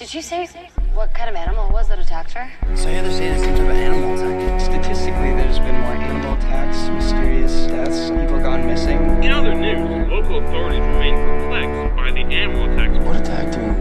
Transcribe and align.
Did 0.00 0.14
you 0.14 0.22
say 0.22 0.46
what 0.94 1.12
kind 1.12 1.28
of 1.28 1.36
animal 1.36 1.68
it 1.68 1.72
was 1.74 1.88
that 1.88 1.98
attacked 1.98 2.32
her? 2.32 2.50
So 2.74 2.88
yeah, 2.88 3.02
they're 3.02 3.12
saying 3.12 3.34
it's 3.34 3.44
some 3.44 3.54
type 3.54 3.68
of 3.68 3.76
animal 3.76 4.14
attack. 4.14 4.58
Statistically, 4.58 5.34
there's 5.34 5.58
been 5.58 5.78
more 5.78 5.92
animal 5.92 6.38
attacks, 6.38 6.88
mysterious 6.88 7.66
deaths, 7.66 8.08
people 8.08 8.40
gone 8.40 8.66
missing. 8.66 8.96
In 9.22 9.30
other 9.30 9.52
news, 9.52 10.08
local 10.08 10.38
authorities 10.38 10.80
remain 10.80 11.16
perplexed 11.16 11.96
by 11.96 12.12
the 12.12 12.20
animal 12.20 12.64
attacks. 12.72 13.04
What 13.04 13.16
attacked 13.16 13.56
you 13.56 13.79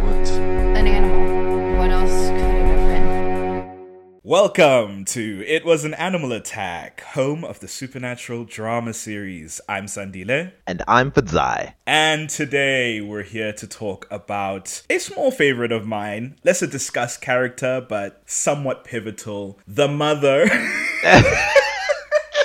Welcome 4.34 5.06
to 5.06 5.44
It 5.48 5.66
Was 5.66 5.84
an 5.86 5.96
Animal 5.96 6.34
Attack, 6.34 7.02
home 7.02 7.44
of 7.44 7.62
the 7.62 7.68
supernatural 7.68 8.46
drama 8.46 8.94
series. 8.94 9.60
I'm 9.68 9.88
Sandile, 9.88 10.52
And 10.68 10.84
I'm 10.88 11.12
Fadzai. 11.12 11.74
and 11.88 12.30
today 12.30 13.02
we're 13.02 13.24
here 13.24 13.52
to 13.54 13.66
talk 13.66 14.06
about 14.12 14.84
a 14.88 15.00
small 15.00 15.32
favorite 15.32 15.72
of 15.72 15.88
mine, 15.88 16.36
less 16.44 16.62
a 16.62 16.68
discussed 16.68 17.22
character, 17.22 17.84
but 17.90 18.22
somewhat 18.28 18.84
pivotal 18.84 19.60
the 19.66 19.88
mother. 19.88 20.46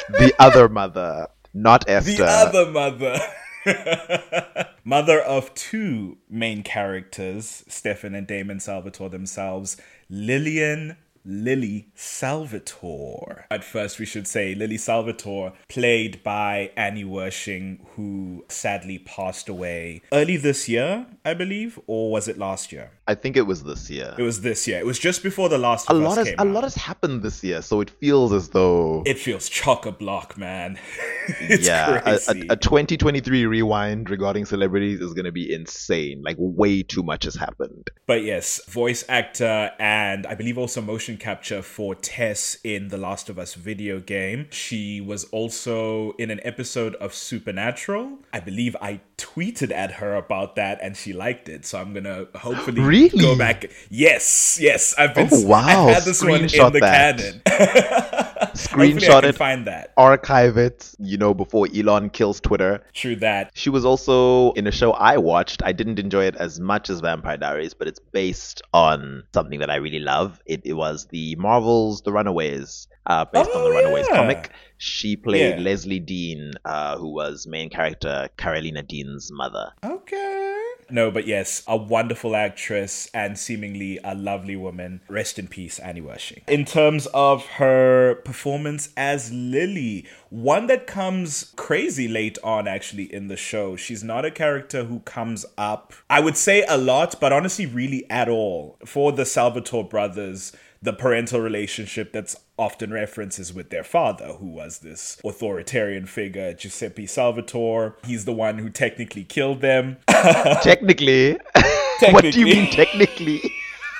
The 0.09 0.32
other 0.38 0.70
mother, 0.70 1.28
not 1.52 1.84
Esther. 1.87 2.24
the 2.24 2.26
other 2.26 2.70
mother. 2.70 3.18
mother 4.84 5.20
of 5.20 5.52
two 5.54 6.16
main 6.30 6.62
characters, 6.62 7.62
Stefan 7.68 8.14
and 8.14 8.26
Damon 8.26 8.59
Salvatore 8.60 9.10
themselves, 9.10 9.76
Lillian 10.09 10.96
Lily 11.24 11.88
Salvatore. 11.95 13.46
At 13.51 13.65
first, 13.65 13.98
we 13.98 14.05
should 14.05 14.27
say 14.27 14.55
Lily 14.55 14.77
Salvatore, 14.77 15.55
played 15.69 16.23
by 16.23 16.70
Annie 16.77 17.05
Wersching, 17.05 17.78
who 17.95 18.45
sadly 18.48 18.98
passed 18.98 19.48
away 19.48 20.02
early 20.12 20.37
this 20.37 20.68
year, 20.68 21.06
I 21.24 21.34
believe, 21.34 21.79
or 21.87 22.10
was 22.10 22.29
it 22.29 22.37
last 22.37 22.73
year? 22.73 22.91
I 23.06 23.14
think 23.14 23.36
it 23.36 23.42
was 23.42 23.62
this 23.64 23.90
year. 23.90 24.14
It 24.16 24.22
was 24.22 24.40
this 24.40 24.66
year. 24.66 24.78
It 24.78 24.86
was 24.86 24.98
just 24.98 25.22
before 25.22 25.50
the 25.50 25.58
last 25.58 25.90
a 25.90 25.95
lot 25.95 26.16
has 26.16 26.28
a 26.28 26.40
out. 26.40 26.46
lot 26.46 26.64
has 26.64 26.74
happened 26.74 27.22
this 27.22 27.45
year, 27.45 27.60
so 27.60 27.80
it 27.80 27.90
feels 27.90 28.32
as 28.32 28.48
though 28.48 29.02
It 29.04 29.18
feels 29.18 29.48
chock 29.48 29.84
a 29.84 29.92
block, 29.92 30.38
man. 30.38 30.79
it's 31.40 31.66
yeah, 31.66 32.01
a, 32.06 32.18
a, 32.29 32.52
a 32.54 32.56
2023 32.56 33.45
rewind 33.45 34.09
regarding 34.09 34.46
celebrities 34.46 35.01
is 35.01 35.12
going 35.12 35.26
to 35.26 35.32
be 35.32 35.52
insane. 35.52 36.23
Like 36.23 36.37
way 36.38 36.82
too 36.82 37.02
much 37.02 37.24
has 37.24 37.34
happened. 37.34 37.90
But 38.06 38.23
yes, 38.23 38.64
voice 38.66 39.04
actor 39.09 39.73
and 39.79 40.26
I 40.26 40.34
believe 40.34 40.57
also 40.57 40.80
motion 40.80 41.18
capture 41.18 41.60
for 41.60 41.95
Tess 41.95 42.57
in 42.64 42.88
the 42.88 42.96
Last 42.96 43.29
of 43.29 43.38
Us 43.38 43.54
video 43.54 44.01
game. 44.01 44.46
She 44.51 45.01
was 45.01 45.24
also 45.24 46.12
in 46.12 46.30
an 46.30 46.40
episode 46.42 46.95
of 46.96 47.12
Supernatural. 47.12 48.18
I 48.32 48.40
believe 48.40 48.76
I 48.80 49.01
tweeted 49.16 49.70
at 49.73 49.93
her 49.93 50.15
about 50.16 50.57
that 50.57 50.79
and 50.82 50.96
she 50.96 51.12
liked 51.12 51.48
it. 51.48 51.65
So 51.65 51.80
I'm 51.80 51.93
gonna 51.95 52.26
hopefully 52.34 52.80
Really? 52.95 53.18
go 53.20 53.37
back. 53.37 53.66
Yes, 53.90 54.59
yes. 54.60 54.95
I've 54.98 55.15
been 55.15 55.29
Oh, 55.32 55.46
wow. 55.46 55.88
I've 55.88 55.95
had 55.96 56.02
this 56.04 56.23
one 56.23 56.40
in 56.43 56.46
Screenshot 56.46 56.73
the 56.73 56.80
that. 56.80 57.18
canon. 57.18 57.42
Screenshot 58.54 59.20
can 59.20 59.30
it, 59.30 59.35
find 59.37 59.66
that. 59.66 59.92
archive 59.96 60.57
it. 60.57 60.92
You 60.98 61.16
know, 61.18 61.35
before 61.35 61.68
Elon 61.74 62.10
kills 62.10 62.40
Twitter. 62.40 62.82
True 62.92 63.16
that. 63.16 63.51
She 63.54 63.70
was 63.70 63.85
also 63.85 64.53
in 64.53 64.66
a 64.66 64.72
show 64.72 64.92
I 64.92 65.16
watched. 65.16 65.62
I 65.65 65.72
didn't 65.72 65.98
enjoy 65.98 66.25
it 66.25 66.37
as 66.37 66.60
much 66.60 66.91
as 66.91 67.00
Vampire 67.00 67.37
Diaries, 67.37 67.75
but 67.75 67.88
it's 67.88 67.98
based 68.12 68.62
on 68.72 69.25
something 69.32 69.59
that 69.60 69.70
I 69.70 69.76
really 69.76 69.98
love. 69.98 70.41
It, 70.47 70.62
it 70.65 70.75
was 70.75 71.06
the 71.06 71.34
Marvels 71.37 72.03
The 72.03 72.12
Runaways, 72.12 72.87
uh, 73.06 73.25
based 73.27 73.50
on 73.50 73.56
Oh, 73.56 73.65
the 73.65 73.71
Runaways 73.71 74.06
yeah. 74.10 74.16
comic. 74.16 74.50
She 74.78 75.16
played 75.16 75.56
Yeah. 75.59 75.62
Leslie 75.62 76.00
Dean, 76.00 76.53
uh, 76.65 76.99
who 76.99 77.09
was 77.12 77.47
main 77.47 77.71
character 77.71 78.28
Karolina 78.37 78.87
Dean's 78.87 79.31
mother. 79.33 79.72
Okay. 79.84 80.60
No, 80.91 81.10
but 81.10 81.27
yes, 81.27 81.62
a 81.66 81.77
wonderful 81.77 82.37
actress 82.37 83.09
and 83.15 83.38
seemingly 83.38 83.99
a 84.05 84.15
lovely 84.15 84.56
woman. 84.56 85.00
Rest 85.09 85.38
in 85.38 85.47
peace, 85.49 85.78
Annie 85.78 86.03
Wersching. 86.03 86.43
In 86.49 86.65
terms 86.66 87.06
of 87.15 87.47
her 87.47 88.16
performance 88.16 88.91
as 88.97 89.32
Lily, 89.32 90.06
one 90.28 90.66
that 90.66 90.87
comes 90.87 91.53
crazy 91.56 92.06
late 92.06 92.37
on 92.44 92.69
actually 92.69 93.04
in 93.12 93.28
the 93.28 93.37
show. 93.37 93.76
She's 93.76 94.04
not 94.04 94.26
a 94.26 94.31
character 94.31 94.84
who 94.84 95.00
comes 95.00 95.47
up, 95.56 95.94
I 96.10 96.20
would 96.20 96.37
say 96.37 96.64
a 96.69 96.76
lot, 96.76 97.19
but 97.19 97.32
honestly, 97.32 97.64
really 97.64 98.04
at 98.10 98.28
all. 98.28 98.76
For 98.84 99.10
the 99.12 99.25
Salvatore 99.25 99.84
brothers, 99.88 100.53
the 100.84 100.92
parental 100.92 101.40
relationship 101.40 102.12
that's 102.12 102.36
often 102.58 102.92
referenced 102.92 103.38
is 103.38 103.54
with 103.54 103.70
their 103.70 103.82
father, 103.82 104.34
who 104.34 104.46
was 104.46 104.80
this 104.80 105.18
authoritarian 105.24 106.04
figure, 106.04 106.52
Giuseppe 106.52 107.06
Salvatore. 107.06 107.96
He's 108.04 108.26
the 108.26 108.34
one 108.34 108.58
who 108.58 108.68
technically 108.68 109.24
killed 109.24 109.62
them. 109.62 109.96
Technically, 110.08 111.38
what 112.10 112.22
do 112.22 112.38
you 112.38 112.44
mean 112.44 112.70
technically? 112.70 113.40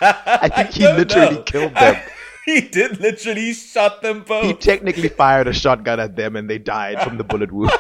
I 0.03 0.51
think 0.55 0.71
he 0.73 0.83
don't 0.85 0.99
literally 0.99 1.37
know. 1.37 1.43
killed 1.45 1.75
them. 1.75 2.03
he 2.45 2.61
did 2.61 3.01
literally 3.01 3.55
shot 3.55 4.03
them 4.03 4.23
both. 4.23 4.45
He 4.45 4.53
technically 4.53 5.09
fired 5.09 5.49
a 5.49 5.55
shotgun 5.55 5.99
at 6.01 6.17
them 6.17 6.37
and 6.37 6.51
they 6.51 6.59
died 6.59 7.01
from 7.03 7.17
the 7.17 7.25
bullet 7.25 7.51
wounds. 7.51 7.73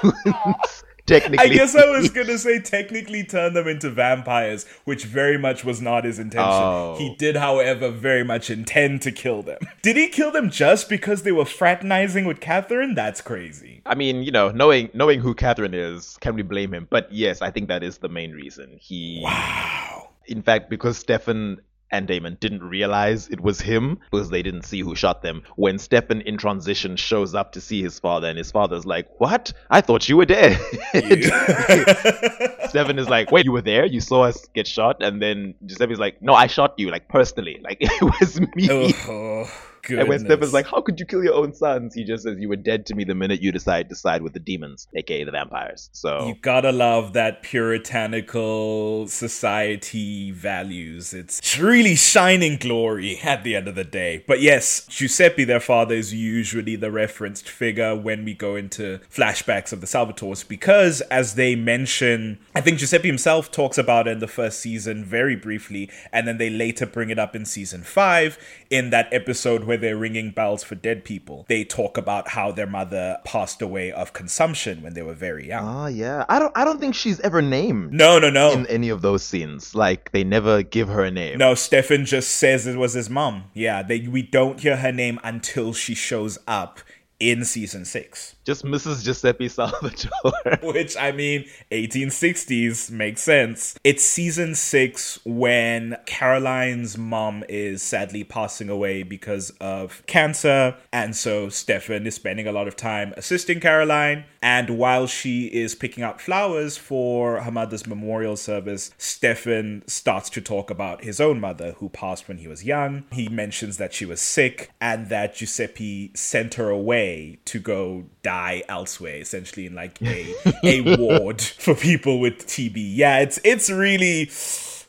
Technically. 1.06 1.38
I 1.46 1.48
guess 1.54 1.74
I 1.74 1.88
was 1.90 2.10
gonna 2.16 2.38
say 2.38 2.60
technically 2.60 3.24
turn 3.24 3.54
them 3.54 3.66
into 3.68 3.90
vampires, 3.90 4.66
which 4.84 5.04
very 5.04 5.38
much 5.38 5.64
was 5.64 5.80
not 5.80 6.04
his 6.04 6.18
intention. 6.18 6.50
Oh. 6.52 6.96
He 6.98 7.14
did, 7.16 7.36
however, 7.36 7.90
very 7.90 8.24
much 8.24 8.50
intend 8.50 9.02
to 9.02 9.12
kill 9.12 9.42
them. 9.42 9.58
Did 9.82 9.96
he 9.96 10.08
kill 10.08 10.30
them 10.32 10.50
just 10.50 10.88
because 10.88 11.22
they 11.22 11.32
were 11.32 11.44
fraternizing 11.44 12.24
with 12.24 12.40
Catherine? 12.40 12.94
That's 12.94 13.20
crazy. 13.20 13.82
I 13.86 13.94
mean, 13.94 14.22
you 14.22 14.30
know, 14.32 14.50
knowing 14.50 14.90
knowing 14.94 15.20
who 15.20 15.34
Catherine 15.34 15.74
is, 15.74 16.16
can 16.20 16.34
we 16.34 16.42
blame 16.42 16.72
him? 16.72 16.86
But 16.90 17.12
yes, 17.12 17.42
I 17.42 17.50
think 17.50 17.68
that 17.68 17.82
is 17.82 17.98
the 17.98 18.08
main 18.08 18.32
reason. 18.32 18.78
He, 18.80 19.20
Wow. 19.22 20.10
in 20.26 20.42
fact, 20.42 20.70
because 20.70 20.96
Stefan 20.98 21.60
and 21.94 22.08
Damon 22.08 22.36
didn't 22.40 22.62
realize 22.62 23.28
it 23.28 23.40
was 23.40 23.60
him 23.60 23.98
because 24.10 24.30
they 24.30 24.42
didn't 24.42 24.64
see 24.64 24.80
who 24.80 24.94
shot 24.96 25.22
them. 25.22 25.42
When 25.56 25.78
Stefan 25.78 26.20
in 26.22 26.36
transition 26.36 26.96
shows 26.96 27.34
up 27.34 27.52
to 27.52 27.60
see 27.60 27.82
his 27.82 27.98
father, 28.00 28.28
and 28.28 28.36
his 28.36 28.50
father's 28.50 28.84
like, 28.84 29.08
"What? 29.18 29.52
I 29.70 29.80
thought 29.80 30.08
you 30.08 30.16
were 30.16 30.26
dead." 30.26 30.58
Stefan 32.68 32.98
is 32.98 33.08
like, 33.08 33.30
"Wait, 33.30 33.44
you 33.44 33.52
were 33.52 33.62
there? 33.62 33.84
You 33.84 34.00
saw 34.00 34.24
us 34.24 34.46
get 34.54 34.66
shot?" 34.66 35.02
And 35.02 35.22
then 35.22 35.54
Giuseppe's 35.64 35.98
like, 35.98 36.20
"No, 36.20 36.34
I 36.34 36.48
shot 36.48 36.74
you, 36.78 36.90
like 36.90 37.08
personally. 37.08 37.60
Like 37.62 37.78
it 37.80 38.02
was 38.02 38.40
me." 38.40 38.94
Oh, 39.08 39.50
And 39.88 40.08
when 40.08 40.18
goodness. 40.18 40.22
Stefan's 40.22 40.52
like, 40.52 40.66
"How 40.66 40.80
could 40.80 40.98
you 41.00 41.06
kill 41.06 41.22
your 41.22 41.34
own 41.34 41.54
sons?" 41.54 41.94
He 41.94 42.04
just 42.04 42.24
says, 42.24 42.36
"You 42.38 42.48
were 42.48 42.56
dead 42.56 42.86
to 42.86 42.94
me 42.94 43.04
the 43.04 43.14
minute 43.14 43.42
you 43.42 43.52
decide 43.52 43.88
to 43.88 43.94
side 43.94 44.22
with 44.22 44.32
the 44.32 44.40
demons, 44.40 44.88
aka 44.94 45.24
the 45.24 45.30
vampires." 45.30 45.90
So 45.92 46.26
You 46.26 46.34
gotta 46.40 46.72
love 46.72 47.12
that 47.12 47.42
puritanical 47.42 49.06
society 49.08 50.30
values. 50.30 51.14
It's 51.14 51.38
it's 51.38 51.58
really 51.58 51.94
shining 51.94 52.56
glory 52.56 53.18
at 53.22 53.44
the 53.44 53.56
end 53.56 53.68
of 53.68 53.74
the 53.74 53.84
day. 53.84 54.24
But 54.26 54.40
yes, 54.40 54.86
Giuseppe, 54.88 55.44
their 55.44 55.60
father, 55.60 55.94
is 55.94 56.14
usually 56.14 56.76
the 56.76 56.90
referenced 56.90 57.48
figure 57.48 57.94
when 57.94 58.24
we 58.24 58.34
go 58.34 58.56
into 58.56 59.00
flashbacks 59.14 59.72
of 59.72 59.80
the 59.80 59.86
Salvatores 59.86 60.46
because, 60.46 61.00
as 61.02 61.34
they 61.34 61.54
mention, 61.54 62.38
I 62.54 62.60
think 62.60 62.78
Giuseppe 62.78 63.08
himself 63.08 63.50
talks 63.50 63.78
about 63.78 64.08
it 64.08 64.12
in 64.12 64.18
the 64.18 64.28
first 64.28 64.60
season 64.60 65.04
very 65.04 65.36
briefly, 65.36 65.90
and 66.12 66.26
then 66.26 66.38
they 66.38 66.50
later 66.50 66.86
bring 66.86 67.10
it 67.10 67.18
up 67.18 67.36
in 67.36 67.44
season 67.44 67.82
five 67.82 68.38
in 68.70 68.90
that 68.90 69.08
episode 69.12 69.64
where 69.64 69.73
they're 69.76 69.96
ringing 69.96 70.30
bells 70.30 70.62
for 70.62 70.74
dead 70.74 71.04
people. 71.04 71.44
They 71.48 71.64
talk 71.64 71.96
about 71.98 72.28
how 72.28 72.52
their 72.52 72.66
mother 72.66 73.18
passed 73.24 73.62
away 73.62 73.92
of 73.92 74.12
consumption 74.12 74.82
when 74.82 74.94
they 74.94 75.02
were 75.02 75.14
very 75.14 75.48
young. 75.48 75.64
Oh 75.84 75.86
yeah, 75.86 76.24
I 76.28 76.38
don't. 76.38 76.52
I 76.56 76.64
don't 76.64 76.80
think 76.80 76.94
she's 76.94 77.20
ever 77.20 77.42
named 77.42 77.92
No, 77.92 78.18
no, 78.18 78.30
no. 78.30 78.52
in 78.52 78.66
any 78.66 78.88
of 78.88 79.02
those 79.02 79.22
scenes. 79.24 79.74
Like 79.74 80.12
they 80.12 80.24
never 80.24 80.62
give 80.62 80.88
her 80.88 81.02
a 81.04 81.10
name. 81.10 81.38
no, 81.38 81.54
Stefan 81.54 82.04
just 82.04 82.30
says 82.30 82.66
it 82.66 82.76
was 82.76 82.94
his 82.94 83.08
mom. 83.10 83.44
Yeah, 83.54 83.82
they, 83.82 84.00
we 84.00 84.22
don't 84.22 84.60
hear 84.60 84.76
her 84.76 84.92
name 84.92 85.18
until 85.24 85.72
she 85.72 85.94
shows 85.94 86.38
up 86.46 86.80
in 87.20 87.44
season 87.44 87.84
six. 87.84 88.34
just 88.44 88.64
Mrs. 88.64 89.04
Giuseppe 89.04 89.48
Salvatore. 89.48 90.58
Which, 90.62 90.96
I 90.96 91.12
mean, 91.12 91.44
1860s 91.70 92.90
makes 92.90 93.22
sense. 93.22 93.78
It's 93.84 94.04
season 94.04 94.54
six 94.54 95.18
when 95.24 95.96
Caroline's 96.06 96.98
mom 96.98 97.44
is 97.48 97.82
sadly 97.82 98.24
passing 98.24 98.68
away 98.68 99.02
because 99.02 99.50
of 99.60 100.02
cancer. 100.06 100.76
And 100.92 101.14
so 101.16 101.48
Stefan 101.48 102.06
is 102.06 102.16
spending 102.16 102.46
a 102.46 102.52
lot 102.52 102.68
of 102.68 102.76
time 102.76 103.14
assisting 103.16 103.60
Caroline. 103.60 104.24
And 104.42 104.76
while 104.76 105.06
she 105.06 105.46
is 105.46 105.74
picking 105.74 106.04
up 106.04 106.20
flowers 106.20 106.76
for 106.76 107.40
her 107.40 107.50
mother's 107.50 107.86
memorial 107.86 108.36
service, 108.36 108.90
Stefan 108.98 109.82
starts 109.86 110.28
to 110.30 110.42
talk 110.42 110.68
about 110.68 111.04
his 111.04 111.20
own 111.20 111.40
mother 111.40 111.72
who 111.78 111.88
passed 111.88 112.28
when 112.28 112.38
he 112.38 112.48
was 112.48 112.64
young. 112.64 113.04
He 113.12 113.28
mentions 113.28 113.78
that 113.78 113.94
she 113.94 114.04
was 114.04 114.20
sick 114.20 114.70
and 114.80 115.08
that 115.08 115.36
Giuseppe 115.36 116.10
sent 116.14 116.54
her 116.54 116.68
away 116.68 117.03
to 117.44 117.58
go 117.58 118.04
die 118.22 118.62
elsewhere, 118.68 119.16
essentially 119.16 119.66
in 119.66 119.74
like 119.74 120.00
a 120.02 120.34
a 120.64 120.96
ward 120.96 121.40
for 121.40 121.74
people 121.74 122.20
with 122.20 122.46
TB. 122.46 122.74
Yeah, 122.76 123.20
it's 123.20 123.38
it's 123.44 123.70
really 123.70 124.30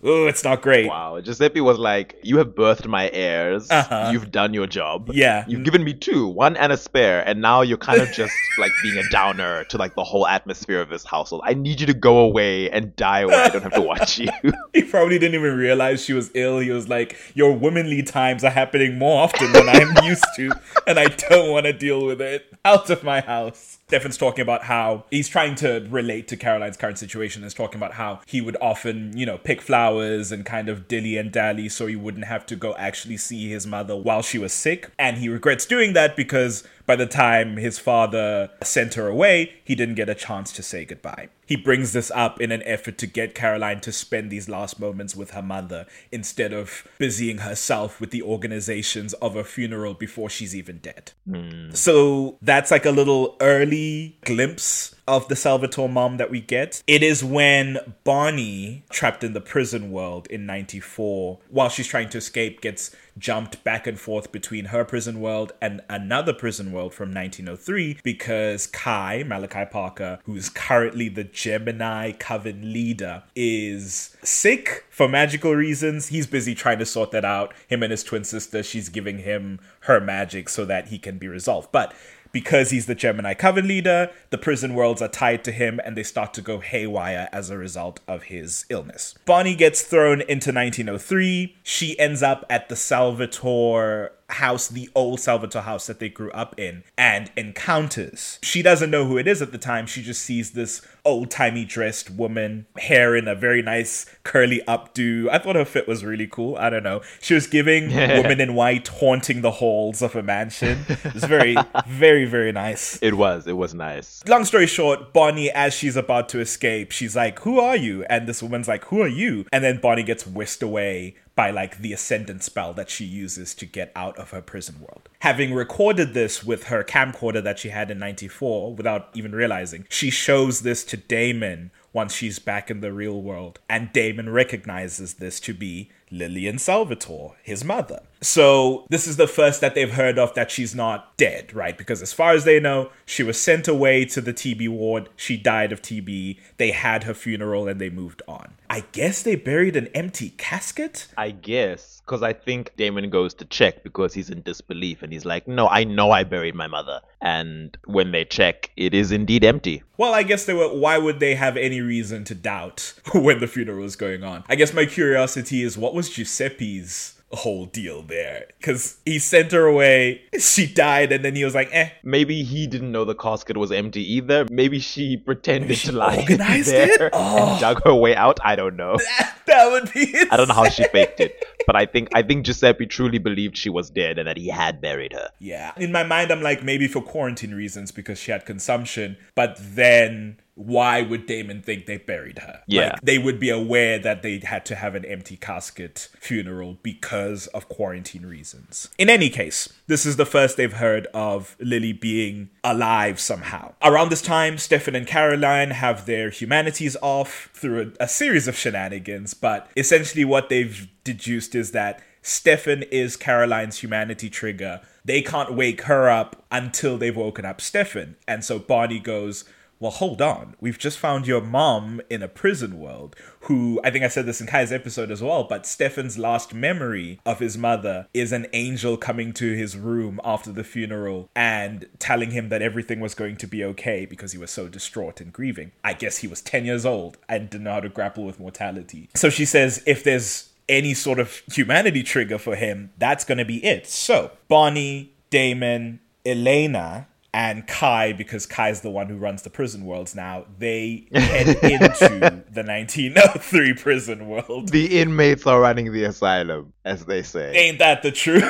oh, 0.05 0.27
it's 0.27 0.43
not 0.43 0.61
great. 0.61 0.87
Wow, 0.87 1.19
Giuseppe 1.19 1.61
was 1.61 1.77
like, 1.77 2.15
"You 2.23 2.37
have 2.37 2.49
birthed 2.49 2.87
my 2.87 3.09
heirs. 3.11 3.69
Uh-huh. 3.69 4.09
You've 4.11 4.31
done 4.31 4.53
your 4.53 4.67
job. 4.67 5.09
Yeah. 5.13 5.43
you've 5.47 5.63
given 5.63 5.83
me 5.83 5.93
two, 5.93 6.27
one 6.27 6.55
and 6.55 6.71
a 6.71 6.77
spare, 6.77 7.27
and 7.27 7.41
now 7.41 7.61
you're 7.61 7.77
kind 7.77 8.01
of 8.01 8.11
just 8.11 8.33
like 8.57 8.71
being 8.83 8.97
a 8.97 9.07
downer 9.09 9.63
to 9.65 9.77
like 9.77 9.95
the 9.95 10.03
whole 10.03 10.27
atmosphere 10.27 10.81
of 10.81 10.89
this 10.89 11.03
household. 11.03 11.41
I 11.45 11.53
need 11.53 11.81
you 11.81 11.87
to 11.87 11.93
go 11.93 12.19
away 12.19 12.69
and 12.69 12.95
die 12.95 13.25
where 13.25 13.43
I 13.43 13.49
don't 13.49 13.63
have 13.63 13.73
to 13.73 13.81
watch 13.81 14.19
you." 14.19 14.29
He 14.73 14.83
probably 14.83 15.19
didn't 15.19 15.35
even 15.35 15.57
realize 15.57 16.03
she 16.03 16.13
was 16.13 16.31
ill. 16.33 16.59
He 16.59 16.71
was 16.71 16.87
like, 16.87 17.17
Your 17.33 17.53
womanly 17.53 18.03
times 18.03 18.43
are 18.43 18.51
happening 18.51 18.97
more 18.97 19.23
often 19.23 19.51
than 19.51 19.67
I'm 19.67 20.03
used 20.05 20.25
to, 20.37 20.51
and 20.87 20.99
I 20.99 21.07
don't 21.07 21.51
want 21.51 21.65
to 21.65 21.73
deal 21.73 22.05
with 22.05 22.21
it. 22.21 22.45
Out 22.63 22.89
of 22.89 23.03
my 23.03 23.21
house. 23.21 23.74
Stefan's 23.87 24.17
talking 24.17 24.41
about 24.41 24.63
how 24.63 25.05
he's 25.11 25.29
trying 25.29 25.53
to 25.53 25.85
relate 25.91 26.27
to 26.29 26.35
Caroline's 26.35 26.75
current 26.75 26.97
situation. 26.97 27.43
Is 27.43 27.53
talking 27.53 27.77
about 27.77 27.93
how 27.93 28.21
he 28.25 28.41
would 28.41 28.57
often, 28.59 29.15
you 29.15 29.27
know, 29.27 29.37
pick 29.37 29.61
flowers 29.61 30.31
and 30.31 30.43
kind 30.43 30.69
of 30.69 30.87
dilly 30.87 31.17
and 31.17 31.31
dally 31.31 31.69
so 31.69 31.85
he 31.85 31.95
wouldn't 31.95 32.25
have 32.25 32.47
to 32.47 32.55
go 32.55 32.75
actually 32.77 33.17
see 33.17 33.47
his 33.49 33.67
mother 33.67 33.95
while 33.95 34.23
she 34.23 34.39
was 34.39 34.53
sick. 34.53 34.89
And 34.97 35.19
he 35.19 35.29
regrets 35.29 35.67
doing 35.67 35.93
that 35.93 36.15
because 36.15 36.63
by 36.85 36.95
the 36.95 37.05
time 37.05 37.57
his 37.57 37.79
father 37.79 38.51
sent 38.63 38.95
her 38.95 39.07
away, 39.07 39.53
he 39.63 39.75
didn't 39.75 39.95
get 39.95 40.09
a 40.09 40.15
chance 40.15 40.51
to 40.53 40.63
say 40.63 40.85
goodbye. 40.85 41.29
He 41.45 41.55
brings 41.55 41.93
this 41.93 42.11
up 42.11 42.41
in 42.41 42.51
an 42.51 42.63
effort 42.63 42.97
to 42.99 43.07
get 43.07 43.35
Caroline 43.35 43.79
to 43.81 43.91
spend 43.91 44.31
these 44.31 44.49
last 44.49 44.79
moments 44.79 45.15
with 45.15 45.31
her 45.31 45.43
mother 45.43 45.85
instead 46.11 46.53
of 46.53 46.87
busying 46.97 47.39
herself 47.39 48.01
with 48.01 48.09
the 48.09 48.23
organizations 48.23 49.13
of 49.15 49.35
a 49.35 49.43
funeral 49.43 49.93
before 49.93 50.29
she's 50.29 50.55
even 50.55 50.79
dead. 50.79 51.11
Hmm. 51.29 51.69
So 51.71 52.37
that's 52.41 52.71
like 52.71 52.85
a 52.85 52.91
little 52.91 53.37
early 53.41 54.17
glimpse 54.25 54.95
of 55.07 55.27
the 55.27 55.35
Salvatore 55.35 55.89
mom 55.89 56.17
that 56.17 56.31
we 56.31 56.41
get. 56.41 56.81
It 56.87 57.03
is 57.03 57.23
when 57.23 57.77
Bonnie, 58.03 58.83
trapped 58.89 59.23
in 59.23 59.33
the 59.33 59.41
prison 59.41 59.91
world 59.91 60.25
in 60.27 60.47
94, 60.47 61.39
while 61.49 61.69
she's 61.69 61.87
trying 61.87 62.09
to 62.09 62.17
escape, 62.17 62.61
gets 62.61 62.95
jumped 63.17 63.63
back 63.63 63.87
and 63.87 63.99
forth 63.99 64.31
between 64.31 64.65
her 64.65 64.83
prison 64.83 65.19
world 65.19 65.53
and 65.61 65.81
another 65.89 66.33
prison 66.33 66.71
world 66.71 66.93
from 66.93 67.13
1903 67.13 67.99
because 68.03 68.67
Kai, 68.67 69.23
Malachi 69.25 69.65
Parker, 69.65 70.19
who's 70.25 70.49
currently 70.49 71.09
the 71.09 71.23
Gemini 71.23 72.11
Coven 72.11 72.73
leader, 72.73 73.23
is 73.35 74.15
sick 74.23 74.85
for 74.89 75.07
magical 75.07 75.53
reasons. 75.53 76.07
He's 76.07 76.27
busy 76.27 76.55
trying 76.55 76.79
to 76.79 76.85
sort 76.85 77.11
that 77.11 77.25
out. 77.25 77.53
Him 77.67 77.83
and 77.83 77.91
his 77.91 78.03
twin 78.03 78.23
sister, 78.23 78.63
she's 78.63 78.89
giving 78.89 79.19
him 79.19 79.59
her 79.81 79.99
magic 79.99 80.49
so 80.49 80.65
that 80.65 80.87
he 80.87 80.99
can 80.99 81.17
be 81.17 81.27
resolved. 81.27 81.71
But 81.71 81.93
because 82.35 82.69
he's 82.71 82.85
the 82.85 82.93
Gemini 82.93 83.33
Coven 83.33 83.65
leader, 83.65 84.11
the 84.29 84.37
prison 84.37 84.73
worlds 84.73 85.01
are 85.01 85.07
tied 85.07 85.41
to 85.45 85.53
him 85.53 85.79
and 85.85 85.95
they 85.95 86.03
start 86.03 86.33
to 86.33 86.41
go 86.41 86.59
haywire 86.59 87.29
as 87.31 87.49
a 87.49 87.57
result 87.57 88.01
of 88.09 88.23
his 88.23 88.65
illness. 88.67 89.15
Bonnie 89.23 89.55
gets 89.55 89.83
thrown 89.83 90.19
into 90.19 90.51
1903. 90.51 91.55
She 91.63 91.97
ends 91.97 92.21
up 92.21 92.45
at 92.49 92.67
the 92.67 92.75
Salvatore 92.75 94.11
house, 94.27 94.67
the 94.67 94.89
old 94.93 95.21
Salvatore 95.21 95.61
house 95.61 95.87
that 95.87 95.99
they 95.99 96.09
grew 96.09 96.29
up 96.31 96.59
in, 96.59 96.83
and 96.97 97.31
encounters. 97.37 98.37
She 98.43 98.61
doesn't 98.61 98.91
know 98.91 99.05
who 99.05 99.17
it 99.17 99.27
is 99.27 99.41
at 99.41 99.53
the 99.53 99.57
time. 99.57 99.87
She 99.87 100.01
just 100.01 100.21
sees 100.21 100.51
this 100.51 100.81
old 101.05 101.31
timey 101.31 101.65
dressed 101.65 102.09
woman, 102.09 102.65
hair 102.77 103.15
in 103.15 103.27
a 103.27 103.35
very 103.35 103.61
nice 103.61 104.05
curly 104.23 104.61
updo. 104.67 105.29
I 105.29 105.37
thought 105.37 105.55
her 105.55 105.65
fit 105.65 105.87
was 105.87 106.03
really 106.03 106.27
cool. 106.27 106.55
I 106.57 106.69
don't 106.69 106.83
know. 106.83 107.01
She 107.21 107.33
was 107.33 107.47
giving 107.47 107.89
women 107.89 108.41
in 108.41 108.55
white 108.55 108.87
haunting 108.87 109.41
the 109.41 109.51
halls 109.51 110.01
of 110.01 110.15
a 110.15 110.23
mansion. 110.23 110.85
It 110.89 111.13
was 111.13 111.23
very, 111.23 111.55
very, 111.87 112.25
very 112.25 112.51
nice. 112.51 112.97
it 113.01 113.13
was, 113.13 113.47
it 113.47 113.57
was 113.57 113.73
nice. 113.73 114.23
Long 114.27 114.45
story 114.45 114.67
short, 114.67 115.13
Bonnie, 115.13 115.51
as 115.51 115.73
she's 115.73 115.95
about 115.95 116.29
to 116.29 116.39
escape, 116.39 116.91
she's 116.91 117.15
like, 117.15 117.39
Who 117.39 117.59
are 117.59 117.75
you? 117.75 118.03
And 118.05 118.27
this 118.27 118.41
woman's 118.41 118.67
like, 118.67 118.85
Who 118.85 119.01
are 119.01 119.07
you? 119.07 119.45
And 119.51 119.63
then 119.63 119.79
Bonnie 119.79 120.03
gets 120.03 120.25
whisked 120.25 120.63
away 120.63 121.15
by 121.35 121.51
like 121.51 121.79
the 121.79 121.91
ascendant 121.93 122.43
spell 122.43 122.73
that 122.73 122.89
she 122.89 123.03
uses 123.03 123.53
to 123.55 123.65
get 123.65 123.91
out 123.95 124.17
of 124.17 124.31
her 124.31 124.41
prison 124.41 124.75
world. 124.79 125.09
Having 125.19 125.53
recorded 125.53 126.13
this 126.13 126.43
with 126.43 126.65
her 126.65 126.83
camcorder 126.83 127.43
that 127.43 127.59
she 127.59 127.69
had 127.69 127.91
in 127.91 127.99
94 127.99 128.73
without 128.73 129.09
even 129.13 129.33
realizing, 129.33 129.85
she 129.89 130.09
shows 130.09 130.61
this 130.61 130.83
to 130.85 130.94
Damon 130.97 131.71
once 131.93 132.13
she's 132.13 132.39
back 132.39 132.69
in 132.69 132.81
the 132.81 132.91
real 132.91 133.21
world. 133.21 133.59
And 133.69 133.91
Damon 133.93 134.29
recognizes 134.29 135.15
this 135.15 135.39
to 135.41 135.53
be 135.53 135.89
Lillian 136.11 136.57
Salvatore, 136.57 137.35
his 137.41 137.63
mother. 137.63 138.03
So, 138.21 138.85
this 138.89 139.07
is 139.07 139.17
the 139.17 139.27
first 139.27 139.61
that 139.61 139.75
they've 139.75 139.91
heard 139.91 140.17
of 140.17 140.33
that 140.35 140.51
she's 140.51 140.73
not 140.73 141.15
dead, 141.17 141.53
right? 141.53 141.77
Because 141.77 142.01
as 142.01 142.13
far 142.13 142.33
as 142.33 142.43
they 142.43 142.59
know, 142.59 142.89
she 143.05 143.23
was 143.23 143.39
sent 143.39 143.67
away 143.67 144.05
to 144.05 144.21
the 144.21 144.33
TB 144.33 144.69
ward. 144.69 145.09
She 145.15 145.37
died 145.37 145.71
of 145.71 145.81
TB. 145.81 146.37
They 146.57 146.71
had 146.71 147.03
her 147.03 147.13
funeral 147.13 147.67
and 147.67 147.79
they 147.79 147.89
moved 147.89 148.21
on. 148.27 148.53
I 148.69 148.83
guess 148.91 149.21
they 149.21 149.35
buried 149.35 149.75
an 149.75 149.87
empty 149.93 150.31
casket? 150.37 151.07
I 151.17 151.31
guess 151.31 151.95
because 152.05 152.21
I 152.21 152.33
think 152.33 152.75
Damon 152.77 153.09
goes 153.09 153.33
to 153.35 153.45
check 153.45 153.83
because 153.83 154.13
he's 154.13 154.29
in 154.29 154.41
disbelief 154.43 155.01
and 155.01 155.11
he's 155.11 155.25
like, 155.25 155.47
"No, 155.47 155.67
I 155.67 155.83
know 155.83 156.11
I 156.11 156.23
buried 156.23 156.55
my 156.55 156.67
mother." 156.67 157.01
And 157.21 157.77
when 157.85 158.11
they 158.11 158.25
check, 158.25 158.71
it 158.77 158.93
is 158.93 159.11
indeed 159.11 159.43
empty. 159.43 159.83
Well, 159.97 160.13
I 160.13 160.23
guess 160.23 160.45
they 160.45 160.53
were. 160.53 160.69
Why 160.69 160.97
would 160.97 161.19
they 161.19 161.35
have 161.35 161.57
any 161.57 161.81
reason 161.81 162.23
to 162.25 162.35
doubt 162.35 162.93
when 163.13 163.39
the 163.39 163.47
funeral 163.47 163.79
was 163.79 163.95
going 163.95 164.23
on? 164.23 164.43
I 164.47 164.55
guess 164.55 164.73
my 164.73 164.85
curiosity 164.85 165.63
is 165.63 165.77
what 165.77 165.93
was 165.93 166.09
Giuseppe's 166.09 167.14
whole 167.31 167.65
deal 167.65 168.01
there? 168.01 168.45
Because 168.59 168.97
he 169.05 169.19
sent 169.19 169.51
her 169.51 169.65
away, 169.65 170.21
she 170.39 170.65
died, 170.67 171.11
and 171.11 171.23
then 171.25 171.35
he 171.35 171.43
was 171.43 171.55
like, 171.55 171.69
eh. 171.71 171.89
Maybe 172.03 172.43
he 172.43 172.67
didn't 172.67 172.91
know 172.91 173.05
the 173.05 173.15
casket 173.15 173.57
was 173.57 173.71
empty 173.71 174.01
either. 174.13 174.45
Maybe 174.49 174.79
she 174.79 175.17
pretended 175.17 175.77
she 175.77 175.87
to 175.89 175.93
lie 175.97 176.17
organized 176.17 176.69
there 176.71 177.07
it? 177.07 177.13
Oh. 177.13 177.51
and 177.51 177.59
dug 177.59 177.83
her 177.83 177.93
way 177.95 178.15
out. 178.15 178.39
I 178.43 178.55
don't 178.55 178.75
know. 178.75 178.97
That 179.47 179.69
would 179.69 179.93
be. 179.93 180.11
I 180.31 180.37
don't 180.37 180.47
know 180.47 180.55
how 180.55 180.67
she 180.69 180.85
faked 180.85 181.19
it, 181.19 181.45
but 181.67 181.75
I 181.75 181.85
think 181.85 182.09
I 182.15 182.23
think 182.23 182.47
Giuseppe 182.47 182.87
truly 182.87 183.19
believed 183.19 183.55
she 183.55 183.69
was 183.69 183.91
dead 183.91 184.17
and 184.17 184.27
that 184.27 184.37
he 184.37 184.47
had 184.47 184.81
buried 184.81 185.13
her. 185.13 185.29
Yeah. 185.39 185.71
In 185.77 185.91
my 185.91 186.01
mind, 186.01 186.31
I'm 186.31 186.41
like, 186.41 186.63
maybe 186.63 186.87
for 186.87 186.99
quarantine 186.99 187.53
reasons 187.53 187.91
because 187.91 188.17
she 188.17 188.31
had 188.31 188.47
consumption, 188.47 189.17
but 189.35 189.55
then 189.59 190.37
why 190.55 191.01
would 191.01 191.25
Damon 191.25 191.61
think 191.61 191.85
they 191.85 191.97
buried 191.97 192.39
her? 192.39 192.61
Yeah. 192.65 192.91
Like, 192.93 193.01
they 193.01 193.17
would 193.17 193.39
be 193.39 193.49
aware 193.49 193.99
that 193.99 194.23
they 194.23 194.39
had 194.39 194.65
to 194.67 194.75
have 194.75 194.95
an 194.95 195.03
empty 195.05 195.35
casket 195.35 196.07
funeral 196.17 196.77
because 196.81 197.47
of 197.47 197.67
quarantine 197.67 198.25
reasons. 198.25 198.89
In 198.97 199.09
any 199.09 199.29
case, 199.29 199.71
this 199.87 200.05
is 200.05 200.15
the 200.15 200.25
first 200.25 200.55
they've 200.55 200.71
heard 200.71 201.07
of 201.13 201.57
Lily 201.59 201.91
being 201.91 202.49
alive 202.63 203.19
somehow. 203.19 203.73
Around 203.83 204.09
this 204.09 204.21
time, 204.21 204.57
Stefan 204.57 204.95
and 204.95 205.05
Caroline 205.05 205.71
have 205.71 206.05
their 206.05 206.29
humanities 206.29 206.95
off 207.01 207.49
through 207.53 207.93
a, 207.99 208.05
a 208.05 208.07
series 208.07 208.47
of 208.47 208.57
shenanigans, 208.57 209.33
but 209.33 209.69
essentially 209.75 210.23
what 210.23 210.47
they've 210.47 210.87
deduced 211.03 211.53
is 211.53 211.71
that 211.71 212.01
Stefan 212.21 212.83
is 212.83 213.17
Caroline's 213.17 213.79
humanity 213.79 214.29
trigger. 214.29 214.81
They 215.03 215.21
can't 215.21 215.53
wake 215.53 215.81
her 215.81 216.09
up 216.09 216.43
until 216.49 216.97
they've 216.97 217.15
woken 217.15 217.45
up 217.45 217.61
Stefan. 217.61 218.15
And 218.27 218.43
so 218.43 218.57
Bonnie 218.57 218.99
goes, 218.99 219.43
Well, 219.85 219.91
hold 219.91 220.19
on. 220.19 220.55
We've 220.59 220.79
just 220.79 220.97
found 220.97 221.27
your 221.27 221.41
mom 221.41 222.01
in 222.09 222.23
a 222.23 222.27
prison 222.27 222.79
world, 222.79 223.15
who 223.41 223.79
I 223.83 223.91
think 223.91 224.03
I 224.03 224.07
said 224.07 224.25
this 224.25 224.41
in 224.41 224.47
Kai's 224.47 224.71
episode 224.71 225.11
as 225.11 225.21
well, 225.21 225.43
but 225.43 225.67
Stefan's 225.67 226.17
last 226.17 226.55
memory 226.55 227.19
of 227.23 227.37
his 227.37 227.55
mother 227.55 228.07
is 228.11 228.31
an 228.31 228.47
angel 228.51 228.97
coming 228.97 229.31
to 229.33 229.53
his 229.53 229.77
room 229.77 230.19
after 230.23 230.51
the 230.51 230.63
funeral 230.63 231.29
and 231.35 231.85
telling 231.99 232.31
him 232.31 232.49
that 232.49 232.63
everything 232.63 232.99
was 232.99 233.13
going 233.13 233.35
to 233.35 233.45
be 233.45 233.63
okay 233.63 234.07
because 234.07 234.31
he 234.31 234.39
was 234.39 234.49
so 234.49 234.67
distraught 234.67 235.21
and 235.21 235.31
grieving. 235.31 235.71
I 235.83 235.93
guess 235.93 236.17
he 236.17 236.27
was 236.27 236.41
10 236.41 236.65
years 236.65 236.83
old 236.83 237.19
and 237.29 237.47
didn't 237.47 237.65
know 237.65 237.73
how 237.73 237.81
to 237.81 237.89
grapple 237.89 238.23
with 238.23 238.39
mortality. 238.39 239.11
So 239.13 239.29
she 239.29 239.45
says, 239.45 239.83
if 239.85 240.03
there's 240.03 240.49
any 240.67 240.95
sort 240.95 241.19
of 241.19 241.43
humanity 241.53 242.01
trigger 242.01 242.39
for 242.39 242.55
him, 242.55 242.89
that's 242.97 243.23
going 243.23 243.37
to 243.37 243.45
be 243.45 243.63
it. 243.63 243.85
So, 243.85 244.31
Bonnie, 244.47 245.11
Damon, 245.29 245.99
Elena, 246.25 247.05
and 247.35 247.67
Kai, 247.67 248.13
because 248.13 248.45
Kai's 248.45 248.79
the 248.79 248.89
one 248.89 249.09
who 249.09 249.17
runs 249.17 249.41
the 249.41 249.49
prison 249.49 249.83
worlds 249.83 250.15
now, 250.15 250.45
they 250.57 251.05
head 251.13 251.49
into 251.49 252.43
the 252.49 252.63
1903 252.63 253.73
prison 253.73 254.29
world. 254.29 254.69
The 254.69 255.01
inmates 255.01 255.45
are 255.45 255.59
running 255.59 255.91
the 255.91 256.05
asylum, 256.05 256.71
as 256.85 257.03
they 257.03 257.23
say. 257.23 257.53
Ain't 257.53 257.79
that 257.79 258.03
the 258.03 258.13
truth? 258.13 258.47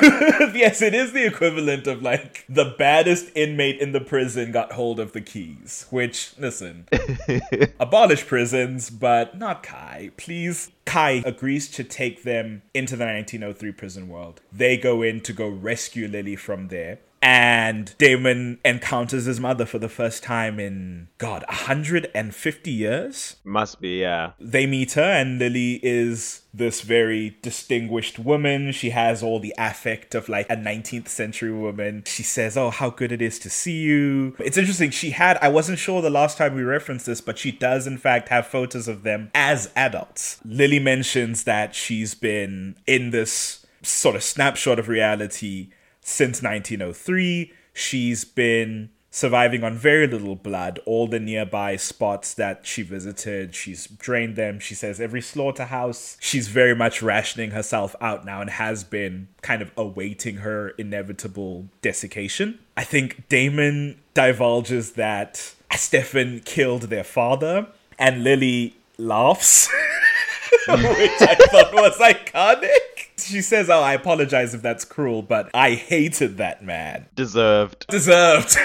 yes, 0.54 0.82
it 0.82 0.94
is 0.94 1.12
the 1.12 1.26
equivalent 1.26 1.88
of 1.88 2.00
like 2.00 2.44
the 2.48 2.76
baddest 2.78 3.32
inmate 3.34 3.80
in 3.80 3.90
the 3.90 4.00
prison 4.00 4.52
got 4.52 4.70
hold 4.70 5.00
of 5.00 5.10
the 5.10 5.20
keys. 5.20 5.86
Which, 5.90 6.38
listen, 6.38 6.86
abolish 7.80 8.24
prisons, 8.24 8.88
but 8.88 9.36
not 9.36 9.64
Kai. 9.64 10.12
Please. 10.16 10.70
Kai 10.84 11.24
agrees 11.26 11.68
to 11.72 11.82
take 11.82 12.22
them 12.22 12.62
into 12.72 12.94
the 12.94 13.04
1903 13.04 13.72
prison 13.72 14.08
world. 14.08 14.40
They 14.52 14.76
go 14.76 15.02
in 15.02 15.20
to 15.22 15.32
go 15.32 15.48
rescue 15.48 16.06
Lily 16.06 16.36
from 16.36 16.68
there. 16.68 17.00
And 17.26 17.92
Damon 17.98 18.60
encounters 18.64 19.24
his 19.24 19.40
mother 19.40 19.66
for 19.66 19.80
the 19.80 19.88
first 19.88 20.22
time 20.22 20.60
in 20.60 21.08
God, 21.18 21.44
150 21.48 22.70
years. 22.70 23.36
Must 23.42 23.80
be, 23.80 23.98
yeah. 23.98 24.34
They 24.38 24.64
meet 24.64 24.92
her, 24.92 25.02
and 25.02 25.40
Lily 25.40 25.80
is 25.82 26.42
this 26.54 26.82
very 26.82 27.36
distinguished 27.42 28.20
woman. 28.20 28.70
She 28.70 28.90
has 28.90 29.24
all 29.24 29.40
the 29.40 29.52
affect 29.58 30.14
of 30.14 30.28
like 30.28 30.48
a 30.48 30.54
19th 30.54 31.08
century 31.08 31.50
woman. 31.50 32.04
She 32.06 32.22
says, 32.22 32.56
Oh, 32.56 32.70
how 32.70 32.90
good 32.90 33.10
it 33.10 33.20
is 33.20 33.40
to 33.40 33.50
see 33.50 33.80
you. 33.80 34.36
It's 34.38 34.56
interesting. 34.56 34.90
She 34.90 35.10
had, 35.10 35.36
I 35.42 35.48
wasn't 35.48 35.80
sure 35.80 36.00
the 36.00 36.10
last 36.10 36.38
time 36.38 36.54
we 36.54 36.62
referenced 36.62 37.06
this, 37.06 37.20
but 37.20 37.38
she 37.38 37.50
does, 37.50 37.88
in 37.88 37.98
fact, 37.98 38.28
have 38.28 38.46
photos 38.46 38.86
of 38.86 39.02
them 39.02 39.32
as 39.34 39.72
adults. 39.74 40.38
Lily 40.44 40.78
mentions 40.78 41.42
that 41.42 41.74
she's 41.74 42.14
been 42.14 42.76
in 42.86 43.10
this 43.10 43.66
sort 43.82 44.14
of 44.14 44.22
snapshot 44.22 44.78
of 44.78 44.88
reality 44.88 45.70
since 46.06 46.40
1903. 46.40 47.52
She's 47.74 48.24
been 48.24 48.90
surviving 49.10 49.64
on 49.64 49.74
very 49.74 50.06
little 50.06 50.36
blood. 50.36 50.78
All 50.86 51.08
the 51.08 51.18
nearby 51.18 51.76
spots 51.76 52.32
that 52.34 52.64
she 52.64 52.82
visited, 52.82 53.54
she's 53.54 53.86
drained 53.86 54.36
them. 54.36 54.60
She 54.60 54.74
says 54.74 55.00
every 55.00 55.20
slaughterhouse, 55.20 56.16
she's 56.20 56.48
very 56.48 56.74
much 56.74 57.02
rationing 57.02 57.50
herself 57.50 57.96
out 58.00 58.24
now 58.24 58.40
and 58.40 58.50
has 58.50 58.84
been 58.84 59.28
kind 59.42 59.60
of 59.60 59.72
awaiting 59.76 60.36
her 60.36 60.70
inevitable 60.70 61.66
desiccation. 61.82 62.60
I 62.76 62.84
think 62.84 63.28
Damon 63.28 63.98
divulges 64.14 64.92
that 64.92 65.54
Stefan 65.74 66.40
killed 66.40 66.82
their 66.82 67.04
father, 67.04 67.66
and 67.98 68.22
Lily 68.22 68.76
laughs, 68.96 69.66
which 70.68 71.20
I 71.20 71.36
thought 71.50 71.74
was 71.74 71.98
iconic. 71.98 72.95
She 73.26 73.42
says, 73.42 73.68
Oh, 73.68 73.80
I 73.80 73.94
apologize 73.94 74.54
if 74.54 74.62
that's 74.62 74.84
cruel, 74.84 75.22
but 75.22 75.50
I 75.52 75.74
hated 75.74 76.36
that 76.36 76.64
man. 76.64 77.06
Deserved. 77.14 77.86
Deserved. 77.88 78.56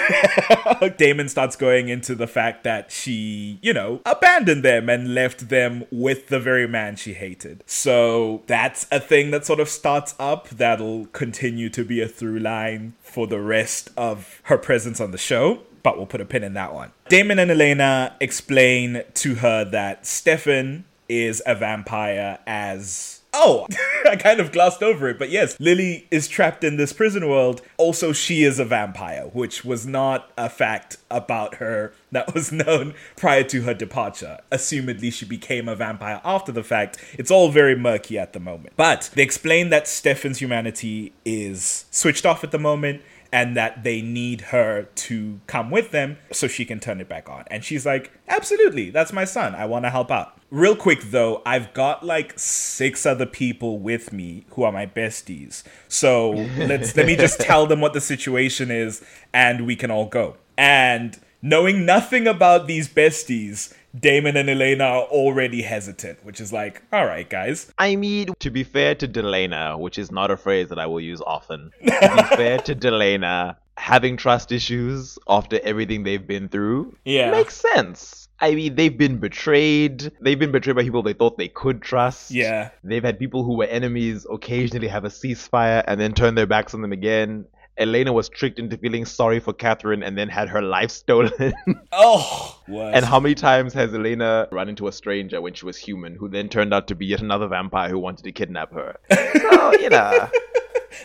Damon 0.96 1.28
starts 1.28 1.56
going 1.56 1.88
into 1.88 2.14
the 2.14 2.26
fact 2.26 2.64
that 2.64 2.90
she, 2.92 3.58
you 3.62 3.72
know, 3.72 4.00
abandoned 4.06 4.64
them 4.64 4.88
and 4.88 5.14
left 5.14 5.48
them 5.48 5.84
with 5.90 6.28
the 6.28 6.38
very 6.40 6.68
man 6.68 6.96
she 6.96 7.14
hated. 7.14 7.64
So 7.66 8.42
that's 8.46 8.86
a 8.90 9.00
thing 9.00 9.30
that 9.32 9.44
sort 9.44 9.60
of 9.60 9.68
starts 9.68 10.14
up 10.18 10.48
that'll 10.48 11.06
continue 11.06 11.68
to 11.70 11.84
be 11.84 12.00
a 12.00 12.08
through 12.08 12.38
line 12.38 12.94
for 13.02 13.26
the 13.26 13.40
rest 13.40 13.90
of 13.96 14.40
her 14.44 14.58
presence 14.58 15.00
on 15.00 15.10
the 15.10 15.18
show 15.18 15.62
but 15.82 15.96
we'll 15.96 16.06
put 16.06 16.20
a 16.20 16.24
pin 16.24 16.44
in 16.44 16.54
that 16.54 16.72
one. 16.72 16.92
Damon 17.08 17.40
and 17.40 17.50
Elena 17.50 18.14
explain 18.20 19.02
to 19.14 19.34
her 19.36 19.64
that 19.64 20.06
Stefan 20.06 20.84
is 21.08 21.42
a 21.44 21.54
vampire 21.54 22.38
as 22.46 23.21
Oh, 23.34 23.66
I 24.08 24.16
kind 24.16 24.40
of 24.40 24.52
glossed 24.52 24.82
over 24.82 25.08
it, 25.08 25.18
but 25.18 25.30
yes, 25.30 25.58
Lily 25.58 26.06
is 26.10 26.28
trapped 26.28 26.64
in 26.64 26.76
this 26.76 26.92
prison 26.92 27.28
world. 27.28 27.62
Also, 27.78 28.12
she 28.12 28.44
is 28.44 28.58
a 28.58 28.64
vampire, 28.64 29.30
which 29.32 29.64
was 29.64 29.86
not 29.86 30.30
a 30.36 30.50
fact 30.50 30.98
about 31.10 31.56
her 31.56 31.94
that 32.10 32.34
was 32.34 32.52
known 32.52 32.94
prior 33.16 33.42
to 33.44 33.62
her 33.62 33.74
departure. 33.74 34.38
Assumedly, 34.50 35.12
she 35.12 35.24
became 35.24 35.68
a 35.68 35.74
vampire 35.74 36.20
after 36.24 36.52
the 36.52 36.62
fact. 36.62 36.98
It's 37.14 37.30
all 37.30 37.48
very 37.50 37.74
murky 37.74 38.18
at 38.18 38.34
the 38.34 38.40
moment. 38.40 38.74
But 38.76 39.10
they 39.14 39.22
explain 39.22 39.70
that 39.70 39.88
Stefan's 39.88 40.38
humanity 40.38 41.12
is 41.24 41.86
switched 41.90 42.26
off 42.26 42.44
at 42.44 42.50
the 42.50 42.58
moment 42.58 43.02
and 43.32 43.56
that 43.56 43.82
they 43.82 44.02
need 44.02 44.42
her 44.42 44.84
to 44.94 45.40
come 45.46 45.70
with 45.70 45.90
them 45.90 46.18
so 46.30 46.46
she 46.46 46.64
can 46.64 46.78
turn 46.78 47.00
it 47.00 47.08
back 47.08 47.28
on. 47.28 47.44
And 47.48 47.64
she's 47.64 47.86
like, 47.86 48.12
Absolutely, 48.28 48.90
that's 48.90 49.12
my 49.12 49.24
son. 49.24 49.54
I 49.54 49.64
want 49.64 49.84
to 49.86 49.90
help 49.90 50.10
out. 50.10 50.38
Real 50.50 50.76
quick 50.76 51.02
though, 51.04 51.40
I've 51.46 51.72
got 51.72 52.04
like 52.04 52.38
six 52.38 53.06
other 53.06 53.26
people 53.26 53.78
with 53.78 54.12
me 54.12 54.44
who 54.50 54.64
are 54.64 54.72
my 54.72 54.86
besties. 54.86 55.62
So 55.88 56.30
let's 56.58 56.94
let 56.94 57.06
me 57.06 57.16
just 57.16 57.40
tell 57.40 57.66
them 57.66 57.80
what 57.80 57.94
the 57.94 58.00
situation 58.00 58.70
is 58.70 59.02
and 59.32 59.66
we 59.66 59.76
can 59.76 59.90
all 59.90 60.06
go. 60.06 60.36
And 60.58 61.18
knowing 61.40 61.86
nothing 61.86 62.26
about 62.26 62.66
these 62.66 62.88
besties, 62.88 63.74
Damon 63.98 64.36
and 64.36 64.48
Elena 64.48 64.84
are 64.84 65.02
already 65.02 65.62
hesitant, 65.62 66.24
which 66.24 66.40
is 66.40 66.52
like, 66.52 66.82
all 66.92 67.04
right, 67.04 67.28
guys. 67.28 67.72
I 67.78 67.96
mean, 67.96 68.28
to 68.40 68.50
be 68.50 68.64
fair 68.64 68.94
to 68.96 69.08
Delena, 69.08 69.78
which 69.78 69.98
is 69.98 70.10
not 70.10 70.30
a 70.30 70.36
phrase 70.36 70.68
that 70.68 70.78
I 70.78 70.86
will 70.86 71.00
use 71.00 71.20
often, 71.20 71.70
to 71.84 71.88
be 72.30 72.36
fair 72.36 72.58
to 72.58 72.74
Delena, 72.74 73.56
having 73.76 74.16
trust 74.16 74.52
issues 74.52 75.18
after 75.28 75.60
everything 75.62 76.04
they've 76.04 76.26
been 76.26 76.48
through 76.48 76.96
Yeah. 77.04 77.30
makes 77.30 77.54
sense. 77.54 78.28
I 78.40 78.56
mean, 78.56 78.74
they've 78.74 78.96
been 78.96 79.18
betrayed. 79.18 80.10
They've 80.20 80.38
been 80.38 80.50
betrayed 80.50 80.74
by 80.74 80.82
people 80.82 81.02
they 81.04 81.12
thought 81.12 81.38
they 81.38 81.46
could 81.48 81.80
trust. 81.80 82.32
Yeah. 82.32 82.70
They've 82.82 83.02
had 83.04 83.18
people 83.18 83.44
who 83.44 83.56
were 83.56 83.66
enemies 83.66 84.26
occasionally 84.28 84.88
have 84.88 85.04
a 85.04 85.08
ceasefire 85.10 85.84
and 85.86 86.00
then 86.00 86.12
turn 86.12 86.34
their 86.34 86.46
backs 86.46 86.74
on 86.74 86.82
them 86.82 86.90
again. 86.92 87.44
Elena 87.78 88.12
was 88.12 88.28
tricked 88.28 88.58
into 88.58 88.76
feeling 88.76 89.04
sorry 89.04 89.40
for 89.40 89.52
Catherine 89.52 90.02
and 90.02 90.16
then 90.16 90.28
had 90.28 90.48
her 90.48 90.62
life 90.62 90.90
stolen. 90.90 91.32
Oh, 91.94 92.58
and 92.68 93.04
how 93.04 93.20
many 93.20 93.34
times 93.34 93.74
has 93.74 93.92
Elena 93.92 94.48
run 94.50 94.68
into 94.68 94.88
a 94.88 94.92
stranger 94.92 95.40
when 95.40 95.52
she 95.52 95.66
was 95.66 95.76
human 95.76 96.14
who 96.14 96.28
then 96.28 96.48
turned 96.48 96.72
out 96.72 96.88
to 96.88 96.94
be 96.94 97.06
yet 97.06 97.20
another 97.20 97.46
vampire 97.46 97.90
who 97.90 97.98
wanted 97.98 98.24
to 98.24 98.32
kidnap 98.32 98.72
her? 98.72 98.96
So, 99.10 99.72
you 99.78 99.90
know. 99.90 100.28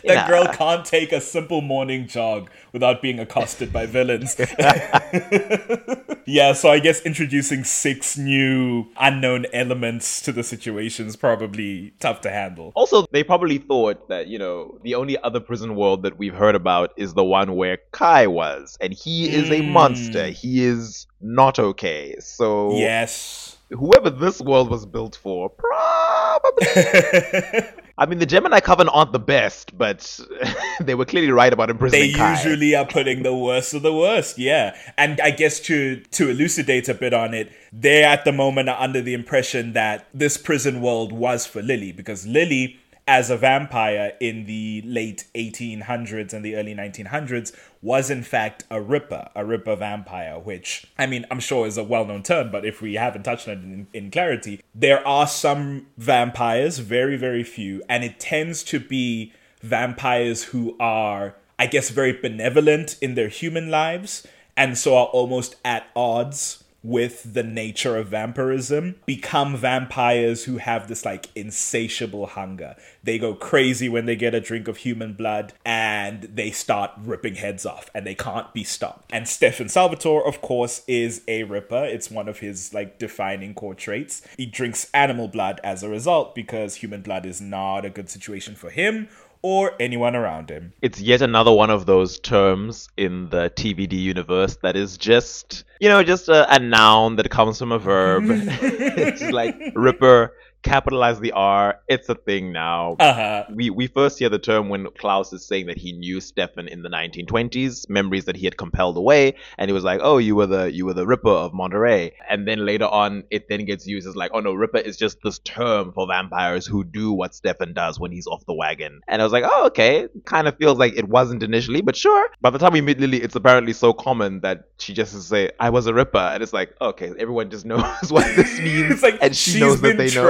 That 0.04 0.28
girl 0.28 0.46
can't 0.48 0.84
take 0.84 1.12
a 1.12 1.20
simple 1.20 1.60
morning 1.60 2.06
jog 2.06 2.50
without 2.72 3.00
being 3.02 3.18
accosted 3.18 3.72
by 3.72 3.86
villains. 3.86 4.36
yeah, 6.26 6.52
so 6.52 6.70
I 6.70 6.78
guess 6.78 7.00
introducing 7.02 7.64
six 7.64 8.16
new 8.18 8.86
unknown 8.98 9.46
elements 9.52 10.20
to 10.22 10.32
the 10.32 10.42
situation 10.42 11.06
is 11.06 11.16
probably 11.16 11.92
tough 12.00 12.20
to 12.22 12.30
handle. 12.30 12.72
Also, 12.74 13.06
they 13.12 13.22
probably 13.24 13.58
thought 13.58 14.08
that, 14.08 14.26
you 14.28 14.38
know, 14.38 14.78
the 14.82 14.94
only 14.94 15.16
other 15.22 15.40
prison 15.40 15.74
world 15.74 16.02
that 16.02 16.18
we've 16.18 16.34
heard 16.34 16.54
about 16.54 16.92
is 16.96 17.14
the 17.14 17.24
one 17.24 17.56
where 17.56 17.78
Kai 17.92 18.26
was. 18.26 18.76
And 18.80 18.92
he 18.92 19.30
is 19.30 19.50
a 19.50 19.60
Mm. 19.60 19.68
monster. 19.68 20.26
He 20.28 20.64
is 20.64 21.06
not 21.20 21.58
okay. 21.58 22.14
So, 22.20 22.76
Yes. 22.76 23.56
whoever 23.70 24.10
this 24.10 24.40
world 24.40 24.70
was 24.70 24.86
built 24.86 25.16
for, 25.16 25.50
probably. 25.50 26.66
I 27.98 28.06
mean, 28.06 28.20
the 28.20 28.26
Gemini 28.26 28.60
Coven 28.60 28.88
aren't 28.88 29.10
the 29.10 29.18
best, 29.18 29.76
but 29.76 30.20
they 30.80 30.94
were 30.94 31.04
clearly 31.04 31.32
right 31.32 31.52
about 31.52 31.66
they 31.66 31.72
imprisoning 31.72 32.14
Kai. 32.14 32.34
They 32.34 32.50
usually 32.50 32.74
are 32.76 32.86
putting 32.86 33.24
the 33.24 33.34
worst 33.34 33.74
of 33.74 33.82
the 33.82 33.92
worst, 33.92 34.38
yeah. 34.38 34.76
And 34.96 35.20
I 35.20 35.32
guess 35.32 35.58
to 35.60 35.96
to 36.12 36.30
elucidate 36.30 36.88
a 36.88 36.94
bit 36.94 37.12
on 37.12 37.34
it, 37.34 37.50
they 37.72 38.04
at 38.04 38.24
the 38.24 38.30
moment 38.30 38.68
are 38.68 38.80
under 38.80 39.02
the 39.02 39.14
impression 39.14 39.72
that 39.72 40.06
this 40.14 40.36
prison 40.36 40.80
world 40.80 41.12
was 41.12 41.44
for 41.44 41.60
Lily 41.60 41.90
because 41.90 42.24
Lily 42.24 42.78
as 43.08 43.30
a 43.30 43.36
vampire 43.38 44.12
in 44.20 44.44
the 44.44 44.82
late 44.84 45.24
1800s 45.34 46.34
and 46.34 46.44
the 46.44 46.54
early 46.54 46.74
1900s 46.74 47.56
was 47.80 48.10
in 48.10 48.22
fact 48.22 48.64
a 48.70 48.80
ripper, 48.82 49.30
a 49.34 49.42
ripper 49.46 49.74
vampire, 49.74 50.38
which 50.38 50.86
I 50.98 51.06
mean, 51.06 51.24
I'm 51.30 51.40
sure 51.40 51.66
is 51.66 51.78
a 51.78 51.82
well-known 51.82 52.22
term, 52.22 52.50
but 52.52 52.66
if 52.66 52.82
we 52.82 52.94
haven't 52.94 53.22
touched 53.22 53.48
on 53.48 53.54
it 53.54 53.64
in, 53.64 53.86
in 53.94 54.10
clarity, 54.10 54.60
there 54.74 55.04
are 55.08 55.26
some 55.26 55.86
vampires, 55.96 56.80
very 56.80 57.16
very 57.16 57.42
few, 57.42 57.82
and 57.88 58.04
it 58.04 58.20
tends 58.20 58.62
to 58.64 58.78
be 58.78 59.32
vampires 59.62 60.44
who 60.44 60.76
are, 60.78 61.34
I 61.58 61.66
guess, 61.66 61.88
very 61.88 62.12
benevolent 62.12 62.96
in 63.00 63.14
their 63.14 63.28
human 63.28 63.70
lives 63.70 64.26
and 64.54 64.76
so 64.76 64.94
are 64.94 65.06
almost 65.06 65.56
at 65.64 65.86
odds 65.96 66.62
with 66.82 67.34
the 67.34 67.42
nature 67.42 67.96
of 67.96 68.08
vampirism 68.08 68.96
become 69.04 69.56
vampires 69.56 70.44
who 70.44 70.58
have 70.58 70.88
this 70.88 71.04
like 71.04 71.28
insatiable 71.34 72.26
hunger. 72.26 72.76
They 73.02 73.18
go 73.18 73.34
crazy 73.34 73.88
when 73.88 74.06
they 74.06 74.16
get 74.16 74.34
a 74.34 74.40
drink 74.40 74.68
of 74.68 74.78
human 74.78 75.14
blood 75.14 75.52
and 75.64 76.22
they 76.22 76.50
start 76.50 76.92
ripping 76.98 77.36
heads 77.36 77.66
off 77.66 77.90
and 77.94 78.06
they 78.06 78.14
can't 78.14 78.52
be 78.54 78.64
stopped. 78.64 79.10
And 79.12 79.26
Stefan 79.28 79.68
Salvatore, 79.68 80.26
of 80.26 80.40
course, 80.40 80.82
is 80.86 81.22
a 81.26 81.44
ripper. 81.44 81.84
It's 81.84 82.10
one 82.10 82.28
of 82.28 82.38
his 82.38 82.72
like 82.72 82.98
defining 82.98 83.54
core 83.54 83.74
traits. 83.74 84.22
He 84.36 84.46
drinks 84.46 84.90
animal 84.94 85.28
blood 85.28 85.60
as 85.64 85.82
a 85.82 85.88
result 85.88 86.34
because 86.34 86.76
human 86.76 87.02
blood 87.02 87.26
is 87.26 87.40
not 87.40 87.84
a 87.84 87.90
good 87.90 88.08
situation 88.08 88.54
for 88.54 88.70
him 88.70 89.08
or 89.42 89.72
anyone 89.80 90.16
around 90.16 90.50
him. 90.50 90.72
It's 90.82 91.00
yet 91.00 91.22
another 91.22 91.52
one 91.52 91.70
of 91.70 91.86
those 91.86 92.18
terms 92.18 92.88
in 92.96 93.28
the 93.30 93.50
TVD 93.50 93.92
universe 93.92 94.56
that 94.62 94.76
is 94.76 94.96
just, 94.96 95.64
you 95.80 95.88
know, 95.88 96.02
just 96.02 96.28
a, 96.28 96.52
a 96.54 96.58
noun 96.58 97.16
that 97.16 97.30
comes 97.30 97.58
from 97.58 97.72
a 97.72 97.78
verb. 97.78 98.24
it's 98.28 99.22
like 99.22 99.56
Ripper, 99.74 100.34
capitalize 100.62 101.20
the 101.20 101.32
R. 101.32 101.80
It's 101.88 102.08
a 102.08 102.14
thing 102.14 102.52
now. 102.52 102.96
Uh-huh. 102.98 103.44
We 103.54 103.70
we 103.70 103.86
first 103.86 104.18
hear 104.18 104.28
the 104.28 104.38
term 104.38 104.68
when 104.68 104.86
Klaus 104.98 105.32
is 105.32 105.46
saying 105.46 105.66
that 105.66 105.78
he 105.78 105.92
knew 105.92 106.20
Stefan 106.20 106.68
in 106.68 106.82
the 106.82 106.88
1920s, 106.88 107.88
memories 107.88 108.24
that 108.26 108.36
he 108.36 108.44
had 108.44 108.56
compelled 108.56 108.96
away, 108.96 109.34
and 109.56 109.68
he 109.68 109.72
was 109.72 109.84
like, 109.84 110.00
"Oh, 110.02 110.18
you 110.18 110.36
were 110.36 110.46
the 110.46 110.72
you 110.72 110.86
were 110.86 110.94
the 110.94 111.06
Ripper 111.06 111.28
of 111.28 111.54
Monterey." 111.54 112.14
And 112.28 112.46
then 112.46 112.64
later 112.64 112.86
on, 112.86 113.24
it 113.30 113.48
then 113.48 113.64
gets 113.64 113.86
used 113.86 114.06
as 114.06 114.16
like, 114.16 114.30
"Oh 114.34 114.40
no, 114.40 114.52
Ripper 114.52 114.78
is 114.78 114.96
just 114.96 115.18
this 115.22 115.38
term 115.40 115.92
for 115.92 116.06
vampires 116.06 116.66
who 116.66 116.84
do 116.84 117.12
what 117.12 117.34
Stefan 117.34 117.72
does 117.72 117.98
when 117.98 118.12
he's 118.12 118.26
off 118.26 118.44
the 118.46 118.54
wagon." 118.54 119.00
And 119.08 119.22
I 119.22 119.24
was 119.24 119.32
like, 119.32 119.44
"Oh, 119.46 119.66
okay." 119.66 120.08
Kind 120.24 120.48
of 120.48 120.56
feels 120.56 120.78
like 120.78 120.96
it 120.96 121.08
wasn't 121.08 121.42
initially, 121.42 121.80
but 121.80 121.96
sure. 121.96 122.28
By 122.40 122.50
the 122.50 122.58
time 122.58 122.72
we 122.72 122.80
meet 122.80 123.00
Lily, 123.00 123.22
it's 123.22 123.36
apparently 123.36 123.72
so 123.72 123.92
common 123.92 124.40
that 124.40 124.68
she 124.78 124.92
just 124.92 125.20
say, 125.28 125.50
"I 125.60 125.70
was 125.70 125.86
a 125.86 125.94
Ripper," 125.94 126.18
and 126.18 126.42
it's 126.42 126.52
like, 126.52 126.74
okay, 126.80 127.12
everyone 127.18 127.50
just 127.50 127.64
knows 127.70 128.10
what 128.10 128.24
this 128.36 128.58
means, 128.58 128.92
It's 128.92 129.02
like 129.02 129.18
and 129.20 129.34
she 129.36 129.60
knows 129.60 129.80
that 129.80 129.96
they 129.96 130.10
know. 130.10 130.26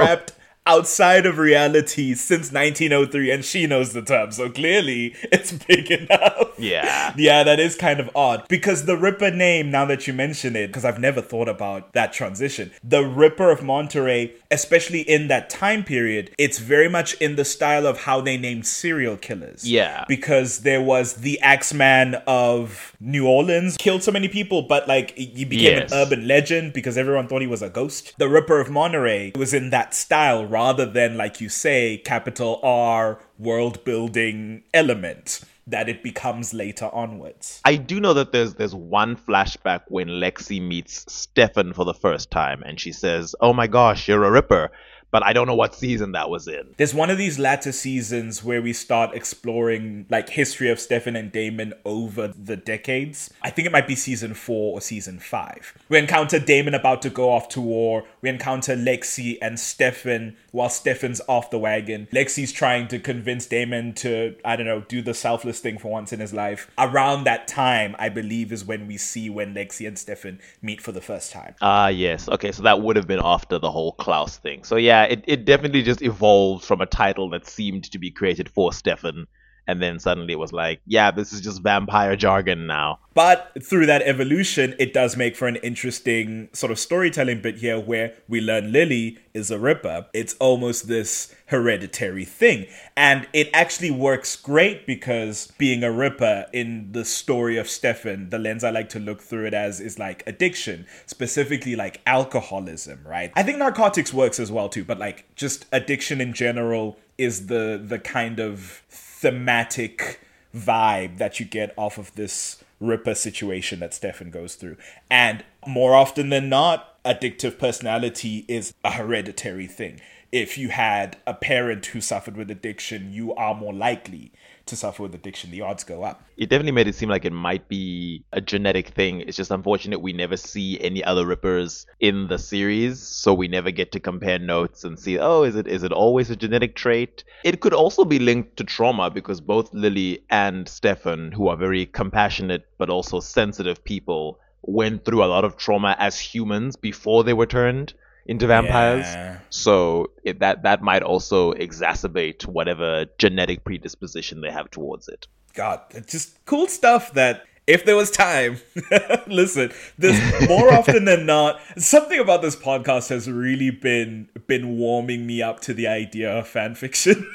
Outside 0.69 1.25
of 1.25 1.39
reality 1.39 2.13
since 2.13 2.51
1903, 2.51 3.31
and 3.31 3.43
she 3.43 3.65
knows 3.65 3.91
the 3.93 4.03
term, 4.03 4.31
so 4.31 4.51
clearly 4.51 5.15
it's 5.23 5.51
big 5.67 5.89
enough. 5.89 6.53
Yeah. 6.59 7.11
Yeah, 7.17 7.43
that 7.43 7.59
is 7.59 7.75
kind 7.75 7.99
of 7.99 8.11
odd 8.15 8.47
because 8.47 8.85
the 8.85 8.95
Ripper 8.95 9.31
name, 9.31 9.71
now 9.71 9.85
that 9.85 10.05
you 10.05 10.13
mention 10.13 10.55
it, 10.55 10.67
because 10.67 10.85
I've 10.85 10.99
never 10.99 11.21
thought 11.21 11.49
about 11.49 11.93
that 11.93 12.13
transition, 12.13 12.71
the 12.83 13.03
Ripper 13.03 13.49
of 13.49 13.63
Monterey, 13.63 14.33
especially 14.51 15.01
in 15.01 15.27
that 15.27 15.49
time 15.49 15.83
period, 15.83 16.31
it's 16.37 16.57
very 16.59 16.89
much 16.89 17.13
in 17.15 17.35
the 17.35 17.45
style 17.45 17.85
of 17.85 17.99
how 17.99 18.19
they 18.21 18.37
named 18.37 18.65
serial 18.65 19.15
killers. 19.17 19.69
Yeah. 19.69 20.05
Because 20.07 20.59
there 20.59 20.81
was 20.81 21.15
the 21.15 21.39
Axeman 21.41 22.15
of 22.25 22.95
New 22.99 23.27
Orleans, 23.27 23.77
killed 23.77 24.03
so 24.03 24.11
many 24.11 24.27
people, 24.27 24.63
but 24.63 24.87
like 24.87 25.11
he 25.11 25.45
became 25.45 25.59
Yes. 25.79 25.91
an 25.91 25.97
urban 25.99 26.27
legend 26.27 26.73
because 26.73 26.97
everyone 26.97 27.27
thought 27.27 27.41
he 27.41 27.47
was 27.47 27.61
a 27.61 27.69
ghost. 27.69 28.13
The 28.17 28.29
Ripper 28.29 28.59
of 28.59 28.69
Monterey 28.69 29.31
was 29.35 29.53
in 29.53 29.69
that 29.69 29.93
style 29.93 30.45
rather 30.45 30.85
than, 30.85 31.17
like 31.17 31.39
you 31.39 31.49
say, 31.49 31.97
capital 31.97 32.59
R 32.63 33.19
world 33.37 33.83
building 33.85 34.63
element 34.73 35.41
that 35.69 35.89
it 35.89 36.03
becomes 36.03 36.53
later 36.53 36.89
onwards. 36.93 37.61
I 37.65 37.75
do 37.75 37.99
know 37.99 38.13
that 38.13 38.31
there's 38.31 38.55
there's 38.55 38.75
one 38.75 39.15
flashback 39.15 39.81
when 39.87 40.07
Lexi 40.07 40.61
meets 40.61 41.11
Stefan 41.11 41.73
for 41.73 41.85
the 41.85 41.93
first 41.93 42.31
time 42.31 42.63
and 42.63 42.79
she 42.79 42.91
says, 42.91 43.35
"Oh 43.39 43.53
my 43.53 43.67
gosh, 43.67 44.07
you're 44.07 44.23
a 44.23 44.31
ripper." 44.31 44.71
But 45.11 45.25
I 45.25 45.33
don't 45.33 45.47
know 45.47 45.55
what 45.55 45.73
season 45.73 46.11
that 46.11 46.29
was 46.29 46.47
in. 46.47 46.75
There's 46.77 46.93
one 46.93 47.09
of 47.09 47.17
these 47.17 47.39
latter 47.39 47.71
seasons 47.71 48.43
where 48.43 48.61
we 48.61 48.73
start 48.73 49.15
exploring 49.15 50.05
like 50.09 50.29
history 50.29 50.69
of 50.69 50.79
Stefan 50.79 51.15
and 51.15 51.31
Damon 51.31 51.73
over 51.83 52.27
the 52.27 52.55
decades. 52.55 53.33
I 53.41 53.49
think 53.49 53.65
it 53.65 53.71
might 53.71 53.87
be 53.87 53.95
season 53.95 54.35
four 54.35 54.73
or 54.73 54.81
season 54.81 55.19
five. 55.19 55.75
We 55.89 55.97
encounter 55.97 56.39
Damon 56.39 56.75
about 56.75 57.01
to 57.03 57.09
go 57.09 57.31
off 57.31 57.49
to 57.49 57.61
war. 57.61 58.03
We 58.21 58.29
encounter 58.29 58.75
Lexi 58.75 59.37
and 59.41 59.59
Stefan 59.59 60.37
while 60.51 60.69
Stefan's 60.69 61.21
off 61.27 61.49
the 61.49 61.59
wagon. 61.59 62.07
Lexi's 62.11 62.51
trying 62.51 62.87
to 62.89 62.99
convince 62.99 63.45
Damon 63.45 63.93
to, 63.95 64.35
I 64.43 64.55
don't 64.55 64.65
know, 64.65 64.81
do 64.87 65.01
the 65.01 65.13
selfless 65.13 65.59
thing 65.59 65.77
for 65.77 65.89
once 65.91 66.13
in 66.13 66.19
his 66.19 66.33
life. 66.33 66.69
Around 66.77 67.23
that 67.25 67.47
time, 67.47 67.95
I 67.99 68.09
believe, 68.09 68.51
is 68.51 68.65
when 68.65 68.87
we 68.87 68.97
see 68.97 69.29
when 69.29 69.53
Lexi 69.53 69.87
and 69.87 69.97
Stefan 69.97 70.39
meet 70.61 70.81
for 70.81 70.91
the 70.91 71.01
first 71.01 71.31
time. 71.31 71.55
Ah, 71.61 71.87
yes. 71.87 72.27
Okay, 72.29 72.51
so 72.51 72.63
that 72.63 72.81
would 72.81 72.95
have 72.95 73.07
been 73.07 73.21
after 73.23 73.59
the 73.59 73.71
whole 73.71 73.93
Klaus 73.93 74.37
thing. 74.37 74.63
So 74.63 74.75
yeah, 74.75 75.03
it, 75.03 75.23
it 75.27 75.45
definitely 75.45 75.83
just 75.83 76.01
evolved 76.01 76.63
from 76.63 76.81
a 76.81 76.85
title 76.85 77.29
that 77.29 77.47
seemed 77.47 77.91
to 77.91 77.99
be 77.99 78.11
created 78.11 78.49
for 78.49 78.73
Stefan, 78.73 79.27
and 79.69 79.83
then 79.83 79.99
suddenly 79.99 80.33
it 80.33 80.39
was 80.39 80.51
like, 80.51 80.81
yeah, 80.87 81.11
this 81.11 81.31
is 81.31 81.41
just 81.41 81.61
vampire 81.61 82.15
jargon 82.15 82.65
now. 82.65 82.97
But 83.13 83.51
through 83.63 83.85
that 83.85 84.01
evolution, 84.01 84.73
it 84.79 84.93
does 84.93 85.15
make 85.15 85.35
for 85.35 85.47
an 85.47 85.57
interesting 85.57 86.49
sort 86.53 86.71
of 86.71 86.79
storytelling 86.79 87.41
bit 87.41 87.57
here 87.59 87.79
where 87.79 88.15
we 88.27 88.41
learn 88.41 88.71
Lily 88.71 89.19
is 89.35 89.51
a 89.51 89.59
Ripper. 89.59 90.07
It's 90.11 90.33
almost 90.39 90.87
this 90.87 91.35
hereditary 91.47 92.25
thing. 92.25 92.65
And 92.97 93.27
it 93.31 93.47
actually 93.53 93.91
works 93.91 94.35
great 94.35 94.87
because 94.87 95.53
being 95.59 95.83
a 95.83 95.91
Ripper 95.91 96.47
in 96.51 96.91
the 96.91 97.05
story 97.05 97.55
of 97.57 97.69
Stefan, 97.69 98.31
the 98.31 98.39
lens 98.39 98.63
I 98.63 98.71
like 98.71 98.89
to 98.89 98.99
look 98.99 99.21
through 99.21 99.45
it 99.45 99.53
as 99.53 99.79
is 99.79 99.99
like 99.99 100.23
addiction, 100.25 100.87
specifically 101.05 101.75
like 101.75 102.01
alcoholism, 102.07 103.05
right? 103.05 103.31
I 103.35 103.43
think 103.43 103.59
narcotics 103.59 104.11
works 104.11 104.39
as 104.39 104.51
well 104.51 104.67
too, 104.67 104.83
but 104.83 104.97
like 104.97 105.25
just 105.35 105.67
addiction 105.71 106.21
in 106.21 106.33
general 106.33 106.97
is 107.19 107.47
the 107.47 107.79
the 107.83 107.99
kind 107.99 108.39
of 108.39 108.81
thematic 109.19 110.21
vibe 110.55 111.17
that 111.17 111.39
you 111.39 111.45
get 111.45 111.73
off 111.77 111.97
of 111.97 112.15
this 112.15 112.63
Ripper 112.79 113.13
situation 113.13 113.79
that 113.81 113.93
Stefan 113.93 114.29
goes 114.29 114.55
through. 114.55 114.77
And 115.09 115.43
more 115.67 115.93
often 115.93 116.29
than 116.29 116.47
not, 116.47 117.03
addictive 117.03 117.59
personality 117.59 118.45
is 118.47 118.73
a 118.85 118.91
hereditary 118.91 119.67
thing. 119.67 119.99
If 120.31 120.57
you 120.57 120.69
had 120.69 121.17
a 121.27 121.33
parent 121.33 121.87
who 121.87 121.99
suffered 121.99 122.37
with 122.37 122.49
addiction, 122.49 123.11
you 123.11 123.35
are 123.35 123.53
more 123.53 123.73
likely 123.73 124.31
to 124.69 124.75
suffer 124.75 125.03
with 125.03 125.13
addiction. 125.13 125.51
The 125.51 125.61
odds 125.61 125.83
go 125.83 126.03
up. 126.03 126.23
It 126.37 126.49
definitely 126.49 126.71
made 126.71 126.87
it 126.87 126.95
seem 126.95 127.09
like 127.09 127.25
it 127.25 127.33
might 127.33 127.67
be 127.67 128.23
a 128.31 128.41
genetic 128.41 128.89
thing. 128.89 129.21
It's 129.21 129.37
just 129.37 129.51
unfortunate 129.51 129.99
we 129.99 130.13
never 130.13 130.37
see 130.37 130.79
any 130.79 131.03
other 131.03 131.25
Rippers 131.25 131.85
in 131.99 132.27
the 132.27 132.39
series, 132.39 132.99
so 132.99 133.33
we 133.33 133.47
never 133.47 133.71
get 133.71 133.91
to 133.91 133.99
compare 133.99 134.39
notes 134.39 134.83
and 134.83 134.97
see, 134.97 135.19
oh, 135.19 135.43
is 135.43 135.55
it 135.55 135.67
is 135.67 135.83
it 135.83 135.91
always 135.91 136.29
a 136.29 136.35
genetic 136.35 136.75
trait? 136.75 137.23
It 137.43 137.59
could 137.59 137.73
also 137.73 138.05
be 138.05 138.19
linked 138.19 138.57
to 138.57 138.63
trauma 138.63 139.09
because 139.09 139.41
both 139.41 139.73
Lily 139.73 140.23
and 140.29 140.67
Stefan, 140.67 141.31
who 141.31 141.47
are 141.47 141.57
very 141.57 141.85
compassionate 141.85 142.67
but 142.77 142.89
also 142.89 143.19
sensitive 143.19 143.83
people, 143.83 144.39
went 144.61 145.05
through 145.05 145.23
a 145.23 145.27
lot 145.33 145.45
of 145.45 145.57
trauma 145.57 145.95
as 145.99 146.19
humans 146.19 146.75
before 146.75 147.23
they 147.23 147.33
were 147.33 147.45
turned 147.45 147.93
into 148.25 148.47
vampires. 148.47 149.05
Yeah. 149.05 149.39
So 149.49 150.11
it, 150.23 150.39
that 150.39 150.63
that 150.63 150.81
might 150.81 151.03
also 151.03 151.53
exacerbate 151.53 152.45
whatever 152.45 153.05
genetic 153.17 153.63
predisposition 153.63 154.41
they 154.41 154.51
have 154.51 154.69
towards 154.71 155.07
it. 155.07 155.27
God, 155.53 155.81
it's 155.91 156.11
just 156.11 156.45
cool 156.45 156.67
stuff 156.67 157.13
that 157.13 157.43
if 157.67 157.85
there 157.85 157.95
was 157.95 158.09
time, 158.11 158.59
listen, 159.27 159.71
this 159.97 160.47
more 160.49 160.71
often 160.73 161.05
than 161.05 161.25
not, 161.27 161.59
something 161.77 162.19
about 162.19 162.41
this 162.41 162.55
podcast 162.55 163.09
has 163.09 163.29
really 163.29 163.69
been 163.71 164.27
been 164.47 164.77
warming 164.77 165.25
me 165.27 165.41
up 165.41 165.59
to 165.61 165.73
the 165.73 165.87
idea 165.87 166.31
of 166.31 166.47
fan 166.47 166.75
fiction. 166.75 167.27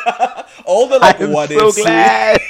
All 0.64 0.88
the 0.88 0.98
like 0.98 1.20
I'm 1.20 1.32
what 1.32 1.48
so 1.50 1.68
ifs. 1.68 1.80
glad. 1.82 2.40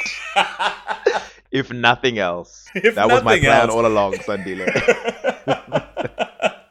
if 1.51 1.71
nothing 1.73 2.19
else, 2.19 2.67
If 2.75 2.95
that 2.95 3.09
was 3.09 3.23
my 3.23 3.39
plan 3.39 3.63
else. 3.69 3.71
all 3.75 3.85
along, 3.87 4.15
Sandile. 4.15 5.87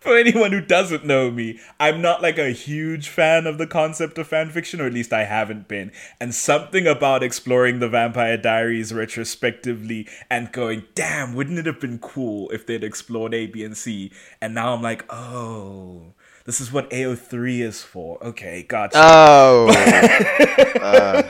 For 0.09 0.17
anyone 0.17 0.51
who 0.51 0.61
doesn't 0.61 1.05
know 1.05 1.29
me, 1.29 1.59
I'm 1.79 2.01
not 2.01 2.23
like 2.23 2.39
a 2.39 2.49
huge 2.49 3.09
fan 3.09 3.45
of 3.45 3.59
the 3.59 3.67
concept 3.67 4.17
of 4.17 4.27
fan 4.27 4.49
fiction, 4.49 4.81
or 4.81 4.87
at 4.87 4.93
least 4.93 5.13
I 5.13 5.25
haven't 5.25 5.67
been. 5.67 5.91
And 6.19 6.33
something 6.33 6.87
about 6.87 7.21
exploring 7.21 7.77
the 7.77 7.89
Vampire 7.89 8.35
Diaries 8.35 8.91
retrospectively 8.91 10.07
and 10.27 10.51
going, 10.51 10.85
damn, 10.95 11.35
wouldn't 11.35 11.59
it 11.59 11.67
have 11.67 11.79
been 11.79 11.99
cool 11.99 12.49
if 12.49 12.65
they'd 12.65 12.83
explored 12.83 13.35
A, 13.35 13.45
B, 13.45 13.63
and 13.63 13.77
C? 13.77 14.11
And 14.41 14.55
now 14.55 14.73
I'm 14.73 14.81
like, 14.81 15.05
oh, 15.13 16.15
this 16.45 16.59
is 16.59 16.71
what 16.71 16.89
AO3 16.89 17.59
is 17.59 17.83
for. 17.83 18.17
Okay, 18.23 18.63
gotcha. 18.67 18.97
oh, 18.97 19.67
uh, 20.81 21.21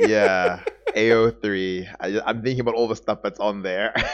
yeah. 0.00 0.60
AO3. 0.88 1.96
I, 1.98 2.20
I'm 2.26 2.42
thinking 2.42 2.60
about 2.60 2.74
all 2.74 2.88
the 2.88 2.96
stuff 2.96 3.22
that's 3.22 3.40
on 3.40 3.62
there. 3.62 3.94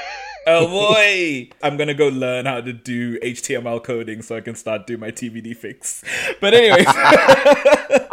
oh 0.47 0.67
boy! 0.69 1.49
I'm 1.63 1.77
gonna 1.77 1.95
go 1.95 2.09
learn 2.09 2.47
how 2.47 2.61
to 2.61 2.73
do 2.73 3.19
HTML 3.21 3.83
coding 3.83 4.23
so 4.23 4.37
I 4.37 4.41
can 4.41 4.55
start 4.55 4.87
doing 4.87 5.01
my 5.01 5.11
TVD 5.11 5.57
fix. 5.57 6.05
But 6.41 6.55
anyways. 6.55 6.87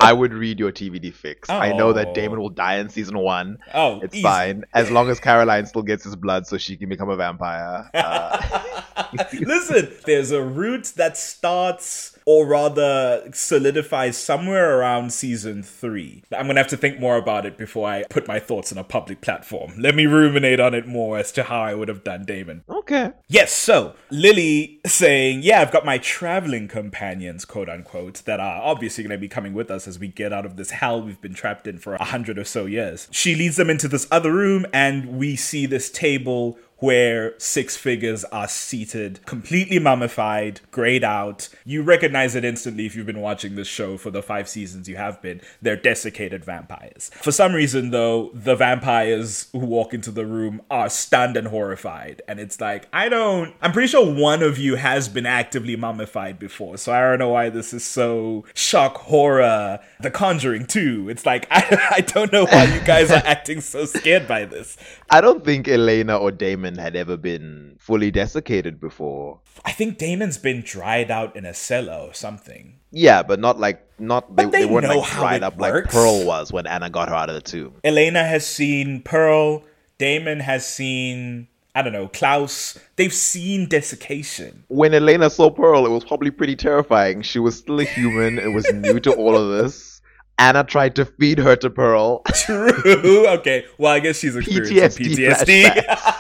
I 0.04 0.14
would 0.14 0.34
read 0.34 0.60
your 0.60 0.72
TVD 0.72 1.14
fix. 1.14 1.50
I 1.50 1.74
know 1.74 1.90
Oh. 1.90 1.94
that 1.94 2.14
Damon 2.14 2.40
will 2.40 2.50
die 2.50 2.78
in 2.78 2.90
season 2.90 3.18
one. 3.18 3.58
Oh, 3.74 4.00
it's 4.02 4.16
easy. 4.16 4.24
fine 4.24 4.64
as 4.74 4.90
long 4.90 5.10
as 5.10 5.20
Caroline 5.20 5.66
still 5.66 5.84
gets 5.84 6.04
his 6.04 6.16
blood, 6.16 6.48
so 6.48 6.58
she 6.58 6.76
can 6.78 6.90
become 6.90 7.10
a 7.10 7.16
vampire. 7.16 7.90
Uh, 8.02 9.18
Listen, 9.34 9.92
there's 10.06 10.32
a 10.32 10.42
route 10.42 10.94
that 10.96 11.18
starts 11.18 12.11
or 12.26 12.46
rather 12.46 13.30
solidifies 13.34 14.18
somewhere 14.18 14.78
around 14.80 15.12
season 15.14 15.64
three. 15.64 16.24
I'm 16.36 16.48
gonna 16.48 16.60
have 16.60 16.68
to 16.70 16.78
think 16.78 17.00
more 17.00 17.18
about 17.18 17.46
it 17.46 17.58
before 17.58 17.88
I 17.90 18.04
put 18.10 18.28
my 18.28 18.40
thoughts 18.40 18.72
on 18.72 18.78
a 18.78 18.84
public 18.84 19.22
platform. 19.22 19.74
Let 19.78 19.96
me 19.96 20.06
ruminate 20.06 20.60
on 20.60 20.74
it 20.74 20.88
more 20.88 21.18
as 21.18 21.32
to 21.34 21.44
how 21.44 21.62
I 21.62 21.74
would 21.74 21.88
have 21.88 22.04
done 22.04 22.26
Damon. 22.26 22.64
okay. 22.70 23.12
Yes, 23.28 23.54
so 23.54 23.96
Lily 24.10 24.80
saying, 24.86 25.42
Yeah, 25.44 25.62
I've 25.62 25.72
got 25.72 25.86
my 25.86 25.98
traveling 25.98 26.68
companions, 26.68 27.46
quote 27.46 27.70
unquote, 27.70 28.24
that 28.26 28.40
are 28.40 28.62
obviously 28.62 29.04
to 29.08 29.18
be 29.18 29.28
coming 29.28 29.54
with 29.54 29.70
us 29.72 29.88
as 29.88 30.00
we 30.00 30.08
get 30.08 30.32
out 30.34 30.46
of 30.46 30.56
this 30.58 30.72
hell 30.72 31.02
we've 31.02 31.22
been 31.22 31.34
trapped 31.34 31.68
in 31.68 31.78
for 31.78 31.96
a 31.96 32.04
hundred 32.04 32.38
or 32.38 32.44
so 32.44 32.66
years. 32.66 33.08
She 33.12 33.36
leads 33.36 33.58
them 33.58 33.70
into 33.70 33.88
this 33.88 34.08
other 34.12 34.32
room, 34.32 34.66
and 34.74 35.18
we 35.18 35.36
see 35.36 35.66
this 35.66 35.90
table 35.92 36.58
where 36.82 37.36
six 37.38 37.78
figures 37.78 38.24
are 38.26 38.48
seated, 38.48 39.24
completely 39.28 39.78
mummified, 39.78 40.60
grayed 40.72 41.04
out. 41.04 41.48
You 41.64 41.84
recognize 41.84 42.36
it 42.36 42.44
instantly 42.44 42.88
if 42.88 42.96
you've 42.96 43.06
been 43.06 43.22
watching 43.22 43.54
this 43.54 43.68
show 43.68 43.98
for 43.98 44.10
the 44.10 44.24
five 44.24 44.50
seasons 44.50 44.90
you 44.90 44.96
have 44.98 45.22
been. 45.22 45.42
They're 45.62 45.76
desiccated 45.76 46.44
vampires. 46.44 47.12
For 47.22 47.32
some 47.32 47.54
reason, 47.54 47.92
though, 47.92 48.32
the 48.34 48.56
vampires 48.56 49.48
who 49.52 49.60
walk 49.60 49.94
into 49.94 50.10
the 50.10 50.26
room 50.26 50.64
are 50.72 50.90
stunned 50.90 51.38
and 51.38 51.48
horrified. 51.48 52.24
And 52.28 52.40
it's 52.40 52.60
like, 52.60 52.88
I 52.92 53.10
don't. 53.10 53.54
I'm 53.62 53.74
pretty 53.74 53.88
sure 53.88 54.12
one 54.12 54.42
of 54.42 54.58
you 54.58 54.76
has 54.76 55.08
been 55.08 55.28
actively 55.28 55.76
mummified 55.76 56.40
before, 56.40 56.78
so 56.78 56.92
I 56.92 57.02
don't 57.02 57.20
know 57.20 57.30
why 57.30 57.50
this 57.50 57.74
is 57.74 57.84
so 57.86 58.44
shock 58.56 58.98
horror. 58.98 59.80
The 60.00 60.10
Conjuring, 60.10 60.66
too. 60.66 61.10
It's 61.10 61.28
like, 61.28 61.46
I, 61.52 61.90
I 61.98 62.02
don't 62.02 62.34
know 62.34 62.46
why 62.46 62.64
you 62.64 62.82
guys 62.82 63.12
are 63.12 63.22
acting 63.26 63.62
so 63.62 63.86
scared 63.86 64.28
by 64.28 64.46
this. 64.46 64.78
I 65.12 65.22
don't 65.22 65.46
think 65.46 65.68
Elena 65.68 66.18
or 66.18 66.32
Damon 66.32 66.71
had 66.78 66.96
ever 66.96 67.18
been 67.18 67.78
fully 67.80 68.12
desiccated 68.12 68.80
before. 68.80 69.40
I 69.66 69.72
think 69.72 69.98
Damon's 69.98 70.38
been 70.38 70.62
dried 70.62 71.12
out 71.12 71.36
in 71.36 71.46
a 71.46 71.54
cellar 71.54 72.08
or 72.08 72.14
something. 72.14 72.80
Yeah, 72.92 73.24
but 73.24 73.40
not 73.40 73.60
like 73.60 73.86
not 74.00 74.36
they, 74.36 74.46
they 74.46 74.52
they 74.52 74.66
weren't 74.66 74.88
know 74.88 75.00
like 75.00 75.10
how 75.10 75.22
dried 75.22 75.44
up 75.44 75.60
like 75.60 75.74
works. 75.74 75.94
Pearl 75.94 76.26
was 76.26 76.52
when 76.52 76.68
Anna 76.68 76.90
got 76.90 77.10
her 77.10 77.16
out 77.16 77.30
of 77.30 77.36
the 77.36 77.42
tomb. 77.42 77.76
Elena 77.84 78.24
has 78.24 78.46
seen 78.46 79.02
Pearl. 79.02 79.64
Damon 79.98 80.40
has 80.40 80.66
seen 80.66 81.48
I 81.74 81.82
don't 81.82 81.94
know, 81.94 82.10
Klaus, 82.10 82.78
they've 82.98 83.14
seen 83.14 83.70
desiccation. 83.70 84.66
When 84.68 84.94
Elena 84.94 85.30
saw 85.30 85.50
Pearl, 85.50 85.86
it 85.86 85.90
was 85.90 86.04
probably 86.04 86.30
pretty 86.30 86.58
terrifying. 86.58 87.22
She 87.22 87.40
was 87.40 87.58
still 87.58 87.80
a 87.80 87.86
human. 87.86 88.40
It 88.40 88.54
was 88.54 88.72
new 88.74 89.00
to 89.00 89.14
all 89.14 89.38
of 89.38 89.58
this. 89.58 90.02
Anna 90.38 90.64
tried 90.64 90.96
to 90.96 91.06
feed 91.06 91.38
her 91.38 91.56
to 91.58 91.70
Pearl. 91.70 92.24
True. 92.34 93.28
okay. 93.28 93.64
Well, 93.78 93.92
I 93.94 94.00
guess 94.00 94.18
she's 94.18 94.36
experiencing 94.36 95.06
PTSD 95.06 95.66
PTSD. 95.66 96.11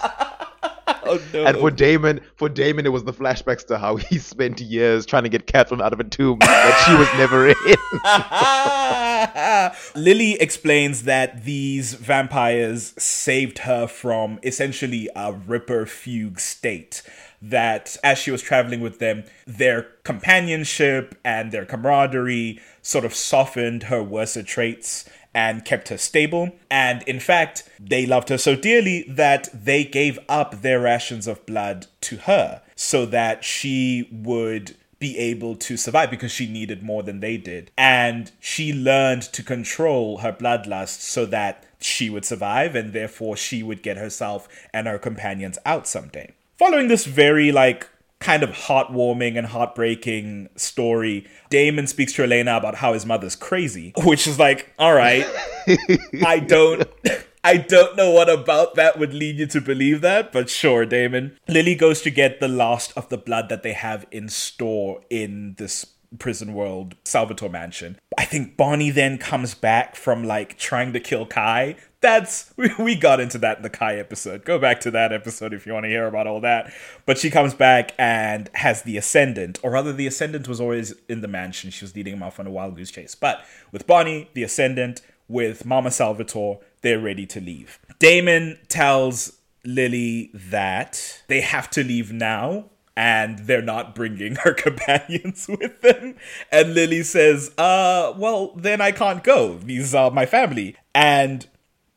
Oh 1.12 1.22
no. 1.34 1.46
And 1.46 1.58
for 1.58 1.72
Damon, 1.72 2.22
for 2.36 2.50
Damon, 2.50 2.86
it 2.86 2.90
was 2.90 3.04
the 3.04 3.14
flashbacks 3.14 3.66
to 3.68 3.78
how 3.78 3.96
he 3.98 4.18
spent 4.32 4.60
years 4.62 5.06
trying 5.06 5.24
to 5.24 5.30
get 5.30 5.48
Catherine 5.48 5.82
out 5.82 5.94
of 5.94 6.00
a 6.00 6.04
tomb 6.04 6.40
that 6.40 6.84
she 6.86 6.94
was 6.96 7.08
never 7.18 7.50
in. 7.50 7.56
Lily 10.04 10.34
explains 10.34 11.04
that 11.04 11.46
these 11.46 11.94
vampires 11.94 12.94
saved 12.98 13.60
her 13.60 13.88
from 13.88 14.40
essentially 14.44 15.10
a 15.16 15.34
Ripper 15.34 15.86
fugue 15.86 16.40
state. 16.40 17.04
That 17.44 17.98
as 18.04 18.20
she 18.20 18.30
was 18.30 18.44
traveling 18.44 18.82
with 18.82 19.00
them, 19.00 19.24
their 19.48 19.88
companionship 20.04 21.18
and 21.26 21.52
their 21.52 21.66
camaraderie 21.66 22.60
sort 22.84 23.04
of 23.04 23.16
softened 23.16 23.84
her 23.84 24.04
worser 24.04 24.44
traits 24.44 25.10
and 25.34 25.66
kept 25.66 25.90
her 25.90 25.98
stable. 25.98 26.52
And 26.70 27.04
in 27.04 27.20
fact, 27.20 27.70
they 27.80 28.06
loved 28.06 28.30
her 28.30 28.38
so 28.38 28.56
dearly 28.56 29.06
that 29.08 29.50
they 29.54 29.84
gave 29.84 30.20
up 30.28 30.62
their 30.62 30.80
rations 30.80 31.28
of 31.28 31.46
blood 31.46 31.88
to 32.02 32.18
her 32.18 32.62
so 32.76 33.06
that 33.08 33.44
she 33.44 34.10
would 34.12 34.76
be 35.00 35.18
able 35.18 35.56
to 35.56 35.76
survive 35.76 36.12
because 36.12 36.32
she 36.32 36.48
needed 36.48 36.84
more 36.84 37.02
than 37.02 37.20
they 37.20 37.36
did. 37.36 37.72
And 37.78 38.32
she 38.40 38.72
learned 38.72 39.24
to 39.24 39.44
control 39.44 40.20
her 40.20 40.32
bloodlust 40.32 41.02
so 41.02 41.26
that 41.26 41.66
she 41.80 42.10
would 42.10 42.24
survive 42.24 42.76
and 42.76 42.94
therefore 42.94 43.36
she 43.36 43.64
would 43.64 43.82
get 43.82 43.98
herself 43.98 44.48
and 44.72 44.88
her 44.88 45.00
companions 45.00 45.58
out 45.66 45.88
someday. 45.88 46.32
Following 46.58 46.88
this 46.88 47.06
very 47.06 47.52
like 47.52 47.90
kind 48.22 48.44
of 48.44 48.52
heartwarming 48.52 49.38
and 49.38 49.48
heartbreaking 49.48 50.50
story, 50.56 51.28
Damon 51.50 51.88
speaks 51.88 52.14
to 52.14 52.24
Elena 52.24 52.56
about 52.56 52.76
how 52.76 52.94
his 52.94 53.06
mother's 53.06 53.36
crazy, 53.36 53.94
which 54.04 54.28
is 54.28 54.40
like, 54.40 54.74
all 54.80 54.94
right, 54.94 55.26
I 56.26 56.40
don't. 56.40 56.88
I 57.44 57.58
don't 57.58 57.98
know 57.98 58.12
what 58.12 58.30
about 58.30 58.76
that 58.76 59.00
would 59.00 59.16
lead 59.16 59.38
you 59.38 59.48
to 59.48 59.62
believe 59.62 60.02
that, 60.02 60.32
but 60.32 60.48
sure, 60.48 60.86
Damon. 60.86 61.40
Lily 61.48 61.74
goes 61.74 62.04
to 62.04 62.12
get 62.12 62.40
the 62.40 62.48
last 62.48 62.94
of 62.96 63.10
the 63.10 63.18
blood 63.18 63.50
that 63.50 63.64
they 63.64 63.74
have 63.74 64.06
in 64.12 64.30
store 64.30 65.02
in 65.10 65.56
this 65.58 65.88
prison 66.20 66.54
world 66.54 66.96
Salvatore 67.04 67.50
mansion. 67.50 67.98
I 68.18 68.26
think 68.26 68.58
Bonnie 68.58 68.92
then 68.92 69.18
comes 69.18 69.56
back 69.56 69.96
from 69.96 70.24
like 70.24 70.58
trying 70.58 70.94
to 70.94 71.00
kill 71.00 71.26
Kai. 71.26 71.78
That's 72.02 72.54
we, 72.58 72.96
got 72.96 73.20
into 73.20 73.38
that 73.40 73.58
in 73.58 73.64
the 73.64 73.70
Kai 73.70 73.96
episode. 73.98 74.44
Go 74.44 74.58
back 74.58 74.80
to 74.82 74.92
that 74.92 75.14
episode 75.14 75.54
if 75.54 75.66
you 75.66 75.74
want 75.74 75.86
to 75.86 75.90
hear 75.90 76.08
about 76.08 76.28
all 76.28 76.42
that. 76.42 76.74
But 77.06 77.18
she 77.18 77.30
comes 77.30 77.54
back 77.54 77.94
and 77.98 78.50
has 78.56 78.82
the 78.82 78.98
ascendant, 78.98 79.60
or 79.64 79.72
rather 79.72 79.94
the 79.94 80.08
ascendant 80.08 80.48
was 80.48 80.60
always 80.60 80.94
in 81.08 81.22
the 81.22 81.28
mansion. 81.28 81.70
She 81.70 81.86
was 81.86 81.96
leading 81.96 82.14
him 82.14 82.24
off 82.24 82.40
on 82.40 82.48
a 82.48 82.52
wild 82.52 82.76
goose 82.76 82.92
chase. 82.92 83.16
But 83.16 83.46
with 83.72 83.86
Bonnie, 83.86 84.30
the 84.34 84.44
ascendant, 84.44 85.02
with 85.28 85.66
Mama 85.66 85.92
Salvatore, 85.92 86.60
they're 86.82 87.00
ready 87.00 87.26
to 87.28 87.40
leave. 87.40 87.80
Damon 88.00 88.60
tells 88.68 89.38
Lily 89.64 90.32
that 90.34 91.24
they 91.28 91.42
have 91.42 91.70
to 91.72 91.84
leave 91.84 92.12
now 92.12 92.66
and 92.98 93.40
they're 93.40 93.62
not 93.62 93.96
bringing 93.96 94.36
her 94.36 94.54
companions 94.56 95.48
with 95.48 95.82
them. 95.82 96.16
And 96.52 96.74
Lily 96.74 97.04
says, 97.04 97.52
uh, 97.58 98.14
well, 98.18 98.54
then 98.56 98.82
I 98.82 98.92
can't 98.92 99.24
go. 99.24 99.58
These 99.58 99.96
are 99.96 100.12
my 100.12 100.26
family. 100.26 100.76
And 100.94 101.48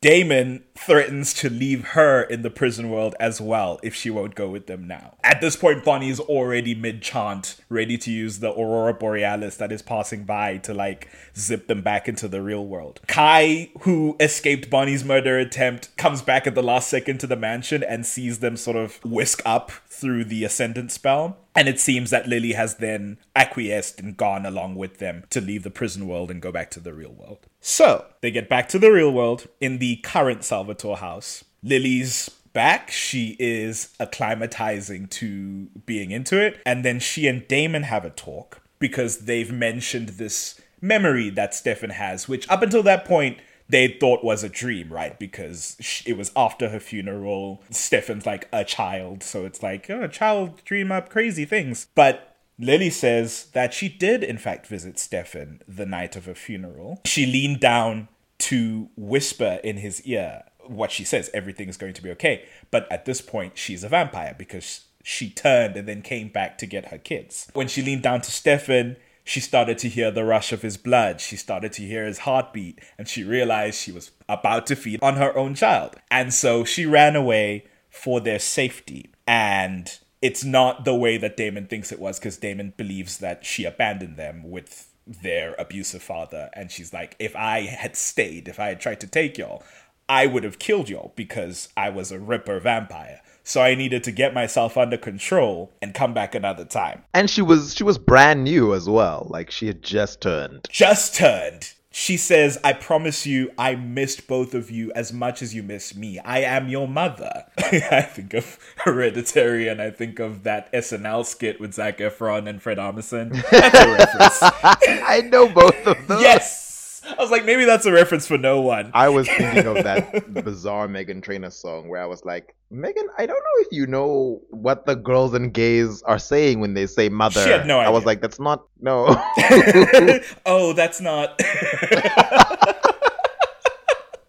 Damon 0.05 0.63
threatens 0.75 1.33
to 1.33 1.49
leave 1.49 1.83
her 1.83 2.21
in 2.21 2.43
the 2.43 2.51
prison 2.51 2.91
world 2.91 3.15
as 3.19 3.41
well 3.41 3.79
if 3.81 3.95
she 3.95 4.11
won't 4.11 4.35
go 4.35 4.47
with 4.47 4.67
them 4.67 4.85
now. 4.85 5.15
At 5.23 5.41
this 5.41 5.55
point, 5.55 5.83
Bonnie 5.83 6.11
is 6.11 6.19
already 6.19 6.75
mid 6.75 7.01
chant, 7.01 7.59
ready 7.69 7.97
to 7.97 8.11
use 8.11 8.37
the 8.37 8.51
Aurora 8.51 8.93
Borealis 8.93 9.57
that 9.57 9.71
is 9.71 9.81
passing 9.81 10.23
by 10.23 10.57
to 10.57 10.75
like 10.75 11.09
zip 11.35 11.65
them 11.65 11.81
back 11.81 12.07
into 12.07 12.27
the 12.27 12.43
real 12.43 12.63
world. 12.63 13.01
Kai, 13.07 13.71
who 13.79 14.15
escaped 14.19 14.69
Bonnie's 14.69 15.03
murder 15.03 15.39
attempt, 15.39 15.97
comes 15.97 16.21
back 16.21 16.45
at 16.45 16.53
the 16.53 16.61
last 16.61 16.87
second 16.87 17.19
to 17.21 17.25
the 17.25 17.35
mansion 17.35 17.81
and 17.81 18.05
sees 18.05 18.41
them 18.41 18.57
sort 18.57 18.77
of 18.77 19.03
whisk 19.03 19.41
up 19.43 19.71
through 19.87 20.25
the 20.25 20.43
Ascendant 20.43 20.91
spell. 20.91 21.37
And 21.55 21.67
it 21.67 21.79
seems 21.79 22.11
that 22.11 22.27
Lily 22.27 22.51
has 22.51 22.75
then 22.75 23.17
acquiesced 23.35 23.99
and 23.99 24.15
gone 24.15 24.45
along 24.45 24.75
with 24.75 24.99
them 24.99 25.23
to 25.31 25.41
leave 25.41 25.63
the 25.63 25.71
prison 25.71 26.05
world 26.07 26.29
and 26.29 26.43
go 26.43 26.51
back 26.51 26.69
to 26.71 26.79
the 26.79 26.93
real 26.93 27.13
world. 27.13 27.47
So 27.67 28.05
they 28.21 28.29
get 28.29 28.47
back 28.47 28.69
to 28.69 28.79
the 28.79 28.91
real 28.91 29.11
world 29.11 29.47
in 29.59 29.79
the 29.79 29.95
current 29.95 30.43
Salvatore 30.43 30.97
house. 30.97 31.43
Lily's 31.63 32.29
back. 32.53 32.91
She 32.91 33.35
is 33.39 33.89
acclimatizing 33.99 35.09
to 35.09 35.65
being 35.87 36.11
into 36.11 36.39
it. 36.39 36.61
And 36.63 36.85
then 36.85 36.99
she 36.99 37.27
and 37.27 37.47
Damon 37.47 37.81
have 37.81 38.05
a 38.05 38.11
talk 38.11 38.61
because 38.77 39.25
they've 39.25 39.51
mentioned 39.51 40.09
this 40.09 40.61
memory 40.79 41.31
that 41.31 41.55
Stefan 41.55 41.89
has, 41.89 42.27
which 42.27 42.47
up 42.49 42.61
until 42.61 42.83
that 42.83 43.03
point, 43.03 43.39
they 43.67 43.87
thought 43.87 44.23
was 44.23 44.43
a 44.43 44.49
dream, 44.49 44.93
right? 44.93 45.17
Because 45.17 45.75
it 46.05 46.15
was 46.15 46.31
after 46.35 46.69
her 46.69 46.79
funeral. 46.79 47.63
Stefan's 47.71 48.27
like 48.27 48.47
a 48.53 48.63
child, 48.63 49.23
so 49.23 49.43
it's 49.43 49.63
like, 49.63 49.89
oh, 49.89 50.03
a 50.03 50.07
child 50.07 50.63
dream 50.65 50.91
up 50.91 51.09
crazy 51.09 51.45
things. 51.45 51.87
But 51.95 52.34
Lily 52.57 52.89
says 52.89 53.47
that 53.53 53.73
she 53.73 53.89
did, 53.89 54.23
in 54.23 54.37
fact, 54.37 54.67
visit 54.67 54.97
Stefan 54.97 55.61
the 55.67 55.85
night 55.85 56.15
of 56.15 56.25
her 56.25 56.35
funeral. 56.35 57.01
She 57.05 57.25
leaned 57.25 57.59
down 57.59 58.07
to 58.39 58.89
whisper 58.95 59.59
in 59.63 59.77
his 59.77 60.01
ear 60.03 60.43
what 60.67 60.91
she 60.91 61.03
says 61.03 61.29
everything 61.33 61.69
is 61.69 61.77
going 61.77 61.93
to 61.93 62.01
be 62.01 62.11
okay. 62.11 62.45
But 62.71 62.91
at 62.91 63.05
this 63.05 63.21
point, 63.21 63.57
she's 63.57 63.83
a 63.83 63.89
vampire 63.89 64.35
because 64.37 64.85
she 65.03 65.29
turned 65.29 65.77
and 65.77 65.87
then 65.87 66.01
came 66.01 66.29
back 66.29 66.57
to 66.59 66.65
get 66.65 66.87
her 66.87 66.97
kids. 66.97 67.49
When 67.53 67.67
she 67.67 67.81
leaned 67.81 68.01
down 68.03 68.21
to 68.21 68.31
Stefan, 68.31 68.97
she 69.23 69.39
started 69.39 69.77
to 69.79 69.89
hear 69.89 70.11
the 70.11 70.23
rush 70.23 70.51
of 70.51 70.61
his 70.61 70.77
blood. 70.77 71.21
She 71.21 71.35
started 71.35 71.73
to 71.73 71.81
hear 71.81 72.05
his 72.05 72.19
heartbeat, 72.19 72.79
and 72.97 73.07
she 73.07 73.23
realized 73.23 73.79
she 73.79 73.91
was 73.91 74.11
about 74.29 74.67
to 74.67 74.75
feed 74.75 75.01
on 75.01 75.15
her 75.15 75.35
own 75.37 75.55
child. 75.55 75.95
And 76.09 76.33
so 76.33 76.63
she 76.63 76.85
ran 76.85 77.15
away 77.15 77.65
for 77.89 78.19
their 78.19 78.39
safety. 78.39 79.11
And 79.27 79.97
it's 80.25 80.43
not 80.43 80.85
the 80.85 80.95
way 80.95 81.17
that 81.17 81.37
Damon 81.37 81.67
thinks 81.67 81.91
it 81.91 81.99
was, 81.99 82.17
because 82.17 82.37
Damon 82.37 82.73
believes 82.75 83.19
that 83.19 83.45
she 83.45 83.63
abandoned 83.63 84.17
them 84.17 84.49
with 84.49 84.87
their 85.05 85.53
abusive 85.59 86.01
father. 86.01 86.49
And 86.53 86.71
she's 86.71 86.91
like, 86.91 87.15
if 87.19 87.35
I 87.35 87.61
had 87.61 87.95
stayed, 87.95 88.47
if 88.47 88.59
I 88.59 88.69
had 88.69 88.79
tried 88.79 89.01
to 89.01 89.07
take 89.07 89.37
y'all, 89.37 89.61
I 90.09 90.25
would 90.25 90.43
have 90.43 90.57
killed 90.57 90.89
y'all 90.89 91.13
because 91.15 91.69
I 91.77 91.91
was 91.91 92.11
a 92.11 92.17
ripper 92.17 92.59
vampire. 92.59 93.21
So 93.43 93.61
I 93.61 93.75
needed 93.75 94.03
to 94.05 94.11
get 94.11 94.33
myself 94.33 94.79
under 94.79 94.97
control 94.97 95.71
and 95.79 95.93
come 95.93 96.15
back 96.15 96.33
another 96.33 96.65
time. 96.65 97.03
And 97.13 97.29
she 97.29 97.43
was 97.43 97.75
she 97.75 97.83
was 97.83 97.99
brand 97.99 98.43
new 98.43 98.73
as 98.73 98.89
well. 98.89 99.27
Like 99.29 99.51
she 99.51 99.67
had 99.67 99.83
just 99.83 100.21
turned. 100.21 100.65
Just 100.71 101.13
turned. 101.13 101.74
She 101.97 102.17
says, 102.17 102.57
I 102.61 102.73
promise 102.73 103.25
you, 103.25 103.53
I 103.57 103.75
missed 103.75 104.27
both 104.27 104.53
of 104.53 104.69
you 104.69 104.91
as 104.93 105.13
much 105.13 105.41
as 105.41 105.55
you 105.55 105.63
miss 105.63 105.95
me. 105.95 106.19
I 106.19 106.39
am 106.39 106.67
your 106.67 106.89
mother. 106.89 107.45
I 107.57 108.01
think 108.01 108.33
of 108.33 108.59
Hereditary 108.83 109.69
and 109.69 109.81
I 109.81 109.91
think 109.91 110.19
of 110.19 110.43
that 110.43 110.69
SNL 110.73 111.25
skit 111.25 111.57
with 111.57 111.73
Zac 111.73 111.99
Efron 111.99 112.49
and 112.49 112.61
Fred 112.61 112.79
Armisen. 112.79 113.31
That's 113.49 113.79
a 113.79 113.91
reference. 113.93 114.39
I 115.07 115.21
know 115.31 115.47
both 115.47 115.87
of 115.87 116.05
them. 116.09 116.19
yes! 116.19 116.64
I 117.07 117.15
was 117.19 117.31
like, 117.31 117.45
maybe 117.45 117.65
that's 117.65 117.85
a 117.85 117.91
reference 117.91 118.27
for 118.27 118.37
no 118.37 118.61
one. 118.61 118.91
I 118.93 119.09
was 119.09 119.27
thinking 119.37 119.67
of 119.67 119.83
that 119.83 120.33
bizarre 120.43 120.87
Meghan 120.87 121.21
Trainor 121.21 121.51
song 121.51 121.87
where 121.87 122.01
I 122.01 122.05
was 122.05 122.25
like, 122.25 122.55
Megan, 122.71 123.07
I 123.17 123.25
don't 123.25 123.37
know 123.37 123.61
if 123.61 123.67
you 123.71 123.87
know 123.87 124.41
what 124.49 124.85
the 124.85 124.95
girls 124.95 125.33
and 125.33 125.53
gays 125.53 126.01
are 126.03 126.19
saying 126.19 126.59
when 126.59 126.73
they 126.73 126.87
say 126.87 127.09
mother. 127.09 127.43
She 127.43 127.49
had 127.49 127.67
no 127.67 127.79
I 127.79 127.89
was 127.89 128.05
like, 128.05 128.21
that's 128.21 128.39
not 128.39 128.65
no. 128.81 129.05
oh, 130.45 130.73
that's 130.73 130.99
not. 130.99 131.39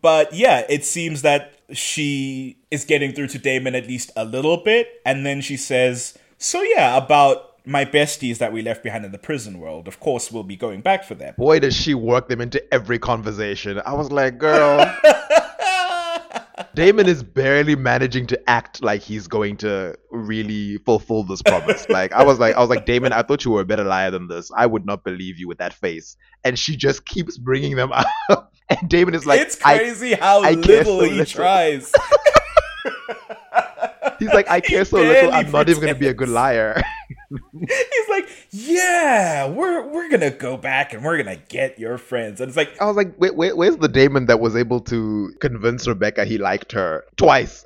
but 0.02 0.32
yeah, 0.32 0.64
it 0.68 0.84
seems 0.84 1.22
that 1.22 1.52
she 1.72 2.58
is 2.70 2.84
getting 2.84 3.12
through 3.12 3.28
to 3.28 3.38
Damon 3.38 3.74
at 3.74 3.86
least 3.86 4.10
a 4.16 4.24
little 4.24 4.58
bit. 4.58 5.00
And 5.04 5.24
then 5.26 5.40
she 5.40 5.56
says, 5.56 6.16
So 6.38 6.62
yeah, 6.62 6.96
about 6.96 7.55
my 7.66 7.84
besties 7.84 8.38
that 8.38 8.52
we 8.52 8.62
left 8.62 8.82
behind 8.82 9.04
in 9.04 9.12
the 9.12 9.18
prison 9.18 9.58
world. 9.58 9.88
Of 9.88 9.98
course, 10.00 10.30
we'll 10.30 10.44
be 10.44 10.56
going 10.56 10.80
back 10.80 11.04
for 11.04 11.14
them. 11.14 11.34
Boy, 11.36 11.58
does 11.58 11.74
she 11.76 11.94
work 11.94 12.28
them 12.28 12.40
into 12.40 12.62
every 12.72 12.98
conversation. 12.98 13.82
I 13.84 13.92
was 13.94 14.10
like, 14.12 14.38
girl. 14.38 14.94
Damon 16.74 17.08
is 17.08 17.22
barely 17.22 17.74
managing 17.74 18.26
to 18.28 18.50
act 18.50 18.82
like 18.82 19.00
he's 19.02 19.26
going 19.26 19.56
to 19.58 19.96
really 20.10 20.76
fulfill 20.78 21.24
this 21.24 21.42
promise. 21.42 21.88
Like 21.88 22.12
I 22.12 22.22
was 22.22 22.38
like, 22.38 22.54
I 22.54 22.60
was 22.60 22.68
like, 22.68 22.86
Damon, 22.86 23.12
I 23.12 23.22
thought 23.22 23.44
you 23.44 23.50
were 23.50 23.62
a 23.62 23.64
better 23.64 23.84
liar 23.84 24.10
than 24.10 24.28
this. 24.28 24.50
I 24.54 24.66
would 24.66 24.84
not 24.86 25.02
believe 25.02 25.38
you 25.38 25.48
with 25.48 25.58
that 25.58 25.72
face. 25.72 26.16
And 26.44 26.58
she 26.58 26.76
just 26.76 27.04
keeps 27.06 27.38
bringing 27.38 27.76
them 27.76 27.92
up. 27.92 28.06
And 28.68 28.88
Damon 28.88 29.14
is 29.14 29.24
like, 29.24 29.40
it's 29.40 29.54
crazy 29.54 30.14
how 30.14 30.42
I 30.42 30.50
little 30.50 31.00
he 31.00 31.10
little. 31.10 31.24
tries. 31.24 31.92
He's 34.18 34.32
like, 34.32 34.48
I 34.50 34.60
care 34.60 34.84
so 34.84 34.96
little, 35.00 35.32
I'm 35.32 35.50
not 35.50 35.68
even 35.68 35.80
gonna 35.80 35.94
be 35.94 36.08
a 36.08 36.14
good 36.14 36.28
liar. 36.28 36.82
He's 37.30 38.08
like, 38.08 38.28
yeah, 38.50 39.48
we're 39.48 39.86
we're 39.88 40.08
gonna 40.10 40.30
go 40.30 40.56
back 40.56 40.92
and 40.92 41.04
we're 41.04 41.16
gonna 41.16 41.40
get 41.48 41.78
your 41.78 41.98
friends. 41.98 42.40
And 42.40 42.48
it's 42.48 42.56
like, 42.56 42.80
I 42.80 42.86
was 42.86 42.96
like, 42.96 43.18
wait, 43.18 43.34
wait, 43.36 43.56
where's 43.56 43.76
the 43.76 43.88
Damon 43.88 44.26
that 44.26 44.40
was 44.40 44.56
able 44.56 44.80
to 44.80 45.32
convince 45.40 45.86
Rebekah 45.86 46.24
he 46.24 46.38
liked 46.38 46.72
her 46.72 47.04
twice 47.16 47.62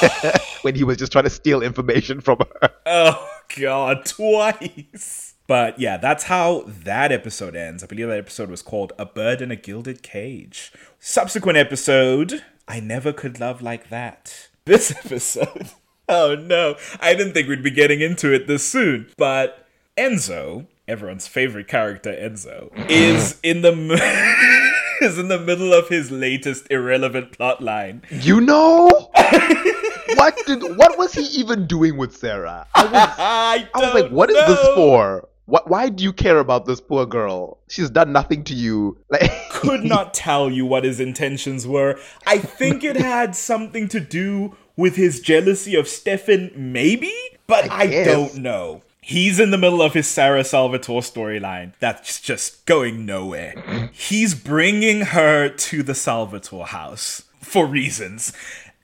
when 0.62 0.74
he 0.74 0.84
was 0.84 0.96
just 0.96 1.12
trying 1.12 1.24
to 1.24 1.30
steal 1.30 1.62
information 1.62 2.20
from 2.20 2.38
her? 2.38 2.70
oh 2.86 3.30
god, 3.56 4.04
twice. 4.04 5.34
But 5.48 5.78
yeah, 5.78 5.96
that's 5.96 6.24
how 6.24 6.64
that 6.66 7.10
episode 7.10 7.56
ends. 7.56 7.82
I 7.82 7.86
believe 7.86 8.08
that 8.08 8.18
episode 8.18 8.50
was 8.50 8.60
called 8.60 8.92
A 8.98 9.06
Bird 9.06 9.40
in 9.40 9.50
a 9.50 9.56
Gilded 9.56 10.02
Cage. 10.02 10.72
Subsequent 11.00 11.56
episode, 11.56 12.44
I 12.68 12.80
Never 12.80 13.14
Could 13.14 13.40
Love 13.40 13.62
Like 13.62 13.88
That. 13.88 14.48
This 14.66 14.90
episode, 14.90 15.70
oh 16.10 16.34
no, 16.34 16.76
I 17.00 17.14
didn't 17.14 17.34
think 17.34 17.48
we'd 17.48 17.62
be 17.62 17.70
getting 17.70 18.00
into 18.00 18.32
it 18.32 18.46
this 18.46 18.66
soon. 18.66 19.08
But 19.18 19.66
Enzo, 19.96 20.66
everyone's 20.86 21.26
favorite 21.26 21.68
character, 21.68 22.10
Enzo, 22.10 22.70
is 22.90 23.38
in 23.42 23.60
the 23.60 23.72
m- 23.72 23.90
is 25.02 25.18
in 25.18 25.28
the 25.28 25.38
middle 25.38 25.74
of 25.74 25.88
his 25.88 26.10
latest 26.10 26.66
irrelevant 26.70 27.32
plot 27.32 27.62
line. 27.62 28.02
You 28.10 28.40
know? 28.40 28.88
what 30.14 30.38
did 30.46 30.62
what 30.78 30.96
was 30.96 31.12
he 31.12 31.24
even 31.38 31.66
doing 31.66 31.98
with 31.98 32.16
Sarah? 32.16 32.66
I 32.74 32.84
was 32.84 32.92
I, 33.18 33.68
I 33.74 33.78
was 33.78 34.02
like, 34.02 34.10
what 34.10 34.30
is 34.30 34.36
this 34.36 34.74
for? 34.74 35.28
Why 35.44 35.88
do 35.88 36.04
you 36.04 36.12
care 36.12 36.38
about 36.38 36.66
this 36.66 36.78
poor 36.78 37.06
girl? 37.06 37.58
She's 37.68 37.88
done 37.88 38.12
nothing 38.12 38.44
to 38.44 38.54
you. 38.54 38.98
Like, 39.10 39.30
could 39.50 39.82
not 39.82 40.12
tell 40.12 40.50
you 40.50 40.66
what 40.66 40.84
his 40.84 41.00
intentions 41.00 41.66
were. 41.66 41.98
I 42.26 42.38
think 42.38 42.84
it 42.84 42.96
had 42.96 43.34
something 43.34 43.88
to 43.88 43.98
do 43.98 44.54
with 44.78 44.96
his 44.96 45.20
jealousy 45.20 45.74
of 45.74 45.88
Stefan, 45.88 46.52
maybe, 46.54 47.12
but 47.48 47.70
I, 47.70 47.88
guess. 47.88 48.06
don't 48.06 48.36
know. 48.36 48.82
He's 49.02 49.40
in 49.40 49.50
the 49.50 49.58
middle 49.58 49.82
of 49.82 49.92
his 49.92 50.06
Sarah 50.06 50.44
Salvatore 50.44 51.00
storyline 51.00 51.72
that's 51.80 52.20
just 52.20 52.64
going 52.64 53.04
nowhere. 53.04 53.90
He's 53.92 54.34
bringing 54.34 55.00
her 55.00 55.48
to 55.48 55.82
the 55.82 55.94
Salvatore 55.94 56.66
house 56.66 57.24
for 57.40 57.66
reasons. 57.66 58.32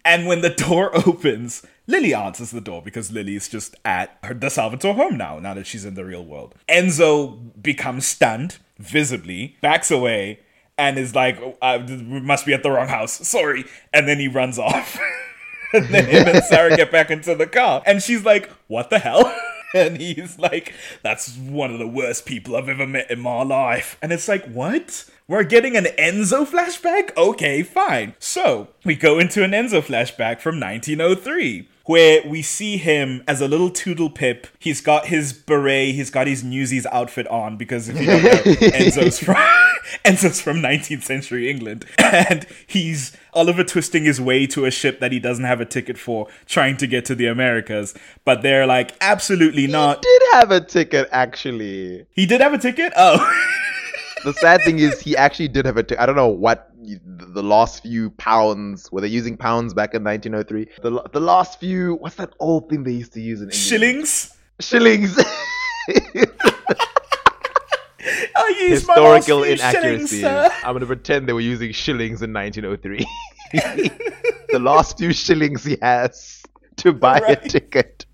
And 0.04 0.26
when 0.26 0.40
the 0.40 0.50
door 0.50 0.90
opens, 1.06 1.64
Lily 1.86 2.12
answers 2.12 2.50
the 2.50 2.60
door 2.60 2.82
because 2.82 3.12
Lily's 3.12 3.48
just 3.48 3.76
at 3.84 4.18
her, 4.24 4.34
the 4.34 4.48
Salvatore 4.50 4.94
home 4.94 5.16
now, 5.16 5.38
now 5.38 5.54
that 5.54 5.66
she's 5.66 5.84
in 5.84 5.94
the 5.94 6.04
real 6.04 6.24
world. 6.24 6.54
Enzo 6.68 7.38
becomes 7.62 8.04
stunned, 8.06 8.58
visibly, 8.78 9.56
backs 9.60 9.90
away, 9.90 10.40
and 10.76 10.98
is 10.98 11.14
like, 11.14 11.38
"Oh, 11.62 11.78
we 11.78 12.20
must 12.20 12.46
be 12.46 12.52
at 12.54 12.62
the 12.64 12.70
wrong 12.70 12.88
house. 12.88 13.12
Sorry. 13.28 13.64
And 13.92 14.08
then 14.08 14.18
he 14.18 14.26
runs 14.26 14.58
off. 14.70 14.98
And 15.74 15.86
then 15.88 16.06
him 16.06 16.28
and 16.28 16.44
Sarah 16.44 16.76
get 16.76 16.90
back 16.90 17.10
into 17.10 17.34
the 17.34 17.46
car. 17.46 17.82
And 17.84 18.02
she's 18.02 18.24
like, 18.24 18.50
what 18.68 18.90
the 18.90 18.98
hell? 18.98 19.34
And 19.74 19.96
he's 19.96 20.38
like, 20.38 20.72
that's 21.02 21.36
one 21.36 21.72
of 21.72 21.80
the 21.80 21.88
worst 21.88 22.26
people 22.26 22.54
I've 22.54 22.68
ever 22.68 22.86
met 22.86 23.10
in 23.10 23.18
my 23.18 23.42
life. 23.42 23.98
And 24.00 24.12
it's 24.12 24.28
like, 24.28 24.46
what? 24.46 25.04
We're 25.26 25.42
getting 25.42 25.76
an 25.76 25.86
Enzo 25.98 26.46
flashback? 26.46 27.10
Okay, 27.16 27.64
fine. 27.64 28.14
So 28.20 28.68
we 28.84 28.94
go 28.94 29.18
into 29.18 29.42
an 29.42 29.50
Enzo 29.50 29.82
flashback 29.82 30.40
from 30.40 30.60
1903 30.60 31.68
where 31.84 32.22
we 32.26 32.42
see 32.42 32.76
him 32.76 33.22
as 33.28 33.40
a 33.40 33.48
little 33.48 33.70
toodle 33.70 34.10
pip. 34.10 34.46
He's 34.58 34.80
got 34.80 35.06
his 35.06 35.32
beret, 35.32 35.94
he's 35.94 36.10
got 36.10 36.26
his 36.26 36.42
Newsies 36.42 36.86
outfit 36.86 37.26
on 37.28 37.56
because 37.56 37.88
if 37.88 38.00
you 38.00 38.06
don't 38.06 38.22
know, 38.22 38.30
Enzo's 38.70 39.18
from 39.18 39.36
Enzo's 40.04 40.40
from 40.40 40.58
19th 40.58 41.02
century 41.02 41.50
England, 41.50 41.84
and 41.98 42.46
he's 42.66 43.16
Oliver 43.34 43.64
twisting 43.64 44.04
his 44.04 44.20
way 44.20 44.46
to 44.46 44.64
a 44.64 44.70
ship 44.70 45.00
that 45.00 45.12
he 45.12 45.18
doesn't 45.18 45.44
have 45.44 45.60
a 45.60 45.66
ticket 45.66 45.98
for, 45.98 46.28
trying 46.46 46.76
to 46.78 46.86
get 46.86 47.04
to 47.06 47.14
the 47.14 47.26
Americas. 47.26 47.94
But 48.24 48.42
they're 48.42 48.66
like, 48.66 48.94
absolutely 49.00 49.66
not. 49.66 50.04
He 50.04 50.18
did 50.18 50.22
have 50.32 50.50
a 50.50 50.60
ticket, 50.60 51.08
actually. 51.12 52.06
He 52.12 52.26
did 52.26 52.40
have 52.40 52.54
a 52.54 52.58
ticket. 52.58 52.92
Oh, 52.96 53.18
The 54.24 54.32
sad 54.34 54.62
thing 54.62 54.78
is, 54.78 55.00
he 55.00 55.16
actually 55.16 55.48
did 55.48 55.66
have 55.66 55.76
a 55.76 55.82
ticket. 55.82 56.00
I 56.00 56.06
don't 56.06 56.16
know 56.16 56.28
what 56.28 56.70
the 57.06 57.42
last 57.42 57.82
few 57.82 58.10
pounds, 58.10 58.90
were 58.92 59.00
they 59.00 59.08
using 59.08 59.36
pounds 59.36 59.74
back 59.74 59.94
in 59.94 60.04
1903? 60.04 60.68
The, 60.82 61.02
the 61.12 61.20
last 61.20 61.58
few, 61.60 61.94
what's 61.96 62.16
that 62.16 62.32
old 62.40 62.68
thing 62.68 62.84
they 62.84 62.92
used 62.92 63.12
to 63.14 63.20
use 63.20 63.40
in 63.40 63.44
England? 63.50 63.56
shillings. 63.58 64.36
Shillings. 64.60 65.18
I 68.06 68.32
my 68.36 68.44
last 68.44 68.60
Historical 68.60 69.22
shillings, 69.42 69.60
inaccuracy. 69.60 70.26
I'm 70.26 70.72
going 70.72 70.80
to 70.80 70.86
pretend 70.86 71.28
they 71.28 71.32
were 71.32 71.40
using 71.40 71.72
shillings 71.72 72.22
in 72.22 72.32
1903. 72.32 73.06
the 74.50 74.58
last 74.58 74.98
few 74.98 75.12
shillings 75.12 75.64
he 75.64 75.76
has 75.80 76.42
to 76.76 76.92
buy 77.06 77.20
Right. 77.20 77.44
a 77.44 77.48
ticket. 77.48 78.06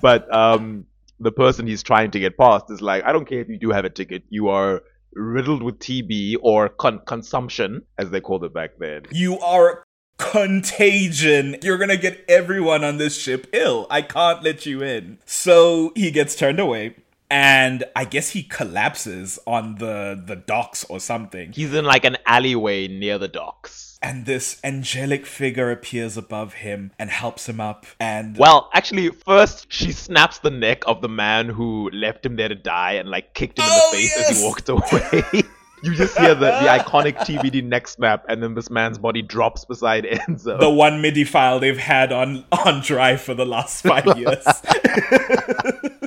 But 0.00 0.32
um, 0.34 0.86
the 1.20 1.32
person 1.32 1.66
he's 1.66 1.82
trying 1.82 2.10
to 2.12 2.20
get 2.20 2.38
past 2.38 2.70
is 2.70 2.80
like, 2.80 3.04
I 3.04 3.12
don't 3.12 3.26
care 3.26 3.40
if 3.40 3.48
you 3.48 3.58
do 3.58 3.70
have 3.70 3.84
a 3.84 3.90
ticket. 3.90 4.22
You 4.30 4.48
are 4.48 4.82
riddled 5.14 5.62
with 5.62 5.78
TB 5.78 6.36
or 6.42 6.68
con- 6.68 7.00
consumption, 7.06 7.82
as 7.98 8.10
they 8.10 8.20
called 8.20 8.44
it 8.44 8.54
back 8.54 8.78
then. 8.78 9.02
You 9.10 9.38
are 9.40 9.84
contagion. 10.18 11.56
You're 11.62 11.78
gonna 11.78 11.96
get 11.96 12.24
everyone 12.28 12.84
on 12.84 12.98
this 12.98 13.16
ship 13.16 13.46
ill. 13.52 13.86
I 13.90 14.02
can't 14.02 14.42
let 14.42 14.66
you 14.66 14.82
in. 14.82 15.18
So 15.24 15.92
he 15.94 16.10
gets 16.10 16.34
turned 16.34 16.60
away. 16.60 16.96
And 17.30 17.84
I 17.94 18.04
guess 18.04 18.30
he 18.30 18.42
collapses 18.42 19.38
on 19.46 19.76
the 19.76 20.22
the 20.24 20.36
docks 20.36 20.84
or 20.84 20.98
something. 20.98 21.52
He's 21.52 21.74
in 21.74 21.84
like 21.84 22.04
an 22.04 22.16
alleyway 22.26 22.88
near 22.88 23.18
the 23.18 23.28
docks. 23.28 23.87
And 24.00 24.26
this 24.26 24.60
angelic 24.62 25.26
figure 25.26 25.70
appears 25.72 26.16
above 26.16 26.54
him 26.54 26.92
and 27.00 27.10
helps 27.10 27.48
him 27.48 27.60
up. 27.60 27.84
And 27.98 28.36
Well, 28.36 28.70
actually, 28.72 29.08
first 29.10 29.66
she 29.72 29.90
snaps 29.90 30.38
the 30.38 30.50
neck 30.50 30.84
of 30.86 31.00
the 31.00 31.08
man 31.08 31.48
who 31.48 31.90
left 31.90 32.24
him 32.24 32.36
there 32.36 32.48
to 32.48 32.54
die 32.54 32.92
and 32.92 33.08
like 33.10 33.34
kicked 33.34 33.58
him 33.58 33.64
in 33.64 33.70
Oh, 33.72 33.88
the 33.90 33.96
face 33.98 34.16
as 34.30 34.38
he 34.38 34.44
walked 34.46 34.68
away. 34.68 35.22
you 35.82 35.94
just 35.96 36.16
hear 36.16 36.34
the, 36.34 36.46
the 36.46 36.68
iconic 36.68 37.16
TVD 37.18 37.64
neck 37.64 37.88
snap, 37.88 38.24
and 38.28 38.40
then 38.42 38.54
this 38.54 38.70
man's 38.70 38.98
body 38.98 39.20
drops 39.22 39.64
beside 39.64 40.04
Enzo. 40.04 40.58
the 40.60 40.70
one 40.70 41.00
MIDI 41.02 41.24
file 41.24 41.58
they've 41.58 41.76
had 41.76 42.12
on 42.12 42.44
on 42.52 42.80
drive 42.82 43.20
for 43.20 43.34
the 43.34 43.46
last 43.46 43.82
five 43.84 44.06
years. 44.16 44.44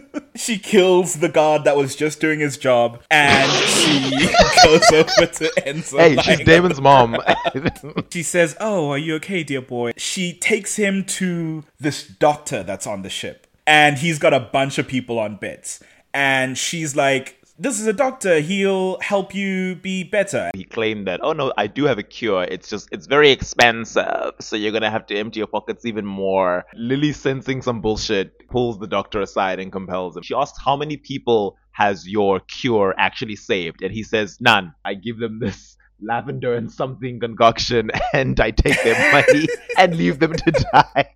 she 0.42 0.58
kills 0.58 1.16
the 1.20 1.30
guard 1.30 1.64
that 1.66 1.78
was 1.78 1.96
just 1.96 2.20
doing 2.20 2.40
his 2.40 2.58
job, 2.58 3.02
and 3.12 3.52
she 3.68 4.10
goes 4.64 4.92
over 4.92 5.26
to 5.28 5.52
Enzo. 5.66 6.00
hey, 6.00 6.16
she's 6.18 6.46
Damon's 6.46 6.82
mom. 6.82 7.18
She 8.12 8.24
says, 8.24 8.58
Oh, 8.60 8.90
are 8.92 8.98
you 8.98 9.16
okay, 9.16 9.44
dear 9.44 9.62
boy? 9.62 9.92
She 9.98 10.34
takes 10.34 10.76
him 10.76 11.06
to 11.06 11.64
this 11.80 12.06
doctor 12.08 12.64
that's 12.64 12.88
on 12.88 13.04
the 13.04 13.10
ship, 13.10 13.48
and 13.68 13.98
he's 14.00 14.20
got 14.20 14.34
a 14.34 14.40
bunch 14.40 14.78
of 14.78 14.88
people 14.88 15.20
on 15.20 15.36
beds. 15.36 15.82
And 16.14 16.58
she's 16.58 16.96
like, 16.96 17.41
This 17.62 17.80
is 17.80 17.86
a 17.86 17.94
doctor, 17.94 18.40
he'll 18.40 19.00
help 19.02 19.36
you 19.36 19.76
be 19.76 20.04
better. 20.04 20.50
he 20.56 20.64
claimed 20.64 21.06
that, 21.06 21.20
oh 21.22 21.34
no, 21.34 21.54
I 21.56 21.68
do 21.68 21.84
have 21.84 22.00
a 22.00 22.04
cure. 22.04 22.42
It's 22.42 22.68
just, 22.68 22.90
it's 22.92 23.06
very 23.06 23.30
expensive, 23.30 24.32
so 24.40 24.56
you're 24.56 24.72
gonna 24.72 24.90
have 24.90 25.06
to 25.06 25.16
empty 25.16 25.42
your 25.42 25.48
pockets 25.48 25.86
even 25.86 26.04
more. 26.04 26.66
Lily, 26.74 27.14
sensing 27.14 27.62
some 27.62 27.80
bullshit, 27.80 28.50
pulls 28.50 28.80
the 28.80 28.88
doctor 28.88 29.22
aside 29.22 29.60
and 29.60 29.72
compels 29.72 30.18
him. 30.18 30.24
She 30.24 30.34
asks, 30.34 30.58
how 30.60 30.76
many 30.76 30.98
people 30.98 31.56
has 31.74 32.08
your 32.08 32.40
cure 32.40 32.96
actually 32.98 33.36
saved? 33.36 33.84
And 33.84 33.94
he 33.94 34.02
says, 34.02 34.40
none. 34.42 34.74
I 34.84 34.96
give 34.96 35.20
them 35.20 35.40
this 35.40 35.78
lavender 36.02 36.54
and 36.54 36.72
something 36.72 37.20
concoction 37.20 37.92
and 38.14 38.40
I 38.40 38.52
take 38.52 38.82
their 38.84 39.12
money 39.12 39.48
and 39.78 39.96
leave 39.96 40.20
them 40.20 40.34
to 40.34 40.52
die. 40.52 41.10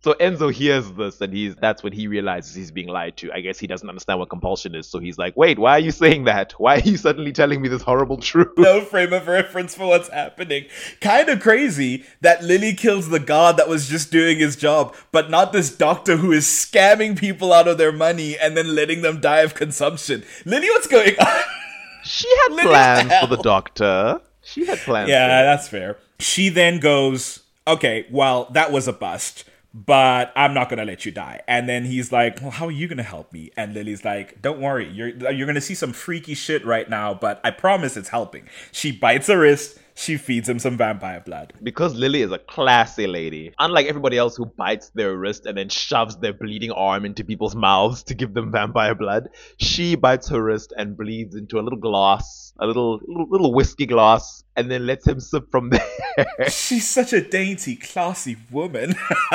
so 0.00 0.14
Enzo 0.14 0.52
hears 0.52 0.90
this 0.92 1.20
and 1.20 1.32
he's 1.32 1.54
that's 1.56 1.82
when 1.82 1.92
he 1.92 2.06
realizes 2.06 2.54
he's 2.54 2.70
being 2.70 2.88
lied 2.88 3.16
to. 3.18 3.32
I 3.32 3.40
guess 3.40 3.58
he 3.58 3.66
doesn't 3.66 3.88
understand 3.88 4.18
what 4.18 4.30
compulsion 4.30 4.74
is, 4.74 4.88
so 4.88 4.98
he's 4.98 5.18
like, 5.18 5.36
"Wait, 5.36 5.58
why 5.58 5.72
are 5.72 5.80
you 5.80 5.90
saying 5.90 6.24
that? 6.24 6.52
Why 6.52 6.76
are 6.76 6.80
you 6.80 6.96
suddenly 6.96 7.32
telling 7.32 7.60
me 7.62 7.68
this 7.68 7.82
horrible 7.82 8.18
truth?" 8.18 8.48
No 8.56 8.80
frame 8.80 9.12
of 9.12 9.26
reference 9.28 9.74
for 9.74 9.86
what's 9.86 10.08
happening. 10.08 10.66
Kind 11.00 11.28
of 11.28 11.40
crazy 11.40 12.04
that 12.20 12.42
Lily 12.42 12.74
kills 12.74 13.08
the 13.08 13.20
guard 13.20 13.56
that 13.56 13.68
was 13.68 13.88
just 13.88 14.10
doing 14.10 14.38
his 14.38 14.56
job, 14.56 14.94
but 15.10 15.30
not 15.30 15.52
this 15.52 15.74
doctor 15.74 16.16
who 16.16 16.32
is 16.32 16.46
scamming 16.46 17.16
people 17.16 17.52
out 17.52 17.68
of 17.68 17.78
their 17.78 17.92
money 17.92 18.36
and 18.38 18.56
then 18.56 18.74
letting 18.74 19.02
them 19.02 19.20
die 19.20 19.40
of 19.40 19.54
consumption. 19.54 20.24
Lily, 20.44 20.68
what's 20.70 20.86
going 20.86 21.16
on? 21.18 21.42
She 22.04 22.28
had 22.28 22.58
plans 22.58 23.12
for 23.20 23.26
the 23.26 23.42
doctor. 23.42 24.20
She 24.42 24.66
had 24.66 24.78
plans. 24.78 25.08
Yeah, 25.08 25.42
that's 25.42 25.68
fair. 25.68 25.98
She 26.18 26.48
then 26.48 26.80
goes, 26.80 27.40
okay, 27.66 28.06
well, 28.10 28.48
that 28.52 28.72
was 28.72 28.88
a 28.88 28.92
bust, 28.92 29.44
but 29.74 30.32
I'm 30.36 30.52
not 30.54 30.68
gonna 30.68 30.84
let 30.84 31.04
you 31.04 31.12
die. 31.12 31.40
And 31.48 31.68
then 31.68 31.84
he's 31.84 32.12
like, 32.12 32.40
well, 32.40 32.50
how 32.50 32.66
are 32.66 32.72
you 32.72 32.88
gonna 32.88 33.02
help 33.02 33.32
me? 33.32 33.50
And 33.56 33.74
Lily's 33.74 34.04
like, 34.04 34.42
don't 34.42 34.60
worry, 34.60 34.88
you're 34.88 35.08
you're 35.32 35.46
gonna 35.46 35.60
see 35.60 35.74
some 35.74 35.92
freaky 35.92 36.34
shit 36.34 36.64
right 36.64 36.88
now, 36.88 37.14
but 37.14 37.40
I 37.44 37.50
promise 37.50 37.96
it's 37.96 38.10
helping. 38.10 38.48
She 38.70 38.92
bites 38.92 39.28
her 39.28 39.38
wrist. 39.40 39.78
She 39.94 40.16
feeds 40.16 40.48
him 40.48 40.58
some 40.58 40.76
vampire 40.76 41.20
blood. 41.20 41.52
Because 41.62 41.94
Lily 41.94 42.22
is 42.22 42.32
a 42.32 42.38
classy 42.38 43.06
lady. 43.06 43.52
Unlike 43.58 43.86
everybody 43.86 44.18
else 44.18 44.36
who 44.36 44.46
bites 44.46 44.90
their 44.94 45.16
wrist 45.16 45.46
and 45.46 45.56
then 45.56 45.68
shoves 45.68 46.16
their 46.16 46.32
bleeding 46.32 46.72
arm 46.72 47.04
into 47.04 47.24
people's 47.24 47.54
mouths 47.54 48.02
to 48.04 48.14
give 48.14 48.34
them 48.34 48.50
vampire 48.50 48.94
blood, 48.94 49.28
she 49.58 49.94
bites 49.94 50.28
her 50.28 50.42
wrist 50.42 50.72
and 50.76 50.96
bleeds 50.96 51.34
into 51.34 51.58
a 51.58 51.62
little 51.62 51.78
glass, 51.78 52.52
a 52.58 52.66
little 52.66 53.00
little, 53.06 53.26
little 53.28 53.54
whiskey 53.54 53.86
glass, 53.86 54.44
and 54.56 54.70
then 54.70 54.86
lets 54.86 55.06
him 55.06 55.20
sip 55.20 55.50
from 55.50 55.70
there. 55.70 55.86
She's 56.48 56.88
such 56.88 57.12
a 57.12 57.20
dainty, 57.20 57.76
classy 57.76 58.36
woman. 58.50 58.94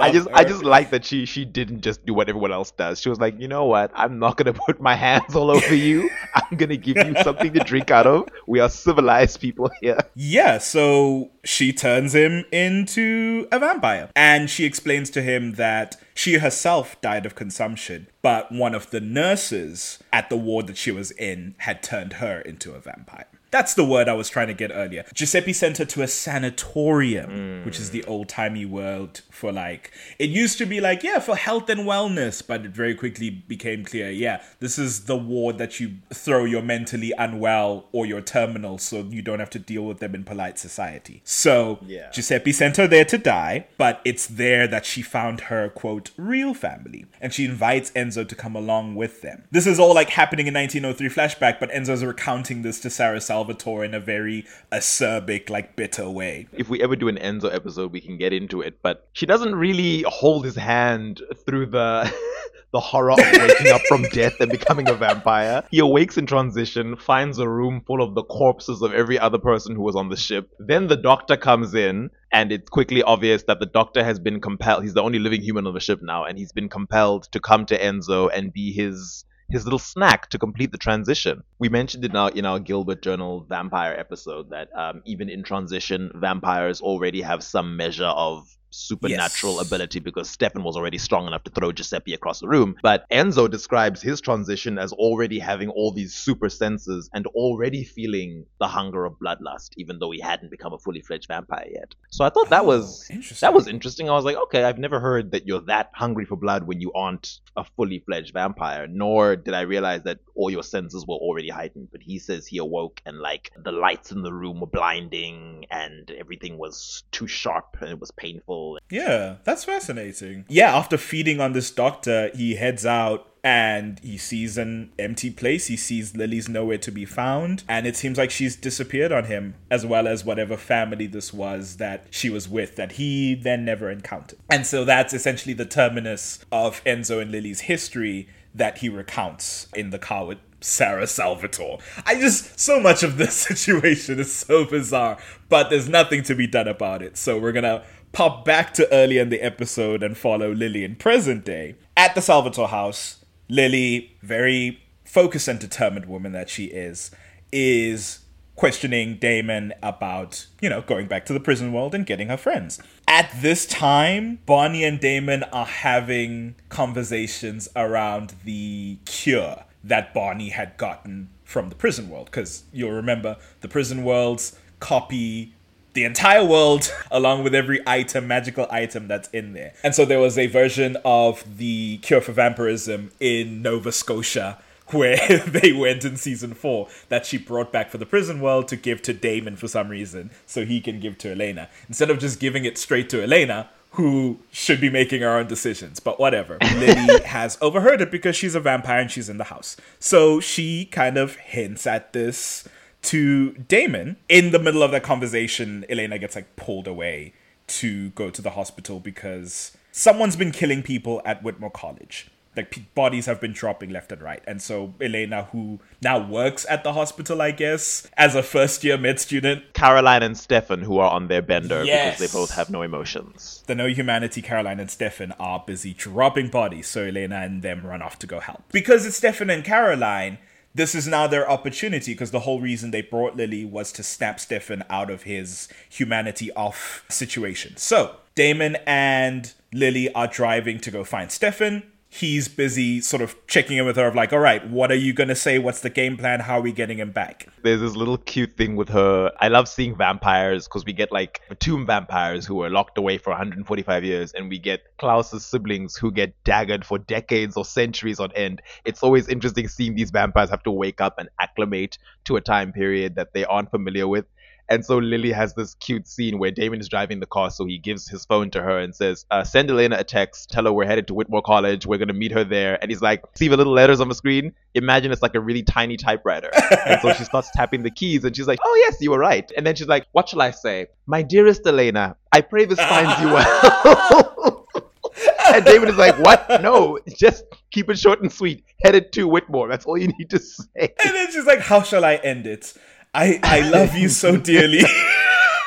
I 0.00 0.10
just 0.12 0.28
I 0.32 0.44
just 0.44 0.64
like 0.64 0.90
that 0.90 1.04
she 1.04 1.26
she 1.26 1.44
didn't 1.44 1.82
just 1.82 2.04
do 2.04 2.14
what 2.14 2.28
everyone 2.28 2.52
else 2.52 2.70
does. 2.70 3.00
She 3.00 3.08
was 3.08 3.20
like, 3.20 3.38
you 3.38 3.48
know 3.48 3.64
what? 3.64 3.90
I'm 3.94 4.18
not 4.18 4.36
gonna 4.36 4.52
put 4.66 4.80
my 4.80 4.94
hands 4.94 5.36
all 5.36 5.50
over 5.50 5.74
you. 5.74 6.10
I'm 6.34 6.56
gonna 6.56 6.76
give 6.76 6.96
you 6.96 7.14
something 7.22 7.52
to 7.52 7.60
drink 7.60 7.90
out 7.90 8.06
of. 8.06 8.28
We 8.46 8.60
are 8.60 8.68
civilized 8.68 9.40
people 9.40 9.70
here. 9.80 9.98
Yeah, 10.14 10.58
so 10.58 11.30
she 11.44 11.72
turns 11.72 12.14
him 12.14 12.44
into 12.52 13.46
a 13.52 13.58
vampire. 13.58 14.10
And 14.16 14.48
she 14.50 14.64
explains 14.64 15.10
to 15.10 15.22
him 15.22 15.52
that 15.52 15.96
she 16.14 16.34
herself 16.34 17.00
died 17.00 17.26
of 17.26 17.34
consumption, 17.34 18.08
but 18.20 18.52
one 18.52 18.74
of 18.74 18.90
the 18.90 19.00
nurses 19.00 19.98
at 20.12 20.28
the 20.28 20.36
ward 20.36 20.66
that 20.66 20.76
she 20.76 20.90
was 20.90 21.10
in 21.12 21.54
had 21.58 21.82
turned 21.82 22.14
her 22.14 22.40
into 22.40 22.74
a 22.74 22.80
vampire. 22.80 23.26
That's 23.52 23.74
the 23.74 23.84
word 23.84 24.08
I 24.08 24.14
was 24.14 24.28
trying 24.28 24.48
to 24.48 24.54
get 24.54 24.72
earlier. 24.72 25.04
Giuseppe 25.14 25.52
sent 25.52 25.78
her 25.78 25.84
to 25.84 26.02
a 26.02 26.08
sanatorium, 26.08 27.64
which 27.64 27.78
is 27.78 27.90
mm. 27.90 27.92
the 27.92 28.04
old 28.04 28.28
timey 28.28 28.64
word 28.64 29.20
for 29.30 29.52
like, 29.52 29.92
it 30.18 30.30
used 30.30 30.58
to 30.58 30.66
be 30.66 30.80
like, 30.80 31.02
yeah, 31.02 31.20
for 31.20 31.36
health 31.36 31.68
and 31.68 31.82
wellness, 31.82 32.44
but 32.44 32.64
it 32.64 32.72
very 32.72 32.94
quickly 32.94 33.30
became 33.30 33.84
clear, 33.84 34.10
yeah, 34.10 34.42
this 34.58 34.78
is 34.78 35.04
the 35.04 35.16
ward 35.16 35.58
that 35.58 35.78
you 35.78 35.96
throw 36.12 36.44
your 36.44 36.62
mentally 36.62 37.12
unwell 37.18 37.86
or 37.92 38.06
your 38.06 38.20
terminal 38.20 38.78
so 38.78 39.02
you 39.02 39.22
don't 39.22 39.38
have 39.38 39.50
to 39.50 39.58
deal 39.58 39.84
with 39.84 39.98
them 39.98 40.14
in 40.14 40.24
polite 40.24 40.58
society. 40.58 41.20
So 41.24 41.78
Yeah. 41.86 42.10
Giuseppe 42.10 42.52
sent 42.52 42.76
her 42.78 42.86
there 42.86 43.04
to 43.04 43.18
die, 43.18 43.66
but 43.76 44.00
it's 44.04 44.26
there 44.26 44.66
that 44.66 44.86
she 44.86 45.02
found 45.02 45.42
her, 45.42 45.68
quote, 45.68 46.10
real 46.16 46.54
family. 46.54 47.06
And 47.20 47.32
she 47.34 47.44
invites 47.44 47.90
Enzo 47.92 48.26
to 48.26 48.34
come 48.34 48.56
along 48.56 48.94
with 48.94 49.20
them. 49.20 49.44
This 49.50 49.66
is 49.66 49.78
all 49.78 49.94
like 49.94 50.10
happening 50.10 50.46
in 50.46 50.54
1903 50.54 51.08
flashback, 51.08 51.60
but 51.60 51.70
Enzo's 51.70 52.04
recounting 52.04 52.62
this 52.62 52.80
to 52.80 52.90
Sarah 52.90 53.20
Salvatore 53.42 53.84
in 53.84 53.92
a 53.92 54.00
very 54.00 54.44
acerbic, 54.70 55.50
like 55.50 55.74
bitter 55.74 56.08
way. 56.08 56.46
If 56.52 56.68
we 56.68 56.80
ever 56.80 56.94
do 56.94 57.08
an 57.08 57.16
Enzo 57.16 57.52
episode, 57.52 57.90
we 57.90 58.00
can 58.00 58.16
get 58.16 58.32
into 58.32 58.60
it. 58.60 58.78
But 58.82 59.08
she 59.14 59.26
doesn't 59.26 59.56
really 59.56 60.04
hold 60.06 60.44
his 60.44 60.54
hand 60.54 61.20
through 61.44 61.66
the 61.66 62.12
the 62.72 62.78
horror 62.78 63.10
of 63.10 63.18
waking 63.18 63.72
up 63.72 63.80
from 63.88 64.02
death 64.12 64.40
and 64.40 64.48
becoming 64.48 64.88
a 64.88 64.94
vampire. 64.94 65.64
He 65.72 65.80
awakes 65.80 66.16
in 66.16 66.26
transition, 66.26 66.96
finds 66.96 67.38
a 67.38 67.48
room 67.48 67.82
full 67.84 68.00
of 68.00 68.14
the 68.14 68.22
corpses 68.22 68.80
of 68.80 68.94
every 68.94 69.18
other 69.18 69.38
person 69.38 69.74
who 69.74 69.82
was 69.82 69.96
on 69.96 70.08
the 70.08 70.16
ship. 70.16 70.48
Then 70.60 70.86
the 70.86 70.96
doctor 70.96 71.36
comes 71.36 71.74
in, 71.74 72.10
and 72.30 72.52
it's 72.52 72.70
quickly 72.70 73.02
obvious 73.02 73.42
that 73.48 73.58
the 73.58 73.66
doctor 73.66 74.04
has 74.04 74.20
been 74.20 74.40
compelled. 74.40 74.84
He's 74.84 74.94
the 74.94 75.02
only 75.02 75.18
living 75.18 75.42
human 75.42 75.66
on 75.66 75.74
the 75.74 75.80
ship 75.80 76.00
now, 76.00 76.24
and 76.24 76.38
he's 76.38 76.52
been 76.52 76.68
compelled 76.68 77.24
to 77.32 77.40
come 77.40 77.66
to 77.66 77.78
Enzo 77.78 78.30
and 78.32 78.52
be 78.52 78.72
his 78.72 79.24
his 79.52 79.64
little 79.64 79.78
snack 79.78 80.30
to 80.30 80.38
complete 80.38 80.72
the 80.72 80.78
transition. 80.78 81.42
We 81.58 81.68
mentioned 81.68 82.04
in 82.04 82.16
our 82.16 82.30
in 82.30 82.46
our 82.46 82.58
Gilbert 82.58 83.02
Journal 83.02 83.46
vampire 83.48 83.94
episode 83.96 84.50
that 84.50 84.68
um, 84.74 85.02
even 85.04 85.28
in 85.28 85.42
transition, 85.44 86.10
vampires 86.14 86.80
already 86.80 87.20
have 87.22 87.42
some 87.44 87.76
measure 87.76 88.06
of 88.06 88.56
supernatural 88.72 89.56
Yes. 89.56 89.62
ability 89.66 90.00
because 90.00 90.28
Stefan 90.30 90.62
was 90.64 90.76
already 90.76 90.98
strong 90.98 91.26
enough 91.26 91.44
to 91.44 91.50
throw 91.50 91.72
Giuseppe 91.72 92.14
across 92.14 92.40
the 92.40 92.48
room. 92.48 92.74
But 92.82 93.04
Enzo 93.10 93.50
describes 93.50 94.02
his 94.02 94.20
transition 94.20 94.78
as 94.78 94.92
already 94.92 95.38
having 95.38 95.68
all 95.70 95.92
these 95.92 96.14
super 96.14 96.48
senses 96.48 97.08
and 97.14 97.26
already 97.28 97.84
feeling 97.84 98.46
the 98.60 98.68
hunger 98.68 99.04
of 99.04 99.14
bloodlust, 99.22 99.70
even 99.76 99.98
though 99.98 100.10
he 100.10 100.20
hadn't 100.20 100.50
become 100.50 100.72
a 100.72 100.78
fully 100.78 101.00
fledged 101.02 101.28
vampire 101.28 101.68
yet. 101.72 101.94
So 102.10 102.24
I 102.24 102.30
thought 102.30 102.50
that 102.50 102.62
Oh, 102.62 102.66
was 102.66 103.08
that 103.40 103.54
was 103.54 103.66
interesting. 103.68 104.08
I 104.08 104.12
was 104.14 104.24
like, 104.24 104.36
okay, 104.36 104.64
I've 104.64 104.78
never 104.78 105.00
heard 105.00 105.32
that 105.32 105.46
you're 105.46 105.60
that 105.62 105.90
hungry 105.94 106.24
for 106.24 106.36
blood 106.36 106.66
when 106.66 106.80
you 106.80 106.92
aren't 106.94 107.40
a 107.56 107.64
fully 107.64 108.00
fledged 108.06 108.32
vampire. 108.32 108.86
Nor 108.88 109.36
did 109.36 109.54
I 109.54 109.62
realize 109.62 110.02
that 110.04 110.18
all 110.34 110.50
your 110.50 110.62
senses 110.62 111.04
were 111.06 111.16
already 111.16 111.48
heightened. 111.48 111.88
But 111.92 112.02
he 112.02 112.18
says 112.18 112.46
he 112.46 112.58
awoke 112.58 113.00
and 113.04 113.18
like 113.18 113.50
the 113.56 113.72
lights 113.72 114.12
in 114.12 114.22
the 114.22 114.32
room 114.32 114.60
were 114.60 114.66
blinding 114.66 115.66
and 115.70 116.10
everything 116.10 116.58
was 116.58 117.04
too 117.12 117.26
sharp 117.26 117.76
and 117.80 117.90
it 117.90 118.00
was 118.00 118.10
painful. 118.12 118.61
Yeah, 118.90 119.36
that's 119.44 119.64
fascinating. 119.64 120.44
Yeah, 120.48 120.76
after 120.76 120.96
feeding 120.96 121.40
on 121.40 121.52
this 121.52 121.70
doctor, 121.70 122.30
he 122.34 122.56
heads 122.56 122.84
out 122.84 123.28
and 123.44 123.98
he 124.00 124.16
sees 124.16 124.56
an 124.56 124.92
empty 124.98 125.30
place. 125.30 125.66
He 125.66 125.76
sees 125.76 126.16
Lily's 126.16 126.48
nowhere 126.48 126.78
to 126.78 126.92
be 126.92 127.04
found, 127.04 127.64
and 127.68 127.86
it 127.86 127.96
seems 127.96 128.16
like 128.16 128.30
she's 128.30 128.54
disappeared 128.54 129.10
on 129.10 129.24
him, 129.24 129.54
as 129.70 129.84
well 129.84 130.06
as 130.06 130.24
whatever 130.24 130.56
family 130.56 131.06
this 131.06 131.32
was 131.32 131.78
that 131.78 132.06
she 132.10 132.30
was 132.30 132.48
with 132.48 132.76
that 132.76 132.92
he 132.92 133.34
then 133.34 133.64
never 133.64 133.90
encountered. 133.90 134.38
And 134.48 134.66
so 134.66 134.84
that's 134.84 135.12
essentially 135.12 135.54
the 135.54 135.64
terminus 135.64 136.44
of 136.52 136.82
Enzo 136.84 137.20
and 137.20 137.32
Lily's 137.32 137.62
history 137.62 138.28
that 138.54 138.78
he 138.78 138.88
recounts 138.88 139.66
in 139.74 139.90
the 139.90 139.98
car 139.98 140.26
with 140.26 140.38
Sarah 140.60 141.06
Salvatore. 141.06 141.78
I 142.06 142.20
just, 142.20 142.60
so 142.60 142.78
much 142.78 143.02
of 143.02 143.16
this 143.16 143.34
situation 143.48 144.20
is 144.20 144.32
so 144.32 144.64
bizarre, 144.64 145.18
but 145.48 145.70
there's 145.70 145.88
nothing 145.88 146.22
to 146.24 146.34
be 146.34 146.46
done 146.46 146.68
about 146.68 147.02
it. 147.02 147.16
So 147.16 147.38
we're 147.38 147.52
gonna 147.52 147.82
pop 148.12 148.44
back 148.44 148.74
to 148.74 148.92
earlier 148.92 149.22
in 149.22 149.30
the 149.30 149.40
episode 149.40 150.02
and 150.02 150.16
follow 150.16 150.52
Lily 150.52 150.84
in 150.84 150.96
present 150.96 151.44
day. 151.44 151.74
At 151.96 152.14
the 152.14 152.22
Salvatore 152.22 152.68
house, 152.68 153.24
Lily, 153.48 154.16
very 154.22 154.82
focused 155.04 155.48
and 155.48 155.58
determined 155.58 156.06
woman 156.06 156.32
that 156.32 156.48
she 156.48 156.66
is, 156.66 157.10
is 157.50 158.20
questioning 158.54 159.16
Damon 159.16 159.72
about, 159.82 160.46
you 160.60 160.68
know, 160.68 160.82
going 160.82 161.06
back 161.06 161.24
to 161.26 161.32
the 161.32 161.40
prison 161.40 161.72
world 161.72 161.94
and 161.94 162.06
getting 162.06 162.28
her 162.28 162.36
friends. 162.36 162.80
At 163.08 163.30
this 163.40 163.66
time, 163.66 164.38
Bonnie 164.46 164.84
and 164.84 165.00
Damon 165.00 165.42
are 165.44 165.66
having 165.66 166.54
conversations 166.68 167.68
around 167.74 168.34
the 168.44 168.98
cure 169.04 169.64
that 169.82 170.14
Bonnie 170.14 170.50
had 170.50 170.76
gotten 170.76 171.30
from 171.44 171.70
the 171.70 171.74
prison 171.74 172.08
world. 172.08 172.26
Because 172.26 172.64
you'll 172.72 172.92
remember 172.92 173.36
the 173.60 173.68
prison 173.68 174.04
worlds 174.04 174.56
copy 174.80 175.54
the 175.94 176.04
entire 176.04 176.44
world 176.44 176.92
along 177.10 177.44
with 177.44 177.54
every 177.54 177.80
item 177.86 178.26
magical 178.26 178.66
item 178.70 179.08
that's 179.08 179.28
in 179.28 179.52
there 179.52 179.72
and 179.82 179.94
so 179.94 180.04
there 180.04 180.20
was 180.20 180.38
a 180.38 180.46
version 180.46 180.96
of 181.04 181.58
the 181.58 181.98
cure 181.98 182.20
for 182.20 182.32
vampirism 182.32 183.10
in 183.20 183.62
nova 183.62 183.92
scotia 183.92 184.58
where 184.88 185.38
they 185.46 185.72
went 185.72 186.04
in 186.04 186.16
season 186.16 186.52
four 186.54 186.88
that 187.08 187.24
she 187.24 187.38
brought 187.38 187.72
back 187.72 187.90
for 187.90 187.98
the 187.98 188.06
prison 188.06 188.40
world 188.40 188.68
to 188.68 188.76
give 188.76 189.00
to 189.02 189.12
damon 189.12 189.56
for 189.56 189.68
some 189.68 189.88
reason 189.88 190.30
so 190.46 190.64
he 190.64 190.80
can 190.80 191.00
give 191.00 191.16
to 191.16 191.30
elena 191.30 191.68
instead 191.88 192.10
of 192.10 192.18
just 192.18 192.40
giving 192.40 192.64
it 192.64 192.76
straight 192.76 193.08
to 193.08 193.22
elena 193.22 193.68
who 193.92 194.38
should 194.50 194.80
be 194.80 194.88
making 194.88 195.20
her 195.20 195.36
own 195.36 195.46
decisions, 195.46 196.00
but 196.00 196.18
whatever. 196.18 196.56
Lily 196.76 197.22
has 197.24 197.58
overheard 197.60 198.00
it 198.00 198.10
because 198.10 198.34
she's 198.34 198.54
a 198.54 198.60
vampire 198.60 199.00
and 199.00 199.10
she's 199.10 199.28
in 199.28 199.36
the 199.36 199.44
house. 199.44 199.76
So 199.98 200.40
she 200.40 200.86
kind 200.86 201.18
of 201.18 201.36
hints 201.36 201.86
at 201.86 202.14
this 202.14 202.66
to 203.02 203.52
Damon. 203.52 204.16
In 204.28 204.50
the 204.52 204.58
middle 204.58 204.82
of 204.82 204.90
that 204.92 205.02
conversation, 205.02 205.84
Elena 205.88 206.18
gets 206.18 206.36
like 206.36 206.56
pulled 206.56 206.86
away 206.86 207.34
to 207.68 208.10
go 208.10 208.30
to 208.30 208.42
the 208.42 208.50
hospital 208.50 209.00
because 209.00 209.76
someone's 209.92 210.36
been 210.36 210.52
killing 210.52 210.82
people 210.82 211.22
at 211.24 211.42
Whitmore 211.42 211.70
College. 211.70 212.28
Like 212.54 212.94
bodies 212.94 213.24
have 213.24 213.40
been 213.40 213.54
dropping 213.54 213.88
left 213.88 214.12
and 214.12 214.20
right. 214.20 214.42
And 214.46 214.60
so 214.60 214.92
Elena, 215.00 215.44
who 215.52 215.80
now 216.02 216.18
works 216.28 216.66
at 216.68 216.84
the 216.84 216.92
hospital, 216.92 217.40
I 217.40 217.50
guess, 217.50 218.06
as 218.18 218.34
a 218.34 218.42
first 218.42 218.84
year 218.84 218.98
med 218.98 219.18
student, 219.18 219.72
Caroline 219.72 220.22
and 220.22 220.36
Stefan, 220.36 220.82
who 220.82 220.98
are 220.98 221.10
on 221.10 221.28
their 221.28 221.40
bender 221.40 221.82
Yes. 221.82 222.18
because 222.18 222.30
they 222.30 222.38
both 222.38 222.50
have 222.54 222.68
no 222.68 222.82
emotions. 222.82 223.64
the 223.68 223.74
No 223.74 223.86
Humanity, 223.86 224.42
Caroline 224.42 224.80
and 224.80 224.90
Stefan 224.90 225.32
are 225.40 225.64
busy 225.66 225.94
dropping 225.94 226.48
bodies, 226.48 226.88
so 226.88 227.04
Elena 227.04 227.36
and 227.36 227.62
them 227.62 227.86
run 227.86 228.02
off 228.02 228.18
to 228.18 228.26
go 228.26 228.38
help. 228.38 228.62
Because 228.70 229.06
it's 229.06 229.16
Stefan 229.16 229.48
and 229.48 229.64
Caroline, 229.64 230.36
this 230.74 230.94
is 230.94 231.06
now 231.06 231.26
their 231.26 231.48
opportunity 231.50 232.12
because 232.12 232.30
the 232.30 232.40
whole 232.40 232.60
reason 232.60 232.90
they 232.90 233.02
brought 233.02 233.36
Lily 233.36 233.64
was 233.64 233.92
to 233.92 234.02
snap 234.02 234.40
Stefan 234.40 234.84
out 234.88 235.10
of 235.10 235.24
his 235.24 235.68
humanity 235.88 236.52
off 236.52 237.04
situation. 237.08 237.76
So, 237.76 238.16
Damon 238.34 238.76
and 238.86 239.52
Lily 239.72 240.12
are 240.14 240.26
driving 240.26 240.78
to 240.80 240.90
go 240.90 241.04
find 241.04 241.30
Stefan. 241.30 241.91
He's 242.14 242.46
busy 242.46 243.00
sort 243.00 243.22
of 243.22 243.34
checking 243.46 243.78
in 243.78 243.86
with 243.86 243.96
her 243.96 244.06
of 244.06 244.14
like, 244.14 244.34
all 244.34 244.38
right, 244.38 244.68
what 244.68 244.92
are 244.92 244.96
you 244.96 245.14
gonna 245.14 245.34
say? 245.34 245.58
What's 245.58 245.80
the 245.80 245.88
game 245.88 246.18
plan? 246.18 246.40
How 246.40 246.58
are 246.58 246.60
we 246.60 246.70
getting 246.70 246.98
him 246.98 247.10
back? 247.10 247.48
There's 247.62 247.80
this 247.80 247.96
little 247.96 248.18
cute 248.18 248.54
thing 248.54 248.76
with 248.76 248.90
her. 248.90 249.32
I 249.40 249.48
love 249.48 249.66
seeing 249.66 249.96
vampires 249.96 250.68
because 250.68 250.84
we 250.84 250.92
get 250.92 251.10
like 251.10 251.40
tomb 251.58 251.86
vampires 251.86 252.44
who 252.44 252.62
are 252.62 252.68
locked 252.68 252.98
away 252.98 253.16
for 253.16 253.30
145 253.30 254.04
years, 254.04 254.32
and 254.34 254.50
we 254.50 254.58
get 254.58 254.82
Klaus's 254.98 255.46
siblings 255.46 255.96
who 255.96 256.12
get 256.12 256.34
daggered 256.44 256.84
for 256.84 256.98
decades 256.98 257.56
or 257.56 257.64
centuries 257.64 258.20
on 258.20 258.30
end. 258.32 258.60
It's 258.84 259.02
always 259.02 259.26
interesting 259.26 259.66
seeing 259.66 259.94
these 259.94 260.10
vampires 260.10 260.50
have 260.50 260.62
to 260.64 260.70
wake 260.70 261.00
up 261.00 261.18
and 261.18 261.30
acclimate 261.40 261.96
to 262.24 262.36
a 262.36 262.42
time 262.42 262.72
period 262.72 263.14
that 263.14 263.32
they 263.32 263.46
aren't 263.46 263.70
familiar 263.70 264.06
with. 264.06 264.26
And 264.68 264.84
so 264.84 264.98
Lily 264.98 265.32
has 265.32 265.54
this 265.54 265.74
cute 265.74 266.06
scene 266.08 266.38
where 266.38 266.50
Damon 266.50 266.80
is 266.80 266.88
driving 266.88 267.20
the 267.20 267.26
car, 267.26 267.50
so 267.50 267.66
he 267.66 267.78
gives 267.78 268.08
his 268.08 268.24
phone 268.24 268.50
to 268.52 268.62
her 268.62 268.78
and 268.78 268.94
says, 268.94 269.26
uh, 269.30 269.44
"Send 269.44 269.70
Elena 269.70 269.96
a 269.98 270.04
text. 270.04 270.50
Tell 270.50 270.64
her 270.64 270.72
we're 270.72 270.86
headed 270.86 271.06
to 271.08 271.14
Whitmore 271.14 271.42
College. 271.42 271.86
We're 271.86 271.98
gonna 271.98 272.12
meet 272.12 272.32
her 272.32 272.44
there." 272.44 272.78
And 272.80 272.90
he's 272.90 273.02
like, 273.02 273.22
"See 273.34 273.48
the 273.48 273.56
little 273.56 273.72
letters 273.72 274.00
on 274.00 274.08
the 274.08 274.14
screen? 274.14 274.52
Imagine 274.74 275.12
it's 275.12 275.22
like 275.22 275.34
a 275.34 275.40
really 275.40 275.62
tiny 275.62 275.96
typewriter." 275.96 276.50
and 276.86 277.00
so 277.00 277.12
she 277.12 277.24
starts 277.24 277.50
tapping 277.54 277.82
the 277.82 277.90
keys, 277.90 278.24
and 278.24 278.34
she's 278.34 278.46
like, 278.46 278.60
"Oh 278.64 278.82
yes, 278.86 278.96
you 279.00 279.10
were 279.10 279.18
right." 279.18 279.50
And 279.56 279.66
then 279.66 279.74
she's 279.74 279.88
like, 279.88 280.06
"What 280.12 280.28
shall 280.28 280.42
I 280.42 280.52
say, 280.52 280.86
my 281.06 281.22
dearest 281.22 281.66
Elena? 281.66 282.16
I 282.32 282.40
pray 282.40 282.64
this 282.64 282.80
finds 282.80 283.20
you 283.20 283.28
well." 283.28 284.66
and 285.54 285.64
Damon 285.64 285.88
is 285.88 285.96
like, 285.96 286.18
"What? 286.18 286.62
No, 286.62 286.98
just 287.16 287.44
keep 287.70 287.90
it 287.90 287.98
short 287.98 288.22
and 288.22 288.32
sweet. 288.32 288.64
Headed 288.82 289.12
to 289.12 289.28
Whitmore. 289.28 289.68
That's 289.68 289.84
all 289.84 289.98
you 289.98 290.08
need 290.18 290.30
to 290.30 290.38
say." 290.38 290.94
And 291.04 291.14
then 291.14 291.30
she's 291.32 291.46
like, 291.46 291.60
How 291.60 291.82
shall 291.82 292.04
I 292.04 292.16
end 292.16 292.46
it? 292.46 292.74
I, 293.14 293.40
I 293.42 293.60
love 293.68 293.94
you 293.94 294.08
so 294.08 294.36
dearly. 294.38 294.80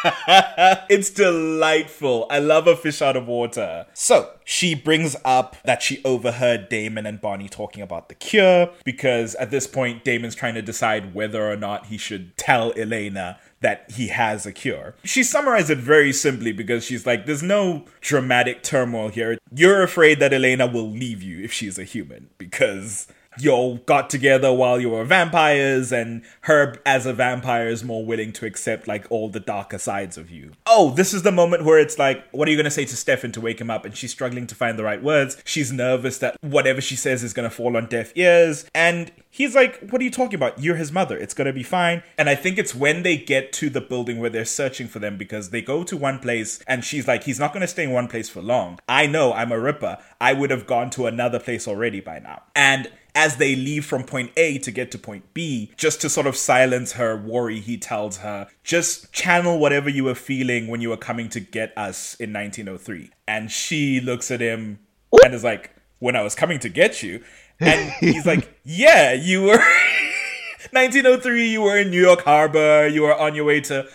it's 0.89 1.09
delightful. 1.09 2.27
I 2.29 2.39
love 2.39 2.67
a 2.67 2.75
fish 2.75 3.01
out 3.01 3.15
of 3.15 3.27
water. 3.27 3.85
So 3.93 4.31
she 4.43 4.75
brings 4.75 5.15
up 5.23 5.55
that 5.63 5.81
she 5.81 6.01
overheard 6.03 6.69
Damon 6.69 7.05
and 7.05 7.21
Bonnie 7.21 7.49
talking 7.49 7.81
about 7.81 8.09
the 8.09 8.15
cure 8.15 8.71
because 8.83 9.35
at 9.35 9.51
this 9.51 9.67
point, 9.67 10.03
Damon's 10.03 10.35
trying 10.35 10.55
to 10.55 10.61
decide 10.61 11.13
whether 11.13 11.49
or 11.49 11.55
not 11.55 11.87
he 11.87 11.97
should 11.97 12.37
tell 12.37 12.71
Elena 12.77 13.39
that 13.61 13.89
he 13.91 14.09
has 14.09 14.45
a 14.45 14.51
cure. 14.51 14.95
She 15.03 15.23
summarized 15.23 15.69
it 15.69 15.79
very 15.79 16.13
simply 16.13 16.51
because 16.51 16.83
she's 16.83 17.05
like, 17.05 17.25
there's 17.25 17.43
no 17.43 17.85
dramatic 18.01 18.61
turmoil 18.63 19.09
here. 19.09 19.37
You're 19.51 19.81
afraid 19.81 20.19
that 20.19 20.33
Elena 20.33 20.67
will 20.67 20.89
leave 20.89 21.23
you 21.23 21.43
if 21.43 21.51
she's 21.51 21.79
a 21.79 21.83
human 21.83 22.29
because 22.37 23.07
y'all 23.39 23.77
got 23.85 24.09
together 24.09 24.53
while 24.53 24.79
you 24.79 24.89
were 24.89 25.03
vampires 25.03 25.91
and 25.91 26.23
her 26.41 26.75
as 26.85 27.05
a 27.05 27.13
vampire 27.13 27.67
is 27.67 27.83
more 27.83 28.05
willing 28.05 28.31
to 28.33 28.45
accept 28.45 28.87
like 28.87 29.05
all 29.09 29.29
the 29.29 29.39
darker 29.39 29.77
sides 29.77 30.17
of 30.17 30.29
you. 30.29 30.51
Oh 30.65 30.91
this 30.91 31.13
is 31.13 31.23
the 31.23 31.31
moment 31.31 31.65
where 31.65 31.79
it's 31.79 31.97
like 31.97 32.25
what 32.31 32.47
are 32.47 32.51
you 32.51 32.57
going 32.57 32.65
to 32.65 32.71
say 32.71 32.85
to 32.85 32.95
stefan 32.95 33.31
to 33.33 33.41
wake 33.41 33.59
him 33.59 33.69
up? 33.69 33.85
And 33.85 33.95
she's 33.95 34.11
struggling 34.11 34.47
to 34.47 34.55
find 34.55 34.77
the 34.77 34.83
right 34.83 35.01
words. 35.01 35.37
She's 35.45 35.71
nervous 35.71 36.17
that 36.19 36.37
whatever 36.41 36.81
she 36.81 36.95
says 36.95 37.23
is 37.23 37.33
going 37.33 37.49
to 37.49 37.55
fall 37.55 37.77
on 37.77 37.87
deaf 37.87 38.11
ears. 38.15 38.65
And 38.73 39.11
he's 39.29 39.55
like 39.55 39.79
what 39.89 40.01
are 40.01 40.05
you 40.05 40.11
talking 40.11 40.35
about? 40.35 40.59
You're 40.59 40.75
his 40.75 40.91
mother. 40.91 41.17
It's 41.17 41.33
going 41.33 41.47
to 41.47 41.53
be 41.53 41.63
fine. 41.63 42.03
And 42.17 42.29
i 42.29 42.35
think 42.35 42.57
it's 42.57 42.75
when 42.75 43.03
they 43.03 43.17
get 43.17 43.51
to 43.53 43.69
the 43.69 43.81
building 43.81 44.19
where 44.19 44.29
they're 44.29 44.45
searching 44.45 44.87
for 44.87 44.99
them 44.99 45.17
because 45.17 45.49
they 45.49 45.61
go 45.61 45.83
to 45.83 45.97
one 45.97 46.19
place 46.19 46.61
and 46.67 46.83
she's 46.83 47.07
like 47.07 47.23
he's 47.23 47.39
not 47.39 47.53
going 47.53 47.61
to 47.61 47.67
stay 47.67 47.83
in 47.83 47.91
one 47.91 48.07
place 48.07 48.29
for 48.29 48.41
long. 48.41 48.79
I 48.87 49.07
know 49.07 49.33
i'm 49.33 49.51
a 49.51 49.59
ripper. 49.59 49.97
I 50.19 50.33
would 50.33 50.51
have 50.51 50.65
gone 50.65 50.89
to 50.91 51.07
another 51.07 51.39
place 51.39 51.67
already 51.67 51.99
by 51.99 52.19
now. 52.19 52.43
And 52.55 52.89
as 53.15 53.37
they 53.37 53.55
leave 53.55 53.85
from 53.85 54.03
point 54.03 54.31
A 54.35 54.57
to 54.59 54.71
get 54.71 54.91
to 54.91 54.99
point 54.99 55.33
B, 55.33 55.71
just 55.77 56.01
to 56.01 56.09
sort 56.09 56.27
of 56.27 56.35
silence 56.35 56.93
her 56.93 57.15
worry, 57.15 57.61
he 57.61 57.77
tells 57.77 58.17
her, 58.17 58.47
just 58.63 59.11
channel 59.13 59.57
whatever 59.57 59.89
you 59.89 60.03
were 60.03 60.15
feeling 60.15 60.67
when 60.67 60.81
you 60.81 60.89
were 60.89 60.97
coming 60.97 61.29
to 61.29 61.39
get 61.39 61.75
us 61.77 62.15
in 62.15 62.33
1903. 62.33 63.09
And 63.27 63.49
she 63.49 64.01
looks 64.01 64.29
at 64.29 64.41
him 64.41 64.79
and 65.23 65.33
is 65.33 65.43
like, 65.43 65.71
when 65.99 66.15
I 66.15 66.21
was 66.21 66.35
coming 66.35 66.59
to 66.59 66.69
get 66.69 67.01
you. 67.01 67.23
And 67.59 67.91
he's 67.99 68.25
like, 68.25 68.59
yeah, 68.63 69.13
you 69.13 69.43
were 69.43 69.57
1903, 70.71 71.47
you 71.47 71.61
were 71.61 71.77
in 71.77 71.89
New 71.89 72.01
York 72.01 72.21
Harbor, 72.21 72.87
you 72.87 73.03
were 73.03 73.15
on 73.15 73.33
your 73.33 73.45
way 73.45 73.61
to, 73.61 73.87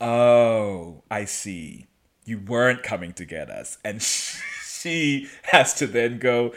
oh, 0.00 1.02
I 1.10 1.24
see. 1.24 1.86
You 2.24 2.38
weren't 2.38 2.82
coming 2.82 3.12
to 3.14 3.24
get 3.24 3.50
us. 3.50 3.78
And 3.84 4.02
she 4.02 5.28
has 5.44 5.74
to 5.74 5.86
then 5.86 6.18
go, 6.18 6.54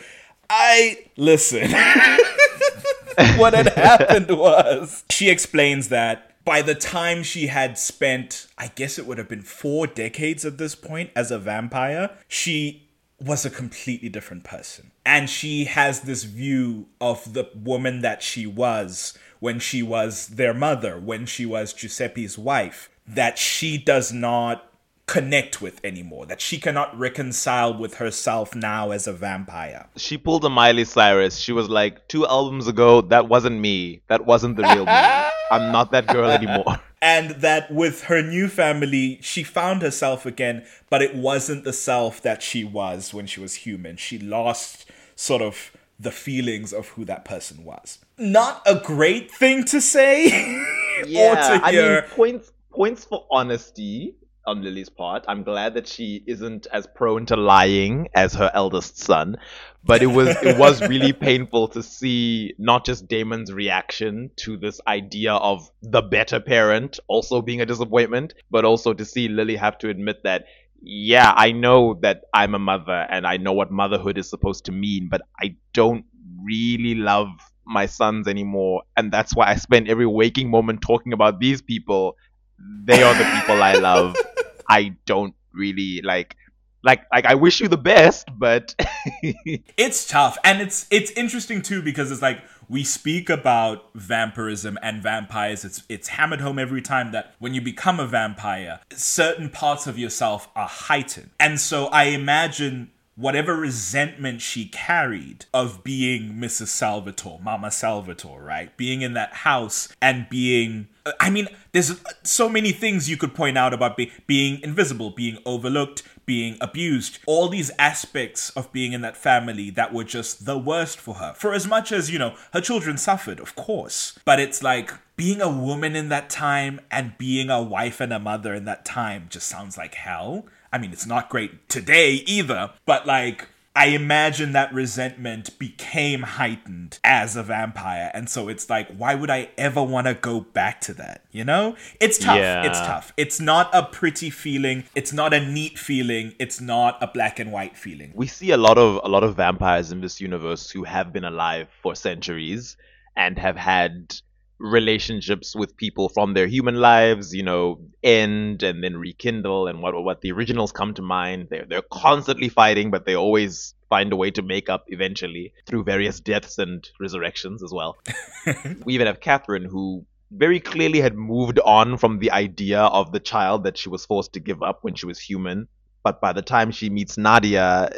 I 0.50 1.06
listen. 1.16 1.72
what 3.38 3.54
had 3.54 3.68
happened 3.74 4.38
was 4.38 5.04
she 5.10 5.30
explains 5.30 5.89
that 5.89 6.43
by 6.45 6.62
the 6.62 6.76
time 6.76 7.24
she 7.24 7.48
had 7.48 7.78
spent, 7.78 8.48
I 8.58 8.68
guess 8.68 8.98
it 8.98 9.06
would 9.06 9.18
have 9.18 9.28
been 9.28 9.41
four 9.41 9.86
decades 9.86 10.45
at 10.45 10.58
this 10.58 10.76
point 10.76 11.10
as 11.16 11.30
a 11.30 11.38
vampire, 11.38 12.12
she 12.28 12.88
was 13.20 13.45
a 13.45 13.50
completely 13.50 14.10
different 14.10 14.43
person. 14.43 14.91
And 15.06 15.30
she 15.30 15.66
has 15.66 16.02
this 16.02 16.24
view 16.24 16.88
of 17.02 17.34
the 17.34 17.50
woman 17.56 18.02
that 18.02 18.22
she 18.22 18.45
was 18.45 19.18
when 19.39 19.60
she 19.60 19.84
was 19.84 20.28
their 20.28 20.54
mother, 20.54 21.00
when 21.00 21.26
she 21.26 21.45
was 21.45 21.74
Giuseppe's 21.74 22.38
wife, 22.38 22.89
that 23.06 23.38
she 23.38 23.78
does 23.78 24.14
not 24.14 24.66
connect 25.08 25.62
with 25.62 25.84
anymore, 25.84 26.26
that 26.26 26.41
she 26.41 26.60
cannot 26.60 26.97
reconcile 26.97 27.74
with 27.74 27.95
herself 27.95 28.53
now 28.53 28.91
as 28.91 29.08
a 29.08 29.14
vampire. 29.14 29.88
She 29.95 30.18
pulled 30.18 30.43
a 30.43 30.49
Miley 30.49 30.84
Cyrus. 30.84 31.38
She 31.38 31.53
was 31.53 31.70
like, 31.70 32.08
two 32.10 32.28
albums 32.28 32.68
ago, 32.68 33.01
that 33.01 33.30
wasn't 33.30 33.60
me. 33.60 34.01
That 34.08 34.26
wasn't 34.26 34.58
the 34.58 34.64
real 34.64 34.86
me. 34.86 34.91
I'm 35.51 35.72
not 35.72 35.91
that 35.91 36.08
girl 36.08 36.30
anymore. 36.30 36.82
And 36.99 37.41
that 37.41 37.72
with 37.72 38.05
her 38.05 38.24
new 38.24 38.47
family, 38.47 39.20
she 39.22 39.43
found 39.43 39.84
herself 39.84 40.26
again, 40.26 40.66
but 40.89 41.03
it 41.03 41.14
wasn't 41.14 41.64
the 41.64 41.72
self 41.72 42.24
that 42.24 42.41
she 42.41 42.64
was 42.64 43.14
when 43.14 43.28
she 43.28 43.39
was 43.39 43.53
human. 43.53 43.97
She 43.97 44.18
lost 44.18 44.89
sort 45.16 45.43
of 45.43 45.72
the 45.99 46.10
feelings 46.10 46.74
of 46.74 46.88
who 46.89 47.05
that 47.05 47.24
person 47.24 47.64
was. 47.64 47.99
Not 48.18 48.64
a 48.66 48.82
great 48.84 49.30
thing 49.30 49.64
to 49.66 49.80
say 49.80 50.26
or 51.16 51.36
to 51.36 51.62
I 51.64 51.72
mean, 51.72 52.01
points 52.10 52.51
points 52.72 53.05
for 53.05 53.28
honesty 53.30 54.16
on 54.48 54.64
Lily's 54.64 54.89
part. 54.89 55.26
I'm 55.28 55.43
glad 55.43 55.76
that 55.76 55.88
she 55.88 56.24
isn't 56.26 56.66
as 56.74 56.88
prone 56.88 57.26
to 57.28 57.36
lying 57.36 58.08
as 58.16 58.34
her 58.34 58.50
eldest 58.54 58.98
son. 58.98 59.38
But 59.84 60.02
it 60.02 60.08
was 60.08 60.36
it 60.41 60.58
was 60.58 60.82
really 60.89 61.14
painful 61.14 61.68
to 61.70 61.84
see 61.84 62.54
not 62.58 62.86
just 62.86 63.08
Damon's 63.08 63.54
reaction 63.54 64.32
to 64.38 64.58
this 64.58 64.82
idea 64.88 65.34
of 65.34 65.70
the 65.82 66.02
better 66.02 66.39
parent 66.39 67.00
also 67.08 67.41
being 67.41 67.62
a 67.62 67.66
disappointment, 67.66 68.34
but 68.50 68.66
also 68.66 68.93
to 68.93 69.06
see 69.06 69.28
Lily 69.28 69.56
have 69.56 69.78
to 69.80 69.89
admit 69.89 70.24
that 70.24 70.45
yeah, 70.82 71.34
I 71.36 71.52
know 71.52 72.00
that 72.02 72.24
I'm 72.34 72.54
a 72.56 72.60
mother 72.60 73.08
and 73.10 73.26
I 73.26 73.38
know 73.38 73.54
what 73.54 73.72
motherhood 73.72 74.18
is 74.18 74.30
supposed 74.30 74.66
to 74.66 74.72
mean, 74.72 75.10
but 75.10 75.22
I 75.39 75.56
don't 75.74 76.06
really 76.43 76.95
love 76.95 77.30
my 77.66 77.86
sons 77.86 78.28
anymore. 78.28 78.84
And 78.95 79.12
that's 79.12 79.36
why 79.36 79.48
I 79.48 79.56
spend 79.56 79.89
every 79.89 80.06
waking 80.06 80.50
moment 80.50 80.82
talking 80.82 81.14
about 81.14 81.39
these 81.39 81.62
people. 81.62 82.16
They 82.60 83.04
are 83.04 83.14
the 83.14 83.39
people 83.39 83.62
I 83.62 83.74
love. 83.74 84.16
I 84.70 84.95
don't 85.05 85.36
really 85.53 86.01
like 86.03 86.36
like 86.84 87.05
like 87.11 87.26
I 87.26 87.36
wish 87.36 87.59
you 87.59 87.68
the 87.68 87.78
best, 87.78 88.28
but 88.38 88.76
it's 89.22 90.07
tough 90.07 90.38
and 90.43 90.61
it's 90.61 90.88
it's 90.89 91.11
interesting 91.11 91.61
too 91.61 91.82
because 91.82 92.11
it's 92.11 92.22
like 92.22 92.41
we 92.70 92.84
speak 92.84 93.30
about 93.30 93.89
vampirism 93.95 94.78
and 94.82 95.01
vampires. 95.01 95.65
It's 95.65 95.84
it's 95.89 96.09
hammered 96.09 96.41
home 96.41 96.59
every 96.59 96.82
time 96.82 97.11
that 97.11 97.34
when 97.39 97.53
you 97.53 97.61
become 97.61 97.99
a 97.99 98.07
vampire 98.07 98.80
certain 98.91 99.49
parts 99.49 99.88
of 99.88 99.97
yourself 99.97 100.49
are 100.55 100.68
heightened. 100.68 101.32
And 101.39 101.59
so 101.59 101.88
i 101.88 102.05
imagine 102.05 102.91
whatever 103.18 103.55
resentment 103.55 104.41
she 104.41 104.65
carried 104.65 105.45
of 105.53 105.84
being 105.84 106.34
Mrs. 106.36 106.68
Salvatore, 106.68 107.39
Mama 107.41 107.72
Salvatore, 107.72 108.41
right? 108.41 108.76
Being 108.78 109.01
in 109.01 109.13
that 109.13 109.34
house 109.34 109.89
and 110.01 110.30
being. 110.30 110.88
I 111.20 111.30
mean, 111.30 111.47
there's 111.72 111.99
so 112.24 112.47
many 112.47 112.72
things 112.72 113.09
you 113.09 113.18
could 113.18 113.34
point 113.34 113.57
out 113.57 113.74
about 113.74 113.97
be- 113.97 114.11
being 114.28 114.61
invisible, 114.61 115.09
being 115.09 115.39
overlooked, 115.45 116.03
being 116.26 116.57
abused. 116.61 117.20
All 117.26 117.49
these 117.49 117.72
aspects 117.80 118.51
of 118.51 118.72
being 118.72 118.93
in 118.93 119.01
that 119.01 119.18
family 119.18 119.72
that 119.72 119.93
were 119.93 120.03
just 120.03 120.45
the 120.45 120.57
worst 120.57 120.99
for 120.99 121.15
her. 121.15 121.34
For 121.34 121.53
as 121.53 121.65
much 121.65 121.91
as, 121.91 122.11
you 122.11 122.20
know, 122.20 122.36
her 122.53 122.61
children 122.61 122.97
suffered, 122.97 123.39
of 123.39 123.55
course. 123.55 124.20
But 124.26 124.39
it's 124.39 124.61
like 124.61 124.93
being 125.15 125.41
a 125.41 125.49
woman 125.49 125.95
in 125.95 126.09
that 126.09 126.30
time 126.30 126.82
and 126.91 127.18
being 127.18 127.49
a 127.49 127.63
wife 127.63 127.99
and 127.99 128.13
a 128.13 128.20
mother 128.20 128.53
in 128.53 128.65
that 128.65 128.86
time 128.86 129.26
just 129.30 129.47
sounds 129.47 129.78
like 129.78 129.95
hell. 129.95 130.45
I 130.72 130.78
mean, 130.78 130.91
it's 130.91 131.05
not 131.05 131.30
great 131.30 131.70
today 131.70 132.24
either, 132.26 132.72
but 132.86 133.05
like, 133.05 133.47
I 133.76 133.89
imagine 133.89 134.53
that 134.53 134.74
resentment 134.74 135.59
became 135.59 136.24
heightened 136.24 136.97
as 137.03 137.36
a 137.36 137.43
vampire. 137.43 138.09
And 138.11 138.28
so 138.28 138.47
it's 138.47 138.72
like, 138.72 138.89
why 138.89 139.13
would 139.13 139.30
I 139.30 139.49
ever 139.55 139.84
want 139.84 140.07
to 140.07 140.15
go 140.15 140.41
back 140.41 140.82
to 140.82 140.95
that? 140.95 141.26
You 141.32 141.43
know? 141.43 141.76
It's 142.01 142.18
tough. 142.18 142.38
Yeah. 142.38 142.65
It's 142.65 142.80
tough. 142.80 143.13
It's 143.18 143.39
not 143.39 143.70
a 143.74 143.84
pretty 143.84 144.32
feeling. 144.32 144.86
It's 144.95 145.13
not 145.13 145.32
a 145.32 145.39
neat 145.45 145.78
feeling. 145.78 146.34
It's 146.39 146.59
not 146.59 146.97
a 147.03 147.07
black 147.07 147.38
and 147.38 147.51
white 147.51 147.78
feeling. 147.78 148.13
we 148.15 148.26
see 148.26 148.49
a 148.49 148.57
lot 148.57 148.80
of 148.80 148.99
a 149.03 149.07
lot 149.07 149.24
of 149.24 149.36
vampires 149.36 149.91
in 149.91 150.01
this 150.01 150.20
universe 150.20 150.72
who 150.72 150.84
have 150.84 151.13
been 151.13 151.24
alive 151.24 151.68
for 151.84 151.93
centuries 151.93 152.78
and 153.15 153.38
have 153.38 153.57
had 153.57 154.15
relationships 154.60 155.55
with 155.55 155.78
people 155.78 156.10
from 156.10 156.34
their 156.34 156.47
human 156.47 156.76
lives, 156.76 157.34
you 157.34 157.43
know, 157.43 157.80
end 158.03 158.64
and 158.64 158.84
then 158.84 158.97
rekindle 158.97 159.68
and 159.68 159.82
what 159.82 159.93
what 160.03 160.22
the 160.22 160.32
originals 160.32 160.72
come 160.72 160.93
to 160.95 161.01
mind. 161.01 161.47
They're 161.49 161.66
they're 161.66 161.82
constantly 161.91 162.49
fighting, 162.49 162.91
but 162.91 163.05
they 163.05 163.16
always 163.16 163.74
find 163.89 164.12
a 164.12 164.16
way 164.16 164.32
to 164.32 164.41
make 164.41 164.70
up 164.70 164.86
eventually 164.88 165.53
through 165.66 165.84
various 165.84 166.20
deaths 166.20 166.58
and 166.58 166.88
resurrections 166.99 167.64
as 167.64 167.72
well. 167.72 167.97
we 168.86 168.93
even 168.95 169.08
have 169.08 169.20
Katherine 169.20 169.66
who 169.66 170.05
very 170.32 170.60
clearly 170.60 170.99
had 170.99 171.16
moved 171.16 171.60
on 171.60 171.97
from 171.97 172.20
the 172.20 172.32
idea 172.32 172.82
of 172.82 173.12
the 173.12 173.20
child 173.20 173.64
that 173.64 173.78
she 173.78 173.89
was 173.89 174.05
forced 174.05 174.34
to 174.34 174.39
give 174.39 174.62
up 174.62 174.80
when 174.82 174.95
she 174.95 175.05
was 175.05 175.20
human. 175.20 175.68
But 176.03 176.20
by 176.22 176.34
the 176.34 176.41
time 176.41 176.72
she 176.72 176.89
meets 176.89 177.18
Nadia, 177.18 177.89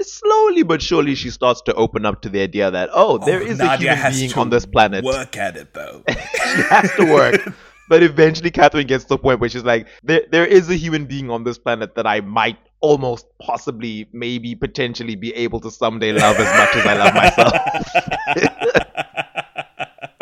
slowly 0.00 0.62
but 0.62 0.80
surely 0.82 1.14
she 1.14 1.30
starts 1.30 1.60
to 1.62 1.74
open 1.74 2.06
up 2.06 2.22
to 2.22 2.28
the 2.28 2.40
idea 2.40 2.70
that 2.70 2.90
oh, 2.92 3.18
there 3.18 3.40
Oh, 3.40 3.46
is 3.46 3.58
Nadia 3.58 3.92
a 3.92 3.96
human 3.96 4.12
being 4.12 4.34
on 4.34 4.50
this 4.50 4.66
planet. 4.66 5.04
Work 5.04 5.36
at 5.36 5.56
it 5.56 5.74
though. 5.74 6.02
she 6.08 6.62
has 6.62 6.90
to 6.96 7.04
work. 7.04 7.40
But 7.88 8.02
eventually, 8.02 8.50
Katherine 8.50 8.86
gets 8.86 9.04
to 9.04 9.08
the 9.08 9.18
point 9.18 9.38
where 9.40 9.50
she's 9.50 9.64
like, 9.64 9.86
there, 10.02 10.22
there 10.30 10.46
is 10.46 10.70
a 10.70 10.76
human 10.76 11.04
being 11.04 11.30
on 11.30 11.44
this 11.44 11.58
planet 11.58 11.94
that 11.96 12.06
I 12.06 12.22
might 12.22 12.56
almost, 12.80 13.26
possibly, 13.38 14.08
maybe, 14.12 14.54
potentially 14.54 15.14
be 15.14 15.34
able 15.34 15.60
to 15.60 15.70
someday 15.70 16.12
love 16.12 16.36
as 16.38 16.46
much 16.58 16.74
as 16.74 16.86
I 16.86 16.94
love 16.94 17.14
myself. 17.14 18.72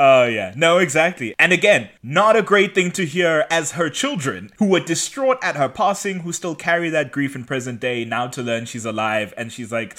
Oh, 0.03 0.25
yeah. 0.25 0.55
No, 0.57 0.79
exactly. 0.79 1.35
And 1.39 1.53
again, 1.53 1.91
not 2.03 2.35
a 2.35 2.41
great 2.41 2.75
thing 2.75 2.91
to 2.93 3.05
hear 3.05 3.45
as 3.51 3.73
her 3.73 3.91
children, 3.91 4.51
who 4.59 4.65
were 4.65 4.81
distraught 4.81 5.37
at 5.43 5.57
her 5.57 5.69
passing, 5.69 6.21
who 6.21 6.33
still 6.33 6.55
carry 6.55 6.89
that 6.89 7.13
grief 7.13 7.37
in 7.37 7.45
present 7.45 7.81
day, 7.81 8.07
now 8.07 8.27
to 8.29 8.43
learn 8.43 8.65
she's 8.65 8.87
alive. 8.87 9.35
And 9.37 9.53
she's 9.53 9.71
like, 9.71 9.95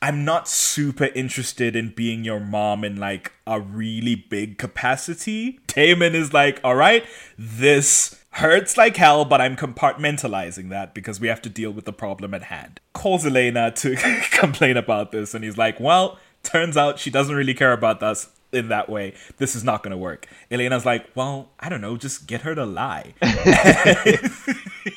I'm 0.00 0.24
not 0.24 0.46
super 0.46 1.06
interested 1.06 1.74
in 1.74 1.88
being 1.90 2.22
your 2.22 2.38
mom 2.38 2.84
in 2.84 3.00
like 3.00 3.32
a 3.48 3.60
really 3.60 4.14
big 4.14 4.58
capacity. 4.58 5.58
Damon 5.66 6.14
is 6.14 6.32
like, 6.32 6.60
all 6.62 6.76
right, 6.76 7.04
this 7.36 8.16
Hurts 8.34 8.76
like 8.76 8.96
hell, 8.96 9.24
but 9.24 9.40
I'm 9.40 9.56
compartmentalizing 9.56 10.68
that 10.70 10.94
because 10.94 11.18
we 11.18 11.26
have 11.26 11.42
to 11.42 11.48
deal 11.48 11.72
with 11.72 11.84
the 11.84 11.92
problem 11.92 12.32
at 12.32 12.44
hand. 12.44 12.78
Calls 12.92 13.26
Elena 13.26 13.72
to 13.72 13.96
complain 14.30 14.76
about 14.76 15.10
this, 15.10 15.34
and 15.34 15.42
he's 15.42 15.58
like, 15.58 15.80
Well, 15.80 16.16
turns 16.44 16.76
out 16.76 17.00
she 17.00 17.10
doesn't 17.10 17.34
really 17.34 17.54
care 17.54 17.72
about 17.72 18.04
us 18.04 18.28
in 18.52 18.68
that 18.68 18.88
way. 18.88 19.14
This 19.38 19.54
is 19.54 19.64
not 19.64 19.82
going 19.82 19.92
to 19.92 19.96
work. 19.96 20.26
Elena's 20.50 20.84
like, 20.84 21.10
Well, 21.14 21.50
I 21.58 21.68
don't 21.68 21.80
know, 21.80 21.96
just 21.96 22.26
get 22.26 22.42
her 22.42 22.54
to 22.54 22.66
lie. 22.66 23.14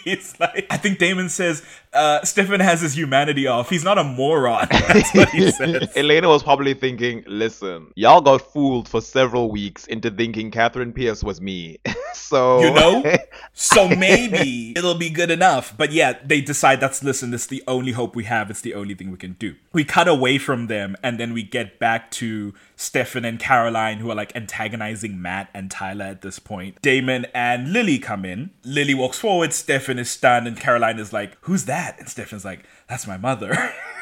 it's 0.05 0.39
like, 0.39 0.67
I 0.69 0.77
think 0.77 0.99
Damon 0.99 1.29
says, 1.29 1.63
uh, 1.93 2.23
Stefan 2.23 2.59
has 2.59 2.81
his 2.81 2.95
humanity 2.95 3.47
off. 3.47 3.69
He's 3.69 3.83
not 3.83 3.97
a 3.97 4.03
moron. 4.03 4.67
That's 4.71 5.13
what 5.13 5.29
he 5.29 5.51
says. 5.51 5.89
Elena 5.95 6.27
was 6.29 6.43
probably 6.43 6.73
thinking, 6.73 7.23
listen, 7.27 7.87
y'all 7.95 8.21
got 8.21 8.41
fooled 8.41 8.87
for 8.87 9.01
several 9.01 9.51
weeks 9.51 9.85
into 9.87 10.09
thinking 10.09 10.51
Katherine 10.51 10.93
Pierce 10.93 11.23
was 11.23 11.41
me. 11.41 11.79
so 12.13 12.61
you 12.61 12.71
know 12.71 13.15
so 13.53 13.87
maybe 13.89 14.73
it'll 14.75 14.95
be 14.95 15.09
good 15.09 15.31
enough 15.31 15.75
but 15.77 15.91
yeah 15.91 16.13
they 16.23 16.41
decide 16.41 16.79
that's 16.79 17.03
listen 17.03 17.31
this 17.31 17.41
is 17.41 17.47
the 17.47 17.63
only 17.67 17.91
hope 17.91 18.15
we 18.15 18.23
have 18.23 18.49
it's 18.49 18.61
the 18.61 18.73
only 18.73 18.93
thing 18.93 19.11
we 19.11 19.17
can 19.17 19.33
do 19.33 19.55
we 19.71 19.83
cut 19.83 20.07
away 20.07 20.37
from 20.37 20.67
them 20.67 20.95
and 21.03 21.19
then 21.19 21.33
we 21.33 21.43
get 21.43 21.79
back 21.79 22.11
to 22.11 22.53
stefan 22.83 23.25
and 23.25 23.39
caroline 23.39 23.99
who 23.99 24.11
are 24.11 24.15
like 24.15 24.35
antagonizing 24.35 25.21
matt 25.21 25.49
and 25.53 25.71
tyler 25.71 26.05
at 26.05 26.21
this 26.21 26.39
point. 26.39 26.81
Damon 26.81 27.25
and 27.33 27.71
lily 27.71 27.99
come 27.99 28.25
in. 28.25 28.51
Lily 28.63 28.93
walks 28.93 29.19
forward. 29.19 29.53
Stefan 29.53 29.99
is 29.99 30.09
stunned 30.09 30.47
and 30.47 30.59
caroline 30.59 30.99
is 30.99 31.13
like 31.13 31.37
who's 31.41 31.65
that? 31.65 31.99
And 31.99 32.09
stefan's 32.09 32.45
like 32.45 32.65
that's 32.87 33.07
my 33.07 33.17
mother 33.17 33.73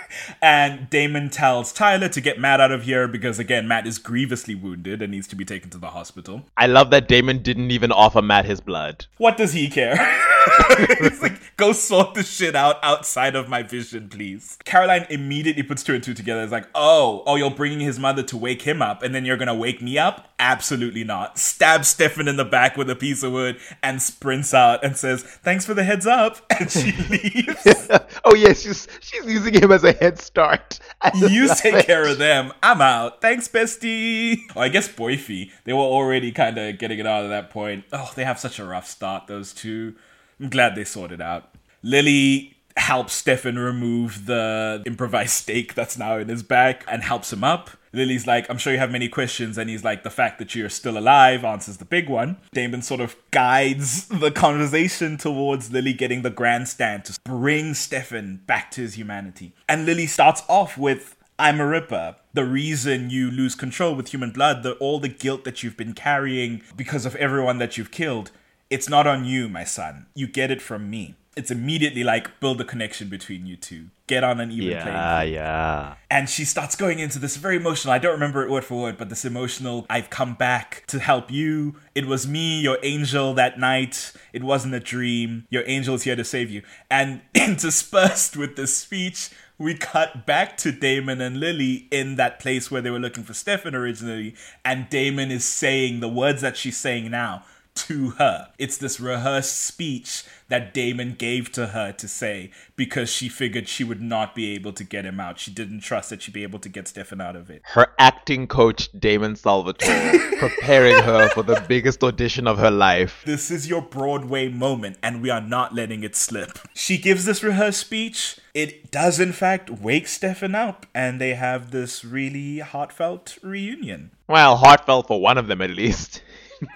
and 0.42 0.90
Damon 0.90 1.30
tells 1.30 1.74
Tyler 1.74 2.10
to 2.10 2.22
get 2.22 2.40
Matt 2.40 2.62
out 2.62 2.72
of 2.72 2.84
here 2.84 3.08
because, 3.08 3.40
again, 3.40 3.68
Matt 3.68 3.88
is 3.88 3.98
grievously 3.98 4.56
wounded 4.56 5.02
and 5.02 5.12
needs 5.12 5.28
to 5.28 5.36
be 5.36 5.46
taken 5.46 5.70
to 5.72 5.78
the 5.78 5.90
hospital. 5.90 6.44
I 6.58 6.68
love 6.68 6.90
that 6.92 7.08
Damon 7.08 7.42
didn't 7.42 7.72
even 7.72 7.92
offer 7.92 8.22
Matt 8.22 8.46
his 8.46 8.62
blood. 8.62 9.06
What 9.18 9.38
does 9.38 9.54
he 9.54 9.70
care? 9.70 9.98
He's 11.00 11.22
like, 11.22 11.56
go 11.58 11.72
sort 11.72 12.14
the 12.14 12.24
shit 12.24 12.56
out 12.56 12.78
outside 12.84 13.36
of 13.36 13.48
my 13.48 13.64
vision, 13.64 14.10
please. 14.10 14.58
Caroline 14.66 15.06
immediately 15.10 15.64
puts 15.64 15.84
two 15.84 15.94
and 15.94 16.04
two 16.04 16.14
together. 16.14 16.42
It's 16.42 16.52
like, 16.52 16.68
oh, 16.74 17.24
oh, 17.26 17.36
you're 17.36 17.52
bringing 17.52 17.80
his 17.80 18.00
mother 18.00 18.24
to 18.24 18.38
wake 18.38 18.64
him 18.64 18.82
up, 18.82 19.04
and 19.04 19.14
then 19.14 19.26
you're 19.26 19.38
gonna 19.38 19.56
wake 19.56 19.82
me 19.82 19.98
up? 19.98 20.34
Absolutely 20.40 21.04
not. 21.04 21.38
Stabs 21.38 21.90
Stefan 21.90 22.28
in 22.28 22.36
the 22.36 22.46
back 22.46 22.76
with 22.76 22.90
a 22.90 22.96
piece 22.96 23.22
of 23.22 23.32
wood 23.32 23.60
and 23.84 24.02
sprints 24.02 24.56
out 24.56 24.84
and 24.84 24.98
says, 24.98 25.22
thanks 25.22 25.68
for 25.68 25.76
the 25.76 25.84
heads 25.84 26.08
up. 26.08 26.38
And 26.62 26.70
she 26.70 26.92
leaves. 27.10 27.88
oh, 28.24 28.36
yes, 28.36 28.62
she's, 28.62 28.88
she's 29.00 29.26
using 29.26 29.54
him 29.54 29.72
as 29.72 29.84
a 29.84 29.94
head 30.02 30.20
start. 30.20 30.80
I 31.02 31.12
You 31.16 31.48
take 31.56 31.74
it. 31.76 31.86
care 31.86 32.06
of 32.08 32.18
them. 32.18 32.52
I'm 32.62 32.82
out. 32.82 33.22
Thanks, 33.22 33.48
bestie. 33.48 34.40
Oh, 34.56 34.62
I 34.62 34.70
guess 34.70 34.88
Boyfie. 34.90 35.52
They 35.64 35.74
were 35.74 35.80
already 35.80 36.32
kind 36.32 36.58
of 36.58 36.78
getting 36.78 37.00
it 37.00 37.08
out 37.08 37.24
at 37.24 37.30
that 37.30 37.50
point. 37.52 37.86
Oh, 37.94 38.12
they 38.16 38.26
have 38.26 38.40
such 38.40 38.60
a 38.60 38.66
rough 38.66 38.88
start, 38.88 39.28
those 39.28 39.54
two. 39.54 39.96
I'm 40.40 40.50
glad 40.50 40.76
they 40.76 40.84
sorted 40.84 41.22
out. 41.22 41.50
Lily 41.84 42.58
helps 42.78 43.14
Stefan 43.14 43.58
remove 43.60 44.26
the 44.26 44.82
improvised 44.86 45.32
stake 45.32 45.76
that's 45.76 45.98
now 45.98 46.18
in 46.18 46.30
his 46.30 46.42
back 46.44 46.84
and 46.88 47.04
helps 47.04 47.32
him 47.32 47.44
up. 47.44 47.72
Lily's 47.94 48.26
like, 48.26 48.50
I'm 48.50 48.58
sure 48.58 48.74
you 48.74 48.80
have 48.80 48.92
many 48.92 49.10
questions. 49.10 49.58
And 49.58 49.70
he's 49.70 49.84
like, 49.84 50.04
the 50.04 50.10
fact 50.10 50.40
that 50.40 50.56
you're 50.56 50.70
still 50.70 50.98
alive 50.98 51.44
answers 51.44 51.78
the 51.78 51.86
big 51.86 52.10
one. 52.10 52.38
Damon 52.54 52.82
sort 52.82 53.02
of 53.02 53.16
guides 53.32 54.08
the 54.08 54.32
conversation 54.32 55.18
towards 55.18 55.72
Lily 55.72 55.94
getting 55.94 56.22
the 56.22 56.30
grandstand 56.30 57.06
to 57.06 57.20
bring 57.24 57.74
Stefan 57.74 58.42
back 58.46 58.72
to 58.72 58.82
his 58.82 58.96
humanity. 58.96 59.54
And 59.68 59.86
Lily 59.86 60.08
starts 60.08 60.44
off 60.48 60.78
with, 60.78 61.16
I'm 61.38 61.60
a 61.60 61.66
Ripper. 61.66 62.16
The 62.34 62.46
reason 62.46 63.10
you 63.10 63.30
lose 63.30 63.56
control 63.56 63.96
with 63.96 64.10
human 64.10 64.32
blood, 64.32 64.64
the, 64.64 64.74
all 64.74 65.00
the 65.00 65.10
guilt 65.10 65.44
that 65.44 65.64
you've 65.64 65.78
been 65.78 65.94
carrying 65.94 66.62
because 66.78 67.06
of 67.06 67.16
everyone 67.18 67.58
that 67.58 67.78
you've 67.78 67.92
killed, 67.92 68.32
it's 68.70 68.88
not 68.88 69.06
on 69.06 69.26
you, 69.26 69.50
my 69.50 69.66
son. 69.66 70.06
You 70.16 70.28
get 70.28 70.50
it 70.50 70.62
from 70.62 70.90
me. 70.90 71.16
It's 71.38 71.50
immediately 71.50 72.04
like 72.04 72.40
build 72.42 72.60
a 72.60 72.66
connection 72.66 73.08
between 73.08 73.46
you 73.46 73.56
two. 73.56 73.88
Get 74.08 74.24
on 74.26 74.42
an 74.42 74.52
even 74.52 74.72
Yeah, 74.72 75.22
field 75.22 75.34
yeah. 75.34 75.94
and 76.10 76.30
she 76.30 76.44
starts 76.44 76.76
going 76.76 77.00
into 77.00 77.18
this 77.18 77.38
very 77.38 77.56
emotional 77.56 77.94
i 77.94 77.98
don't 77.98 78.12
remember 78.12 78.44
it 78.44 78.50
word 78.50 78.66
for 78.66 78.82
word 78.82 78.98
but 78.98 79.08
this 79.08 79.24
emotional 79.24 79.86
i've 79.90 80.10
come 80.10 80.34
back 80.34 80.84
to 80.88 81.00
help 81.00 81.32
you 81.32 81.76
it 81.96 82.06
was 82.06 82.28
me 82.28 82.60
your 82.60 82.78
angel 82.84 83.34
that 83.36 83.58
night 83.58 84.12
it 84.34 84.44
wasn't 84.44 84.74
a 84.74 84.82
dream 84.82 85.48
your 85.50 85.64
angel 85.66 85.96
is 85.96 86.04
here 86.04 86.18
to 86.18 86.26
save 86.26 86.50
you 86.52 86.62
and 86.90 87.22
interspersed 87.34 88.36
with 88.36 88.58
this 88.58 88.76
speech 88.76 89.30
we 89.58 89.76
cut 89.76 90.26
back 90.26 90.58
to 90.58 90.72
Damon 90.74 91.22
and 91.22 91.40
Lily 91.40 91.88
in 91.92 92.16
that 92.16 92.40
place 92.40 92.70
where 92.70 92.82
they 92.82 92.90
were 92.90 92.98
looking 93.00 93.24
for 93.24 93.36
Stefan 93.36 93.76
originally, 93.76 94.34
and 94.66 94.90
Damon 94.90 95.30
is 95.30 95.46
saying 95.46 96.00
the 96.00 96.10
words 96.10 96.42
that 96.42 96.58
she's 96.58 96.78
saying 96.78 97.12
now 97.12 97.46
to 97.76 98.10
her. 98.18 98.50
It's 98.58 98.78
this 98.78 99.00
rehearsed 99.00 99.56
speech 99.60 100.24
that 100.52 100.74
Damon 100.74 101.16
gave 101.18 101.50
to 101.54 101.68
her 101.68 101.94
to 101.94 102.10
say 102.10 102.52
because 102.76 103.10
she 103.10 103.30
figured 103.30 103.70
she 103.70 103.86
would 103.86 104.02
not 104.02 104.36
be 104.36 104.54
able 104.54 104.74
to 104.74 104.84
get 104.84 105.06
him 105.06 105.18
out. 105.18 105.40
She 105.40 105.50
didn't 105.50 105.80
trust 105.80 106.10
that 106.10 106.22
she'd 106.22 106.34
be 106.34 106.44
able 106.44 106.60
to 106.60 106.68
get 106.68 106.90
Stefan 106.90 107.22
out 107.22 107.38
of 107.38 107.50
it. 107.50 107.62
Her 107.64 107.88
acting 107.98 108.48
coach, 108.48 108.90
Damon 108.92 109.38
Salvatore, 109.38 110.20
preparing 110.40 111.02
her 111.04 111.30
for 111.30 111.42
the 111.42 111.64
biggest 111.70 112.04
audition 112.04 112.48
of 112.48 112.58
her 112.58 112.70
life. 112.70 113.24
This 113.26 113.50
is 113.50 113.70
your 113.70 113.82
Broadway 113.82 114.50
moment, 114.50 114.98
and 115.02 115.22
we 115.22 115.30
are 115.30 115.40
not 115.40 115.74
letting 115.74 116.04
it 116.04 116.18
slip. 116.18 116.60
She 116.74 116.98
gives 116.98 117.24
this 117.24 117.42
rehearsed 117.42 117.80
speech. 117.80 118.38
It 118.54 118.92
does, 118.92 119.22
in 119.22 119.32
fact, 119.32 119.70
wake 119.70 120.08
Stefan 120.08 120.54
up, 120.54 120.86
and 120.94 121.22
they 121.22 121.36
have 121.36 121.72
this 121.72 122.04
really 122.04 122.60
heartfelt 122.60 123.38
reunion. 123.42 124.12
Well, 124.28 124.58
heartfelt 124.58 125.08
for 125.08 125.22
one 125.22 125.38
of 125.38 125.48
them 125.48 125.62
at 125.62 125.70
least. 125.70 126.22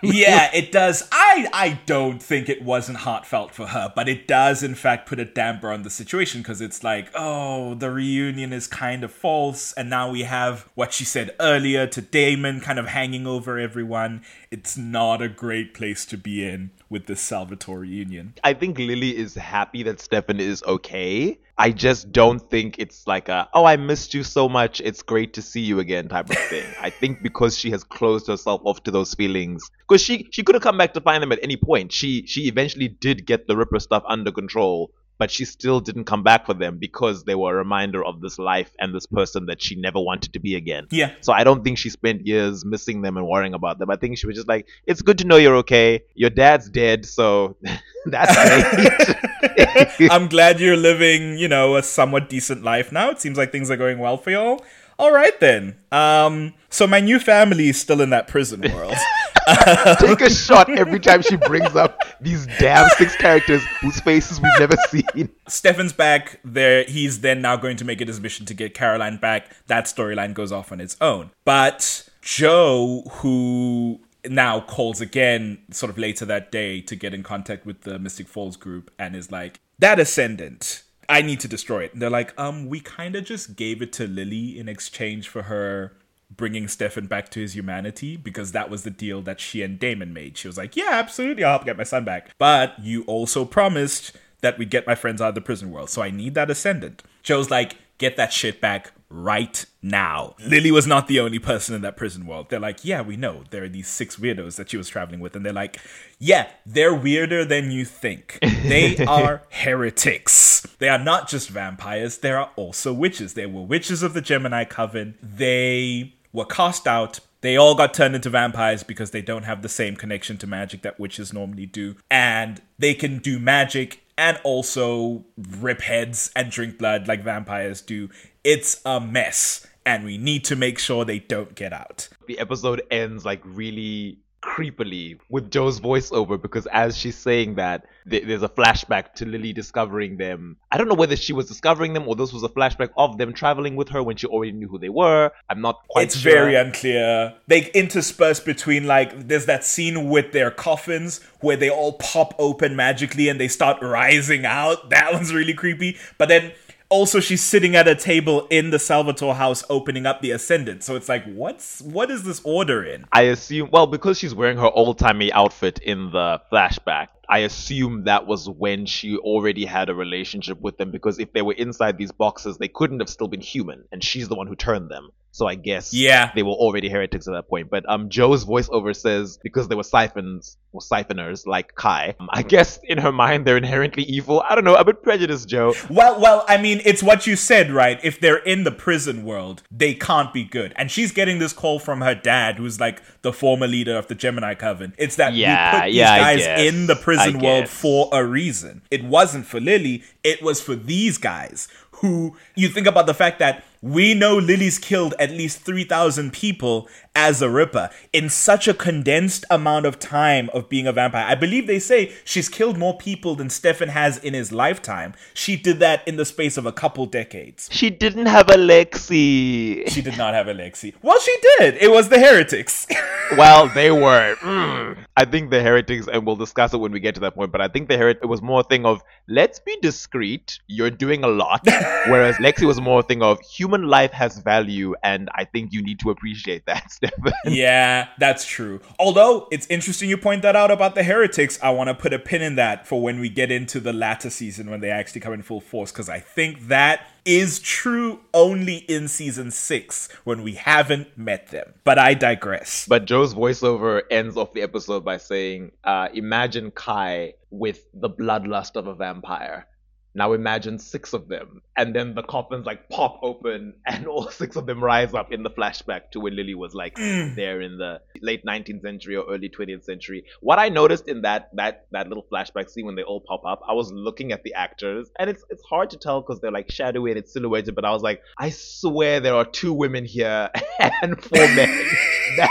Yeah, 0.01 0.49
it 0.53 0.71
does. 0.71 1.07
I 1.11 1.47
I 1.53 1.79
don't 1.86 2.21
think 2.21 2.49
it 2.49 2.63
wasn't 2.63 2.99
heartfelt 2.99 3.53
for 3.53 3.67
her, 3.67 3.91
but 3.95 4.09
it 4.09 4.27
does 4.27 4.63
in 4.63 4.75
fact 4.75 5.07
put 5.07 5.19
a 5.19 5.25
damper 5.25 5.71
on 5.71 5.83
the 5.83 5.89
situation 5.89 6.41
because 6.41 6.61
it's 6.61 6.83
like, 6.83 7.09
oh, 7.13 7.75
the 7.75 7.91
reunion 7.91 8.51
is 8.53 8.67
kind 8.67 9.03
of 9.03 9.11
false, 9.11 9.73
and 9.73 9.89
now 9.89 10.09
we 10.09 10.23
have 10.23 10.67
what 10.75 10.93
she 10.93 11.05
said 11.05 11.36
earlier 11.39 11.88
to 11.88 12.01
Damon 12.01 12.61
kind 12.61 12.79
of 12.79 12.88
hanging 12.88 13.27
over 13.27 13.59
everyone. 13.59 14.23
It's 14.57 14.77
not 14.77 15.21
a 15.21 15.27
great 15.27 15.73
place 15.73 16.05
to 16.05 16.17
be 16.17 16.47
in 16.47 16.71
with 16.89 17.07
this 17.07 17.19
Salvatore 17.19 17.83
union. 17.83 18.35
I 18.41 18.53
think 18.53 18.77
Lily 18.77 19.13
is 19.13 19.35
happy 19.35 19.83
that 19.83 19.99
Stefan 19.99 20.39
is 20.39 20.63
okay. 20.63 21.37
I 21.57 21.71
just 21.71 22.13
don't 22.13 22.39
think 22.39 22.79
it's 22.79 23.05
like 23.05 23.27
a, 23.27 23.49
oh, 23.53 23.65
I 23.65 23.75
missed 23.75 24.13
you 24.13 24.23
so 24.23 24.47
much. 24.47 24.79
It's 24.79 25.01
great 25.01 25.33
to 25.33 25.41
see 25.41 25.59
you 25.59 25.79
again 25.79 26.07
type 26.07 26.29
of 26.29 26.37
thing. 26.37 26.63
I 26.81 26.89
think 26.89 27.21
because 27.21 27.57
she 27.57 27.69
has 27.71 27.83
closed 27.83 28.27
herself 28.27 28.61
off 28.63 28.81
to 28.83 28.91
those 28.91 29.13
feelings, 29.13 29.69
because 29.89 30.01
she 30.01 30.29
she 30.31 30.41
could 30.41 30.55
have 30.55 30.63
come 30.63 30.77
back 30.77 30.93
to 30.93 31.01
find 31.01 31.21
them 31.21 31.33
at 31.33 31.39
any 31.43 31.57
point. 31.57 31.91
She 31.91 32.25
she 32.25 32.47
eventually 32.47 32.87
did 32.87 33.25
get 33.25 33.47
the 33.47 33.57
Ripper 33.57 33.81
stuff 33.81 34.03
under 34.07 34.31
control, 34.31 34.89
but 35.18 35.32
she 35.32 35.45
still 35.45 35.80
didn't 35.80 36.05
come 36.05 36.24
back 36.24 36.45
for 36.45 36.53
them 36.53 36.78
because 36.78 37.24
they 37.24 37.36
were 37.36 37.53
a 37.53 37.57
reminder 37.57 38.03
of 38.03 38.22
this 38.22 38.38
life 38.38 38.72
and 38.80 38.93
this 38.93 39.05
person 39.05 39.45
that 39.45 39.61
she 39.61 39.76
never 39.76 39.99
wanted 39.99 40.34
to 40.34 40.39
be 40.39 40.55
again. 40.55 40.88
Yeah. 40.91 41.13
So 41.22 41.34
I 41.34 41.43
don't 41.43 41.63
think 41.63 41.78
she 41.78 41.89
spent 41.89 42.26
years 42.26 42.66
missing 42.66 43.01
them 43.01 43.18
and 43.18 43.28
worrying 43.28 43.53
about 43.53 43.80
them. 43.80 43.89
I 43.89 43.95
think 43.95 44.18
she 44.18 44.28
was 44.28 44.36
just 44.36 44.47
like, 44.47 44.68
it's 44.86 45.01
good 45.01 45.18
to 45.20 45.26
know 45.26 45.38
you're 45.38 45.55
okay. 45.57 46.03
Your 46.16 46.30
dad's 46.30 46.70
dead, 46.70 47.05
so 47.05 47.55
that's 48.05 48.36
great. 48.36 50.11
I'm 50.11 50.28
glad 50.28 50.59
you're 50.59 50.78
living, 50.78 51.38
you 51.38 51.47
know, 51.47 51.76
a 51.76 51.84
somewhat 51.84 52.30
decent 52.30 52.63
life 52.63 52.91
now. 52.91 53.09
It 53.09 53.22
seems 53.22 53.38
like 53.38 53.51
things 53.51 53.72
are 53.72 53.78
going 53.78 53.99
well 53.99 54.18
for 54.18 54.32
y'all. 54.32 54.63
All 54.97 55.11
right 55.11 55.38
then. 55.39 55.78
Um, 55.91 56.53
so 56.70 56.88
my 56.88 56.99
new 56.99 57.20
family 57.20 57.70
is 57.70 57.80
still 57.80 58.01
in 58.01 58.09
that 58.11 58.28
prison 58.28 58.61
world. 58.74 58.95
Take 59.99 60.21
a 60.21 60.29
shot 60.29 60.69
every 60.69 60.99
time 60.99 61.21
she 61.21 61.35
brings 61.35 61.75
up 61.75 62.03
these 62.19 62.47
damn 62.59 62.89
six 62.97 63.15
characters 63.15 63.63
whose 63.81 63.99
faces 63.99 64.41
we've 64.41 64.59
never 64.59 64.75
seen. 64.89 65.29
Stefan's 65.47 65.93
back 65.93 66.39
there. 66.43 66.83
He's 66.83 67.21
then 67.21 67.41
now 67.41 67.55
going 67.55 67.77
to 67.77 67.85
make 67.85 68.01
it 68.01 68.07
his 68.07 68.19
mission 68.19 68.45
to 68.47 68.53
get 68.53 68.73
Caroline 68.73 69.17
back. 69.17 69.55
That 69.67 69.85
storyline 69.85 70.33
goes 70.33 70.51
off 70.51 70.71
on 70.71 70.81
its 70.81 70.97
own. 70.99 71.31
But 71.43 72.09
Jo, 72.21 73.03
who 73.11 73.99
now 74.27 74.61
calls 74.61 75.01
again 75.01 75.59
sort 75.71 75.89
of 75.91 75.97
later 75.97 76.25
that 76.25 76.51
day 76.51 76.81
to 76.81 76.95
get 76.95 77.13
in 77.13 77.21
contact 77.21 77.65
with 77.65 77.81
the 77.81 77.99
Mystic 77.99 78.27
Falls 78.27 78.57
group 78.57 78.91
and 78.97 79.15
is 79.15 79.31
like, 79.31 79.59
that 79.79 79.99
ascendant. 79.99 80.83
I 81.07 81.21
need 81.21 81.39
to 81.41 81.47
destroy 81.47 81.83
it. 81.83 81.93
And 81.93 82.01
they're 82.01 82.09
like, 82.09 82.33
um, 82.39 82.67
we 82.67 82.79
kind 82.79 83.15
of 83.15 83.25
just 83.25 83.55
gave 83.55 83.81
it 83.81 83.93
to 83.93 84.07
Lily 84.07 84.57
in 84.57 84.67
exchange 84.67 85.29
for 85.29 85.43
her 85.43 85.93
bringing 86.30 86.67
Stefan 86.67 87.07
back 87.07 87.30
to 87.30 87.39
his 87.39 87.55
humanity 87.55 88.17
because 88.17 88.51
that 88.51 88.69
was 88.69 88.84
the 88.84 88.91
deal 88.91 89.21
that 89.21 89.39
she 89.39 89.61
and 89.61 89.80
Damon 89.80 90.13
made. 90.13 90.38
She 90.38 90.47
was 90.47 90.57
like, 90.57 90.76
yeah, 90.76 90.89
absolutely, 90.91 91.43
I'll 91.43 91.51
help 91.51 91.65
get 91.65 91.78
my 91.78 91.84
son 91.84 92.03
back. 92.03 92.32
But 92.38 92.76
you 92.80 93.03
also 93.03 93.45
promised 93.45 94.15
that 94.41 94.57
we'd 94.57 94.69
get 94.69 94.88
my 94.88 94.95
friends 94.95 95.21
out 95.21 95.30
of 95.30 95.36
the 95.36 95.41
prison 95.41 95.71
world, 95.71 95.89
so 95.89 96.01
I 96.01 96.11
need 96.11 96.36
that 96.36 96.51
ascendant. 96.51 97.03
Jo's 97.23 97.49
like, 97.49 97.78
get 97.97 98.17
that 98.17 98.34
shit 98.34 98.59
back 98.59 98.91
right 99.09 99.65
now. 99.81 100.35
Lily 100.45 100.71
was 100.71 100.87
not 100.87 101.07
the 101.07 101.19
only 101.19 101.39
person 101.39 101.75
in 101.75 101.81
that 101.81 101.97
prison 101.97 102.25
world. 102.25 102.49
They're 102.49 102.59
like, 102.59 102.83
yeah, 102.83 103.01
we 103.01 103.17
know. 103.17 103.43
There 103.49 103.63
are 103.63 103.69
these 103.69 103.87
six 103.87 104.17
weirdos 104.17 104.55
that 104.55 104.69
she 104.69 104.77
was 104.77 104.89
traveling 104.89 105.19
with. 105.19 105.35
And 105.35 105.45
they're 105.45 105.53
like, 105.53 105.79
yeah, 106.19 106.49
they're 106.65 106.93
weirder 106.93 107.45
than 107.45 107.71
you 107.71 107.85
think. 107.85 108.39
They 108.41 108.97
are 109.07 109.43
heretics. 109.49 110.67
They 110.79 110.89
are 110.89 110.99
not 110.99 111.29
just 111.29 111.49
vampires, 111.49 112.17
they 112.17 112.31
are 112.31 112.51
also 112.55 112.93
witches. 112.93 113.33
They 113.33 113.45
were 113.45 113.61
witches 113.61 114.03
of 114.03 114.13
the 114.13 114.21
Gemini 114.21 114.63
Coven. 114.65 115.15
They 115.21 116.15
were 116.33 116.45
cast 116.45 116.87
out. 116.87 117.19
They 117.41 117.57
all 117.57 117.75
got 117.75 117.93
turned 117.93 118.15
into 118.15 118.29
vampires 118.29 118.81
because 118.81 119.11
they 119.11 119.21
don't 119.21 119.43
have 119.43 119.61
the 119.61 119.69
same 119.69 119.95
connection 119.95 120.37
to 120.39 120.47
magic 120.47 120.81
that 120.81 120.99
witches 120.99 121.31
normally 121.31 121.67
do. 121.67 121.95
And 122.09 122.61
they 122.79 122.95
can 122.95 123.19
do 123.19 123.39
magic 123.39 124.01
and 124.17 124.39
also 124.43 125.25
rip 125.37 125.81
heads 125.81 126.31
and 126.35 126.49
drink 126.49 126.77
blood 126.77 127.07
like 127.07 127.23
vampires 127.23 127.81
do. 127.81 128.09
It's 128.45 128.79
a 128.85 129.01
mess. 129.01 129.65
And 129.87 130.05
we 130.05 130.17
need 130.17 130.45
to 130.45 130.55
make 130.55 130.79
sure 130.79 131.03
they 131.03 131.19
don't 131.19 131.53
get 131.55 131.73
out. 131.73 132.07
the 132.27 132.39
episode 132.39 132.81
ends 132.89 133.25
like 133.25 133.41
really 133.43 134.19
creepily 134.41 135.19
with 135.29 135.49
Jo's 135.49 135.79
voiceover 135.79 136.39
because 136.39 136.67
as 136.67 136.95
she's 136.95 137.17
saying 137.17 137.55
that, 137.55 137.85
th- 138.09 138.25
there's 138.25 138.43
a 138.43 138.49
flashback 138.49 139.13
to 139.15 139.25
Lily 139.25 139.53
discovering 139.53 140.17
them. 140.17 140.57
I 140.71 140.77
don't 140.77 140.87
know 140.87 140.95
whether 140.95 141.15
she 141.15 141.33
was 141.33 141.47
discovering 141.47 141.93
them 141.93 142.07
or 142.07 142.15
this 142.15 142.31
was 142.31 142.43
a 142.43 142.49
flashback 142.49 142.89
of 142.97 143.17
them 143.17 143.33
traveling 143.33 143.75
with 143.75 143.89
her 143.89 144.03
when 144.03 144.17
she 144.17 144.27
already 144.27 144.51
knew 144.51 144.67
who 144.67 144.77
they 144.77 144.89
were. 144.89 145.31
I'm 145.49 145.61
not 145.61 145.81
quite 145.87 146.01
sure. 146.01 146.05
it's 146.05 146.17
sure. 146.17 146.31
very 146.31 146.55
unclear. 146.55 147.35
They 147.47 147.71
intersperse 147.71 148.39
between 148.39 148.85
like 148.85 149.27
there's 149.27 149.47
that 149.47 149.63
scene 149.63 150.09
with 150.09 150.31
their 150.31 150.51
coffins 150.51 151.21
where 151.41 151.57
they 151.57 151.69
all 151.69 151.93
pop 151.93 152.35
open 152.37 152.75
magically 152.75 153.29
and 153.29 153.39
they 153.39 153.47
start 153.47 153.81
rising 153.81 154.45
out. 154.45 154.89
That 154.95 155.11
one's 155.11 155.33
really 155.33 155.53
creepy. 155.53 155.97
But 156.17 156.29
then 156.29 156.53
also 156.89 157.19
she's 157.19 157.43
sitting 157.43 157.75
at 157.75 157.88
a 157.88 157.95
table 157.95 158.47
in 158.49 158.69
the 158.69 158.79
Salvatore 158.79 159.36
house 159.36 159.63
opening 159.69 160.05
up 160.05 160.21
the 160.21 160.31
Ascendant. 160.31 160.83
So 160.83 160.95
it's 160.95 161.09
like 161.09 161.25
what's 161.25 161.81
what 161.81 162.11
is 162.11 162.23
this 162.23 162.41
order 162.43 162.83
in? 162.83 163.05
I 163.11 163.23
assume, 163.23 163.69
well, 163.71 163.88
because 163.88 164.19
she's 164.19 164.36
wearing 164.36 164.57
her 164.57 164.69
old 164.69 164.99
timey 164.99 165.31
outfit 165.31 165.79
in 165.79 166.11
the 166.11 166.41
flashback, 166.51 167.07
I 167.27 167.39
assume 167.39 168.03
that 168.03 168.27
was 168.27 168.49
when 168.49 168.86
she 168.86 169.17
already 169.17 169.65
had 169.65 169.89
a 169.89 169.95
relationship 169.95 170.61
with 170.61 170.77
them. 170.77 170.91
Because 170.91 171.19
if 171.19 171.33
they 171.33 171.41
were 171.41 171.53
inside 171.53 171.97
these 171.97 172.11
boxes, 172.11 172.57
they 172.57 172.67
couldn't 172.67 172.99
have 172.99 173.09
still 173.09 173.27
been 173.27 173.41
human, 173.41 173.86
and 173.91 174.03
she's 174.03 174.27
the 174.27 174.36
one 174.36 174.47
who 174.47 174.55
turned 174.55 174.89
them. 174.89 175.09
So 175.36 175.47
I 175.47 175.55
guess 175.55 175.93
Yeah. 175.93 176.31
they 176.33 176.43
were 176.43 176.53
already 176.53 176.88
heretics 176.88 177.27
at 177.27 177.33
that 177.33 177.49
point. 177.49 177.69
But 177.69 177.83
um, 177.89 178.07
Jo's 178.07 178.45
voiceover 178.45 178.95
says 178.95 179.38
because 179.43 179.67
they 179.67 179.75
were 179.75 179.83
siphons 179.83 180.55
or 180.71 180.79
siphoners 180.79 181.45
like 181.45 181.75
Kai. 181.75 182.15
Um, 182.21 182.29
I 182.31 182.41
guess 182.41 182.79
in 182.86 182.99
her 182.99 183.11
mind 183.11 183.43
they're 183.45 183.57
inherently 183.57 184.03
evil. 184.03 184.41
I 184.49 184.55
don't 184.55 184.63
know. 184.63 184.75
I'm 184.75 184.81
a 184.83 184.86
bit 184.86 185.03
prejudiced, 185.03 185.49
Jo. 185.49 185.73
Well, 185.89 186.21
well, 186.21 186.45
I 186.47 186.55
mean, 186.55 186.81
it's 186.86 187.03
what 187.03 187.27
you 187.27 187.36
said, 187.36 187.69
right? 187.69 187.99
If 188.01 188.21
they're 188.21 188.38
in 188.53 188.63
the 188.63 188.71
prison 188.71 189.25
world, 189.25 189.61
they 189.69 189.93
can't 189.93 190.31
be 190.31 190.45
good. 190.45 190.71
And 190.77 190.89
she's 190.89 191.11
getting 191.11 191.39
this 191.39 191.51
call 191.51 191.79
from 191.79 191.99
her 191.99 192.15
dad, 192.15 192.55
who's 192.55 192.79
like 192.79 193.01
the 193.21 193.33
former 193.33 193.67
leader 193.67 193.97
of 193.97 194.07
the 194.07 194.15
Gemini 194.15 194.53
Coven. 194.53 194.93
It's 194.97 195.17
that 195.17 195.33
Yeah, 195.33 195.73
we 195.73 195.79
put 195.79 195.86
these 195.88 195.95
yeah, 195.95 196.17
guys 196.17 196.65
in 196.65 196.88
the 196.88 196.95
prison 196.95 197.39
world 197.39 197.67
for 197.67 198.07
a 198.13 198.25
reason. 198.25 198.83
It 198.89 199.03
wasn't 199.03 199.45
for 199.45 199.59
Lily, 199.59 200.01
it 200.23 200.41
was 200.41 200.61
for 200.61 200.75
these 200.75 201.17
guys 201.17 201.67
who 201.99 202.36
you 202.55 202.67
think 202.67 202.88
about 202.88 203.05
the 203.05 203.13
fact 203.13 203.39
that 203.39 203.63
we 203.86 204.15
know 204.15 204.36
Lily's 204.36 204.79
killed 204.79 205.13
at 205.19 205.29
least 205.29 205.59
3,000 205.59 206.33
people 206.33 206.89
as 207.13 207.43
a 207.43 207.49
Ripper 207.51 207.91
in 208.11 208.29
such 208.29 208.67
a 208.67 208.73
condensed 208.73 209.45
amount 209.51 209.86
of 209.86 209.99
time 209.99 210.49
of 210.55 210.67
being 210.67 210.88
a 210.88 210.91
vampire. 210.91 211.23
I 211.23 211.36
believe 211.36 211.67
they 211.67 211.77
say 211.77 212.11
she's 212.23 212.49
killed 212.49 212.79
more 212.79 212.97
people 212.97 213.36
than 213.36 213.51
Stefan 213.51 213.89
has 213.89 214.17
in 214.17 214.33
his 214.33 214.51
lifetime. 214.51 215.13
She 215.36 215.55
did 215.55 215.77
that 215.81 216.05
in 216.07 216.15
the 216.15 216.25
space 216.25 216.57
of 216.57 216.65
a 216.65 216.71
couple 216.71 217.05
decades. 217.05 217.69
She 217.71 217.91
didn't 217.91 218.25
have 218.25 218.49
a 218.49 218.55
Lexi. 218.55 219.88
She 219.88 220.01
did 220.01 220.17
not 220.17 220.33
have 220.33 220.47
a 220.47 220.55
Lexi. 220.55 220.95
Well, 221.03 221.19
she 221.19 221.38
did. 221.59 221.75
It 221.75 221.91
was 221.91 222.09
the 222.09 222.17
heretics. 222.17 222.88
well, 223.38 223.67
they 223.69 223.91
were. 223.91 224.36
mm. 224.36 224.97
I 225.17 225.26
think 225.26 225.49
the 225.49 225.61
heretics, 225.61 226.07
and 226.07 226.26
we'll 226.26 226.36
discuss 226.36 226.73
it 226.73 226.78
when 226.78 226.91
we 226.91 226.99
get 226.99 227.15
to 227.15 227.21
that 227.21 227.36
point. 227.36 227.51
But 227.51 227.61
I 227.61 227.67
think 227.67 227.88
the 227.88 227.97
heretic 227.97 228.23
it 228.23 228.28
was 228.28 228.41
more 228.41 228.61
a 228.61 228.63
thing 228.63 228.86
of 228.86 229.01
let's 229.28 229.59
be 229.59 229.78
discreet. 229.82 230.59
You're 230.67 230.91
doing 230.91 231.23
a 231.23 231.28
lot, 231.28 231.61
whereas 232.07 232.36
Lexi 232.36 232.67
was 232.67 232.82
more 232.82 232.99
a 232.99 233.03
thing 233.03 233.21
of 233.21 233.39
human 233.41 233.84
life 233.84 234.11
has 234.11 234.39
value, 234.39 234.95
and 235.03 235.30
I 235.34 235.45
think 235.45 235.73
you 235.73 235.82
need 235.82 235.99
to 235.99 236.09
appreciate 236.09 236.65
that, 236.65 236.91
Stefan. 236.91 237.34
yeah, 237.45 238.09
that's 238.19 238.45
true. 238.45 238.82
Although 238.99 239.47
it's 239.51 239.67
interesting 239.67 240.09
you 240.09 240.17
point 240.17 240.41
that 240.41 240.55
out 240.55 240.71
about 240.71 240.95
the 240.95 241.03
heretics. 241.03 241.57
I 241.63 241.69
want 241.69 241.88
to 241.88 241.95
put 241.95 242.13
a 242.13 242.19
pin 242.19 242.41
in 242.41 242.55
that 242.55 242.88
for 242.88 243.01
when 243.01 243.19
we 243.19 243.30
get 243.30 243.51
into 243.51 243.80
the 243.80 243.93
latter 243.93 244.30
season 244.30 244.69
when 244.69 244.82
they 244.82 244.89
actually 244.89 245.21
come 245.21 245.34
in 245.34 245.41
full 245.41 245.61
force 245.61 245.91
because 245.91 246.09
I 246.09 246.19
think 246.19 246.67
that 246.67 247.07
is 247.26 247.59
true 247.59 248.19
only 248.34 248.78
in 248.78 249.07
season 249.07 249.51
six 249.51 250.09
when 250.23 250.43
we 250.43 250.53
haven't 250.53 251.17
met 251.17 251.47
them. 251.47 251.73
But 251.84 251.97
I 251.97 252.13
digress. 252.13 252.86
But 252.88 253.05
Jo's 253.05 253.34
voiceover 253.34 254.03
ends 254.11 254.38
off 254.38 254.53
the 254.53 254.61
episode 254.61 255.03
by 255.03 255.17
saying, 255.17 255.71
uh, 255.84 256.09
Imagine 256.13 256.71
Kai 256.71 257.34
with 257.49 257.86
the 257.93 258.09
bloodlust 258.09 258.76
of 258.76 258.88
a 258.88 258.93
vampire. 258.93 259.67
Now 260.16 260.32
imagine 260.32 260.80
six 260.80 261.13
of 261.13 261.28
them. 261.28 261.61
And 261.78 261.93
then 261.93 262.16
the 262.16 262.24
coffins 262.24 262.66
like 262.66 262.89
pop 262.89 263.20
open 263.22 263.74
and 263.86 264.07
all 264.07 264.30
six 264.30 264.55
of 264.55 264.66
them 264.66 264.84
rise 264.84 265.13
up 265.13 265.32
in 265.32 265.43
the 265.43 265.49
flashback 265.49 266.11
to 266.11 266.20
when 266.22 266.36
Lily 266.36 266.55
was 266.55 266.74
like 266.74 266.95
mm. 266.95 267.36
there 267.36 267.61
in 267.61 267.78
the 267.78 268.01
late 268.22 268.45
19th 268.45 268.82
century 268.82 269.18
or 269.18 269.26
early 269.30 269.49
20th 269.49 269.84
century. 269.84 270.24
What 270.39 270.57
I 270.57 270.70
noticed 270.70 271.07
in 271.07 271.22
that 271.24 271.49
that 271.53 271.86
that 271.91 272.07
little 272.07 272.26
flashback 272.32 272.70
scene 272.70 272.86
when 272.86 272.95
they 272.95 273.03
all 273.03 273.20
pop 273.20 273.45
up, 273.45 273.61
I 273.68 273.74
was 273.74 273.91
looking 273.91 274.32
at 274.32 274.43
the 274.43 274.53
actors 274.53 275.11
and 275.20 275.30
it's 275.30 275.43
it's 275.49 275.63
hard 275.63 275.89
to 275.91 275.97
tell 275.97 276.22
because 276.22 276.39
they're 276.39 276.51
like 276.51 276.72
shadowy 276.72 277.11
and 277.11 277.20
it's 277.20 277.34
silhouetted, 277.34 277.76
but 277.76 277.84
I 277.86 277.91
was 277.91 278.01
like, 278.01 278.22
I 278.38 278.49
swear 278.51 279.20
there 279.20 279.36
are 279.36 279.45
two 279.45 279.74
women 279.74 280.05
here 280.05 280.49
and 281.01 281.22
four 281.22 281.47
men. 281.55 281.70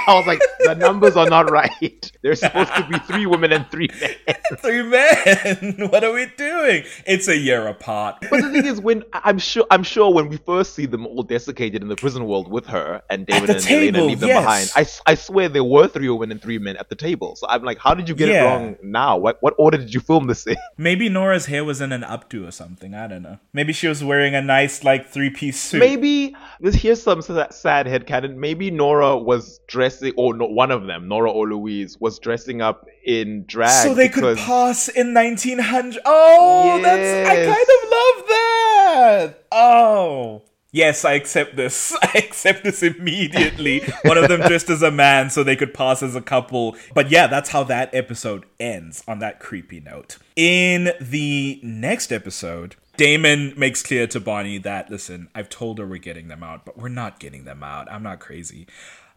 I 0.06 0.14
was 0.14 0.26
like, 0.26 0.40
the 0.60 0.74
numbers 0.74 1.16
are 1.16 1.28
not 1.28 1.50
right. 1.50 2.12
There's 2.22 2.40
supposed 2.40 2.74
to 2.74 2.86
be 2.88 2.98
three 3.00 3.26
women 3.26 3.52
and 3.52 3.70
three 3.70 3.88
men. 4.00 4.36
Three 4.58 4.82
men. 4.82 5.88
what 5.90 6.04
are 6.04 6.12
we 6.12 6.26
doing? 6.36 6.84
It's 7.06 7.28
a 7.28 7.36
year 7.54 7.66
apart. 7.68 8.24
But 8.30 8.42
the 8.42 8.50
thing 8.50 8.66
is, 8.66 8.80
when 8.80 9.04
I'm 9.12 9.38
sure, 9.38 9.66
I'm 9.70 9.82
sure 9.82 10.12
when 10.12 10.28
we 10.28 10.36
first 10.38 10.74
see 10.74 10.86
them 10.86 11.06
all 11.06 11.22
desiccated 11.22 11.82
in 11.82 11.88
the 11.88 11.96
prison 11.96 12.24
world 12.26 12.50
with 12.50 12.66
her 12.66 13.02
and 13.10 13.26
Damon 13.26 13.50
and 13.50 13.66
Elena 13.66 14.04
leave 14.04 14.20
them 14.20 14.28
yes. 14.28 14.42
behind, 14.72 14.88
I, 15.06 15.12
I 15.12 15.14
swear 15.14 15.48
there 15.48 15.64
were 15.64 15.88
three 15.88 16.08
women 16.08 16.32
and 16.32 16.42
three 16.42 16.58
men 16.58 16.76
at 16.76 16.88
the 16.88 16.94
table. 16.96 17.36
So 17.36 17.46
I'm 17.48 17.62
like, 17.62 17.78
how 17.78 17.94
did 17.94 18.08
you 18.08 18.14
get 18.14 18.28
Yeah. 18.28 18.42
it 18.42 18.46
wrong 18.46 18.76
now? 18.82 19.16
What 19.16 19.38
what 19.40 19.54
order 19.58 19.78
did 19.78 19.94
you 19.94 20.00
film 20.00 20.26
this 20.26 20.46
in? 20.46 20.56
Maybe 20.78 21.08
Nora's 21.08 21.46
hair 21.46 21.64
was 21.64 21.80
in 21.80 21.92
an 21.92 22.02
updo 22.02 22.48
or 22.48 22.50
something. 22.50 22.94
I 22.94 23.06
don't 23.06 23.22
know. 23.22 23.38
Maybe 23.52 23.72
she 23.72 23.88
was 23.88 24.02
wearing 24.02 24.34
a 24.34 24.42
nice 24.42 24.84
like 24.84 25.08
three 25.10 25.30
piece 25.30 25.60
suit. 25.60 25.78
Maybe 25.78 26.34
this 26.60 26.74
here's 26.74 27.02
some 27.02 27.22
sa- 27.22 27.50
sad 27.50 27.86
headcanon. 27.86 28.36
Maybe 28.36 28.70
Nora 28.70 29.16
was 29.16 29.60
dressing, 29.66 30.12
or 30.16 30.34
no, 30.34 30.46
one 30.46 30.70
of 30.70 30.86
them, 30.86 31.08
Nora 31.08 31.30
or 31.30 31.48
Louise, 31.48 31.98
was 32.00 32.18
dressing 32.18 32.60
up 32.62 32.86
in 33.04 33.44
drag. 33.46 33.70
so 33.86 33.94
they 33.94 34.08
could 34.08 34.22
because- 34.22 34.38
pass 34.38 34.88
in 34.88 35.12
1900. 35.14 36.00
Oh, 36.06 36.80
that's 36.82 37.28
I 37.28 37.43
Yes. 37.46 37.56
kind 37.56 37.68
of 37.84 37.90
love 37.90 38.28
that. 38.28 39.44
Oh. 39.52 40.42
Yes, 40.72 41.04
I 41.04 41.12
accept 41.12 41.54
this. 41.54 41.96
I 42.02 42.10
accept 42.18 42.64
this 42.64 42.82
immediately. 42.82 43.80
One 44.04 44.18
of 44.18 44.28
them 44.28 44.40
dressed 44.46 44.70
as 44.70 44.82
a 44.82 44.90
man 44.90 45.30
so 45.30 45.44
they 45.44 45.54
could 45.54 45.72
pass 45.72 46.02
as 46.02 46.16
a 46.16 46.20
couple. 46.20 46.76
But 46.94 47.10
yeah, 47.12 47.28
that's 47.28 47.50
how 47.50 47.62
that 47.64 47.94
episode 47.94 48.44
ends 48.58 49.04
on 49.06 49.20
that 49.20 49.38
creepy 49.38 49.78
note. 49.78 50.18
In 50.34 50.90
the 51.00 51.60
next 51.62 52.10
episode, 52.12 52.74
Damon 52.96 53.54
makes 53.56 53.84
clear 53.84 54.08
to 54.08 54.18
Bonnie 54.18 54.58
that, 54.58 54.90
listen, 54.90 55.28
I've 55.32 55.48
told 55.48 55.78
her 55.78 55.86
we're 55.86 55.98
getting 55.98 56.26
them 56.26 56.42
out, 56.42 56.64
but 56.64 56.76
we're 56.76 56.88
not 56.88 57.20
getting 57.20 57.44
them 57.44 57.62
out. 57.62 57.86
I'm 57.90 58.02
not 58.02 58.18
crazy. 58.18 58.66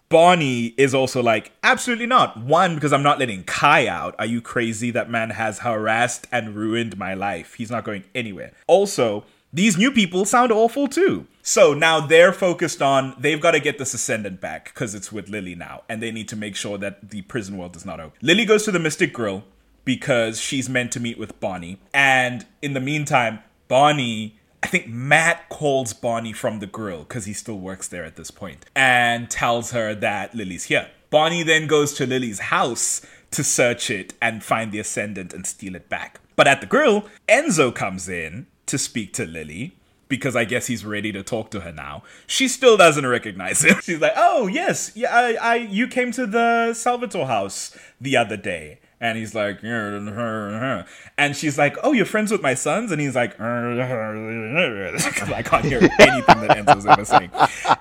Bonnie 0.10 0.68
is 0.78 0.94
also 0.96 1.22
like, 1.22 1.52
absolutely 1.64 2.06
not. 2.06 2.38
One, 2.38 2.76
because 2.76 2.94
I'm 2.94 3.04
not 3.04 3.20
letting 3.20 3.44
Kai 3.44 3.88
out. 3.88 4.16
Are 4.18 4.26
you 4.26 4.42
crazy? 4.42 4.90
That 4.92 5.10
man 5.10 5.32
has 5.32 5.60
harassed 5.60 6.28
and 6.32 6.56
ruined 6.56 6.98
my 6.98 7.14
life. 7.14 7.56
He's 7.56 7.72
not 7.72 7.84
going 7.84 8.06
anywhere. 8.16 8.54
Also, 8.68 9.26
these 9.52 9.78
new 9.78 9.92
people 9.92 10.26
sound 10.26 10.52
awful 10.52 10.88
too. 10.88 11.28
So 11.42 11.74
now 11.74 12.00
they're 12.00 12.34
focused 12.34 12.82
on 12.82 13.16
they've 13.18 13.42
got 13.42 13.52
to 13.52 13.60
get 13.60 13.78
this 13.78 13.94
ascendant 13.94 14.42
back 14.42 14.66
because 14.66 14.94
it's 14.96 15.12
with 15.12 15.30
Lily 15.30 15.56
now, 15.56 15.84
and 15.90 16.02
they 16.02 16.12
need 16.12 16.28
to 16.30 16.36
make 16.36 16.56
sure 16.56 16.78
that 16.78 17.10
the 17.10 17.22
prison 17.24 17.58
world 17.58 17.76
is 17.76 17.86
not 17.86 18.00
open. 18.00 18.18
Lily 18.22 18.46
goes 18.46 18.64
to 18.66 18.72
the 18.72 18.80
Mystic 18.80 19.14
Grill 19.14 19.44
because 19.86 20.40
she's 20.40 20.68
meant 20.68 20.92
to 20.92 21.00
meet 21.00 21.18
with 21.18 21.40
Bonnie, 21.40 21.80
and 21.94 22.46
in 22.62 22.74
the 22.74 22.82
meantime, 22.82 23.40
Bonnie 23.70 24.37
I 24.64 24.68
think 24.68 24.88
Matt 24.88 25.50
calls 25.50 25.94
Bonnie 25.94 26.34
from 26.34 26.60
the 26.60 26.68
grill 26.68 27.00
because 27.00 27.26
he 27.26 27.34
still 27.34 27.60
works 27.60 27.88
there 27.88 28.04
at 28.04 28.16
this 28.16 28.32
point 28.32 28.66
and 28.76 29.30
tells 29.30 29.72
her 29.72 29.94
that 29.96 30.34
Lily's 30.34 30.66
here. 30.66 30.90
Bonnie 31.10 31.44
then 31.44 31.68
goes 31.68 31.94
to 31.94 32.06
Lily's 32.06 32.40
house 32.40 33.06
to 33.32 33.44
search 33.44 33.90
it 33.90 34.14
and 34.22 34.44
find 34.44 34.72
the 34.72 34.80
Ascendant 34.80 35.34
and 35.34 35.46
steal 35.46 35.76
it 35.76 35.90
back. 35.90 36.20
But 36.36 36.48
at 36.48 36.62
the 36.62 36.68
grill, 36.68 37.08
Enzo 37.28 37.74
comes 37.74 38.10
in 38.10 38.48
to 38.66 38.78
speak 38.78 39.14
to 39.14 39.26
Lily 39.26 39.76
because 40.10 40.36
I 40.36 40.46
guess 40.46 40.68
he's 40.68 40.86
ready 40.86 41.12
to 41.12 41.24
talk 41.24 41.52
to 41.52 41.62
her 41.62 41.72
now. 41.72 42.04
She 42.26 42.48
still 42.48 42.78
doesn't 42.78 43.06
recognize 43.06 43.64
him. 43.64 43.80
She's 43.84 44.00
like, 44.00 44.14
"Oh 44.16 44.48
yes, 44.48 44.92
yeah, 44.96 45.14
I, 45.14 45.34
I 45.36 45.56
you 45.56 45.88
came 45.88 46.12
to 46.14 46.26
the 46.26 46.74
Salvatore 46.74 47.28
house 47.28 47.78
the 48.00 48.16
other 48.18 48.38
day." 48.38 48.80
And 49.00 49.18
he's 49.18 49.36
like, 49.36 49.60
and 49.64 51.36
she's 51.36 51.58
like, 51.58 51.78
"Oh, 51.84 51.94
you're 51.94 52.06
friends 52.06 52.32
with 52.32 52.42
my 52.42 52.56
sons?" 52.56 52.92
And 52.92 53.00
he's 53.00 53.16
like, 53.16 53.40
uh, 53.40 53.44
I 53.44 55.44
can't 55.46 55.66
hear 55.66 55.80
anything 56.00 56.42
that 56.42 56.58
Enzo's 56.58 56.88
ever 56.88 57.06
saying. 57.06 57.30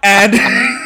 And 0.03 0.35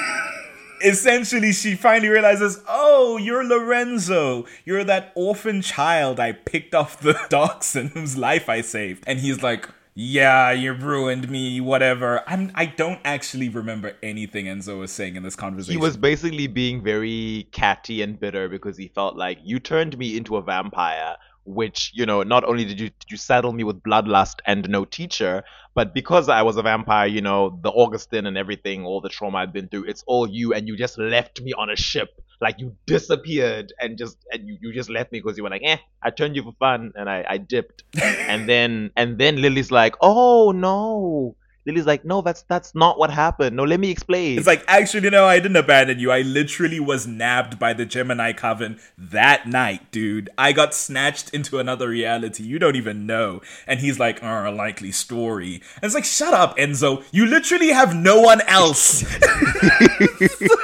essentially, 0.85 1.53
she 1.53 1.75
finally 1.75 2.09
realizes, 2.09 2.63
"Oh, 2.69 3.17
you're 3.17 3.45
Lorenzo. 3.45 4.47
You're 4.65 4.85
that 4.85 5.11
orphan 5.17 5.63
child 5.63 6.21
I 6.21 6.33
picked 6.33 6.77
off 6.77 7.01
the 7.01 7.19
docks 7.29 7.75
and 7.75 7.91
whose 7.91 8.17
life 8.17 8.49
I 8.49 8.61
saved." 8.61 9.03
And 9.09 9.19
he's 9.19 9.43
like, 9.43 9.69
yeah, 9.95 10.53
you 10.53 10.73
ruined 10.73 11.29
me, 11.29 11.61
whatever. 11.61 12.23
I'm 12.27 12.53
I 12.55 12.67
don't 12.67 13.01
actually 13.05 13.49
remember 13.49 13.97
anything 14.03 14.47
Enzo 14.47 14.79
was 14.79 14.93
saying 14.93 15.17
in 15.17 15.23
this 15.23 15.37
conversation. 15.37 15.73
He 15.73 15.83
was 15.83 15.97
basically 15.97 16.47
being 16.47 16.83
very 16.83 17.49
catty 17.53 18.03
and 18.03 18.19
bitter 18.19 18.49
because 18.49 18.77
he 18.77 18.89
felt 18.89 19.17
like 19.17 19.39
you 19.43 19.59
turned 19.59 19.99
me 19.99 20.17
into 20.17 20.37
a 20.37 20.43
vampire, 20.43 21.17
which, 21.45 21.91
you 21.95 22.07
know, 22.07 22.23
not 22.23 22.45
only 22.45 22.65
did 22.65 22.79
you 22.79 22.91
did 22.91 23.11
you 23.11 23.17
saddle 23.17 23.53
me 23.53 23.65
with 23.65 23.83
bloodlust 23.83 24.37
and 24.47 24.69
no 24.69 24.85
teacher, 24.85 25.43
but 25.75 25.95
because 25.95 26.29
I 26.29 26.43
was 26.43 26.57
a 26.57 26.63
vampire, 26.63 27.07
you 27.07 27.21
know, 27.21 27.59
the 27.63 27.71
Augustine 27.71 28.27
and 28.27 28.37
everything, 28.37 28.85
all 28.85 29.01
the 29.01 29.09
trauma 29.09 29.39
I'd 29.39 29.53
been 29.53 29.69
through, 29.69 29.85
it's 29.85 30.03
all 30.07 30.27
you 30.29 30.53
and 30.53 30.67
you 30.67 30.77
just 30.77 30.99
left 30.99 31.41
me 31.41 31.53
on 31.53 31.71
a 31.71 31.77
ship. 31.77 32.11
Like 32.41 32.59
you 32.59 32.75
disappeared 32.87 33.73
and 33.81 33.99
just 33.99 34.17
and 34.33 34.49
you, 34.49 34.59
you 34.61 34.73
just 34.73 34.89
left 34.91 35.13
me 35.13 35.21
because 35.21 35.37
you 35.37 35.45
were 35.45 35.51
like, 35.51 35.63
eh, 35.65 35.77
I 36.03 36.11
turned 36.11 36.37
you 36.37 36.43
for 36.43 36.53
fun 36.59 36.93
and 36.97 37.09
I, 37.09 37.25
I 37.29 37.37
dipped. 37.39 37.85
and 38.03 38.49
then 38.49 38.91
and 38.97 39.19
then 39.19 39.41
Lily's 39.41 39.71
like, 39.71 39.95
Oh 40.01 40.51
no. 40.53 41.37
Lily's 41.71 41.87
like, 41.87 42.05
no, 42.05 42.21
that's 42.21 42.43
that's 42.43 42.75
not 42.75 42.99
what 42.99 43.11
happened. 43.11 43.57
No, 43.57 43.65
let 43.65 43.81
me 43.81 43.91
explain. 43.91 44.39
It's 44.39 44.47
like, 44.47 44.65
actually, 44.67 45.09
no, 45.11 45.25
I 45.25 45.39
didn't 45.39 45.57
abandon 45.57 45.99
you. 45.99 46.11
I 46.11 46.23
literally 46.23 46.81
was 46.81 47.07
nabbed 47.07 47.59
by 47.59 47.73
the 47.73 47.87
Gemini 47.87 48.33
Coven 48.33 48.79
that 48.99 49.47
night, 49.47 49.91
dude. 49.91 50.31
I 50.37 50.53
got 50.53 50.75
snatched 50.75 51.31
into 51.31 51.59
another 51.59 51.89
reality. 51.89 52.43
You 52.45 52.59
don't 52.59 52.77
even 52.77 53.07
know. 53.07 53.41
And 53.67 53.81
he's 53.81 53.99
like, 53.99 54.23
oh, 54.23 54.49
a 54.49 54.51
likely 54.51 54.93
story. 54.93 55.63
And 55.77 55.85
it's 55.85 55.95
like, 55.95 56.05
shut 56.05 56.35
up, 56.35 56.57
Enzo. 56.57 57.05
You 57.13 57.27
literally 57.27 57.69
have 57.69 57.95
no 57.95 58.21
one 58.21 58.41
else. 58.43 59.05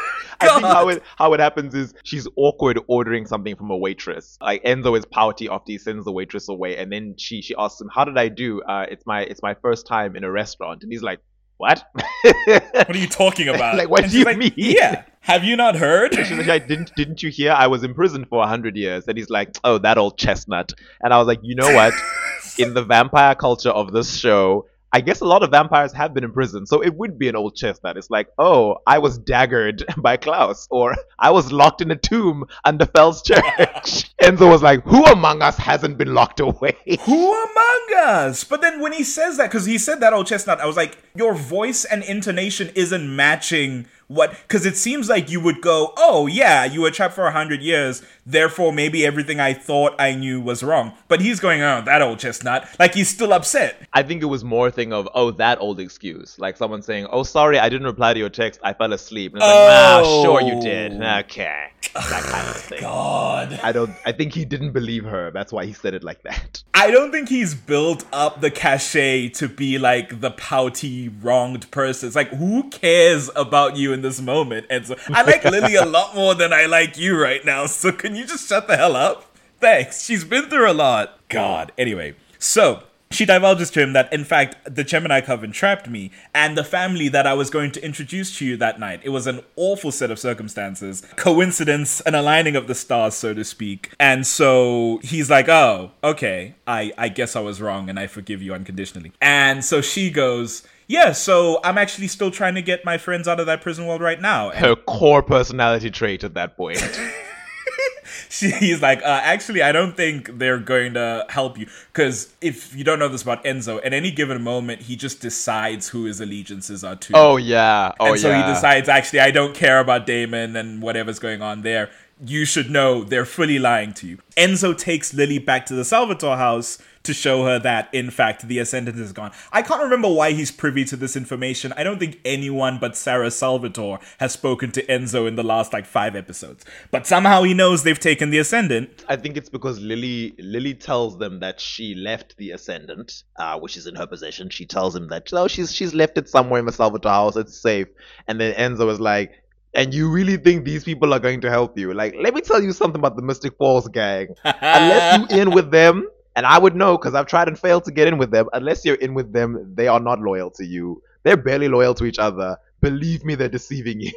I 0.40 0.48
think 0.48 0.66
how 0.66 0.88
it 0.88 1.02
how 1.16 1.32
it 1.34 1.40
happens 1.40 1.74
is 1.74 1.94
she's 2.04 2.26
awkward 2.36 2.78
ordering 2.86 3.26
something 3.26 3.56
from 3.56 3.70
a 3.70 3.76
waitress. 3.76 4.38
Like 4.40 4.62
Enzo 4.64 4.96
is 4.98 5.04
pouty 5.06 5.48
after 5.48 5.72
he 5.72 5.78
sends 5.78 6.04
the 6.04 6.12
waitress 6.12 6.48
away, 6.48 6.76
and 6.76 6.92
then 6.92 7.14
she 7.16 7.42
she 7.42 7.54
asks 7.56 7.80
him, 7.80 7.88
"How 7.92 8.04
did 8.04 8.18
I 8.18 8.28
do? 8.28 8.62
Uh, 8.62 8.86
it's 8.90 9.06
my 9.06 9.22
it's 9.22 9.42
my 9.42 9.54
first 9.54 9.86
time 9.86 10.16
in 10.16 10.24
a 10.24 10.30
restaurant," 10.30 10.82
and 10.82 10.92
he's 10.92 11.02
like, 11.02 11.20
"What? 11.56 11.84
what 12.22 12.90
are 12.90 12.98
you 12.98 13.08
talking 13.08 13.48
about? 13.54 13.76
Like, 13.76 13.88
what 13.88 14.02
And 14.04 14.12
do 14.12 14.18
you 14.18 14.24
like, 14.24 14.38
mean? 14.38 14.52
Yeah. 14.56 15.04
Have 15.20 15.42
you 15.42 15.56
not 15.56 15.74
heard? 15.74 16.14
She's 16.14 16.46
like, 16.46 16.68
didn't 16.68 16.92
didn't 16.94 17.22
you 17.22 17.30
hear? 17.30 17.52
I 17.52 17.66
was 17.66 17.82
imprisoned 17.82 18.28
for 18.28 18.42
a 18.42 18.46
hundred 18.46 18.76
years. 18.76 19.08
And 19.08 19.18
he's 19.18 19.28
like, 19.30 19.56
oh, 19.64 19.78
that 19.78 19.98
old 19.98 20.16
chestnut. 20.18 20.72
And 21.02 21.12
I 21.12 21.18
was 21.18 21.26
like, 21.26 21.40
you 21.42 21.56
know 21.56 21.72
what? 21.74 21.92
In 22.58 22.74
the 22.74 22.84
vampire 22.84 23.34
culture 23.34 23.70
of 23.70 23.92
this 23.92 24.16
show, 24.16 24.66
I 24.96 25.02
guess 25.02 25.20
a 25.20 25.26
lot 25.26 25.42
of 25.42 25.50
vampires 25.50 25.92
have 25.92 26.14
been 26.14 26.24
in 26.24 26.32
prison, 26.32 26.64
so 26.64 26.82
it 26.82 26.94
would 26.94 27.18
be 27.18 27.28
an 27.28 27.36
old 27.36 27.54
chestnut. 27.54 27.98
It's 27.98 28.08
like, 28.08 28.28
oh, 28.38 28.78
I 28.86 28.96
was 28.96 29.18
daggered 29.18 29.84
by 30.02 30.16
Klaus, 30.16 30.66
or 30.70 30.94
I 31.18 31.32
was 31.32 31.52
locked 31.52 31.82
in 31.82 31.90
a 31.90 31.96
tomb 31.96 32.46
under 32.64 32.86
Fell's 32.86 33.20
church. 33.20 33.44
Enzo 34.22 34.48
was 34.50 34.62
like, 34.62 34.82
who 34.84 35.04
among 35.04 35.42
us 35.42 35.58
hasn't 35.58 35.98
been 35.98 36.14
locked 36.14 36.40
away? 36.40 36.78
Who 37.04 37.30
among 37.30 37.86
us? 38.06 38.42
But 38.42 38.62
then 38.62 38.80
when 38.80 38.92
he 38.92 39.04
says 39.04 39.36
that, 39.36 39.50
because 39.50 39.66
he 39.66 39.76
said 39.76 40.00
that 40.00 40.14
old 40.14 40.28
chestnut, 40.28 40.60
I 40.60 40.66
was 40.66 40.78
like, 40.78 40.96
your 41.14 41.34
voice 41.34 41.84
and 41.84 42.02
intonation 42.02 42.70
isn't 42.74 43.14
matching 43.14 43.88
what 44.08 44.30
because 44.42 44.64
it 44.64 44.76
seems 44.76 45.08
like 45.08 45.30
you 45.30 45.40
would 45.40 45.60
go 45.60 45.92
oh 45.96 46.26
yeah 46.26 46.64
you 46.64 46.80
were 46.80 46.90
trapped 46.90 47.14
for 47.14 47.26
a 47.26 47.32
hundred 47.32 47.60
years 47.60 48.02
therefore 48.24 48.72
maybe 48.72 49.04
everything 49.04 49.40
i 49.40 49.52
thought 49.52 49.94
i 49.98 50.14
knew 50.14 50.40
was 50.40 50.62
wrong 50.62 50.92
but 51.08 51.20
he's 51.20 51.40
going 51.40 51.60
oh 51.60 51.80
that 51.84 52.00
old 52.02 52.18
chestnut 52.18 52.68
like 52.78 52.94
he's 52.94 53.08
still 53.08 53.32
upset 53.32 53.76
I 53.92 54.02
think 54.02 54.22
it 54.22 54.26
was 54.26 54.44
more 54.44 54.66
a 54.66 54.70
thing 54.70 54.92
of, 54.92 55.08
oh, 55.14 55.30
that 55.32 55.58
old 55.58 55.80
excuse. 55.80 56.38
Like 56.38 56.58
someone 56.58 56.82
saying, 56.82 57.06
oh, 57.10 57.22
sorry, 57.22 57.58
I 57.58 57.70
didn't 57.70 57.86
reply 57.86 58.12
to 58.12 58.18
your 58.18 58.28
text. 58.28 58.60
I 58.62 58.74
fell 58.74 58.92
asleep. 58.92 59.32
And 59.32 59.42
it's 59.42 59.46
like, 59.46 59.56
ah, 59.56 60.22
sure 60.22 60.42
you 60.42 60.60
did. 60.60 60.92
Oh. 61.02 61.18
Okay. 61.20 61.68
That 61.94 62.22
kind 62.24 62.48
of 62.48 62.56
thing. 62.56 62.80
god 62.80 63.58
I 63.62 63.72
don't. 63.72 63.94
I 64.04 64.12
think 64.12 64.34
he 64.34 64.44
didn't 64.44 64.72
believe 64.72 65.04
her. 65.04 65.30
That's 65.30 65.50
why 65.52 65.64
he 65.64 65.72
said 65.72 65.94
it 65.94 66.04
like 66.04 66.22
that. 66.24 66.62
i 66.74 66.90
don't 66.90 67.10
think 67.10 67.28
he's 67.28 67.54
built 67.54 68.04
up 68.12 68.40
the 68.42 68.50
cachet 68.50 69.28
to 69.30 69.48
be 69.48 69.78
like 69.78 70.20
the 70.20 70.30
pouty 70.32 71.08
wronged 71.08 71.70
person 71.70 72.06
it's 72.06 72.14
like 72.16 72.28
who 72.28 72.68
cares 72.70 73.30
about 73.34 73.76
you 73.76 73.92
in 73.96 74.02
this 74.02 74.20
moment 74.20 74.66
and 74.68 74.86
so 74.86 74.94
i 75.08 75.22
like 75.22 75.42
lily 75.44 75.74
a 75.74 75.84
lot 75.84 76.14
more 76.14 76.34
than 76.34 76.52
i 76.52 76.66
like 76.66 76.98
you 76.98 77.18
right 77.20 77.44
now 77.44 77.64
so 77.66 77.90
can 77.90 78.14
you 78.14 78.26
just 78.26 78.46
shut 78.48 78.68
the 78.68 78.76
hell 78.76 78.94
up 78.94 79.34
thanks 79.58 80.04
she's 80.04 80.24
been 80.24 80.48
through 80.50 80.70
a 80.70 80.74
lot 80.74 81.18
god 81.28 81.72
anyway 81.78 82.14
so 82.38 82.82
she 83.10 83.24
divulges 83.24 83.70
to 83.70 83.80
him 83.80 83.92
that, 83.92 84.12
in 84.12 84.24
fact, 84.24 84.56
the 84.74 84.82
Gemini 84.82 85.20
Coven 85.20 85.52
trapped 85.52 85.88
me 85.88 86.10
and 86.34 86.58
the 86.58 86.64
family 86.64 87.08
that 87.08 87.26
I 87.26 87.34
was 87.34 87.50
going 87.50 87.70
to 87.72 87.84
introduce 87.84 88.36
to 88.38 88.44
you 88.44 88.56
that 88.56 88.80
night. 88.80 89.00
It 89.04 89.10
was 89.10 89.26
an 89.26 89.40
awful 89.54 89.92
set 89.92 90.10
of 90.10 90.18
circumstances, 90.18 91.02
coincidence, 91.14 92.00
an 92.00 92.14
aligning 92.14 92.56
of 92.56 92.66
the 92.66 92.74
stars, 92.74 93.14
so 93.14 93.32
to 93.32 93.44
speak. 93.44 93.92
And 94.00 94.26
so 94.26 95.00
he's 95.02 95.30
like, 95.30 95.48
"Oh, 95.48 95.92
okay, 96.02 96.56
I 96.66 96.92
I 96.98 97.08
guess 97.08 97.36
I 97.36 97.40
was 97.40 97.60
wrong, 97.60 97.88
and 97.88 97.98
I 97.98 98.08
forgive 98.08 98.42
you 98.42 98.52
unconditionally." 98.52 99.12
And 99.20 99.64
so 99.64 99.80
she 99.80 100.10
goes. 100.10 100.66
Yeah, 100.88 101.12
so 101.12 101.60
I'm 101.64 101.78
actually 101.78 102.08
still 102.08 102.30
trying 102.30 102.54
to 102.54 102.62
get 102.62 102.84
my 102.84 102.96
friends 102.96 103.26
out 103.26 103.40
of 103.40 103.46
that 103.46 103.60
prison 103.60 103.86
world 103.86 104.00
right 104.00 104.20
now. 104.20 104.50
And 104.50 104.64
Her 104.64 104.76
core 104.76 105.22
personality 105.22 105.90
trait 105.90 106.22
at 106.22 106.34
that 106.34 106.56
point. 106.56 106.78
she, 108.28 108.50
he's 108.50 108.82
like, 108.82 109.00
uh, 109.02 109.20
actually, 109.22 109.62
I 109.62 109.72
don't 109.72 109.96
think 109.96 110.38
they're 110.38 110.58
going 110.58 110.94
to 110.94 111.26
help 111.28 111.58
you. 111.58 111.66
Because 111.92 112.32
if 112.40 112.74
you 112.74 112.84
don't 112.84 113.00
know 113.00 113.08
this 113.08 113.22
about 113.22 113.44
Enzo, 113.44 113.84
at 113.84 113.92
any 113.92 114.12
given 114.12 114.40
moment, 114.42 114.82
he 114.82 114.94
just 114.94 115.20
decides 115.20 115.88
who 115.88 116.04
his 116.04 116.20
allegiances 116.20 116.84
are 116.84 116.96
to. 116.96 117.12
oh 117.16 117.36
yeah. 117.36 117.92
Oh 117.98 118.12
and 118.12 118.20
so 118.20 118.30
yeah. 118.30 118.46
he 118.46 118.52
decides, 118.52 118.88
actually, 118.88 119.20
I 119.20 119.32
don't 119.32 119.54
care 119.54 119.80
about 119.80 120.06
Damon 120.06 120.54
and 120.54 120.80
whatever's 120.80 121.18
going 121.18 121.42
on 121.42 121.62
there. 121.62 121.90
You 122.24 122.46
should 122.46 122.70
know 122.70 123.04
they're 123.04 123.26
fully 123.26 123.58
lying 123.58 123.92
to 123.94 124.06
you. 124.06 124.18
Enzo 124.36 124.76
takes 124.76 125.12
Lily 125.12 125.38
back 125.38 125.66
to 125.66 125.74
the 125.74 125.84
Salvatore 125.84 126.38
house 126.38 126.78
to 127.02 127.14
show 127.14 127.44
her 127.44 127.58
that, 127.58 127.88
in 127.92 128.10
fact, 128.10 128.48
the 128.48 128.58
Ascendant 128.58 128.98
is 128.98 129.12
gone. 129.12 129.30
I 129.52 129.62
can't 129.62 129.82
remember 129.82 130.08
why 130.12 130.32
he's 130.32 130.50
privy 130.50 130.84
to 130.86 130.96
this 130.96 131.14
information. 131.14 131.72
I 131.76 131.84
don't 131.84 131.98
think 131.98 132.18
anyone 132.24 132.78
but 132.80 132.96
Sarah 132.96 133.30
Salvatore 133.30 134.00
has 134.18 134.32
spoken 134.32 134.72
to 134.72 134.84
Enzo 134.86 135.28
in 135.28 135.36
the 135.36 135.42
last 135.44 135.72
like 135.72 135.86
five 135.86 136.16
episodes. 136.16 136.64
But 136.90 137.06
somehow 137.06 137.42
he 137.42 137.54
knows 137.54 137.82
they've 137.82 137.98
taken 137.98 138.30
the 138.30 138.38
Ascendant. 138.38 139.04
I 139.08 139.16
think 139.16 139.36
it's 139.36 139.48
because 139.48 139.78
Lily 139.78 140.34
Lily 140.38 140.74
tells 140.74 141.18
them 141.18 141.40
that 141.40 141.60
she 141.60 141.94
left 141.94 142.36
the 142.38 142.50
Ascendant, 142.50 143.22
uh, 143.36 143.58
which 143.58 143.76
is 143.76 143.86
in 143.86 143.94
her 143.94 144.06
possession. 144.06 144.50
She 144.50 144.66
tells 144.66 144.96
him 144.96 145.08
that 145.08 145.32
oh 145.32 145.48
she's 145.48 145.72
she's 145.72 145.94
left 145.94 146.18
it 146.18 146.28
somewhere 146.28 146.60
in 146.60 146.66
the 146.66 146.72
Salvatore 146.72 147.12
house. 147.12 147.36
It's 147.36 147.56
safe. 147.56 147.88
And 148.26 148.40
then 148.40 148.54
Enzo 148.54 148.90
is 148.90 149.00
like, 149.00 149.42
and 149.76 149.94
you 149.94 150.10
really 150.10 150.38
think 150.38 150.64
these 150.64 150.82
people 150.84 151.14
are 151.14 151.20
going 151.20 151.40
to 151.42 151.50
help 151.50 151.78
you? 151.78 151.94
Like, 151.94 152.16
let 152.18 152.34
me 152.34 152.40
tell 152.40 152.62
you 152.62 152.72
something 152.72 152.98
about 152.98 153.14
the 153.14 153.22
Mystic 153.22 153.56
Falls 153.58 153.86
gang. 153.88 154.34
Unless 154.44 155.30
you 155.30 155.38
in 155.40 155.50
with 155.52 155.70
them, 155.70 156.08
and 156.34 156.46
I 156.46 156.58
would 156.58 156.74
know 156.74 156.96
because 156.98 157.14
I've 157.14 157.26
tried 157.26 157.48
and 157.48 157.58
failed 157.58 157.84
to 157.84 157.92
get 157.92 158.08
in 158.08 158.18
with 158.18 158.30
them. 158.30 158.48
Unless 158.52 158.84
you're 158.84 158.96
in 158.96 159.14
with 159.14 159.32
them, 159.32 159.74
they 159.74 159.86
are 159.86 160.00
not 160.00 160.20
loyal 160.20 160.50
to 160.52 160.64
you. 160.66 161.02
They're 161.22 161.36
barely 161.36 161.68
loyal 161.68 161.94
to 161.94 162.06
each 162.06 162.18
other. 162.18 162.56
Believe 162.80 163.24
me, 163.24 163.34
they're 163.34 163.48
deceiving 163.48 164.00
you. 164.00 164.12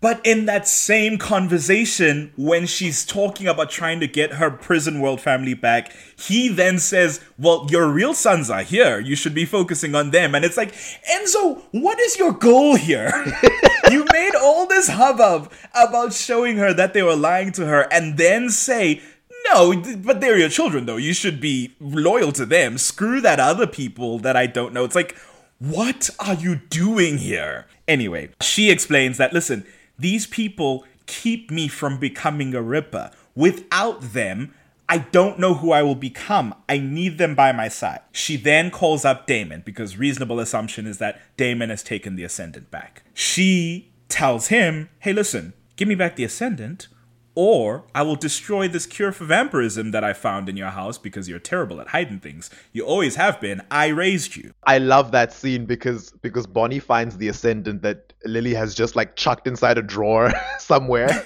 But 0.00 0.24
in 0.24 0.46
that 0.46 0.68
same 0.68 1.18
conversation, 1.18 2.32
when 2.36 2.66
she's 2.66 3.04
talking 3.04 3.48
about 3.48 3.70
trying 3.70 4.00
to 4.00 4.06
get 4.06 4.34
her 4.34 4.50
prison 4.50 5.00
world 5.00 5.20
family 5.20 5.54
back, 5.54 5.92
he 6.16 6.48
then 6.48 6.78
says, 6.78 7.20
Well, 7.38 7.66
your 7.70 7.88
real 7.88 8.14
sons 8.14 8.50
are 8.50 8.62
here. 8.62 9.00
You 9.00 9.16
should 9.16 9.34
be 9.34 9.44
focusing 9.44 9.94
on 9.94 10.10
them. 10.10 10.34
And 10.34 10.44
it's 10.44 10.56
like, 10.56 10.72
Enzo, 11.10 11.62
what 11.72 11.98
is 11.98 12.18
your 12.18 12.32
goal 12.32 12.76
here? 12.76 13.10
you 13.90 14.06
made 14.12 14.34
all 14.34 14.66
this 14.66 14.88
hubbub 14.88 15.50
about 15.74 16.12
showing 16.12 16.56
her 16.58 16.72
that 16.72 16.94
they 16.94 17.02
were 17.02 17.16
lying 17.16 17.50
to 17.52 17.66
her 17.66 17.88
and 17.92 18.16
then 18.16 18.50
say, 18.50 19.02
no, 19.48 19.82
but 19.98 20.20
they're 20.20 20.38
your 20.38 20.48
children, 20.48 20.86
though. 20.86 20.96
You 20.96 21.12
should 21.12 21.40
be 21.40 21.74
loyal 21.80 22.32
to 22.32 22.46
them. 22.46 22.78
Screw 22.78 23.20
that 23.20 23.40
other 23.40 23.66
people 23.66 24.18
that 24.20 24.36
I 24.36 24.46
don't 24.46 24.72
know. 24.72 24.84
It's 24.84 24.94
like, 24.94 25.16
what 25.58 26.10
are 26.18 26.34
you 26.34 26.56
doing 26.56 27.18
here? 27.18 27.66
Anyway, 27.86 28.30
she 28.40 28.70
explains 28.70 29.18
that 29.18 29.32
listen, 29.32 29.66
these 29.98 30.26
people 30.26 30.84
keep 31.06 31.50
me 31.50 31.68
from 31.68 31.98
becoming 31.98 32.54
a 32.54 32.62
Ripper. 32.62 33.10
Without 33.34 34.00
them, 34.00 34.54
I 34.88 34.98
don't 34.98 35.38
know 35.38 35.54
who 35.54 35.72
I 35.72 35.82
will 35.82 35.94
become. 35.94 36.54
I 36.68 36.78
need 36.78 37.18
them 37.18 37.34
by 37.34 37.52
my 37.52 37.68
side. 37.68 38.00
She 38.12 38.36
then 38.36 38.70
calls 38.70 39.04
up 39.04 39.26
Damon 39.26 39.62
because 39.64 39.96
reasonable 39.96 40.40
assumption 40.40 40.86
is 40.86 40.98
that 40.98 41.20
Damon 41.36 41.70
has 41.70 41.82
taken 41.82 42.16
the 42.16 42.24
Ascendant 42.24 42.70
back. 42.70 43.02
She 43.14 43.90
tells 44.08 44.48
him, 44.48 44.90
hey, 45.00 45.12
listen, 45.12 45.54
give 45.76 45.88
me 45.88 45.94
back 45.94 46.16
the 46.16 46.24
Ascendant, 46.24 46.88
or 47.34 47.84
I 47.94 48.02
will 48.02 48.16
destroy 48.16 48.68
this 48.68 48.86
cure 48.86 49.12
for 49.12 49.24
vampirism 49.24 49.90
that 49.90 50.04
I 50.04 50.12
found 50.12 50.48
in 50.48 50.56
your 50.56 50.70
house 50.70 50.98
because 50.98 51.28
you're 51.28 51.38
terrible 51.38 51.80
at 51.80 51.88
hiding 51.88 52.20
things. 52.20 52.50
You 52.72 52.84
always 52.84 53.16
have 53.16 53.40
been. 53.40 53.60
I 53.70 53.88
raised 53.88 54.36
you. 54.36 54.52
I 54.64 54.78
love 54.78 55.10
that 55.12 55.32
scene 55.32 55.66
because 55.66 56.10
because 56.22 56.46
Bonnie 56.46 56.78
finds 56.78 57.16
the 57.16 57.28
ascendant 57.28 57.82
that 57.82 58.12
Lily 58.24 58.54
has 58.54 58.74
just 58.74 58.96
like 58.96 59.16
chucked 59.16 59.46
inside 59.46 59.78
a 59.78 59.82
drawer 59.82 60.32
somewhere 60.58 61.08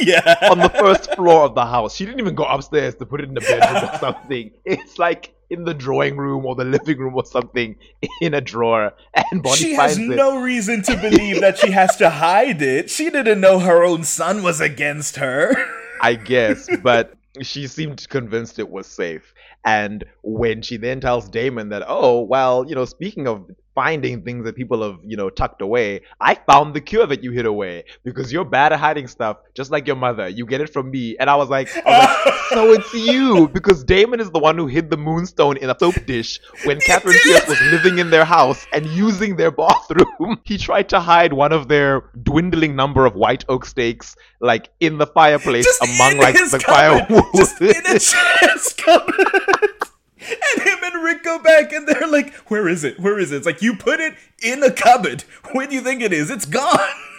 yeah. 0.00 0.36
on 0.50 0.58
the 0.58 0.68
first 0.68 1.14
floor 1.14 1.44
of 1.44 1.54
the 1.54 1.64
house. 1.64 1.96
She 1.96 2.04
didn't 2.04 2.20
even 2.20 2.34
go 2.34 2.44
upstairs 2.44 2.94
to 2.96 3.06
put 3.06 3.20
it 3.20 3.28
in 3.28 3.34
the 3.34 3.40
bedroom 3.40 3.90
or 3.90 3.98
something. 4.00 4.50
It's 4.64 4.98
like 4.98 5.34
in 5.50 5.64
the 5.64 5.74
drawing 5.74 6.16
room 6.16 6.44
or 6.44 6.54
the 6.54 6.64
living 6.64 6.98
room 6.98 7.14
or 7.14 7.24
something 7.24 7.76
in 8.20 8.34
a 8.34 8.40
drawer. 8.40 8.92
And 9.30 9.42
Bonnie 9.42 9.56
She 9.56 9.74
has 9.74 9.98
it. 9.98 10.02
no 10.02 10.40
reason 10.40 10.82
to 10.82 10.96
believe 10.96 11.40
that 11.40 11.58
she 11.58 11.70
has 11.70 11.96
to 11.96 12.10
hide 12.10 12.62
it. 12.62 12.90
She 12.90 13.10
didn't 13.10 13.40
know 13.40 13.58
her 13.58 13.84
own 13.84 14.04
son 14.04 14.42
was 14.42 14.60
against 14.60 15.16
her. 15.16 15.54
I 16.02 16.14
guess, 16.14 16.68
but 16.82 17.14
she 17.42 17.66
seemed 17.66 18.08
convinced 18.08 18.58
it 18.58 18.70
was 18.70 18.86
safe. 18.86 19.34
And 19.64 20.04
when 20.22 20.62
she 20.62 20.76
then 20.76 21.00
tells 21.00 21.28
Damon 21.28 21.70
that, 21.70 21.82
oh, 21.86 22.20
well, 22.20 22.64
you 22.68 22.74
know, 22.74 22.84
speaking 22.84 23.26
of 23.26 23.50
finding 23.76 24.22
things 24.22 24.44
that 24.46 24.56
people 24.56 24.82
have, 24.82 24.98
you 25.04 25.16
know, 25.16 25.30
tucked 25.30 25.62
away, 25.62 26.00
I 26.20 26.34
found 26.34 26.74
the 26.74 26.80
cure 26.80 27.06
that 27.06 27.22
you 27.22 27.30
hid 27.30 27.46
away 27.46 27.84
because 28.02 28.32
you're 28.32 28.44
bad 28.44 28.72
at 28.72 28.80
hiding 28.80 29.06
stuff, 29.06 29.36
just 29.54 29.70
like 29.70 29.86
your 29.86 29.94
mother. 29.96 30.28
You 30.28 30.46
get 30.46 30.60
it 30.60 30.72
from 30.72 30.90
me. 30.90 31.16
And 31.20 31.30
I 31.30 31.36
was 31.36 31.48
like, 31.50 31.68
I 31.76 31.80
was 31.86 32.26
like 32.26 32.34
so 32.56 32.72
it's 32.72 32.92
you 32.94 33.48
because 33.48 33.84
Damon 33.84 34.18
is 34.18 34.30
the 34.32 34.40
one 34.40 34.56
who 34.58 34.66
hid 34.66 34.90
the 34.90 34.96
moonstone 34.96 35.58
in 35.58 35.70
a 35.70 35.76
soap 35.78 35.94
dish 36.06 36.40
when 36.64 36.80
Katherine 36.88 37.18
Pierce 37.22 37.46
was 37.46 37.60
living 37.62 37.98
in 37.98 38.10
their 38.10 38.24
house 38.24 38.66
and 38.72 38.86
using 38.86 39.36
their 39.36 39.52
bathroom. 39.52 40.40
He 40.44 40.56
tried 40.58 40.88
to 40.90 41.00
hide 41.00 41.32
one 41.32 41.52
of 41.52 41.68
their 41.68 42.10
dwindling 42.22 42.74
number 42.74 43.04
of 43.06 43.14
white 43.14 43.44
oak 43.48 43.66
stakes 43.66 44.16
like 44.40 44.70
in 44.80 44.96
the 44.98 45.06
fireplace 45.06 45.64
Just 45.66 45.82
among 45.82 46.18
like 46.18 46.34
the 46.34 46.58
cupboard. 46.64 47.06
firewood. 47.08 47.24
Just 47.36 47.60
in 47.60 47.86
a 47.86 47.98
chest 47.98 48.78
cupboard. 48.78 49.16
And 50.28 50.62
him 50.62 50.78
and 50.82 51.02
Rick 51.04 51.22
go 51.22 51.38
back 51.38 51.72
and 51.72 51.86
they're 51.86 52.08
like, 52.08 52.34
Where 52.48 52.68
is 52.68 52.84
it? 52.84 52.98
Where 52.98 53.18
is 53.18 53.32
it? 53.32 53.36
It's 53.36 53.46
like, 53.46 53.62
You 53.62 53.76
put 53.76 54.00
it 54.00 54.14
in 54.42 54.62
a 54.62 54.70
cupboard. 54.70 55.22
Where 55.52 55.66
do 55.66 55.74
you 55.74 55.80
think 55.80 56.02
it 56.02 56.12
is? 56.12 56.30
It's 56.30 56.46
gone. 56.46 56.78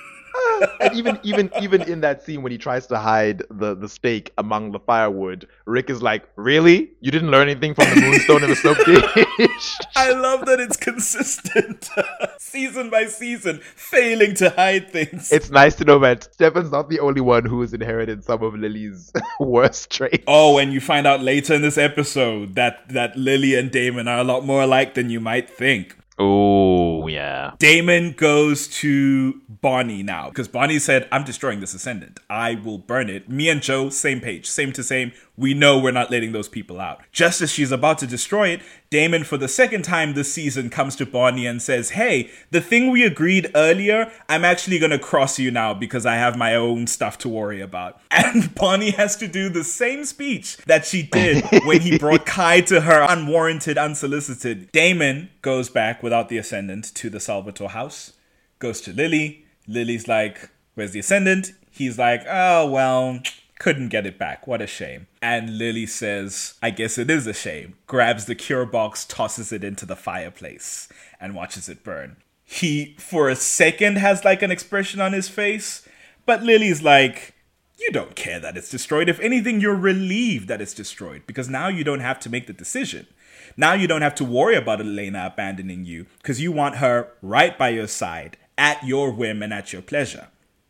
and 0.82 0.94
even 0.94 1.20
even 1.24 1.52
even 1.62 1.82
in 1.84 2.02
that 2.02 2.24
scene 2.24 2.42
when 2.42 2.52
he 2.52 2.58
tries 2.58 2.88
to 2.88 2.98
hide 2.98 3.44
the 3.50 3.76
the 3.76 3.90
stake 3.90 4.32
among 4.38 4.72
the 4.72 4.80
firewood, 4.80 5.48
Rick 5.66 5.90
is 5.90 6.02
like, 6.02 6.28
"Really? 6.36 6.92
You 7.02 7.12
didn't 7.12 7.32
learn 7.32 7.50
anything 7.50 7.74
from 7.74 7.86
the 7.94 8.02
moonstone 8.02 8.44
and 8.44 8.52
the 8.52 8.56
soap 8.56 8.78
dish?" 9.38 9.78
I 9.96 10.12
love 10.12 10.46
that 10.46 10.60
it's 10.60 10.78
consistent, 10.78 11.90
season 12.40 12.90
by 12.90 13.06
season, 13.06 13.60
failing 13.76 14.34
to 14.36 14.50
hide 14.52 14.92
things. 14.92 15.32
it's 15.32 15.50
nice 15.50 15.76
to 15.76 15.86
know 15.86 16.00
that 16.00 16.24
Stefan's 16.34 16.72
not 16.72 16.90
the 16.90 17.00
only 17.00 17.22
one 17.22 17.46
who 17.46 17.62
has 17.62 17.74
inherited 17.74 18.24
some 18.24 18.44
of 18.44 18.54
Lily's 18.56 19.12
worst 19.40 19.92
traits. 19.92 20.24
Oh, 20.28 20.58
and 20.58 20.74
you 20.74 20.82
find 20.82 21.08
out 21.08 21.22
later 21.22 21.54
in 21.54 21.62
this 21.62 21.78
episode 21.78 22.56
that 22.56 22.88
that 22.90 23.16
Lily 23.18 23.56
and 23.56 23.72
Damon 23.72 24.08
are 24.08 24.20
a 24.20 24.24
lot 24.24 24.46
more 24.46 24.62
alike 24.64 24.94
than 24.94 25.10
you 25.10 25.20
might 25.20 25.50
think. 25.50 25.96
Oh 26.20 27.08
yeah. 27.08 27.54
Damon 27.60 28.14
goes 28.14 28.68
to 28.68 29.42
Bonnie 29.48 30.04
now 30.04 30.30
because 30.30 30.48
Bonnie 30.48 30.80
said, 30.80 31.08
I'm 31.12 31.24
destroying 31.24 31.60
this 31.60 31.74
Ascendant. 31.74 32.20
I 32.30 32.56
will 32.56 32.80
burn 32.80 33.10
it. 33.10 33.30
Me 33.30 33.50
and 33.50 33.62
Jo, 33.62 33.90
same 33.90 34.20
page, 34.20 34.48
same 34.48 34.72
to 34.74 34.84
same. 34.84 35.12
We 35.36 35.54
know 35.54 35.78
we're 35.78 35.92
not 35.92 36.10
letting 36.10 36.32
those 36.32 36.50
people 36.50 36.80
out. 36.80 37.02
Just 37.12 37.42
as 37.42 37.52
she's 37.52 37.72
about 37.72 38.00
to 38.00 38.08
destroy 38.08 38.50
it, 38.50 38.62
Damon, 38.90 39.24
for 39.26 39.38
the 39.38 39.48
second 39.50 39.84
time 39.84 40.14
this 40.14 40.32
season, 40.32 40.70
comes 40.70 40.96
to 40.96 41.06
Bonnie 41.06 41.46
and 41.46 41.62
says, 41.62 41.92
Hey, 41.92 42.32
the 42.52 42.62
thing 42.62 42.90
we 42.90 43.04
agreed 43.04 43.52
earlier, 43.54 44.12
I'm 44.30 44.46
actually 44.46 44.80
going 44.80 44.92
to 44.92 45.00
cross 45.00 45.38
you 45.38 45.52
now 45.52 45.74
because 45.74 46.06
I 46.06 46.16
have 46.16 46.38
my 46.38 46.56
own 46.56 46.88
stuff 46.88 47.18
to 47.20 47.30
worry 47.30 47.62
about. 47.62 48.00
And 48.12 48.54
Bonnie 48.56 48.92
has 48.92 49.16
to 49.18 49.28
do 49.28 49.48
the 49.48 49.64
same 49.64 50.04
speech 50.04 50.58
that 50.66 50.86
she 50.86 51.04
did 51.04 51.46
when 51.66 51.82
he 51.82 51.98
brought 51.98 52.26
Kai 52.26 52.62
to 52.62 52.82
her 52.82 53.06
unwarranted, 53.08 53.78
unsolicited. 53.78 54.72
Damon 54.72 55.30
goes 55.42 55.70
back 55.70 56.04
without 56.04 56.28
the 56.30 56.38
Ascendant 56.38 56.94
to 56.96 57.10
the 57.10 57.20
Salvatore 57.20 57.70
house, 57.70 58.14
goes 58.60 58.82
to 58.82 58.94
Lily. 58.94 59.46
Lily's 59.68 60.08
like, 60.08 60.50
Where's 60.76 60.92
the 60.92 61.00
Ascendant? 61.00 61.54
He's 61.72 61.98
like, 61.98 62.24
Oh, 62.28 62.70
well, 62.70 63.20
couldn't 63.60 63.90
get 63.90 64.06
it 64.06 64.18
back. 64.18 64.48
What 64.48 64.62
a 64.62 64.68
shame. 64.68 65.08
And 65.22 65.58
Lily 65.58 65.86
says, 65.86 66.56
I 66.62 66.70
guess 66.70 66.98
it 66.98 67.10
is 67.10 67.26
a 67.28 67.34
shame. 67.34 67.76
Grabs 67.88 68.26
the 68.26 68.36
cure 68.36 68.66
box, 68.66 69.06
tosses 69.06 69.52
it 69.52 69.64
into 69.64 69.86
the 69.86 69.96
fireplace, 69.96 70.88
and 71.20 71.36
watches 71.36 71.68
it 71.68 71.84
burn. 71.84 72.18
He, 72.44 72.96
for 73.00 73.30
a 73.30 73.36
second, 73.36 73.98
has 73.98 74.24
like 74.24 74.42
an 74.42 74.52
expression 74.52 75.02
on 75.02 75.14
his 75.14 75.28
face, 75.28 75.88
but 76.26 76.44
Lily's 76.44 76.82
like, 76.82 77.34
you 77.80 77.92
don't 77.92 78.16
care 78.16 78.40
that 78.40 78.58
it's 78.58 78.70
destroyed. 78.70 79.10
If 79.10 79.20
anything, 79.20 79.62
you're 79.62 79.76
relieved 79.76 80.48
that 80.48 80.62
it's 80.62 80.74
destroyed 80.74 81.24
because 81.28 81.50
now 81.50 81.68
you 81.68 81.84
don't 81.84 82.00
have 82.00 82.20
to 82.22 82.30
make 82.30 82.48
the 82.48 82.54
decision. 82.54 83.08
Now 83.56 83.74
you 83.74 83.88
don't 83.88 84.02
have 84.02 84.16
to 84.16 84.24
worry 84.24 84.56
about 84.56 84.82
Elena 84.82 85.28
abandoning 85.28 85.86
you 85.86 86.06
because 86.22 86.42
you 86.42 86.52
want 86.52 86.78
her 86.78 87.10
right 87.22 87.58
by 87.58 87.70
your 87.70 87.88
side 87.88 88.38
at 88.58 88.84
your 88.86 89.12
whim 89.12 89.44
and 89.44 89.54
at 89.54 89.74
your 89.74 89.82
pleasure. 89.82 90.28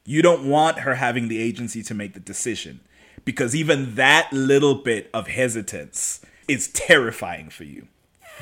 You 0.10 0.22
don't 0.22 0.48
want 0.50 0.80
her 0.80 0.96
having 0.96 1.28
the 1.28 1.42
agency 1.42 1.84
to 1.84 1.94
make 1.94 2.14
the 2.14 2.22
decision 2.22 2.80
because 3.26 3.54
even 3.54 3.96
that 3.96 4.32
little 4.32 4.76
bit 4.76 5.10
of 5.14 5.28
hesitance 5.28 6.22
is 6.48 6.70
terrifying 6.70 7.50
for 7.50 7.66
you. 7.66 7.90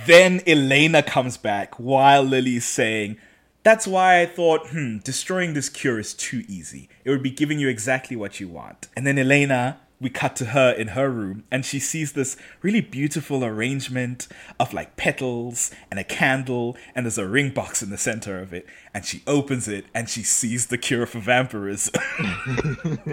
Then 0.05 0.43
Elena 0.45 1.01
comes 1.01 1.37
back 1.37 1.79
while 1.79 2.21
Lily's 2.21 2.65
saying, 2.65 3.17
That's 3.63 3.87
why 3.87 4.21
I 4.21 4.27
thought, 4.27 4.67
hmm, 4.67 4.99
destroying 4.99 5.55
this 5.55 5.69
cure 5.69 5.97
is 5.97 6.13
too 6.13 6.43
easy. 6.47 6.87
It 7.03 7.09
would 7.09 7.23
be 7.23 7.31
giving 7.31 7.57
you 7.57 7.67
exactly 7.67 8.15
what 8.15 8.39
you 8.39 8.47
want. 8.47 8.87
And 8.95 9.07
then 9.07 9.17
Elena, 9.17 9.79
we 9.99 10.09
cut 10.09 10.35
to 10.35 10.45
her 10.45 10.71
in 10.71 10.89
her 10.89 11.09
room 11.09 11.43
and 11.51 11.65
she 11.65 11.79
sees 11.79 12.13
this 12.13 12.35
really 12.61 12.81
beautiful 12.81 13.43
arrangement 13.43 14.27
of 14.59 14.73
like 14.73 14.97
petals 14.97 15.71
and 15.89 15.99
a 15.99 16.03
candle 16.03 16.75
and 16.93 17.05
there's 17.05 17.17
a 17.17 17.27
ring 17.27 17.49
box 17.49 17.81
in 17.81 17.89
the 17.89 17.97
center 17.97 18.39
of 18.39 18.53
it 18.53 18.65
and 18.93 19.05
she 19.05 19.23
opens 19.25 19.67
it 19.67 19.85
and 19.93 20.09
she 20.09 20.23
sees 20.23 20.67
the 20.67 20.77
cure 20.77 21.05
for 21.05 21.19
vampirism 21.19 21.93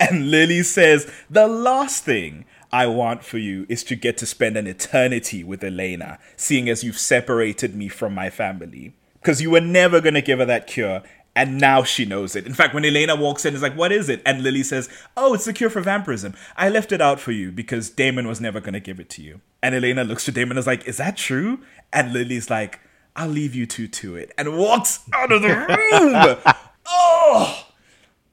and 0.00 0.30
lily 0.30 0.62
says 0.62 1.10
the 1.28 1.46
last 1.46 2.04
thing 2.04 2.44
I 2.72 2.86
want 2.86 3.24
for 3.24 3.38
you 3.38 3.66
is 3.68 3.82
to 3.84 3.96
get 3.96 4.16
to 4.18 4.26
spend 4.26 4.56
an 4.56 4.68
eternity 4.68 5.42
with 5.42 5.64
Elena, 5.64 6.20
seeing 6.36 6.68
as 6.68 6.84
you've 6.84 6.98
separated 6.98 7.74
me 7.74 7.88
from 7.88 8.14
my 8.14 8.30
family. 8.30 8.94
Because 9.14 9.42
you 9.42 9.50
were 9.50 9.60
never 9.60 10.00
going 10.00 10.14
to 10.14 10.22
give 10.22 10.38
her 10.38 10.44
that 10.44 10.66
cure, 10.66 11.02
and 11.36 11.58
now 11.58 11.82
she 11.82 12.04
knows 12.04 12.34
it. 12.36 12.46
In 12.46 12.54
fact, 12.54 12.74
when 12.74 12.84
Elena 12.84 13.14
walks 13.16 13.44
in, 13.44 13.54
it's 13.54 13.62
like, 13.62 13.76
What 13.76 13.92
is 13.92 14.08
it? 14.08 14.22
And 14.26 14.42
Lily 14.42 14.62
says, 14.62 14.88
Oh, 15.16 15.34
it's 15.34 15.44
the 15.44 15.52
cure 15.52 15.70
for 15.70 15.80
vampirism. 15.80 16.34
I 16.56 16.68
left 16.68 16.92
it 16.92 17.00
out 17.00 17.20
for 17.20 17.32
you 17.32 17.50
because 17.52 17.90
Damon 17.90 18.26
was 18.26 18.40
never 18.40 18.60
going 18.60 18.74
to 18.74 18.80
give 18.80 19.00
it 19.00 19.08
to 19.10 19.22
you. 19.22 19.40
And 19.62 19.74
Elena 19.74 20.04
looks 20.04 20.24
to 20.26 20.32
Damon 20.32 20.52
and 20.52 20.58
is 20.58 20.66
like, 20.66 20.86
Is 20.86 20.96
that 20.98 21.16
true? 21.16 21.60
And 21.92 22.12
Lily's 22.12 22.50
like, 22.50 22.80
I'll 23.16 23.28
leave 23.28 23.54
you 23.54 23.66
two 23.66 23.88
to 23.88 24.16
it. 24.16 24.32
And 24.38 24.56
walks 24.56 25.00
out 25.12 25.32
of 25.32 25.42
the 25.42 25.48
room. 26.46 26.54
oh! 26.86 27.66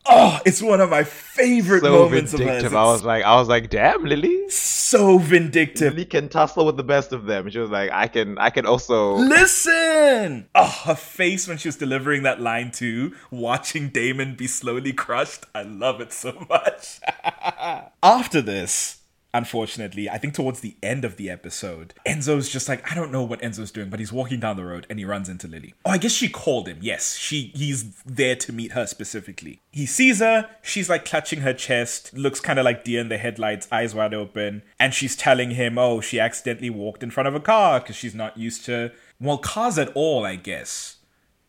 Oh, 0.10 0.40
it's 0.46 0.62
one 0.62 0.80
of 0.80 0.90
my 0.90 1.04
favorite 1.04 1.82
So 1.84 1.92
moments 1.92 2.34
of 2.34 2.40
hers. 2.40 2.48
vindictive. 2.48 2.76
I 2.76 2.84
was 2.86 3.04
like, 3.04 3.24
I 3.24 3.36
was 3.36 3.48
like, 3.50 3.70
damn, 3.70 4.04
Lily. 4.06 4.50
so 4.50 5.18
vindictive. 5.18 5.94
Lily 5.94 6.06
can 6.06 6.30
tussle 6.30 6.66
with 6.66 6.78
the 6.78 6.84
best 6.84 7.12
of 7.12 7.26
them. 7.26 7.50
She 7.50 7.60
was 7.60 7.70
like, 7.70 7.92
I 7.92 8.08
can, 8.08 8.38
I 8.38 8.50
can 8.50 8.66
also. 8.66 9.16
Listen! 9.16 10.48
Oh, 10.56 10.82
her 10.86 10.96
face 10.96 11.48
when 11.48 11.58
she 11.58 11.68
was 11.68 11.76
delivering 11.76 12.24
that 12.24 12.40
line 12.40 12.72
too, 12.72 13.14
watching 13.32 13.90
Damon 13.90 14.36
be 14.36 14.48
slowly 14.48 14.94
crushed. 14.94 15.46
I 15.54 15.64
love 15.64 16.00
it 16.02 16.14
so 16.14 16.46
much. 16.50 17.00
After 18.02 18.42
this, 18.42 18.97
unfortunately, 19.34 20.10
I 20.10 20.18
think 20.18 20.34
towards 20.34 20.62
the 20.62 20.76
end 20.82 21.06
of 21.06 21.18
the 21.18 21.30
episode, 21.30 21.94
Enzo's 22.06 22.50
just 22.50 22.68
like, 22.68 22.90
I 22.90 22.96
don't 22.96 23.12
know 23.12 23.24
what 23.24 23.42
Enzo's 23.42 23.72
doing, 23.72 23.90
but 23.90 24.00
he's 24.00 24.12
walking 24.12 24.40
down 24.40 24.58
the 24.58 24.66
road 24.66 24.88
and 24.90 25.00
he 25.00 25.06
runs 25.06 25.30
into 25.30 25.48
Lily. 25.48 25.74
Oh, 25.86 25.92
I 25.92 25.98
guess 25.98 26.12
she 26.12 26.30
called 26.30 26.68
him. 26.68 26.80
Yes, 26.82 27.16
she 27.16 27.52
he's 27.56 28.02
there 28.04 28.36
to 28.36 28.52
meet 28.54 28.72
her 28.72 28.88
specifically. 28.88 29.62
He 29.72 29.86
sees 29.86 30.20
her, 30.20 30.50
she's 30.62 30.90
like 30.90 31.06
clutching 31.06 31.42
her 31.42 31.54
chest, 31.54 32.14
looks 32.14 32.40
kind 32.40 32.60
of 32.60 32.66
like 32.66 32.84
deer 32.84 33.02
in 33.02 33.10
the 33.10 33.18
headlights, 33.18 33.68
eyes 33.72 33.94
wide 33.94 34.14
open, 34.14 34.64
and 34.80 34.94
she's 34.94 35.16
telling 35.16 35.52
him, 35.52 35.78
oh, 35.78 36.02
she 36.02 36.20
accidentally 36.20 36.70
walked 36.70 37.04
in 37.04 37.12
front 37.12 37.28
of 37.28 37.36
a 37.36 37.40
car 37.40 37.80
because 37.80 37.96
she's 37.96 38.16
not 38.16 38.38
used 38.38 38.66
to, 38.66 38.92
well, 39.20 39.38
cars 39.38 39.78
at 39.78 39.92
all, 39.94 40.26
I 40.26 40.36
guess. 40.36 40.98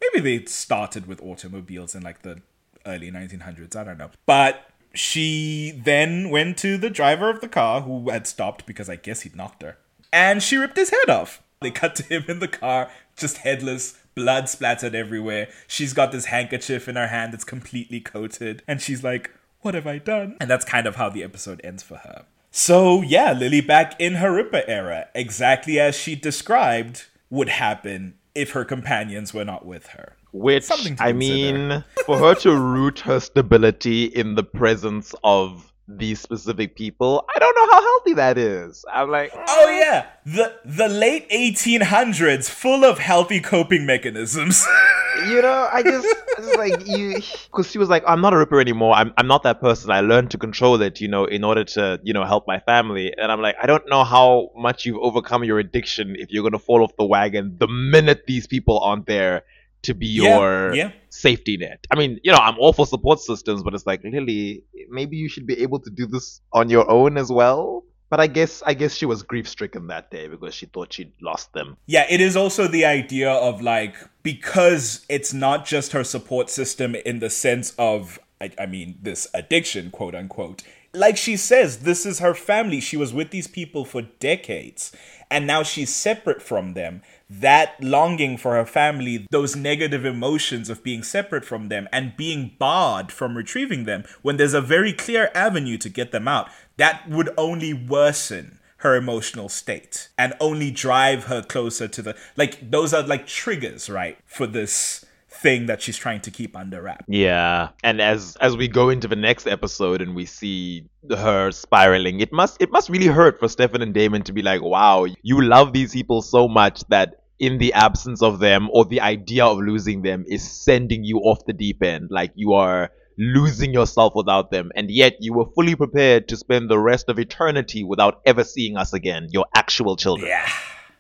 Maybe 0.01 0.21
they 0.39 0.45
started 0.45 1.07
with 1.07 1.23
automobiles 1.23 1.95
in 1.95 2.03
like 2.03 2.23
the 2.23 2.41
early 2.87 3.11
1900s, 3.11 3.77
I 3.77 3.85
don't 3.85 3.99
know. 3.99 4.11
But 4.27 4.68
she 4.95 5.81
then 5.85 6.31
went 6.31 6.57
to 6.59 6.77
the 6.77 6.91
driver 6.91 7.31
of 7.31 7.41
the 7.41 7.49
car 7.49 7.83
who 7.83 8.11
had 8.11 8.27
stopped 8.27 8.67
because 8.67 8.89
I 8.89 8.97
guess 8.97 9.23
he'd 9.23 9.37
knocked 9.37 9.63
her. 9.63 9.79
And 10.13 10.43
she 10.43 10.57
ripped 10.57 10.77
his 10.77 10.91
head 10.91 11.11
off. 11.11 11.43
They 11.61 11.71
cut 11.71 11.95
to 11.97 12.03
him 12.03 12.25
in 12.29 12.39
the 12.39 12.49
car, 12.49 12.91
just 13.17 13.39
headless, 13.39 13.99
blood 14.15 14.49
splattered 14.49 14.95
everywhere. 14.95 15.49
She's 15.67 15.93
got 15.93 16.13
this 16.13 16.27
handkerchief 16.27 16.89
in 16.89 16.97
her 16.97 17.09
hand 17.09 17.33
that's 17.33 17.45
completely 17.45 18.01
coated. 18.01 18.63
And 18.67 18.81
she's 18.81 19.03
like, 19.03 19.31
What 19.61 19.75
have 19.75 19.87
I 19.87 19.99
done? 19.99 20.37
And 20.41 20.49
that's 20.49 20.65
kind 20.65 20.87
of 20.87 20.97
how 20.97 21.11
the 21.11 21.25
episode 21.25 21.61
ends 21.65 21.83
for 21.83 21.97
her. 21.97 22.25
So, 22.51 23.03
yeah, 23.03 23.33
Lily 23.33 23.61
back 23.61 24.01
in 24.01 24.15
her 24.15 24.33
Ripper 24.33 24.63
era, 24.67 25.09
exactly 25.15 25.79
as 25.79 25.95
she 25.97 26.15
described 26.15 27.07
would 27.31 27.49
happen 27.49 28.15
if 28.35 28.53
her 28.53 28.65
companions 28.65 29.35
were 29.35 29.45
not 29.45 29.67
with 29.67 29.89
her. 29.89 30.17
Which 30.39 30.71
I 31.01 31.13
mean, 31.13 31.85
for 32.07 32.17
her 32.19 32.35
to 32.37 32.55
root 32.55 33.01
her 33.01 33.19
stability 33.19 34.05
in 34.05 34.37
the 34.37 34.45
presence 34.45 35.13
of 35.25 35.73
these 35.89 36.21
specific 36.21 36.77
people, 36.77 37.25
I 37.35 37.39
don't 37.41 37.55
know 37.57 37.73
how 37.73 37.83
healthy 37.83 38.15
that 38.15 38.39
is. 38.39 38.85
I'm 38.93 39.11
like, 39.11 39.33
Oh 39.35 39.67
eh. 39.69 39.81
yeah, 39.81 40.07
the 40.25 40.55
the 40.65 40.89
late 40.89 41.29
1800s, 41.31 42.49
full 42.49 42.85
of 42.85 42.99
healthy 42.99 43.41
coping 43.41 43.85
mechanisms. 43.85 44.65
you 45.27 45.43
know, 45.43 45.69
I 45.73 45.83
just, 45.83 46.07
I 46.07 46.41
just 46.41 46.57
like 46.57 46.87
you, 46.87 47.15
because 47.15 47.69
she 47.69 47.79
was 47.79 47.89
like, 47.89 48.05
I'm 48.07 48.21
not 48.21 48.33
a 48.33 48.39
ripper 48.39 48.61
anymore. 48.61 48.95
I'm, 48.95 49.13
I'm 49.17 49.27
not 49.27 49.43
that 49.43 49.61
person. 49.61 49.91
I 49.91 50.03
learned 50.03 50.31
to 50.31 50.39
control 50.39 50.81
it, 50.83 51.01
you 51.01 51.09
know, 51.09 51.25
in 51.25 51.43
order 51.43 51.65
to, 51.65 51.99
you 52.05 52.13
know, 52.13 52.25
help 52.25 52.47
my 52.47 52.61
family. 52.61 53.13
And 53.17 53.33
I'm 53.33 53.43
like, 53.43 53.57
I 53.61 53.67
don't 53.67 53.89
know 53.89 54.05
how 54.05 54.51
much 54.57 54.87
you've 54.87 54.99
overcome 54.99 55.43
your 55.43 55.59
addiction 55.59 56.15
if 56.17 56.31
you're 56.31 56.45
gonna 56.45 56.61
fall 56.61 56.85
off 56.85 56.95
the 56.97 57.07
wagon 57.07 57.57
the 57.59 57.67
minute 57.67 58.25
these 58.27 58.47
people 58.47 58.79
aren't 58.79 59.07
there 59.07 59.43
to 59.83 59.95
be 59.95 60.07
Yeah, 60.07 60.39
your 60.39 60.75
yeah. 60.75 60.93
safety 61.11 61.57
net. 61.57 61.87
I 61.91 61.97
mean, 61.97 62.19
you 62.23 62.33
know, 62.33 62.39
I'm 62.39 62.59
all 62.59 62.73
for 62.73 62.87
support 62.87 63.21
systems, 63.21 63.63
but 63.63 63.75
it's 63.75 63.87
like, 63.87 64.03
Lily, 64.05 64.65
maybe 64.91 65.17
you 65.17 65.29
should 65.29 65.47
be 65.47 65.61
able 65.63 65.81
to 65.81 65.91
do 65.91 66.07
this 66.07 66.41
on 66.53 66.71
your 66.71 66.91
own 66.91 67.17
as 67.17 67.31
well. 67.31 67.85
But 68.11 68.21
I 68.21 68.27
guess 68.27 68.63
I 68.65 68.73
guess 68.73 68.95
she 68.95 69.05
was 69.05 69.23
grief 69.23 69.47
stricken 69.47 69.89
that 69.89 70.11
day 70.11 70.29
because 70.29 70.55
she 70.55 70.65
thought 70.65 70.95
she'd 70.95 71.13
lost 71.21 71.53
them. 71.53 71.77
Yeah, 71.87 72.07
it 72.09 72.23
is 72.23 72.37
also 72.37 72.67
the 72.67 72.87
idea 72.87 73.31
of 73.31 73.61
like 73.61 73.97
because 74.23 75.05
it's 75.11 75.35
not 75.35 75.67
just 75.67 75.93
her 75.93 76.03
support 76.05 76.49
system 76.49 76.95
in 76.95 77.19
the 77.19 77.29
sense 77.29 77.75
of 77.79 78.19
I, 78.41 78.51
I 78.59 78.65
mean 78.65 78.99
this 79.03 79.27
addiction, 79.35 79.91
quote 79.91 80.15
unquote. 80.15 80.63
Like 80.95 81.19
she 81.19 81.37
says, 81.37 81.81
this 81.81 82.07
is 82.07 82.21
her 82.21 82.35
family. 82.35 82.81
She 82.81 82.97
was 82.97 83.13
with 83.13 83.31
these 83.31 83.47
people 83.47 83.85
for 83.85 84.01
decades, 84.01 84.91
and 85.31 85.47
now 85.47 85.63
she's 85.63 85.95
separate 85.95 86.41
from 86.41 86.73
them. 86.73 87.03
That 87.31 87.83
longing 87.83 88.39
for 88.39 88.55
her 88.55 88.65
family, 88.65 89.27
those 89.31 89.55
negative 89.55 90.05
emotions 90.05 90.71
of 90.71 90.83
being 90.83 91.03
separate 91.03 91.45
from 91.45 91.69
them 91.69 91.87
and 91.93 92.17
being 92.17 92.53
barred 92.59 93.13
from 93.13 93.37
retrieving 93.37 93.85
them 93.85 94.05
when 94.23 94.39
there's 94.39 94.55
a 94.55 94.63
very 94.63 94.93
clear 94.93 95.31
avenue 95.35 95.77
to 95.79 95.89
get 95.89 96.11
them 96.11 96.27
out, 96.27 96.49
that 96.79 97.09
would 97.09 97.31
only 97.37 97.75
worsen 97.75 98.59
her 98.79 98.95
emotional 98.95 99.49
state 99.49 100.09
and 100.17 100.35
only 100.41 100.71
drive 100.71 101.25
her 101.25 101.43
closer 101.43 101.89
to 101.89 102.01
the 102.01 102.17
like 102.37 102.71
those 102.71 102.95
are 102.95 103.03
like 103.03 103.27
triggers 103.27 103.91
right 103.91 104.19
for 104.25 104.47
this 104.47 105.05
thing 105.41 105.67
that 105.67 105.81
she's 105.83 105.97
trying 105.97 106.21
to 106.23 106.31
keep 106.31 106.57
under 106.57 106.83
wrap 106.83 107.05
Yeah, 107.09 107.71
and 107.83 108.01
as 108.01 108.37
as 108.41 108.57
we 108.57 108.69
go 108.69 108.91
into 108.91 109.09
the 109.09 109.17
next 109.17 109.47
episode 109.47 110.03
and 110.03 110.15
we 110.15 110.27
see 110.27 110.89
her 111.11 111.51
spiraling, 111.51 112.21
it 112.21 112.33
must 112.33 112.61
it 112.61 112.71
must 112.71 112.89
really 112.89 113.07
hurt 113.07 113.39
for 113.39 113.49
Stefan 113.49 113.83
and 113.83 113.95
Damon 113.95 114.23
to 114.23 114.33
be 114.33 114.43
like, 114.43 114.63
"Wow, 114.63 115.07
you 115.23 115.43
love 115.43 115.73
these 115.73 115.93
people 115.93 116.23
so 116.23 116.49
much 116.49 116.83
that 116.89 117.23
in 117.39 117.59
the 117.59 117.73
absence 117.73 118.21
of 118.23 118.41
them 118.41 118.69
or 118.73 118.85
the 118.85 119.01
idea 119.01 119.45
of 119.45 119.59
losing 119.59 120.03
them 120.03 120.25
is 120.27 120.43
sending 120.43 121.05
you 121.05 121.19
off 121.19 121.45
the 121.47 121.53
deep 121.53 121.83
end. 121.83 122.09
Like 122.11 122.33
you 122.35 122.55
are 122.55 122.91
losing 123.17 123.73
yourself 123.73 124.13
without 124.15 124.51
them, 124.51 124.71
and 124.75 124.91
yet 124.91 125.15
you 125.21 125.33
were 125.33 125.47
fully 125.55 125.75
prepared 125.75 126.29
to 126.29 126.37
spend 126.37 126.69
the 126.69 126.79
rest 126.79 127.09
of 127.09 127.19
eternity 127.19 127.85
without 127.85 128.21
ever 128.27 128.45
seeing 128.45 128.77
us 128.77 128.93
again, 128.93 129.29
your 129.31 129.47
actual 129.55 129.97
children." 129.97 130.29
yeah 130.29 130.49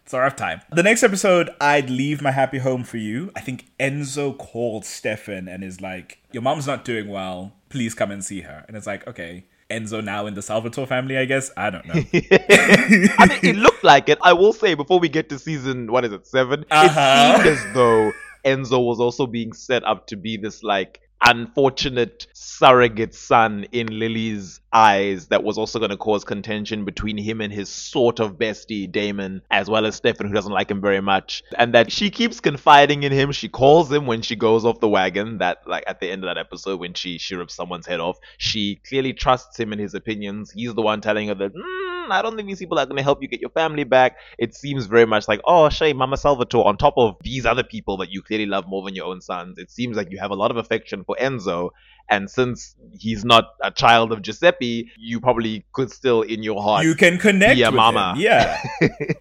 it's 0.08 0.14
rough 0.14 0.36
time 0.36 0.62
the 0.72 0.82
next 0.82 1.02
episode 1.02 1.50
i'd 1.60 1.90
leave 1.90 2.22
my 2.22 2.30
happy 2.30 2.56
home 2.56 2.82
for 2.82 2.96
you. 2.96 3.30
I 3.36 3.40
think 3.40 3.66
enzo 3.78 4.36
called 4.36 4.86
stefan 4.86 5.48
and 5.48 5.62
is 5.62 5.82
like 5.82 6.18
your 6.32 6.42
mom's 6.42 6.66
not 6.66 6.82
doing 6.82 7.08
well. 7.08 7.52
Please 7.68 7.92
come 7.94 8.10
and 8.10 8.24
see 8.24 8.40
her. 8.40 8.64
And 8.66 8.74
it's 8.74 8.86
like 8.86 9.06
okay 9.06 9.44
enzo 9.70 10.02
now 10.02 10.24
in 10.24 10.32
the 10.32 10.40
salvatore 10.40 10.86
family 10.86 11.18
i 11.18 11.26
guess? 11.26 11.50
I 11.58 11.68
don't 11.68 11.84
know. 11.86 11.92
I 12.12 13.38
mean, 13.42 13.54
it 13.54 13.56
looked 13.56 13.84
like 13.84 14.08
it. 14.08 14.16
I 14.22 14.32
will 14.32 14.54
say 14.54 14.72
before 14.72 14.98
we 14.98 15.10
get 15.10 15.28
to 15.28 15.38
season 15.38 15.92
what 15.92 16.06
is 16.06 16.12
it 16.12 16.26
seven, 16.26 16.64
Uh-huh. 16.70 17.34
it 17.34 17.42
seemed 17.42 17.46
as 17.58 17.74
though 17.74 18.12
Enzo 18.46 18.82
was 18.86 19.00
also 19.00 19.26
being 19.26 19.52
set 19.52 19.84
up 19.84 20.06
to 20.06 20.16
be 20.16 20.38
this 20.38 20.62
like 20.62 21.02
unfortunate 21.24 22.26
surrogate 22.32 23.14
son 23.14 23.66
in 23.72 23.86
Lily's 23.98 24.60
eyes 24.72 25.28
that 25.28 25.42
was 25.42 25.58
also 25.58 25.78
going 25.78 25.90
to 25.90 25.96
cause 25.96 26.24
contention 26.24 26.84
between 26.84 27.16
him 27.16 27.40
and 27.40 27.52
his 27.52 27.68
sort 27.68 28.20
of 28.20 28.38
bestie 28.38 28.90
Damon, 28.90 29.42
as 29.50 29.68
well 29.68 29.86
as 29.86 29.96
Stefan, 29.96 30.28
who 30.28 30.34
doesn't 30.34 30.52
like 30.52 30.70
him 30.70 30.80
very 30.80 31.00
much, 31.00 31.42
and 31.56 31.74
that 31.74 31.90
she 31.90 32.10
keeps 32.10 32.40
confiding 32.40 33.02
in 33.02 33.12
him. 33.12 33.32
She 33.32 33.48
calls 33.48 33.90
him 33.90 34.06
when 34.06 34.22
she 34.22 34.36
goes 34.36 34.64
off 34.64 34.80
the 34.80 34.88
wagon. 34.88 35.38
That 35.38 35.58
like 35.66 35.84
at 35.86 36.00
the 36.00 36.10
end 36.10 36.24
of 36.24 36.28
that 36.28 36.38
episode 36.38 36.80
when 36.80 36.94
she 36.94 37.18
she 37.18 37.34
rips 37.34 37.54
someone's 37.54 37.86
head 37.86 38.00
off, 38.00 38.18
she 38.36 38.76
clearly 38.76 39.12
trusts 39.12 39.58
him 39.58 39.72
in 39.72 39.78
his 39.78 39.94
opinions. 39.94 40.50
He's 40.52 40.74
the 40.74 40.82
one 40.82 41.00
telling 41.00 41.28
her 41.28 41.34
that. 41.34 41.54
"Mm, 41.54 41.97
I 42.12 42.22
don't 42.22 42.36
think 42.36 42.48
these 42.48 42.58
people 42.58 42.78
are 42.78 42.86
going 42.86 42.96
to 42.96 43.02
help 43.02 43.22
you 43.22 43.28
get 43.28 43.40
your 43.40 43.50
family 43.50 43.84
back. 43.84 44.16
It 44.38 44.54
seems 44.54 44.86
very 44.86 45.06
much 45.06 45.28
like, 45.28 45.40
oh, 45.44 45.68
Shay, 45.68 45.92
Mama 45.92 46.16
Salvatore, 46.16 46.66
on 46.66 46.76
top 46.76 46.94
of 46.96 47.16
these 47.22 47.44
other 47.46 47.62
people 47.62 47.96
that 47.98 48.10
you 48.10 48.22
clearly 48.22 48.46
love 48.46 48.66
more 48.66 48.82
than 48.84 48.94
your 48.94 49.06
own 49.06 49.20
sons, 49.20 49.58
it 49.58 49.70
seems 49.70 49.96
like 49.96 50.10
you 50.10 50.18
have 50.18 50.30
a 50.30 50.34
lot 50.36 50.50
of 50.50 50.56
affection 50.56 51.04
for 51.04 51.16
Enzo. 51.20 51.70
And 52.10 52.30
since 52.30 52.74
he's 52.98 53.22
not 53.24 53.50
a 53.62 53.70
child 53.70 54.12
of 54.12 54.22
Giuseppe, 54.22 54.90
you 54.96 55.20
probably 55.20 55.66
could 55.74 55.90
still, 55.92 56.22
in 56.22 56.42
your 56.42 56.62
heart, 56.62 56.84
you 56.84 56.94
can 56.94 57.18
connect 57.18 57.58
Yeah, 57.58 57.68
mama. 57.68 58.14
him. 58.14 58.20
yeah 58.22 58.58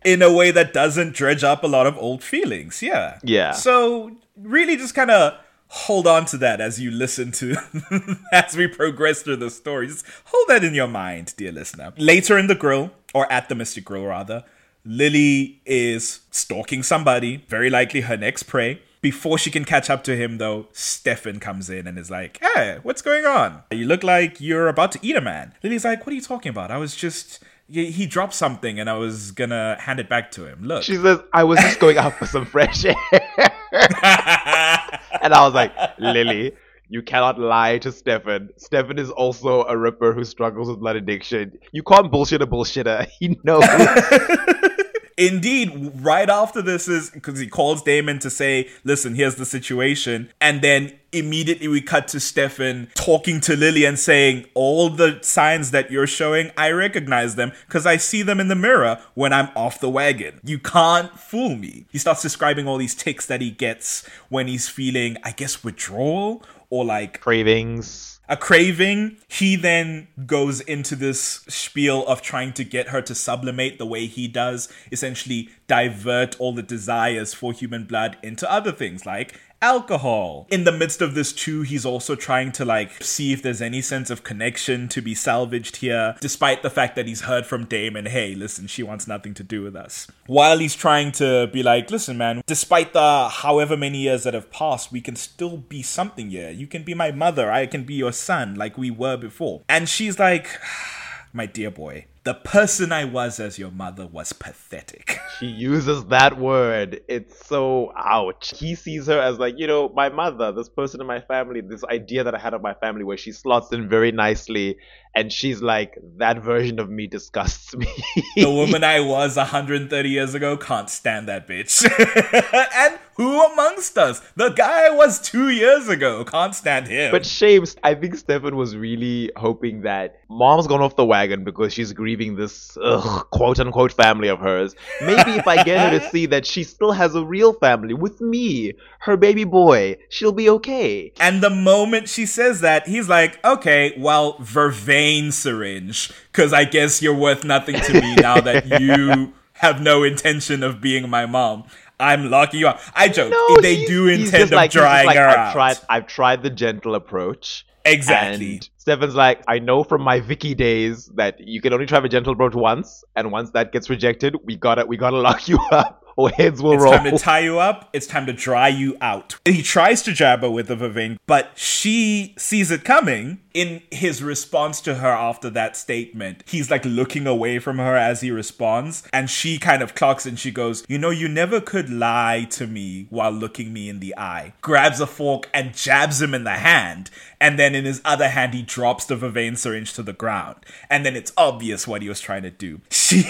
in 0.06 0.22
a 0.22 0.32
way 0.32 0.52
that 0.52 0.72
doesn't 0.74 1.14
dredge 1.14 1.44
up 1.44 1.64
a 1.64 1.68
lot 1.68 1.86
of 1.86 1.98
old 1.98 2.24
feelings 2.24 2.82
yeah 2.82 3.20
Yeah. 3.24 3.52
so 3.52 4.12
really 4.38 4.78
just 4.78 4.96
kind 4.96 5.12
of 5.12 5.34
hold 5.70 6.07
on 6.07 6.26
to 6.26 6.38
that 6.38 6.61
as 6.61 6.80
you 6.80 6.89
listen 6.89 7.32
to 7.32 7.55
as 8.32 8.55
we 8.55 8.68
progress 8.68 9.22
through 9.22 9.36
the 9.36 9.49
story 9.49 9.88
just 9.88 10.05
hold 10.26 10.47
that 10.47 10.63
in 10.63 10.74
your 10.74 10.88
mind 10.88 11.34
dear 11.38 11.51
listener 11.51 11.93
later 11.97 12.38
in 12.38 12.47
the 12.47 12.55
grill 12.55 12.91
or 13.13 13.32
at 13.32 13.49
the 13.49 13.55
mystic 13.55 13.84
grill 13.86 14.05
rather 14.05 14.43
lily 14.86 15.61
is 15.65 16.22
stalking 16.32 16.82
somebody 16.82 17.43
very 17.49 17.70
likely 17.70 18.01
her 18.01 18.15
next 18.15 18.43
prey 18.43 18.82
before 19.01 19.38
she 19.38 19.51
can 19.51 19.63
catch 19.63 19.89
up 19.89 20.03
to 20.03 20.15
him, 20.15 20.38
though, 20.38 20.68
Stefan 20.72 21.39
comes 21.39 21.70
in 21.70 21.88
and 21.88 21.97
is 21.97 22.09
like, 22.09 22.39
Hey, 22.41 22.80
what's 22.84 23.01
going 23.01 23.26
on? 23.26 23.63
You 23.72 23.86
look 23.86 24.03
like 24.03 24.41
you're 24.41 24.68
about 24.68 24.91
to 24.93 24.99
eat 25.01 25.15
a 25.15 25.22
man. 25.22 25.53
Lily's 25.63 25.86
like, 25.86 26.05
What 26.05 26.11
are 26.11 26.15
you 26.15 26.22
talking 26.22 26.49
about? 26.49 26.72
I 26.72 26.78
was 26.78 26.95
just. 26.95 27.43
He 27.70 28.05
dropped 28.05 28.34
something 28.34 28.80
and 28.80 28.89
I 28.89 28.93
was 28.93 29.32
gonna 29.32 29.76
hand 29.80 29.99
it 29.99 30.07
back 30.07 30.32
to 30.32 30.45
him. 30.45 30.63
Look. 30.63 30.84
She 30.84 30.95
says, 30.95 31.20
I 31.34 31.43
was 31.43 31.59
just 31.59 31.82
going 31.82 31.97
out 31.97 32.13
for 32.13 32.26
some 32.26 32.45
fresh 32.45 32.86
air. 32.86 32.95
and 35.21 35.34
I 35.34 35.45
was 35.45 35.53
like, 35.53 35.73
Lily, 35.99 36.53
you 36.89 37.01
cannot 37.01 37.39
lie 37.39 37.78
to 37.80 37.91
Stefan. 37.91 38.49
Stefan 38.57 38.97
is 38.99 39.09
also 39.09 39.63
a 39.65 39.78
ripper 39.78 40.13
who 40.13 40.23
struggles 40.23 40.69
with 40.69 40.80
blood 40.80 40.95
addiction. 40.95 41.57
You 41.71 41.84
can't 41.84 42.11
bullshit 42.11 42.41
a 42.41 42.47
bullshitter. 42.47 43.07
He 43.19 43.38
knows. 43.43 43.63
Indeed, 45.18 45.91
right 45.95 46.30
after 46.30 46.61
this 46.61 46.88
is 46.88 47.09
because 47.09 47.39
he 47.39 47.47
calls 47.47 47.82
Damon 47.82 48.20
to 48.20 48.30
say, 48.30 48.70
listen, 48.84 49.15
here's 49.15 49.36
the 49.36 49.45
situation. 49.45 50.30
And 50.39 50.61
then 50.61 50.93
immediately 51.11 51.68
we 51.68 51.82
cut 51.82 52.07
to 52.09 52.20
Stefan 52.20 52.89
talking 52.93 53.39
to 53.41 53.55
Lily 53.55 53.84
and 53.84 53.97
saying, 53.97 54.45
all 54.53 54.89
the 54.89 55.18
signs 55.24 55.72
that 55.72 55.91
you're 55.91 56.05
showing, 56.05 56.51
I 56.55 56.70
recognize 56.70 57.36
them 57.36 57.51
because 57.68 57.88
I 57.88 57.97
see 57.97 58.22
them 58.22 58.39
in 58.39 58.47
the 58.47 58.55
mirror 58.55 58.99
when 59.15 59.34
I'm 59.34 59.49
off 59.55 59.80
the 59.80 59.89
wagon. 59.89 60.39
You 60.43 60.59
can't 60.59 61.18
fool 61.20 61.55
me. 61.55 61.88
He 61.91 61.97
starts 61.97 62.22
describing 62.22 62.68
all 62.68 62.78
these 62.78 62.95
ticks 62.95 63.26
that 63.26 63.41
he 63.41 63.49
gets 63.49 64.07
when 64.30 64.47
he's 64.47 64.70
feeling, 64.70 65.18
I 65.24 65.32
guess, 65.32 65.63
withdrawal 65.63 66.43
or 66.70 66.86
like 66.86 67.22
Cravings. 67.22 68.16
A 68.30 68.38
craving. 68.38 69.17
He 69.28 69.55
then 69.55 70.07
goes 70.25 70.61
into 70.61 70.95
this 70.95 71.19
spiel 71.47 72.05
of 72.07 72.21
trying 72.21 72.53
to 72.53 72.63
get 72.63 72.89
her 72.89 73.01
to 73.01 73.15
sublimate 73.15 73.78
the 73.78 73.86
way 73.86 74.05
he 74.07 74.28
does, 74.28 74.69
essentially 74.91 75.49
divert 75.67 76.39
all 76.39 76.53
the 76.53 76.63
desires 76.63 77.34
for 77.34 77.53
human 77.53 77.86
blood 77.86 78.17
into 78.23 78.51
other 78.51 78.71
things 78.71 79.05
like 79.05 79.39
alcohol. 79.62 80.47
In 80.49 80.64
the 80.64 80.72
midst 80.72 81.01
of 81.01 81.14
this 81.14 81.34
too, 81.34 81.62
he's 81.62 81.86
also 81.86 82.16
trying 82.16 82.51
to 82.53 82.66
like 82.66 83.03
see 83.03 83.34
if 83.34 83.41
there's 83.41 83.62
any 83.62 83.82
sense 83.82 84.10
of 84.10 84.24
connection 84.24 84.88
to 84.89 85.01
be 85.01 85.16
salvaged 85.16 85.78
here, 85.78 86.16
despite 86.20 86.64
the 86.64 86.70
fact 86.70 86.95
that 86.95 87.08
he's 87.08 87.22
heard 87.22 87.45
from 87.45 87.66
Damon, 87.66 88.05
hey, 88.05 88.36
listen, 88.36 88.68
she 88.68 88.84
wants 88.84 89.08
nothing 89.08 89.34
to 89.36 89.43
do 89.43 89.64
with 89.64 89.76
us. 89.76 90.08
While 90.26 90.60
he's 90.60 90.76
trying 90.76 91.12
to 91.14 91.47
be 91.47 91.64
like, 91.64 91.89
listen, 91.89 92.18
man, 92.18 92.41
despite 92.45 92.93
the 92.93 93.30
however 93.30 93.78
many 93.78 93.99
years 93.99 94.24
that 94.24 94.34
have 94.34 94.51
passed, 94.51 94.91
we 94.91 95.01
can 95.01 95.16
still 95.16 95.58
be 95.58 95.82
something 95.82 96.30
here. 96.30 96.49
You 96.49 96.68
can 96.68 96.84
be 96.84 96.93
my 96.93 97.12
mother, 97.12 97.51
I 97.51 97.66
can 97.66 97.84
be 97.84 97.95
your 97.95 98.12
son, 98.14 98.55
like 98.55 98.78
we 98.78 98.91
were 98.91 99.18
before. 99.18 99.62
And 99.68 99.89
she's 99.89 100.20
like, 100.20 100.49
my 101.34 101.45
dear 101.45 101.72
boy, 101.72 102.05
the 102.28 102.34
person 102.34 102.91
I 102.91 103.05
was 103.05 103.39
as 103.39 103.57
your 103.57 103.71
mother 103.71 104.05
was 104.05 104.34
pathetic. 104.34 105.17
She 105.39 105.45
uses 105.45 106.03
that 106.05 106.39
word. 106.39 107.01
It's 107.07 107.45
so 107.45 107.93
ouch. 107.95 108.53
He 108.57 108.73
sees 108.73 109.05
her 109.05 109.19
as 109.19 109.38
like, 109.38 109.53
you 109.57 109.67
know, 109.67 109.88
my 109.95 110.09
mother, 110.09 110.51
this 110.51 110.67
person 110.67 110.99
in 110.99 111.05
my 111.05 111.21
family, 111.21 111.61
this 111.61 111.84
idea 111.84 112.23
that 112.23 112.34
I 112.34 112.39
had 112.39 112.55
of 112.55 112.63
my 112.63 112.73
family 112.73 113.03
where 113.03 113.17
she 113.17 113.32
slots 113.32 113.71
in 113.71 113.88
very 113.88 114.11
nicely. 114.11 114.78
And 115.18 115.34
she's 115.34 115.63
like, 115.63 115.97
that 116.18 116.43
version 116.43 116.78
of 116.78 116.91
me 116.91 117.07
disgusts 117.07 117.76
me. 117.76 117.88
the 118.36 118.51
woman 118.51 118.84
I 118.84 118.99
was 118.99 119.36
130 119.36 120.09
years 120.09 120.36
ago 120.36 120.55
can't 120.57 120.91
stand 120.91 121.28
that 121.28 121.47
bitch. 121.47 121.84
and 122.76 122.99
who 123.15 123.43
amongst 123.43 123.97
us? 123.97 124.22
The 124.36 124.49
guy 124.49 124.86
I 124.86 124.89
was 124.91 125.20
two 125.20 125.49
years 125.49 125.89
ago 125.89 126.24
can't 126.24 126.53
stand 126.53 126.88
him. 126.88 127.11
But 127.11 127.26
Shames, 127.26 127.76
I 127.84 127.95
think 127.95 128.15
Stefan 128.15 128.55
was 128.55 128.78
really 128.78 129.32
hoping 129.36 129.82
that 129.82 130.20
mom's 130.30 130.68
gone 130.68 130.84
off 130.84 130.95
the 130.95 131.05
wagon 131.05 131.43
because 131.43 131.74
she's 131.74 131.93
grieving 131.93 132.36
this 132.36 132.78
ugh, 132.80 133.26
quote 133.32 133.59
unquote 133.59 133.93
family 133.93 134.28
of 134.28 134.38
hers. 134.38 134.76
Maybe 135.01 135.32
if 135.32 135.47
I 135.47 135.63
get 135.63 135.91
her 135.91 135.99
to 135.99 136.09
see 136.11 136.28
that 136.28 136.45
she 136.45 136.63
still 136.63 136.91
has 136.91 137.15
a 137.15 137.26
real 137.26 137.53
family 137.53 137.95
with 137.95 138.22
me, 138.22 138.74
her 138.99 139.18
baby 139.18 139.45
boy, 139.45 139.97
she'll 140.09 140.32
be 140.32 140.47
okay. 140.51 141.11
And 141.20 141.41
the 141.41 141.49
moment 141.49 142.09
she 142.09 142.28
says 142.28 142.61
that, 142.61 142.88
he's 142.88 143.09
like, 143.09 143.43
okay, 143.43 143.95
well, 143.97 144.38
vervain 144.38 145.07
syringe, 145.32 146.12
because 146.32 146.53
I 146.53 146.64
guess 146.66 147.01
you're 147.01 147.16
worth 147.16 147.43
nothing 147.43 147.80
to 147.80 147.93
me 147.93 148.16
now 148.16 148.39
that 148.41 148.66
you 148.82 149.34
have 149.53 149.82
no 149.82 150.03
intention 150.03 150.64
of 150.64 150.82
being 150.82 151.10
my 151.10 151.26
mom. 151.26 151.64
I'm 151.99 152.30
locking 152.30 152.60
you 152.60 152.68
up. 152.68 152.80
I 152.95 153.08
joke. 153.10 153.34
they 153.62 153.76
he's- 153.76 153.88
do 153.89 154.08
intend 154.08 154.43
of 154.43 154.51
like- 154.51 154.72
he's 154.72 154.82
drying 154.82 155.08
like, 155.08 155.18
her 155.18 155.28
I've 155.28 155.38
out. 155.38 155.53
Tried, 155.53 155.78
I've 155.89 156.08
tried 156.08 156.43
the 156.43 156.49
gentle 156.49 156.93
approach. 156.95 157.66
Exactly. 157.86 158.53
And 158.55 158.70
Stefan's 158.78 159.16
like, 159.16 159.41
I 159.47 159.60
know 159.60 159.84
from 159.84 160.01
my 160.01 160.20
Vicky 160.20 160.53
days 160.53 161.08
that 161.16 161.39
you 161.39 161.62
can 161.62 161.72
only 161.74 161.86
try 161.86 161.99
the 162.01 162.10
gentle 162.10 162.34
approach 162.34 162.53
once, 162.53 163.03
and 163.16 163.32
once 163.32 163.51
that 163.51 163.72
gets 163.72 163.89
rejected, 163.89 164.36
we 164.43 164.58
gotta 164.58 164.86
we 164.86 164.97
gotta 164.97 165.18
lock 165.18 165.47
you 165.47 165.58
up. 165.72 166.03
Or 166.18 166.30
heads 166.30 166.61
will 166.61 166.74
It's 166.74 166.84
roll. 166.84 166.93
time 166.93 167.03
to 167.11 167.18
tie 167.18 167.39
you 167.39 167.59
up. 167.59 167.89
It's 167.93 168.07
time 168.07 168.26
to 168.26 168.34
dry 168.34 168.68
you 168.68 168.97
out. 168.99 169.38
He 169.45 169.61
tries 169.61 170.01
to 170.03 170.11
jab 170.11 170.41
her 170.41 170.49
with 170.49 170.68
the 170.68 170.76
vervain, 170.76 171.18
but 171.28 171.51
she 171.55 172.34
sees 172.38 172.70
it 172.72 172.84
coming. 172.84 173.39
In 173.53 173.82
his 173.89 174.22
response 174.22 174.82
to 174.82 174.95
her 174.95 175.07
after 175.07 175.49
that 175.49 175.76
statement, 175.76 176.43
he's 176.45 176.70
like 176.70 176.86
looking 176.86 177.26
away 177.26 177.57
from 177.57 177.80
her 177.80 177.95
as 177.95 178.22
he 178.22 178.30
responds, 178.30 179.01
and 179.11 179.32
she 179.32 179.57
kind 179.57 179.82
of 179.82 179.95
clocks 179.95 180.28
and 180.28 180.38
she 180.38 180.51
goes, 180.51 180.84
You 180.88 180.99
know, 180.99 181.09
you 181.09 181.28
never 181.28 181.59
could 181.59 181.89
lie 181.89 182.45
to 182.51 182.68
me 182.68 183.07
while 183.09 183.32
looking 183.32 183.74
me 183.74 183.89
in 183.89 183.99
the 183.99 184.15
eye. 184.15 184.53
Grabs 184.61 184.99
a 185.01 185.07
fork 185.07 185.49
and 185.55 185.74
jabs 185.74 186.22
him 186.22 186.36
in 186.36 186.43
the 186.43 186.51
hand, 186.57 187.09
and 187.41 187.57
then 187.57 187.74
in 187.74 187.86
his 187.86 187.99
other 188.05 188.30
hand, 188.30 188.53
he 188.53 188.61
drops 188.61 189.05
the 189.05 189.15
vervain 189.15 189.57
syringe 189.57 189.91
to 189.93 190.03
the 190.03 190.13
ground. 190.13 190.57
And 190.88 191.03
then 191.03 191.15
it's 191.15 191.34
obvious 191.36 191.88
what 191.88 192.03
he 192.03 192.09
was 192.09 192.20
trying 192.22 192.43
to 192.43 192.51
do. 192.51 192.82
She 193.07 193.24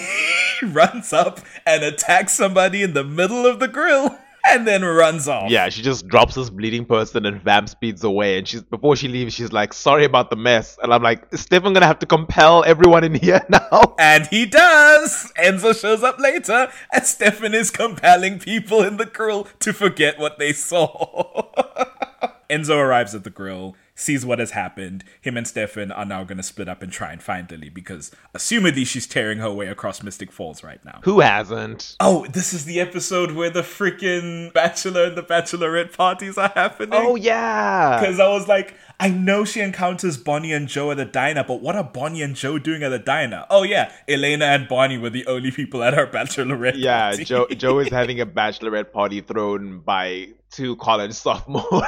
runs 0.65 1.13
up 1.13 1.39
and 1.65 1.83
attacks 1.83 2.33
somebody 2.33 2.76
in 2.83 2.93
the 2.93 3.03
middle 3.03 3.45
of 3.45 3.59
the 3.59 3.67
grill 3.67 4.17
and 4.47 4.67
then 4.67 4.83
runs 4.83 5.27
off. 5.27 5.49
Yeah, 5.51 5.69
she 5.69 5.81
just 5.81 6.07
drops 6.07 6.35
this 6.35 6.49
bleeding 6.49 6.85
person 6.85 7.25
and 7.25 7.41
Vamp 7.41 7.69
speeds 7.69 8.03
away. 8.03 8.37
And 8.37 8.47
she's 8.47 8.61
before 8.63 8.95
she 8.95 9.07
leaves, 9.07 9.33
she's 9.33 9.51
like, 9.51 9.73
"Sorry 9.73 10.05
about 10.05 10.29
the 10.29 10.35
mess." 10.35 10.77
And 10.81 10.93
I'm 10.93 11.03
like, 11.03 11.27
"Is 11.31 11.41
Stefan 11.41 11.73
gonna 11.73 11.85
have 11.85 11.99
to 11.99 12.05
compel 12.05 12.63
everyone 12.65 13.03
in 13.03 13.15
here 13.15 13.41
now?" 13.49 13.95
And 13.99 14.25
he 14.27 14.45
does. 14.45 15.31
Enzo 15.37 15.79
shows 15.79 16.03
up 16.03 16.19
later, 16.19 16.71
and 16.93 17.05
Stefan 17.05 17.53
is 17.53 17.71
compelling 17.71 18.39
people 18.39 18.83
in 18.83 18.97
the 18.97 19.05
grill 19.05 19.47
to 19.59 19.73
forget 19.73 20.17
what 20.17 20.39
they 20.39 20.53
saw. 20.53 21.43
Enzo 22.49 22.77
arrives 22.77 23.13
at 23.13 23.25
the 23.25 23.29
grill, 23.29 23.75
sees 23.97 24.25
what 24.25 24.39
has 24.39 24.51
happened. 24.51 25.03
Him 25.19 25.35
and 25.35 25.45
Stefan 25.45 25.91
are 25.91 26.05
now 26.05 26.23
going 26.23 26.37
to 26.37 26.43
split 26.43 26.69
up 26.69 26.81
and 26.81 26.91
try 26.91 27.11
and 27.11 27.21
find 27.21 27.51
Lily 27.51 27.67
because, 27.69 28.11
assumedly, 28.33 28.85
she's 28.87 29.07
tearing 29.07 29.39
her 29.39 29.51
way 29.51 29.67
across 29.67 30.01
Mystic 30.03 30.31
Falls 30.31 30.63
right 30.63 30.83
now. 30.85 31.01
Who 31.03 31.19
hasn't? 31.19 31.95
Oh, 31.99 32.25
this 32.27 32.53
is 32.53 32.63
the 32.65 32.79
episode 32.79 33.31
where 33.31 33.49
the 33.49 33.63
freaking 33.63 34.53
Bachelor 34.53 35.05
and 35.05 35.17
the 35.17 35.23
Bachelorette 35.23 35.97
parties 35.97 36.37
are 36.37 36.51
happening. 36.55 36.93
Oh 36.93 37.15
yeah. 37.15 37.99
Because 37.99 38.19
I 38.19 38.29
was 38.29 38.47
like, 38.47 38.75
I 38.99 39.09
know 39.09 39.45
she 39.45 39.61
encounters 39.61 40.17
Bonnie 40.17 40.53
and 40.53 40.67
Jo 40.67 40.91
at 40.91 40.97
the 40.97 41.05
diner, 41.05 41.43
but 41.43 41.61
what 41.61 41.75
are 41.75 41.83
Bonnie 41.83 42.21
and 42.21 42.35
Jo 42.35 42.57
doing 42.59 42.83
at 42.83 42.89
the 42.89 42.99
diner? 42.99 43.45
Oh 43.49 43.63
yeah, 43.63 43.91
Elena 44.07 44.45
and 44.45 44.67
Bonnie 44.67 44.97
were 44.97 45.09
the 45.09 45.25
only 45.27 45.51
people 45.51 45.83
at 45.83 45.93
her 45.93 46.07
bachelorette 46.07 46.73
Yeah, 46.75 47.09
party. 47.09 47.25
Jo 47.25 47.47
Jo 47.47 47.79
is 47.79 47.89
having 47.91 48.19
a 48.21 48.25
bachelorette 48.25 48.91
party 48.91 49.21
thrown 49.21 49.79
by 49.79 50.29
two 50.51 50.75
college 50.77 51.13
sophomores. 51.25 51.83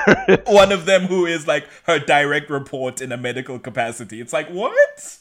One 0.48 0.72
of 0.72 0.86
them 0.86 1.04
who 1.04 1.26
is 1.26 1.48
like 1.48 1.66
her 1.86 2.00
direct 2.00 2.50
report 2.50 3.02
in 3.02 3.12
a 3.12 3.18
medical 3.18 3.60
capacity. 3.60 4.22
It's 4.22 4.34
like, 4.34 4.50
what? 4.50 5.18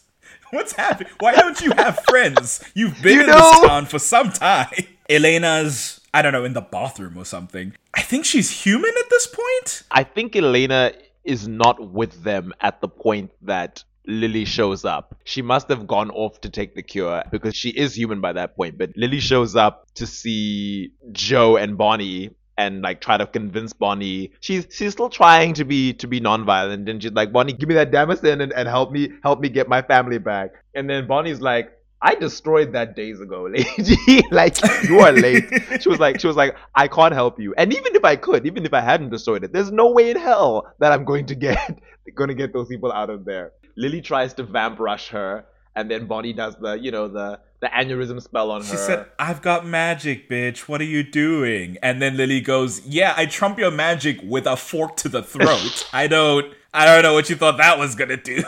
What's 0.50 0.72
happening? 0.72 1.12
Why 1.20 1.34
don't 1.34 1.60
you 1.60 1.72
have 1.72 1.98
friends? 2.08 2.64
You've 2.74 3.00
been 3.02 3.16
You 3.16 3.20
in 3.22 3.26
know- 3.28 3.36
this 3.60 3.68
town 3.68 3.86
for 3.86 3.98
some 3.98 4.30
time. 4.32 4.68
Elena's, 5.10 6.00
I 6.14 6.22
don't 6.22 6.32
know, 6.32 6.44
in 6.44 6.52
the 6.54 6.60
bathroom 6.60 7.16
or 7.16 7.24
something. 7.24 7.74
I 7.94 8.02
think 8.02 8.24
she's 8.24 8.50
human 8.50 8.92
at 8.98 9.10
this 9.10 9.26
point. 9.26 9.82
I 9.90 10.04
think 10.04 10.36
Elena 10.36 10.92
is 11.24 11.46
not 11.48 11.90
with 11.92 12.22
them 12.24 12.52
at 12.60 12.80
the 12.80 12.88
point 12.88 13.30
that 13.42 13.84
Lily 14.06 14.44
shows 14.46 14.84
up. 14.86 15.14
She 15.24 15.42
must 15.42 15.68
have 15.68 15.86
gone 15.86 16.10
off 16.10 16.40
to 16.42 16.48
take 16.50 16.74
the 16.74 16.82
cure 16.82 17.22
because 17.30 17.54
she 17.54 17.70
is 17.70 17.94
human 17.96 18.20
by 18.22 18.32
that 18.32 18.56
point. 18.56 18.78
But 18.78 18.90
Lily 18.96 19.20
shows 19.20 19.54
up 19.56 19.86
to 19.94 20.06
see 20.06 20.92
Jo 21.12 21.56
and 21.56 21.76
Bonnie 21.76 22.30
and 22.58 22.82
like 22.82 23.00
try 23.00 23.16
to 23.16 23.26
convince 23.26 23.72
Bonnie. 23.72 24.32
She's 24.40 24.66
she's 24.70 24.92
still 24.92 25.08
trying 25.08 25.54
to 25.54 25.64
be 25.64 25.94
to 25.94 26.06
be 26.06 26.20
nonviolent 26.20 26.90
and 26.90 27.02
she's 27.02 27.12
like, 27.12 27.32
Bonnie, 27.32 27.54
give 27.54 27.68
me 27.68 27.76
that 27.76 27.90
Damocin 27.90 28.42
and, 28.42 28.52
and 28.52 28.68
help 28.68 28.90
me 28.90 29.12
help 29.22 29.40
me 29.40 29.48
get 29.48 29.68
my 29.68 29.80
family 29.80 30.18
back. 30.18 30.50
And 30.74 30.90
then 30.90 31.06
Bonnie's 31.06 31.40
like, 31.40 31.72
I 32.02 32.14
destroyed 32.16 32.72
that 32.72 32.94
days 32.94 33.20
ago, 33.20 33.44
lady. 33.50 34.22
like 34.30 34.56
you 34.88 35.00
are 35.00 35.12
late. 35.12 35.44
She 35.80 35.88
was 35.88 36.00
like, 36.00 36.20
she 36.20 36.26
was 36.26 36.36
like, 36.36 36.56
I 36.74 36.88
can't 36.88 37.14
help 37.14 37.38
you. 37.38 37.54
And 37.56 37.72
even 37.72 37.94
if 37.94 38.04
I 38.04 38.16
could, 38.16 38.46
even 38.46 38.64
if 38.66 38.74
I 38.74 38.80
hadn't 38.80 39.10
destroyed 39.10 39.44
it, 39.44 39.52
there's 39.52 39.70
no 39.70 39.92
way 39.92 40.10
in 40.10 40.16
hell 40.16 40.72
that 40.80 40.92
I'm 40.92 41.04
going 41.04 41.26
to 41.26 41.34
get 41.36 41.80
going 42.16 42.28
to 42.28 42.34
get 42.34 42.52
those 42.52 42.68
people 42.68 42.92
out 42.92 43.10
of 43.10 43.24
there. 43.24 43.52
Lily 43.76 44.00
tries 44.00 44.34
to 44.34 44.42
vamp 44.42 44.80
rush 44.80 45.08
her, 45.10 45.44
and 45.76 45.88
then 45.88 46.06
Bonnie 46.06 46.32
does 46.32 46.56
the, 46.56 46.74
you 46.74 46.90
know, 46.90 47.06
the 47.06 47.38
the 47.60 47.66
aneurysm 47.68 48.22
spell 48.22 48.50
on 48.50 48.62
She 48.62 48.72
her. 48.72 48.76
She 48.76 48.82
said, 48.82 49.06
I've 49.18 49.42
got 49.42 49.66
magic, 49.66 50.28
bitch. 50.28 50.60
What 50.60 50.80
are 50.80 50.84
you 50.84 51.02
doing? 51.02 51.76
And 51.82 52.00
then 52.00 52.16
Lily 52.16 52.40
goes, 52.40 52.86
Yeah, 52.86 53.14
I 53.16 53.26
trump 53.26 53.58
your 53.58 53.70
magic 53.70 54.20
with 54.22 54.46
a 54.46 54.56
fork 54.56 54.96
to 54.98 55.08
the 55.08 55.22
throat. 55.22 55.88
I 55.92 56.06
don't 56.06 56.54
I 56.74 56.84
don't 56.84 57.02
know 57.02 57.14
what 57.14 57.30
you 57.30 57.36
thought 57.36 57.56
that 57.56 57.78
was 57.78 57.94
gonna 57.94 58.18
do. 58.18 58.42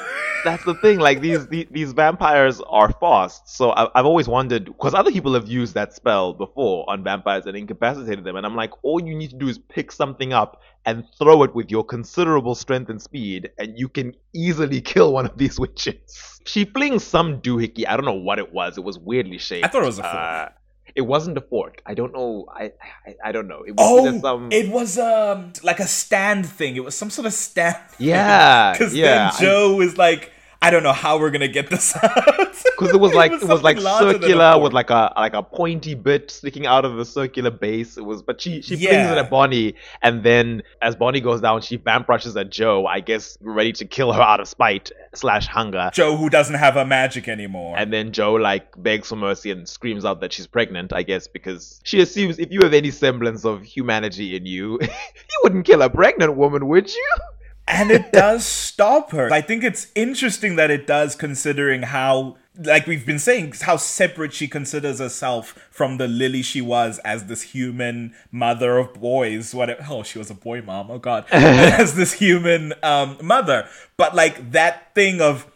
That's 0.44 0.64
the 0.64 0.74
thing. 0.74 0.98
Like 0.98 1.20
these 1.20 1.46
these, 1.48 1.92
vampires 1.92 2.60
are 2.68 2.92
fast. 2.92 3.48
So 3.48 3.70
I, 3.70 3.88
I've 3.98 4.06
always 4.06 4.28
wondered 4.28 4.66
because 4.66 4.94
other 4.94 5.10
people 5.10 5.34
have 5.34 5.48
used 5.48 5.74
that 5.74 5.94
spell 5.94 6.34
before 6.34 6.88
on 6.88 7.02
vampires 7.02 7.46
and 7.46 7.56
incapacitated 7.56 8.24
them. 8.24 8.36
And 8.36 8.44
I'm 8.46 8.54
like, 8.54 8.72
all 8.82 9.02
you 9.02 9.14
need 9.14 9.30
to 9.30 9.36
do 9.36 9.48
is 9.48 9.58
pick 9.58 9.90
something 9.90 10.32
up 10.32 10.60
and 10.86 11.04
throw 11.18 11.42
it 11.42 11.54
with 11.54 11.70
your 11.70 11.84
considerable 11.84 12.54
strength 12.54 12.88
and 12.88 13.00
speed, 13.00 13.50
and 13.58 13.78
you 13.78 13.88
can 13.88 14.14
easily 14.32 14.80
kill 14.80 15.12
one 15.12 15.26
of 15.26 15.36
these 15.36 15.58
witches. 15.58 16.40
She 16.44 16.64
flings 16.64 17.04
some 17.04 17.40
doohickey. 17.40 17.86
I 17.86 17.96
don't 17.96 18.06
know 18.06 18.12
what 18.12 18.38
it 18.38 18.52
was. 18.52 18.78
It 18.78 18.84
was 18.84 18.98
weirdly 19.04 19.38
shaped. 19.38 19.64
I 19.64 19.68
thought 19.68 19.82
it 19.82 19.86
was 19.86 19.98
a 19.98 20.02
fork. 20.02 20.14
Uh, 20.14 20.48
it 20.94 21.02
wasn't 21.02 21.38
a 21.38 21.40
fork. 21.40 21.82
I 21.86 21.94
don't 21.94 22.12
know. 22.12 22.46
I 22.52 22.72
I, 23.06 23.14
I 23.26 23.32
don't 23.32 23.46
know. 23.48 23.62
It 23.62 23.72
was 23.76 23.86
Oh, 23.88 24.20
some. 24.20 24.48
it 24.52 24.68
was 24.70 24.98
um 24.98 25.52
like 25.62 25.78
a 25.80 25.86
stand 25.86 26.46
thing. 26.46 26.76
It 26.76 26.84
was 26.84 26.94
some 26.96 27.10
sort 27.10 27.26
of 27.26 27.32
stand. 27.32 27.76
Yeah, 27.98 28.72
because 28.72 28.94
yeah, 28.94 29.30
then 29.30 29.40
Jo 29.40 29.74
was 29.76 29.96
like, 29.96 30.32
I 30.62 30.70
don't 30.70 30.82
know 30.82 30.92
how 30.92 31.18
we're 31.18 31.30
gonna 31.30 31.48
get 31.48 31.70
this 31.70 31.96
out. 32.02 32.26
because 32.26 32.90
it 32.90 33.00
was 33.00 33.14
like 33.14 33.32
it 33.32 33.44
was, 33.44 33.62
like 33.62 33.80
larger 33.80 34.06
than 34.06 34.16
a 34.16 34.20
circular 34.20 34.60
with 34.60 34.72
like 34.74 34.90
a 34.90 35.12
like 35.16 35.32
a 35.32 35.42
pointy 35.42 35.94
bit 35.94 36.30
sticking 36.30 36.66
out 36.66 36.84
of 36.84 36.96
the 36.96 37.04
circular 37.04 37.50
base. 37.50 37.96
It 37.96 38.04
was, 38.04 38.22
but 38.22 38.40
she 38.40 38.60
she 38.60 38.76
flings 38.76 39.10
it 39.10 39.18
at 39.18 39.30
Bonnie, 39.30 39.74
and 40.02 40.22
then 40.22 40.62
as 40.82 40.96
Bonnie 40.96 41.20
goes 41.20 41.40
down, 41.40 41.62
she 41.62 41.76
vamp 41.76 42.08
rushes 42.08 42.36
at 42.36 42.50
Jo. 42.50 42.84
I 42.86 43.00
guess 43.00 43.38
ready 43.40 43.72
to 43.72 43.84
kill 43.86 44.12
her 44.12 44.20
out 44.20 44.40
of 44.40 44.48
spite 44.48 44.92
slash 45.14 45.46
hunger. 45.46 45.90
Jo, 45.94 46.16
who 46.16 46.28
doesn't 46.28 46.56
have 46.56 46.74
her 46.74 46.84
magic 46.84 47.26
anymore. 47.28 47.76
And 47.78 47.92
then 47.92 48.12
Jo 48.12 48.34
like 48.34 48.70
begs 48.82 49.08
for 49.08 49.16
mercy 49.16 49.50
and 49.50 49.66
screams 49.68 50.04
out 50.04 50.20
that 50.20 50.32
she's 50.32 50.46
pregnant. 50.46 50.92
I 50.92 51.02
guess 51.04 51.26
because 51.26 51.80
she 51.84 52.00
assumes 52.02 52.38
if 52.38 52.52
you 52.52 52.60
have 52.62 52.74
any 52.74 52.90
semblance 52.90 53.46
of 53.46 53.62
humanity 53.62 54.36
in 54.36 54.44
you, 54.44 54.78
you 54.82 55.40
wouldn't 55.42 55.64
kill 55.64 55.80
a 55.80 55.88
pregnant 55.88 56.36
woman, 56.36 56.68
would 56.68 56.92
you? 56.92 57.08
And 57.68 57.90
it 57.90 58.12
does 58.12 58.44
stop 58.44 59.12
her. 59.12 59.32
I 59.32 59.40
think 59.40 59.62
it's 59.62 59.88
interesting 59.94 60.56
that 60.56 60.70
it 60.70 60.86
does, 60.86 61.14
considering 61.14 61.82
how, 61.82 62.36
like 62.58 62.86
we've 62.86 63.06
been 63.06 63.18
saying, 63.18 63.54
how 63.62 63.76
separate 63.76 64.32
she 64.32 64.48
considers 64.48 64.98
herself 64.98 65.56
from 65.70 65.98
the 65.98 66.08
Lily 66.08 66.42
she 66.42 66.60
was 66.60 66.98
as 67.00 67.26
this 67.26 67.42
human 67.42 68.14
mother 68.32 68.78
of 68.78 68.94
boys. 68.94 69.54
Whatever. 69.54 69.86
Oh, 69.88 70.02
she 70.02 70.18
was 70.18 70.30
a 70.30 70.34
boy 70.34 70.62
mom. 70.62 70.90
Oh 70.90 70.98
God, 70.98 71.26
as 71.32 71.94
this 71.94 72.14
human 72.14 72.74
um, 72.82 73.16
mother. 73.22 73.68
But 73.96 74.14
like 74.14 74.50
that 74.52 74.94
thing 74.94 75.20
of 75.20 75.46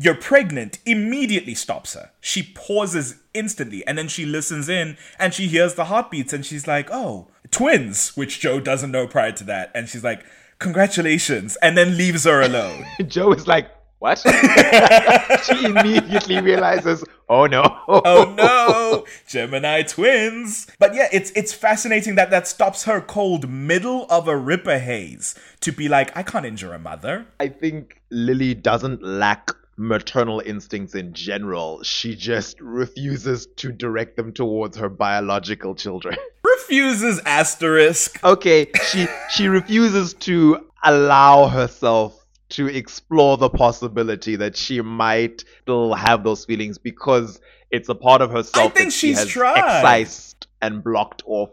you're 0.00 0.14
pregnant 0.14 0.78
immediately 0.86 1.54
stops 1.54 1.94
her. 1.94 2.12
She 2.20 2.42
pauses 2.42 3.16
instantly 3.34 3.84
and 3.86 3.98
then 3.98 4.06
she 4.06 4.24
listens 4.24 4.68
in 4.68 4.96
and 5.18 5.34
she 5.34 5.48
hears 5.48 5.74
the 5.74 5.86
heartbeats 5.86 6.32
and 6.32 6.46
she's 6.46 6.68
like, 6.68 6.88
oh, 6.92 7.26
twins, 7.50 8.16
which 8.16 8.38
Jo 8.38 8.60
doesn't 8.60 8.92
know 8.92 9.08
prior 9.08 9.32
to 9.32 9.44
that. 9.44 9.72
And 9.74 9.88
she's 9.88 10.04
like, 10.04 10.24
congratulations, 10.58 11.56
and 11.62 11.76
then 11.76 11.96
leaves 11.96 12.24
her 12.24 12.42
alone. 12.42 12.84
Jo 13.06 13.32
is 13.32 13.46
like, 13.46 13.70
what? 13.98 14.18
she 15.44 15.64
immediately 15.64 16.40
realizes, 16.40 17.04
oh 17.28 17.46
no. 17.46 17.62
oh 17.88 18.32
no, 18.36 19.04
Gemini 19.26 19.82
twins. 19.82 20.68
But 20.78 20.94
yeah, 20.94 21.08
it's 21.12 21.32
it's 21.32 21.52
fascinating 21.52 22.14
that 22.14 22.30
that 22.30 22.46
stops 22.46 22.84
her 22.84 23.00
cold 23.00 23.48
middle 23.48 24.06
of 24.08 24.28
a 24.28 24.36
ripper 24.36 24.78
haze 24.78 25.34
to 25.60 25.72
be 25.72 25.88
like, 25.88 26.16
I 26.16 26.22
can't 26.22 26.46
injure 26.46 26.72
a 26.72 26.78
mother. 26.78 27.26
I 27.40 27.48
think 27.48 28.00
Lily 28.10 28.54
doesn't 28.54 29.02
lack 29.02 29.50
maternal 29.78 30.40
instincts 30.44 30.94
in 30.94 31.14
general. 31.14 31.82
She 31.82 32.14
just 32.16 32.60
refuses 32.60 33.46
to 33.56 33.72
direct 33.72 34.16
them 34.16 34.32
towards 34.32 34.76
her 34.76 34.88
biological 34.88 35.74
children. 35.74 36.16
Refuses 36.44 37.20
asterisk. 37.24 38.22
okay, 38.24 38.66
she 38.90 39.06
she 39.30 39.48
refuses 39.48 40.14
to 40.14 40.66
allow 40.82 41.46
herself 41.48 42.26
to 42.50 42.66
explore 42.66 43.36
the 43.36 43.48
possibility 43.50 44.36
that 44.36 44.56
she 44.56 44.80
might 44.80 45.44
still 45.62 45.94
have 45.94 46.24
those 46.24 46.44
feelings 46.44 46.78
because 46.78 47.40
it's 47.70 47.88
a 47.88 47.94
part 47.94 48.22
of 48.22 48.30
herself 48.30 48.66
I 48.72 48.74
think 48.74 48.86
that 48.88 48.92
she 48.92 49.08
she's 49.08 49.18
has 49.18 49.28
tried. 49.28 49.58
excised 49.58 50.46
and 50.62 50.82
blocked 50.82 51.22
off. 51.26 51.50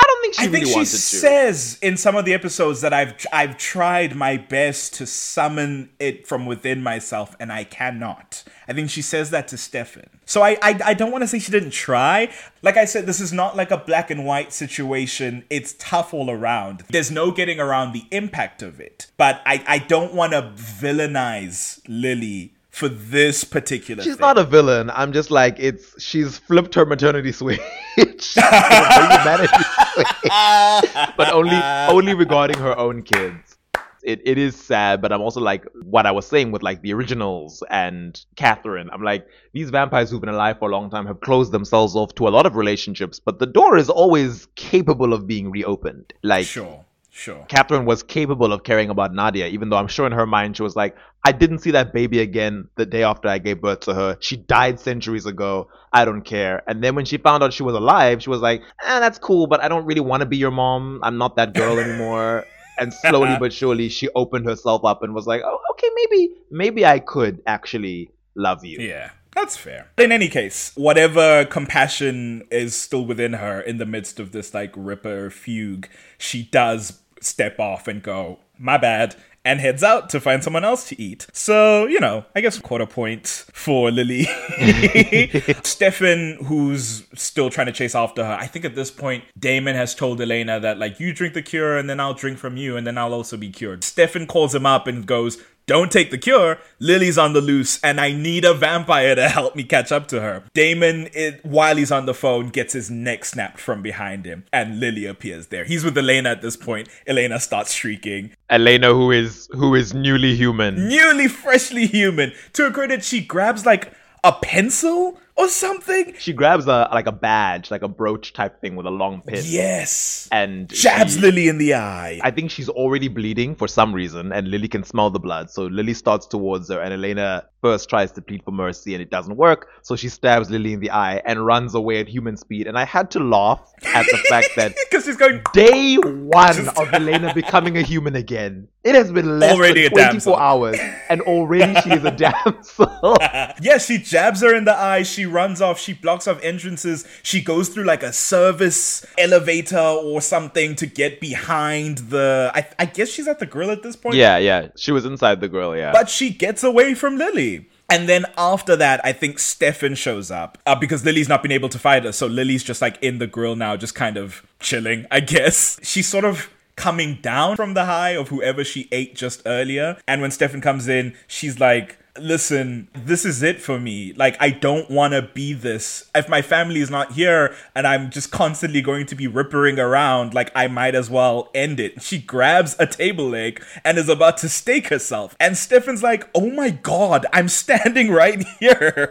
I 0.00 0.04
don't 0.06 0.22
think 0.22 0.34
she 0.34 0.42
I 0.42 0.46
really 0.46 0.72
think 0.72 0.78
she 0.78 0.84
says 0.84 1.78
in 1.82 1.96
some 1.96 2.14
of 2.14 2.24
the 2.24 2.32
episodes 2.32 2.82
that 2.82 2.92
I've 2.92 3.14
I've 3.32 3.58
tried 3.58 4.14
my 4.14 4.36
best 4.36 4.94
to 4.94 5.06
summon 5.06 5.90
it 5.98 6.26
from 6.26 6.46
within 6.46 6.82
myself 6.82 7.34
and 7.40 7.52
I 7.52 7.64
cannot. 7.64 8.44
I 8.68 8.74
think 8.74 8.90
she 8.90 9.02
says 9.02 9.30
that 9.30 9.48
to 9.48 9.56
Stefan. 9.56 10.08
So 10.24 10.42
I 10.42 10.56
I, 10.62 10.80
I 10.84 10.94
don't 10.94 11.10
want 11.10 11.22
to 11.22 11.28
say 11.28 11.40
she 11.40 11.50
didn't 11.50 11.70
try. 11.70 12.32
Like 12.62 12.76
I 12.76 12.84
said, 12.84 13.06
this 13.06 13.20
is 13.20 13.32
not 13.32 13.56
like 13.56 13.72
a 13.72 13.76
black 13.78 14.10
and 14.10 14.24
white 14.24 14.52
situation. 14.52 15.44
It's 15.50 15.74
tough 15.78 16.14
all 16.14 16.30
around. 16.30 16.84
There's 16.90 17.10
no 17.10 17.32
getting 17.32 17.58
around 17.58 17.92
the 17.92 18.04
impact 18.12 18.62
of 18.62 18.80
it. 18.80 19.10
But 19.16 19.42
I 19.44 19.64
I 19.66 19.78
don't 19.78 20.14
want 20.14 20.32
to 20.32 20.52
villainize 20.54 21.80
Lily 21.88 22.54
for 22.78 22.88
this 22.88 23.44
particular 23.44 24.02
She's 24.02 24.14
thing. 24.14 24.20
not 24.20 24.38
a 24.38 24.44
villain. 24.44 24.90
I'm 24.90 25.12
just 25.12 25.30
like 25.30 25.56
it's. 25.58 26.00
She's 26.02 26.38
flipped 26.38 26.74
her 26.74 26.86
maternity 26.86 27.32
switch. 27.40 27.60
She's 27.96 28.36
a 28.36 29.18
humanity 29.18 29.48
switch. 29.94 30.06
but 31.16 31.32
only 31.32 31.60
only 31.88 32.14
regarding 32.14 32.58
her 32.58 32.76
own 32.78 33.02
kids. 33.02 33.56
It, 34.04 34.22
it 34.24 34.38
is 34.38 34.54
sad, 34.56 35.02
but 35.02 35.12
I'm 35.12 35.20
also 35.20 35.40
like 35.40 35.66
what 35.82 36.06
I 36.06 36.12
was 36.12 36.26
saying 36.26 36.52
with 36.52 36.62
like 36.62 36.80
the 36.82 36.94
originals 36.94 37.62
and 37.68 38.18
Katherine. 38.36 38.88
I'm 38.90 39.02
like 39.02 39.26
these 39.52 39.70
vampires 39.70 40.08
who've 40.10 40.20
been 40.20 40.30
alive 40.30 40.58
for 40.60 40.70
a 40.70 40.72
long 40.72 40.88
time 40.88 41.04
have 41.06 41.20
closed 41.20 41.52
themselves 41.52 41.96
off 41.96 42.14
to 42.14 42.28
a 42.28 42.30
lot 42.30 42.46
of 42.46 42.54
relationships, 42.56 43.18
but 43.20 43.38
the 43.40 43.46
door 43.46 43.76
is 43.76 43.90
always 43.90 44.46
capable 44.54 45.12
of 45.12 45.26
being 45.26 45.50
reopened. 45.50 46.12
Like 46.22 46.46
Sure, 46.46 46.84
sure. 47.18 47.44
Katherine 47.48 47.84
was 47.84 48.02
capable 48.02 48.52
of 48.52 48.62
caring 48.62 48.90
about 48.90 49.12
Nadia, 49.12 49.46
even 49.48 49.68
though 49.68 49.76
I'm 49.76 49.88
sure 49.88 50.06
in 50.06 50.12
her 50.12 50.26
mind 50.26 50.56
she 50.56 50.62
was 50.62 50.76
like, 50.76 50.96
I 51.24 51.32
didn't 51.32 51.58
see 51.58 51.72
that 51.72 51.92
baby 51.92 52.20
again 52.20 52.68
the 52.76 52.86
day 52.86 53.02
after 53.02 53.28
I 53.28 53.38
gave 53.38 53.60
birth 53.60 53.80
to 53.80 53.94
her. 53.94 54.16
She 54.20 54.36
died 54.36 54.78
centuries 54.78 55.26
ago. 55.26 55.68
I 55.92 56.04
don't 56.04 56.22
care. 56.22 56.62
And 56.68 56.82
then 56.82 56.94
when 56.94 57.04
she 57.04 57.18
found 57.18 57.42
out 57.42 57.52
she 57.52 57.62
was 57.62 57.74
alive, 57.74 58.22
she 58.22 58.30
was 58.30 58.40
like, 58.40 58.62
eh, 58.84 59.00
that's 59.00 59.18
cool, 59.18 59.46
but 59.46 59.62
I 59.62 59.68
don't 59.68 59.84
really 59.84 60.00
want 60.00 60.20
to 60.20 60.26
be 60.26 60.36
your 60.36 60.50
mom. 60.50 61.00
I'm 61.02 61.18
not 61.18 61.36
that 61.36 61.54
girl 61.54 61.78
anymore. 61.86 62.44
and 62.78 62.94
slowly 62.94 63.36
but 63.40 63.52
surely 63.52 63.88
she 63.88 64.08
opened 64.14 64.46
herself 64.46 64.84
up 64.84 65.02
and 65.02 65.12
was 65.12 65.26
like, 65.26 65.42
oh, 65.44 65.58
okay, 65.72 65.88
maybe, 65.94 66.34
maybe 66.50 66.86
I 66.86 67.00
could 67.00 67.42
actually 67.46 68.10
love 68.36 68.64
you. 68.64 68.78
Yeah, 68.80 69.10
that's 69.34 69.56
fair. 69.56 69.90
In 69.98 70.12
any 70.12 70.28
case, 70.28 70.72
whatever 70.76 71.44
compassion 71.44 72.46
is 72.50 72.76
still 72.76 73.04
within 73.04 73.34
her 73.34 73.60
in 73.60 73.78
the 73.78 73.86
midst 73.86 74.20
of 74.20 74.30
this 74.30 74.54
like 74.54 74.72
Ripper 74.76 75.30
fugue, 75.30 75.88
she 76.18 76.44
does 76.44 77.00
step 77.20 77.58
off 77.58 77.88
and 77.88 78.02
go, 78.02 78.40
my 78.58 78.76
bad, 78.76 79.16
and 79.44 79.60
heads 79.60 79.82
out 79.82 80.10
to 80.10 80.20
find 80.20 80.44
someone 80.44 80.64
else 80.64 80.86
to 80.88 81.00
eat. 81.00 81.26
So, 81.32 81.86
you 81.86 82.00
know, 82.00 82.26
I 82.34 82.40
guess 82.40 82.58
quarter 82.58 82.86
point 82.86 83.26
for 83.26 83.90
Lily. 83.90 84.24
Stefan, 85.62 86.38
who's 86.44 87.06
still 87.14 87.48
trying 87.48 87.66
to 87.66 87.72
chase 87.72 87.94
after 87.94 88.24
her, 88.24 88.36
I 88.38 88.46
think 88.46 88.64
at 88.64 88.74
this 88.74 88.90
point, 88.90 89.24
Damon 89.38 89.74
has 89.74 89.94
told 89.94 90.20
Elena 90.20 90.60
that, 90.60 90.78
like, 90.78 91.00
you 91.00 91.14
drink 91.14 91.34
the 91.34 91.42
cure 91.42 91.78
and 91.78 91.88
then 91.88 92.00
I'll 92.00 92.14
drink 92.14 92.38
from 92.38 92.56
you 92.56 92.76
and 92.76 92.86
then 92.86 92.98
I'll 92.98 93.14
also 93.14 93.36
be 93.36 93.50
cured. 93.50 93.84
Stefan 93.84 94.26
calls 94.26 94.54
him 94.54 94.66
up 94.66 94.86
and 94.86 95.06
goes, 95.06 95.38
don't 95.68 95.92
take 95.92 96.10
the 96.10 96.18
cure. 96.18 96.58
Lily's 96.80 97.18
on 97.18 97.34
the 97.34 97.40
loose, 97.40 97.78
and 97.84 98.00
I 98.00 98.10
need 98.10 98.44
a 98.44 98.54
vampire 98.54 99.14
to 99.14 99.28
help 99.28 99.54
me 99.54 99.62
catch 99.62 99.92
up 99.92 100.08
to 100.08 100.20
her. 100.20 100.42
Damon, 100.54 101.10
it, 101.12 101.44
while 101.44 101.76
he's 101.76 101.92
on 101.92 102.06
the 102.06 102.14
phone, 102.14 102.48
gets 102.48 102.72
his 102.72 102.90
neck 102.90 103.24
snapped 103.26 103.60
from 103.60 103.82
behind 103.82 104.24
him, 104.24 104.44
and 104.50 104.80
Lily 104.80 105.04
appears 105.04 105.48
there. 105.48 105.64
He's 105.64 105.84
with 105.84 105.96
Elena 105.96 106.30
at 106.30 106.42
this 106.42 106.56
point. 106.56 106.88
Elena 107.06 107.38
starts 107.38 107.72
shrieking. 107.72 108.32
Elena, 108.48 108.94
who 108.94 109.12
is 109.12 109.48
who 109.52 109.74
is 109.74 109.92
newly 109.92 110.34
human. 110.34 110.88
Newly, 110.88 111.28
freshly 111.28 111.86
human. 111.86 112.32
To 112.54 112.64
her 112.64 112.70
credit, 112.70 113.04
she 113.04 113.20
grabs 113.20 113.66
like 113.66 113.92
a 114.24 114.32
pencil 114.32 115.20
or 115.38 115.48
something. 115.48 116.14
She 116.18 116.32
grabs 116.32 116.66
a 116.66 116.88
like 116.92 117.06
a 117.06 117.12
badge, 117.12 117.70
like 117.70 117.82
a 117.82 117.88
brooch 117.88 118.32
type 118.32 118.60
thing 118.60 118.76
with 118.76 118.86
a 118.86 118.90
long 118.90 119.22
pin. 119.22 119.42
Yes. 119.46 120.28
And 120.32 120.68
Jabs 120.68 121.14
she- 121.14 121.20
Lily 121.20 121.48
in 121.48 121.58
the 121.58 121.74
eye. 121.74 122.20
I 122.22 122.30
think 122.30 122.50
she's 122.50 122.68
already 122.68 123.08
bleeding 123.08 123.54
for 123.54 123.68
some 123.68 123.94
reason, 123.94 124.32
and 124.32 124.48
Lily 124.48 124.68
can 124.68 124.82
smell 124.84 125.10
the 125.10 125.20
blood. 125.20 125.50
So 125.50 125.66
Lily 125.66 125.94
starts 125.94 126.26
towards 126.26 126.68
her, 126.70 126.80
and 126.80 126.92
Elena 126.92 127.44
first 127.60 127.88
tries 127.88 128.12
to 128.12 128.22
plead 128.22 128.42
for 128.44 128.50
mercy, 128.52 128.94
and 128.94 129.02
it 129.02 129.10
doesn't 129.10 129.36
work. 129.36 129.68
So 129.82 129.96
she 129.96 130.08
stabs 130.08 130.50
Lily 130.50 130.72
in 130.74 130.80
the 130.80 130.90
eye 130.90 131.20
and 131.24 131.44
runs 131.44 131.74
away 131.74 132.00
at 132.00 132.08
human 132.08 132.36
speed. 132.36 132.66
And 132.66 132.78
I 132.78 132.84
had 132.84 133.10
to 133.12 133.20
laugh 133.20 133.60
at 133.94 134.06
the 134.06 134.18
fact 134.28 134.50
that 134.56 134.74
Because 134.90 135.04
she's 135.04 135.16
going. 135.16 135.42
day 135.52 135.96
one 135.96 136.68
of 136.68 136.92
Elena 136.94 137.34
becoming 137.34 137.76
a 137.76 137.82
human 137.82 138.14
again, 138.16 138.68
it 138.84 138.94
has 138.94 139.10
been 139.12 139.38
less 139.38 139.54
Already 139.54 139.82
than 139.82 139.90
24 139.92 140.12
damsel. 140.12 140.36
hours, 140.36 140.78
and 141.10 141.20
already 141.22 141.78
she 141.82 141.90
is 141.90 142.04
a 142.04 142.10
damsel. 142.52 143.16
Yeah, 143.60 143.78
she 143.78 143.98
jabs 143.98 144.40
her 144.42 144.54
in 144.54 144.64
the 144.64 144.74
eye. 144.74 145.02
She 145.02 145.26
runs 145.26 145.60
off. 145.60 145.78
She 145.80 145.92
blocks 145.92 146.26
off 146.28 146.38
entrances. 146.42 147.04
She 147.22 147.42
goes 147.42 147.68
through 147.68 147.84
like 147.84 148.02
a 148.02 148.12
service 148.12 149.04
elevator 149.18 149.78
or 149.78 150.20
something 150.20 150.74
to 150.76 150.86
get 150.86 151.20
behind 151.20 151.98
the. 151.98 152.50
I, 152.54 152.66
I 152.78 152.84
guess 152.86 153.08
she's 153.08 153.28
at 153.28 153.38
the 153.40 153.46
grill 153.46 153.70
at 153.70 153.82
this 153.82 153.96
point. 153.96 154.14
yeah, 154.14 154.38
yeah, 154.38 154.68
she 154.76 154.92
was 154.92 155.04
inside 155.04 155.40
the 155.40 155.48
grill. 155.48 155.76
Yeah, 155.76 155.92
But 155.92 156.08
she 156.08 156.30
gets 156.30 156.62
away 156.62 156.94
from 156.94 157.16
Lily. 157.18 157.57
And 157.90 158.08
then 158.08 158.26
after 158.36 158.76
that, 158.76 159.00
I 159.04 159.12
think 159.12 159.38
Stefan 159.38 159.94
shows 159.94 160.30
up 160.30 160.58
uh, 160.66 160.74
because 160.74 161.04
Lily's 161.04 161.28
not 161.28 161.42
been 161.42 161.52
able 161.52 161.70
to 161.70 161.78
fight 161.78 162.04
her. 162.04 162.12
So 162.12 162.26
Lily's 162.26 162.62
just 162.62 162.82
like 162.82 162.98
in 163.02 163.18
the 163.18 163.26
grill 163.26 163.56
now, 163.56 163.76
just 163.76 163.94
kind 163.94 164.16
of 164.16 164.46
chilling, 164.60 165.06
I 165.10 165.20
guess. 165.20 165.78
She's 165.82 166.06
sort 166.06 166.24
of 166.24 166.50
coming 166.76 167.18
down 167.22 167.56
from 167.56 167.74
the 167.74 167.86
high 167.86 168.10
of 168.10 168.28
whoever 168.28 168.62
she 168.62 168.88
ate 168.92 169.16
just 169.16 169.42
earlier. 169.46 169.96
And 170.06 170.22
when 170.22 170.30
Stefan 170.30 170.60
comes 170.60 170.86
in, 170.86 171.14
she's 171.26 171.58
like, 171.58 171.97
Listen, 172.20 172.88
this 172.92 173.24
is 173.24 173.42
it 173.42 173.60
for 173.60 173.78
me. 173.78 174.12
Like, 174.14 174.36
I 174.40 174.50
don't 174.50 174.90
want 174.90 175.12
to 175.14 175.22
be 175.22 175.52
this. 175.52 176.10
If 176.14 176.28
my 176.28 176.42
family 176.42 176.80
is 176.80 176.90
not 176.90 177.12
here 177.12 177.54
and 177.74 177.86
I'm 177.86 178.10
just 178.10 178.30
constantly 178.30 178.82
going 178.82 179.06
to 179.06 179.14
be 179.14 179.26
rippering 179.28 179.78
around, 179.78 180.34
like, 180.34 180.50
I 180.54 180.68
might 180.68 180.94
as 180.94 181.10
well 181.10 181.50
end 181.54 181.80
it. 181.80 182.02
She 182.02 182.18
grabs 182.18 182.76
a 182.78 182.86
table 182.86 183.28
leg 183.28 183.62
and 183.84 183.98
is 183.98 184.08
about 184.08 184.38
to 184.38 184.48
stake 184.48 184.88
herself. 184.88 185.36
And 185.40 185.56
Stefan's 185.56 186.02
like, 186.02 186.28
oh 186.34 186.50
my 186.50 186.70
god, 186.70 187.26
I'm 187.32 187.48
standing 187.48 188.10
right 188.10 188.44
here. 188.60 189.10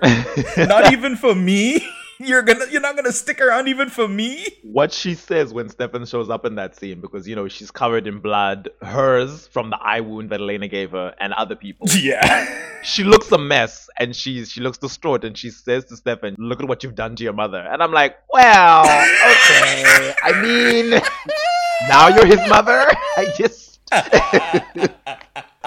not 0.58 0.92
even 0.94 1.16
for 1.16 1.36
me. 1.36 1.88
You're 2.20 2.42
gonna 2.42 2.66
you're 2.72 2.82
not 2.82 2.96
gonna 2.96 3.12
stick 3.12 3.40
around 3.42 3.68
even 3.68 3.90
for 3.90 4.08
me? 4.08 4.46
what 4.64 4.92
she 4.92 5.14
says 5.16 5.54
when 5.54 5.70
Stefan 5.70 6.06
shows 6.06 6.30
up 6.30 6.46
in 6.46 6.56
that 6.56 6.76
scene, 6.76 7.00
because 7.00 7.28
you 7.28 7.36
know 7.36 7.48
she's 7.48 7.70
covered 7.72 8.08
in 8.08 8.20
blood, 8.20 8.70
hers 8.82 9.48
from 9.48 9.70
the 9.70 9.78
eye 9.82 10.00
wound 10.02 10.30
that 10.32 10.40
Elena 10.40 10.68
gave 10.68 10.92
her, 10.92 11.14
and 11.20 11.34
other 11.34 11.56
people. 11.56 11.88
Yeah. 11.98 12.48
she 12.84 13.04
looks 13.04 13.32
a 13.32 13.38
mess, 13.38 13.90
and 13.98 14.16
she's 14.16 14.52
she 14.52 14.62
looks 14.62 14.78
distraught, 14.78 15.24
and 15.24 15.38
she 15.38 15.50
says 15.52 15.86
to 15.86 15.96
Stefan, 15.98 16.36
"Look 16.38 16.60
at 16.62 16.68
what 16.68 16.84
you've 16.84 16.96
done 16.96 17.16
to 17.18 17.24
your 17.24 17.34
mother." 17.34 17.60
And 17.60 17.84
I'm 17.84 17.92
like, 17.92 18.18
"Well, 18.32 18.82
okay. 18.84 20.14
I 20.24 20.42
mean, 20.42 20.90
now 21.90 22.08
you're 22.08 22.26
his 22.26 22.50
mother. 22.50 22.86
I 23.18 23.34
just." 23.38 23.80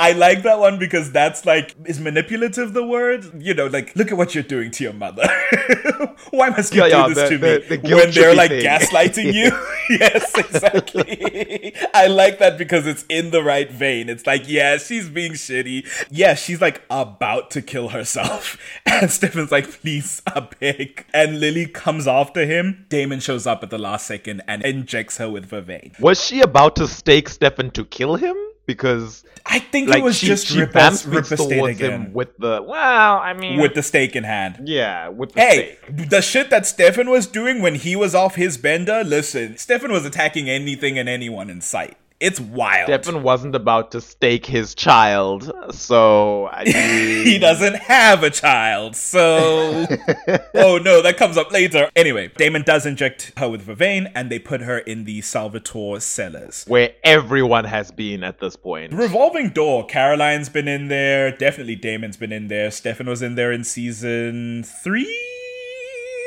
I 0.00 0.12
like 0.12 0.42
that 0.44 0.58
one 0.58 0.78
because 0.78 1.12
that's 1.12 1.44
like 1.44 1.74
is 1.84 2.00
manipulative 2.00 2.72
the 2.72 2.84
word? 2.86 3.42
You 3.42 3.54
know, 3.54 3.66
like 3.66 3.94
look 3.94 4.10
at 4.10 4.16
what 4.16 4.34
you're 4.34 4.42
doing 4.44 4.70
to 4.72 4.84
your 4.84 4.92
mother. 4.94 5.26
Why 6.30 6.48
must 6.50 6.74
you 6.74 6.82
Yeah, 6.84 6.88
do 6.88 6.96
yeah, 6.96 7.08
this 7.08 7.18
the- 7.18 7.28
to 7.28 7.38
the- 7.38 7.60
me 7.70 7.76
the 7.88 7.96
when 7.96 8.10
they're 8.10 8.34
like 8.34 8.50
thing. 8.50 8.64
gaslighting 8.64 9.32
you? 9.38 9.50
yes, 9.98 10.34
exactly. 10.38 11.74
I 11.94 12.06
like 12.06 12.38
that 12.38 12.56
because 12.58 12.86
it's 12.86 13.04
in 13.08 13.30
the 13.30 13.42
right 13.42 13.70
vein. 13.70 14.08
It's 14.08 14.26
like, 14.26 14.48
yeah, 14.48 14.78
she's 14.78 15.08
being 15.08 15.32
shitty. 15.32 15.86
Yeah, 16.10 16.34
she's 16.34 16.60
like 16.60 16.82
about 16.90 17.50
to 17.52 17.62
kill 17.62 17.88
herself. 17.90 18.56
And 18.86 19.10
Stefan's 19.10 19.50
like, 19.52 19.70
please, 19.80 20.22
I 20.26 20.40
beg. 20.60 21.04
And 21.12 21.40
Lily 21.40 21.66
comes 21.66 22.06
after 22.06 22.46
him. 22.46 22.86
Damon 22.88 23.20
shows 23.20 23.46
up 23.46 23.62
at 23.62 23.70
the 23.70 23.78
last 23.78 24.06
second 24.06 24.42
and 24.46 24.62
injects 24.62 25.16
her 25.18 25.28
with 25.28 25.48
Vervain. 25.50 25.98
Was 26.00 26.24
she 26.24 26.40
about 26.40 26.76
to 26.76 26.86
stake 26.88 27.28
Stefan 27.28 27.70
to 27.72 27.84
kill 27.84 28.16
him? 28.16 28.36
Because 28.72 29.24
I 29.46 29.58
think 29.58 29.88
like 29.88 29.98
it 29.98 30.04
was 30.04 30.16
she, 30.16 30.26
just 30.26 30.46
she 30.46 30.64
vamp 30.64 31.00
Ripper 31.06 31.36
towards 31.36 31.78
again. 31.80 31.90
him 32.06 32.12
with 32.12 32.36
the 32.38 32.62
well, 32.62 33.18
I 33.18 33.32
mean, 33.32 33.60
with 33.60 33.74
the 33.74 33.82
stake 33.82 34.14
in 34.14 34.24
hand. 34.24 34.68
yeah, 34.68 35.08
with 35.08 35.32
the 35.32 35.40
Hey, 35.40 35.76
stake. 35.82 36.08
the 36.10 36.20
shit 36.22 36.50
that 36.50 36.66
Stefan 36.66 37.10
was 37.10 37.26
doing 37.26 37.60
when 37.62 37.74
he 37.74 37.96
was 37.96 38.14
off 38.14 38.34
his 38.36 38.56
bender, 38.58 39.02
listen, 39.04 39.56
Stefan 39.56 39.90
was 39.90 40.04
attacking 40.04 40.48
anything 40.48 40.98
and 40.98 41.08
anyone 41.08 41.50
in 41.50 41.60
sight. 41.60 41.96
It's 42.20 42.38
wild. 42.38 42.86
Stefan 42.86 43.22
wasn't 43.22 43.54
about 43.54 43.92
to 43.92 44.00
stake 44.02 44.44
his 44.44 44.74
child, 44.74 45.50
so 45.72 46.48
I 46.48 46.64
mean, 46.66 47.24
he 47.26 47.38
doesn't 47.38 47.76
have 47.76 48.22
a 48.22 48.28
child, 48.30 48.94
so. 48.94 49.86
oh 50.54 50.78
no, 50.78 51.00
that 51.00 51.16
comes 51.16 51.38
up 51.38 51.50
later. 51.50 51.90
Anyway, 51.96 52.30
Damon 52.36 52.62
does 52.62 52.84
inject 52.84 53.32
her 53.38 53.48
with 53.48 53.66
Vervain 53.66 54.12
and 54.14 54.30
they 54.30 54.38
put 54.38 54.60
her 54.60 54.78
in 54.78 55.04
the 55.04 55.22
Salvatore 55.22 56.00
cellars. 56.00 56.64
where 56.68 56.92
everyone 57.04 57.64
has 57.64 57.90
been 57.90 58.22
at 58.22 58.38
this 58.38 58.54
point. 58.54 58.92
Revolving 58.92 59.48
door. 59.50 59.86
Caroline's 59.86 60.50
been 60.50 60.68
in 60.68 60.88
there. 60.88 61.30
Definitely 61.34 61.76
Damon's 61.76 62.18
been 62.18 62.32
in 62.32 62.48
there. 62.48 62.70
Stefan 62.70 63.06
was 63.06 63.22
in 63.22 63.34
there 63.34 63.50
in 63.50 63.64
season 63.64 64.62
three? 64.62 65.29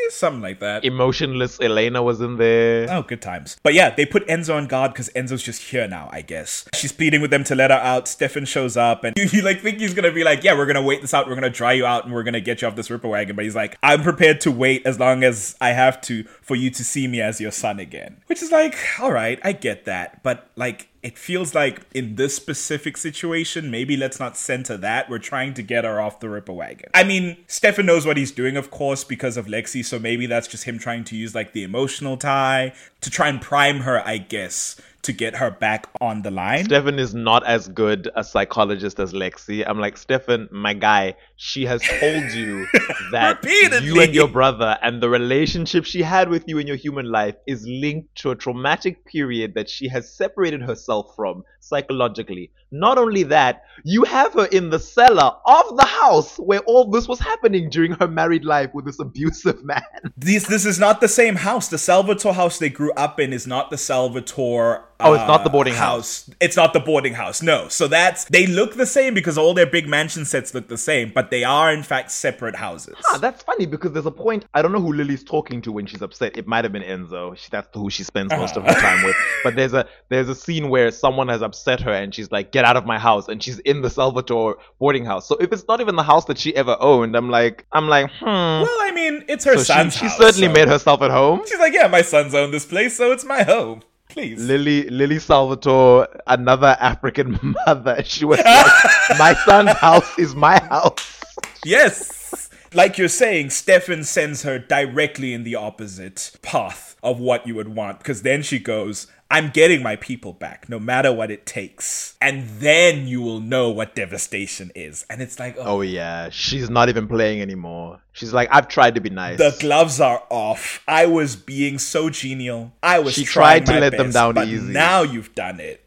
Something 0.10 0.42
like 0.42 0.60
that. 0.60 0.86
Emotionless 0.86 1.60
Elena 1.60 2.04
was 2.04 2.22
in 2.22 2.38
there. 2.38 2.88
Oh, 2.90 3.02
good 3.02 3.22
times. 3.22 3.58
But 3.64 3.74
yeah, 3.74 3.90
they 3.90 4.06
put 4.06 4.28
Enzo 4.28 4.56
on 4.56 4.68
guard 4.68 4.94
because 4.94 5.10
Enzo's 5.10 5.44
just 5.44 5.62
here 5.64 5.88
now, 5.88 6.10
I 6.12 6.22
guess. 6.22 6.66
She's 6.74 6.92
pleading 6.92 7.22
with 7.22 7.32
them 7.32 7.44
to 7.46 7.56
let 7.56 7.72
her 7.72 7.78
out. 7.78 8.08
Stefan 8.08 8.46
shows 8.46 8.78
up 8.78 9.04
and 9.04 9.16
you, 9.18 9.26
you 9.32 9.42
like 9.42 9.62
think 9.62 9.80
he's 9.80 9.94
gonna 9.94 10.12
be 10.12 10.24
like, 10.24 10.44
yeah, 10.44 10.56
we're 10.56 10.66
gonna 10.66 10.82
wait 10.82 11.02
this 11.02 11.14
out, 11.14 11.28
we're 11.28 11.36
gonna 11.36 11.50
dry 11.50 11.74
you 11.74 11.86
out, 11.86 12.06
and 12.06 12.14
we're 12.14 12.24
gonna 12.24 12.42
get 12.42 12.62
you 12.62 12.68
off 12.68 12.76
this 12.76 12.90
ripper 12.90 13.08
wagon. 13.08 13.36
But 13.36 13.46
he's 13.46 13.56
like, 13.56 13.78
I'm 13.82 14.04
prepared 14.04 14.42
to 14.42 14.52
wait 14.52 14.86
as 14.86 15.00
long 15.00 15.24
as 15.24 15.56
I 15.60 15.70
have 15.70 16.02
to 16.02 16.24
for 16.42 16.56
you 16.56 16.70
to 16.72 16.84
see 16.84 17.08
me 17.08 17.22
as 17.22 17.42
your 17.42 17.52
son 17.52 17.80
again. 17.80 18.18
Which 18.28 18.42
is 18.42 18.52
like, 18.52 18.76
all 19.00 19.12
right, 19.12 19.40
I 19.44 19.54
get 19.54 19.86
that. 19.86 20.24
But 20.24 20.50
like 20.56 20.90
it 21.04 21.18
feels 21.18 21.54
like 21.54 21.82
in 21.94 22.16
this 22.16 22.34
specific 22.34 22.96
situation, 22.96 23.70
maybe 23.70 23.98
let's 23.98 24.20
not 24.22 24.38
center 24.38 24.78
that. 24.78 25.10
We're 25.10 25.20
trying 25.20 25.54
to 25.56 25.62
get 25.62 25.84
her 25.84 26.00
off 26.00 26.22
the 26.22 26.30
Ripper 26.30 26.54
wagon. 26.54 26.90
I 26.94 27.04
mean, 27.04 27.38
Stefan 27.48 27.86
knows 27.86 28.06
what 28.06 28.16
he's 28.16 28.32
doing, 28.32 28.56
of 28.56 28.72
course, 28.72 29.04
because 29.04 29.36
of 29.36 29.48
Lexi, 29.48 29.84
so 29.84 30.00
maybe 30.00 30.26
that's 30.28 30.48
just 30.48 30.64
him 30.64 30.80
trying 30.80 31.04
to 31.06 31.18
use 31.18 31.36
like 31.36 31.52
the 31.52 31.64
emotional 31.64 32.16
tie 32.16 32.74
to 33.02 33.10
try 33.10 33.28
and 33.28 33.42
prime 33.42 33.82
her, 33.82 34.02
I 34.08 34.18
guess, 34.18 34.80
to 35.04 35.14
get 35.14 35.36
her 35.36 35.52
back 35.52 35.88
on 36.02 36.22
the 36.22 36.32
line. 36.32 36.66
Stefan 36.66 36.98
is 36.98 37.14
not 37.14 37.46
as 37.46 37.68
good 37.68 38.10
a 38.16 38.24
psychologist 38.24 39.00
as 39.00 39.14
Lexi. 39.14 39.64
I'm 39.68 39.80
like, 39.80 39.98
Stefan, 39.98 40.48
my 40.52 40.74
guy, 40.74 41.16
she 41.36 41.66
has 41.66 41.82
told 41.82 42.32
you 42.32 42.66
that 43.12 43.44
you 43.84 44.02
and 44.02 44.16
your 44.16 44.28
brother 44.28 44.78
and 44.82 45.02
the 45.02 45.10
relationship 45.10 45.86
she 45.86 46.02
had 46.02 46.30
with 46.30 46.48
you 46.48 46.58
in 46.58 46.68
your 46.68 46.78
human 46.78 47.12
life 47.12 47.36
is 47.46 47.68
linked 47.68 48.16
to 48.16 48.32
a 48.32 48.36
traumatic 48.36 49.06
period 49.06 49.54
that 49.56 49.70
she 49.70 49.88
has 49.90 50.12
separated 50.12 50.62
herself 50.62 51.14
from 51.16 51.44
psychologically. 51.60 52.52
Not 52.72 52.98
only 52.98 53.24
that, 53.24 53.64
you 53.84 54.04
have 54.04 54.34
her 54.34 54.46
in 54.46 54.70
the 54.70 54.80
cellar 54.80 55.32
of 55.46 55.78
the 55.78 55.86
house 55.86 56.38
where 56.38 56.62
all 56.62 56.90
this 56.90 57.08
was 57.08 57.20
happening 57.20 57.70
during 57.70 57.92
her 57.94 58.08
married 58.08 58.46
life 58.46 58.72
with 58.74 58.86
this 58.86 59.00
abusive 59.00 59.64
man. 59.74 59.84
This 60.18 60.48
this 60.48 60.66
is 60.66 60.80
not 60.80 61.02
the 61.02 61.08
same 61.08 61.36
house. 61.36 61.68
The 61.68 61.78
Salvatore 61.78 62.34
house 62.34 62.60
they 62.60 62.70
grew 62.70 62.92
up 62.94 63.20
in 63.20 63.34
is 63.34 63.46
not 63.48 63.70
the 63.70 63.78
Salvatore. 63.78 64.86
Oh, 65.04 65.14
it's 65.14 65.28
not 65.28 65.44
the 65.44 65.50
uh, 65.50 65.54
boarding 65.54 65.74
house. 65.74 66.30
It's 66.40 66.56
not 66.56 66.74
the 66.74 66.80
boarding 66.80 67.14
house. 67.14 67.42
No. 67.42 67.68
So 67.68 67.88
that's 67.88 68.26
they 68.26 68.48
look 68.48 68.76
the 68.76 68.86
same 68.86 69.14
because 69.14 69.38
all 69.38 69.54
their 69.54 69.66
big 69.66 69.88
mansion 69.88 70.26
sets 70.26 70.54
look 70.54 70.68
the 70.68 70.78
same, 70.78 71.12
but 71.14 71.30
they 71.32 71.44
are 71.44 71.74
in 71.74 71.84
fact 71.84 72.12
separate 72.12 72.56
houses. 72.56 72.96
Ah, 73.12 73.18
that's 73.18 73.44
funny 73.44 73.66
because 73.66 73.92
there's 73.92 74.06
a 74.06 74.12
point. 74.12 74.46
I 74.54 74.62
don't 74.62 74.72
know 74.72 74.82
who 74.82 74.94
Lily's 74.94 75.24
talking 75.24 75.62
to 75.64 75.72
when 75.72 75.86
she's 75.86 76.02
upset. 76.02 76.38
It 76.38 76.48
might 76.48 76.64
have 76.64 76.72
been 76.74 76.84
Enzo. 76.84 77.38
She, 77.38 77.50
that's 77.52 77.68
who 77.74 77.90
she 77.90 78.04
spends 78.04 78.32
most 78.32 78.58
of 78.58 78.64
her 78.64 78.74
time 78.74 79.04
with. 79.04 79.16
But 79.44 79.56
there's 79.56 79.74
a 79.74 79.86
there's 80.10 80.30
a 80.30 80.36
scene 80.36 80.70
where 80.70 80.90
someone 80.92 81.28
has 81.28 81.42
upset 81.42 81.82
her 81.82 81.92
and 81.92 82.14
she's 82.16 82.32
like, 82.32 82.52
"Get 82.52 82.66
out 82.66 82.78
of 82.78 82.86
my 82.86 82.98
house!" 83.00 83.28
and 83.28 83.42
she's 83.44 83.60
in 83.60 83.82
the 83.82 83.90
Salvatore 83.90 84.58
boarding 84.80 85.06
house. 85.06 85.28
So 85.28 85.36
if 85.38 85.52
it's 85.52 85.66
not 85.68 85.82
even 85.82 85.96
the 85.96 86.04
house 86.04 86.26
that 86.26 86.38
she 86.38 86.56
ever 86.56 86.78
owned, 86.80 87.16
I'm 87.16 87.30
like, 87.30 87.66
I'm 87.72 87.88
like, 87.88 88.10
hmm. 88.20 88.26
Well, 88.26 88.78
I 88.82 88.92
mean, 88.94 89.26
it's 89.28 89.46
her 89.46 89.54
So 89.58 89.60
she, 89.60 89.74
son's 89.74 89.96
she 89.96 90.06
house, 90.06 90.18
certainly 90.18 90.48
so- 90.48 90.54
made 90.54 90.68
herself 90.68 91.02
at 91.02 91.12
home. 91.12 91.42
She's 91.48 91.60
like, 91.60 91.74
yeah, 91.74 91.88
my 91.88 92.02
sons 92.02 92.34
own 92.34 92.52
this 92.52 92.66
place, 92.66 92.96
so 92.96 93.12
it's 93.12 93.26
my 93.26 93.44
home. 93.44 93.82
Please. 94.14 94.40
Lily 94.40 94.88
Lily 94.90 95.18
Salvatore, 95.18 96.08
another 96.28 96.78
African 96.80 97.40
mother. 97.66 98.04
She 98.04 98.26
was 98.26 98.38
like, 98.38 98.66
"My 99.18 99.34
son's 99.46 99.72
house 99.72 100.20
is 100.20 100.36
my 100.36 100.60
house." 100.60 101.20
Yes. 101.66 102.50
Like 102.76 103.00
you're 103.00 103.08
saying, 103.08 103.50
Stefan 103.50 104.04
sends 104.04 104.44
her 104.44 104.60
directly 104.60 105.34
in 105.34 105.44
the 105.44 105.56
opposite 105.56 106.32
path 106.44 106.96
of 107.02 107.20
what 107.20 107.48
you 107.48 107.56
would 107.56 107.70
want. 107.76 108.00
Because 108.00 108.22
then 108.22 108.44
she 108.44 108.60
goes, 108.60 109.08
I'm 109.34 109.50
getting 109.50 109.82
my 109.82 109.96
people 109.96 110.32
back, 110.32 110.70
no 110.70 110.78
matter 110.80 111.12
what 111.12 111.32
it 111.32 111.48
takes. 111.48 112.16
And 112.22 112.48
then 112.60 113.08
you 113.08 113.20
will 113.20 113.40
know 113.40 113.72
what 113.72 113.96
devastation 113.96 114.72
is. 114.76 115.08
And 115.10 115.24
it's 115.24 115.40
like, 115.40 115.58
oh, 115.58 115.64
Oh 115.66 115.82
yeah, 115.82 116.30
she's 116.30 116.70
not 116.70 116.88
even 116.88 117.08
playing 117.08 117.42
anymore. 117.42 118.00
She's 118.12 118.32
like, 118.32 118.48
"I've 118.52 118.68
tried 118.68 118.94
to 118.94 119.02
be 119.02 119.10
nice." 119.10 119.40
the 119.40 119.56
gloves 119.60 120.00
are 120.00 120.22
off. 120.30 120.84
I 120.88 121.08
was 121.08 121.36
being 121.36 121.80
so 121.80 122.12
genial. 122.12 122.72
I 122.84 123.00
was 123.00 123.16
She 123.16 123.26
trying 123.26 123.64
tried 123.66 123.74
to 123.74 123.80
let 123.82 123.98
them 123.98 124.08
best, 124.08 124.14
down 124.14 124.36
but 124.36 124.48
easy. 124.48 124.72
Now 124.72 125.02
you've 125.02 125.34
done 125.34 125.60
it. 125.60 125.84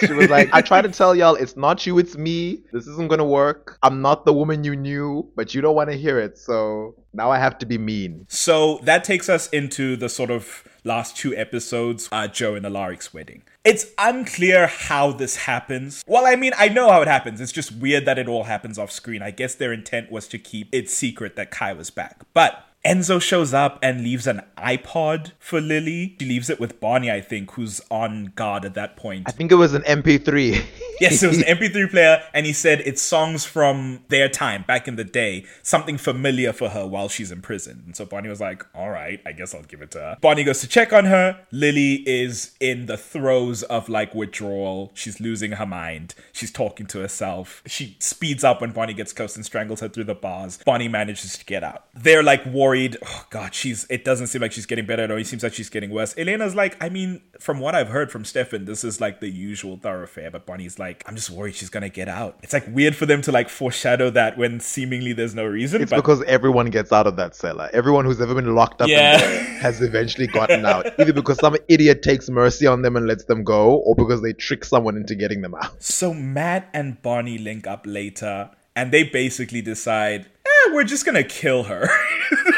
She 0.00 0.12
was 0.12 0.28
like, 0.28 0.48
I 0.52 0.60
try 0.60 0.82
to 0.82 0.88
tell 1.00 1.14
y'all 1.14 1.36
it's 1.36 1.56
not 1.56 1.86
you, 1.86 2.00
it's 2.00 2.16
me. 2.16 2.64
This 2.72 2.88
isn't 2.88 3.08
gonna 3.08 3.24
work. 3.24 3.78
I'm 3.84 4.02
not 4.02 4.24
the 4.26 4.32
woman 4.32 4.64
you 4.64 4.74
knew, 4.74 5.30
but 5.36 5.54
you 5.54 5.60
don't 5.60 5.76
want 5.76 5.90
to 5.90 5.96
hear 5.96 6.18
it, 6.18 6.36
so 6.36 6.96
now 7.12 7.30
I 7.30 7.38
have 7.38 7.58
to 7.58 7.66
be 7.66 7.78
mean. 7.78 8.26
So 8.28 8.80
that 8.84 9.04
takes 9.04 9.28
us 9.28 9.48
into 9.48 9.96
the 9.96 10.08
sort 10.08 10.30
of 10.30 10.64
last 10.84 11.16
two 11.16 11.36
episodes, 11.36 12.08
uh, 12.12 12.28
Jo 12.28 12.54
and 12.54 12.64
Alaric's 12.64 13.12
wedding. 13.12 13.42
It's 13.64 13.86
unclear 13.98 14.66
how 14.66 15.12
this 15.12 15.36
happens. 15.36 16.02
Well, 16.06 16.26
I 16.26 16.36
mean, 16.36 16.52
I 16.56 16.68
know 16.68 16.90
how 16.90 17.02
it 17.02 17.08
happens. 17.08 17.40
It's 17.40 17.52
just 17.52 17.72
weird 17.72 18.06
that 18.06 18.18
it 18.18 18.28
all 18.28 18.44
happens 18.44 18.78
off 18.78 18.90
screen. 18.90 19.20
I 19.20 19.30
guess 19.30 19.54
their 19.54 19.72
intent 19.72 20.10
was 20.10 20.26
to 20.28 20.38
keep 20.38 20.68
it 20.72 20.88
secret 20.88 21.36
that 21.36 21.50
Kai 21.50 21.72
was 21.74 21.90
back. 21.90 22.22
But 22.32 22.64
Enzo 22.88 23.20
shows 23.20 23.52
up 23.52 23.78
and 23.82 24.02
leaves 24.02 24.26
an 24.26 24.42
iPod 24.56 25.32
for 25.38 25.60
Lily. 25.60 26.16
She 26.18 26.26
leaves 26.26 26.48
it 26.48 26.58
with 26.58 26.80
Bonnie, 26.80 27.10
I 27.10 27.20
think, 27.20 27.52
who's 27.52 27.82
on 27.90 28.32
guard 28.34 28.64
at 28.64 28.74
that 28.74 28.96
point. 28.96 29.24
I 29.28 29.30
think 29.30 29.52
it 29.52 29.56
was 29.56 29.74
an 29.74 29.82
MP3. 29.82 30.64
Yes, 31.00 31.22
it 31.22 31.28
was 31.28 31.38
an 31.38 31.44
MP3 31.44 31.90
player, 31.90 32.24
and 32.34 32.44
he 32.44 32.52
said 32.52 32.80
it's 32.80 33.00
songs 33.00 33.44
from 33.44 34.00
their 34.08 34.28
time 34.28 34.64
back 34.66 34.88
in 34.88 34.96
the 34.96 35.04
day, 35.04 35.44
something 35.62 35.96
familiar 35.96 36.52
for 36.52 36.70
her 36.70 36.84
while 36.88 37.08
she's 37.08 37.30
in 37.30 37.40
prison. 37.40 37.84
And 37.86 37.94
so 37.94 38.04
Bonnie 38.04 38.28
was 38.28 38.40
like, 38.40 38.66
All 38.74 38.90
right, 38.90 39.20
I 39.24 39.30
guess 39.30 39.54
I'll 39.54 39.62
give 39.62 39.80
it 39.80 39.92
to 39.92 39.98
her. 40.00 40.16
Bonnie 40.20 40.42
goes 40.42 40.60
to 40.62 40.66
check 40.66 40.92
on 40.92 41.04
her. 41.04 41.38
Lily 41.52 42.02
is 42.04 42.56
in 42.58 42.86
the 42.86 42.96
throes 42.96 43.62
of 43.62 43.88
like 43.88 44.12
withdrawal. 44.12 44.90
She's 44.94 45.20
losing 45.20 45.52
her 45.52 45.66
mind. 45.66 46.16
She's 46.32 46.50
talking 46.50 46.86
to 46.86 46.98
herself. 46.98 47.62
She 47.66 47.96
speeds 48.00 48.42
up 48.42 48.60
when 48.60 48.72
Bonnie 48.72 48.94
gets 48.94 49.12
close 49.12 49.36
and 49.36 49.46
strangles 49.46 49.78
her 49.78 49.88
through 49.88 50.02
the 50.02 50.16
bars. 50.16 50.58
Bonnie 50.66 50.88
manages 50.88 51.38
to 51.38 51.44
get 51.44 51.62
out. 51.62 51.84
They're 51.94 52.24
like 52.24 52.44
worried. 52.78 52.96
Oh, 53.04 53.26
God, 53.30 53.54
she's. 53.54 53.86
It 53.90 54.04
doesn't 54.04 54.28
seem 54.28 54.42
like 54.42 54.52
she's 54.52 54.66
getting 54.66 54.86
better 54.86 55.02
at 55.02 55.10
all. 55.10 55.16
It 55.18 55.26
seems 55.26 55.42
like 55.42 55.54
she's 55.54 55.68
getting 55.68 55.90
worse. 55.90 56.14
Elena's 56.16 56.54
like, 56.54 56.76
I 56.82 56.88
mean, 56.88 57.20
from 57.40 57.58
what 57.60 57.74
I've 57.74 57.88
heard 57.88 58.10
from 58.10 58.24
Stefan, 58.24 58.64
this 58.64 58.84
is 58.84 59.00
like 59.00 59.20
the 59.20 59.28
usual 59.28 59.76
thoroughfare. 59.76 60.30
But 60.30 60.46
Bonnie's 60.46 60.78
like, 60.78 61.02
I'm 61.06 61.14
just 61.16 61.30
worried 61.30 61.54
she's 61.54 61.70
gonna 61.70 61.88
get 61.88 62.08
out. 62.08 62.38
It's 62.42 62.52
like 62.52 62.66
weird 62.68 62.94
for 62.96 63.06
them 63.06 63.22
to 63.22 63.32
like 63.32 63.48
foreshadow 63.48 64.10
that 64.10 64.38
when 64.38 64.60
seemingly 64.60 65.12
there's 65.12 65.34
no 65.34 65.44
reason. 65.44 65.82
It's 65.82 65.90
but 65.90 65.96
because 65.96 66.22
everyone 66.24 66.70
gets 66.70 66.92
out 66.92 67.06
of 67.06 67.16
that 67.16 67.34
cellar. 67.34 67.68
Everyone 67.72 68.04
who's 68.04 68.20
ever 68.20 68.34
been 68.34 68.54
locked 68.54 68.80
up 68.82 68.88
Yeah. 68.88 69.14
in 69.14 69.20
there 69.20 69.44
has 69.60 69.80
eventually 69.82 70.26
gotten 70.26 70.64
out. 70.64 70.86
Either 71.00 71.12
because 71.12 71.38
some 71.38 71.56
idiot 71.68 72.02
takes 72.02 72.28
mercy 72.30 72.66
on 72.66 72.82
them 72.82 72.96
and 72.96 73.06
lets 73.06 73.24
them 73.24 73.44
go, 73.44 73.76
or 73.76 73.94
because 73.94 74.22
they 74.22 74.32
trick 74.32 74.64
someone 74.64 74.96
into 74.96 75.14
getting 75.14 75.42
them 75.42 75.54
out. 75.54 75.82
so 75.82 76.14
Matt 76.14 76.68
and 76.72 77.00
Bonnie 77.02 77.38
link 77.38 77.66
up 77.66 77.82
later, 77.86 78.50
and 78.76 78.92
they 78.92 79.02
basically 79.02 79.60
decide, 79.62 80.26
eh, 80.46 80.72
we're 80.72 80.84
just 80.84 81.04
gonna 81.04 81.24
kill 81.24 81.64
her. 81.64 81.88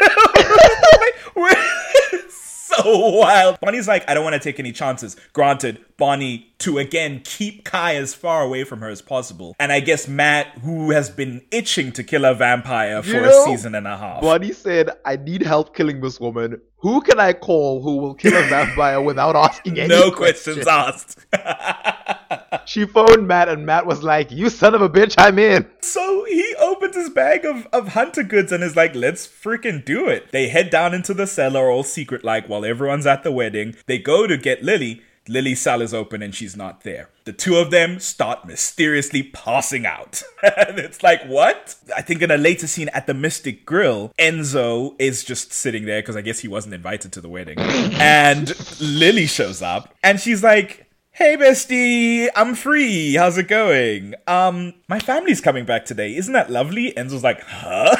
We're- 1.35 1.57
so 2.31 3.11
wild. 3.11 3.59
Bonnie's 3.61 3.89
like, 3.89 4.09
I 4.09 4.15
don't 4.15 4.25
want 4.25 4.35
to 4.35 4.41
take 4.41 4.59
any 4.61 4.73
chances. 4.73 5.17
Granted, 5.33 5.85
Bonnie 5.97 6.53
to 6.59 6.79
again 6.79 7.21
keep 7.25 7.65
Kai 7.65 7.97
as 7.97 8.15
far 8.15 8.43
away 8.43 8.65
from 8.65 8.81
her 8.81 8.89
as 8.89 9.03
possible. 9.03 9.55
And 9.59 9.73
I 9.73 9.81
guess 9.81 10.07
Matt, 10.09 10.47
who 10.59 10.91
has 10.93 11.11
been 11.11 11.43
itching 11.51 11.93
to 11.93 12.05
kill 12.05 12.25
a 12.25 12.35
vampire 12.35 13.03
for 13.03 13.11
You 13.11 13.25
a 13.25 13.45
season 13.45 13.75
and 13.75 13.87
a 13.87 13.97
half. 13.97 14.21
Bonnie 14.23 14.53
said, 14.53 14.91
I 15.05 15.17
need 15.17 15.43
help 15.43 15.75
killing 15.75 16.01
this 16.01 16.21
woman. 16.21 16.61
Who 16.79 17.01
can 17.03 17.19
I 17.21 17.33
call 17.33 17.83
who 17.83 17.97
will 17.99 18.15
kill 18.15 18.35
a 18.35 18.47
vampire 18.47 19.01
without 19.01 19.37
asking 19.37 19.79
any 19.81 19.89
no 19.89 20.11
questions 20.11 20.67
asked. 20.67 21.19
She 22.67 22.85
phoned 22.87 23.27
Matt, 23.27 23.49
and 23.49 23.67
Matt 23.67 23.87
was 23.87 24.03
like, 24.03 24.31
You 24.31 24.49
son 24.51 24.75
of 24.75 24.83
a 24.83 24.89
bitch, 24.89 25.15
I'm 25.19 25.39
in. 25.39 25.69
So 25.81 26.25
he 26.25 26.55
opens 26.61 26.97
his 26.97 27.11
bag 27.11 27.45
of, 27.45 27.67
of 27.73 27.89
hunter 27.89 28.23
goods 28.23 28.53
and 28.53 28.63
is 28.63 28.77
like, 28.77 28.95
let's 28.95 29.27
freaking 29.27 29.85
do 29.85 30.09
it. 30.09 30.31
They 30.33 30.49
head 30.49 30.71
down 30.71 30.95
into 30.95 31.15
the 31.15 31.27
cellar, 31.27 31.71
all 31.71 31.83
secret 31.83 32.25
like, 32.25 32.49
while 32.49 32.65
everyone's 32.65 33.07
at 33.07 33.23
the 33.23 33.33
wedding. 33.33 33.77
They 33.87 33.99
go 33.99 34.27
to 34.27 34.37
get 34.37 34.63
Lily. 34.63 35.03
Lily's 35.29 35.61
cell 35.61 35.81
is 35.81 35.95
open 35.95 36.23
and 36.23 36.35
she's 36.35 36.57
not 36.57 36.83
there. 36.83 37.09
The 37.25 37.33
two 37.33 37.57
of 37.57 37.71
them 37.71 38.01
start 38.01 38.47
mysteriously 38.47 39.23
passing 39.23 39.87
out. 39.87 40.23
and 40.43 40.79
it's 40.79 41.03
like, 41.03 41.23
what? 41.25 41.77
I 41.97 42.03
think 42.03 42.23
in 42.23 42.31
a 42.31 42.37
later 42.37 42.67
scene 42.67 42.89
at 42.89 43.07
the 43.07 43.15
Mystic 43.15 43.65
Grill, 43.65 44.13
Enzo 44.19 44.97
is 44.99 45.23
just 45.23 45.53
sitting 45.53 45.85
there 45.85 46.01
because 46.03 46.17
I 46.17 46.23
guess 46.23 46.41
he 46.41 46.49
wasn't 46.49 46.75
invited 46.75 47.13
to 47.13 47.21
the 47.21 47.29
wedding. 47.29 47.59
and 47.59 48.53
Lily 48.81 49.27
shows 49.27 49.63
up 49.63 49.95
and 50.03 50.19
she's 50.19 50.43
like, 50.43 50.90
Hey 51.21 51.37
bestie, 51.37 52.31
I'm 52.35 52.55
free. 52.55 53.13
How's 53.13 53.37
it 53.37 53.47
going? 53.47 54.15
Um, 54.27 54.73
my 54.89 54.99
family's 54.99 55.43
coming 55.43 55.67
back 55.67 55.85
today. 55.85 56.17
Isn't 56.17 56.33
that 56.33 56.49
lovely? 56.49 56.95
Enzo's 56.97 57.23
like, 57.23 57.43
huh? 57.43 57.95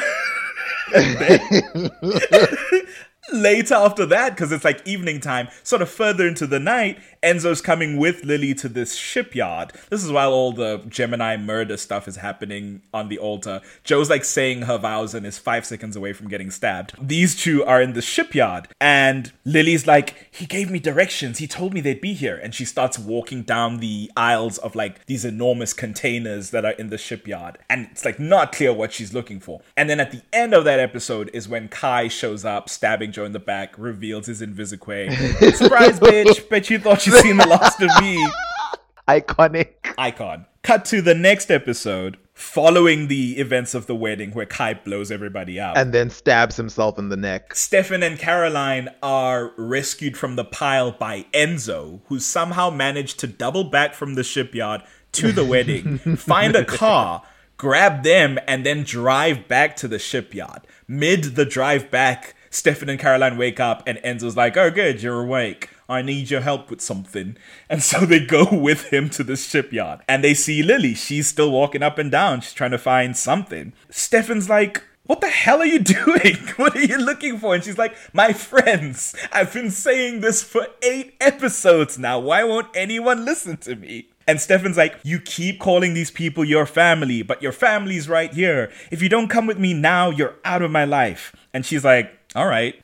Later 3.31 3.75
after 3.75 4.07
that, 4.07 4.31
because 4.31 4.51
it's 4.51 4.65
like 4.65 4.81
evening 4.87 5.19
time, 5.19 5.49
sort 5.61 5.83
of 5.83 5.89
further 5.91 6.27
into 6.27 6.47
the 6.47 6.59
night, 6.59 6.97
Enzo's 7.23 7.61
coming 7.61 7.97
with 7.97 8.23
Lily 8.23 8.53
to 8.55 8.67
this 8.67 8.95
shipyard. 8.95 9.73
This 9.89 10.03
is 10.03 10.11
while 10.11 10.33
all 10.33 10.51
the 10.51 10.83
Gemini 10.87 11.37
murder 11.37 11.77
stuff 11.77 12.07
is 12.07 12.17
happening 12.17 12.81
on 12.93 13.09
the 13.09 13.19
altar. 13.19 13.61
Jo's 13.83 14.09
like 14.09 14.23
saying 14.23 14.63
her 14.63 14.77
vows 14.77 15.13
and 15.13 15.25
is 15.25 15.37
five 15.37 15.65
seconds 15.65 15.95
away 15.95 16.13
from 16.13 16.29
getting 16.29 16.49
stabbed. 16.49 16.93
These 16.99 17.35
two 17.35 17.63
are 17.63 17.81
in 17.81 17.93
the 17.93 18.01
shipyard, 18.01 18.67
and 18.79 19.31
Lily's 19.45 19.85
like, 19.85 20.29
he 20.31 20.45
gave 20.45 20.71
me 20.71 20.79
directions. 20.79 21.37
He 21.37 21.47
told 21.47 21.73
me 21.73 21.81
they'd 21.81 22.01
be 22.01 22.13
here. 22.13 22.37
And 22.37 22.55
she 22.55 22.65
starts 22.65 22.97
walking 22.97 23.43
down 23.43 23.77
the 23.77 24.11
aisles 24.17 24.57
of 24.57 24.75
like 24.75 25.05
these 25.05 25.25
enormous 25.25 25.73
containers 25.73 26.51
that 26.51 26.65
are 26.65 26.71
in 26.71 26.89
the 26.89 26.97
shipyard. 26.97 27.57
And 27.69 27.87
it's 27.91 28.05
like 28.05 28.19
not 28.19 28.51
clear 28.51 28.73
what 28.73 28.93
she's 28.93 29.13
looking 29.13 29.39
for. 29.39 29.61
And 29.77 29.89
then 29.89 29.99
at 29.99 30.11
the 30.11 30.21
end 30.33 30.53
of 30.53 30.63
that 30.65 30.79
episode 30.79 31.29
is 31.33 31.47
when 31.47 31.67
Kai 31.67 32.07
shows 32.07 32.45
up, 32.45 32.69
stabbing 32.69 33.11
Jo 33.11 33.25
in 33.25 33.31
the 33.31 33.39
back, 33.39 33.77
reveals 33.77 34.27
his 34.27 34.41
Invisiquay. 34.41 35.55
Surprise, 35.55 35.99
bitch! 35.99 36.47
Bet 36.49 36.69
you 36.69 36.79
thought 36.79 37.01
you'd 37.11 37.21
seen 37.21 37.37
the 37.37 37.47
last 37.47 37.81
of 37.81 37.89
me. 38.01 38.27
Iconic. 39.07 39.93
Icon. 39.97 40.45
Cut 40.63 40.85
to 40.85 41.01
the 41.01 41.15
next 41.15 41.49
episode, 41.49 42.17
following 42.33 43.07
the 43.07 43.39
events 43.39 43.73
of 43.73 43.87
the 43.87 43.95
wedding 43.95 44.31
where 44.31 44.45
Kai 44.45 44.75
blows 44.75 45.11
everybody 45.11 45.59
out. 45.59 45.77
And 45.77 45.91
then 45.91 46.09
stabs 46.09 46.55
himself 46.55 46.99
in 46.99 47.09
the 47.09 47.17
neck. 47.17 47.55
Stefan 47.55 48.03
and 48.03 48.17
Caroline 48.17 48.89
are 49.01 49.51
rescued 49.57 50.17
from 50.17 50.35
the 50.35 50.45
pile 50.45 50.91
by 50.91 51.25
Enzo, 51.33 52.01
who 52.05 52.19
somehow 52.19 52.69
managed 52.69 53.19
to 53.19 53.27
double 53.27 53.65
back 53.65 53.93
from 53.93 54.13
the 54.13 54.23
shipyard 54.23 54.83
to 55.13 55.31
the 55.31 55.43
wedding, 55.43 55.97
find 56.17 56.55
a 56.55 56.63
car, 56.63 57.23
grab 57.57 58.03
them, 58.03 58.39
and 58.47 58.65
then 58.65 58.83
drive 58.83 59.47
back 59.47 59.75
to 59.77 59.87
the 59.87 59.99
shipyard. 59.99 60.61
Mid 60.87 61.35
the 61.35 61.43
drive 61.45 61.91
back, 61.91 62.35
Stefan 62.49 62.87
and 62.87 62.99
Caroline 62.99 63.37
wake 63.37 63.59
up, 63.59 63.83
and 63.85 63.97
Enzo's 63.99 64.37
like, 64.37 64.55
Oh, 64.55 64.69
good, 64.69 65.01
you're 65.03 65.21
awake. 65.21 65.69
I 65.91 66.01
need 66.01 66.29
your 66.29 66.41
help 66.41 66.69
with 66.69 66.81
something. 66.81 67.37
And 67.69 67.81
so 67.81 68.05
they 68.05 68.19
go 68.19 68.47
with 68.51 68.91
him 68.91 69.09
to 69.11 69.23
the 69.23 69.35
shipyard 69.35 70.01
and 70.07 70.23
they 70.23 70.33
see 70.33 70.61
Lily. 70.61 70.93
She's 70.93 71.27
still 71.27 71.51
walking 71.51 71.83
up 71.83 71.97
and 71.97 72.11
down. 72.11 72.41
She's 72.41 72.53
trying 72.53 72.71
to 72.71 72.77
find 72.77 73.15
something. 73.15 73.73
Stefan's 73.89 74.49
like, 74.49 74.83
what 75.05 75.21
the 75.21 75.29
hell 75.29 75.61
are 75.61 75.65
you 75.65 75.79
doing? 76.05 76.37
What 76.57 76.75
are 76.75 76.85
you 76.85 76.97
looking 76.97 77.37
for? 77.37 77.55
And 77.55 77.63
she's 77.63 77.77
like, 77.77 77.95
My 78.13 78.33
friends, 78.33 79.15
I've 79.31 79.51
been 79.53 79.71
saying 79.71 80.21
this 80.21 80.43
for 80.43 80.67
eight 80.83 81.15
episodes 81.19 81.97
now. 81.97 82.19
Why 82.19 82.43
won't 82.43 82.67
anyone 82.75 83.25
listen 83.25 83.57
to 83.57 83.75
me? 83.75 84.07
And 84.27 84.39
Stefan's 84.39 84.77
like, 84.77 84.99
You 85.03 85.19
keep 85.19 85.59
calling 85.59 85.93
these 85.93 86.11
people 86.11 86.45
your 86.45 86.65
family, 86.65 87.23
but 87.23 87.41
your 87.41 87.51
family's 87.51 88.07
right 88.07 88.33
here. 88.33 88.71
If 88.91 89.01
you 89.01 89.09
don't 89.09 89.27
come 89.27 89.47
with 89.47 89.59
me 89.59 89.73
now, 89.73 90.11
you're 90.11 90.35
out 90.45 90.61
of 90.61 90.71
my 90.71 90.85
life. 90.85 91.35
And 91.53 91.65
she's 91.65 91.83
like, 91.83 92.11
All 92.35 92.47
right. 92.47 92.75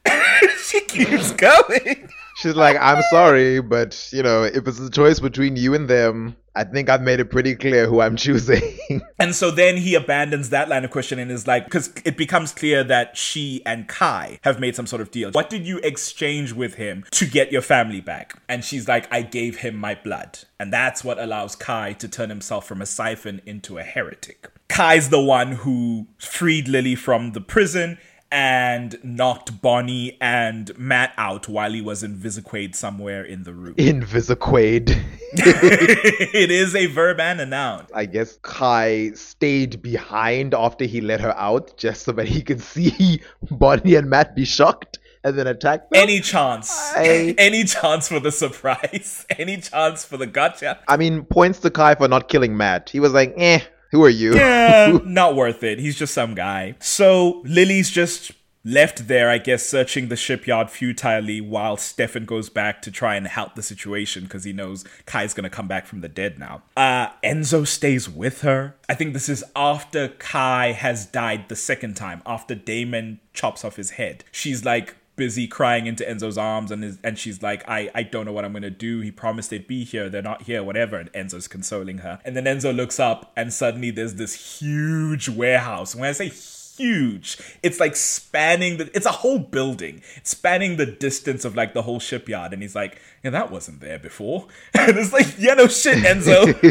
she 0.64 0.82
keeps 0.82 1.32
going. 1.32 2.10
She's 2.48 2.56
like, 2.56 2.78
I'm 2.80 3.02
sorry, 3.10 3.60
but 3.60 4.08
you 4.14 4.24
know, 4.24 4.44
if 4.44 4.66
it's 4.66 4.80
a 4.80 4.90
choice 4.90 5.20
between 5.20 5.58
you 5.58 5.74
and 5.74 5.90
them, 5.90 6.38
I 6.56 6.64
think 6.64 6.88
I've 6.88 7.02
made 7.02 7.20
it 7.20 7.26
pretty 7.26 7.56
clear 7.56 7.88
who 7.88 8.00
I'm 8.00 8.16
choosing. 8.26 8.80
And 9.20 9.36
so 9.36 9.52
then 9.52 9.76
he 9.76 9.96
abandons 9.96 10.50
that 10.52 10.70
line 10.70 10.86
of 10.86 10.92
questioning 10.92 11.24
and 11.24 11.32
is 11.32 11.46
like, 11.46 11.66
because 11.66 11.92
it 12.06 12.16
becomes 12.16 12.54
clear 12.54 12.86
that 12.86 13.18
she 13.18 13.62
and 13.66 13.86
Kai 13.90 14.40
have 14.44 14.62
made 14.62 14.78
some 14.78 14.88
sort 14.88 15.02
of 15.02 15.12
deal. 15.12 15.32
What 15.32 15.50
did 15.50 15.68
you 15.68 15.80
exchange 15.80 16.54
with 16.54 16.76
him 16.76 17.04
to 17.12 17.26
get 17.26 17.52
your 17.52 17.62
family 17.62 18.00
back? 18.00 18.42
And 18.48 18.64
she's 18.64 18.88
like, 18.88 19.12
I 19.12 19.24
gave 19.24 19.58
him 19.58 19.76
my 19.76 19.94
blood. 19.94 20.40
And 20.58 20.72
that's 20.72 21.04
what 21.04 21.20
allows 21.20 21.54
Kai 21.58 21.94
to 21.94 22.08
turn 22.08 22.30
himself 22.30 22.66
from 22.66 22.82
a 22.82 22.86
siphon 22.86 23.42
into 23.46 23.78
a 23.78 23.84
heretic. 23.84 24.50
Kai's 24.70 25.10
the 25.10 25.22
one 25.22 25.54
who 25.54 26.08
freed 26.18 26.68
Lily 26.68 26.96
from 26.96 27.32
the 27.32 27.42
prison 27.42 27.98
and 28.32 28.98
knocked 29.04 29.62
Bonnie 29.62 30.18
and 30.20 30.78
Matt 30.78 31.14
out 31.18 31.48
while 31.48 31.72
he 31.72 31.82
was 31.82 32.04
in 32.04 32.16
Visiquade 32.16 32.76
somewhere 32.76 33.24
in 33.24 33.44
the 33.44 33.54
room. 33.54 33.76
Invisiquade. 33.78 34.90
it 35.34 36.52
is 36.52 36.76
a 36.76 36.88
verb 36.88 37.20
and 37.20 37.40
a 37.42 37.46
noun. 37.46 37.88
I 37.94 38.06
guess 38.06 38.38
Kai 38.42 39.12
stayed 39.14 39.82
behind 39.82 40.54
after 40.54 40.86
he 40.86 41.02
let 41.02 41.22
her 41.22 41.36
out 41.38 41.78
just 41.78 42.04
so 42.04 42.12
that 42.14 42.28
he 42.28 42.42
could 42.42 42.62
see 42.62 43.22
Bonnie 43.52 43.96
and 43.96 44.10
Matt 44.10 44.36
be 44.36 44.46
shocked 44.46 45.00
and 45.24 45.38
then 45.38 45.48
attack 45.48 45.90
them. 45.90 46.02
Any 46.02 46.20
chance? 46.20 46.70
I- 46.96 47.36
Any 47.38 47.64
chance 47.64 48.08
for 48.08 48.20
the 48.20 48.32
surprise? 48.32 49.26
Any 49.38 49.58
chance 49.58 50.06
for 50.06 50.18
the 50.18 50.28
gotcha? 50.28 50.80
I 50.88 50.98
mean, 50.98 51.24
points 51.24 51.60
to 51.60 51.70
Kai 51.72 51.96
for 51.96 52.08
not 52.08 52.30
killing 52.30 52.56
Matt. 52.58 52.90
He 52.90 53.00
was 53.00 53.14
like, 53.14 53.34
eh, 53.38 53.60
who 53.92 54.04
are 54.04 54.10
you? 54.10 54.36
Yeah, 54.36 55.00
not 55.06 55.36
worth 55.36 55.64
it. 55.64 55.80
He's 55.80 55.98
just 55.98 56.14
some 56.14 56.36
guy. 56.36 56.76
So 56.80 57.42
Lily's 57.46 57.90
just 57.90 58.32
left 58.68 59.08
there, 59.08 59.30
I 59.30 59.38
guess, 59.38 59.64
searching 59.64 60.10
the 60.10 60.18
shipyard 60.18 60.70
futilely 60.70 61.40
while 61.40 61.78
Stefan 61.78 62.26
goes 62.26 62.50
back 62.50 62.82
to 62.82 62.92
try 62.92 63.16
and 63.16 63.26
help 63.26 63.56
the 63.56 63.64
situation 63.64 64.24
because 64.24 64.44
he 64.44 64.52
knows 64.52 64.84
Kai's 65.06 65.34
gonna 65.34 65.50
come 65.50 65.70
back 65.70 65.86
from 65.86 66.02
the 66.02 66.10
dead 66.10 66.38
now. 66.38 66.64
Uh, 66.76 67.08
Enzo 67.24 67.66
stays 67.66 68.10
with 68.10 68.42
her. 68.42 68.76
I 68.90 68.94
think 68.94 69.14
this 69.14 69.30
is 69.30 69.44
after 69.56 70.10
Kai 70.10 70.74
has 70.74 71.06
died 71.06 71.48
the 71.48 71.56
second 71.56 71.96
time, 71.96 72.22
after 72.26 72.56
Damon 72.56 73.22
chops 73.34 73.64
off 73.64 73.78
his 73.78 73.92
head. 73.92 74.26
She's 74.32 74.66
like 74.66 74.96
busy 75.18 75.48
crying 75.48 75.88
into 75.88 76.06
Enzo's 76.06 76.38
arms 76.38 76.72
and 76.72 76.84
is, 76.84 76.98
and 77.04 77.20
she's 77.20 77.44
like, 77.44 77.68
I, 77.68 77.92
I 77.94 78.04
don't 78.04 78.26
know 78.26 78.32
what 78.32 78.46
I'm 78.46 78.54
gonna 78.54 78.70
do. 78.70 79.02
He 79.02 79.12
promised 79.12 79.50
they'd 79.50 79.68
be 79.68 79.84
here, 79.84 80.10
they're 80.10 80.22
not 80.22 80.44
here, 80.44 80.64
whatever. 80.64 80.98
And 80.98 81.12
Enzo's 81.12 81.50
consoling 81.50 82.00
her. 82.00 82.20
And 82.24 82.38
then 82.38 82.46
Enzo 82.46 82.74
looks 82.74 83.00
up 83.00 83.34
and 83.36 83.52
suddenly 83.52 83.92
there's 83.92 84.16
this 84.16 84.60
huge 84.60 85.28
warehouse. 85.28 85.94
When 85.96 86.08
I 86.08 86.14
say 86.14 86.30
huge, 86.30 87.38
it's 87.64 87.80
like 87.80 87.96
spanning 87.96 88.78
the 88.78 88.90
it's 88.96 89.06
a 89.06 89.12
whole 89.12 89.40
building. 89.40 90.02
Spanning 90.24 90.78
the 90.78 90.86
distance 90.86 91.44
of 91.44 91.56
like 91.56 91.74
the 91.74 91.82
whole 91.82 92.00
shipyard. 92.00 92.54
And 92.54 92.62
he's 92.62 92.76
like, 92.76 93.02
Yeah, 93.24 93.32
that 93.32 93.52
wasn't 93.52 93.82
there 93.82 94.00
before. 94.00 94.48
And 94.74 94.98
it's 94.98 95.12
like, 95.12 95.36
yeah, 95.38 95.56
no 95.56 95.68
shit, 95.68 95.98
Enzo. 95.98 96.58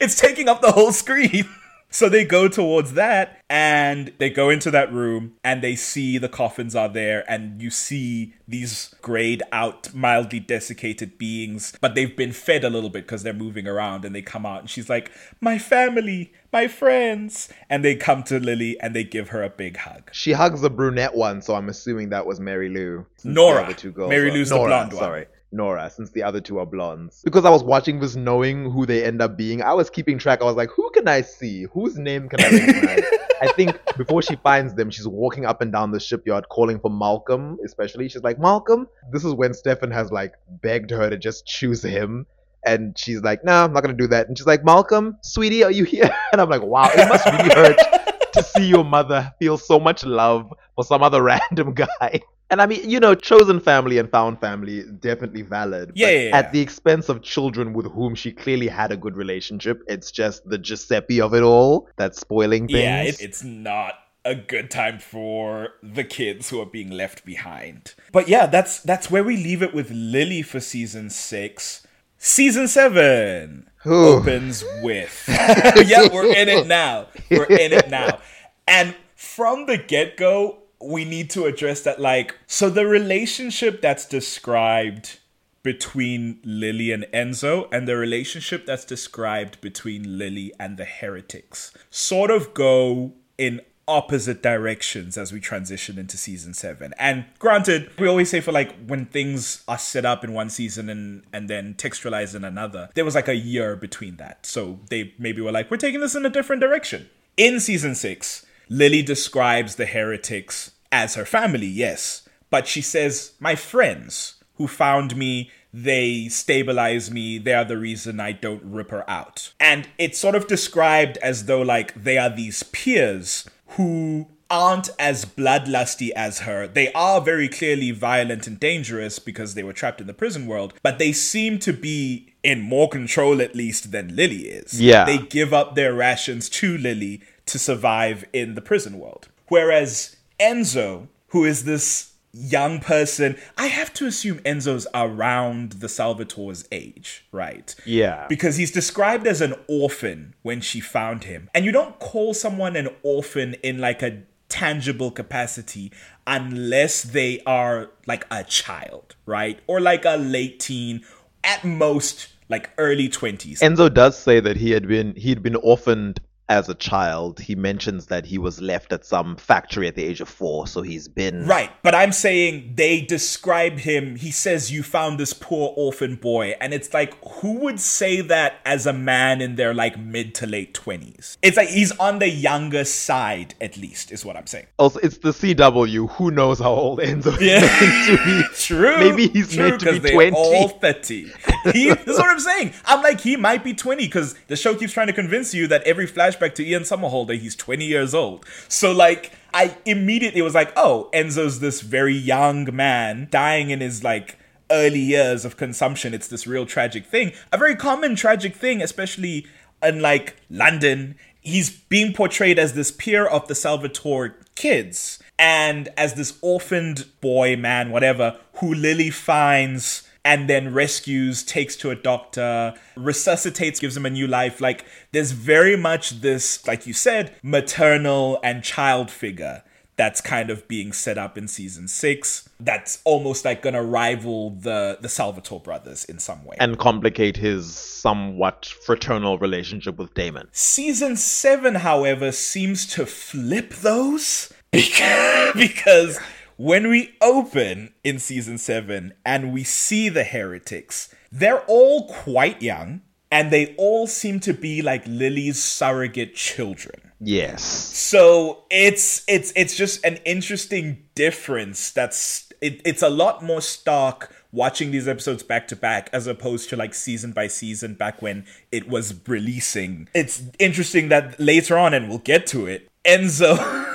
it's 0.00 0.20
taking 0.20 0.48
up 0.48 0.60
the 0.60 0.72
whole 0.72 0.92
screen. 0.92 1.48
So 1.92 2.08
they 2.08 2.24
go 2.24 2.48
towards 2.48 2.94
that 2.94 3.42
and 3.50 4.12
they 4.16 4.30
go 4.30 4.48
into 4.48 4.70
that 4.70 4.90
room 4.90 5.34
and 5.44 5.62
they 5.62 5.76
see 5.76 6.16
the 6.16 6.28
coffins 6.28 6.74
are 6.74 6.88
there 6.88 7.22
and 7.30 7.60
you 7.60 7.70
see 7.70 8.32
these 8.48 8.94
grayed 9.02 9.42
out, 9.52 9.92
mildly 9.94 10.40
desiccated 10.40 11.18
beings, 11.18 11.74
but 11.82 11.94
they've 11.94 12.16
been 12.16 12.32
fed 12.32 12.64
a 12.64 12.70
little 12.70 12.88
bit 12.88 13.04
because 13.04 13.22
they're 13.22 13.34
moving 13.34 13.68
around 13.68 14.06
and 14.06 14.14
they 14.14 14.22
come 14.22 14.46
out 14.46 14.60
and 14.60 14.70
she's 14.70 14.88
like, 14.88 15.12
My 15.40 15.58
family, 15.58 16.32
my 16.50 16.66
friends. 16.66 17.50
And 17.68 17.84
they 17.84 17.94
come 17.94 18.22
to 18.24 18.40
Lily 18.40 18.80
and 18.80 18.96
they 18.96 19.04
give 19.04 19.28
her 19.28 19.42
a 19.42 19.50
big 19.50 19.76
hug. 19.76 20.10
She 20.12 20.32
hugs 20.32 20.62
the 20.62 20.70
brunette 20.70 21.14
one, 21.14 21.42
so 21.42 21.54
I'm 21.54 21.68
assuming 21.68 22.08
that 22.08 22.24
was 22.24 22.40
Mary 22.40 22.70
Lou. 22.70 23.06
Nora. 23.22 23.66
the 23.68 23.74
two 23.74 23.92
girls 23.92 24.08
Mary 24.08 24.30
Lou's 24.30 24.48
the 24.48 24.56
Nora, 24.56 24.68
blonde 24.68 24.92
one. 24.94 25.02
Sorry. 25.02 25.26
Nora, 25.52 25.90
since 25.90 26.10
the 26.10 26.22
other 26.22 26.40
two 26.40 26.58
are 26.58 26.66
blondes. 26.66 27.20
Because 27.24 27.44
I 27.44 27.50
was 27.50 27.62
watching 27.62 28.00
this 28.00 28.16
knowing 28.16 28.70
who 28.70 28.86
they 28.86 29.04
end 29.04 29.20
up 29.20 29.36
being, 29.36 29.62
I 29.62 29.74
was 29.74 29.90
keeping 29.90 30.18
track. 30.18 30.40
I 30.40 30.44
was 30.44 30.56
like, 30.56 30.70
who 30.70 30.90
can 30.90 31.08
I 31.08 31.20
see? 31.20 31.64
Whose 31.72 31.98
name 31.98 32.28
can 32.28 32.40
I 32.40 32.50
recognize? 32.50 33.04
I 33.42 33.52
think 33.52 33.78
before 33.96 34.22
she 34.22 34.36
finds 34.36 34.74
them, 34.74 34.90
she's 34.90 35.08
walking 35.08 35.44
up 35.46 35.60
and 35.60 35.72
down 35.72 35.90
the 35.90 36.00
shipyard 36.00 36.48
calling 36.48 36.78
for 36.78 36.90
Malcolm, 36.90 37.58
especially. 37.64 38.08
She's 38.08 38.22
like, 38.22 38.38
Malcolm? 38.38 38.88
This 39.10 39.24
is 39.24 39.34
when 39.34 39.52
Stefan 39.52 39.90
has 39.90 40.12
like 40.12 40.34
begged 40.62 40.90
her 40.90 41.10
to 41.10 41.18
just 41.18 41.44
choose 41.44 41.82
him. 41.82 42.26
And 42.64 42.96
she's 42.96 43.22
like, 43.22 43.44
no, 43.44 43.64
I'm 43.64 43.72
not 43.72 43.82
going 43.82 43.96
to 43.96 44.00
do 44.00 44.06
that. 44.08 44.28
And 44.28 44.38
she's 44.38 44.46
like, 44.46 44.64
Malcolm, 44.64 45.16
sweetie, 45.22 45.64
are 45.64 45.72
you 45.72 45.84
here? 45.84 46.10
And 46.32 46.40
I'm 46.40 46.48
like, 46.48 46.62
wow, 46.62 46.88
it 46.94 47.08
must 47.08 47.26
really 47.26 47.50
hurt 47.54 47.76
to 48.32 48.42
see 48.42 48.66
your 48.66 48.84
mother 48.84 49.32
feel 49.38 49.58
so 49.58 49.78
much 49.80 50.04
love 50.04 50.52
for 50.76 50.84
some 50.84 51.02
other 51.02 51.22
random 51.32 51.74
guy. 51.74 52.20
And 52.50 52.60
I 52.60 52.66
mean, 52.66 52.88
you 52.88 53.00
know, 53.00 53.14
chosen 53.14 53.60
family 53.60 53.96
and 53.96 54.10
found 54.10 54.38
family 54.38 54.84
definitely 55.00 55.42
valid. 55.42 55.88
but 55.88 55.96
Yeah, 55.96 56.10
yeah, 56.10 56.28
yeah. 56.28 56.36
At 56.36 56.52
the 56.52 56.60
expense 56.60 57.08
of 57.08 57.22
children 57.22 57.72
with 57.72 57.86
whom 57.86 58.14
she 58.14 58.30
clearly 58.30 58.68
had 58.68 58.92
a 58.92 58.96
good 58.96 59.16
relationship, 59.16 59.82
it's 59.88 60.10
just 60.10 60.46
the 60.48 60.58
Giuseppe 60.58 61.20
of 61.20 61.34
it 61.34 61.42
all 61.42 61.88
that's 61.96 62.20
spoiling 62.20 62.68
things. 62.68 62.80
Yeah, 62.80 63.02
it, 63.02 63.20
it's 63.20 63.42
not 63.42 63.94
a 64.24 64.34
good 64.34 64.70
time 64.70 64.98
for 64.98 65.70
the 65.82 66.04
kids 66.04 66.50
who 66.50 66.60
are 66.60 66.66
being 66.66 66.90
left 66.90 67.24
behind. 67.24 67.94
But 68.12 68.28
yeah, 68.28 68.46
that's 68.46 68.80
that's 68.80 69.10
where 69.10 69.24
we 69.24 69.36
leave 69.36 69.62
it 69.62 69.74
with 69.74 69.90
Lily 69.90 70.42
for 70.42 70.60
season 70.60 71.10
six. 71.10 71.86
Season 72.18 72.68
seven 72.68 73.68
Ooh. 73.84 74.18
opens 74.18 74.64
with 74.82 75.24
yeah, 75.28 76.08
we're 76.12 76.32
in 76.32 76.48
it 76.48 76.66
now. 76.66 77.08
We're 77.30 77.44
in 77.44 77.72
it 77.72 77.90
now, 77.90 78.20
and 78.68 78.94
from 79.16 79.66
the 79.66 79.76
get 79.76 80.16
go, 80.16 80.61
we 80.82 81.04
need 81.04 81.30
to 81.30 81.44
address 81.44 81.82
that. 81.82 82.00
Like, 82.00 82.36
so 82.46 82.70
the 82.70 82.86
relationship 82.86 83.80
that's 83.80 84.06
described 84.06 85.18
between 85.62 86.40
Lily 86.44 86.92
and 86.92 87.04
Enzo 87.14 87.68
and 87.72 87.86
the 87.86 87.96
relationship 87.96 88.66
that's 88.66 88.84
described 88.84 89.60
between 89.60 90.18
Lily 90.18 90.52
and 90.58 90.76
the 90.76 90.84
heretics 90.84 91.72
sort 91.90 92.30
of 92.30 92.52
go 92.52 93.12
in 93.38 93.60
opposite 93.88 94.42
directions 94.42 95.18
as 95.18 95.32
we 95.32 95.40
transition 95.40 95.98
into 95.98 96.16
season 96.16 96.54
7 96.54 96.94
and 96.98 97.24
granted 97.40 97.90
we 97.98 98.06
always 98.06 98.30
say 98.30 98.40
for 98.40 98.52
like 98.52 98.72
when 98.86 99.04
things 99.06 99.64
are 99.66 99.76
set 99.76 100.04
up 100.04 100.22
in 100.22 100.32
one 100.32 100.48
season 100.48 100.88
and 100.88 101.24
and 101.32 101.50
then 101.50 101.74
textualized 101.74 102.34
in 102.36 102.44
another 102.44 102.88
there 102.94 103.04
was 103.04 103.16
like 103.16 103.26
a 103.26 103.34
year 103.34 103.74
between 103.74 104.16
that 104.16 104.46
so 104.46 104.78
they 104.88 105.12
maybe 105.18 105.42
were 105.42 105.50
like 105.50 105.68
we're 105.68 105.76
taking 105.76 105.98
this 105.98 106.14
in 106.14 106.24
a 106.24 106.30
different 106.30 106.62
direction 106.62 107.10
in 107.36 107.58
season 107.58 107.96
6 107.96 108.46
Lily 108.68 109.02
describes 109.02 109.76
the 109.76 109.86
heretics 109.86 110.72
as 110.90 111.14
her 111.14 111.24
family 111.24 111.66
yes 111.66 112.28
but 112.52 112.68
she 112.68 112.82
says 112.82 113.32
my 113.40 113.54
friends 113.54 114.34
who 114.56 114.68
found 114.68 115.16
me, 115.16 115.50
they 115.72 116.28
stabilize 116.28 117.10
me, 117.10 117.38
they 117.38 117.54
are 117.54 117.64
the 117.64 117.78
reason 117.78 118.20
I 118.20 118.32
don't 118.32 118.62
rip 118.62 118.90
her 118.90 119.08
out. 119.08 119.54
And 119.58 119.88
it's 119.96 120.18
sort 120.18 120.34
of 120.34 120.46
described 120.46 121.16
as 121.22 121.46
though 121.46 121.62
like 121.62 121.94
they 121.94 122.18
are 122.18 122.28
these 122.28 122.62
peers 122.62 123.48
who 123.68 124.28
aren't 124.50 124.90
as 124.98 125.24
bloodlusty 125.24 126.10
as 126.10 126.40
her. 126.40 126.66
They 126.66 126.92
are 126.92 127.22
very 127.22 127.48
clearly 127.48 127.90
violent 127.90 128.46
and 128.46 128.60
dangerous 128.60 129.18
because 129.18 129.54
they 129.54 129.62
were 129.62 129.72
trapped 129.72 130.02
in 130.02 130.06
the 130.06 130.12
prison 130.12 130.46
world, 130.46 130.74
but 130.82 130.98
they 130.98 131.12
seem 131.12 131.58
to 131.60 131.72
be 131.72 132.34
in 132.42 132.60
more 132.60 132.90
control 132.90 133.40
at 133.40 133.54
least 133.54 133.92
than 133.92 134.14
Lily 134.14 134.48
is. 134.48 134.78
Yeah. 134.78 135.06
They 135.06 135.16
give 135.16 135.54
up 135.54 135.74
their 135.74 135.94
rations 135.94 136.50
to 136.50 136.76
Lily 136.76 137.22
to 137.46 137.58
survive 137.58 138.24
in 138.32 138.54
the 138.54 138.60
prison 138.60 138.98
world. 138.98 139.28
Whereas 139.48 140.16
Enzo, 140.40 141.08
who 141.28 141.44
is 141.44 141.64
this 141.64 142.12
young 142.32 142.80
person, 142.80 143.36
I 143.58 143.66
have 143.66 143.92
to 143.94 144.06
assume 144.06 144.38
Enzo's 144.40 144.86
around 144.94 145.72
the 145.72 145.86
Salvatore's 145.86 146.66
age, 146.72 147.26
right? 147.30 147.74
Yeah. 147.84 148.26
Because 148.28 148.56
he's 148.56 148.70
described 148.70 149.26
as 149.26 149.40
an 149.40 149.54
orphan 149.68 150.34
when 150.42 150.60
she 150.60 150.80
found 150.80 151.24
him. 151.24 151.50
And 151.54 151.64
you 151.64 151.72
don't 151.72 151.98
call 151.98 152.32
someone 152.34 152.76
an 152.76 152.88
orphan 153.02 153.54
in 153.62 153.78
like 153.78 154.02
a 154.02 154.22
tangible 154.48 155.10
capacity 155.10 155.92
unless 156.26 157.02
they 157.02 157.40
are 157.46 157.90
like 158.06 158.26
a 158.30 158.44
child, 158.44 159.16
right? 159.26 159.60
Or 159.66 159.80
like 159.80 160.04
a 160.04 160.16
late 160.16 160.60
teen, 160.60 161.04
at 161.44 161.64
most 161.64 162.28
like 162.48 162.70
early 162.78 163.08
20s. 163.08 163.60
Enzo 163.60 163.92
does 163.92 164.16
say 164.16 164.40
that 164.40 164.56
he 164.56 164.70
had 164.70 164.86
been 164.86 165.14
he'd 165.16 165.42
been 165.42 165.56
orphaned 165.56 166.20
as 166.52 166.68
a 166.68 166.74
child. 166.74 167.40
He 167.40 167.54
mentions 167.54 168.06
that 168.06 168.26
he 168.26 168.36
was 168.36 168.60
left 168.60 168.92
at 168.92 169.06
some 169.06 169.36
factory 169.36 169.88
at 169.88 169.94
the 169.96 170.04
age 170.04 170.20
of 170.20 170.28
four, 170.28 170.66
so 170.66 170.82
he's 170.82 171.08
been 171.08 171.46
Right, 171.46 171.70
but 171.82 171.94
I'm 171.94 172.12
saying 172.12 172.74
they 172.76 173.00
describe 173.00 173.78
him. 173.78 174.16
He 174.16 174.30
says, 174.30 174.70
You 174.70 174.82
found 174.82 175.18
this 175.18 175.32
poor 175.32 175.72
orphan 175.76 176.16
boy. 176.16 176.54
And 176.60 176.74
it's 176.74 176.92
like, 176.92 177.14
who 177.26 177.52
would 177.60 177.80
say 177.80 178.20
that 178.20 178.60
as 178.66 178.86
a 178.86 178.92
man 178.92 179.40
in 179.40 179.56
their 179.56 179.72
like 179.72 179.98
mid 179.98 180.34
to 180.36 180.46
late 180.46 180.74
20s? 180.74 181.38
It's 181.42 181.56
like 181.56 181.68
he's 181.68 181.92
on 181.98 182.18
the 182.18 182.28
younger 182.28 182.84
side, 182.84 183.54
at 183.60 183.78
least, 183.78 184.12
is 184.12 184.24
what 184.24 184.36
I'm 184.36 184.46
saying. 184.46 184.66
Also, 184.78 185.00
it's 185.00 185.18
the 185.18 185.30
CW. 185.30 186.10
Who 186.10 186.30
knows 186.30 186.58
how 186.58 186.72
old 186.72 186.98
Enzo 187.00 187.32
Yeah. 187.40 187.64
is 187.64 187.80
meant 187.80 188.18
to 188.18 188.24
be? 188.26 188.54
True. 188.56 188.98
Maybe 188.98 189.28
he's 189.28 189.54
true, 189.54 189.70
meant 189.70 189.80
to 189.80 189.98
be 190.00 190.10
20. 190.10 190.36
all 190.36 190.68
30. 190.68 191.32
He, 191.72 191.88
that's 191.90 192.06
what 192.18 192.28
I'm 192.28 192.40
saying. 192.40 192.72
I'm 192.86 193.02
like, 193.02 193.20
he 193.20 193.36
might 193.36 193.62
be 193.62 193.72
20 193.72 194.04
because 194.04 194.34
the 194.48 194.56
show 194.56 194.74
keeps 194.74 194.92
trying 194.92 195.06
to 195.06 195.12
convince 195.12 195.54
you 195.54 195.68
that 195.68 195.84
every 195.84 196.08
flashback 196.08 196.41
to 196.50 196.66
Ian 196.66 196.82
Somerhalder, 196.82 197.38
he's 197.38 197.56
20 197.56 197.84
years 197.84 198.14
old. 198.14 198.44
So, 198.68 198.92
like, 198.92 199.32
I 199.54 199.76
immediately 199.84 200.42
was 200.42 200.54
like, 200.54 200.72
oh, 200.76 201.10
Enzo's 201.12 201.60
this 201.60 201.80
very 201.80 202.14
young 202.14 202.74
man 202.74 203.28
dying 203.30 203.70
in 203.70 203.80
his, 203.80 204.02
like, 204.02 204.38
early 204.70 205.00
years 205.00 205.44
of 205.44 205.56
consumption. 205.56 206.14
It's 206.14 206.28
this 206.28 206.46
real 206.46 206.66
tragic 206.66 207.06
thing. 207.06 207.32
A 207.52 207.58
very 207.58 207.76
common 207.76 208.16
tragic 208.16 208.54
thing, 208.54 208.82
especially 208.82 209.46
in, 209.82 210.00
like, 210.00 210.36
London. 210.50 211.16
He's 211.40 211.70
being 211.70 212.12
portrayed 212.12 212.58
as 212.58 212.74
this 212.74 212.90
peer 212.90 213.26
of 213.26 213.48
the 213.48 213.54
Salvatore 213.54 214.36
kids 214.54 215.18
and 215.38 215.88
as 215.96 216.14
this 216.14 216.38
orphaned 216.40 217.06
boy, 217.20 217.56
man, 217.56 217.90
whatever, 217.90 218.36
who 218.54 218.72
Lily 218.72 219.10
finds 219.10 220.08
and 220.24 220.48
then 220.48 220.72
rescues, 220.72 221.42
takes 221.42 221.76
to 221.76 221.90
a 221.90 221.96
doctor, 221.96 222.74
resuscitates, 222.96 223.80
gives 223.80 223.96
him 223.96 224.06
a 224.06 224.10
new 224.10 224.26
life. 224.26 224.60
Like, 224.60 224.84
there's 225.12 225.32
very 225.32 225.76
much 225.76 226.20
this, 226.20 226.66
like 226.66 226.86
you 226.86 226.92
said, 226.92 227.34
maternal 227.42 228.38
and 228.42 228.62
child 228.62 229.10
figure 229.10 229.62
that's 229.96 230.20
kind 230.20 230.50
of 230.50 230.66
being 230.68 230.92
set 230.92 231.18
up 231.18 231.36
in 231.36 231.46
season 231.46 231.86
six. 231.86 232.48
That's 232.58 233.00
almost 233.04 233.44
like 233.44 233.62
gonna 233.62 233.82
rival 233.82 234.50
the 234.50 234.98
the 235.00 235.08
Salvatore 235.08 235.60
brothers 235.60 236.04
in 236.04 236.18
some 236.18 236.44
way. 236.44 236.56
and 236.58 236.78
complicate 236.78 237.36
his 237.36 237.74
somewhat 237.74 238.66
fraternal 238.84 239.38
relationship 239.38 239.98
with 239.98 240.14
Damon. 240.14 240.48
Season 240.52 241.16
7, 241.16 241.76
however, 241.76 242.32
seems 242.32 242.86
to 242.94 243.06
flip 243.06 243.74
those 243.74 244.52
because 244.72 246.18
when 246.62 246.88
we 246.88 247.12
open 247.20 247.92
in 248.04 248.20
season 248.20 248.56
7 248.56 249.12
and 249.26 249.52
we 249.52 249.64
see 249.64 250.08
the 250.08 250.22
heretics, 250.22 251.12
they're 251.32 251.62
all 251.62 252.06
quite 252.06 252.62
young 252.62 253.00
and 253.32 253.50
they 253.50 253.74
all 253.76 254.06
seem 254.06 254.38
to 254.38 254.54
be 254.54 254.80
like 254.80 255.02
Lily's 255.08 255.60
surrogate 255.60 256.36
children. 256.36 257.10
Yes. 257.18 257.64
So 257.64 258.62
it's 258.70 259.24
it's 259.26 259.52
it's 259.56 259.76
just 259.76 260.04
an 260.04 260.18
interesting 260.24 261.02
difference. 261.16 261.90
That's 261.90 262.52
it, 262.60 262.80
it's 262.84 263.02
a 263.02 263.10
lot 263.10 263.42
more 263.42 263.60
stark 263.60 264.32
watching 264.52 264.92
these 264.92 265.08
episodes 265.08 265.42
back 265.42 265.66
to 265.66 265.74
back 265.74 266.10
as 266.12 266.28
opposed 266.28 266.68
to 266.68 266.76
like 266.76 266.94
season 266.94 267.32
by 267.32 267.48
season 267.48 267.94
back 267.94 268.22
when 268.22 268.46
it 268.70 268.86
was 268.88 269.18
releasing. 269.26 270.08
It's 270.14 270.44
interesting 270.60 271.08
that 271.08 271.40
later 271.40 271.76
on, 271.76 271.92
and 271.92 272.08
we'll 272.08 272.18
get 272.18 272.46
to 272.48 272.66
it, 272.66 272.88
Enzo 273.04 273.88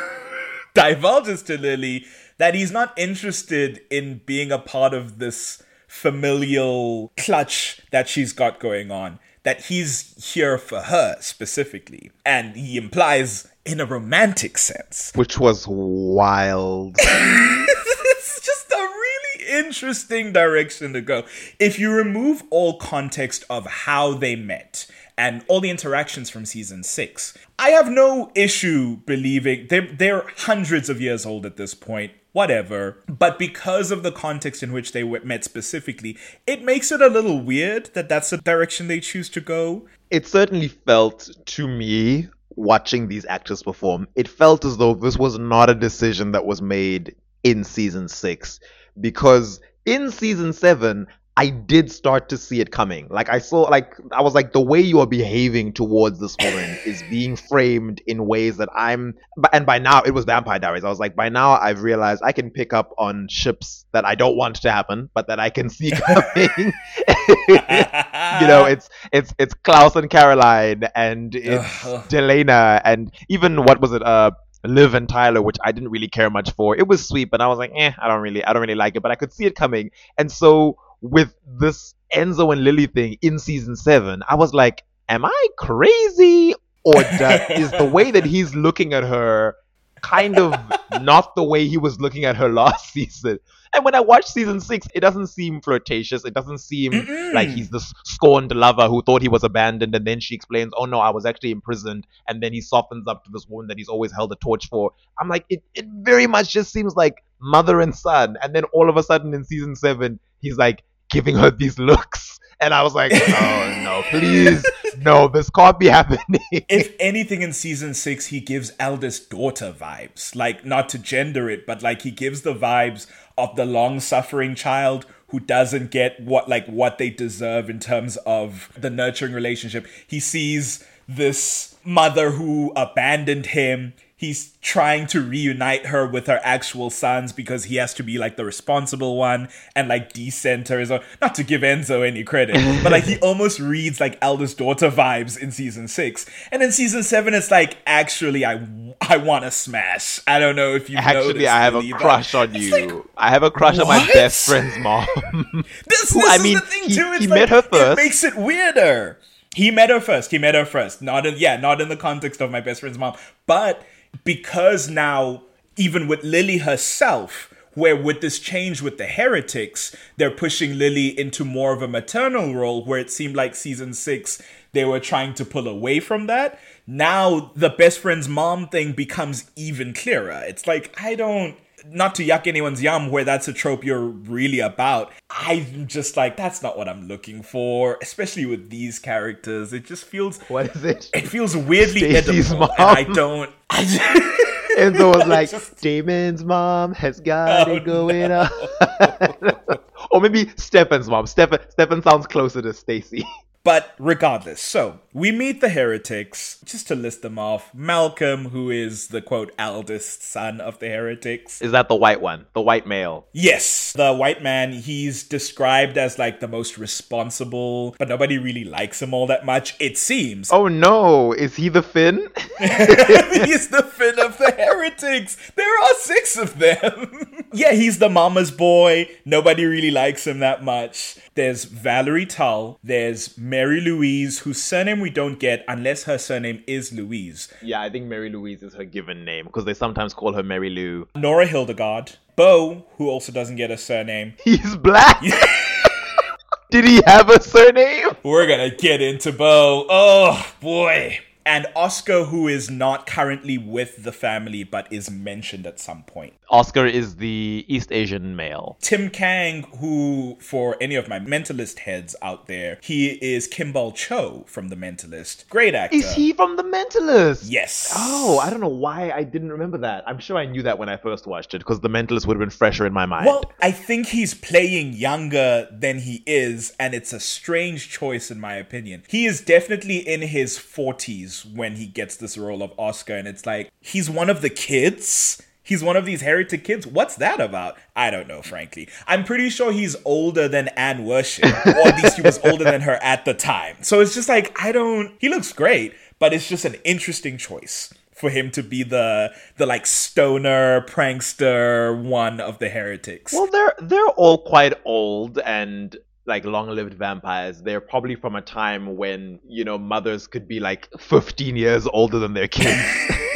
divulges 0.78 1.42
to 1.44 1.58
Lily 1.58 2.06
that 2.38 2.54
he's 2.54 2.72
not 2.72 2.98
interested 2.98 3.82
in 3.90 4.22
being 4.26 4.52
a 4.52 4.60
part 4.60 4.94
of 4.94 5.18
this 5.18 5.64
familial 5.88 7.12
clutch 7.18 7.82
that 7.92 8.08
she's 8.08 8.32
got 8.32 8.60
going 8.60 8.92
on. 8.92 9.20
That 9.44 9.66
he's 9.66 10.34
here 10.34 10.58
for 10.58 10.82
her 10.82 11.16
specifically. 11.20 12.12
And 12.26 12.56
he 12.56 12.78
implies 12.78 13.48
in 13.66 13.80
a 13.80 13.86
romantic 13.86 14.58
sense. 14.58 15.12
Which 15.16 15.40
was 15.40 15.66
wild. 15.68 16.98
it's 17.00 18.46
just 18.46 18.72
a 18.72 18.76
really 18.76 19.60
interesting 19.60 20.34
direction 20.34 20.94
to 20.94 21.02
go. 21.02 21.24
If 21.60 21.80
you 21.80 21.92
remove 21.92 22.44
all 22.50 22.78
context 22.78 23.46
of 23.50 23.66
how 23.66 24.14
they 24.14 24.36
met 24.36 24.86
and 25.18 25.44
all 25.48 25.60
the 25.62 25.70
interactions 25.70 26.30
from 26.30 26.46
season 26.46 26.84
six, 26.84 27.36
I 27.58 27.70
have 27.70 27.90
no 27.90 28.32
issue 28.36 28.98
believing 29.06 29.68
they're, 29.70 29.88
they're 29.92 30.26
hundreds 30.38 30.90
of 30.90 31.02
years 31.02 31.26
old 31.26 31.46
at 31.46 31.58
this 31.58 31.74
point. 31.74 32.12
Whatever. 32.34 32.98
But 33.08 33.40
because 33.40 33.90
of 33.90 34.04
the 34.04 34.12
context 34.12 34.62
in 34.62 34.72
which 34.72 34.92
they 34.92 35.04
were 35.04 35.22
met 35.22 35.44
specifically, 35.44 36.18
it 36.46 36.62
makes 36.62 36.92
it 36.92 37.02
a 37.02 37.08
little 37.08 37.42
weird 37.42 37.90
that 37.96 38.10
that's 38.10 38.30
the 38.30 38.38
direction 38.38 38.88
they 38.88 39.00
choose 39.00 39.28
to 39.30 39.42
go. 39.42 39.88
it 40.12 40.28
certainly 40.28 40.68
felt 40.68 41.30
to 41.46 41.68
me 41.68 42.28
watching 42.56 43.08
these 43.08 43.26
actors 43.26 43.62
perform 43.62 44.08
it 44.16 44.28
felt 44.28 44.66
as 44.66 44.78
though 44.78 44.94
this 44.96 45.18
was 45.18 45.38
not 45.38 45.70
a 45.70 45.76
decision 45.76 46.32
that 46.32 46.46
was 46.46 46.62
made 46.62 47.14
in 47.44 47.64
season 47.64 48.08
6 48.08 48.60
because 49.00 49.60
in 49.86 50.10
season 50.12 50.54
7 50.54 51.06
I 51.38 51.50
did 51.50 51.92
start 51.92 52.30
to 52.30 52.38
see 52.38 52.62
it 52.62 52.72
coming. 52.72 53.08
Like 53.12 53.30
I 53.30 53.38
saw 53.38 53.62
like 53.62 53.94
I 54.12 54.24
was 54.24 54.34
like 54.34 54.54
the 54.54 54.60
way 54.60 54.82
you 54.82 55.00
are 55.02 55.06
behaving 55.06 55.72
towards 55.72 56.20
this 56.20 56.36
woman 56.42 56.78
is 56.86 57.04
being 57.12 57.36
framed 57.36 58.02
in 58.08 58.26
ways 58.26 58.58
that 58.58 58.70
I'm 58.76 59.14
and 59.54 59.64
by 59.64 59.78
now 59.78 60.02
it 60.02 60.12
was 60.16 60.26
Vampire 60.26 60.58
Diaries. 60.58 60.84
I 60.84 60.90
was 60.90 61.00
like 61.00 61.16
by 61.16 61.30
now 61.30 61.52
I've 61.52 61.84
realized 61.84 62.24
I 62.26 62.32
can 62.32 62.50
pick 62.50 62.74
up 62.74 62.92
on 62.98 63.28
ships 63.30 63.86
that 63.92 64.04
I 64.04 64.16
don't 64.16 64.36
want 64.36 64.56
to 64.64 64.72
happen 64.72 65.12
but 65.14 65.28
that 65.28 65.40
I 65.40 65.52
can 65.52 65.70
see 65.70 65.92
coming. 66.08 66.74
you 67.48 68.48
know, 68.48 68.66
it's 68.66 68.90
it's 69.14 69.32
it's 69.38 69.54
Klaus 69.54 69.96
and 69.96 70.10
Caroline 70.10 70.86
and 70.96 71.36
it's. 71.36 71.84
Delena 72.10 72.82
and 72.84 73.12
even 73.30 73.64
what 73.64 73.80
was 73.80 73.92
it 73.94 74.02
uh 74.02 74.32
Liv 74.64 74.96
and 74.96 75.08
Tyler, 75.08 75.42
which 75.42 75.58
I 75.64 75.72
didn't 75.72 75.90
really 75.90 76.08
care 76.08 76.32
much 76.32 76.52
for. 76.52 76.76
It 76.76 76.88
was 76.88 77.08
sweet, 77.08 77.30
but 77.30 77.42
I 77.42 77.48
was 77.48 77.60
like, 77.60 77.72
eh, 77.76 77.92
I 77.98 78.08
don't 78.08 78.22
really, 78.22 78.44
I 78.44 78.54
don't 78.54 78.62
really 78.62 78.76
like 78.76 78.96
it. 78.96 79.04
But 79.04 79.12
I 79.12 79.16
could 79.16 79.32
see 79.32 79.46
it 79.46 79.56
coming, 79.56 79.92
and 80.18 80.32
so 80.32 80.78
with 81.02 81.34
this 81.60 81.94
Enzo 82.14 82.52
and 82.54 82.64
Lily 82.64 82.88
thing 82.88 83.18
in 83.22 83.40
season 83.40 83.76
seven, 83.76 84.24
I 84.28 84.36
was 84.36 84.54
like, 84.54 84.84
am 85.10 85.26
I 85.26 85.48
crazy, 85.58 86.54
or 86.84 86.94
does, 87.20 87.42
is 87.52 87.72
the 87.72 87.86
way 87.86 88.12
that 88.12 88.26
he's 88.26 88.56
looking 88.56 88.94
at 88.94 89.04
her 89.04 89.56
kind 90.02 90.38
of 90.38 90.54
not 91.02 91.36
the 91.36 91.44
way 91.44 91.68
he 91.68 91.78
was 91.78 92.00
looking 92.00 92.26
at 92.26 92.36
her 92.36 92.50
last 92.54 92.92
season? 92.92 93.40
And 93.74 93.86
when 93.86 93.96
I 93.96 94.00
watch 94.00 94.26
season 94.26 94.60
six, 94.60 94.88
it 94.96 95.02
doesn't 95.02 95.28
seem 95.28 95.62
flirtatious. 95.62 96.26
It 96.26 96.34
doesn't 96.34 96.60
seem 96.60 96.94
like 97.34 97.50
he's 97.50 97.70
this 97.70 97.94
scorned 98.06 98.52
lover 98.56 98.88
who 98.88 99.04
thought 99.04 99.22
he 99.22 99.28
was 99.28 99.44
abandoned, 99.44 99.94
and 99.94 100.06
then 100.06 100.20
she 100.20 100.36
explains, 100.36 100.74
"Oh 100.76 100.86
no, 100.86 101.00
I 101.00 101.10
was 101.10 101.26
actually 101.26 101.52
imprisoned." 101.52 102.08
And 102.28 102.42
then 102.42 102.54
he 102.54 102.62
softens 102.62 103.08
up 103.08 103.24
to 103.26 103.32
this 103.32 103.46
woman 103.48 103.68
that 103.68 103.78
he's 103.78 103.90
always 103.90 104.12
held 104.12 104.32
a 104.32 104.36
torch 104.38 104.68
for. 104.70 104.92
I'm 105.20 105.30
like, 105.30 105.46
it, 105.50 105.64
it 105.76 105.86
very 106.02 106.28
much 106.28 106.50
just 106.50 106.72
seems 106.72 106.96
like 106.96 107.24
mother 107.40 107.82
and 107.82 107.96
son. 107.96 108.38
And 108.42 108.56
then 108.56 108.64
all 108.66 108.90
of 108.90 108.98
a 108.98 109.04
sudden 109.04 109.34
in 109.34 109.44
season 109.44 109.76
seven, 109.76 110.20
he's 110.40 110.58
like 110.58 110.84
giving 111.10 111.36
her 111.36 111.52
these 111.52 111.78
looks, 111.92 112.40
and 112.60 112.74
I 112.74 112.84
was 112.84 112.96
like, 112.96 113.12
"Oh 113.14 113.82
no, 113.84 114.04
please, 114.10 114.66
no, 115.00 115.28
this 115.28 115.50
can't 115.50 115.80
be 115.80 115.88
happening." 115.88 116.20
if 116.52 116.96
anything 117.00 117.42
in 117.42 117.54
season 117.54 117.94
six, 117.94 118.28
he 118.28 118.40
gives 118.40 118.72
eldest 118.80 119.30
daughter 119.30 119.74
vibes. 119.78 120.36
Like, 120.36 120.66
not 120.66 120.90
to 120.90 121.00
gender 121.00 121.50
it, 121.50 121.66
but 121.66 121.82
like 121.82 122.02
he 122.02 122.12
gives 122.12 122.42
the 122.42 122.54
vibes 122.56 123.08
of 123.38 123.56
the 123.56 123.66
long 123.66 124.00
suffering 124.00 124.56
child 124.56 125.06
who 125.30 125.40
doesn't 125.40 125.92
get 125.92 126.20
what 126.22 126.48
like 126.48 126.66
what 126.68 126.98
they 126.98 127.10
deserve 127.10 127.70
in 127.70 127.80
terms 127.80 128.18
of 128.26 128.72
the 128.78 128.90
nurturing 128.90 129.34
relationship. 129.34 129.86
He 130.08 130.20
sees 130.20 130.86
this 131.08 131.76
mother 131.84 132.32
who 132.32 132.72
abandoned 132.76 133.48
him. 133.48 133.94
He's 134.20 134.58
trying 134.64 135.06
to 135.08 135.22
reunite 135.22 135.86
her 135.86 136.08
with 136.08 136.26
her 136.26 136.40
actual 136.44 136.90
sons 136.90 137.32
because 137.32 137.66
he 137.66 137.76
has 137.76 137.94
to 137.94 138.04
be 138.04 138.18
like 138.18 138.36
the 138.36 138.44
responsible 138.46 139.16
one 139.16 139.48
and 139.76 139.88
like 139.88 140.12
decenter 140.12 140.80
his 140.80 140.90
own. 140.90 141.02
Not 141.22 141.36
to 141.36 141.44
give 141.44 141.62
Enzo 141.62 142.04
any 142.06 142.24
credit, 142.24 142.56
but 142.84 142.92
like 142.92 143.04
he 143.04 143.18
almost 143.20 143.60
reads 143.60 144.00
like 144.00 144.18
eldest 144.20 144.58
daughter 144.58 144.90
vibes 144.90 145.40
in 145.40 145.52
season 145.52 145.88
six. 145.88 146.26
And 146.52 146.64
in 146.64 146.72
season 146.72 147.04
seven, 147.04 147.36
it's 147.36 147.52
like 147.52 147.78
actually 147.86 148.44
I 148.44 148.68
I 149.02 149.18
want 149.18 149.44
to 149.46 149.52
smash. 149.52 150.20
I 150.26 150.40
don't 150.40 150.56
know 150.56 150.74
if 150.74 150.90
you 150.90 150.98
Actually, 150.98 151.48
I 151.48 151.62
have 151.62 151.76
a 151.76 151.88
crush 151.92 152.34
on 152.34 152.56
you. 152.56 152.72
like, 152.72 153.06
I 153.18 153.30
have 153.30 153.44
a 153.44 153.52
crush 153.52 153.78
on 153.78 153.88
my 153.88 154.04
best 154.14 154.48
friend's 154.48 154.80
mom. 154.80 155.06
This, 155.86 156.10
this 156.10 156.26
I 156.28 156.36
is 156.38 156.44
mean, 156.44 156.56
the 156.56 156.62
thing 156.62 156.84
he- 156.86 156.96
too. 156.96 157.12
It's 157.14 157.22
he 157.26 157.28
like, 157.28 157.40
met 157.42 157.50
her 157.50 157.60
It 157.60 157.66
first. 157.72 157.98
makes 157.98 158.24
it 158.24 158.36
weirder. 158.36 159.20
He 159.56 159.70
met 159.70 159.92
her 159.92 160.00
first. 160.00 160.32
He 160.32 160.40
met 160.40 160.56
her 160.56 160.66
first. 160.66 161.04
Not 161.04 161.28
in 161.28 161.36
yeah, 161.38 161.58
not 161.58 161.82
in 161.82 161.90
the 161.90 161.98
context 161.98 162.42
of 162.42 162.50
my 162.50 162.62
best 162.62 162.80
friend's 162.82 162.98
mom, 162.98 163.16
but 163.46 163.86
because 164.24 164.90
now 164.90 165.44
even 165.76 166.08
with 166.08 166.24
Lily 166.24 166.58
herself, 166.60 167.54
where 167.74 167.96
with 167.96 168.22
this 168.22 168.40
change 168.40 168.82
with 168.82 168.98
the 168.98 169.06
heretics, 169.06 169.96
they're 170.18 170.32
pushing 170.32 170.80
Lily 170.80 171.18
into 171.18 171.46
more 171.46 171.74
of 171.74 171.84
a 171.84 171.88
maternal 171.88 172.56
role, 172.56 172.84
where 172.84 173.00
it 173.00 173.12
seemed 173.12 173.36
like 173.36 173.56
season 173.56 173.94
six 173.94 174.42
they 174.74 174.86
were 174.86 175.00
trying 175.00 175.34
to 175.34 175.46
pull 175.46 175.68
away 175.68 176.00
from 176.00 176.28
that. 176.28 176.60
Now 176.86 177.52
the 177.56 177.70
best 177.70 178.00
friend's 178.00 178.28
mom 178.28 178.68
thing 178.70 178.92
becomes 178.92 179.50
even 179.56 179.94
clearer. 179.94 180.44
It's 180.48 180.68
like 180.68 180.96
I 181.02 181.16
don't 181.16 181.56
not 181.90 182.16
to 182.16 182.24
yuck 182.26 182.48
anyone's 182.48 182.82
yum 182.82 183.10
where 183.12 183.24
that's 183.24 183.48
a 183.48 183.54
trope 183.54 183.84
you're 183.84 184.02
really 184.06 184.60
about. 184.60 185.12
I'm 185.30 185.88
just 185.88 186.18
like, 186.18 186.38
that's 186.38 186.62
not 186.64 186.78
what 186.78 186.88
I'm 186.90 187.08
looking 187.08 187.44
for, 187.44 187.98
especially 188.02 188.46
with 188.46 188.70
these 188.70 189.00
characters. 189.00 189.74
It 189.74 189.86
just 189.86 190.06
feels 190.06 190.40
What 190.50 190.76
is 190.76 190.84
it? 190.84 191.10
it 191.14 191.28
feels 191.28 191.56
weirdly 191.56 192.02
Stacey's 192.10 192.52
edible, 192.52 192.70
I 192.78 193.04
don't. 193.04 193.52
I 193.70 193.84
just, 193.84 194.80
And 194.80 194.96
so 194.96 195.12
it 195.12 195.18
was 195.18 195.28
like, 195.28 195.50
Just- 195.50 195.82
Damon's 195.82 196.44
mom 196.44 196.94
has 196.94 197.20
oh, 197.20 197.24
got 197.24 197.68
Oh, 197.68 197.76
it 197.76 197.86
going 197.86 198.32
on. 198.32 198.50
or 200.12 200.22
maybe 200.22 200.50
Stefan's 200.56 201.10
mom. 201.10 201.26
Stefan, 201.28 201.60
Stefan 201.70 202.02
sounds 202.02 202.28
closer 202.28 202.62
to 202.62 202.74
Stacy. 202.74 203.26
But 203.68 203.94
regardless, 204.00 204.62
so 204.62 205.02
we 205.12 205.30
meet 205.30 205.60
the 205.60 205.68
heretics, 205.68 206.62
just 206.64 206.88
to 206.88 206.96
list 206.96 207.22
them 207.22 207.38
off. 207.38 207.74
Malcolm, 207.74 208.46
who 208.46 208.70
is 208.70 209.08
the 209.10 209.22
quote 209.22 209.52
eldest 209.60 210.24
son 210.24 210.62
of 210.62 210.80
the 210.80 210.88
heretics. 210.88 211.62
Is 211.62 211.74
that 211.74 211.90
the 211.90 211.96
white 211.96 212.22
one? 212.22 212.46
The 212.54 212.62
white 212.62 212.88
male? 212.88 213.26
Yes, 213.34 213.92
the 213.92 214.14
white 214.14 214.42
man, 214.42 214.72
he's 214.72 215.24
described 215.24 215.98
as 215.98 216.18
like 216.18 216.40
the 216.40 216.48
most 216.48 216.78
responsible, 216.78 217.94
but 218.00 218.08
nobody 218.08 218.38
really 218.38 218.64
likes 218.64 219.02
him 219.02 219.14
all 219.14 219.28
that 219.28 219.46
much, 219.46 219.76
it 219.82 219.98
seems. 219.98 220.50
Oh 220.50 220.70
no, 220.70 221.34
is 221.34 221.58
he 221.58 221.68
the 221.68 221.84
Finn? 221.84 222.30
he's 222.60 223.68
the 223.68 223.84
Finn 223.92 224.18
of 224.18 224.38
the 224.38 224.52
heretics. 224.52 225.36
There 225.56 225.84
are 225.84 225.94
six 225.96 226.38
of 226.38 226.58
them. 226.60 227.46
yeah, 227.54 227.74
he's 227.74 228.00
the 228.00 228.08
mama's 228.08 228.52
boy. 228.52 229.10
Nobody 229.26 229.66
really 229.66 229.92
likes 229.92 230.26
him 230.26 230.40
that 230.40 230.64
much. 230.64 231.18
There's 231.38 231.66
Valerie 231.66 232.26
Tulle. 232.26 232.80
There's 232.84 233.38
Mary 233.38 233.80
Louise, 233.80 234.40
whose 234.40 234.60
surname 234.60 235.00
we 235.00 235.12
don't 235.12 235.38
get 235.40 235.64
unless 235.68 236.06
her 236.06 236.18
surname 236.18 236.64
is 236.66 236.92
Louise. 236.92 237.48
yeah, 237.62 237.80
I 237.80 237.92
think 237.92 238.08
Mary 238.08 238.32
Louise 238.32 238.64
is 238.64 238.74
her 238.74 238.84
given 238.84 239.24
name 239.24 239.46
because 239.46 239.64
they 239.64 239.76
sometimes 239.76 240.16
call 240.16 240.34
her 240.34 240.42
Mary 240.42 240.72
Lou. 240.72 241.08
Nora 241.16 241.46
Hildegard. 241.46 242.14
Bo, 242.36 242.88
who 242.98 243.08
also 243.10 243.32
doesn't 243.32 243.56
get 243.56 243.70
a 243.70 243.78
surname. 243.78 244.34
He's 244.44 244.76
black. 244.78 245.22
Did 246.72 246.86
he 246.86 247.02
have 247.06 247.30
a 247.30 247.40
surname? 247.40 248.08
We're 248.24 248.48
gonna 248.48 248.76
get 248.76 249.00
into 249.00 249.32
Bo. 249.32 249.86
Oh 249.92 250.44
boy. 250.60 251.20
And 251.48 251.66
Oscar, 251.78 252.26
who 252.26 252.50
is 252.50 252.70
not 252.70 253.08
currently 253.08 253.58
with 253.58 254.04
the 254.04 254.12
family 254.12 254.66
but 254.66 254.92
is 254.92 255.10
mentioned 255.10 255.66
at 255.66 255.80
some 255.80 256.04
point. 256.04 256.34
Oscar 256.50 256.86
is 256.86 257.16
the 257.16 257.66
East 257.70 257.92
Asian 257.92 258.36
male. 258.36 258.78
Tim 258.82 259.10
Kang, 259.10 259.64
who, 259.80 260.38
for 260.42 260.76
any 260.82 260.96
of 260.96 261.08
my 261.08 261.20
mentalist 261.20 261.80
heads 261.80 262.18
out 262.22 262.48
there, 262.48 262.80
he 262.82 263.12
is 263.22 263.48
Kimball 263.48 263.94
Cho 263.94 264.44
from 264.48 264.68
The 264.68 264.76
Mentalist. 264.76 265.48
Great 265.50 265.74
actor. 265.74 265.96
Is 265.96 266.14
he 266.14 266.34
from 266.34 266.58
The 266.58 266.64
Mentalist? 266.64 267.46
Yes. 267.46 267.94
Oh, 267.96 268.40
I 268.40 268.50
don't 268.50 268.60
know 268.60 268.68
why 268.68 269.12
I 269.12 269.24
didn't 269.24 269.52
remember 269.52 269.78
that. 269.80 270.04
I'm 270.06 270.20
sure 270.20 270.38
I 270.38 270.46
knew 270.46 270.64
that 270.64 270.78
when 270.78 270.90
I 270.90 270.98
first 270.98 271.28
watched 271.28 271.54
it 271.54 271.60
because 271.60 271.80
The 271.80 271.90
Mentalist 271.90 272.28
would 272.28 272.36
have 272.36 272.40
been 272.40 272.50
fresher 272.50 272.86
in 272.86 272.94
my 272.94 273.06
mind. 273.06 273.26
Well, 273.26 273.44
I 273.62 273.72
think 273.72 274.08
he's 274.08 274.34
playing 274.34 274.94
younger 274.94 275.68
than 275.72 276.00
he 276.00 276.24
is, 276.26 276.74
and 276.78 276.94
it's 276.94 277.14
a 277.14 277.20
strange 277.20 277.90
choice 277.90 278.30
in 278.32 278.40
my 278.40 278.56
opinion. 278.56 279.04
He 279.08 279.26
is 279.26 279.42
definitely 279.42 279.98
in 279.98 280.22
his 280.22 280.58
40s 280.58 281.37
when 281.46 281.76
he 281.76 281.86
gets 281.86 282.18
this 282.18 282.38
role 282.38 282.64
of 282.64 282.72
Oscar, 282.78 283.16
and 283.16 283.28
it's 283.28 283.46
like, 283.46 283.72
he's 283.80 284.10
one 284.10 284.30
of 284.30 284.42
the 284.42 284.50
kids? 284.50 285.42
He's 285.64 285.84
one 285.84 285.98
of 285.98 286.06
these 286.06 286.22
heretic 286.22 286.64
kids? 286.64 286.88
What's 286.88 287.16
that 287.18 287.42
about? 287.42 287.78
I 287.94 288.10
don't 288.10 288.28
know, 288.28 288.42
frankly. 288.42 288.88
I'm 289.06 289.26
pretty 289.26 289.50
sure 289.50 289.74
he's 289.74 289.98
older 290.06 290.48
than 290.48 290.70
Annie 290.70 291.04
Wersching, 291.04 291.52
or 291.66 291.90
at 291.90 292.02
least 292.02 292.16
he 292.16 292.22
was 292.22 292.40
older 292.46 292.64
than 292.64 292.82
her 292.82 292.98
at 293.04 293.26
the 293.26 293.34
time. 293.34 293.76
So 293.82 294.00
it's 294.00 294.16
just 294.16 294.30
like, 294.30 294.58
I 294.62 294.72
don't. 294.72 295.14
He 295.20 295.28
looks 295.28 295.52
great, 295.52 295.94
but 296.20 296.34
it's 296.34 296.48
just 296.48 296.64
an 296.64 296.76
interesting 296.86 297.38
choice 297.38 297.94
for 298.18 298.30
him 298.32 298.50
to 298.50 298.64
be 298.64 298.82
the 298.82 299.32
the 299.58 299.66
like 299.66 299.86
stoner 299.86 300.82
prankster 300.82 302.02
one 302.02 302.40
of 302.40 302.60
the 302.60 302.70
heretics. 302.70 303.32
Well, 303.32 303.48
they're 303.48 303.76
they're 303.80 304.08
all 304.10 304.40
quite 304.40 304.74
old 304.86 305.38
and 305.40 305.96
like 306.28 306.46
long-lived 306.46 306.94
vampires. 306.94 307.62
They're 307.62 307.82
probably 307.82 308.16
from 308.16 308.36
a 308.36 308.42
time 308.42 308.98
when 308.98 309.40
you 309.48 309.64
know 309.64 309.78
mothers 309.78 310.28
could 310.28 310.48
be 310.48 310.60
like 310.60 310.90
15 311.00 311.56
years 311.56 311.88
older 311.88 312.20
than 312.20 312.34
their 312.34 312.48
kids. 312.48 312.78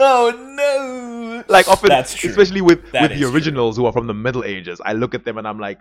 oh 0.00 0.32
no! 0.56 1.44
like 1.48 1.68
often, 1.68 1.88
true. 2.04 2.30
especially 2.30 2.60
with 2.60 2.90
That 2.92 3.02
with 3.02 3.12
the 3.12 3.24
true. 3.24 3.32
originals 3.34 3.76
who 3.76 3.86
are 3.86 3.92
from 3.92 4.06
the 4.06 4.14
Middle 4.14 4.44
Ages. 4.44 4.80
I 4.84 4.92
look 4.92 5.14
at 5.14 5.24
them 5.24 5.38
and 5.38 5.46
I'm 5.48 5.58
like, 5.58 5.78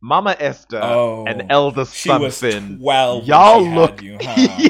Mama 0.00 0.36
Esther 0.38 0.80
Oh, 0.82 1.24
and 1.26 1.46
elder 1.50 1.84
she 1.84 2.08
son 2.08 2.22
was 2.22 2.38
Finn. 2.38 2.78
12 2.78 3.26
Y'all 3.26 3.66
look. 3.66 4.02
you, 4.02 4.18
huh? 4.22 4.68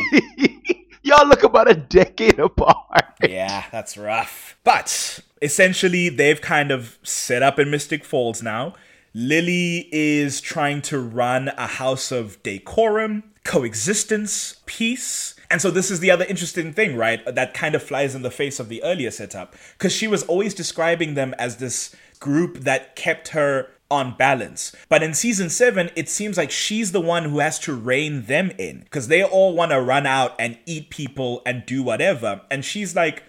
y'all 1.03 1.27
look 1.27 1.43
about 1.43 1.71
a 1.71 1.75
decade 1.75 2.39
apart. 2.39 3.05
yeah, 3.29 3.65
that's 3.73 3.97
rough. 3.97 4.57
But 4.65 5.21
essentially, 5.43 6.09
they've 6.09 6.41
kind 6.41 6.71
of 6.71 6.99
set 7.03 7.43
up 7.43 7.59
in 7.59 7.71
Mystic 7.71 8.05
Falls 8.05 8.43
now. 8.43 8.75
Lily 9.15 9.89
is 9.93 10.41
trying 10.41 10.83
to 10.83 10.99
run 10.99 11.49
a 11.57 11.69
house 11.69 12.11
of 12.11 12.43
decorum, 12.43 13.23
coexistence, 13.45 14.61
peace. 14.67 15.37
And 15.49 15.63
so, 15.63 15.71
this 15.71 15.89
is 15.89 16.01
the 16.01 16.11
other 16.11 16.25
interesting 16.25 16.73
thing, 16.73 16.97
right? 16.97 17.23
That 17.33 17.55
kind 17.55 17.77
of 17.77 17.83
flies 17.83 18.17
in 18.17 18.23
the 18.23 18.31
face 18.31 18.59
of 18.59 18.69
the 18.69 18.83
earlier 18.83 19.13
setup. 19.13 19.55
Because 19.79 19.93
she 19.93 20.09
was 20.09 20.25
always 20.25 20.53
describing 20.53 21.15
them 21.15 21.33
as 21.39 21.59
this 21.59 21.95
group 22.19 22.61
that 22.61 22.97
kept 22.97 23.29
her 23.29 23.69
on 23.89 24.17
balance. 24.17 24.75
But 24.89 25.05
in 25.05 25.15
season 25.15 25.49
seven, 25.49 25.91
it 25.95 26.09
seems 26.09 26.37
like 26.37 26.51
she's 26.51 26.91
the 26.91 27.01
one 27.01 27.25
who 27.25 27.39
has 27.39 27.61
to 27.61 27.75
rein 27.75 28.23
them 28.23 28.51
in 28.59 28.81
because 28.81 29.07
they 29.07 29.23
all 29.23 29.55
want 29.55 29.71
to 29.71 29.81
run 29.81 30.07
out 30.07 30.35
and 30.41 30.59
eat 30.67 30.91
people 30.91 31.43
and 31.47 31.65
do 31.67 31.83
whatever. 31.83 32.41
And 32.51 32.65
she's 32.65 32.97
like, 32.97 33.23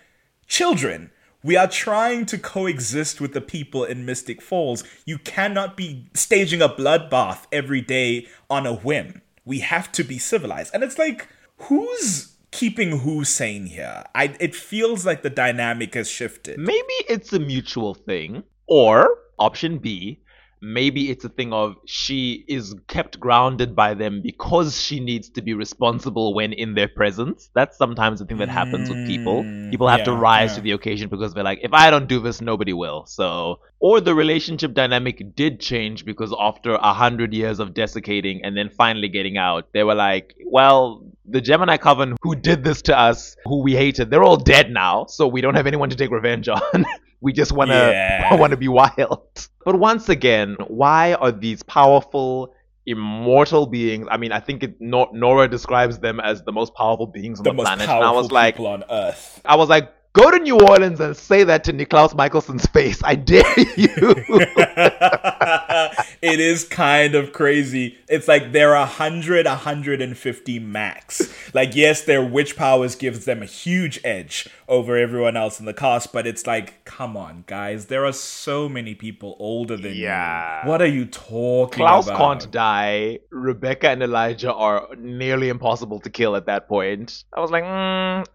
children, 0.48 1.12
we 1.46 1.56
are 1.56 1.68
trying 1.68 2.26
to 2.26 2.40
coexist 2.40 3.22
with 3.22 3.34
the 3.34 3.40
people 3.40 3.84
in 3.84 4.04
Mystic 4.04 4.42
Falls. 4.42 4.84
You 5.06 5.20
cannot 5.20 5.78
be 5.78 6.10
staging 6.16 6.60
a 6.60 6.68
bloodbath 6.68 7.46
every 7.52 7.82
day 7.82 8.28
on 8.50 8.66
a 8.66 8.74
whim. 8.74 9.22
We 9.46 9.60
have 9.60 9.92
to 9.92 10.04
be 10.04 10.18
civilized. 10.18 10.74
And 10.74 10.84
it's 10.84 10.98
like, 10.98 11.28
who's 11.58 12.36
keeping 12.50 12.98
who 12.98 13.24
sane 13.24 13.68
here? 13.68 14.04
I 14.16 14.36
it 14.40 14.56
feels 14.56 15.06
like 15.06 15.22
the 15.22 15.30
dynamic 15.30 15.94
has 15.94 16.10
shifted. 16.10 16.58
Maybe 16.58 16.96
it's 17.08 17.32
a 17.32 17.40
mutual 17.40 17.94
thing, 17.94 18.44
or 18.66 19.08
option 19.38 19.78
B, 19.78 20.24
maybe 20.66 21.12
it's 21.12 21.24
a 21.24 21.30
thing 21.30 21.54
of 21.54 21.76
she 21.86 22.44
is 22.48 22.76
kept 22.88 23.20
grounded 23.20 23.76
by 23.76 23.94
them 23.94 24.22
because 24.22 24.82
she 24.82 25.00
needs 25.00 25.30
to 25.30 25.42
be 25.42 25.54
responsible 25.54 26.34
when 26.34 26.54
in 26.54 26.74
their 26.74 26.88
presence. 26.88 27.50
That's 27.54 27.78
sometimes 27.78 28.20
the 28.20 28.26
thing 28.26 28.38
that 28.38 28.50
happens 28.50 28.90
with 28.90 29.06
people. 29.06 29.44
Mm, 29.44 29.70
People 29.70 29.88
have 29.88 30.04
to 30.06 30.14
rise 30.14 30.52
yeah. 30.52 30.56
to 30.56 30.62
the 30.62 30.72
occasion 30.72 31.10
because 31.10 31.34
they're 31.34 31.44
like, 31.44 31.60
if 31.62 31.74
I 31.74 31.92
don't 31.92 32.08
do 32.08 32.20
this, 32.20 32.42
nobody 32.42 32.74
will. 32.74 33.06
So, 33.06 33.60
or 33.80 34.02
the 34.02 34.16
relationship 34.16 34.74
dynamic 34.74 35.36
did 35.36 35.60
change 35.60 36.04
because 36.04 36.34
after 36.40 36.74
a 36.74 36.94
hundred 36.94 37.34
years 37.34 37.60
of 37.60 37.74
desiccating 37.74 38.44
and 38.44 38.58
then 38.58 38.70
finally 38.70 39.10
getting 39.10 39.38
out, 39.38 39.68
they 39.74 39.84
were 39.84 39.96
like, 39.96 40.36
well, 40.48 41.06
the 41.26 41.42
Gemini 41.42 41.78
Coven 41.78 42.16
who 42.22 42.36
did 42.36 42.64
this 42.64 42.82
to 42.84 42.98
us, 42.98 43.36
who 43.46 43.62
we 43.62 43.76
hated, 43.76 44.10
they're 44.10 44.24
all 44.24 44.38
dead 44.38 44.72
now, 44.72 45.06
so 45.06 45.28
we 45.28 45.42
don't 45.42 45.56
have 45.56 45.68
anyone 45.68 45.90
to 45.90 45.96
take 45.96 46.12
revenge 46.12 46.48
on. 46.50 46.86
we 47.26 47.34
just 47.34 47.52
want 47.52 47.70
to 47.72 47.76
Yeah. 47.76 48.36
want 48.44 48.52
to 48.52 48.58
be 48.58 48.68
wild. 48.82 49.22
But 49.66 49.76
once 49.80 50.10
again, 50.10 50.50
why 50.82 51.16
are 51.16 51.32
these 51.32 51.64
powerful 51.64 52.54
immortal 52.86 53.66
beings? 53.66 54.08
I 54.12 54.18
mean, 54.18 54.32
I 54.32 54.40
think 54.40 54.64
it, 54.64 54.76
Nor- 54.80 55.10
Nora 55.12 55.48
describes 55.48 55.98
them 56.00 56.20
as 56.20 56.44
the 56.44 56.52
most 56.52 56.76
powerful 56.76 57.08
beings 57.08 57.40
on 57.40 57.44
The 57.44 57.50
the, 57.50 57.56
most 57.56 57.66
planet. 57.66 57.88
powerful 57.88 58.08
And 58.08 58.16
I 58.18 58.22
was 58.22 58.32
like, 58.32 58.60
on 58.60 58.84
Earth. 58.90 59.42
I 59.44 59.56
was 59.56 59.70
like, 59.70 59.92
go 60.16 60.32
to 60.32 60.40
New 60.40 60.58
Orleans 60.60 61.00
and 61.02 61.16
say 61.16 61.44
that 61.44 61.64
to 61.66 61.74
Niklaus 61.74 62.14
Mikaelson's 62.16 62.66
face. 62.68 63.02
I 63.04 63.16
dare 63.16 63.44
you. 63.76 63.90
it 66.22 66.40
is 66.40 66.64
kind 66.64 67.16
of 67.16 67.34
crazy. 67.34 67.98
It's 68.08 68.28
like 68.28 68.54
they're 68.54 68.76
hundred, 68.86 69.46
a 69.46 69.56
hundred 69.56 70.02
and 70.02 70.18
fifty 70.18 70.58
max. 70.58 71.54
Like, 71.54 71.76
yes, 71.76 72.02
their 72.02 72.24
witch 72.24 72.56
powers 72.56 72.96
gives 72.96 73.26
them 73.26 73.44
a 73.44 73.46
huge 73.46 74.00
edge 74.04 74.48
over 74.68 74.98
everyone 74.98 75.36
else 75.38 75.60
in 75.60 75.66
the 75.66 75.74
cast, 75.74 76.14
but 76.14 76.26
it's 76.26 76.48
like, 76.48 76.84
come 76.86 77.16
on, 77.18 77.44
guys, 77.46 77.88
there 77.88 78.06
are 78.06 78.14
so 78.14 78.68
many 78.70 78.96
people 78.96 79.36
older 79.38 79.76
than 79.78 79.94
Yeah. 79.96 80.64
you. 80.64 80.70
What 80.70 80.82
are 80.82 80.88
you 80.88 81.06
talking 81.06 81.78
Klaus 81.78 82.08
about? 82.08 82.18
Klaus 82.18 82.42
can't 82.44 82.54
die. 82.54 83.20
Rebekah 83.32 83.90
and 83.90 84.02
Elijah 84.02 84.54
are 84.54 84.88
nearly 84.98 85.50
impossible 85.50 86.00
to 86.00 86.10
kill 86.10 86.38
at 86.38 86.46
that 86.46 86.70
point. 86.70 87.26
I 87.34 87.42
was 87.42 87.52
like, 87.52 87.66
mm, 87.66 88.26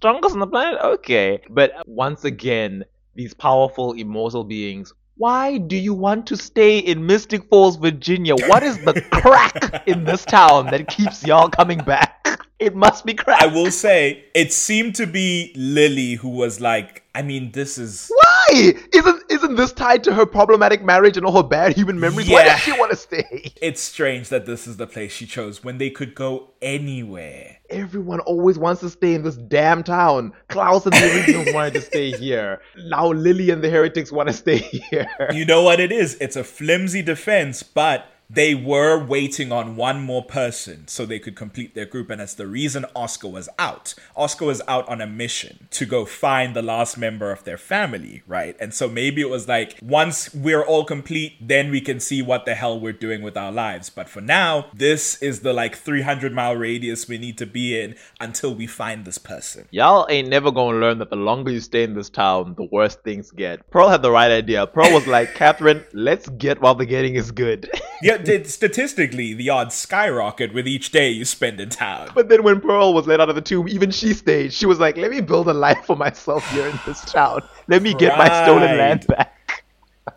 strongest 0.00 0.32
on 0.32 0.40
the 0.40 0.46
planet? 0.46 0.80
Okay. 0.82 1.42
But 1.50 1.72
once 1.86 2.24
again, 2.24 2.84
these 3.14 3.34
powerful, 3.34 3.92
immortal 3.92 4.44
beings. 4.44 4.94
Why 5.18 5.58
do 5.58 5.76
you 5.76 5.92
want 5.92 6.26
to 6.28 6.38
stay 6.38 6.78
in 6.78 7.04
Mystic 7.04 7.44
Falls, 7.50 7.76
Virginia? 7.76 8.34
What 8.48 8.62
is 8.62 8.78
the 8.78 8.98
crack 9.12 9.86
in 9.86 10.04
this 10.04 10.24
town 10.24 10.70
that 10.70 10.88
keeps 10.88 11.26
y'all 11.26 11.50
coming 11.50 11.78
back? 11.78 12.16
It 12.60 12.76
must 12.76 13.06
be 13.06 13.14
crack. 13.14 13.40
I 13.40 13.46
will 13.46 13.70
say, 13.70 14.26
it 14.34 14.52
seemed 14.52 14.94
to 14.96 15.06
be 15.06 15.50
Lily 15.56 16.16
who 16.16 16.28
was 16.28 16.60
like, 16.60 17.02
I 17.14 17.22
mean, 17.22 17.52
this 17.52 17.78
is 17.78 18.10
Why? 18.14 18.29
Why? 18.52 18.74
Isn't 18.92 19.22
isn't 19.30 19.54
this 19.56 19.72
tied 19.72 20.04
to 20.04 20.14
her 20.14 20.26
problematic 20.26 20.82
marriage 20.82 21.16
and 21.16 21.24
all 21.26 21.36
her 21.42 21.48
bad 21.48 21.76
human 21.76 21.98
memories? 22.00 22.28
Why 22.28 22.44
Yeah. 22.44 22.52
does 22.54 22.60
she 22.60 22.72
want 22.72 22.90
to 22.90 22.96
stay? 22.96 23.52
It's 23.62 23.80
strange 23.80 24.28
that 24.30 24.46
this 24.46 24.66
is 24.66 24.76
the 24.76 24.86
place 24.86 25.12
she 25.12 25.26
chose 25.26 25.62
when 25.64 25.78
they 25.78 25.90
could 25.90 26.14
go 26.14 26.50
anywhere. 26.60 27.58
Everyone 27.70 28.20
always 28.20 28.58
wants 28.58 28.80
to 28.80 28.90
stay 28.90 29.14
in 29.14 29.22
this 29.22 29.36
damn 29.36 29.82
town. 29.82 30.32
Klaus 30.48 30.84
and 30.86 30.94
the 30.94 31.14
originals 31.16 31.48
wanted 31.54 31.74
to 31.74 31.80
stay 31.82 32.10
here. 32.10 32.60
Now 32.86 33.08
Lily 33.12 33.50
and 33.50 33.62
the 33.62 33.70
heretics 33.70 34.10
want 34.10 34.28
to 34.28 34.32
stay 34.32 34.58
here. 34.90 35.08
You 35.32 35.44
know 35.44 35.62
what 35.62 35.80
it 35.80 35.92
is? 35.92 36.16
It's 36.20 36.36
a 36.36 36.44
flimsy 36.44 37.02
defense, 37.02 37.62
but 37.62 38.06
they 38.32 38.54
were 38.54 39.04
waiting 39.04 39.50
on 39.50 39.74
one 39.74 40.00
more 40.00 40.24
person 40.24 40.86
so 40.86 41.04
they 41.04 41.18
could 41.18 41.34
complete 41.34 41.74
their 41.74 41.84
group, 41.84 42.10
and 42.10 42.20
that's 42.20 42.34
the 42.34 42.46
reason 42.46 42.86
Oscar 42.94 43.28
was 43.28 43.48
out. 43.58 43.94
Oscar 44.14 44.44
was 44.44 44.62
out 44.68 44.88
on 44.88 45.00
a 45.00 45.06
mission 45.06 45.66
to 45.72 45.84
go 45.84 46.04
find 46.04 46.54
the 46.54 46.62
last 46.62 46.96
member 46.96 47.32
of 47.32 47.42
their 47.42 47.58
family, 47.58 48.22
right? 48.28 48.56
And 48.60 48.72
so 48.72 48.88
maybe 48.88 49.20
it 49.20 49.28
was 49.28 49.48
like, 49.48 49.78
once 49.82 50.32
we're 50.32 50.62
all 50.62 50.84
complete, 50.84 51.34
then 51.40 51.70
we 51.70 51.80
can 51.80 51.98
see 51.98 52.22
what 52.22 52.44
the 52.44 52.54
hell 52.54 52.78
we're 52.78 52.92
doing 52.92 53.22
with 53.22 53.36
our 53.36 53.50
lives. 53.50 53.90
But 53.90 54.08
for 54.08 54.20
now, 54.20 54.66
this 54.72 55.20
is 55.20 55.40
the 55.40 55.52
like 55.52 55.74
300 55.74 56.32
mile 56.32 56.54
radius 56.54 57.08
we 57.08 57.18
need 57.18 57.36
to 57.38 57.46
be 57.46 57.80
in 57.80 57.96
until 58.20 58.54
we 58.54 58.68
find 58.68 59.04
this 59.04 59.18
person. 59.18 59.66
Y'all 59.72 60.06
ain't 60.08 60.28
never 60.28 60.52
gonna 60.52 60.78
learn 60.78 60.98
that 60.98 61.10
the 61.10 61.16
longer 61.16 61.50
you 61.50 61.60
stay 61.60 61.82
in 61.82 61.94
this 61.94 62.10
town, 62.10 62.54
the 62.56 62.64
worse 62.64 62.94
things 62.94 63.32
get. 63.32 63.68
Pearl 63.70 63.88
had 63.88 64.02
the 64.02 64.10
right 64.10 64.30
idea. 64.30 64.66
Pearl 64.68 64.92
was 64.92 65.06
like, 65.08 65.34
Katherine, 65.40 65.84
let's 65.92 66.28
get 66.28 66.60
while 66.60 66.76
the 66.76 66.86
getting 66.86 67.16
is 67.16 67.32
good. 67.32 67.68
Yeah, 68.02 68.16
statistically, 68.46 69.34
the 69.34 69.50
odds 69.50 69.74
skyrocket 69.74 70.52
with 70.52 70.66
each 70.66 70.90
day 70.90 71.10
you 71.10 71.24
spend 71.24 71.60
in 71.60 71.68
town. 71.68 72.10
But 72.14 72.28
then 72.28 72.42
when 72.42 72.60
Pearl 72.60 72.94
was 72.94 73.06
let 73.06 73.20
out 73.20 73.28
of 73.28 73.34
the 73.34 73.40
tomb, 73.40 73.68
even 73.68 73.90
she 73.90 74.14
stayed. 74.14 74.52
She 74.52 74.66
was 74.66 74.78
like, 74.78 74.96
let 74.96 75.10
me 75.10 75.20
build 75.20 75.48
a 75.48 75.54
life 75.54 75.84
for 75.84 75.96
myself 75.96 76.48
here 76.50 76.66
in 76.66 76.78
this 76.86 77.00
town. 77.04 77.40
Let 77.68 77.82
me 77.82 77.94
get 77.94 78.16
my 78.18 78.26
stolen 78.44 78.76
land 78.76 79.06
back. 79.06 79.39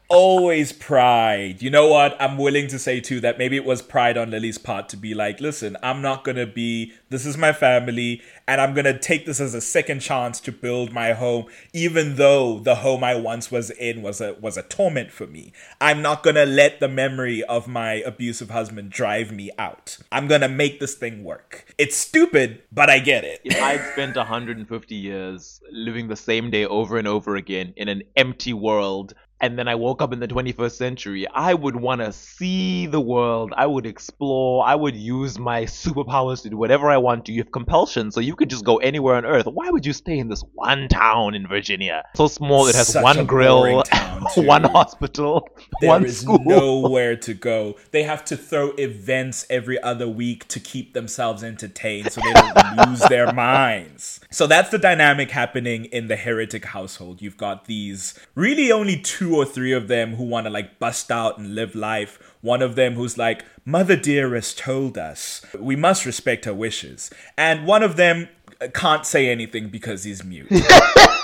Always 0.09 0.71
pride. 0.71 1.61
You 1.61 1.69
know 1.69 1.87
what? 1.87 2.15
I'm 2.21 2.37
willing 2.37 2.67
to 2.67 2.79
say 2.79 2.99
too 2.99 3.19
that 3.21 3.37
maybe 3.37 3.55
it 3.55 3.65
was 3.65 3.81
pride 3.81 4.17
on 4.17 4.31
Lily's 4.31 4.57
part 4.57 4.89
to 4.89 4.97
be 4.97 5.13
like, 5.13 5.39
listen, 5.39 5.77
I'm 5.81 6.01
not 6.01 6.23
gonna 6.23 6.45
be. 6.45 6.93
This 7.09 7.25
is 7.25 7.37
my 7.37 7.53
family, 7.53 8.21
and 8.47 8.59
I'm 8.59 8.73
gonna 8.73 8.97
take 8.97 9.25
this 9.25 9.39
as 9.39 9.53
a 9.53 9.61
second 9.61 10.01
chance 10.01 10.39
to 10.41 10.51
build 10.51 10.91
my 10.91 11.13
home, 11.13 11.45
even 11.73 12.15
though 12.15 12.59
the 12.59 12.75
home 12.75 13.03
I 13.03 13.15
once 13.15 13.51
was 13.51 13.69
in 13.71 14.01
was 14.01 14.21
a 14.21 14.33
was 14.35 14.57
a 14.57 14.63
torment 14.63 15.11
for 15.11 15.27
me. 15.27 15.53
I'm 15.81 16.01
not 16.01 16.23
gonna 16.23 16.45
let 16.45 16.79
the 16.79 16.87
memory 16.87 17.43
of 17.43 17.67
my 17.67 17.93
abusive 17.93 18.49
husband 18.49 18.91
drive 18.91 19.31
me 19.31 19.51
out. 19.57 19.97
I'm 20.11 20.27
gonna 20.27 20.49
make 20.49 20.79
this 20.79 20.95
thing 20.95 21.23
work. 21.23 21.73
It's 21.77 21.95
stupid, 21.95 22.61
but 22.71 22.89
I 22.89 22.99
get 22.99 23.23
it. 23.23 23.41
If 23.43 23.61
I'd 23.61 23.91
spent 23.93 24.15
150 24.15 24.95
years 24.95 25.61
living 25.71 26.07
the 26.07 26.15
same 26.15 26.51
day 26.51 26.65
over 26.65 26.97
and 26.97 27.07
over 27.07 27.35
again 27.35 27.73
in 27.77 27.87
an 27.87 28.03
empty 28.15 28.53
world, 28.53 29.13
and 29.43 29.59
then 29.59 29.67
I 29.67 29.75
woke 29.75 30.01
up 30.01 30.13
in 30.13 30.21
the 30.21 30.27
21st 30.27 30.71
century, 30.71 31.27
I 31.27 31.53
would 31.53 31.75
want 31.75 31.99
to 31.99 32.13
see 32.13 32.85
the 32.87 33.01
world. 33.01 33.53
I 33.57 33.65
would 33.65 33.85
explore. 33.85 34.65
I 34.65 34.73
would 34.73 34.95
use 34.95 35.37
my 35.37 35.63
superpowers 35.63 36.43
to 36.43 36.49
do 36.49 36.55
whatever 36.55 36.89
I 36.89 36.95
want 36.95 37.25
to. 37.25 37.33
You 37.33 37.41
have 37.41 37.51
compulsion, 37.51 38.09
so 38.09 38.21
you 38.21 38.37
could 38.37 38.49
just 38.49 38.63
go 38.63 38.77
anywhere 38.77 39.15
on 39.15 39.25
Earth. 39.25 39.45
Why 39.45 39.69
would 39.69 39.85
you 39.85 39.91
stay 39.91 40.17
in 40.17 40.29
this 40.29 40.45
one 40.53 40.87
town 40.87 41.35
in 41.35 41.45
Virginia? 41.45 42.05
So 42.15 42.29
small, 42.29 42.67
it 42.67 42.75
has 42.75 42.87
Such 42.93 43.03
one 43.03 43.25
grill, 43.25 43.83
one 44.37 44.63
hospital, 44.63 45.49
There 45.81 45.89
one 45.89 46.05
is 46.05 46.21
school. 46.21 46.39
nowhere 46.45 47.17
to 47.17 47.33
go. 47.33 47.75
They 47.91 48.03
have 48.03 48.23
to 48.25 48.37
throw 48.37 48.69
events 48.77 49.45
every 49.49 49.81
other 49.83 50.07
week 50.07 50.47
to 50.47 50.61
keep 50.61 50.93
themselves 50.93 51.43
entertained 51.43 52.13
so 52.13 52.21
they 52.21 52.31
don't 52.31 52.77
lose 52.87 53.01
their 53.09 53.33
minds. 53.33 54.21
So 54.31 54.47
that's 54.47 54.69
the 54.69 54.77
dynamic 54.77 55.31
happening 55.31 55.83
in 55.83 56.07
the 56.07 56.15
heretic 56.15 56.63
household. 56.63 57.21
You've 57.21 57.35
got 57.35 57.65
these 57.65 58.17
really 58.35 58.71
only 58.71 58.97
two 59.01 59.32
or 59.35 59.45
three 59.45 59.73
of 59.73 59.87
them 59.87 60.15
who 60.15 60.23
want 60.23 60.45
to 60.45 60.49
like 60.49 60.79
bust 60.79 61.11
out 61.11 61.37
and 61.37 61.55
live 61.55 61.75
life. 61.75 62.35
One 62.41 62.61
of 62.61 62.75
them 62.75 62.95
who's 62.95 63.17
like, 63.17 63.45
Mother 63.65 63.95
Dearest 63.95 64.57
told 64.57 64.97
us 64.97 65.45
we 65.57 65.75
must 65.75 66.05
respect 66.05 66.45
her 66.45 66.53
wishes. 66.53 67.09
And 67.37 67.65
one 67.65 67.83
of 67.83 67.95
them 67.95 68.29
uh, 68.61 68.67
can't 68.73 69.05
say 69.05 69.29
anything 69.29 69.69
because 69.69 70.03
he's 70.03 70.23
mute. 70.23 70.51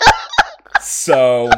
so 0.82 1.50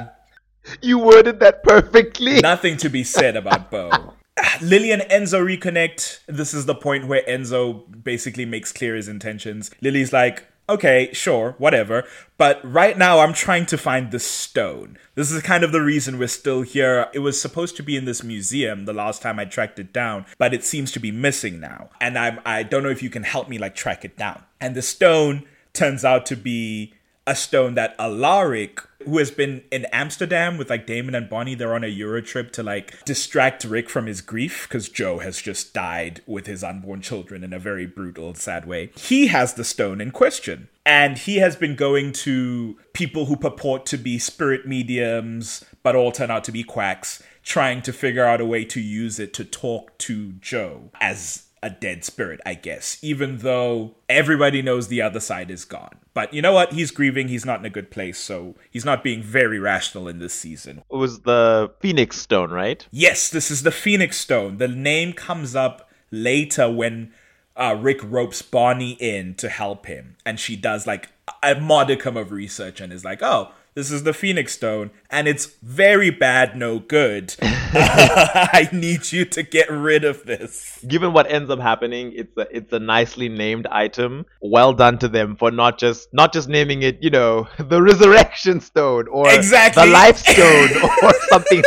You 0.82 1.00
worded 1.00 1.40
that 1.40 1.64
perfectly. 1.64 2.40
Nothing 2.42 2.78
to 2.78 2.90
be 2.90 3.04
said 3.04 3.36
about 3.36 3.72
Beau. 3.72 4.14
Lily 4.62 4.92
and 4.92 5.02
Enzo 5.04 5.42
reconnect. 5.46 6.20
This 6.28 6.54
is 6.54 6.66
the 6.66 6.76
point 6.76 7.08
where 7.08 7.24
Enzo 7.24 7.84
basically 8.04 8.46
makes 8.46 8.72
clear 8.72 8.96
his 8.96 9.08
intentions. 9.08 9.72
Lily's 9.82 10.14
like, 10.14 10.48
okay, 10.72 11.10
sure, 11.14 11.56
whatever. 11.58 12.04
But 12.38 12.60
right 12.64 12.98
now, 12.98 13.20
I'm 13.20 13.34
trying 13.34 13.66
to 13.68 13.78
find 13.78 14.12
the 14.12 14.20
stone. 14.20 14.98
This 15.16 15.32
is 15.32 15.42
kind 15.44 15.64
of 15.64 15.72
the 15.72 15.82
reason 15.82 16.18
we're 16.18 16.28
still 16.28 16.62
here. 16.64 17.08
It 17.14 17.20
was 17.20 17.40
supposed 17.40 17.76
to 17.78 17.84
be 17.84 17.96
in 17.96 18.06
this 18.06 18.24
museum 18.24 18.86
the 18.86 18.94
last 18.94 19.22
time 19.22 19.40
I 19.40 19.46
tracked 19.46 19.80
it 19.80 19.94
down, 19.94 20.26
but 20.38 20.54
it 20.54 20.64
seems 20.64 20.92
to 20.94 21.00
be 21.00 21.12
missing 21.12 21.60
now. 21.60 21.90
And 22.00 22.18
I'm, 22.18 22.40
I 22.46 22.64
don't 22.64 22.84
know 22.84 22.90
if 22.90 23.04
you 23.04 23.10
can 23.10 23.24
help 23.24 23.50
me 23.50 23.58
like 23.58 23.76
track 23.76 24.04
it 24.04 24.18
down. 24.18 24.44
And 24.60 24.76
the 24.76 24.82
stone 24.82 25.46
turns 25.74 26.04
out 26.04 26.26
to 26.28 26.36
be 26.36 26.94
a 27.28 27.36
stone 27.36 27.76
that 27.76 27.96
Alaric, 28.00 28.82
who 29.06 29.18
has 29.18 29.32
been 29.32 29.64
in 29.72 29.86
Amsterdam 29.92 30.58
with 30.58 30.70
like 30.70 30.86
Damon 30.86 31.16
and 31.16 31.30
Bonnie, 31.30 31.56
they're 31.56 31.74
on 31.74 31.84
a 31.84 31.88
Euro 31.88 32.22
trip 32.22 32.52
to 32.54 32.64
like 32.64 33.04
distract 33.06 33.64
Rick 33.64 33.90
from 33.90 34.06
his 34.06 34.22
grief 34.22 34.68
because 34.68 34.90
Jo 34.90 35.20
has 35.20 35.42
just 35.42 35.74
died 35.74 36.22
with 36.26 36.48
his 36.48 36.64
unborn 36.64 37.02
children 37.02 37.44
in 37.44 37.54
a 37.54 37.60
very 37.60 37.86
brutal, 37.86 38.34
sad 38.34 38.66
way. 38.66 38.92
He 38.96 39.28
has 39.28 39.54
the 39.54 39.64
stone 39.64 40.02
in 40.02 40.12
question. 40.12 40.68
And 40.86 41.18
he 41.18 41.38
has 41.38 41.56
been 41.56 41.76
going 41.76 42.12
to 42.14 42.78
people 42.94 43.26
who 43.26 43.36
purport 43.36 43.86
to 43.88 43.98
be 43.98 44.18
spirit 44.18 44.68
mediums, 44.68 45.64
but 45.84 45.96
all 45.96 46.12
turn 46.12 46.32
out 46.32 46.44
to 46.46 46.52
be 46.52 46.64
quacks, 46.64 47.22
trying 47.44 47.84
to 47.84 47.94
figure 47.94 48.26
out 48.26 48.42
a 48.42 48.46
way 48.46 48.66
to 48.66 48.82
use 48.82 49.20
it 49.20 49.32
to 49.36 49.46
talk 49.46 49.96
to 50.00 50.32
Jo 50.34 50.90
as 51.00 51.44
a 51.64 51.70
dead 51.70 52.04
spirit, 52.04 52.40
I 52.46 52.56
guess, 52.56 52.98
even 53.02 53.38
though 53.38 53.96
everybody 54.10 54.62
knows 54.62 54.88
the 54.88 55.02
other 55.02 55.20
side 55.20 55.52
is 55.52 55.64
gone. 55.64 56.00
But 56.14 56.34
you 56.34 56.42
know 56.42 56.54
what? 56.54 56.74
He's 56.74 56.92
grieving. 56.92 57.28
He's 57.28 57.46
not 57.46 57.60
in 57.60 57.66
a 57.66 57.70
good 57.70 57.92
place, 57.92 58.18
so 58.18 58.56
he's 58.70 58.86
not 58.86 59.04
being 59.04 59.22
very 59.22 59.60
rational 59.60 60.08
in 60.08 60.20
this 60.20 60.34
season. 60.34 60.84
It 60.92 60.96
was 60.96 61.22
the 61.22 61.72
Phoenix 61.80 62.18
Stone, 62.18 62.50
right? 62.52 62.86
Yes, 62.92 63.30
this 63.30 63.52
is 63.52 63.64
the 63.64 63.72
Phoenix 63.72 64.18
Stone. 64.18 64.58
The 64.58 64.68
name 64.68 65.14
comes 65.14 65.56
up 65.56 65.90
later 66.10 66.70
when 66.70 67.14
uh, 67.56 67.78
Rick 67.80 68.00
ropes 68.04 68.42
Bonnie 68.42 68.94
in 68.94 69.36
to 69.36 69.48
help 69.48 69.86
him, 69.86 70.16
and 70.26 70.40
she 70.40 70.56
does 70.56 70.88
like 70.88 71.10
a 71.44 71.56
modicum 71.56 72.18
of 72.18 72.32
research 72.32 72.82
and 72.82 72.92
is 72.92 73.06
like, 73.06 73.22
"Oh, 73.22 73.52
this 73.74 73.90
is 73.92 74.04
the 74.04 74.14
Phoenix 74.14 74.54
Stone, 74.54 74.92
and 75.10 75.28
it's 75.28 75.46
very 75.64 76.10
bad, 76.10 76.56
no 76.58 76.80
good. 76.80 77.36
I 77.42 78.68
need 78.72 79.12
you 79.12 79.26
to 79.26 79.44
get 79.44 79.70
rid 79.72 80.04
of 80.04 80.26
this." 80.26 80.84
given 80.88 81.14
what 81.14 81.30
ends 81.32 81.50
up 81.50 81.60
happening, 81.60 82.12
it's 82.16 82.36
a 82.38 82.48
it's 82.56 82.74
a 82.74 82.80
nicely 82.80 83.30
named 83.30 83.68
item. 83.72 84.26
Well 84.42 84.74
done 84.74 84.98
to 85.00 85.08
them 85.08 85.36
for 85.36 85.52
not 85.52 85.78
just 85.78 86.10
not 86.14 86.34
just 86.34 86.50
naming 86.50 86.82
it, 86.84 87.02
you 87.02 87.10
know, 87.10 87.48
the 87.60 87.82
resurrection 87.82 88.60
stone 88.62 89.08
or 89.08 89.30
Exactly. 89.32 89.86
the 89.86 89.92
life 89.92 90.18
stone 90.18 90.70
or 91.04 91.14
something 91.30 91.64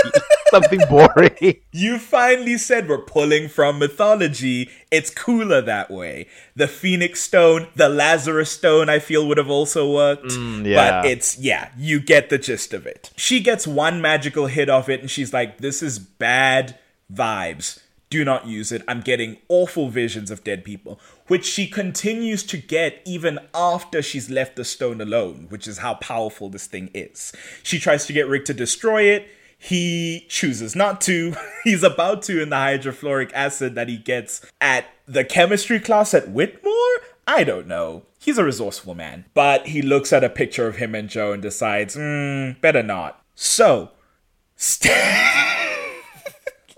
something 0.50 0.80
boring. 0.88 1.56
You 1.72 1.98
finally 1.98 2.58
said 2.58 2.88
we're 2.88 2.98
pulling 3.04 3.48
from 3.48 3.78
mythology. 3.78 4.70
It's 4.90 5.10
cooler 5.10 5.60
that 5.62 5.90
way. 5.90 6.28
The 6.54 6.68
Phoenix 6.68 7.20
Stone, 7.20 7.68
the 7.74 7.88
Lazarus 7.88 8.50
Stone, 8.52 8.88
I 8.88 9.00
feel 9.00 9.26
would 9.26 9.38
have 9.38 9.50
also 9.50 9.90
worked. 9.90 10.26
Mm, 10.26 10.64
yeah. 10.64 11.02
But 11.02 11.10
it's, 11.10 11.36
yeah, 11.38 11.70
you 11.76 11.93
get 12.00 12.30
the 12.30 12.38
gist 12.38 12.72
of 12.72 12.86
it. 12.86 13.10
She 13.16 13.40
gets 13.40 13.66
one 13.66 14.00
magical 14.00 14.46
hit 14.46 14.68
off 14.68 14.88
it 14.88 15.00
and 15.00 15.10
she's 15.10 15.32
like, 15.32 15.58
this 15.58 15.82
is 15.82 15.98
bad 15.98 16.78
vibes. 17.12 17.80
Do 18.10 18.24
not 18.24 18.46
use 18.46 18.70
it. 18.70 18.82
I'm 18.86 19.00
getting 19.00 19.38
awful 19.48 19.88
visions 19.88 20.30
of 20.30 20.44
dead 20.44 20.62
people, 20.62 21.00
which 21.26 21.44
she 21.44 21.66
continues 21.66 22.44
to 22.44 22.56
get 22.56 23.02
even 23.04 23.40
after 23.52 24.02
she's 24.02 24.30
left 24.30 24.56
the 24.56 24.64
stone 24.64 25.00
alone, 25.00 25.46
which 25.48 25.66
is 25.66 25.78
how 25.78 25.94
powerful 25.94 26.48
this 26.48 26.66
thing 26.66 26.90
is. 26.94 27.32
She 27.62 27.80
tries 27.80 28.06
to 28.06 28.12
get 28.12 28.28
Rick 28.28 28.44
to 28.44 28.54
destroy 28.54 29.02
it. 29.04 29.28
He 29.58 30.26
chooses 30.28 30.76
not 30.76 31.00
to. 31.02 31.34
He's 31.64 31.82
about 31.82 32.22
to 32.24 32.40
in 32.40 32.50
the 32.50 32.56
hydrofluoric 32.56 33.32
acid 33.32 33.74
that 33.74 33.88
he 33.88 33.96
gets 33.96 34.44
at 34.60 34.84
the 35.08 35.24
chemistry 35.24 35.80
class 35.80 36.14
at 36.14 36.28
Whitmore? 36.28 36.72
I 37.26 37.44
don't 37.44 37.66
know. 37.66 38.02
He's 38.24 38.38
a 38.38 38.44
resourceful 38.44 38.94
man. 38.94 39.26
But 39.34 39.66
he 39.66 39.82
looks 39.82 40.12
at 40.12 40.24
a 40.24 40.30
picture 40.30 40.66
of 40.66 40.76
him 40.76 40.94
and 40.94 41.10
Jo 41.10 41.32
and 41.32 41.42
decides, 41.42 41.94
hmm, 41.94 42.52
better 42.60 42.82
not. 42.82 43.22
So, 43.34 43.90
St- 44.56 44.94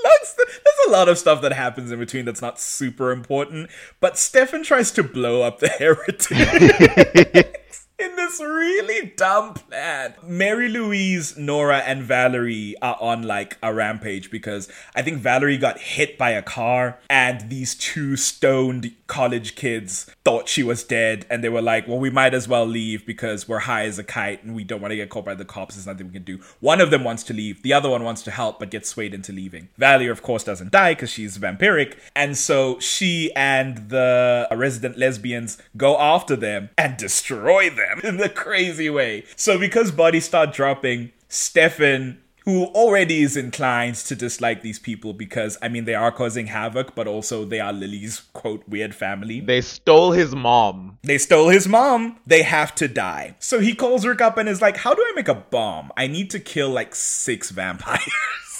there's 0.02 0.88
a 0.88 0.90
lot 0.90 1.08
of 1.08 1.18
stuff 1.18 1.42
that 1.42 1.52
happens 1.52 1.92
in 1.92 1.98
between 1.98 2.24
that's 2.24 2.42
not 2.42 2.58
super 2.58 3.12
important, 3.12 3.70
but 4.00 4.18
Stefan 4.18 4.62
tries 4.62 4.90
to 4.92 5.02
blow 5.02 5.42
up 5.42 5.58
the 5.60 5.68
heretic. 5.68 7.62
in 7.98 8.14
this 8.16 8.40
really 8.40 9.12
dumb 9.16 9.54
plan. 9.54 10.14
Mary 10.22 10.68
Louise, 10.68 11.36
Nora, 11.36 11.78
and 11.78 12.02
Valerie 12.02 12.74
are 12.82 12.96
on 13.00 13.22
like 13.22 13.56
a 13.62 13.72
rampage 13.72 14.30
because 14.30 14.68
I 14.94 15.02
think 15.02 15.18
Valerie 15.18 15.56
got 15.56 15.78
hit 15.78 16.18
by 16.18 16.30
a 16.30 16.42
car 16.42 16.98
and 17.08 17.48
these 17.48 17.74
two 17.74 18.16
stoned 18.16 18.92
college 19.06 19.54
kids 19.54 20.10
thought 20.24 20.48
she 20.48 20.62
was 20.62 20.84
dead 20.84 21.24
and 21.30 21.42
they 21.42 21.48
were 21.48 21.62
like, 21.62 21.88
well, 21.88 21.98
we 21.98 22.10
might 22.10 22.34
as 22.34 22.46
well 22.46 22.66
leave 22.66 23.06
because 23.06 23.48
we're 23.48 23.60
high 23.60 23.84
as 23.84 23.98
a 23.98 24.04
kite 24.04 24.44
and 24.44 24.54
we 24.54 24.64
don't 24.64 24.82
want 24.82 24.92
to 24.92 24.96
get 24.96 25.08
caught 25.08 25.24
by 25.24 25.34
the 25.34 25.44
cops. 25.44 25.74
There's 25.74 25.86
nothing 25.86 26.08
we 26.08 26.12
can 26.12 26.24
do. 26.24 26.38
One 26.60 26.82
of 26.82 26.90
them 26.90 27.02
wants 27.02 27.22
to 27.24 27.34
leave. 27.34 27.62
The 27.62 27.72
other 27.72 27.88
one 27.88 28.04
wants 28.04 28.22
to 28.22 28.30
help 28.30 28.58
but 28.58 28.70
gets 28.70 28.90
swayed 28.90 29.14
into 29.14 29.32
leaving. 29.32 29.68
Valerie, 29.78 30.08
of 30.08 30.22
course, 30.22 30.44
doesn't 30.44 30.72
die 30.72 30.92
because 30.92 31.10
she's 31.10 31.38
vampiric. 31.38 31.96
And 32.14 32.36
so 32.36 32.78
she 32.78 33.32
and 33.34 33.88
the 33.88 34.48
resident 34.52 34.98
lesbians 34.98 35.56
go 35.78 35.98
after 35.98 36.36
them 36.36 36.68
and 36.76 36.98
destroy 36.98 37.70
them 37.70 37.85
in 38.04 38.20
a 38.20 38.28
crazy 38.28 38.90
way. 38.90 39.24
So 39.36 39.58
because 39.58 39.90
bodies 39.90 40.24
start 40.24 40.52
dropping, 40.52 41.12
Stefan 41.28 42.18
who 42.46 42.66
already 42.66 43.22
is 43.22 43.36
inclined 43.36 43.96
to 43.96 44.14
dislike 44.14 44.62
these 44.62 44.78
people 44.78 45.12
because 45.12 45.58
I 45.60 45.68
mean 45.68 45.84
they 45.84 45.96
are 45.96 46.12
causing 46.12 46.46
havoc, 46.46 46.94
but 46.94 47.08
also 47.08 47.44
they 47.44 47.58
are 47.58 47.72
Lily's 47.72 48.20
quote 48.32 48.62
weird 48.68 48.94
family. 48.94 49.40
They 49.40 49.60
stole 49.60 50.12
his 50.12 50.32
mom. 50.34 50.98
They 51.02 51.18
stole 51.18 51.48
his 51.48 51.66
mom. 51.66 52.20
They 52.24 52.42
have 52.42 52.72
to 52.76 52.86
die. 52.86 53.34
So 53.40 53.58
he 53.58 53.74
calls 53.74 54.06
Rick 54.06 54.20
up 54.20 54.38
and 54.38 54.48
is 54.48 54.62
like, 54.62 54.76
How 54.76 54.94
do 54.94 55.02
I 55.02 55.12
make 55.16 55.28
a 55.28 55.34
bomb? 55.34 55.90
I 55.96 56.06
need 56.06 56.30
to 56.30 56.38
kill 56.38 56.70
like 56.70 56.94
six 56.94 57.50
vampires. 57.50 58.00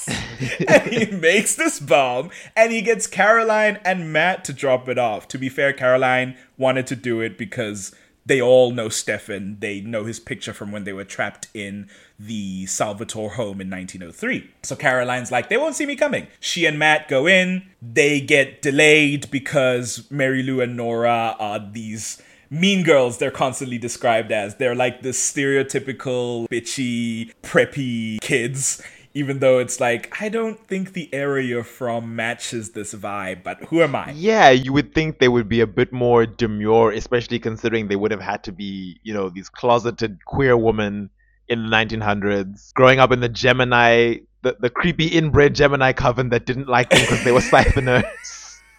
and 0.69 0.93
he 0.93 1.07
makes 1.07 1.55
this 1.55 1.79
bomb 1.79 2.31
and 2.57 2.73
he 2.73 2.83
gets 2.83 3.07
Caroline 3.07 3.79
and 3.85 4.13
Matt 4.13 4.45
to 4.47 4.53
drop 4.53 4.89
it 4.89 4.99
off. 4.99 5.29
To 5.29 5.39
be 5.39 5.49
fair, 5.49 5.73
Caroline 5.73 6.37
wanted 6.59 6.89
to 6.89 6.97
do 6.97 7.21
it 7.21 7.39
because 7.39 7.95
they 8.27 8.41
all 8.41 8.73
know 8.73 8.89
Stefan. 8.89 9.59
They 9.61 9.81
know 9.81 10.05
his 10.05 10.21
picture 10.21 10.53
from 10.53 10.73
when 10.73 10.85
they 10.85 10.93
were 10.93 11.05
trapped 11.05 11.49
in 11.55 11.89
the 12.19 12.67
Salvatore 12.67 13.31
home 13.31 13.61
in 13.61 13.71
1903. 13.71 14.51
So 14.63 14.77
Caroline's 14.77 15.31
like, 15.31 15.49
they 15.49 15.57
won't 15.57 15.77
see 15.77 15.87
me 15.87 15.97
coming. 15.97 16.27
She 16.41 16.67
and 16.67 16.79
Matt 16.79 17.09
go 17.09 17.27
in. 17.27 17.69
They 17.81 18.21
get 18.21 18.63
delayed 18.63 19.31
because 19.31 20.11
Mary 20.11 20.43
Lou 20.43 20.61
and 20.61 20.77
Nora 20.77 21.37
are 21.39 21.61
these 21.61 22.21
mean 22.49 22.85
girls 22.85 23.19
they're 23.19 23.31
constantly 23.31 23.77
described 23.77 24.31
as 24.31 24.55
they're 24.55 24.75
like 24.75 25.03
the 25.03 25.09
stereotypical 25.09 26.49
bitchy 26.49 27.33
preppy 27.43 28.21
kids 28.21 28.81
even 29.17 29.39
though 29.39 29.59
it's 29.59 29.81
like 29.81 30.15
I 30.21 30.29
don't 30.29 30.61
think 30.69 30.93
the 30.93 31.09
area 31.15 31.49
you're 31.49 31.65
from 31.65 32.15
matches 32.15 32.73
this 32.73 32.93
vibe, 32.93 33.43
but 33.43 33.65
who 33.65 33.81
am 33.81 33.95
I? 33.95 34.11
Yeah, 34.11 34.51
you 34.51 34.75
would 34.75 34.95
think 34.95 35.21
they 35.21 35.29
would 35.29 35.49
be 35.49 35.61
a 35.63 35.67
bit 35.67 35.91
more 35.91 36.27
demure, 36.27 36.93
especially 36.93 37.39
considering 37.39 37.89
they 37.89 37.97
would 37.97 38.11
have 38.11 38.21
had 38.21 38.45
to 38.45 38.53
be, 38.53 39.01
you 39.05 39.15
know, 39.15 39.31
these 39.31 39.49
closeted 39.49 40.23
queer 40.27 40.55
women 40.55 41.09
in 41.49 41.63
the 41.63 41.71
1900s, 41.75 42.75
growing 42.75 42.99
up 42.99 43.11
in 43.11 43.21
the 43.21 43.29
Gemini, 43.31 44.17
the, 44.43 44.55
the 44.61 44.69
creepy 44.69 45.07
inbred 45.07 45.55
Gemini 45.55 45.93
coven 45.95 46.29
that 46.29 46.45
didn't 46.45 46.69
like 46.69 46.91
them 46.91 47.01
because 47.01 47.25
they 47.25 47.33
were 47.33 47.41
siphoners. 47.53 48.05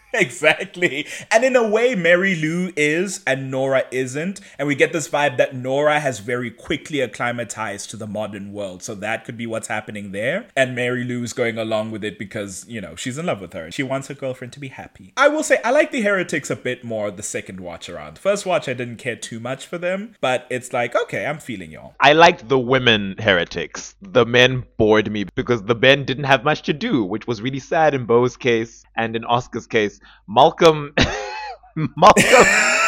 exactly. 0.13 1.05
And 1.29 1.43
in 1.43 1.55
a 1.55 1.67
way, 1.67 1.93
Mary 1.93 2.35
Lou 2.35 2.71
is 2.75 3.23
and 3.27 3.51
Nora 3.51 3.83
isn't. 3.91 4.39
And 4.57 4.67
we 4.67 4.75
get 4.75 4.93
this 4.93 5.09
vibe 5.09 5.37
that 5.37 5.55
Nora 5.55 5.99
has 5.99 6.19
very 6.19 6.49
quickly 6.49 7.01
acclimatized 7.01 7.89
to 7.89 7.97
the 7.97 8.07
modern 8.07 8.53
world. 8.53 8.83
So 8.83 8.95
that 8.95 9.25
could 9.25 9.37
be 9.37 9.45
what's 9.45 9.67
happening 9.67 10.13
there. 10.13 10.47
And 10.55 10.75
Mary 10.75 11.03
Lou's 11.03 11.33
going 11.33 11.57
along 11.57 11.91
with 11.91 12.03
it 12.03 12.17
because, 12.17 12.65
you 12.69 12.79
know, 12.79 12.95
she's 12.95 13.17
in 13.17 13.25
love 13.25 13.41
with 13.41 13.53
her. 13.53 13.69
She 13.71 13.83
wants 13.83 14.07
her 14.07 14.13
girlfriend 14.13 14.53
to 14.53 14.59
be 14.59 14.69
happy. 14.69 15.13
I 15.17 15.27
will 15.27 15.43
say, 15.43 15.59
I 15.63 15.71
like 15.71 15.91
the 15.91 16.01
Heretics 16.01 16.49
a 16.49 16.55
bit 16.55 16.83
more 16.83 17.11
the 17.11 17.23
second 17.23 17.59
watch 17.59 17.89
around. 17.89 18.17
First 18.17 18.45
watch, 18.45 18.69
I 18.69 18.73
didn't 18.73 18.97
care 18.97 19.15
too 19.17 19.39
much 19.39 19.65
for 19.65 19.77
them, 19.77 20.15
but 20.21 20.47
it's 20.49 20.71
like, 20.71 20.95
okay, 20.95 21.25
I'm 21.25 21.39
feeling 21.39 21.71
y'all. 21.71 21.95
I 21.99 22.13
liked 22.13 22.47
the 22.47 22.59
women 22.59 23.15
heretics. 23.19 23.95
The 24.01 24.25
men 24.25 24.63
bored 24.77 25.11
me 25.11 25.25
because 25.35 25.63
the 25.63 25.75
men 25.75 26.05
didn't 26.05 26.23
have 26.25 26.43
much 26.43 26.61
to 26.63 26.73
do, 26.73 27.03
which 27.03 27.27
was 27.27 27.41
really 27.41 27.59
sad 27.59 27.93
in 27.93 28.05
Beau's 28.05 28.37
case 28.37 28.83
and 28.95 29.15
in 29.15 29.25
Oscar's 29.25 29.67
case. 29.67 29.96
Malcolm. 30.27 30.93
Malcolm. 31.75 32.45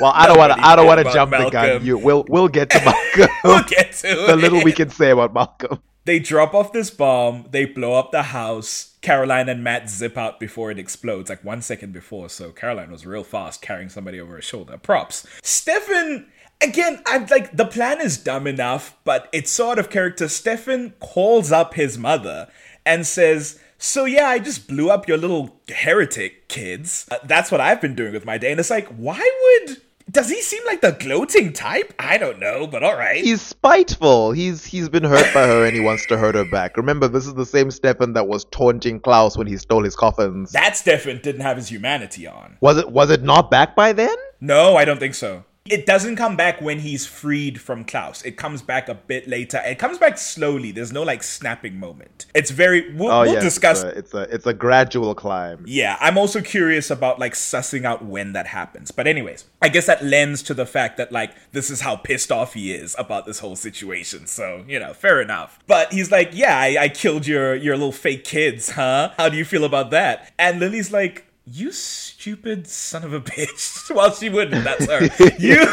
Well, 0.00 0.12
I 0.14 0.26
don't 0.26 0.38
want 0.38 0.54
to. 0.54 0.66
I 0.66 0.76
don't 0.76 0.86
want 0.86 1.06
to 1.06 1.12
jump 1.12 1.30
the 1.32 1.50
gun. 1.50 1.84
You, 1.84 1.98
we'll 1.98 2.24
we'll 2.26 2.48
get 2.48 2.70
to 2.70 2.80
Malcolm. 2.84 3.36
We'll 3.44 3.64
get 3.64 3.92
to 3.92 4.24
the 4.28 4.34
little 4.34 4.64
we 4.64 4.72
can 4.72 4.88
say 4.88 5.10
about 5.10 5.34
Malcolm. 5.34 5.82
They 6.06 6.18
drop 6.18 6.54
off 6.54 6.72
this 6.72 6.90
bomb, 6.90 7.46
they 7.50 7.66
blow 7.66 7.94
up 7.94 8.10
the 8.10 8.22
house. 8.22 8.96
Caroline 9.02 9.48
and 9.48 9.62
Matt 9.62 9.88
zip 9.88 10.16
out 10.18 10.40
before 10.40 10.70
it 10.70 10.78
explodes, 10.78 11.30
like 11.30 11.44
one 11.44 11.62
second 11.62 11.92
before. 11.92 12.28
So 12.28 12.50
Caroline 12.52 12.90
was 12.90 13.06
real 13.06 13.24
fast 13.24 13.62
carrying 13.62 13.88
somebody 13.88 14.20
over 14.20 14.34
her 14.34 14.42
shoulder. 14.42 14.76
Props. 14.76 15.26
Stefan, 15.42 16.26
again, 16.60 17.02
I'm 17.06 17.26
like, 17.26 17.56
the 17.56 17.64
plan 17.64 18.00
is 18.00 18.18
dumb 18.18 18.46
enough, 18.46 18.96
but 19.04 19.28
it's 19.32 19.50
sort 19.50 19.78
of 19.78 19.88
character. 19.88 20.28
Stefan 20.28 20.94
calls 21.00 21.52
up 21.52 21.74
his 21.74 21.96
mother 21.96 22.48
and 22.84 23.06
says, 23.06 23.58
so 23.80 24.04
yeah, 24.04 24.26
I 24.26 24.38
just 24.38 24.68
blew 24.68 24.90
up 24.90 25.08
your 25.08 25.16
little 25.16 25.58
heretic 25.68 26.48
kids. 26.48 27.06
Uh, 27.10 27.16
that's 27.24 27.50
what 27.50 27.60
I've 27.60 27.80
been 27.80 27.94
doing 27.94 28.12
with 28.12 28.26
my 28.26 28.38
day. 28.38 28.50
And 28.50 28.60
it's 28.60 28.70
like, 28.70 28.86
why 28.88 29.18
would. 29.18 29.78
Does 30.10 30.28
he 30.28 30.42
seem 30.42 30.62
like 30.66 30.80
the 30.80 30.92
gloating 30.92 31.52
type? 31.52 31.94
I 31.98 32.18
don't 32.18 32.40
know, 32.40 32.66
but 32.66 32.82
alright. 32.82 33.22
He's 33.22 33.40
spiteful. 33.40 34.32
He's 34.32 34.64
he's 34.64 34.88
been 34.88 35.04
hurt 35.04 35.32
by 35.32 35.46
her 35.46 35.64
and 35.64 35.74
he 35.74 35.80
wants 35.80 36.04
to 36.06 36.18
hurt 36.18 36.34
her 36.34 36.44
back. 36.50 36.76
Remember, 36.76 37.06
this 37.06 37.26
is 37.26 37.34
the 37.34 37.46
same 37.46 37.70
Stefan 37.70 38.12
that 38.14 38.26
was 38.26 38.44
taunting 38.46 38.98
Klaus 38.98 39.38
when 39.38 39.46
he 39.46 39.56
stole 39.56 39.84
his 39.84 39.94
coffins. 39.94 40.50
That 40.50 40.76
Stefan 40.76 41.20
didn't 41.22 41.42
have 41.42 41.56
his 41.56 41.68
humanity 41.68 42.26
on. 42.26 42.58
Was 42.60 42.76
it 42.76 42.90
was 42.90 43.10
it 43.10 43.22
not 43.22 43.50
back 43.52 43.76
by 43.76 43.92
then? 43.92 44.16
No, 44.40 44.76
I 44.76 44.84
don't 44.84 44.98
think 44.98 45.14
so. 45.14 45.44
It 45.66 45.84
doesn't 45.84 46.16
come 46.16 46.36
back 46.36 46.62
when 46.62 46.78
he's 46.78 47.06
freed 47.06 47.60
from 47.60 47.84
Klaus. 47.84 48.22
It 48.22 48.38
comes 48.38 48.62
back 48.62 48.88
a 48.88 48.94
bit 48.94 49.28
later. 49.28 49.60
It 49.64 49.78
comes 49.78 49.98
back 49.98 50.16
slowly. 50.16 50.72
There's 50.72 50.90
no 50.90 51.02
like 51.02 51.22
snapping 51.22 51.78
moment. 51.78 52.26
It's 52.34 52.50
very. 52.50 52.94
We'll, 52.94 53.10
Oh 53.12 53.22
we'll 53.22 53.34
yeah, 53.34 53.40
discuss. 53.40 53.82
It's 53.82 53.94
a, 53.94 53.98
it's 53.98 54.14
a 54.14 54.34
it's 54.34 54.46
a 54.46 54.54
gradual 54.54 55.14
climb. 55.14 55.64
Yeah, 55.66 55.98
I'm 56.00 56.16
also 56.16 56.40
curious 56.40 56.90
about 56.90 57.18
like 57.18 57.34
sussing 57.34 57.84
out 57.84 58.02
when 58.02 58.32
that 58.32 58.46
happens. 58.46 58.90
But 58.90 59.06
anyways, 59.06 59.44
I 59.60 59.68
guess 59.68 59.84
that 59.86 60.02
lends 60.02 60.42
to 60.44 60.54
the 60.54 60.64
fact 60.64 60.96
that 60.96 61.12
like 61.12 61.34
this 61.52 61.68
is 61.68 61.82
how 61.82 61.96
pissed 61.96 62.32
off 62.32 62.54
he 62.54 62.72
is 62.72 62.96
about 62.98 63.26
this 63.26 63.40
whole 63.40 63.56
situation. 63.56 64.26
So, 64.26 64.64
you 64.66 64.78
know, 64.78 64.94
fair 64.94 65.20
enough. 65.20 65.58
But 65.66 65.92
he's 65.92 66.10
like, 66.10 66.30
"Yeah, 66.32 66.58
I, 66.58 66.76
I 66.84 66.88
killed 66.88 67.26
your 67.26 67.54
your 67.54 67.76
little 67.76 67.92
fake 67.92 68.24
kids, 68.24 68.70
huh? 68.70 69.12
How 69.18 69.28
do 69.28 69.36
you 69.36 69.44
feel 69.44 69.64
about 69.64 69.90
that?" 69.90 70.32
And 70.38 70.58
Lily's 70.58 70.90
like, 70.90 71.26
"You 71.50 71.72
stupid 71.72 72.66
son 72.66 73.04
of 73.04 73.12
a 73.12 73.20
bitch." 73.32 73.90
well, 73.94 74.12
she 74.12 74.28
wouldn't. 74.28 74.64
That's 74.64 74.86
her. 74.86 75.08
you 75.38 75.64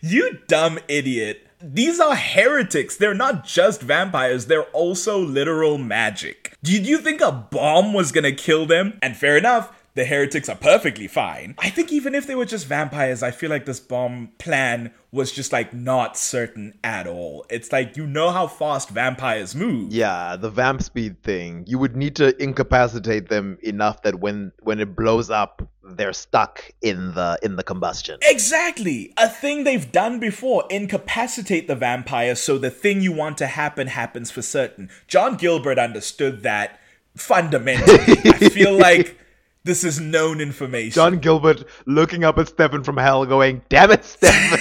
you 0.00 0.38
dumb 0.46 0.78
idiot. 0.88 1.46
These 1.60 1.98
are 1.98 2.14
heretics. 2.14 2.96
They're 2.96 3.14
not 3.14 3.46
just 3.46 3.80
vampires, 3.80 4.46
they're 4.46 4.64
also 4.64 5.18
literal 5.18 5.78
magic. 5.78 6.54
Did 6.62 6.86
you 6.86 6.98
think 6.98 7.22
a 7.22 7.32
bomb 7.32 7.94
was 7.94 8.12
gonna 8.12 8.32
kill 8.32 8.66
them? 8.66 8.98
And 9.00 9.16
fair 9.16 9.38
enough, 9.38 9.73
the 9.94 10.04
heretics 10.04 10.48
are 10.48 10.56
perfectly 10.56 11.06
fine. 11.06 11.54
I 11.58 11.70
think 11.70 11.92
even 11.92 12.14
if 12.14 12.26
they 12.26 12.34
were 12.34 12.44
just 12.44 12.66
vampires, 12.66 13.22
I 13.22 13.30
feel 13.30 13.48
like 13.48 13.64
this 13.64 13.78
bomb 13.78 14.32
plan 14.38 14.92
was 15.12 15.30
just 15.30 15.52
like 15.52 15.72
not 15.72 16.16
certain 16.16 16.76
at 16.82 17.06
all. 17.06 17.46
It's 17.48 17.70
like 17.70 17.96
you 17.96 18.04
know 18.04 18.30
how 18.30 18.48
fast 18.48 18.90
vampires 18.90 19.54
move. 19.54 19.92
Yeah, 19.92 20.36
the 20.36 20.50
vamp 20.50 20.82
speed 20.82 21.22
thing. 21.22 21.64
You 21.68 21.78
would 21.78 21.94
need 21.94 22.16
to 22.16 22.40
incapacitate 22.42 23.28
them 23.28 23.56
enough 23.62 24.02
that 24.02 24.18
when 24.18 24.50
when 24.62 24.80
it 24.80 24.96
blows 24.96 25.30
up, 25.30 25.62
they're 25.84 26.12
stuck 26.12 26.72
in 26.82 27.14
the 27.14 27.38
in 27.42 27.54
the 27.54 27.62
combustion. 27.62 28.18
Exactly. 28.22 29.12
A 29.16 29.28
thing 29.28 29.62
they've 29.62 29.92
done 29.92 30.18
before. 30.18 30.64
Incapacitate 30.70 31.68
the 31.68 31.76
vampire 31.76 32.34
so 32.34 32.58
the 32.58 32.70
thing 32.70 33.00
you 33.00 33.12
want 33.12 33.38
to 33.38 33.46
happen 33.46 33.86
happens 33.86 34.32
for 34.32 34.42
certain. 34.42 34.90
John 35.06 35.36
Gilbert 35.36 35.78
understood 35.78 36.42
that 36.42 36.80
fundamentally. 37.16 38.16
I 38.24 38.48
feel 38.48 38.76
like 38.78 39.18
this 39.64 39.82
is 39.84 39.98
known 39.98 40.40
information. 40.40 40.92
John 40.92 41.18
Gilbert 41.18 41.64
looking 41.86 42.22
up 42.24 42.38
at 42.38 42.48
Stefan 42.48 42.84
from 42.84 42.96
hell, 42.96 43.24
going, 43.26 43.62
"Damn 43.68 43.90
it, 43.90 44.04
Stefan." 44.04 44.58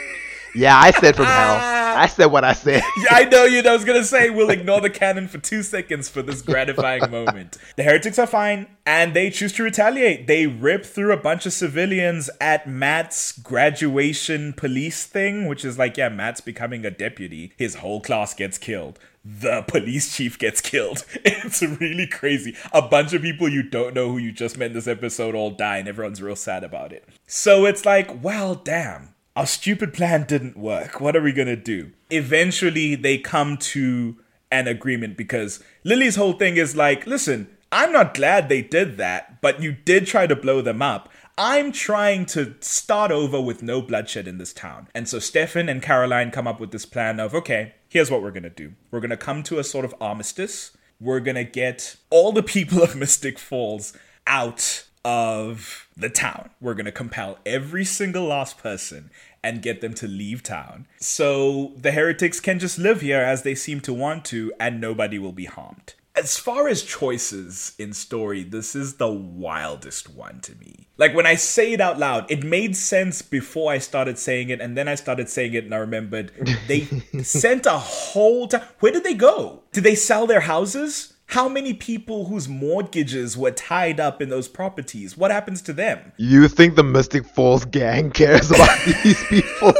yeah, 0.54 0.78
I 0.78 0.92
said 0.92 1.16
from 1.16 1.26
hell. 1.26 1.76
I 1.96 2.06
said 2.08 2.26
what 2.26 2.44
I 2.44 2.52
said. 2.52 2.82
Yeah, 2.98 3.08
I 3.10 3.24
know 3.24 3.44
you. 3.44 3.60
I 3.60 3.72
was 3.72 3.84
gonna 3.84 4.04
say 4.04 4.30
we'll 4.30 4.50
ignore 4.50 4.80
the 4.80 4.90
canon 4.90 5.28
for 5.28 5.38
two 5.38 5.62
seconds 5.62 6.08
for 6.08 6.22
this 6.22 6.42
gratifying 6.42 7.10
moment. 7.10 7.56
The 7.76 7.82
heretics 7.82 8.18
are 8.18 8.26
fine, 8.26 8.66
and 8.84 9.14
they 9.14 9.30
choose 9.30 9.52
to 9.54 9.62
retaliate. 9.62 10.26
They 10.26 10.46
rip 10.46 10.84
through 10.84 11.12
a 11.12 11.16
bunch 11.16 11.46
of 11.46 11.52
civilians 11.52 12.28
at 12.40 12.68
Matt's 12.68 13.32
graduation 13.32 14.52
police 14.52 15.06
thing, 15.06 15.46
which 15.46 15.64
is 15.64 15.78
like, 15.78 15.96
yeah, 15.96 16.08
Matt's 16.08 16.40
becoming 16.40 16.84
a 16.84 16.90
deputy. 16.90 17.52
His 17.56 17.76
whole 17.76 18.00
class 18.00 18.34
gets 18.34 18.58
killed. 18.58 18.98
The 19.28 19.62
police 19.62 20.14
chief 20.16 20.38
gets 20.38 20.60
killed. 20.60 21.04
It's 21.24 21.62
really 21.62 22.06
crazy. 22.06 22.56
A 22.72 22.82
bunch 22.82 23.12
of 23.12 23.22
people 23.22 23.48
you 23.48 23.62
don't 23.62 23.94
know 23.94 24.10
who 24.10 24.18
you 24.18 24.32
just 24.32 24.58
met 24.58 24.66
in 24.66 24.72
this 24.72 24.88
episode 24.88 25.34
all 25.34 25.50
die, 25.50 25.78
and 25.78 25.88
everyone's 25.88 26.22
real 26.22 26.36
sad 26.36 26.64
about 26.64 26.92
it. 26.92 27.08
So 27.26 27.66
it's 27.66 27.84
like, 27.84 28.22
well, 28.22 28.54
damn 28.54 29.14
our 29.36 29.46
stupid 29.46 29.92
plan 29.92 30.24
didn't 30.24 30.56
work. 30.56 30.98
What 30.98 31.14
are 31.14 31.20
we 31.20 31.30
gonna 31.30 31.56
do? 31.56 31.92
Eventually, 32.10 32.94
they 32.94 33.18
come 33.18 33.58
to 33.58 34.16
an 34.50 34.66
agreement 34.66 35.18
because 35.18 35.62
Lily's 35.84 36.16
whole 36.16 36.32
thing 36.32 36.56
is 36.56 36.74
like, 36.74 37.06
listen, 37.06 37.48
I'm 37.70 37.92
not 37.92 38.14
glad 38.14 38.48
they 38.48 38.62
did 38.62 38.96
that, 38.96 39.42
but 39.42 39.60
you 39.60 39.72
did 39.72 40.06
try 40.06 40.26
to 40.26 40.34
blow 40.34 40.62
them 40.62 40.80
up. 40.80 41.10
I'm 41.36 41.70
trying 41.70 42.24
to 42.26 42.54
start 42.60 43.10
over 43.10 43.38
with 43.38 43.62
no 43.62 43.82
bloodshed 43.82 44.26
in 44.26 44.38
this 44.38 44.54
town. 44.54 44.88
And 44.94 45.06
so 45.06 45.18
Stefan 45.18 45.68
and 45.68 45.82
Caroline 45.82 46.30
come 46.30 46.46
up 46.46 46.58
with 46.58 46.70
this 46.70 46.86
plan 46.86 47.20
of 47.20 47.34
okay, 47.34 47.74
here's 47.88 48.10
what 48.10 48.22
we're 48.22 48.30
gonna 48.30 48.50
do. 48.50 48.72
We're 48.90 49.00
gonna 49.00 49.16
come 49.16 49.42
to 49.44 49.58
a 49.58 49.64
sort 49.64 49.84
of 49.84 49.94
armistice. 50.00 50.76
We're 51.00 51.20
gonna 51.20 51.44
get 51.44 51.96
all 52.10 52.32
the 52.32 52.42
people 52.42 52.82
of 52.84 52.96
Mystic 52.96 53.38
Falls 53.38 53.92
out 54.26 54.86
of 55.04 55.88
the 55.96 56.10
town. 56.10 56.50
We're 56.60 56.74
gonna 56.74 56.92
compel 56.92 57.38
every 57.46 57.84
single 57.84 58.24
last 58.24 58.58
person 58.58 59.10
and 59.42 59.62
get 59.62 59.80
them 59.80 59.94
to 59.94 60.08
leave 60.08 60.42
town. 60.42 60.88
So 60.98 61.72
the 61.76 61.92
heretics 61.92 62.40
can 62.40 62.58
just 62.58 62.78
live 62.78 63.00
here 63.00 63.20
as 63.20 63.42
they 63.42 63.54
seem 63.54 63.80
to 63.82 63.94
want 63.94 64.24
to, 64.26 64.52
and 64.58 64.80
nobody 64.80 65.20
will 65.20 65.32
be 65.32 65.44
harmed. 65.44 65.94
As 66.16 66.38
far 66.38 66.66
as 66.66 66.82
choices 66.82 67.74
in 67.78 67.92
story, 67.92 68.42
this 68.42 68.74
is 68.74 68.94
the 68.94 69.12
wildest 69.12 70.08
one 70.08 70.40
to 70.40 70.54
me. 70.54 70.88
Like 70.96 71.14
when 71.14 71.26
I 71.26 71.34
say 71.34 71.74
it 71.74 71.80
out 71.80 71.98
loud, 71.98 72.30
it 72.30 72.42
made 72.42 72.74
sense 72.74 73.20
before 73.20 73.70
I 73.70 73.76
started 73.76 74.18
saying 74.18 74.48
it, 74.48 74.62
and 74.62 74.78
then 74.78 74.88
I 74.88 74.94
started 74.94 75.28
saying 75.28 75.52
it 75.52 75.64
and 75.64 75.74
I 75.74 75.78
remembered 75.78 76.32
they 76.68 76.84
sent 77.22 77.66
a 77.66 77.72
whole 77.72 78.48
time. 78.48 78.62
Where 78.80 78.92
did 78.92 79.04
they 79.04 79.12
go? 79.12 79.64
Did 79.72 79.84
they 79.84 79.94
sell 79.94 80.26
their 80.26 80.40
houses? 80.40 81.12
How 81.26 81.50
many 81.50 81.74
people 81.74 82.26
whose 82.26 82.48
mortgages 82.48 83.36
were 83.36 83.50
tied 83.50 84.00
up 84.00 84.22
in 84.22 84.30
those 84.30 84.48
properties? 84.48 85.18
What 85.18 85.30
happens 85.30 85.60
to 85.62 85.74
them? 85.74 86.12
You 86.16 86.48
think 86.48 86.76
the 86.76 86.82
Mystic 86.82 87.26
Falls 87.26 87.66
gang 87.66 88.10
cares 88.10 88.50
about 88.50 88.78
these 89.04 89.22
people? 89.24 89.74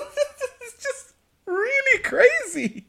it's 0.61 0.83
just 0.83 1.15
really 1.47 2.03
crazy 2.03 2.89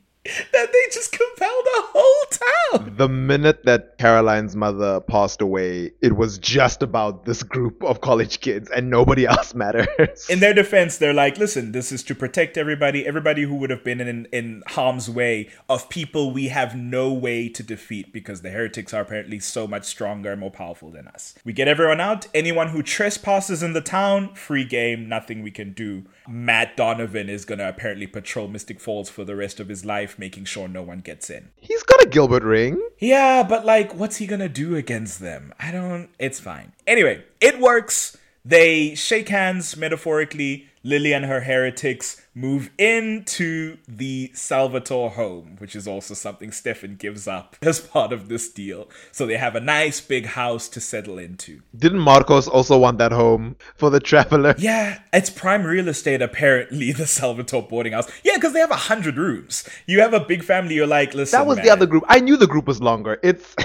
that 0.52 0.72
they 0.72 0.94
just 0.94 1.12
compelled 1.12 1.66
a 1.78 1.82
whole 1.94 2.82
town. 2.82 2.96
The 2.98 3.10
minute 3.10 3.64
that 3.66 3.98
Caroline's 3.98 4.56
mother 4.56 5.00
passed 5.02 5.42
away, 5.42 5.92
it 6.02 6.16
was 6.16 6.38
just 6.38 6.84
about 6.84 7.26
this 7.26 7.44
group 7.44 7.84
of 7.84 8.02
college 8.02 8.42
kids 8.42 8.70
and 8.72 8.90
nobody 8.90 9.26
else 9.26 9.54
matters. 9.54 10.30
In 10.30 10.40
their 10.40 10.54
defense, 10.54 10.98
they're 10.98 11.14
like, 11.14 11.38
listen, 11.38 11.72
this 11.72 11.92
is 11.92 12.04
to 12.04 12.16
protect 12.16 12.58
everybody, 12.58 13.06
everybody 13.06 13.44
who 13.44 13.56
would 13.56 13.70
have 13.70 13.84
been 13.84 14.02
in, 14.02 14.26
in 14.32 14.64
harm's 14.68 15.10
way 15.10 15.50
of 15.70 15.90
people 15.90 16.32
we 16.32 16.50
have 16.50 16.76
no 16.76 17.12
way 17.14 17.50
to 17.50 17.64
defeat 17.64 18.12
because 18.12 18.42
the 18.42 18.50
heretics 18.50 18.94
are 18.94 19.02
apparently 19.02 19.40
so 19.40 19.68
much 19.68 19.86
stronger 19.86 20.32
and 20.32 20.40
more 20.40 20.52
powerful 20.52 20.92
than 20.92 21.08
us. 21.08 21.36
We 21.44 21.54
get 21.54 21.68
everyone 21.68 22.02
out. 22.02 22.28
Anyone 22.34 22.70
who 22.70 22.84
trespasses 22.84 23.64
in 23.64 23.74
the 23.74 23.82
town, 23.82 24.34
free 24.36 24.66
game, 24.66 25.08
nothing 25.08 25.42
we 25.42 25.52
can 25.52 25.74
do. 25.74 26.06
Matt 26.28 26.76
Donovan 26.76 27.30
is 27.30 27.46
going 27.46 27.60
to 27.60 27.70
apparently 27.70 28.08
patrol 28.08 28.48
Mystic 28.48 28.80
Falls 28.80 29.10
for 29.10 29.24
the 29.24 29.36
rest 29.36 29.60
of 29.60 29.70
his 29.70 29.86
life, 29.86 30.20
making 30.20 30.46
sure 30.46 30.68
no 30.68 30.82
one 30.82 31.00
gets 31.00 31.30
in. 31.30 31.50
He's 31.56 31.84
got 31.84 32.04
a 32.04 32.10
Gilbert 32.10 32.44
ring. 32.44 32.82
Yeah, 33.00 33.44
but 33.44 33.66
like, 33.66 33.94
what's 33.96 34.18
he 34.18 34.28
gonna 34.28 34.50
do 34.50 34.76
against 34.76 35.20
them? 35.20 35.54
I 35.60 35.72
don't. 35.72 36.10
It's 36.20 36.40
fine. 36.40 36.74
Anyway, 36.86 37.24
it 37.40 37.60
works. 37.60 38.18
They 38.44 38.96
shake 38.96 39.30
hands 39.30 39.78
metaphorically. 39.78 40.68
Lily 40.84 41.14
and 41.14 41.26
her 41.26 41.42
heretics 41.42 42.22
move 42.38 42.70
into 42.78 43.78
the 43.88 44.30
Salvatore 44.34 45.10
home, 45.10 45.56
which 45.58 45.76
is 45.76 45.88
also 45.88 46.14
something 46.14 46.52
Stefan 46.52 46.96
gives 46.96 47.28
up 47.28 47.56
as 47.64 47.80
part 47.80 48.14
of 48.14 48.30
this 48.30 48.48
deal. 48.50 48.88
So 49.12 49.26
they 49.26 49.38
have 49.38 49.56
a 49.56 49.60
nice 49.60 50.00
big 50.00 50.28
house 50.28 50.70
to 50.70 50.80
settle 50.80 51.18
into. 51.18 51.62
Didn't 51.76 52.00
Markos 52.00 52.48
also 52.48 52.78
want 52.78 53.00
that 53.00 53.12
home 53.12 53.56
for 53.76 53.90
the 53.90 54.00
traveler? 54.00 54.54
Yeah, 54.68 55.00
it's 55.14 55.30
prime 55.30 55.64
real 55.64 55.88
estate, 55.88 56.22
apparently, 56.22 56.92
the 57.02 57.08
Salvatore 57.08 57.64
boarding 57.64 57.94
house. 57.94 58.10
Yeah, 58.24 58.34
because 58.36 58.52
they 58.52 58.60
have 58.60 58.72
a 58.72 58.76
hundred 58.76 59.16
rooms. 59.18 59.68
You 59.86 60.02
have 60.02 60.14
a 60.14 60.20
big 60.20 60.44
family, 60.44 60.76
you're 60.76 60.86
like, 60.86 61.14
listen. 61.14 61.40
That 61.40 61.48
was 61.48 61.58
the 61.60 61.70
other 61.70 61.86
group. 61.86 62.04
I 62.08 62.20
knew 62.20 62.36
the 62.36 62.48
group 62.48 62.68
was 62.68 62.82
longer. 62.82 63.18
It's 63.24 63.56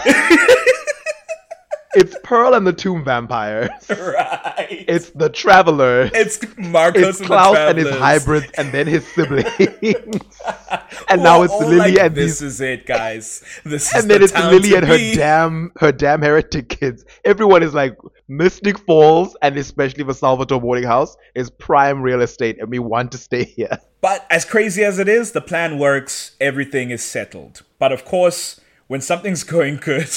It's 1.95 2.17
Pearl 2.23 2.55
and 2.55 2.67
the 2.67 2.73
Tomb 2.73 3.05
Vampires. 3.05 3.71
Right. 3.91 4.85
It's 4.89 5.11
the 5.11 5.29
Traveler. 5.29 6.11
It's 6.15 6.39
Markos 6.39 7.09
It's 7.09 7.19
and 7.19 7.27
Klaus 7.27 7.55
the 7.57 7.69
and 7.69 7.79
his 7.79 7.91
hybrids 7.91 8.51
and 8.57 8.73
then 8.73 8.87
his 8.87 9.07
siblings. 9.09 9.47
and 11.09 11.23
now 11.23 11.43
it's 11.43 11.53
Lily 11.53 11.77
like, 11.79 11.99
and 11.99 12.15
this 12.15 12.41
these 12.41 12.43
is 12.43 12.61
it, 12.61 12.87
guys. 12.87 13.45
This 13.65 13.95
is 13.95 14.03
and 14.03 14.11
then 14.11 14.19
the 14.21 14.25
it's 14.25 14.35
Lily 14.35 14.75
and 14.75 14.87
her 14.87 14.97
be. 14.97 15.15
damn 15.15 15.73
her 15.79 15.93
damn 15.93 16.23
heretic 16.23 16.69
kids. 16.69 17.05
Everyone 17.25 17.63
is 17.63 17.75
like 17.75 17.97
Mystic 18.29 18.79
Falls 18.79 19.37
and 19.43 19.57
especially 19.57 20.05
the 20.05 20.15
Salvatore 20.15 20.61
boarding 20.61 20.85
house 20.85 21.17
is 21.35 21.51
prime 21.51 22.03
real 22.03 22.23
estate 22.23 22.59
and 22.61 22.71
we 22.71 22.79
want 22.79 23.13
to 23.13 23.19
stay 23.19 23.45
here. 23.45 23.79
But 24.01 24.27
as 24.31 24.45
crazy 24.45 24.85
as 24.85 24.99
it 24.99 25.09
is, 25.09 25.33
the 25.33 25.41
plan 25.41 25.79
works. 25.79 26.33
Everything 26.41 26.91
is 26.91 27.05
settled. 27.05 27.63
But 27.79 27.93
of 27.93 28.05
course, 28.05 28.61
when 28.89 29.01
something's 29.01 29.45
going 29.57 29.77
good, 29.77 30.11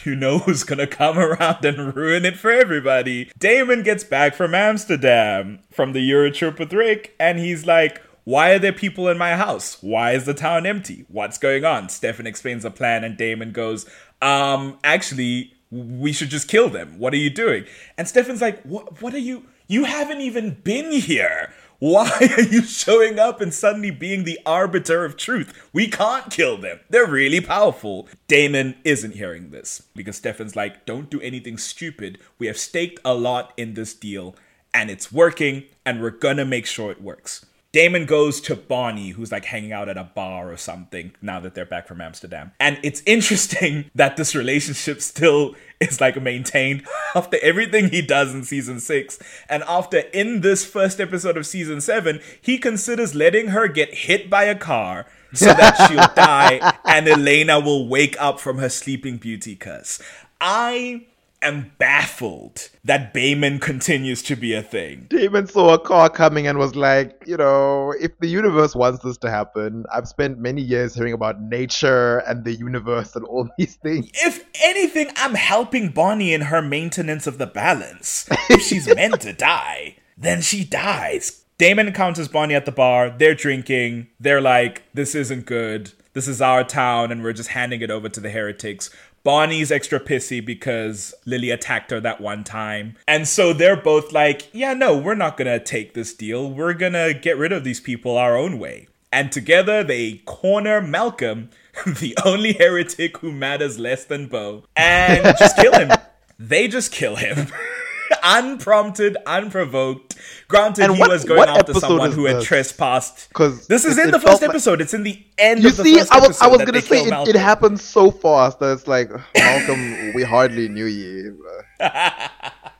you 0.04 0.16
know 0.16 0.38
who's 0.38 0.64
gonna 0.64 0.86
come 0.86 1.18
around 1.18 1.64
and 1.64 1.94
ruin 1.94 2.24
it 2.24 2.36
for 2.36 2.50
everybody. 2.50 3.30
Damon 3.38 3.82
gets 3.82 4.04
back 4.04 4.34
from 4.34 4.54
Amsterdam 4.54 5.60
from 5.70 5.92
the 5.92 6.10
Eurotrip 6.10 6.58
with 6.58 6.72
Rick, 6.72 7.14
and 7.18 7.38
he's 7.38 7.66
like, 7.66 8.02
why 8.24 8.50
are 8.50 8.58
there 8.58 8.72
people 8.72 9.08
in 9.08 9.18
my 9.18 9.36
house? 9.36 9.80
Why 9.82 10.12
is 10.12 10.24
the 10.24 10.34
town 10.34 10.66
empty? 10.66 11.04
What's 11.08 11.38
going 11.38 11.64
on? 11.64 11.88
Stefan 11.88 12.26
explains 12.26 12.64
the 12.64 12.70
plan, 12.72 13.04
and 13.04 13.16
Damon 13.16 13.52
goes, 13.52 13.86
um, 14.20 14.78
actually, 14.82 15.54
we 15.70 16.12
should 16.12 16.30
just 16.30 16.48
kill 16.48 16.68
them. 16.68 16.98
What 16.98 17.12
are 17.12 17.18
you 17.18 17.30
doing? 17.30 17.66
And 17.96 18.08
Stefan's 18.08 18.40
like, 18.40 18.60
what, 18.62 19.00
what 19.00 19.14
are 19.14 19.18
you? 19.18 19.46
You 19.68 19.84
haven't 19.84 20.20
even 20.20 20.54
been 20.64 20.92
here. 20.92 21.52
Why 21.78 22.10
are 22.36 22.42
you 22.42 22.62
showing 22.62 23.18
up 23.18 23.40
and 23.40 23.52
suddenly 23.52 23.90
being 23.90 24.24
the 24.24 24.38
arbiter 24.46 25.04
of 25.04 25.16
truth? 25.16 25.68
We 25.72 25.88
can't 25.88 26.30
kill 26.30 26.56
them. 26.56 26.80
They're 26.88 27.06
really 27.06 27.40
powerful. 27.40 28.08
Damon 28.28 28.76
isn't 28.84 29.14
hearing 29.14 29.50
this 29.50 29.82
because 29.94 30.16
Stefan's 30.16 30.56
like, 30.56 30.86
don't 30.86 31.10
do 31.10 31.20
anything 31.20 31.58
stupid. 31.58 32.18
We 32.38 32.46
have 32.46 32.58
staked 32.58 33.00
a 33.04 33.14
lot 33.14 33.52
in 33.56 33.74
this 33.74 33.94
deal 33.94 34.34
and 34.72 34.90
it's 34.90 35.12
working 35.12 35.64
and 35.84 36.00
we're 36.00 36.10
gonna 36.10 36.44
make 36.44 36.66
sure 36.66 36.90
it 36.90 37.02
works. 37.02 37.44
Damon 37.72 38.06
goes 38.06 38.40
to 38.40 38.56
Bonnie, 38.56 39.10
who's 39.10 39.30
like 39.30 39.44
hanging 39.44 39.70
out 39.70 39.90
at 39.90 39.98
a 39.98 40.04
bar 40.04 40.50
or 40.50 40.56
something 40.56 41.12
now 41.20 41.40
that 41.40 41.54
they're 41.54 41.66
back 41.66 41.86
from 41.86 42.00
Amsterdam. 42.00 42.52
And 42.58 42.78
it's 42.82 43.02
interesting 43.04 43.90
that 43.94 44.16
this 44.16 44.34
relationship 44.34 45.02
still 45.02 45.54
is 45.80 46.00
like 46.00 46.20
maintained 46.20 46.82
after 47.14 47.38
everything 47.42 47.90
he 47.90 48.02
does 48.02 48.34
in 48.34 48.44
season 48.44 48.80
six. 48.80 49.18
And 49.48 49.62
after 49.64 49.98
in 49.98 50.40
this 50.40 50.64
first 50.64 51.00
episode 51.00 51.36
of 51.36 51.46
season 51.46 51.80
seven, 51.80 52.20
he 52.40 52.58
considers 52.58 53.14
letting 53.14 53.48
her 53.48 53.68
get 53.68 53.92
hit 53.92 54.30
by 54.30 54.44
a 54.44 54.54
car 54.54 55.06
so 55.34 55.46
that 55.46 55.76
she'll 55.88 56.14
die 56.14 56.74
and 56.84 57.08
Elena 57.08 57.60
will 57.60 57.88
wake 57.88 58.16
up 58.20 58.40
from 58.40 58.58
her 58.58 58.68
sleeping 58.68 59.18
beauty 59.18 59.54
curse. 59.54 60.00
I 60.40 61.06
am 61.46 61.72
baffled 61.78 62.68
that 62.84 63.14
Bamon 63.14 63.60
continues 63.60 64.22
to 64.24 64.36
be 64.36 64.54
a 64.54 64.62
thing. 64.62 65.06
Damon 65.08 65.46
saw 65.46 65.74
a 65.74 65.78
car 65.78 66.08
coming 66.10 66.46
and 66.46 66.58
was 66.58 66.76
like, 66.76 67.22
you 67.26 67.36
know, 67.36 67.94
if 68.00 68.18
the 68.18 68.26
universe 68.26 68.74
wants 68.74 69.02
this 69.02 69.16
to 69.18 69.30
happen, 69.30 69.84
I've 69.92 70.08
spent 70.08 70.38
many 70.38 70.62
years 70.62 70.94
hearing 70.94 71.12
about 71.12 71.40
nature 71.40 72.18
and 72.18 72.44
the 72.44 72.54
universe 72.54 73.16
and 73.16 73.24
all 73.24 73.48
these 73.58 73.76
things. 73.76 74.10
If 74.14 74.44
anything, 74.62 75.10
I'm 75.16 75.34
helping 75.34 75.90
Bonnie 75.90 76.34
in 76.34 76.42
her 76.42 76.62
maintenance 76.62 77.26
of 77.26 77.38
the 77.38 77.46
balance. 77.46 78.28
If 78.50 78.62
she's 78.62 78.86
meant 78.94 79.20
to 79.22 79.32
die, 79.32 79.96
then 80.16 80.40
she 80.42 80.64
dies. 80.64 81.44
Damon 81.58 81.86
encounters 81.88 82.28
Bonnie 82.28 82.54
at 82.54 82.66
the 82.66 82.72
bar. 82.72 83.10
They're 83.10 83.34
drinking. 83.34 84.08
They're 84.20 84.42
like, 84.42 84.82
this 84.92 85.14
isn't 85.14 85.46
good. 85.46 85.92
This 86.12 86.28
is 86.28 86.40
our 86.40 86.64
town, 86.64 87.12
and 87.12 87.22
we're 87.22 87.34
just 87.34 87.50
handing 87.50 87.82
it 87.82 87.90
over 87.90 88.08
to 88.08 88.20
the 88.20 88.30
heretics. 88.30 88.88
Bonnie's 89.26 89.72
extra 89.72 89.98
pissy 89.98 90.38
because 90.44 91.12
Lily 91.24 91.50
attacked 91.50 91.90
her 91.90 91.98
that 91.98 92.20
one 92.20 92.44
time. 92.44 92.94
And 93.08 93.26
so 93.26 93.52
they're 93.52 93.74
both 93.76 94.12
like, 94.12 94.48
yeah, 94.54 94.72
no, 94.72 94.96
we're 94.96 95.16
not 95.16 95.36
gonna 95.36 95.58
take 95.58 95.94
this 95.94 96.14
deal. 96.14 96.48
We're 96.48 96.74
gonna 96.74 97.12
get 97.12 97.36
rid 97.36 97.50
of 97.50 97.64
these 97.64 97.80
people 97.80 98.16
our 98.16 98.36
own 98.36 98.60
way. 98.60 98.86
And 99.10 99.32
together 99.32 99.82
they 99.82 100.22
corner 100.26 100.80
Malcolm, 100.80 101.50
the 101.84 102.16
only 102.24 102.52
heretic 102.52 103.18
who 103.18 103.32
matters 103.32 103.80
less 103.80 104.04
than 104.04 104.28
Beau, 104.28 104.62
and 104.76 105.24
just 105.40 105.56
kill 105.56 105.72
him. 105.72 105.90
they 106.38 106.68
just 106.68 106.92
kill 106.92 107.16
him. 107.16 107.48
Unprompted, 108.22 109.16
unprovoked. 109.26 110.14
Granted, 110.48 110.84
And 110.84 110.94
he 110.94 111.00
what- 111.00 111.10
was 111.10 111.24
going 111.24 111.48
after 111.48 111.74
someone 111.74 112.12
who 112.12 112.24
had 112.26 112.42
trespassed. 112.42 113.28
Because 113.28 113.66
this 113.66 113.84
is 113.84 113.98
it- 113.98 114.06
in 114.06 114.10
the 114.10 114.20
first 114.20 114.42
like- 114.42 114.50
episode. 114.50 114.80
It's 114.80 114.94
in 114.94 115.02
the 115.02 115.22
end 115.38 115.62
You 115.62 115.68
of 115.70 115.76
the 115.76 115.84
see, 115.84 115.98
I 116.10 116.18
was 116.18 116.40
I 116.40 116.46
was 116.46 116.58
gonna 116.64 116.80
say 116.80 117.02
it, 117.02 117.28
it 117.28 117.36
happened 117.36 117.80
so 117.80 118.10
fast 118.10 118.58
that 118.60 118.72
it's 118.72 118.86
like 118.86 119.10
Malcolm, 119.36 120.12
we 120.14 120.22
hardly 120.22 120.68
knew 120.68 120.86
you. 120.86 121.44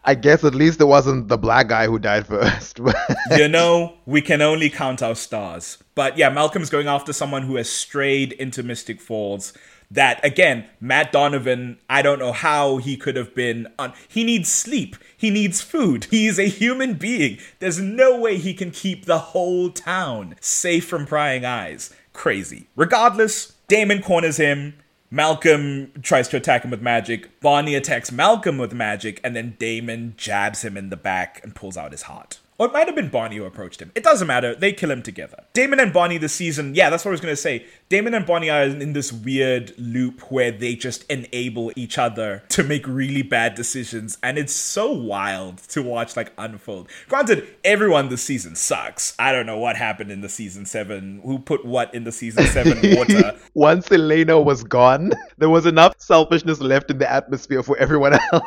I 0.08 0.14
guess 0.14 0.44
at 0.44 0.54
least 0.54 0.80
it 0.80 0.84
wasn't 0.84 1.26
the 1.28 1.36
black 1.36 1.66
guy 1.68 1.86
who 1.86 1.98
died 1.98 2.26
first. 2.28 2.78
you 3.36 3.48
know, 3.48 3.96
we 4.06 4.20
can 4.22 4.40
only 4.40 4.70
count 4.70 5.02
our 5.02 5.16
stars. 5.16 5.78
But 5.96 6.16
yeah, 6.16 6.28
Malcolm's 6.28 6.70
going 6.70 6.86
after 6.86 7.12
someone 7.12 7.42
who 7.42 7.56
has 7.56 7.68
strayed 7.68 8.32
into 8.32 8.62
Mystic 8.62 9.00
Falls. 9.00 9.52
That 9.90 10.24
again, 10.24 10.68
Matt 10.80 11.12
Donovan, 11.12 11.78
I 11.88 12.02
don't 12.02 12.18
know 12.18 12.32
how 12.32 12.78
he 12.78 12.96
could 12.96 13.16
have 13.16 13.34
been 13.34 13.68
on. 13.78 13.92
He 14.08 14.24
needs 14.24 14.50
sleep. 14.50 14.96
He 15.16 15.30
needs 15.30 15.62
food. 15.62 16.06
He 16.10 16.26
is 16.26 16.38
a 16.38 16.48
human 16.48 16.94
being. 16.94 17.38
There's 17.60 17.80
no 17.80 18.18
way 18.18 18.36
he 18.36 18.52
can 18.52 18.70
keep 18.70 19.04
the 19.04 19.18
whole 19.18 19.70
town 19.70 20.34
safe 20.40 20.86
from 20.86 21.06
prying 21.06 21.44
eyes. 21.44 21.94
Crazy. 22.12 22.68
Regardless, 22.74 23.52
Damon 23.68 24.02
corners 24.02 24.38
him. 24.38 24.74
Malcolm 25.08 25.92
tries 26.02 26.28
to 26.28 26.36
attack 26.36 26.64
him 26.64 26.70
with 26.72 26.82
magic. 26.82 27.40
Bonnie 27.40 27.76
attacks 27.76 28.10
Malcolm 28.10 28.58
with 28.58 28.72
magic, 28.72 29.20
and 29.22 29.36
then 29.36 29.56
Damon 29.58 30.14
jabs 30.16 30.62
him 30.62 30.76
in 30.76 30.90
the 30.90 30.96
back 30.96 31.40
and 31.44 31.54
pulls 31.54 31.76
out 31.76 31.92
his 31.92 32.02
heart. 32.02 32.40
Or 32.58 32.66
it 32.66 32.72
might 32.72 32.86
have 32.86 32.96
been 32.96 33.08
Bonnie 33.08 33.36
who 33.36 33.44
approached 33.44 33.82
him. 33.82 33.92
It 33.94 34.02
doesn't 34.02 34.26
matter. 34.26 34.54
They 34.54 34.72
kill 34.72 34.90
him 34.90 35.02
together. 35.02 35.44
Damon 35.52 35.80
and 35.80 35.92
Bonnie 35.92 36.18
this 36.18 36.32
season, 36.32 36.74
yeah, 36.74 36.90
that's 36.90 37.04
what 37.04 37.10
I 37.10 37.12
was 37.12 37.20
going 37.20 37.32
to 37.32 37.40
say. 37.40 37.66
Damon 37.88 38.14
and 38.14 38.26
Bonnie 38.26 38.50
are 38.50 38.64
in 38.64 38.94
this 38.94 39.12
weird 39.12 39.72
loop 39.78 40.32
where 40.32 40.50
they 40.50 40.74
just 40.74 41.04
enable 41.10 41.72
each 41.76 41.98
other 41.98 42.42
to 42.48 42.62
make 42.62 42.86
really 42.86 43.22
bad 43.22 43.54
decisions. 43.54 44.18
And 44.22 44.38
it's 44.38 44.52
so 44.52 44.92
wild 44.92 45.58
to 45.68 45.82
watch 45.82 46.16
like 46.16 46.32
unfold. 46.38 46.88
Granted, 47.08 47.46
everyone 47.64 48.08
this 48.08 48.22
season 48.22 48.54
sucks. 48.54 49.14
I 49.18 49.32
don't 49.32 49.46
know 49.46 49.58
what 49.58 49.76
happened 49.76 50.10
in 50.10 50.20
the 50.20 50.28
season 50.28 50.66
seven. 50.66 51.20
Who 51.24 51.38
put 51.38 51.64
what 51.64 51.94
in 51.94 52.04
the 52.04 52.12
season 52.12 52.44
seven 52.46 52.78
water? 52.96 53.38
Once 53.54 53.90
Elena 53.90 54.40
was 54.40 54.64
gone, 54.64 55.12
there 55.38 55.50
was 55.50 55.66
enough 55.66 55.94
selfishness 55.98 56.60
left 56.60 56.90
in 56.90 56.98
the 56.98 57.10
atmosphere 57.10 57.62
for 57.62 57.76
everyone 57.78 58.14
else. 58.14 58.22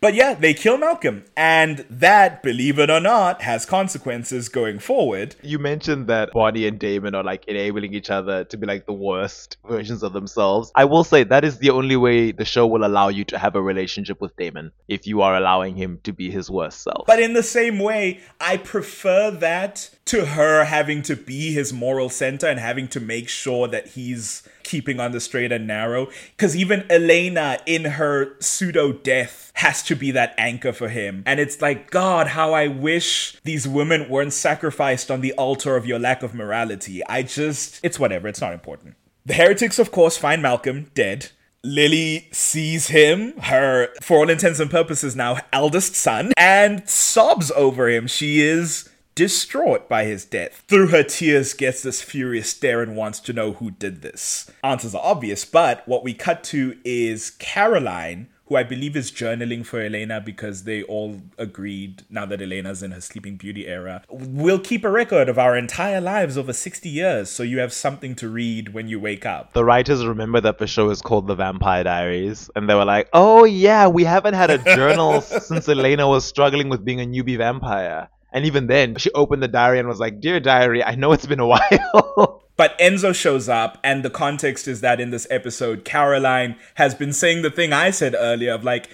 but 0.00 0.14
yeah, 0.14 0.34
they 0.34 0.54
kill 0.54 0.78
Malcolm. 0.78 1.24
And 1.36 1.59
that, 1.88 2.42
believe 2.42 2.78
it 2.78 2.90
or 2.90 3.00
not, 3.00 3.42
has 3.42 3.66
consequences 3.66 4.48
going 4.48 4.78
forward. 4.78 5.36
you 5.42 5.58
mentioned 5.58 6.06
that 6.08 6.30
Bonnie 6.32 6.66
and 6.66 6.78
Damon 6.78 7.14
are 7.14 7.24
like 7.24 7.44
enabling 7.46 7.94
each 7.94 8.10
other 8.10 8.44
to 8.44 8.56
be 8.56 8.66
like 8.66 8.86
the 8.86 8.92
worst 8.92 9.56
versions 9.68 10.02
of 10.02 10.12
themselves. 10.12 10.72
I 10.74 10.84
will 10.84 11.04
say 11.04 11.24
that 11.24 11.44
is 11.44 11.58
the 11.58 11.70
only 11.70 11.96
way 11.96 12.32
the 12.32 12.44
show 12.44 12.66
will 12.66 12.84
allow 12.84 13.08
you 13.08 13.24
to 13.26 13.38
have 13.38 13.54
a 13.56 13.62
relationship 13.62 14.20
with 14.20 14.36
Damon 14.36 14.72
if 14.88 15.06
you 15.06 15.22
are 15.22 15.36
allowing 15.36 15.76
him 15.76 16.00
to 16.04 16.12
be 16.12 16.30
his 16.30 16.50
worst 16.50 16.82
self. 16.82 17.06
But 17.06 17.20
in 17.20 17.32
the 17.32 17.42
same 17.42 17.78
way, 17.78 18.20
I 18.40 18.56
prefer 18.56 19.30
that 19.30 19.90
to 20.06 20.26
her 20.26 20.64
having 20.64 21.02
to 21.02 21.16
be 21.16 21.52
his 21.52 21.72
moral 21.72 22.08
center 22.08 22.46
and 22.46 22.58
having 22.58 22.88
to 22.88 23.00
make 23.00 23.28
sure 23.28 23.68
that 23.68 23.88
he's 23.88 24.42
keeping 24.70 25.00
on 25.00 25.10
the 25.10 25.20
straight 25.20 25.50
and 25.50 25.66
narrow. 25.66 26.08
Because 26.36 26.54
even 26.54 26.86
Elena, 26.88 27.58
in 27.66 27.84
her 27.84 28.36
pseudo 28.38 28.92
death, 28.92 29.50
has 29.54 29.82
to 29.82 29.96
be 29.96 30.12
that 30.12 30.32
anchor 30.38 30.72
for 30.72 30.88
him. 30.88 31.24
And 31.26 31.40
it's 31.40 31.60
like, 31.60 31.90
God, 31.90 32.28
how 32.28 32.52
I 32.52 32.68
wish 32.68 33.36
these 33.42 33.66
women 33.66 34.08
weren't 34.08 34.32
sacrificed 34.32 35.10
on 35.10 35.22
the 35.22 35.32
altar 35.32 35.76
of 35.76 35.86
your 35.86 35.98
lack 35.98 36.22
of 36.22 36.34
morality. 36.34 37.04
I 37.06 37.24
just, 37.24 37.80
it's 37.82 37.98
whatever, 37.98 38.28
it's 38.28 38.40
not 38.40 38.52
important. 38.52 38.94
The 39.26 39.34
heretics, 39.34 39.78
of 39.78 39.90
course, 39.90 40.16
find 40.16 40.40
Malcolm 40.40 40.90
dead. 40.94 41.30
Lily 41.62 42.28
sees 42.32 42.88
him, 42.88 43.36
her, 43.38 43.88
for 44.00 44.18
all 44.18 44.30
intents 44.30 44.60
and 44.60 44.70
purposes, 44.70 45.14
now 45.14 45.38
eldest 45.52 45.94
son, 45.94 46.32
and 46.36 46.88
sobs 46.88 47.50
over 47.50 47.88
him. 47.88 48.06
She 48.06 48.40
is 48.40 48.89
distraught 49.14 49.88
by 49.88 50.04
his 50.04 50.24
death. 50.24 50.62
Through 50.68 50.88
her 50.88 51.02
tears, 51.02 51.52
gets 51.54 51.82
this 51.82 52.02
furious 52.02 52.50
stare 52.50 52.82
and 52.82 52.96
wants 52.96 53.20
to 53.20 53.32
know 53.32 53.52
who 53.52 53.70
did 53.70 54.02
this. 54.02 54.50
Answers 54.64 54.94
are 54.94 55.02
obvious, 55.04 55.44
but 55.44 55.86
what 55.86 56.04
we 56.04 56.14
cut 56.14 56.42
to 56.44 56.76
is 56.84 57.30
Caroline, 57.30 58.28
who 58.46 58.56
I 58.56 58.62
believe 58.64 58.96
is 58.96 59.12
journaling 59.12 59.64
for 59.64 59.80
Elena 59.80 60.20
because 60.20 60.64
they 60.64 60.82
all 60.82 61.20
agreed 61.38 62.02
now 62.10 62.26
that 62.26 62.42
Elena's 62.42 62.82
in 62.82 62.90
her 62.90 63.00
Sleeping 63.00 63.36
Beauty 63.36 63.68
era. 63.68 64.02
We'll 64.10 64.58
keep 64.58 64.84
a 64.84 64.90
record 64.90 65.28
of 65.28 65.38
our 65.38 65.56
entire 65.56 66.00
lives 66.00 66.36
over 66.36 66.52
60 66.52 66.88
years, 66.88 67.30
so 67.30 67.42
you 67.44 67.60
have 67.60 67.72
something 67.72 68.16
to 68.16 68.28
read 68.28 68.74
when 68.74 68.88
you 68.88 68.98
wake 68.98 69.24
up. 69.24 69.52
the 69.52 69.64
writers 69.64 70.04
remember 70.04 70.40
that 70.40 70.58
the 70.58 70.66
show 70.66 70.90
is 70.90 71.00
called 71.00 71.28
The 71.28 71.36
Vampire 71.36 71.84
Diaries, 71.84 72.50
and 72.56 72.68
they 72.68 72.74
were 72.74 72.84
like, 72.84 73.08
"Oh 73.12 73.44
yeah, 73.44 73.86
we 73.86 74.02
haven't 74.02 74.34
had 74.34 74.50
a 74.50 74.58
journal 74.58 75.20
since 75.20 75.68
Elena 75.68 76.08
was 76.08 76.24
struggling 76.24 76.68
with 76.68 76.84
being 76.84 77.00
a 77.00 77.04
newbie 77.04 77.36
vampire." 77.38 78.08
And 78.32 78.44
even 78.44 78.66
then, 78.66 78.96
she 78.96 79.10
opened 79.12 79.42
the 79.42 79.48
diary 79.48 79.78
and 79.78 79.88
was 79.88 80.00
like, 80.00 80.20
"Dear 80.20 80.40
diary, 80.40 80.84
I 80.84 80.94
know 80.94 81.12
it's 81.12 81.26
been 81.26 81.40
a 81.40 81.46
while." 81.54 82.42
But 82.56 82.78
Enzo 82.78 83.14
shows 83.14 83.48
up, 83.48 83.78
and 83.82 84.02
the 84.02 84.10
context 84.10 84.68
is 84.68 84.82
that 84.82 85.00
in 85.00 85.10
this 85.10 85.26
episode, 85.30 85.84
Caroline 85.84 86.56
has 86.74 86.94
been 86.94 87.12
saying 87.12 87.40
the 87.40 87.50
thing 87.50 87.72
I 87.72 87.90
said 87.90 88.14
earlier 88.18 88.52
of 88.52 88.64
like, 88.64 88.90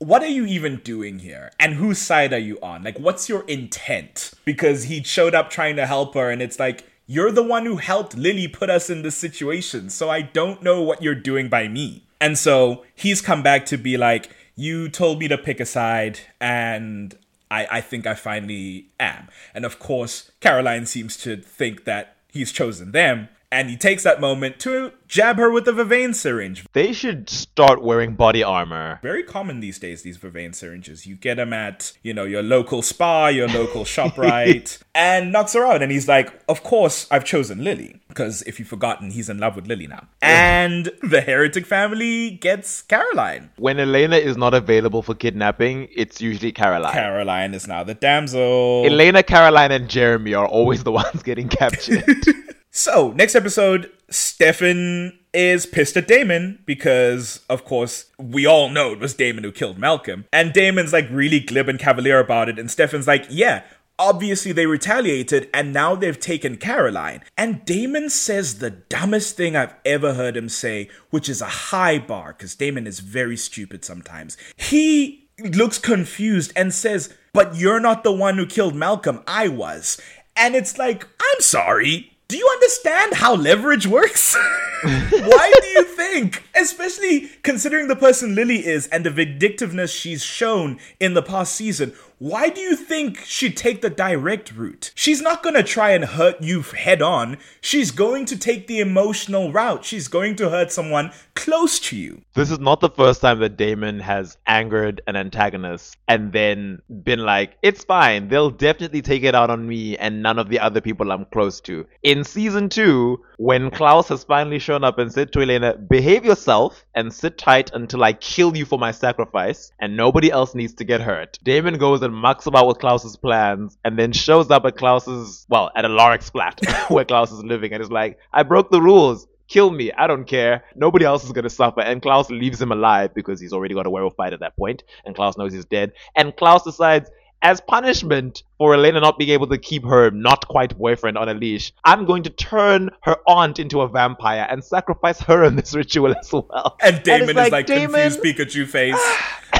what 0.00 0.22
are 0.22 0.28
you 0.28 0.46
even 0.46 0.76
doing 0.76 1.18
here? 1.18 1.50
And 1.60 1.74
whose 1.74 1.98
side 1.98 2.32
are 2.32 2.38
you 2.38 2.58
on? 2.62 2.82
Like, 2.82 2.98
what's 2.98 3.28
your 3.28 3.42
intent? 3.42 4.32
Because 4.46 4.84
he 4.84 5.02
showed 5.02 5.34
up 5.34 5.50
trying 5.50 5.76
to 5.76 5.86
help 5.86 6.14
her, 6.14 6.30
and 6.30 6.40
it's 6.40 6.58
like, 6.58 6.84
you're 7.06 7.30
the 7.30 7.42
one 7.42 7.66
who 7.66 7.76
helped 7.76 8.16
Lily 8.16 8.48
put 8.48 8.70
us 8.70 8.88
in 8.88 9.02
this 9.02 9.16
situation, 9.16 9.90
so 9.90 10.08
I 10.08 10.22
don't 10.22 10.62
know 10.62 10.80
what 10.80 11.02
you're 11.02 11.14
doing 11.14 11.50
by 11.50 11.68
me. 11.68 12.04
And 12.18 12.38
so 12.38 12.84
he's 12.94 13.20
come 13.20 13.42
back 13.42 13.66
to 13.66 13.76
be 13.76 13.98
like, 13.98 14.30
you 14.56 14.88
told 14.88 15.18
me 15.18 15.28
to 15.28 15.36
pick 15.36 15.60
a 15.60 15.66
side, 15.66 16.20
and 16.40 17.14
I, 17.50 17.66
I 17.70 17.80
think 17.80 18.06
I 18.06 18.14
finally 18.14 18.86
am. 18.98 19.28
And 19.54 19.64
of 19.64 19.78
course, 19.78 20.30
Caroline 20.40 20.86
seems 20.86 21.16
to 21.18 21.36
think 21.36 21.84
that 21.84 22.16
he's 22.28 22.52
chosen 22.52 22.92
them, 22.92 23.28
and 23.52 23.68
he 23.70 23.76
takes 23.76 24.02
that 24.04 24.20
moment 24.20 24.58
to 24.60 24.92
jab 25.08 25.36
her 25.38 25.50
with 25.50 25.64
the 25.64 25.72
Vervain 25.72 26.14
syringe. 26.14 26.64
they 26.72 26.92
should 26.92 27.28
start 27.28 27.82
wearing 27.82 28.14
body 28.14 28.42
armor. 28.42 29.00
Very 29.02 29.24
common 29.24 29.60
these 29.60 29.78
days, 29.78 30.02
these 30.02 30.18
Vervain 30.18 30.54
syringes. 30.54 31.06
You 31.06 31.16
get 31.16 31.36
them 31.36 31.52
at, 31.52 31.92
you 32.02 32.14
know, 32.14 32.24
your 32.24 32.42
local 32.42 32.80
spa, 32.82 33.26
your 33.28 33.48
local 33.48 33.84
shop 33.94 34.16
right, 34.16 34.78
and 34.94 35.32
knocks 35.32 35.52
her 35.54 35.64
out. 35.66 35.82
And 35.82 35.90
he's 35.90 36.06
like, 36.08 36.32
Of 36.48 36.62
course, 36.62 37.06
I've 37.10 37.24
chosen 37.24 37.64
Lily. 37.64 38.00
Because 38.08 38.42
if 38.42 38.58
you've 38.58 38.68
forgotten, 38.68 39.10
he's 39.12 39.28
in 39.28 39.38
love 39.38 39.54
with 39.56 39.66
Lily 39.68 39.86
now. 39.86 40.08
And 40.20 40.90
the 41.02 41.20
Heretic 41.20 41.64
family 41.64 42.30
gets 42.30 42.82
Caroline. 42.82 43.50
When 43.56 43.78
Elena 43.78 44.16
is 44.16 44.36
not 44.36 44.52
available 44.52 45.02
for 45.02 45.14
kidnapping, 45.14 45.88
it's 45.94 46.20
usually 46.20 46.50
Caroline. 46.52 46.92
Caroline 46.92 47.54
is 47.54 47.66
now 47.68 47.84
the 47.84 47.94
damsel. 47.94 48.84
Elena, 48.84 49.22
Caroline, 49.22 49.70
and 49.72 49.88
Jeremy 49.88 50.34
are 50.34 50.46
always 50.46 50.82
the 50.84 50.92
ones 51.02 51.22
getting 51.22 51.48
captured. 51.48 52.04
So, 52.70 53.10
next 53.12 53.34
episode, 53.34 53.90
Stefan 54.10 55.18
is 55.34 55.66
pissed 55.66 55.96
at 55.96 56.06
Damon 56.06 56.60
because, 56.66 57.40
of 57.48 57.64
course, 57.64 58.06
we 58.16 58.46
all 58.46 58.68
know 58.68 58.92
it 58.92 59.00
was 59.00 59.14
Damon 59.14 59.42
who 59.42 59.50
killed 59.50 59.78
Malcolm. 59.78 60.26
And 60.32 60.52
Damon's 60.52 60.92
like 60.92 61.08
really 61.10 61.40
glib 61.40 61.68
and 61.68 61.78
cavalier 61.78 62.20
about 62.20 62.48
it. 62.48 62.58
And 62.58 62.70
Stefan's 62.70 63.08
like, 63.08 63.26
yeah, 63.28 63.64
obviously 63.98 64.52
they 64.52 64.66
retaliated 64.66 65.50
and 65.52 65.72
now 65.72 65.94
they've 65.96 66.18
taken 66.18 66.56
Caroline. 66.56 67.22
And 67.36 67.64
Damon 67.64 68.08
says 68.08 68.58
the 68.58 68.70
dumbest 68.70 69.36
thing 69.36 69.56
I've 69.56 69.74
ever 69.84 70.14
heard 70.14 70.36
him 70.36 70.48
say, 70.48 70.88
which 71.10 71.28
is 71.28 71.40
a 71.42 71.46
high 71.46 71.98
bar 71.98 72.32
because 72.32 72.54
Damon 72.54 72.86
is 72.86 73.00
very 73.00 73.36
stupid 73.36 73.84
sometimes. 73.84 74.36
He 74.56 75.28
looks 75.38 75.78
confused 75.78 76.52
and 76.54 76.72
says, 76.72 77.12
but 77.32 77.56
you're 77.56 77.80
not 77.80 78.04
the 78.04 78.12
one 78.12 78.36
who 78.36 78.46
killed 78.46 78.74
Malcolm, 78.74 79.22
I 79.26 79.48
was. 79.48 80.00
And 80.34 80.54
it's 80.54 80.78
like, 80.78 81.04
I'm 81.04 81.40
sorry. 81.40 82.09
Do 82.30 82.38
you 82.38 82.48
understand 82.48 83.14
how 83.14 83.34
leverage 83.34 83.88
works? 83.88 84.36
Why 84.84 85.52
do 85.60 85.66
you 85.66 85.82
think, 85.82 86.44
especially 86.54 87.26
considering 87.42 87.88
the 87.88 87.96
person 87.96 88.36
Lily 88.36 88.64
is 88.64 88.86
and 88.86 89.04
the 89.04 89.10
vindictiveness 89.10 89.90
she's 89.90 90.22
shown 90.22 90.78
in 91.00 91.14
the 91.14 91.22
past 91.22 91.56
season, 91.56 91.92
why 92.20 92.50
do 92.50 92.60
you 92.60 92.76
think 92.76 93.24
she'd 93.24 93.56
take 93.56 93.80
the 93.80 93.88
direct 93.88 94.52
route? 94.54 94.92
She's 94.94 95.22
not 95.22 95.42
gonna 95.42 95.62
try 95.62 95.92
and 95.92 96.04
hurt 96.04 96.42
you 96.42 96.60
head 96.60 97.00
on. 97.00 97.38
She's 97.62 97.90
going 97.90 98.26
to 98.26 98.38
take 98.38 98.66
the 98.66 98.78
emotional 98.78 99.50
route. 99.50 99.86
She's 99.86 100.06
going 100.06 100.36
to 100.36 100.50
hurt 100.50 100.70
someone 100.70 101.12
close 101.34 101.80
to 101.80 101.96
you. 101.96 102.20
this 102.34 102.50
is 102.50 102.58
not 102.58 102.80
the 102.80 102.90
first 102.90 103.22
time 103.22 103.38
that 103.38 103.56
Damon 103.56 104.00
has 104.00 104.36
angered 104.46 105.00
an 105.06 105.16
antagonist 105.16 105.96
and 106.08 106.30
then 106.34 106.82
been 107.02 107.20
like, 107.20 107.56
it's 107.62 107.84
fine, 107.84 108.28
they'll 108.28 108.50
definitely 108.50 109.00
take 109.00 109.22
it 109.22 109.34
out 109.34 109.48
on 109.48 109.66
me 109.66 109.96
and 109.96 110.22
none 110.22 110.38
of 110.38 110.50
the 110.50 110.60
other 110.60 110.82
people 110.82 111.10
I'm 111.12 111.24
close 111.32 111.58
to. 111.62 111.86
In 112.02 112.24
season 112.24 112.68
two, 112.68 113.24
when 113.40 113.70
Klaus 113.70 114.08
has 114.08 114.22
finally 114.22 114.58
shown 114.58 114.84
up 114.84 114.98
and 114.98 115.10
said 115.10 115.32
to 115.32 115.40
Elena, 115.40 115.74
behave 115.74 116.26
yourself 116.26 116.84
and 116.94 117.10
sit 117.10 117.38
tight 117.38 117.70
until 117.72 118.04
I 118.04 118.12
kill 118.12 118.54
you 118.54 118.66
for 118.66 118.78
my 118.78 118.90
sacrifice 118.90 119.72
and 119.80 119.96
nobody 119.96 120.30
else 120.30 120.54
needs 120.54 120.74
to 120.74 120.84
get 120.84 121.00
hurt. 121.00 121.38
Damon 121.42 121.78
goes 121.78 122.02
and 122.02 122.14
mucks 122.14 122.44
about 122.44 122.66
with 122.66 122.80
Klaus's 122.80 123.16
plans 123.16 123.78
and 123.82 123.98
then 123.98 124.12
shows 124.12 124.50
up 124.50 124.66
at 124.66 124.76
Klaus's, 124.76 125.46
well, 125.48 125.70
at 125.74 125.86
Alaric's 125.86 126.28
flat 126.28 126.60
where 126.88 127.06
Klaus 127.06 127.32
is 127.32 127.42
living 127.42 127.72
and 127.72 127.82
is 127.82 127.90
like, 127.90 128.18
I 128.30 128.42
broke 128.42 128.70
the 128.70 128.82
rules 128.82 129.26
kill 129.50 129.70
me. 129.70 129.90
I 129.92 130.06
don't 130.06 130.26
care. 130.26 130.64
Nobody 130.76 131.04
else 131.04 131.24
is 131.24 131.32
gonna 131.32 131.50
suffer. 131.50 131.80
And 131.80 132.00
Klaus 132.00 132.30
leaves 132.30 132.62
him 132.62 132.72
alive 132.72 133.12
because 133.12 133.40
he's 133.40 133.52
already 133.52 133.74
got 133.74 133.84
a 133.84 133.90
werewolf 133.90 134.16
bite 134.16 134.32
at 134.32 134.40
that 134.40 134.56
point, 134.56 134.84
and 135.04 135.14
Klaus 135.14 135.36
knows 135.36 135.52
he's 135.52 135.64
dead. 135.64 135.92
And 136.16 136.34
Klaus 136.36 136.62
decides, 136.62 137.10
as 137.42 137.60
punishment 137.60 138.42
for 138.58 138.74
Elena 138.74 139.00
not 139.00 139.18
being 139.18 139.30
able 139.30 139.46
to 139.48 139.58
keep 139.58 139.84
her 139.84 140.10
not 140.10 140.46
quite 140.48 140.76
boyfriend 140.76 141.16
on 141.16 141.28
a 141.28 141.34
leash, 141.34 141.72
I'm 141.84 142.04
going 142.04 142.22
to 142.24 142.30
turn 142.30 142.90
her 143.02 143.16
aunt 143.26 143.58
into 143.58 143.80
a 143.80 143.88
vampire 143.88 144.46
and 144.48 144.62
sacrifice 144.62 145.20
her 145.22 145.44
in 145.44 145.56
this 145.56 145.74
ritual 145.74 146.14
as 146.16 146.32
well. 146.32 146.76
And 146.80 147.02
Damon 147.02 147.30
it's 147.30 147.46
is 147.46 147.52
like 147.52 147.66
"Damon, 147.66 148.10
confused 148.10 148.22
Pikachu 148.22 148.66
face. 148.66 148.94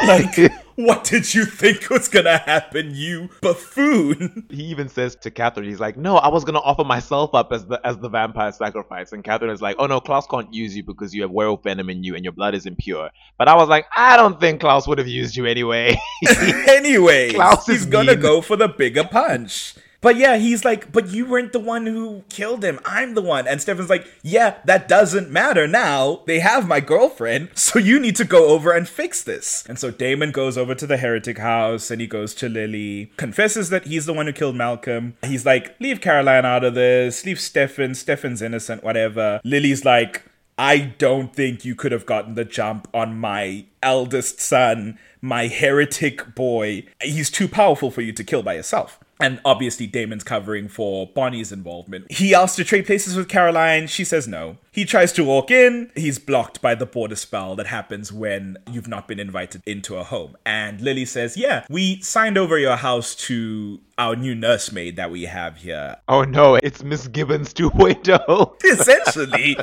like, 0.07 0.53
what 0.77 1.05
did 1.05 1.35
you 1.35 1.45
think 1.45 1.91
was 1.91 2.09
gonna 2.09 2.39
happen, 2.39 2.95
you 2.95 3.29
buffoon? 3.41 4.47
he 4.51 4.65
even 4.65 4.89
says 4.89 5.17
to 5.17 5.31
Katherine, 5.31 5.69
he's 5.69 5.81
like, 5.81 5.97
"No, 5.97 6.17
I 6.17 6.29
was 6.29 6.45
gonna 6.45 6.61
offer 6.61 6.85
myself 6.85 7.35
up 7.35 7.53
as 7.53 7.67
the 7.67 7.81
as 7.87 7.99
the 7.99 8.09
vampire 8.09 8.53
sacrifice." 8.53 9.13
And 9.13 9.25
Katherine 9.25 9.51
is 9.51 9.63
like, 9.63 9.77
"Oh 9.79 9.87
no, 9.87 10.01
Klaus 10.01 10.27
can't 10.27 10.53
use 10.53 10.77
you 10.77 10.83
because 10.83 11.15
you 11.15 11.23
have 11.23 11.31
werewolf 11.31 11.63
venom 11.63 11.91
in 11.91 12.03
you 12.05 12.15
and 12.15 12.25
your 12.25 12.33
blood 12.33 12.55
is 12.55 12.67
impure." 12.67 13.11
But 13.39 13.49
I 13.49 13.55
was 13.55 13.69
like, 13.69 13.87
"I 13.97 14.17
don't 14.17 14.39
think 14.41 14.61
Klaus 14.61 14.87
would 14.87 14.99
have 14.99 15.09
used 15.09 15.37
you 15.37 15.47
anyway." 15.47 15.97
anyway, 16.69 17.33
Klaus 17.33 17.69
is 17.69 17.83
he's 17.83 17.87
gonna 17.87 18.13
mean. 18.13 18.21
go 18.21 18.41
for 18.41 18.57
the 18.57 18.69
bigger 18.69 19.05
punch. 19.05 19.75
But 20.01 20.17
yeah, 20.17 20.37
he's 20.37 20.65
like, 20.65 20.93
but 20.93 21.09
you 21.09 21.27
weren't 21.27 21.53
the 21.53 21.61
one 21.61 21.87
who 21.87 22.25
killed 22.31 22.65
him. 22.65 22.81
I'm 22.85 23.15
the 23.15 23.23
one. 23.23 23.47
And 23.47 23.61
Stefan's 23.61 23.91
like, 23.91 24.07
yeah, 24.23 24.57
that 24.65 24.89
doesn't 24.89 25.31
matter 25.31 25.67
now. 25.67 26.23
They 26.27 26.41
have 26.41 26.67
my 26.67 26.81
girlfriend, 26.81 27.51
so 27.55 27.79
you 27.79 28.01
need 28.01 28.17
to 28.17 28.25
go 28.25 28.49
over 28.49 28.73
and 28.73 28.89
fix 28.89 29.23
this. 29.23 29.65
And 29.69 29.79
so 29.79 29.91
Damon 29.91 30.31
goes 30.31 30.57
over 30.57 30.75
to 30.75 30.87
the 30.87 30.97
heretic 30.97 31.39
house 31.39 31.91
and 31.91 32.01
he 32.01 32.07
goes 32.07 32.35
to 32.37 32.49
Lily, 32.49 33.13
confesses 33.17 33.69
that 33.71 33.87
he's 33.87 34.07
the 34.07 34.15
one 34.15 34.27
who 34.27 34.33
killed 34.33 34.57
Malcolm. 34.57 35.17
He's 35.23 35.45
like, 35.45 35.79
leave 35.81 36.01
Caroline 36.01 36.47
out 36.47 36.65
of 36.65 36.75
this, 36.75 37.27
leave 37.27 37.41
Stefan. 37.41 37.95
Stefan's 37.95 38.41
innocent, 38.41 38.83
whatever. 38.83 39.41
Lily's 39.45 39.85
like, 39.85 40.25
I 40.59 40.79
don't 40.79 41.35
think 41.35 41.65
you 41.65 41.75
could 41.75 41.93
have 41.93 42.07
gotten 42.07 42.35
the 42.35 42.45
jump 42.45 42.89
on 42.93 43.19
my 43.19 43.65
eldest 43.83 44.41
son, 44.41 44.99
my 45.21 45.47
heretic 45.47 46.35
boy. 46.35 46.85
He's 47.03 47.31
too 47.31 47.49
powerful 47.49 47.91
for 47.91 48.01
you 48.01 48.13
to 48.13 48.25
kill 48.25 48.43
by 48.43 48.55
yourself. 48.55 48.99
And 49.21 49.41
obviously, 49.45 49.87
Damon's 49.87 50.25
covering 50.25 50.69
for 50.69 51.07
Bonnie's 51.07 51.53
involvement. 51.53 52.11
He 52.11 52.35
asks 52.35 52.57
to 52.57 52.65
trade 52.65 52.87
places 52.87 53.17
with 53.17 53.29
Caroline. 53.29 53.87
She 53.87 54.05
says 54.05 54.27
no. 54.27 54.57
He 54.73 54.85
tries 54.85 55.13
to 55.13 55.25
walk 55.25 55.51
in. 55.51 55.91
He's 55.95 56.19
blocked 56.19 56.63
by 56.63 56.75
the 56.75 56.87
border 56.87 57.17
spell 57.17 57.57
that 57.57 57.67
happens 57.67 58.13
when 58.13 58.57
you've 58.71 58.89
not 58.89 59.09
been 59.09 59.21
invited 59.21 59.63
into 59.67 59.97
a 59.97 60.05
home. 60.05 60.37
And 60.47 60.81
Lily 60.81 61.05
says, 61.05 61.37
Yeah, 61.37 61.65
we 61.69 62.01
signed 62.01 62.39
over 62.39 62.59
your 62.59 62.77
house 62.77 63.15
to 63.27 63.81
our 63.99 64.17
new 64.17 64.35
nursemaid 64.35 64.97
that 64.97 65.11
we 65.11 65.25
have 65.25 65.59
here. 65.59 65.97
Oh 66.09 66.23
no, 66.23 66.55
it's 66.57 66.83
Miss 66.83 67.07
Gibbons 67.09 67.53
2.0. 67.53 68.65
Essentially. 68.65 69.57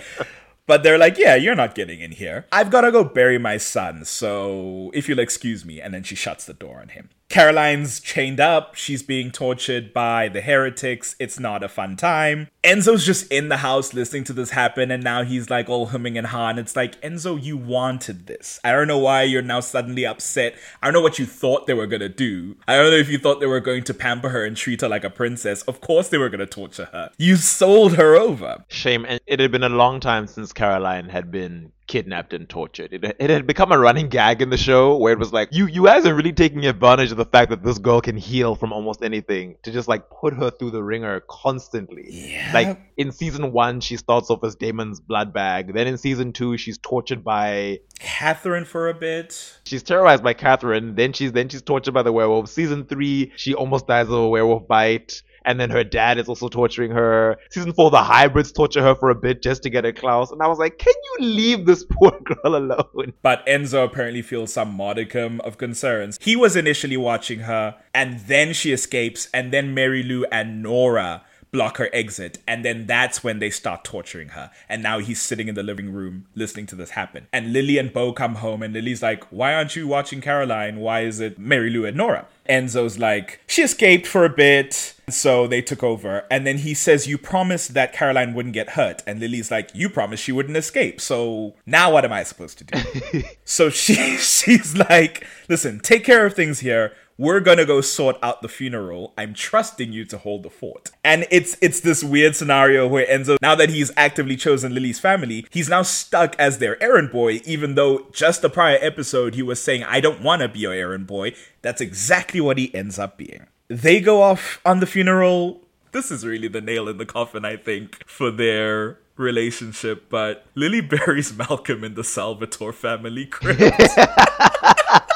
But 0.67 0.83
they're 0.83 0.97
like, 0.97 1.17
yeah, 1.17 1.35
you're 1.35 1.55
not 1.55 1.75
getting 1.75 2.01
in 2.01 2.11
here. 2.11 2.45
I've 2.51 2.69
got 2.69 2.81
to 2.81 2.91
go 2.91 3.05
bury 3.05 3.37
my 3.37 3.55
son, 3.55 4.03
so 4.03 4.91
if 4.93 5.07
you'll 5.07 5.19
excuse 5.19 5.63
me. 5.63 5.79
And 5.79 5.93
then 5.93 6.03
she 6.03 6.13
shuts 6.13 6.45
the 6.45 6.53
door 6.53 6.81
on 6.81 6.89
him. 6.89 7.09
Caroline's 7.29 7.99
chained 7.99 8.39
up. 8.39 8.75
She's 8.75 9.03
being 9.03 9.31
tortured 9.31 9.93
by 9.93 10.29
the 10.29 10.41
heretics. 10.41 11.15
It's 11.19 11.39
not 11.39 11.63
a 11.63 11.67
fun 11.67 11.97
time. 11.97 12.47
Enzo's 12.63 13.05
just 13.05 13.31
in 13.31 13.49
the 13.49 13.57
house 13.57 13.93
listening 13.93 14.23
to 14.25 14.33
this 14.33 14.51
happen, 14.51 14.91
and 14.91 15.03
now 15.03 15.23
he's 15.23 15.49
like 15.49 15.69
all 15.69 15.87
humming 15.87 16.17
and 16.17 16.27
hawing. 16.27 16.57
It's 16.57 16.75
like, 16.75 16.99
Enzo, 17.01 17.41
you 17.41 17.57
wanted 17.57 18.27
this. 18.27 18.59
I 18.63 18.71
don't 18.71 18.87
know 18.87 18.97
why 18.97 19.23
you're 19.23 19.41
now 19.41 19.59
suddenly 19.59 20.05
upset. 20.05 20.55
I 20.81 20.87
don't 20.87 20.93
know 20.93 21.01
what 21.01 21.19
you 21.19 21.25
thought 21.25 21.67
they 21.67 21.73
were 21.73 21.87
gonna 21.87 22.09
do. 22.09 22.55
I 22.67 22.77
don't 22.77 22.91
know 22.91 22.97
if 22.97 23.09
you 23.09 23.17
thought 23.17 23.39
they 23.39 23.45
were 23.45 23.59
going 23.59 23.83
to 23.83 23.93
pamper 23.93 24.29
her 24.29 24.45
and 24.45 24.55
treat 24.55 24.81
her 24.81 24.89
like 24.89 25.03
a 25.03 25.09
princess. 25.09 25.61
Of 25.63 25.81
course 25.81 26.09
they 26.09 26.17
were 26.17 26.29
gonna 26.29 26.45
torture 26.45 26.89
her. 26.91 27.11
You 27.17 27.35
sold 27.35 27.95
her 27.97 28.15
over. 28.15 28.63
Shame. 28.69 29.05
And 29.07 29.19
it 29.27 29.39
had 29.39 29.51
been 29.51 29.63
a 29.63 29.69
long 29.69 29.99
time 29.99 30.27
since 30.27 30.53
Caroline 30.53 31.09
had 31.09 31.29
been 31.29 31.71
kidnapped 31.87 32.33
and 32.33 32.47
tortured. 32.47 32.93
It, 32.93 33.15
it 33.19 33.29
had 33.29 33.47
become 33.47 33.71
a 33.71 33.79
running 33.79 34.09
gag 34.09 34.41
in 34.41 34.49
the 34.49 34.57
show 34.57 34.97
where 34.97 35.13
it 35.13 35.19
was 35.19 35.33
like, 35.33 35.49
you, 35.51 35.67
you 35.67 35.85
guys 35.85 36.05
are 36.05 36.13
really 36.13 36.33
taking 36.33 36.65
advantage 36.65 37.11
of 37.11 37.17
the 37.17 37.25
fact 37.25 37.49
that 37.49 37.63
this 37.63 37.77
girl 37.77 38.01
can 38.01 38.17
heal 38.17 38.55
from 38.55 38.73
almost 38.73 39.03
anything 39.03 39.57
to 39.63 39.71
just 39.71 39.87
like 39.87 40.09
put 40.09 40.33
her 40.33 40.51
through 40.51 40.71
the 40.71 40.83
ringer 40.83 41.21
constantly. 41.29 42.05
Yeah. 42.09 42.51
Like 42.53 42.79
in 42.97 43.11
season 43.11 43.51
one, 43.51 43.79
she 43.81 43.97
starts 43.97 44.29
off 44.29 44.43
as 44.43 44.55
Damon's 44.55 44.99
blood 44.99 45.33
bag. 45.33 45.73
Then 45.73 45.87
in 45.87 45.97
season 45.97 46.33
two, 46.33 46.57
she's 46.57 46.77
tortured 46.77 47.23
by 47.23 47.79
Katherine 47.99 48.65
for 48.65 48.89
a 48.89 48.93
bit. 48.93 49.57
She's 49.65 49.83
terrorized 49.83 50.23
by 50.23 50.33
Katherine. 50.33 50.95
Then 50.95 51.13
she's 51.13 51.31
then 51.31 51.49
she's 51.49 51.61
tortured 51.61 51.93
by 51.93 52.03
the 52.03 52.11
werewolf. 52.11 52.49
Season 52.49 52.85
three, 52.85 53.31
she 53.35 53.53
almost 53.53 53.87
dies 53.87 54.07
of 54.07 54.13
a 54.13 54.27
werewolf 54.27 54.67
bite. 54.67 55.21
And 55.47 55.61
then 55.61 55.69
her 55.69 55.83
dad 55.83 56.17
is 56.17 56.27
also 56.27 56.49
torturing 56.49 56.91
her. 56.91 57.37
Season 57.49 57.71
four, 57.71 57.89
the 57.89 58.03
hybrids 58.03 58.51
torture 58.51 58.83
her 58.83 58.93
for 58.95 59.09
a 59.09 59.15
bit 59.15 59.41
just 59.41 59.63
to 59.63 59.69
get 59.69 59.85
at 59.85 59.95
Klaus. 59.95 60.29
And 60.29 60.43
I 60.43 60.47
was 60.47 60.59
like, 60.59 60.77
can 60.77 60.93
you 61.03 61.25
leave 61.25 61.65
this 61.65 61.83
poor 61.89 62.11
girl 62.21 62.55
alone? 62.57 63.13
But 63.21 63.45
Enzo 63.47 63.85
apparently 63.85 64.21
feels 64.21 64.51
some 64.51 64.73
modicum 64.73 65.39
of 65.41 65.57
concerns. 65.57 66.19
He 66.21 66.35
was 66.35 66.57
initially 66.57 66.97
watching 66.97 67.39
her, 67.39 67.75
and 67.93 68.19
then 68.21 68.51
she 68.51 68.73
escapes, 68.73 69.29
and 69.33 69.53
then 69.53 69.73
Mary 69.73 70.03
Lou 70.03 70.25
and 70.25 70.61
Nora 70.61 71.23
block 71.57 71.77
her 71.77 71.89
exit. 71.91 72.37
And 72.47 72.63
then 72.63 72.85
that's 72.85 73.23
when 73.23 73.39
they 73.39 73.49
start 73.49 73.83
torturing 73.83 74.29
her. 74.29 74.51
And 74.69 74.83
now 74.83 74.99
he's 74.99 75.19
sitting 75.19 75.47
in 75.47 75.55
the 75.55 75.63
living 75.63 75.91
room 75.91 76.27
listening 76.35 76.67
to 76.67 76.75
this 76.75 76.91
happen. 76.91 77.25
And 77.33 77.51
Lily 77.51 77.79
and 77.79 77.91
Beau 77.91 78.13
come 78.13 78.35
home, 78.35 78.61
and 78.61 78.75
Lily's 78.75 79.01
like, 79.01 79.23
Why 79.31 79.55
aren't 79.55 79.75
you 79.75 79.87
watching 79.87 80.21
Caroline? 80.21 80.79
Why 80.79 81.01
is 81.01 81.19
it 81.19 81.39
Mary 81.39 81.71
Lou 81.71 81.83
and 81.83 81.97
Nora? 81.97 82.27
Enzo's 82.47 82.99
like, 82.99 83.41
She 83.47 83.63
escaped 83.63 84.05
for 84.05 84.23
a 84.23 84.29
bit. 84.29 84.93
So 85.09 85.47
they 85.47 85.61
took 85.61 85.83
over. 85.83 86.25
And 86.29 86.45
then 86.45 86.59
he 86.59 86.75
says, 86.75 87.07
You 87.07 87.17
promised 87.17 87.73
that 87.73 87.91
Caroline 87.91 88.35
wouldn't 88.35 88.53
get 88.53 88.71
hurt. 88.71 89.01
And 89.07 89.19
Lily's 89.19 89.49
like, 89.49 89.71
You 89.73 89.89
promised 89.89 90.23
she 90.23 90.31
wouldn't 90.31 90.57
escape. 90.57 91.01
So 91.01 91.55
now 91.65 91.91
what 91.91 92.05
am 92.05 92.13
I 92.13 92.21
supposed 92.21 92.59
to 92.59 92.65
do? 92.65 93.23
so 93.45 93.71
she 93.71 93.95
she's 94.17 94.77
like, 94.77 95.25
Listen, 95.49 95.79
take 95.79 96.03
care 96.03 96.23
of 96.27 96.35
things 96.35 96.59
here 96.59 96.93
we're 97.17 97.39
gonna 97.39 97.65
go 97.65 97.81
sort 97.81 98.17
out 98.21 98.41
the 98.41 98.47
funeral. 98.47 99.13
I'm 99.17 99.33
trusting 99.33 99.91
you 99.91 100.05
to 100.05 100.17
hold 100.17 100.43
the 100.43 100.49
fort. 100.49 100.91
And 101.03 101.25
it's 101.31 101.57
it's 101.61 101.79
this 101.79 102.03
weird 102.03 102.35
scenario 102.35 102.87
where 102.87 103.05
Enzo, 103.05 103.37
now 103.41 103.55
that 103.55 103.69
he's 103.69 103.91
actively 103.97 104.35
chosen 104.35 104.73
Lily's 104.73 104.99
family, 104.99 105.45
he's 105.49 105.69
now 105.69 105.81
stuck 105.81 106.35
as 106.37 106.59
their 106.59 106.81
errand 106.81 107.11
boy, 107.11 107.41
even 107.45 107.75
though 107.75 108.07
just 108.11 108.41
the 108.41 108.49
prior 108.49 108.77
episode 108.81 109.35
he 109.35 109.41
was 109.41 109.61
saying, 109.61 109.83
I 109.83 109.99
don't 109.99 110.21
wanna 110.21 110.47
be 110.47 110.59
your 110.59 110.73
errand 110.73 111.07
boy. 111.07 111.33
That's 111.61 111.81
exactly 111.81 112.39
what 112.39 112.57
he 112.57 112.73
ends 112.75 112.99
up 112.99 113.17
being. 113.17 113.47
They 113.67 113.99
go 113.99 114.21
off 114.21 114.61
on 114.65 114.79
the 114.79 114.85
funeral. 114.85 115.61
This 115.91 116.11
is 116.11 116.25
really 116.25 116.47
the 116.47 116.61
nail 116.61 116.87
in 116.87 116.97
the 116.97 117.05
coffin, 117.05 117.43
I 117.43 117.57
think, 117.57 118.07
for 118.07 118.29
their 118.29 118.99
relationship, 119.17 120.09
but 120.09 120.45
Lily 120.53 120.81
buries 120.81 121.35
Malcolm 121.35 121.83
in 121.83 121.95
the 121.95 122.03
Salvatore 122.03 122.73
family 122.73 123.25
crypt. 123.25 123.81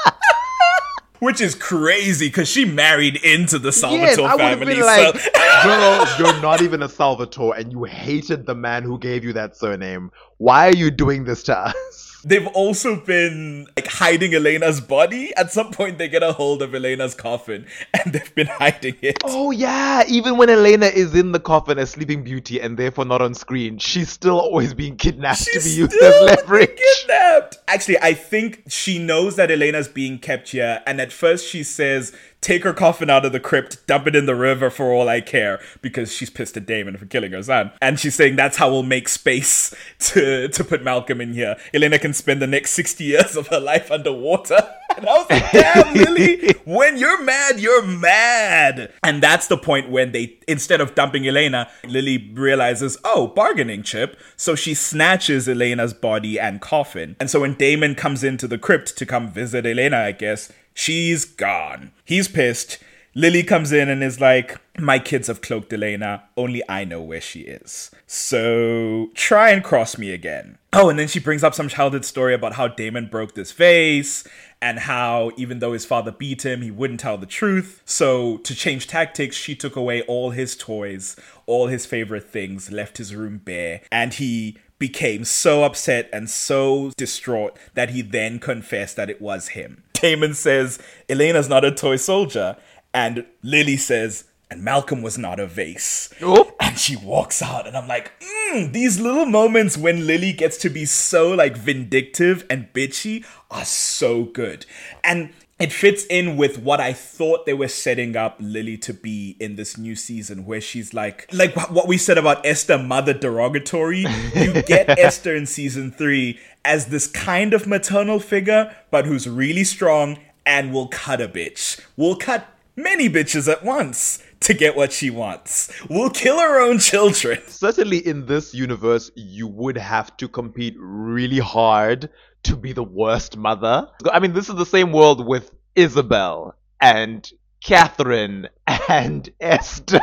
Which 1.21 1.39
is 1.39 1.53
crazy 1.53 2.29
because 2.29 2.49
she 2.49 2.65
married 2.65 3.17
into 3.17 3.59
the 3.59 3.71
Salvatore 3.71 4.27
I 4.27 4.33
would 4.33 4.41
have 4.41 4.57
family. 4.57 4.73
been 4.73 4.83
like, 4.83 5.19
so 5.19 5.29
girl, 5.63 6.07
you're 6.17 6.41
not 6.41 6.63
even 6.63 6.81
a 6.81 6.89
Salvatore, 6.89 7.53
and 7.55 7.71
you 7.71 7.83
hated 7.83 8.47
the 8.47 8.55
man 8.55 8.81
who 8.81 8.97
gave 8.97 9.23
you 9.23 9.31
that 9.33 9.55
surname. 9.55 10.11
Why 10.37 10.67
are 10.69 10.75
you 10.75 10.89
doing 10.89 11.23
this 11.23 11.43
to 11.43 11.55
us? 11.55 12.10
They've 12.23 12.47
also 12.47 12.95
been 12.95 13.67
like 13.75 13.87
hiding 13.87 14.33
Elena's 14.33 14.81
body. 14.81 15.35
At 15.35 15.51
some 15.51 15.71
point, 15.71 15.97
they 15.97 16.07
get 16.07 16.23
a 16.23 16.33
hold 16.33 16.61
of 16.61 16.73
Elena's 16.73 17.15
coffin 17.15 17.65
and 17.93 18.13
they've 18.13 18.35
been 18.35 18.47
hiding 18.47 18.95
it. 19.01 19.17
Oh 19.23 19.51
yeah, 19.51 20.03
even 20.07 20.37
when 20.37 20.49
Elena 20.49 20.87
is 20.87 21.15
in 21.15 21.31
the 21.31 21.39
coffin 21.39 21.77
as 21.79 21.91
Sleeping 21.91 22.23
Beauty 22.23 22.59
and 22.59 22.77
therefore 22.77 23.05
not 23.05 23.21
on 23.21 23.33
screen, 23.33 23.77
she's 23.77 24.09
still 24.09 24.39
always 24.39 24.73
being 24.73 24.97
kidnapped 24.97 25.45
to 25.45 25.59
be 25.61 25.69
used 25.69 25.93
as 25.93 26.21
leverage. 26.21 26.79
Kidnapped. 26.99 27.57
Actually, 27.67 27.99
I 27.99 28.13
think 28.13 28.63
she 28.67 28.99
knows 28.99 29.35
that 29.35 29.51
Elena's 29.51 29.87
being 29.87 30.19
kept 30.19 30.49
here, 30.49 30.81
and 30.85 30.99
at 30.99 31.11
first 31.11 31.47
she 31.47 31.63
says, 31.63 32.13
"Take 32.41 32.63
her 32.63 32.73
coffin 32.73 33.09
out 33.09 33.25
of 33.25 33.31
the 33.31 33.39
crypt, 33.39 33.85
dump 33.87 34.07
it 34.07 34.15
in 34.15 34.25
the 34.25 34.35
river 34.35 34.69
for 34.69 34.91
all 34.91 35.07
I 35.07 35.21
care," 35.21 35.59
because 35.81 36.11
she's 36.13 36.29
pissed 36.29 36.57
at 36.57 36.65
Damon 36.65 36.97
for 36.97 37.05
killing 37.05 37.31
her 37.31 37.43
son, 37.43 37.71
and 37.81 37.99
she's 37.99 38.15
saying 38.15 38.35
that's 38.35 38.57
how 38.57 38.69
we'll 38.69 38.83
make 38.83 39.07
space 39.07 39.73
to 39.99 40.47
to 40.47 40.63
put 40.63 40.83
Malcolm 40.83 41.21
in 41.21 41.33
here. 41.33 41.55
Elena 41.73 41.99
can 41.99 42.13
spend 42.13 42.41
the 42.41 42.47
next 42.47 42.71
sixty 42.71 43.05
years 43.05 43.35
of 43.35 43.47
her 43.47 43.59
life 43.59 43.91
underwater. 43.91 44.57
And 44.97 45.07
I 45.07 45.13
was 45.13 45.27
like, 45.29 45.51
damn, 45.51 45.93
Lily, 45.93 46.53
when 46.65 46.97
you're 46.97 47.23
mad, 47.23 47.61
you're 47.61 47.81
mad. 47.85 48.91
And 49.03 49.23
that's 49.23 49.47
the 49.47 49.57
point 49.57 49.89
when 49.89 50.11
they, 50.11 50.37
instead 50.49 50.81
of 50.81 50.95
dumping 50.95 51.25
Elena, 51.25 51.69
Lily 51.87 52.29
realizes, 52.33 52.97
oh, 53.05 53.27
bargaining 53.27 53.83
chip. 53.83 54.19
So 54.35 54.53
she 54.53 54.73
snatches 54.73 55.47
Elena's 55.47 55.93
body 55.93 56.37
and 56.37 56.59
coffin. 56.59 57.15
And 57.21 57.29
so 57.29 57.39
when 57.39 57.53
Damon 57.53 57.95
comes 57.95 58.21
into 58.21 58.49
the 58.49 58.57
crypt 58.57 58.97
to 58.97 59.05
come 59.05 59.29
visit 59.29 59.65
Elena, 59.65 59.97
I 59.99 60.11
guess, 60.11 60.51
she's 60.73 61.25
gone. 61.25 61.91
He's 62.05 62.27
pissed. 62.27 62.79
Lily 63.13 63.43
comes 63.43 63.73
in 63.73 63.89
and 63.89 64.01
is 64.01 64.21
like, 64.21 64.57
My 64.79 64.97
kids 64.97 65.27
have 65.27 65.41
cloaked 65.41 65.73
Elena. 65.73 66.23
Only 66.37 66.63
I 66.69 66.85
know 66.85 67.01
where 67.01 67.19
she 67.19 67.41
is. 67.41 67.91
So 68.07 69.09
try 69.13 69.49
and 69.49 69.63
cross 69.63 69.97
me 69.97 70.11
again. 70.11 70.57
Oh, 70.71 70.89
and 70.89 70.97
then 70.97 71.09
she 71.09 71.19
brings 71.19 71.43
up 71.43 71.53
some 71.53 71.67
childhood 71.67 72.05
story 72.05 72.33
about 72.33 72.53
how 72.53 72.69
Damon 72.69 73.07
broke 73.07 73.35
this 73.35 73.51
vase 73.51 74.25
and 74.61 74.79
how 74.79 75.31
even 75.35 75.59
though 75.59 75.73
his 75.73 75.85
father 75.85 76.11
beat 76.11 76.45
him, 76.45 76.61
he 76.61 76.71
wouldn't 76.71 77.01
tell 77.01 77.17
the 77.17 77.25
truth. 77.25 77.81
So 77.83 78.37
to 78.37 78.55
change 78.55 78.87
tactics, 78.87 79.35
she 79.35 79.55
took 79.55 79.75
away 79.75 80.03
all 80.03 80.29
his 80.29 80.55
toys, 80.55 81.17
all 81.45 81.67
his 81.67 81.85
favorite 81.85 82.29
things, 82.29 82.71
left 82.71 82.97
his 82.97 83.13
room 83.13 83.41
bare, 83.43 83.81
and 83.91 84.13
he 84.13 84.57
became 84.79 85.25
so 85.25 85.63
upset 85.63 86.09
and 86.13 86.29
so 86.29 86.91
distraught 86.95 87.57
that 87.73 87.89
he 87.89 88.01
then 88.01 88.39
confessed 88.39 88.95
that 88.95 89.09
it 89.09 89.21
was 89.21 89.49
him. 89.49 89.83
Damon 90.01 90.33
says, 90.33 90.79
Elena's 91.07 91.49
not 91.49 91.63
a 91.63 91.71
toy 91.71 91.95
soldier. 91.95 92.57
And 92.93 93.25
Lily 93.43 93.77
says, 93.77 94.25
and 94.51 94.63
Malcolm 94.63 95.01
was 95.01 95.17
not 95.17 95.39
a 95.39 95.47
vase. 95.47 96.13
Oh. 96.21 96.53
And 96.59 96.77
she 96.77 96.97
walks 96.97 97.41
out, 97.41 97.67
and 97.67 97.77
I'm 97.77 97.87
like, 97.87 98.11
mm, 98.19 98.73
these 98.73 98.99
little 98.99 99.25
moments 99.25 99.77
when 99.77 100.05
Lily 100.05 100.33
gets 100.33 100.57
to 100.57 100.69
be 100.69 100.83
so 100.83 101.31
like 101.31 101.55
vindictive 101.55 102.45
and 102.49 102.71
bitchy 102.73 103.25
are 103.49 103.63
so 103.63 104.25
good. 104.25 104.65
And 105.05 105.31
it 105.57 105.71
fits 105.71 106.05
in 106.07 106.37
with 106.37 106.57
what 106.57 106.81
I 106.81 106.91
thought 106.91 107.45
they 107.45 107.53
were 107.53 107.69
setting 107.69 108.17
up 108.17 108.37
Lily 108.39 108.77
to 108.79 108.93
be 108.93 109.37
in 109.39 109.55
this 109.55 109.77
new 109.77 109.95
season, 109.95 110.45
where 110.45 110.59
she's 110.59 110.93
like, 110.93 111.29
like 111.31 111.55
what 111.71 111.87
we 111.87 111.97
said 111.97 112.17
about 112.17 112.45
Esther, 112.45 112.77
mother 112.77 113.13
derogatory. 113.13 114.05
You 114.35 114.63
get 114.63 114.89
Esther 114.99 115.35
in 115.35 115.45
season 115.45 115.91
three 115.91 116.39
as 116.63 116.87
this 116.87 117.07
kind 117.07 117.53
of 117.53 117.67
maternal 117.67 118.19
figure, 118.19 118.75
but 118.89 119.05
who's 119.05 119.27
really 119.27 119.63
strong 119.63 120.19
and 120.45 120.73
will 120.73 120.87
cut 120.87 121.21
a 121.21 121.27
bitch. 121.27 121.79
Will 121.95 122.15
cut 122.15 122.47
many 122.75 123.09
bitches 123.09 123.51
at 123.51 123.63
once 123.63 124.23
to 124.41 124.53
get 124.53 124.75
what 124.75 124.91
she 124.91 125.09
wants. 125.09 125.71
We'll 125.89 126.09
kill 126.09 126.39
her 126.39 126.59
own 126.59 126.79
children. 126.79 127.39
Certainly 127.47 128.05
in 128.05 128.25
this 128.25 128.53
universe, 128.53 129.11
you 129.15 129.47
would 129.47 129.77
have 129.77 130.15
to 130.17 130.27
compete 130.27 130.75
really 130.77 131.39
hard 131.39 132.09
to 132.43 132.55
be 132.55 132.73
the 132.73 132.83
worst 132.83 133.37
mother. 133.37 133.87
I 134.11 134.19
mean, 134.19 134.33
this 134.33 134.49
is 134.49 134.55
the 134.55 134.65
same 134.65 134.91
world 134.91 135.25
with 135.25 135.51
Isobel 135.75 136.53
and 136.79 137.29
Katherine 137.63 138.49
and 138.67 139.29
Esther 139.39 140.01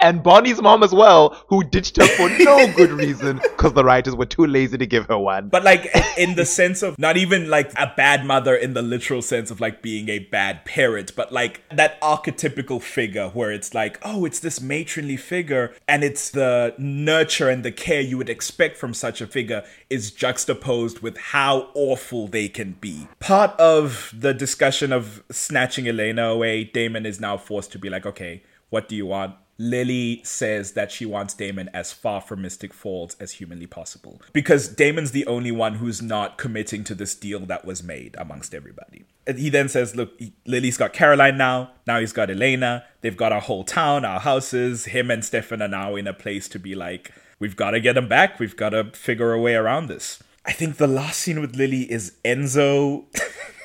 and 0.00 0.22
Bonnie's 0.22 0.60
mom 0.60 0.82
as 0.82 0.92
well, 0.92 1.44
who 1.48 1.64
ditched 1.64 1.96
her 1.96 2.06
for 2.06 2.28
no 2.28 2.72
good 2.76 2.90
reason 2.90 3.38
because 3.38 3.72
the 3.72 3.84
writers 3.84 4.14
were 4.14 4.26
too 4.26 4.46
lazy 4.46 4.78
to 4.78 4.86
give 4.86 5.06
her 5.06 5.18
one. 5.18 5.48
But 5.48 5.64
like 5.64 5.90
in 6.16 6.36
the 6.36 6.44
sense 6.44 6.82
of 6.82 6.98
not 6.98 7.16
even 7.16 7.48
like 7.48 7.72
a 7.76 7.92
bad 7.96 8.24
mother 8.24 8.54
in 8.54 8.74
the 8.74 8.82
literal 8.82 9.22
sense 9.22 9.50
of 9.50 9.60
like 9.60 9.82
being 9.82 10.08
a 10.08 10.18
bad 10.18 10.64
parent, 10.64 11.14
but 11.16 11.32
like 11.32 11.62
that 11.70 12.00
archetypical 12.00 12.80
figure 12.80 13.28
where 13.28 13.50
it's 13.50 13.74
like, 13.74 13.98
oh, 14.02 14.24
it's 14.24 14.40
this 14.40 14.60
matronly 14.60 15.16
figure 15.16 15.74
and 15.88 16.04
it's 16.04 16.30
the 16.30 16.74
nurture 16.78 17.48
and 17.48 17.64
the 17.64 17.72
care 17.72 18.00
you 18.00 18.18
would 18.18 18.28
expect 18.28 18.76
from 18.76 18.94
such 18.94 19.20
a 19.20 19.26
figure 19.26 19.64
is 19.88 20.10
juxtaposed 20.10 21.00
with 21.00 21.16
how 21.16 21.70
awful 21.74 22.26
they 22.28 22.48
can 22.48 22.72
be. 22.80 23.08
Part 23.20 23.58
of 23.58 24.12
the 24.16 24.34
discussion 24.34 24.92
of 24.92 25.22
snatching 25.30 25.88
Elena 25.88 26.28
away, 26.28 26.64
Damon 26.64 27.06
is 27.06 27.20
now 27.20 27.36
forced 27.36 27.72
to 27.72 27.78
be 27.78 27.85
like, 27.90 28.06
okay, 28.06 28.42
what 28.70 28.88
do 28.88 28.96
you 28.96 29.06
want? 29.06 29.36
Lily 29.58 30.20
says 30.22 30.72
that 30.72 30.92
she 30.92 31.06
wants 31.06 31.32
Damon 31.32 31.70
as 31.72 31.92
far 31.92 32.20
from 32.20 32.42
Mystic 32.42 32.74
Falls 32.74 33.16
as 33.18 33.32
humanly 33.32 33.66
possible. 33.66 34.20
Because 34.32 34.68
Damon's 34.68 35.12
the 35.12 35.26
only 35.26 35.50
one 35.50 35.76
who's 35.76 36.02
not 36.02 36.36
committing 36.36 36.84
to 36.84 36.94
this 36.94 37.14
deal 37.14 37.40
that 37.46 37.64
was 37.64 37.82
made 37.82 38.16
amongst 38.18 38.54
everybody. 38.54 39.06
And 39.26 39.38
he 39.38 39.48
then 39.48 39.68
says, 39.68 39.96
Look, 39.96 40.20
Lily's 40.44 40.76
got 40.76 40.92
Caroline 40.92 41.38
now. 41.38 41.70
Now 41.86 42.00
he's 42.00 42.12
got 42.12 42.30
Elena. 42.30 42.84
They've 43.00 43.16
got 43.16 43.32
our 43.32 43.40
whole 43.40 43.64
town, 43.64 44.04
our 44.04 44.20
houses. 44.20 44.86
Him 44.86 45.10
and 45.10 45.24
Stefan 45.24 45.62
are 45.62 45.68
now 45.68 45.96
in 45.96 46.06
a 46.06 46.12
place 46.12 46.48
to 46.48 46.58
be 46.58 46.74
like, 46.74 47.12
We've 47.38 47.56
got 47.56 47.70
to 47.70 47.80
get 47.80 47.94
them 47.94 48.08
back. 48.08 48.38
We've 48.38 48.56
got 48.56 48.70
to 48.70 48.90
figure 48.92 49.32
a 49.32 49.40
way 49.40 49.54
around 49.54 49.88
this. 49.88 50.22
I 50.44 50.52
think 50.52 50.76
the 50.76 50.86
last 50.86 51.20
scene 51.20 51.40
with 51.40 51.56
Lily 51.56 51.90
is 51.90 52.12
Enzo. 52.24 53.06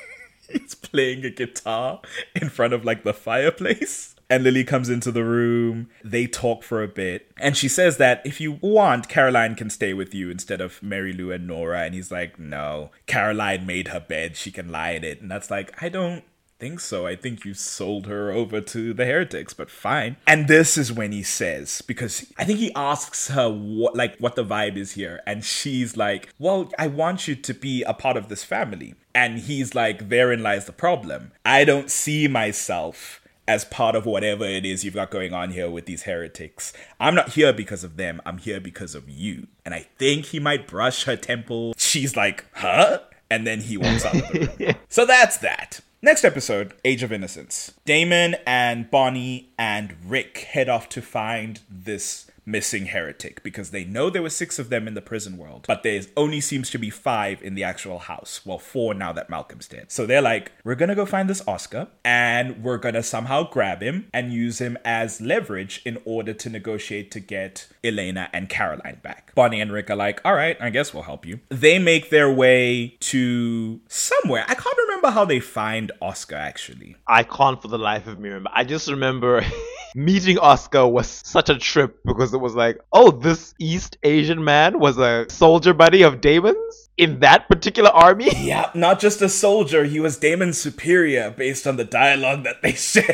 He's 0.52 0.74
playing 0.74 1.24
a 1.24 1.30
guitar 1.30 2.00
in 2.34 2.48
front 2.48 2.72
of 2.72 2.84
like 2.84 3.04
the 3.04 3.14
fireplace. 3.14 4.14
And 4.30 4.44
Lily 4.44 4.64
comes 4.64 4.88
into 4.88 5.12
the 5.12 5.24
room. 5.24 5.90
They 6.02 6.26
talk 6.26 6.62
for 6.62 6.82
a 6.82 6.88
bit. 6.88 7.30
And 7.38 7.54
she 7.54 7.68
says 7.68 7.98
that 7.98 8.22
if 8.24 8.40
you 8.40 8.52
want, 8.62 9.10
Caroline 9.10 9.54
can 9.54 9.68
stay 9.68 9.92
with 9.92 10.14
you 10.14 10.30
instead 10.30 10.62
of 10.62 10.82
Mary 10.82 11.12
Lou 11.12 11.30
and 11.30 11.46
Nora. 11.46 11.82
And 11.82 11.94
he's 11.94 12.10
like, 12.10 12.38
no, 12.38 12.90
Caroline 13.06 13.66
made 13.66 13.88
her 13.88 14.00
bed. 14.00 14.36
She 14.36 14.50
can 14.50 14.70
lie 14.70 14.92
in 14.92 15.04
it. 15.04 15.20
And 15.20 15.30
that's 15.30 15.50
like, 15.50 15.82
I 15.82 15.90
don't 15.90 16.24
think 16.62 16.78
so. 16.78 17.08
I 17.08 17.16
think 17.16 17.44
you 17.44 17.54
sold 17.54 18.06
her 18.06 18.30
over 18.30 18.60
to 18.60 18.94
the 18.94 19.04
heretics, 19.04 19.52
but 19.52 19.68
fine. 19.68 20.16
And 20.28 20.46
this 20.46 20.78
is 20.78 20.92
when 20.92 21.10
he 21.10 21.24
says, 21.24 21.82
because 21.82 22.24
I 22.38 22.44
think 22.44 22.60
he 22.60 22.72
asks 22.76 23.26
her 23.30 23.50
what, 23.50 23.96
like, 23.96 24.16
what 24.18 24.36
the 24.36 24.44
vibe 24.44 24.76
is 24.76 24.92
here. 24.92 25.20
And 25.26 25.44
she's 25.44 25.96
like, 25.96 26.28
well, 26.38 26.70
I 26.78 26.86
want 26.86 27.26
you 27.26 27.34
to 27.34 27.52
be 27.52 27.82
a 27.82 27.92
part 27.92 28.16
of 28.16 28.28
this 28.28 28.44
family. 28.44 28.94
And 29.12 29.40
he's 29.40 29.74
like, 29.74 30.08
therein 30.08 30.44
lies 30.44 30.66
the 30.66 30.72
problem. 30.72 31.32
I 31.44 31.64
don't 31.64 31.90
see 31.90 32.28
myself 32.28 33.20
as 33.48 33.64
part 33.64 33.96
of 33.96 34.06
whatever 34.06 34.44
it 34.44 34.64
is 34.64 34.84
you've 34.84 34.94
got 34.94 35.10
going 35.10 35.34
on 35.34 35.50
here 35.50 35.68
with 35.68 35.86
these 35.86 36.04
heretics. 36.04 36.72
I'm 37.00 37.16
not 37.16 37.30
here 37.30 37.52
because 37.52 37.82
of 37.82 37.96
them, 37.96 38.22
I'm 38.24 38.38
here 38.38 38.60
because 38.60 38.94
of 38.94 39.08
you. 39.08 39.48
And 39.64 39.74
I 39.74 39.88
think 39.98 40.26
he 40.26 40.38
might 40.38 40.68
brush 40.68 41.06
her 41.06 41.16
temple. 41.16 41.74
She's 41.76 42.16
like, 42.16 42.44
huh? 42.52 43.00
And 43.28 43.44
then 43.44 43.62
he 43.62 43.76
walks 43.76 44.04
out 44.04 44.14
of 44.14 44.28
the 44.28 44.56
room. 44.60 44.74
so 44.88 45.04
that's 45.04 45.38
that. 45.38 45.80
Next 46.04 46.24
episode, 46.24 46.74
Age 46.84 47.04
of 47.04 47.12
Innocence. 47.12 47.74
Damon 47.84 48.34
and 48.44 48.90
Bonnie 48.90 49.50
and 49.56 49.94
Rick 50.04 50.38
head 50.38 50.68
off 50.68 50.88
to 50.88 51.00
find 51.00 51.60
this 51.70 52.28
missing 52.44 52.86
heretic 52.86 53.42
because 53.42 53.70
they 53.70 53.84
know 53.84 54.10
there 54.10 54.22
were 54.22 54.30
six 54.30 54.58
of 54.58 54.68
them 54.68 54.88
in 54.88 54.94
the 54.94 55.02
prison 55.02 55.36
world, 55.36 55.64
but 55.68 55.82
there 55.82 56.00
only 56.16 56.40
seems 56.40 56.70
to 56.70 56.78
be 56.78 56.90
five 56.90 57.42
in 57.42 57.54
the 57.54 57.64
actual 57.64 58.00
house. 58.00 58.40
Well, 58.44 58.58
four 58.58 58.94
now 58.94 59.12
that 59.12 59.30
Malcolm's 59.30 59.68
dead. 59.68 59.90
So 59.92 60.06
they're 60.06 60.22
like, 60.22 60.52
we're 60.64 60.74
gonna 60.74 60.94
go 60.94 61.06
find 61.06 61.28
this 61.28 61.46
Oscar 61.46 61.88
and 62.04 62.62
we're 62.62 62.78
gonna 62.78 63.02
somehow 63.02 63.48
grab 63.48 63.82
him 63.82 64.08
and 64.12 64.32
use 64.32 64.60
him 64.60 64.76
as 64.84 65.20
leverage 65.20 65.82
in 65.84 65.98
order 66.04 66.32
to 66.32 66.48
negotiate 66.48 67.10
to 67.12 67.20
get 67.20 67.68
Elena 67.84 68.28
and 68.32 68.48
Caroline 68.48 69.00
back. 69.02 69.32
Bonnie 69.34 69.60
and 69.60 69.72
Rick 69.72 69.90
are 69.90 69.96
like, 69.96 70.20
all 70.24 70.34
right, 70.34 70.56
I 70.60 70.70
guess 70.70 70.92
we'll 70.92 71.04
help 71.04 71.26
you. 71.26 71.40
They 71.48 71.78
make 71.78 72.10
their 72.10 72.32
way 72.32 72.96
to 73.00 73.80
somewhere. 73.88 74.44
I 74.48 74.54
can't 74.54 74.76
remember 74.76 75.10
how 75.10 75.24
they 75.24 75.40
find 75.40 75.92
Oscar 76.00 76.36
actually. 76.36 76.96
I 77.06 77.22
can't 77.22 77.60
for 77.60 77.68
the 77.68 77.78
life 77.78 78.06
of 78.06 78.18
me 78.18 78.28
remember. 78.28 78.50
I 78.52 78.64
just 78.64 78.88
remember 78.88 79.44
meeting 79.94 80.38
Oscar 80.38 80.86
was 80.86 81.08
such 81.24 81.48
a 81.48 81.58
trip 81.58 82.00
because 82.04 82.31
it 82.34 82.40
was 82.40 82.54
like, 82.54 82.80
oh, 82.92 83.10
this 83.10 83.54
East 83.58 83.98
Asian 84.02 84.42
man 84.44 84.78
was 84.78 84.98
a 84.98 85.26
soldier 85.28 85.74
buddy 85.74 86.02
of 86.02 86.20
Damon's 86.20 86.81
in 86.96 87.20
that 87.20 87.48
particular 87.48 87.90
army. 87.90 88.30
Yeah, 88.42 88.70
not 88.74 88.98
just 88.98 89.22
a 89.22 89.28
soldier, 89.28 89.84
he 89.84 90.00
was 90.00 90.18
Damon's 90.18 90.58
superior 90.58 91.30
based 91.30 91.66
on 91.66 91.76
the 91.76 91.84
dialogue 91.84 92.42
that 92.42 92.60
they 92.60 92.72
said. 92.92 93.04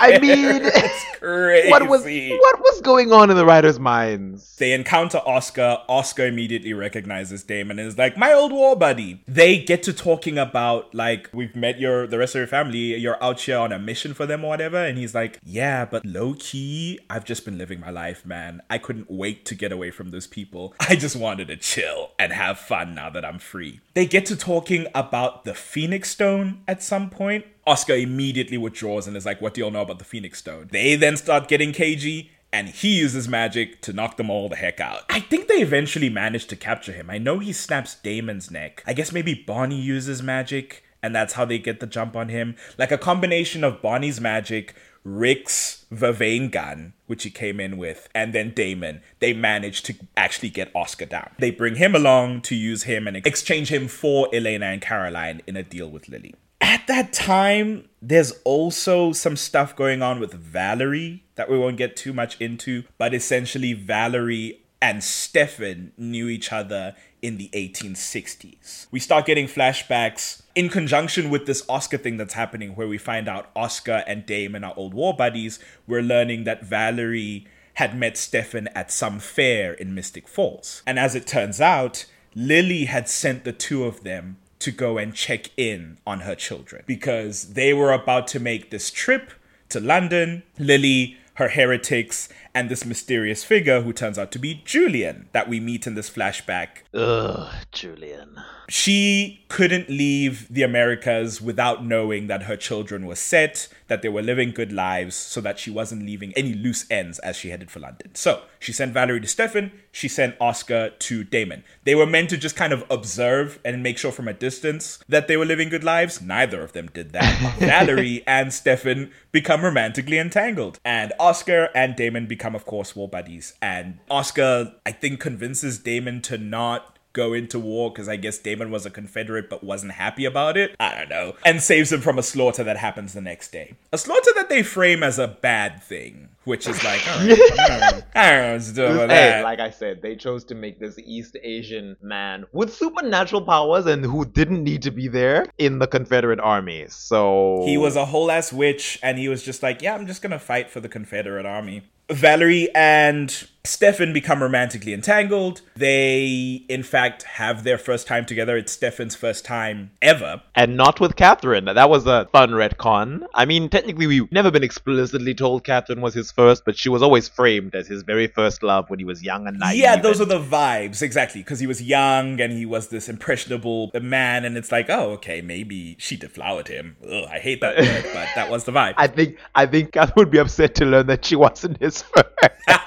I 0.00 0.18
mean, 0.20 0.60
it's 0.64 1.18
crazy. 1.18 1.68
What 1.68 1.88
was 1.88 2.04
what 2.04 2.60
was 2.60 2.80
going 2.80 3.12
on 3.12 3.28
in 3.28 3.36
the 3.36 3.44
writers' 3.44 3.80
minds? 3.80 4.56
They 4.56 4.72
encounter 4.72 5.18
Oscar. 5.18 5.78
Oscar 5.88 6.26
immediately 6.26 6.72
recognizes 6.74 7.42
Damon 7.42 7.80
and 7.80 7.88
is 7.88 7.98
like, 7.98 8.16
"My 8.16 8.32
old 8.32 8.52
war 8.52 8.76
buddy." 8.76 9.22
They 9.26 9.58
get 9.58 9.82
to 9.84 9.92
talking 9.92 10.38
about 10.38 10.94
like, 10.94 11.28
"We've 11.32 11.56
met 11.56 11.80
your 11.80 12.06
the 12.06 12.18
rest 12.18 12.36
of 12.36 12.40
your 12.40 12.46
family. 12.46 12.96
You're 12.96 13.22
out 13.22 13.40
here 13.40 13.58
on 13.58 13.72
a 13.72 13.78
mission 13.80 14.14
for 14.14 14.26
them 14.26 14.44
or 14.44 14.48
whatever." 14.48 14.78
And 14.78 14.96
he's 14.96 15.14
like, 15.14 15.40
"Yeah, 15.44 15.84
but 15.84 16.06
low 16.06 16.34
key, 16.38 17.00
I've 17.10 17.24
just 17.24 17.44
been 17.44 17.58
living 17.58 17.80
my 17.80 17.90
life, 17.90 18.24
man. 18.24 18.62
I 18.70 18.78
couldn't 18.78 19.10
wait 19.10 19.44
to 19.46 19.56
get 19.56 19.72
away 19.72 19.90
from 19.90 20.10
those 20.10 20.28
people. 20.28 20.74
I 20.80 20.94
just 20.94 21.16
wanted 21.16 21.48
to 21.48 21.56
chill 21.56 22.12
and 22.18 22.32
have 22.32 22.58
fun 22.58 22.94
now 23.02 23.10
that 23.10 23.24
I'm 23.24 23.38
free." 23.38 23.80
They 23.94 24.06
get 24.06 24.26
to 24.26 24.36
talking 24.36 24.86
about 24.94 25.44
the 25.44 25.54
Phoenix 25.54 26.10
Stone 26.10 26.62
at 26.68 26.82
some 26.82 27.10
point. 27.10 27.44
Oscar 27.66 27.94
immediately 27.94 28.58
withdraws 28.58 29.06
and 29.06 29.16
is 29.16 29.26
like, 29.26 29.40
What 29.40 29.54
do 29.54 29.60
y'all 29.60 29.70
know 29.70 29.82
about 29.82 29.98
the 29.98 30.04
Phoenix 30.04 30.38
Stone? 30.38 30.68
They 30.72 30.96
then 30.96 31.16
start 31.16 31.48
getting 31.48 31.72
cagey, 31.72 32.30
and 32.52 32.68
he 32.68 32.98
uses 32.98 33.28
magic 33.28 33.80
to 33.82 33.92
knock 33.92 34.16
them 34.16 34.30
all 34.30 34.48
the 34.48 34.56
heck 34.56 34.80
out. 34.80 35.02
I 35.08 35.20
think 35.20 35.48
they 35.48 35.62
eventually 35.62 36.10
manage 36.10 36.46
to 36.46 36.56
capture 36.56 36.92
him. 36.92 37.08
I 37.08 37.18
know 37.18 37.38
he 37.38 37.52
snaps 37.52 37.94
Damon's 37.94 38.50
neck. 38.50 38.82
I 38.86 38.92
guess 38.92 39.12
maybe 39.12 39.34
Bonnie 39.34 39.80
uses 39.80 40.22
magic, 40.22 40.84
and 41.02 41.14
that's 41.14 41.34
how 41.34 41.44
they 41.44 41.58
get 41.58 41.80
the 41.80 41.86
jump 41.86 42.16
on 42.16 42.28
him. 42.28 42.56
Like 42.78 42.92
a 42.92 42.98
combination 42.98 43.64
of 43.64 43.80
Bonnie's 43.80 44.20
magic, 44.20 44.74
Rick's 45.04 45.84
Vervain 45.92 46.50
gun, 46.50 46.92
which 47.06 47.24
he 47.24 47.30
came 47.30 47.60
in 47.60 47.76
with, 47.76 48.08
and 48.14 48.32
then 48.32 48.52
Damon, 48.54 49.02
they 49.18 49.32
managed 49.32 49.84
to 49.86 49.94
actually 50.16 50.50
get 50.50 50.70
Oscar 50.74 51.06
down. 51.06 51.30
They 51.38 51.50
bring 51.50 51.76
him 51.76 51.94
along 51.94 52.42
to 52.42 52.54
use 52.54 52.84
him 52.84 53.06
and 53.06 53.16
exchange 53.16 53.70
him 53.70 53.88
for 53.88 54.28
Elena 54.32 54.66
and 54.66 54.80
Caroline 54.80 55.42
in 55.46 55.56
a 55.56 55.62
deal 55.62 55.90
with 55.90 56.08
Lily. 56.08 56.34
At 56.60 56.86
that 56.86 57.12
time, 57.12 57.88
there's 58.00 58.32
also 58.44 59.12
some 59.12 59.36
stuff 59.36 59.74
going 59.74 60.02
on 60.02 60.20
with 60.20 60.32
Valerie 60.32 61.24
that 61.34 61.50
we 61.50 61.58
won't 61.58 61.76
get 61.76 61.96
too 61.96 62.12
much 62.12 62.40
into, 62.40 62.84
but 62.98 63.12
essentially, 63.12 63.72
Valerie 63.72 64.60
and 64.80 65.02
Stefan 65.02 65.92
knew 65.96 66.28
each 66.28 66.52
other 66.52 66.94
in 67.22 67.38
the 67.38 67.48
1860s. 67.54 68.88
We 68.90 68.98
start 68.98 69.24
getting 69.24 69.46
flashbacks 69.46 70.42
in 70.54 70.68
conjunction 70.68 71.30
with 71.30 71.46
this 71.46 71.64
Oscar 71.68 71.96
thing 71.96 72.16
that's 72.16 72.34
happening, 72.34 72.74
where 72.74 72.88
we 72.88 72.98
find 72.98 73.28
out 73.28 73.50
Oscar 73.56 74.02
and 74.06 74.26
Damon 74.26 74.64
are 74.64 74.74
old 74.76 74.92
war 74.92 75.14
buddies. 75.16 75.60
We're 75.86 76.02
learning 76.02 76.44
that 76.44 76.64
Valerie 76.64 77.46
had 77.74 77.96
met 77.96 78.16
Stefan 78.16 78.68
at 78.68 78.90
some 78.90 79.18
fair 79.18 79.72
in 79.72 79.94
Mystic 79.94 80.28
Falls. 80.28 80.82
And 80.86 80.98
as 80.98 81.14
it 81.14 81.26
turns 81.26 81.60
out, 81.60 82.04
Lily 82.34 82.86
had 82.86 83.08
sent 83.08 83.44
the 83.44 83.52
two 83.52 83.84
of 83.84 84.02
them 84.02 84.36
to 84.58 84.70
go 84.70 84.98
and 84.98 85.14
check 85.14 85.50
in 85.56 85.98
on 86.06 86.20
her 86.20 86.34
children 86.34 86.84
because 86.86 87.54
they 87.54 87.72
were 87.72 87.92
about 87.92 88.26
to 88.28 88.40
make 88.40 88.70
this 88.70 88.90
trip 88.90 89.32
to 89.68 89.80
London. 89.80 90.42
Lily, 90.58 91.16
her 91.34 91.48
heretics, 91.48 92.28
and 92.54 92.68
this 92.68 92.84
mysterious 92.84 93.44
figure 93.44 93.82
who 93.82 93.92
turns 93.92 94.18
out 94.18 94.30
to 94.32 94.38
be 94.38 94.62
Julian 94.64 95.28
that 95.32 95.48
we 95.48 95.60
meet 95.60 95.86
in 95.86 95.94
this 95.94 96.10
flashback. 96.10 96.82
Ugh, 96.94 97.52
Julian. 97.70 98.40
She 98.68 99.44
couldn't 99.48 99.90
leave 99.90 100.46
the 100.48 100.62
Americas 100.62 101.42
without 101.42 101.84
knowing 101.84 102.26
that 102.28 102.44
her 102.44 102.56
children 102.56 103.04
were 103.04 103.16
set, 103.16 103.68
that 103.88 104.00
they 104.00 104.08
were 104.08 104.22
living 104.22 104.52
good 104.52 104.72
lives, 104.72 105.14
so 105.14 105.42
that 105.42 105.58
she 105.58 105.70
wasn't 105.70 106.06
leaving 106.06 106.32
any 106.34 106.54
loose 106.54 106.86
ends 106.90 107.18
as 107.18 107.36
she 107.36 107.50
headed 107.50 107.70
for 107.70 107.80
London. 107.80 108.14
So 108.14 108.42
she 108.58 108.72
sent 108.72 108.94
Valerie 108.94 109.20
to 109.20 109.26
Stefan, 109.26 109.72
she 109.90 110.08
sent 110.08 110.36
Oscar 110.40 110.90
to 110.90 111.22
Damon. 111.22 111.64
They 111.84 111.94
were 111.94 112.06
meant 112.06 112.30
to 112.30 112.38
just 112.38 112.56
kind 112.56 112.72
of 112.72 112.84
observe 112.88 113.58
and 113.62 113.82
make 113.82 113.98
sure 113.98 114.10
from 114.10 114.26
a 114.26 114.32
distance 114.32 115.00
that 115.06 115.28
they 115.28 115.36
were 115.36 115.44
living 115.44 115.68
good 115.68 115.84
lives. 115.84 116.22
Neither 116.22 116.62
of 116.62 116.72
them 116.72 116.88
did 116.94 117.12
that. 117.12 117.56
Valerie 117.58 118.22
and 118.26 118.54
Stefan 118.54 119.10
become 119.32 119.62
romantically 119.62 120.18
entangled, 120.18 120.80
and 120.82 121.12
Oscar 121.18 121.68
and 121.74 121.94
Damon 121.94 122.26
become, 122.26 122.41
of 122.54 122.64
course, 122.66 122.94
war 122.96 123.08
buddies. 123.08 123.54
And 123.62 123.98
Oscar, 124.10 124.74
I 124.86 124.92
think, 124.92 125.20
convinces 125.20 125.78
Damon 125.78 126.20
to 126.22 126.38
not 126.38 126.88
go 127.14 127.34
into 127.34 127.58
war 127.58 127.90
because 127.90 128.08
I 128.08 128.16
guess 128.16 128.38
Damon 128.38 128.70
was 128.70 128.86
a 128.86 128.90
Confederate 128.90 129.50
but 129.50 129.62
wasn't 129.62 129.92
happy 129.92 130.24
about 130.24 130.56
it. 130.56 130.74
I 130.80 130.94
don't 130.94 131.10
know. 131.10 131.34
And 131.44 131.60
saves 131.62 131.92
him 131.92 132.00
from 132.00 132.18
a 132.18 132.22
slaughter 132.22 132.64
that 132.64 132.78
happens 132.78 133.12
the 133.12 133.20
next 133.20 133.52
day. 133.52 133.74
A 133.92 133.98
slaughter 133.98 134.30
that 134.36 134.48
they 134.48 134.62
frame 134.62 135.02
as 135.02 135.18
a 135.18 135.28
bad 135.28 135.82
thing, 135.82 136.30
which 136.44 136.66
is 136.66 136.82
like, 136.82 137.06
all 137.06 137.18
right, 137.26 137.38
all 137.58 137.68
right, 137.68 138.02
I 138.14 138.30
don't 138.30 138.40
know 138.46 138.52
what's 138.54 138.72
doing 138.72 138.92
with 138.96 139.10
Hey, 139.10 139.28
that. 139.28 139.44
like 139.44 139.60
I 139.60 139.68
said, 139.68 140.00
they 140.00 140.16
chose 140.16 140.42
to 140.44 140.54
make 140.54 140.80
this 140.80 140.98
East 141.04 141.36
Asian 141.42 141.98
man 142.00 142.46
with 142.52 142.72
supernatural 142.74 143.42
powers 143.42 143.84
and 143.84 144.02
who 144.06 144.24
didn't 144.24 144.64
need 144.64 144.80
to 144.80 144.90
be 144.90 145.06
there 145.08 145.44
in 145.58 145.80
the 145.80 145.86
Confederate 145.86 146.40
army. 146.40 146.86
So 146.88 147.62
He 147.66 147.76
was 147.76 147.94
a 147.94 148.06
whole 148.06 148.30
ass 148.30 148.54
witch, 148.54 148.98
and 149.02 149.18
he 149.18 149.28
was 149.28 149.42
just 149.42 149.62
like, 149.62 149.82
yeah, 149.82 149.94
I'm 149.94 150.06
just 150.06 150.22
gonna 150.22 150.38
fight 150.38 150.70
for 150.70 150.80
the 150.80 150.88
Confederate 150.88 151.44
army. 151.44 151.82
Valerie 152.10 152.68
and 152.74 153.46
Stefan 153.64 154.12
become 154.12 154.42
romantically 154.42 154.92
entangled. 154.92 155.60
They, 155.76 156.64
in 156.68 156.82
fact, 156.82 157.22
have 157.22 157.62
their 157.62 157.78
first 157.78 158.08
time 158.08 158.24
together. 158.26 158.56
It's 158.56 158.72
Stefan's 158.72 159.14
first 159.14 159.44
time 159.44 159.92
ever. 160.02 160.42
and 160.56 160.76
not 160.76 160.98
with 160.98 161.14
Katherine. 161.14 161.66
That 161.66 161.88
was 161.88 162.06
a 162.06 162.28
fun 162.32 162.50
retcon. 162.50 163.24
I 163.34 163.44
mean, 163.44 163.68
technically, 163.68 164.06
we've 164.08 164.30
never 164.32 164.50
been 164.50 164.64
explicitly 164.64 165.34
told 165.34 165.62
Katherine 165.64 166.00
was 166.00 166.12
his 166.14 166.32
first, 166.32 166.64
but 166.64 166.76
she 166.76 166.88
was 166.88 167.02
always 167.02 167.28
framed 167.28 167.74
as 167.76 167.86
his 167.86 168.02
very 168.02 168.26
first 168.26 168.62
love 168.64 168.90
when 168.90 168.98
he 168.98 169.04
was 169.04 169.22
young 169.22 169.46
and 169.46 169.58
naive. 169.60 169.78
yeah, 169.78 169.96
those 169.96 170.20
are 170.20 170.24
the 170.24 170.40
vibes, 170.40 171.00
exactly. 171.00 171.40
Because 171.42 171.60
he 171.60 171.66
was 171.68 171.80
young 171.80 172.40
and 172.40 172.52
he 172.52 172.66
was 172.66 172.88
this 172.88 173.08
impressionable 173.08 173.92
man, 174.00 174.44
and 174.44 174.56
it's 174.56 174.72
like, 174.72 174.90
oh, 174.90 175.10
okay, 175.12 175.40
maybe 175.40 175.94
she 176.00 176.16
deflowered 176.16 176.66
him. 176.66 176.96
Ugh, 177.04 177.24
I 177.30 177.38
hate 177.38 177.60
that 177.60 177.76
word, 177.78 178.04
but 178.12 178.28
that 178.34 178.50
was 178.50 178.64
the 178.64 178.72
vibe. 178.72 178.94
I 178.96 179.06
think 179.06 179.38
I 179.54 179.66
think 179.66 179.92
Katherine 179.92 180.14
would 180.16 180.30
be 180.30 180.38
upset 180.38 180.74
to 180.76 180.84
learn 180.84 181.06
that 181.06 181.24
she 181.24 181.36
wasn't 181.36 181.80
his 181.80 182.02
first. 182.14 182.26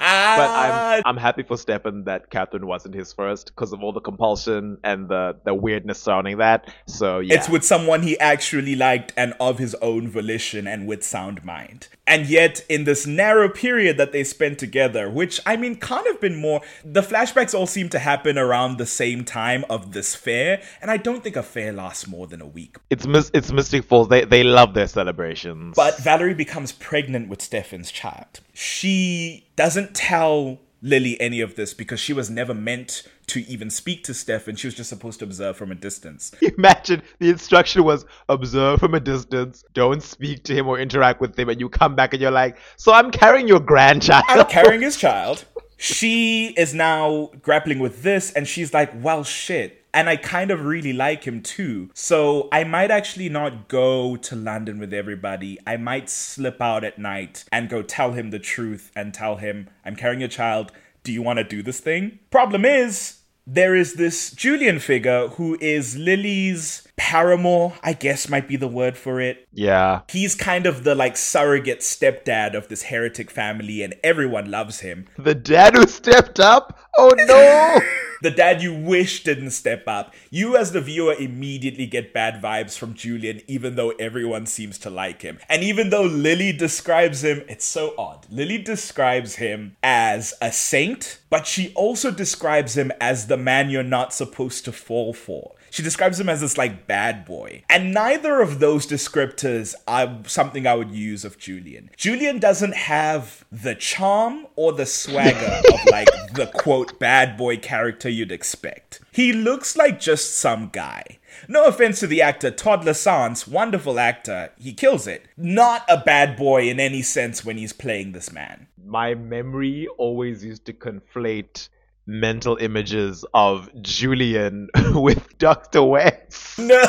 But 0.06 0.50
I'm 0.50 0.72
ah. 0.72 1.02
I'm 1.04 1.16
happy 1.16 1.42
for 1.42 1.56
Stefan 1.56 2.04
that 2.04 2.30
Katherine 2.30 2.66
wasn't 2.66 2.94
his 2.94 3.12
first 3.12 3.46
because 3.48 3.72
of 3.72 3.82
all 3.82 3.92
the 3.92 4.00
compulsion 4.00 4.78
and 4.84 5.08
the 5.08 5.36
the 5.44 5.54
weirdness 5.54 6.00
surrounding 6.00 6.38
that. 6.38 6.70
So 6.86 7.18
yeah, 7.18 7.34
It's 7.34 7.48
with 7.48 7.64
someone 7.64 8.02
he 8.02 8.18
actually 8.18 8.76
liked 8.76 9.12
and 9.16 9.34
of 9.40 9.58
his 9.58 9.74
own 9.76 10.08
volition 10.08 10.66
and 10.66 10.86
with 10.86 11.02
sound 11.04 11.44
mind. 11.44 11.88
And 12.06 12.26
yet, 12.26 12.64
in 12.68 12.84
this 12.84 13.06
narrow 13.06 13.48
period 13.48 13.96
that 13.96 14.12
they 14.12 14.22
spent 14.22 14.58
together, 14.58 15.10
which 15.10 15.40
I 15.44 15.56
mean, 15.56 15.76
can't 15.76 16.06
have 16.06 16.20
been 16.20 16.36
more, 16.36 16.60
the 16.84 17.00
flashbacks 17.00 17.52
all 17.52 17.66
seem 17.66 17.88
to 17.90 17.98
happen 17.98 18.38
around 18.38 18.78
the 18.78 18.86
same 18.86 19.24
time 19.24 19.64
of 19.68 19.92
this 19.92 20.14
fair, 20.14 20.62
and 20.80 20.90
I 20.90 20.98
don't 20.98 21.22
think 21.24 21.36
a 21.36 21.42
fair 21.42 21.72
lasts 21.72 22.06
more 22.06 22.26
than 22.26 22.40
a 22.40 22.46
week. 22.46 22.76
it's 22.90 23.06
it's 23.34 23.50
Mystic 23.52 23.84
Falls. 23.84 24.08
They 24.08 24.24
they 24.24 24.44
love 24.44 24.74
their 24.74 24.86
celebrations. 24.86 25.74
But 25.74 25.98
Valerie 25.98 26.34
becomes 26.34 26.72
pregnant 26.72 27.28
with 27.28 27.42
Stefan's 27.42 27.90
child. 27.90 28.40
She 28.52 29.48
doesn't 29.56 29.94
tell 29.94 30.60
Lily 30.82 31.20
any 31.20 31.40
of 31.40 31.56
this 31.56 31.74
because 31.74 31.98
she 31.98 32.12
was 32.12 32.30
never 32.30 32.54
meant 32.54 33.02
to 33.28 33.40
even 33.48 33.70
speak 33.70 34.04
to 34.04 34.14
Stefan. 34.14 34.56
She 34.56 34.66
was 34.66 34.74
just 34.74 34.88
supposed 34.88 35.18
to 35.18 35.24
observe 35.24 35.56
from 35.56 35.72
a 35.72 35.74
distance. 35.74 36.32
Imagine 36.58 37.02
the 37.18 37.30
instruction 37.30 37.84
was 37.84 38.04
observe 38.28 38.80
from 38.80 38.94
a 38.94 39.00
distance, 39.00 39.64
don't 39.74 40.02
speak 40.02 40.44
to 40.44 40.54
him 40.54 40.68
or 40.68 40.78
interact 40.78 41.20
with 41.20 41.38
him, 41.38 41.48
and 41.48 41.60
you 41.60 41.68
come 41.68 41.94
back 41.94 42.12
and 42.12 42.22
you're 42.22 42.30
like, 42.30 42.56
So 42.76 42.92
I'm 42.92 43.10
carrying 43.10 43.48
your 43.48 43.60
grandchild. 43.60 44.24
I'm 44.28 44.46
carrying 44.46 44.82
his 44.82 44.96
child. 44.96 45.44
She 45.78 46.54
is 46.56 46.72
now 46.72 47.30
grappling 47.42 47.80
with 47.80 48.02
this, 48.02 48.32
and 48.32 48.48
she's 48.48 48.72
like, 48.72 48.90
well, 48.94 49.24
shit. 49.24 49.82
And 49.92 50.08
I 50.10 50.16
kind 50.16 50.50
of 50.50 50.64
really 50.64 50.92
like 50.92 51.24
him 51.24 51.42
too. 51.42 51.90
So 51.94 52.48
I 52.52 52.64
might 52.64 52.90
actually 52.90 53.30
not 53.30 53.68
go 53.68 54.16
to 54.16 54.36
London 54.36 54.78
with 54.78 54.92
everybody. 54.92 55.58
I 55.66 55.78
might 55.78 56.10
slip 56.10 56.60
out 56.60 56.84
at 56.84 56.98
night 56.98 57.44
and 57.50 57.70
go 57.70 57.82
tell 57.82 58.12
him 58.12 58.30
the 58.30 58.38
truth 58.38 58.90
and 58.94 59.14
tell 59.14 59.36
him, 59.36 59.70
I'm 59.86 59.96
carrying 59.96 60.22
a 60.22 60.28
child. 60.28 60.70
Do 61.06 61.12
you 61.12 61.22
want 61.22 61.36
to 61.36 61.44
do 61.44 61.62
this 61.62 61.78
thing? 61.78 62.18
Problem 62.32 62.64
is, 62.64 63.18
there 63.46 63.76
is 63.76 63.94
this 63.94 64.32
Julian 64.32 64.80
figure 64.80 65.28
who 65.28 65.56
is 65.60 65.96
Lily's 65.96 66.82
paramour, 66.96 67.74
I 67.80 67.92
guess 67.92 68.28
might 68.28 68.48
be 68.48 68.56
the 68.56 68.66
word 68.66 68.96
for 68.96 69.20
it 69.20 69.46
yeah. 69.52 70.00
he's 70.08 70.34
kind 70.34 70.66
of 70.66 70.82
the 70.82 70.96
like 70.96 71.16
surrogate 71.16 71.80
stepdad 71.80 72.54
of 72.54 72.66
this 72.66 72.82
heretic 72.82 73.30
family 73.30 73.82
and 73.82 73.94
everyone 74.02 74.50
loves 74.50 74.80
him 74.80 75.06
The 75.16 75.36
dad 75.36 75.76
who 75.76 75.86
stepped 75.86 76.40
up? 76.40 76.76
Oh 76.98 77.12
no! 77.16 77.80
the 78.22 78.30
dad 78.30 78.62
you 78.62 78.74
wish 78.74 79.22
didn't 79.22 79.50
step 79.50 79.84
up. 79.86 80.14
You 80.30 80.56
as 80.56 80.72
the 80.72 80.80
viewer 80.80 81.14
immediately 81.14 81.86
get 81.86 82.12
bad 82.12 82.42
vibes 82.42 82.76
from 82.78 82.94
julian 82.94 83.42
even 83.46 83.76
though 83.76 83.90
everyone 83.90 84.46
seems 84.46 84.78
to 84.78 84.90
like 84.90 85.22
him. 85.22 85.38
And 85.48 85.62
even 85.62 85.90
though 85.90 86.04
lily 86.04 86.52
describes 86.52 87.24
him 87.24 87.42
it's 87.48 87.64
so 87.64 87.94
odd. 87.98 88.26
Lily 88.30 88.58
describes 88.58 89.36
him 89.36 89.76
as 89.82 90.34
a 90.40 90.52
saint 90.52 91.18
but 91.30 91.46
she 91.46 91.72
also 91.74 92.10
describes 92.10 92.76
him 92.76 92.92
as 93.00 93.26
the 93.26 93.36
man 93.36 93.70
you're 93.70 93.82
not 93.82 94.12
supposed 94.12 94.64
to 94.64 94.72
fall 94.72 95.12
for 95.12 95.55
she 95.76 95.82
describes 95.82 96.18
him 96.18 96.30
as 96.30 96.40
this 96.40 96.56
like 96.56 96.86
bad 96.86 97.26
boy. 97.26 97.62
And 97.68 97.92
neither 97.92 98.40
of 98.40 98.60
those 98.60 98.86
descriptors 98.86 99.74
are 99.86 100.20
something 100.26 100.66
I 100.66 100.74
would 100.74 100.90
use 100.90 101.22
of 101.22 101.36
Julian. 101.36 101.90
Julian 101.98 102.38
doesn't 102.38 102.74
have 102.74 103.44
the 103.52 103.74
charm 103.74 104.46
or 104.56 104.72
the 104.72 104.86
swagger 104.86 105.60
of 105.74 105.80
like 105.90 106.08
the 106.32 106.50
quote 106.54 106.98
bad 106.98 107.36
boy 107.36 107.58
character 107.58 108.08
you'd 108.08 108.32
expect. 108.32 109.02
He 109.12 109.34
looks 109.34 109.76
like 109.76 110.00
just 110.00 110.38
some 110.38 110.70
guy. 110.72 111.18
No 111.46 111.66
offense 111.66 112.00
to 112.00 112.06
the 112.06 112.22
actor 112.22 112.50
Todd 112.50 112.80
Lasance, 112.80 113.46
wonderful 113.46 113.98
actor, 113.98 114.52
he 114.58 114.72
kills 114.72 115.06
it. 115.06 115.26
Not 115.36 115.84
a 115.90 115.98
bad 115.98 116.38
boy 116.38 116.70
in 116.70 116.80
any 116.80 117.02
sense 117.02 117.44
when 117.44 117.58
he's 117.58 117.74
playing 117.74 118.12
this 118.12 118.32
man. 118.32 118.68
My 118.82 119.14
memory 119.14 119.88
always 119.98 120.42
used 120.42 120.64
to 120.64 120.72
conflate 120.72 121.68
mental 122.06 122.56
images 122.56 123.24
of 123.34 123.68
Julian 123.82 124.68
with 124.94 125.38
Dr. 125.38 125.82
Wes. 125.82 126.56
No! 126.58 126.82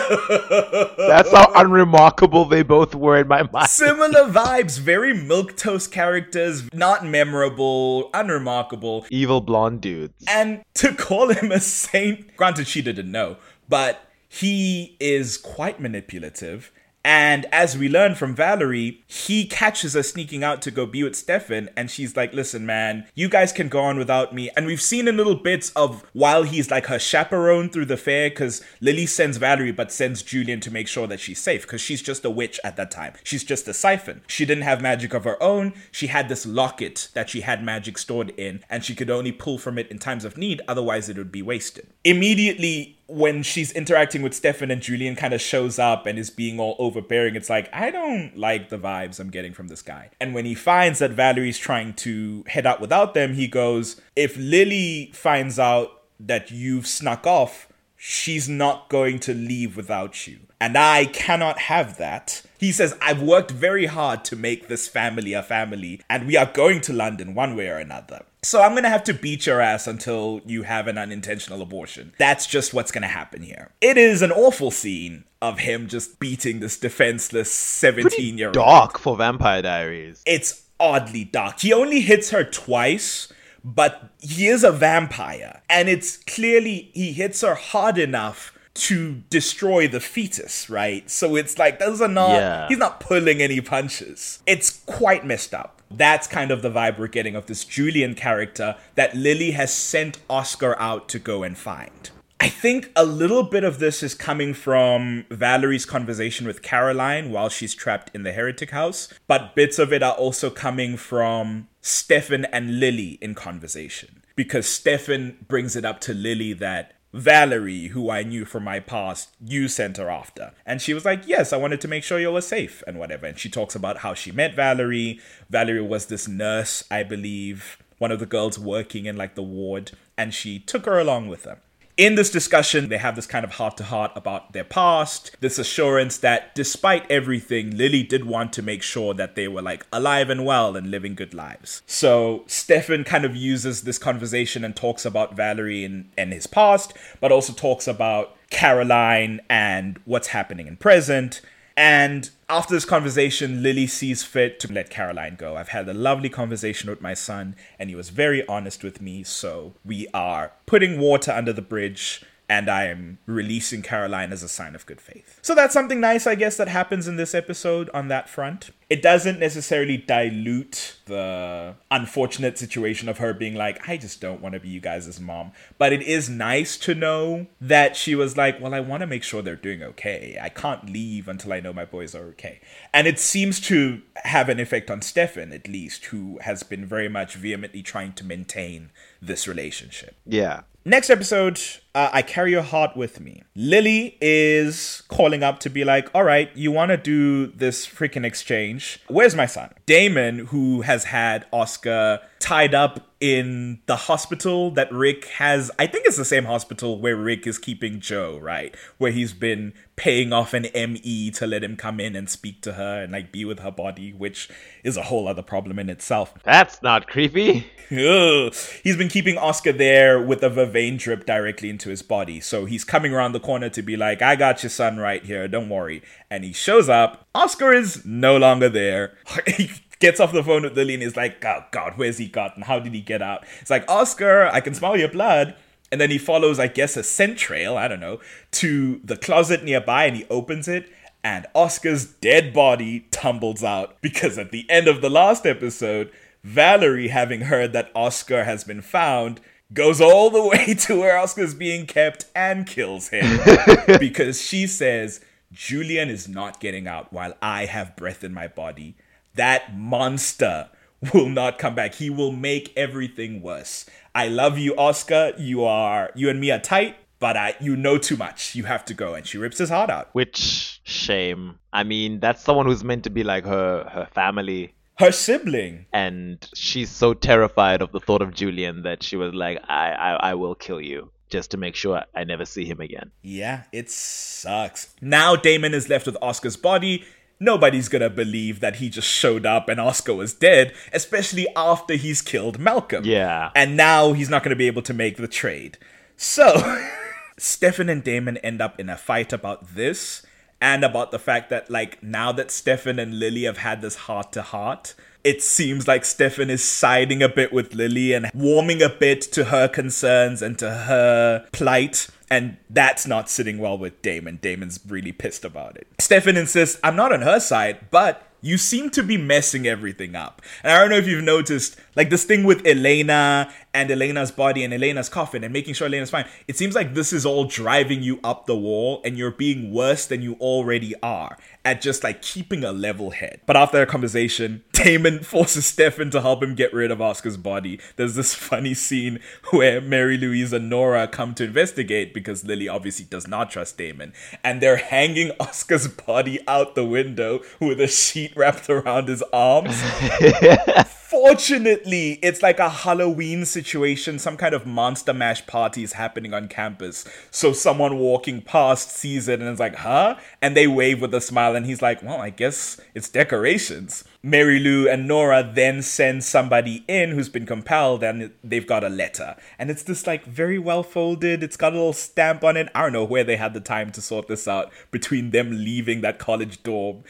That's 0.98 1.31
how 1.31 1.52
unremarkable 1.56 2.45
they 2.45 2.64
both 2.64 2.94
were 2.94 3.18
in 3.18 3.27
my 3.27 3.44
mind. 3.52 3.69
Similar 3.69 4.30
vibes, 4.30 4.80
very 4.80 5.14
milquetoast 5.14 5.91
characters, 5.91 6.72
not 6.73 7.06
memorable, 7.06 8.10
unremarkable. 8.14 9.06
Evil 9.10 9.41
blonde 9.41 9.81
dudes. 9.81 10.14
And 10.27 10.64
to 10.76 10.94
call 10.94 11.30
him 11.30 11.52
a 11.52 11.60
saint, 11.60 12.35
granted 12.38 12.68
she 12.68 12.81
didn't 12.81 13.11
know, 13.11 13.38
but 13.68 14.02
he 14.30 14.98
is 14.99 15.38
quite 15.38 15.80
manipulative. 15.80 16.72
And 17.07 17.45
as 17.53 17.77
we 17.77 17.88
learn 17.88 18.15
from 18.15 18.35
Valerie, 18.35 19.01
he 19.07 19.45
catches 19.45 19.93
her 19.93 20.03
sneaking 20.03 20.43
out 20.43 20.61
to 20.63 20.71
go 20.71 20.85
be 20.85 21.03
with 21.03 21.15
Stefan, 21.15 21.69
and 21.77 21.89
she's 21.89 22.17
like, 22.17 22.34
Listen, 22.34 22.65
man, 22.65 23.07
you 23.15 23.29
guys 23.29 23.53
can 23.53 23.69
go 23.69 23.79
on 23.79 23.97
without 23.97 24.35
me. 24.35 24.49
And 24.57 24.65
we've 24.65 24.81
seen 24.81 25.07
in 25.07 25.15
little 25.15 25.35
bits 25.35 25.69
of 25.69 26.05
while 26.11 26.43
he's 26.43 26.69
like 26.69 26.88
her 26.88 26.99
chaperone 26.99 27.69
through 27.69 27.85
the 27.85 27.95
fair, 27.95 28.29
because 28.29 28.61
Lily 28.81 29.05
sends 29.05 29.38
Valerie 29.38 29.71
but 29.71 29.89
sends 29.89 30.21
Julian 30.21 30.59
to 30.59 30.69
make 30.69 30.89
sure 30.89 31.07
that 31.07 31.21
she's 31.21 31.39
safe, 31.39 31.61
because 31.61 31.79
she's 31.79 32.01
just 32.01 32.25
a 32.25 32.29
witch 32.29 32.59
at 32.65 32.75
that 32.75 32.91
time. 32.91 33.13
She's 33.23 33.45
just 33.45 33.69
a 33.69 33.73
siphon. 33.73 34.21
She 34.27 34.45
didn't 34.45 34.65
have 34.65 34.81
magic 34.81 35.13
of 35.13 35.23
her 35.23 35.41
own. 35.41 35.75
She 35.93 36.07
had 36.07 36.27
this 36.27 36.45
locket 36.45 37.07
that 37.13 37.29
she 37.29 37.39
had 37.39 37.63
magic 37.63 37.97
stored 37.97 38.31
in, 38.31 38.65
and 38.69 38.84
she 38.84 38.93
could 38.93 39.09
only 39.09 39.31
pull 39.31 39.59
from 39.59 39.77
it 39.77 39.89
in 39.89 39.97
times 39.97 40.25
of 40.25 40.35
need, 40.35 40.61
otherwise, 40.67 41.07
it 41.07 41.15
would 41.15 41.31
be 41.31 41.41
wasted. 41.41 41.88
Immediately, 42.03 42.96
when 43.07 43.41
she's 43.41 43.71
interacting 43.71 44.21
with 44.21 44.34
Stefan 44.34 44.69
and 44.69 44.81
Julian 44.81 45.15
kind 45.15 45.34
of 45.34 45.41
shows 45.41 45.79
up 45.79 46.05
and 46.05 46.19
is 46.19 46.29
being 46.29 46.59
all 46.59 46.75
overbearing, 46.77 47.35
it's 47.35 47.49
like, 47.49 47.69
I 47.73 47.89
don't 47.89 48.38
like 48.38 48.69
the 48.69 48.77
vibes 48.77 49.19
I'm 49.19 49.29
getting 49.29 49.53
from 49.53 49.69
this 49.69 49.81
guy. 49.81 50.09
And 50.19 50.34
when 50.34 50.45
he 50.45 50.55
finds 50.55 50.99
that 50.99 51.11
Valerie's 51.11 51.57
trying 51.57 51.93
to 51.95 52.43
head 52.47 52.65
out 52.65 52.81
without 52.81 53.13
them, 53.13 53.34
he 53.34 53.47
goes, 53.47 53.99
If 54.15 54.35
Lily 54.38 55.11
finds 55.13 55.57
out 55.57 56.03
that 56.19 56.51
you've 56.51 56.88
snuck 56.88 57.25
off, 57.25 57.69
she's 57.95 58.49
not 58.49 58.89
going 58.89 59.19
to 59.19 59.34
leave 59.34 59.77
without 59.77 60.27
you. 60.27 60.39
And 60.59 60.77
I 60.77 61.05
cannot 61.05 61.59
have 61.59 61.97
that. 61.97 62.41
He 62.57 62.71
says, 62.71 62.97
I've 63.01 63.21
worked 63.21 63.51
very 63.51 63.85
hard 63.85 64.25
to 64.25 64.35
make 64.35 64.67
this 64.67 64.88
family 64.88 65.34
a 65.34 65.43
family, 65.43 66.01
and 66.09 66.25
we 66.25 66.35
are 66.35 66.47
going 66.47 66.81
to 66.81 66.93
London 66.93 67.35
one 67.35 67.55
way 67.55 67.69
or 67.69 67.77
another. 67.77 68.23
So 68.41 68.61
I'm 68.61 68.73
gonna 68.73 68.89
have 68.89 69.03
to 69.05 69.13
beat 69.13 69.45
your 69.45 69.61
ass 69.61 69.88
until 69.88 70.41
you 70.45 70.63
have 70.63 70.88
an 70.88 70.97
unintentional 70.97 71.61
abortion. 71.61 72.13
That's 72.17 72.47
just 72.47 72.73
what's 72.73 72.91
gonna 72.91 73.07
happen 73.07 73.43
here. 73.43 73.71
It 73.81 73.97
is 73.97 74.21
an 74.21 74.31
awful 74.31 74.71
scene 74.71 75.25
of 75.41 75.59
him 75.59 75.88
just 75.88 76.19
beating 76.19 76.59
this 76.59 76.77
defenseless 76.77 77.51
17 77.51 78.38
year 78.38 78.47
old. 78.47 78.53
Dark 78.55 78.97
for 78.97 79.17
Vampire 79.17 79.61
Diaries. 79.61 80.23
It's 80.25 80.63
oddly 80.79 81.25
dark. 81.25 81.59
He 81.59 81.73
only 81.73 82.01
hits 82.01 82.31
her 82.31 82.43
twice, 82.43 83.31
but 83.63 84.09
he 84.19 84.47
is 84.47 84.63
a 84.63 84.71
vampire. 84.71 85.61
And 85.69 85.89
it's 85.89 86.17
clearly 86.17 86.89
he 86.93 87.11
hits 87.11 87.41
her 87.41 87.55
hard 87.55 87.97
enough 87.97 88.56
to 88.77 89.23
destroy 89.29 89.87
the 89.87 89.99
fetus, 89.99 90.69
right? 90.69 91.09
So 91.09 91.35
it's 91.35 91.57
like 91.57 91.79
those 91.79 92.01
are 92.01 92.07
not 92.07 92.31
Yeah. 92.31 92.67
he's 92.67 92.77
not 92.77 92.99
pulling 92.99 93.41
any 93.41 93.61
punches. 93.61 94.39
It's 94.45 94.81
quite 94.85 95.25
messed 95.25 95.53
up. 95.53 95.81
That's 95.89 96.27
kind 96.27 96.51
of 96.51 96.61
the 96.61 96.69
vibe 96.69 96.97
we're 96.99 97.07
getting 97.07 97.35
of 97.35 97.45
this 97.45 97.63
Julian 97.63 98.13
character 98.13 98.75
that 98.95 99.15
Lily 99.15 99.51
has 99.51 99.73
sent 99.73 100.19
Oscar 100.29 100.77
out 100.79 101.07
to 101.09 101.19
go 101.19 101.43
and 101.43 101.57
find. 101.57 102.09
I 102.39 102.49
think 102.49 102.91
a 102.95 103.03
little 103.03 103.41
bit 103.41 103.63
of 103.63 103.79
this 103.79 104.03
is 104.03 104.13
coming 104.13 104.53
from 104.53 105.25
Valerie's 105.31 105.85
conversation 105.85 106.45
with 106.45 106.61
Caroline 106.61 107.31
while 107.31 107.49
she's 107.49 107.73
trapped 107.73 108.11
in 108.13 108.21
the 108.23 108.31
heretic 108.31 108.69
house, 108.69 109.11
but 109.27 109.55
bits 109.55 109.79
of 109.79 109.91
it 109.91 110.03
are 110.03 110.13
also 110.13 110.51
coming 110.51 110.97
from 110.97 111.67
Stefan 111.81 112.45
and 112.45 112.79
Lily 112.79 113.17
in 113.21 113.33
conversation. 113.33 114.21
Because 114.35 114.67
Stefan 114.67 115.37
brings 115.47 115.75
it 115.75 115.83
up 115.83 115.99
to 116.01 116.13
Lily 116.13 116.53
that 116.53 116.93
Valerie, 117.13 117.88
who 117.88 118.09
I 118.09 118.23
knew 118.23 118.45
from 118.45 118.63
my 118.63 118.79
past, 118.79 119.29
you 119.43 119.67
sent 119.67 119.97
her 119.97 120.09
after. 120.09 120.51
And 120.65 120.81
she 120.81 120.93
was 120.93 121.05
like, 121.05 121.27
Yes, 121.27 121.53
I 121.53 121.57
wanted 121.57 121.81
to 121.81 121.88
make 121.88 122.03
sure 122.03 122.19
you 122.19 122.31
were 122.31 122.41
safe 122.41 122.84
and 122.85 122.99
whatever. 122.99 123.25
And 123.25 123.39
she 123.39 123.49
talks 123.49 123.75
about 123.75 123.99
how 123.99 124.13
she 124.13 124.31
met 124.31 124.55
Valerie. 124.55 125.19
Valerie 125.49 125.81
was 125.81 126.07
this 126.07 126.27
nurse, 126.27 126.84
I 126.91 127.03
believe, 127.03 127.77
one 127.97 128.11
of 128.11 128.19
the 128.19 128.25
girls 128.25 128.59
working 128.59 129.05
in 129.05 129.15
like 129.17 129.35
the 129.35 129.43
ward, 129.43 129.91
and 130.17 130.34
she 130.34 130.59
took 130.59 130.85
her 130.85 130.99
along 130.99 131.27
with 131.27 131.45
her. 131.45 131.59
In 131.97 132.13
this 132.13 132.29
discussion, 132.29 132.89
they 132.89 132.99
have 132.99 133.15
this 133.15 133.25
kind 133.25 133.43
of 133.43 133.53
heart 133.53 133.75
to 133.77 133.83
heart 133.83 134.11
about 134.15 134.53
their 134.53 134.63
past, 134.63 135.35
this 135.39 135.57
assurance 135.57 136.19
that 136.19 136.53
despite 136.53 137.09
everything, 137.09 137.75
Lily 137.75 138.03
did 138.03 138.25
want 138.25 138.53
to 138.53 138.61
make 138.61 138.83
sure 138.83 139.15
that 139.15 139.33
they 139.33 139.47
were 139.47 139.63
like 139.63 139.83
alive 139.91 140.29
and 140.29 140.45
well 140.45 140.75
and 140.75 140.91
living 140.91 141.15
good 141.15 141.33
lives. 141.33 141.81
So 141.87 142.43
Stefan 142.45 143.03
kind 143.03 143.25
of 143.25 143.35
uses 143.35 143.81
this 143.81 143.97
conversation 143.97 144.63
and 144.63 144.75
talks 144.75 145.05
about 145.05 145.35
Valerie 145.35 145.83
and, 145.83 146.11
and 146.15 146.31
his 146.31 146.45
past, 146.45 146.93
but 147.19 147.31
also 147.31 147.51
talks 147.51 147.87
about 147.87 148.35
Caroline 148.51 149.41
and 149.49 149.99
what's 150.05 150.27
happening 150.27 150.67
in 150.67 150.77
present. 150.77 151.41
And 151.77 152.31
after 152.49 152.73
this 152.73 152.85
conversation, 152.85 153.61
Lily 153.61 153.85
sees 153.85 154.23
fit 154.23 154.59
to 154.61 154.73
let 154.73 154.89
Caroline 154.89 155.35
go. 155.35 155.55
I've 155.55 155.69
had 155.69 155.87
a 155.87 155.93
lovely 155.93 156.27
conversation 156.27 156.89
with 156.89 157.01
my 157.01 157.13
son, 157.13 157.55
and 157.77 157.87
he 157.87 157.95
was 157.95 158.09
very 158.09 158.45
honest 158.47 158.83
with 158.83 158.99
me. 158.99 159.21
So 159.21 159.75
we 159.85 160.07
are 160.11 160.53
putting 160.65 160.99
water 160.99 161.31
under 161.31 161.53
the 161.53 161.61
bridge, 161.61 162.23
and 162.49 162.69
I 162.69 162.85
am 162.85 163.17
releasing 163.25 163.81
Caroline 163.81 164.31
as 164.31 164.41
a 164.41 164.47
sign 164.47 164.73
of 164.73 164.85
good 164.85 165.01
faith. 165.01 165.39
So 165.41 165.53
that's 165.53 165.73
something 165.73 165.99
nice, 165.99 166.25
I 166.25 166.35
guess, 166.35 166.55
that 166.57 166.69
happens 166.69 167.07
in 167.07 167.17
this 167.17 167.35
episode 167.35 167.89
on 167.93 168.07
that 168.07 168.29
front. 168.29 168.71
It 168.89 169.01
doesn't 169.01 169.39
necessarily 169.39 169.97
dilute 169.97 170.95
the 171.07 171.75
unfortunate 171.91 172.57
situation 172.57 173.09
of 173.09 173.17
her 173.17 173.33
being 173.33 173.55
like, 173.55 173.87
I 173.89 173.97
just 173.97 174.21
don't 174.21 174.39
want 174.41 174.53
to 174.53 174.61
be 174.61 174.69
you 174.69 174.79
guys' 174.79 175.19
mom. 175.19 175.51
But 175.77 175.91
it 175.91 176.01
is 176.01 176.29
nice 176.29 176.77
to 176.77 176.95
know 176.95 177.47
that 177.59 177.97
she 177.97 178.15
was 178.15 178.37
like, 178.37 178.61
Well, 178.61 178.73
I 178.73 178.79
want 178.79 179.01
to 179.01 179.07
make 179.07 179.23
sure 179.23 179.41
they're 179.41 179.57
doing 179.57 179.83
okay. 179.83 180.37
I 180.41 180.47
can't 180.47 180.89
leave 180.89 181.27
until 181.27 181.51
I 181.51 181.59
know 181.59 181.73
my 181.73 181.83
boys 181.83 182.15
are 182.15 182.27
okay. 182.27 182.61
And 182.93 183.07
it 183.07 183.19
seems 183.19 183.59
to 183.61 184.01
have 184.23 184.47
an 184.47 184.61
effect 184.61 184.89
on 184.89 185.01
Stefan, 185.01 185.51
at 185.51 185.67
least, 185.67 186.05
who 186.05 186.39
has 186.43 186.63
been 186.63 186.85
very 186.85 187.09
much 187.09 187.35
vehemently 187.35 187.83
trying 187.83 188.13
to 188.13 188.23
maintain 188.23 188.91
this 189.21 189.49
relationship. 189.49 190.15
Yeah. 190.25 190.61
Next 190.85 191.09
episode, 191.09 191.59
uh, 191.97 192.11
I 192.13 192.21
carry 192.21 192.51
your 192.51 192.61
heart 192.61 192.95
with 192.95 193.19
me. 193.19 193.41
Lily 193.55 194.19
is 194.21 195.01
calling 195.07 195.41
up 195.41 195.59
to 195.61 195.69
be 195.69 195.83
like, 195.83 196.13
all 196.13 196.23
right, 196.23 196.55
you 196.55 196.71
want 196.71 196.89
to 196.89 196.97
do 196.97 197.47
this 197.47 197.87
freaking 197.87 198.23
exchange. 198.23 198.99
Where's 199.07 199.33
my 199.33 199.47
son? 199.47 199.73
Damon, 199.87 200.45
who 200.45 200.81
has 200.81 201.05
had 201.05 201.47
Oscar 201.51 202.19
tied 202.39 202.75
up 202.75 203.07
in 203.19 203.79
the 203.87 203.95
hospital 203.95 204.69
that 204.71 204.91
Rick 204.91 205.25
has, 205.25 205.71
I 205.79 205.87
think 205.87 206.05
it's 206.05 206.17
the 206.17 206.25
same 206.25 206.45
hospital 206.45 206.99
where 206.99 207.15
Rick 207.15 207.47
is 207.47 207.57
keeping 207.57 207.99
Jo, 207.99 208.37
right? 208.37 208.75
Where 208.99 209.11
he's 209.11 209.33
been 209.33 209.73
paying 209.95 210.31
off 210.31 210.53
an 210.53 210.67
ME 210.75 211.31
to 211.31 211.47
let 211.47 211.63
him 211.63 211.75
come 211.75 211.99
in 211.99 212.15
and 212.15 212.29
speak 212.29 212.61
to 212.61 212.73
her 212.73 213.01
and 213.01 213.11
like 213.11 213.31
be 213.31 213.43
with 213.43 213.59
her 213.59 213.71
body, 213.71 214.13
which 214.13 214.49
is 214.83 214.97
a 214.97 215.03
whole 215.03 215.27
other 215.27 215.41
problem 215.41 215.79
in 215.79 215.89
itself. 215.89 216.35
That's 216.43 216.83
not 216.83 217.07
creepy. 217.07 217.65
He's 217.89 218.97
been 218.97 219.07
keeping 219.07 219.37
Oscar 219.37 219.71
there 219.71 220.21
with 220.21 220.43
a 220.43 220.49
vervain 220.49 220.99
drip 220.99 221.25
directly 221.25 221.69
into 221.69 221.86
his 221.89 222.01
body. 222.01 222.39
So 222.39 222.65
he's 222.65 222.84
coming 222.84 223.14
around 223.14 223.31
the 223.31 223.39
corner 223.39 223.69
to 223.69 223.81
be 223.81 223.97
like, 223.97 224.22
I 224.22 224.35
got 224.35 224.64
your 224.64 224.69
son 224.69 224.97
right 224.97 225.23
here, 225.23 225.47
don't 225.47 225.69
worry. 225.69 226.01
And 226.30 226.43
he 226.43 226.53
shows 226.53 226.89
up. 226.89 227.27
Oscar 227.34 227.73
is 227.73 228.05
no 228.05 228.38
longer 228.38 228.69
there. 228.69 229.18
he 229.47 229.72
gets 229.99 230.19
off 230.19 230.34
the 230.34 230.43
phone 230.43 230.64
with 230.64 230.76
Lily 230.76 230.95
and 230.95 231.03
is 231.03 231.18
like, 231.18 231.43
Oh 231.43 231.65
God, 231.72 231.93
where's 231.95 232.18
he 232.18 232.27
gotten? 232.27 232.64
How 232.64 232.80
did 232.80 232.93
he 232.93 233.01
get 233.01 233.22
out? 233.22 233.45
It's 233.61 233.69
like, 233.69 233.89
Oscar, 233.89 234.47
I 234.47 234.61
can 234.61 234.73
smell 234.73 234.97
your 234.97 235.09
blood. 235.09 235.55
And 235.91 236.01
then 236.01 236.11
he 236.11 236.18
follows, 236.18 236.59
I 236.59 236.68
guess, 236.68 236.97
a 236.97 237.03
scent 237.03 237.38
trail, 237.38 237.77
I 237.77 237.88
don't 237.88 238.01
know, 238.01 238.19
to 238.51 238.99
the 239.03 239.15
closet 239.15 239.64
nearby 239.64 240.05
and 240.05 240.18
he 240.18 240.26
opens 240.30 240.68
it. 240.68 240.91
And 241.23 241.45
Oscar's 241.53 242.05
dead 242.05 242.53
body 242.53 243.07
tumbles 243.11 243.64
out 243.64 244.01
because 244.01 244.38
at 244.38 244.51
the 244.51 244.69
end 244.69 244.88
of 244.88 245.01
the 245.01 245.09
last 245.09 245.45
episode, 245.45 246.11
Valerie, 246.43 247.09
having 247.09 247.41
heard 247.41 247.73
that 247.73 247.91
Oscar 247.93 248.43
has 248.45 248.64
been 248.64 248.81
found, 248.81 249.41
goes 249.73 250.02
all 250.02 250.30
the 250.30 250.44
way 250.48 250.73
to 250.73 250.99
where 250.99 251.18
Oscar's 251.18 251.53
being 251.53 251.85
kept 251.85 252.26
and 252.35 252.65
kills 252.65 253.10
him 253.10 253.39
because 253.99 254.41
she 254.41 254.68
says, 254.68 255.22
Julian 255.52 256.10
is 256.10 256.27
not 256.27 256.60
getting 256.60 256.88
out 256.88 257.11
while 257.14 257.34
I 257.41 257.65
have 257.65 257.95
breath 257.95 258.23
in 258.23 258.34
my 258.34 258.48
body. 258.48 258.95
That 259.35 259.77
monster 259.77 260.69
will 261.14 261.30
not 261.30 261.57
come 261.57 261.76
back. 261.76 261.95
He 261.95 262.10
will 262.10 262.31
make 262.31 262.73
everything 262.76 263.41
worse. 263.41 263.85
I 264.14 264.27
love 264.27 264.57
you, 264.57 264.76
Oscar. 264.76 265.34
You 265.38 265.64
are 265.64 266.11
you 266.15 266.30
and 266.30 266.39
me 266.39 266.52
are 266.52 266.60
tight, 266.60 266.95
but 267.19 267.38
I 267.38 267.56
you 267.60 267.76
know 267.76 267.98
too 267.98 268.18
much. 268.18 268.56
You 268.56 268.64
have 268.64 268.84
to 268.85 268.94
go. 268.94 269.14
And 269.14 269.26
she 269.26 269.38
rips 269.38 269.60
his 269.60 269.69
heart 269.69 269.89
out. 269.89 270.10
Which 270.14 270.81
shame. 270.84 271.60
I 271.72 271.84
mean, 271.84 272.19
that's 272.19 272.44
someone 272.44 272.65
who's 272.65 272.84
meant 272.84 273.03
to 273.03 273.10
be 273.10 273.23
like 273.23 273.45
her 273.45 273.88
her 273.89 274.07
family. 274.14 274.73
Her 274.99 275.11
sibling. 275.11 275.85
And 275.93 276.47
she's 276.55 276.89
so 276.89 277.13
terrified 277.13 277.81
of 277.81 277.91
the 277.91 277.99
thought 277.99 278.21
of 278.21 278.33
Julian 278.33 278.83
that 278.83 279.03
she 279.03 279.15
was 279.15 279.33
like, 279.33 279.59
I, 279.67 279.91
I, 279.91 280.31
I 280.31 280.33
will 280.33 280.55
kill 280.55 280.81
you 280.81 281.11
just 281.29 281.51
to 281.51 281.57
make 281.57 281.75
sure 281.75 282.03
I 282.15 282.23
never 282.23 282.45
see 282.45 282.65
him 282.65 282.79
again. 282.79 283.11
Yeah, 283.21 283.63
it 283.71 283.89
sucks. 283.91 284.95
Now 285.01 285.35
Damon 285.35 285.73
is 285.73 285.89
left 285.89 286.05
with 286.05 286.17
Oscar's 286.21 286.57
body. 286.57 287.05
Nobody's 287.39 287.89
gonna 287.89 288.09
believe 288.09 288.61
that 288.61 288.77
he 288.77 288.89
just 288.89 289.07
showed 289.07 289.45
up 289.45 289.69
and 289.69 289.79
Oscar 289.79 290.15
was 290.15 290.33
dead, 290.33 290.73
especially 290.91 291.47
after 291.55 291.93
he's 291.93 292.21
killed 292.23 292.57
Malcolm. 292.57 293.03
Yeah. 293.05 293.51
And 293.55 293.77
now 293.77 294.13
he's 294.13 294.29
not 294.29 294.43
gonna 294.43 294.55
be 294.55 294.67
able 294.67 294.81
to 294.83 294.93
make 294.93 295.17
the 295.17 295.27
trade. 295.27 295.77
So, 296.15 296.79
Stefan 297.37 297.89
and 297.89 298.03
Damon 298.03 298.37
end 298.37 298.61
up 298.61 298.79
in 298.79 298.89
a 298.89 298.97
fight 298.97 299.31
about 299.31 299.75
this 299.75 300.25
and 300.59 300.84
about 300.84 301.11
the 301.11 301.19
fact 301.19 301.49
that, 301.49 301.69
like, 301.69 302.01
now 302.01 302.31
that 302.31 302.51
Stefan 302.51 302.99
and 302.99 303.19
Lily 303.19 303.43
have 303.43 303.59
had 303.59 303.81
this 303.81 303.95
heart 303.95 304.31
to 304.34 304.41
heart, 304.41 304.95
it 305.23 305.43
seems 305.43 305.88
like 305.88 306.05
Stefan 306.05 306.49
is 306.49 306.63
siding 306.63 307.21
a 307.21 307.29
bit 307.29 307.51
with 307.51 307.73
Lily 307.73 308.13
and 308.13 308.31
warming 308.34 308.81
a 308.81 308.89
bit 308.89 309.21
to 309.34 309.45
her 309.45 309.67
concerns 309.67 310.41
and 310.41 310.57
to 310.59 310.69
her 310.69 311.45
plight. 311.51 312.07
And 312.29 312.57
that's 312.69 313.05
not 313.05 313.29
sitting 313.29 313.57
well 313.57 313.77
with 313.77 314.01
Damon. 314.01 314.39
Damon's 314.41 314.79
really 314.88 315.11
pissed 315.11 315.45
about 315.45 315.77
it. 315.77 315.88
Stefan 315.99 316.38
insists, 316.38 316.79
I'm 316.84 316.95
not 316.95 317.11
on 317.13 317.21
her 317.21 317.39
side, 317.39 317.89
but 317.91 318.23
you 318.41 318.57
seem 318.57 318.89
to 318.91 319.03
be 319.03 319.17
messing 319.17 319.67
everything 319.67 320.15
up. 320.15 320.41
And 320.63 320.71
I 320.71 320.79
don't 320.79 320.89
know 320.89 320.97
if 320.97 321.07
you've 321.07 321.23
noticed, 321.23 321.75
like 321.95 322.09
this 322.09 322.23
thing 322.23 322.43
with 322.43 322.65
Elena 322.65 323.51
and 323.77 323.91
Elena's 323.91 324.31
body 324.31 324.63
and 324.63 324.73
Elena's 324.73 325.07
coffin 325.07 325.43
and 325.43 325.53
making 325.53 325.75
sure 325.75 325.85
Elena's 325.85 326.09
fine. 326.09 326.25
It 326.47 326.57
seems 326.57 326.73
like 326.73 326.95
this 326.95 327.13
is 327.13 327.27
all 327.27 327.45
driving 327.45 328.01
you 328.01 328.19
up 328.23 328.47
the 328.47 328.57
wall 328.57 329.01
and 329.05 329.19
you're 329.19 329.29
being 329.29 329.71
worse 329.71 330.07
than 330.07 330.23
you 330.23 330.33
already 330.39 330.95
are 331.03 331.37
at 331.63 331.79
just 331.79 332.03
like 332.03 332.23
keeping 332.23 332.63
a 332.63 332.71
level 332.71 333.11
head. 333.11 333.39
But 333.45 333.55
after 333.55 333.77
their 333.77 333.85
conversation, 333.85 334.63
Damon 334.71 335.19
forces 335.19 335.67
Stefan 335.67 336.09
to 336.09 336.21
help 336.21 336.41
him 336.41 336.55
get 336.55 336.73
rid 336.73 336.89
of 336.89 336.99
Oscar's 337.01 337.37
body. 337.37 337.79
There's 337.97 338.15
this 338.15 338.33
funny 338.33 338.73
scene 338.73 339.19
where 339.51 339.79
Mary 339.79 340.17
Louise 340.17 340.53
and 340.53 340.71
Nora 340.71 341.07
come 341.07 341.35
to 341.35 341.43
investigate 341.43 342.15
because 342.15 342.43
Lily 342.43 342.67
obviously 342.67 343.05
does 343.05 343.27
not 343.27 343.51
trust 343.51 343.77
Damon. 343.77 344.11
And 344.43 344.59
they're 344.59 344.77
hanging 344.77 345.31
Oscar's 345.39 345.87
body 345.87 346.39
out 346.47 346.73
the 346.73 346.85
window 346.85 347.41
with 347.59 347.79
a 347.79 347.87
sheet 347.87 348.35
wrapped 348.35 348.71
around 348.71 349.07
his 349.07 349.21
arms. 349.31 349.79
Fortunately, 351.19 352.19
it's 352.22 352.44
like 352.44 352.60
a 352.60 352.69
Halloween 352.69 353.44
situation. 353.44 354.19
Some 354.19 354.38
kind 354.38 354.53
of 354.53 354.68
monster 354.68 355.15
mash 355.15 355.48
party 355.48 355.81
is 355.81 355.94
happening 355.94 356.31
on 356.31 356.48
campus. 356.48 357.06
So 357.31 357.53
someone 357.53 357.98
walking 357.98 358.39
past 358.39 358.91
sees 358.91 359.27
it 359.27 359.39
and 359.39 359.49
is 359.49 359.60
like, 359.60 359.77
huh? 359.77 360.18
And 360.44 360.56
they 360.56 360.68
wave 360.68 361.02
with 361.02 361.15
a 361.15 361.19
smile, 361.19 361.56
and 361.56 361.65
he's 361.65 361.81
like, 361.81 362.03
well, 362.03 362.22
I 362.22 362.30
guess 362.30 362.80
it's 362.94 363.10
decorations. 363.10 364.03
Mary 364.22 364.60
Lou 364.60 364.88
and 364.88 365.07
Nora 365.07 365.41
then 365.41 365.81
send 365.81 366.23
somebody 366.23 366.84
in 366.88 367.11
who's 367.11 367.30
been 367.30 367.45
compelled, 367.45 368.03
and 368.03 368.31
they've 368.44 368.68
got 368.68 368.84
a 368.84 368.89
letter. 368.89 369.35
And 369.57 369.72
it's 369.72 369.84
this 369.84 370.06
like 370.06 370.26
very 370.26 370.60
well 370.60 370.84
folded, 370.84 371.41
it's 371.41 371.57
got 371.57 371.73
a 371.73 371.77
little 371.77 371.94
stamp 371.94 372.44
on 372.44 372.57
it. 372.57 372.69
I 372.76 372.84
don't 372.84 372.94
know 372.94 373.06
where 373.06 373.23
they 373.23 373.38
had 373.38 373.53
the 373.53 373.60
time 373.60 373.91
to 373.94 374.02
sort 374.02 374.27
this 374.27 374.48
out 374.48 374.72
between 374.91 375.31
them 375.31 375.49
leaving 375.52 376.02
that 376.02 376.19
college 376.19 376.61
dorm 376.61 377.03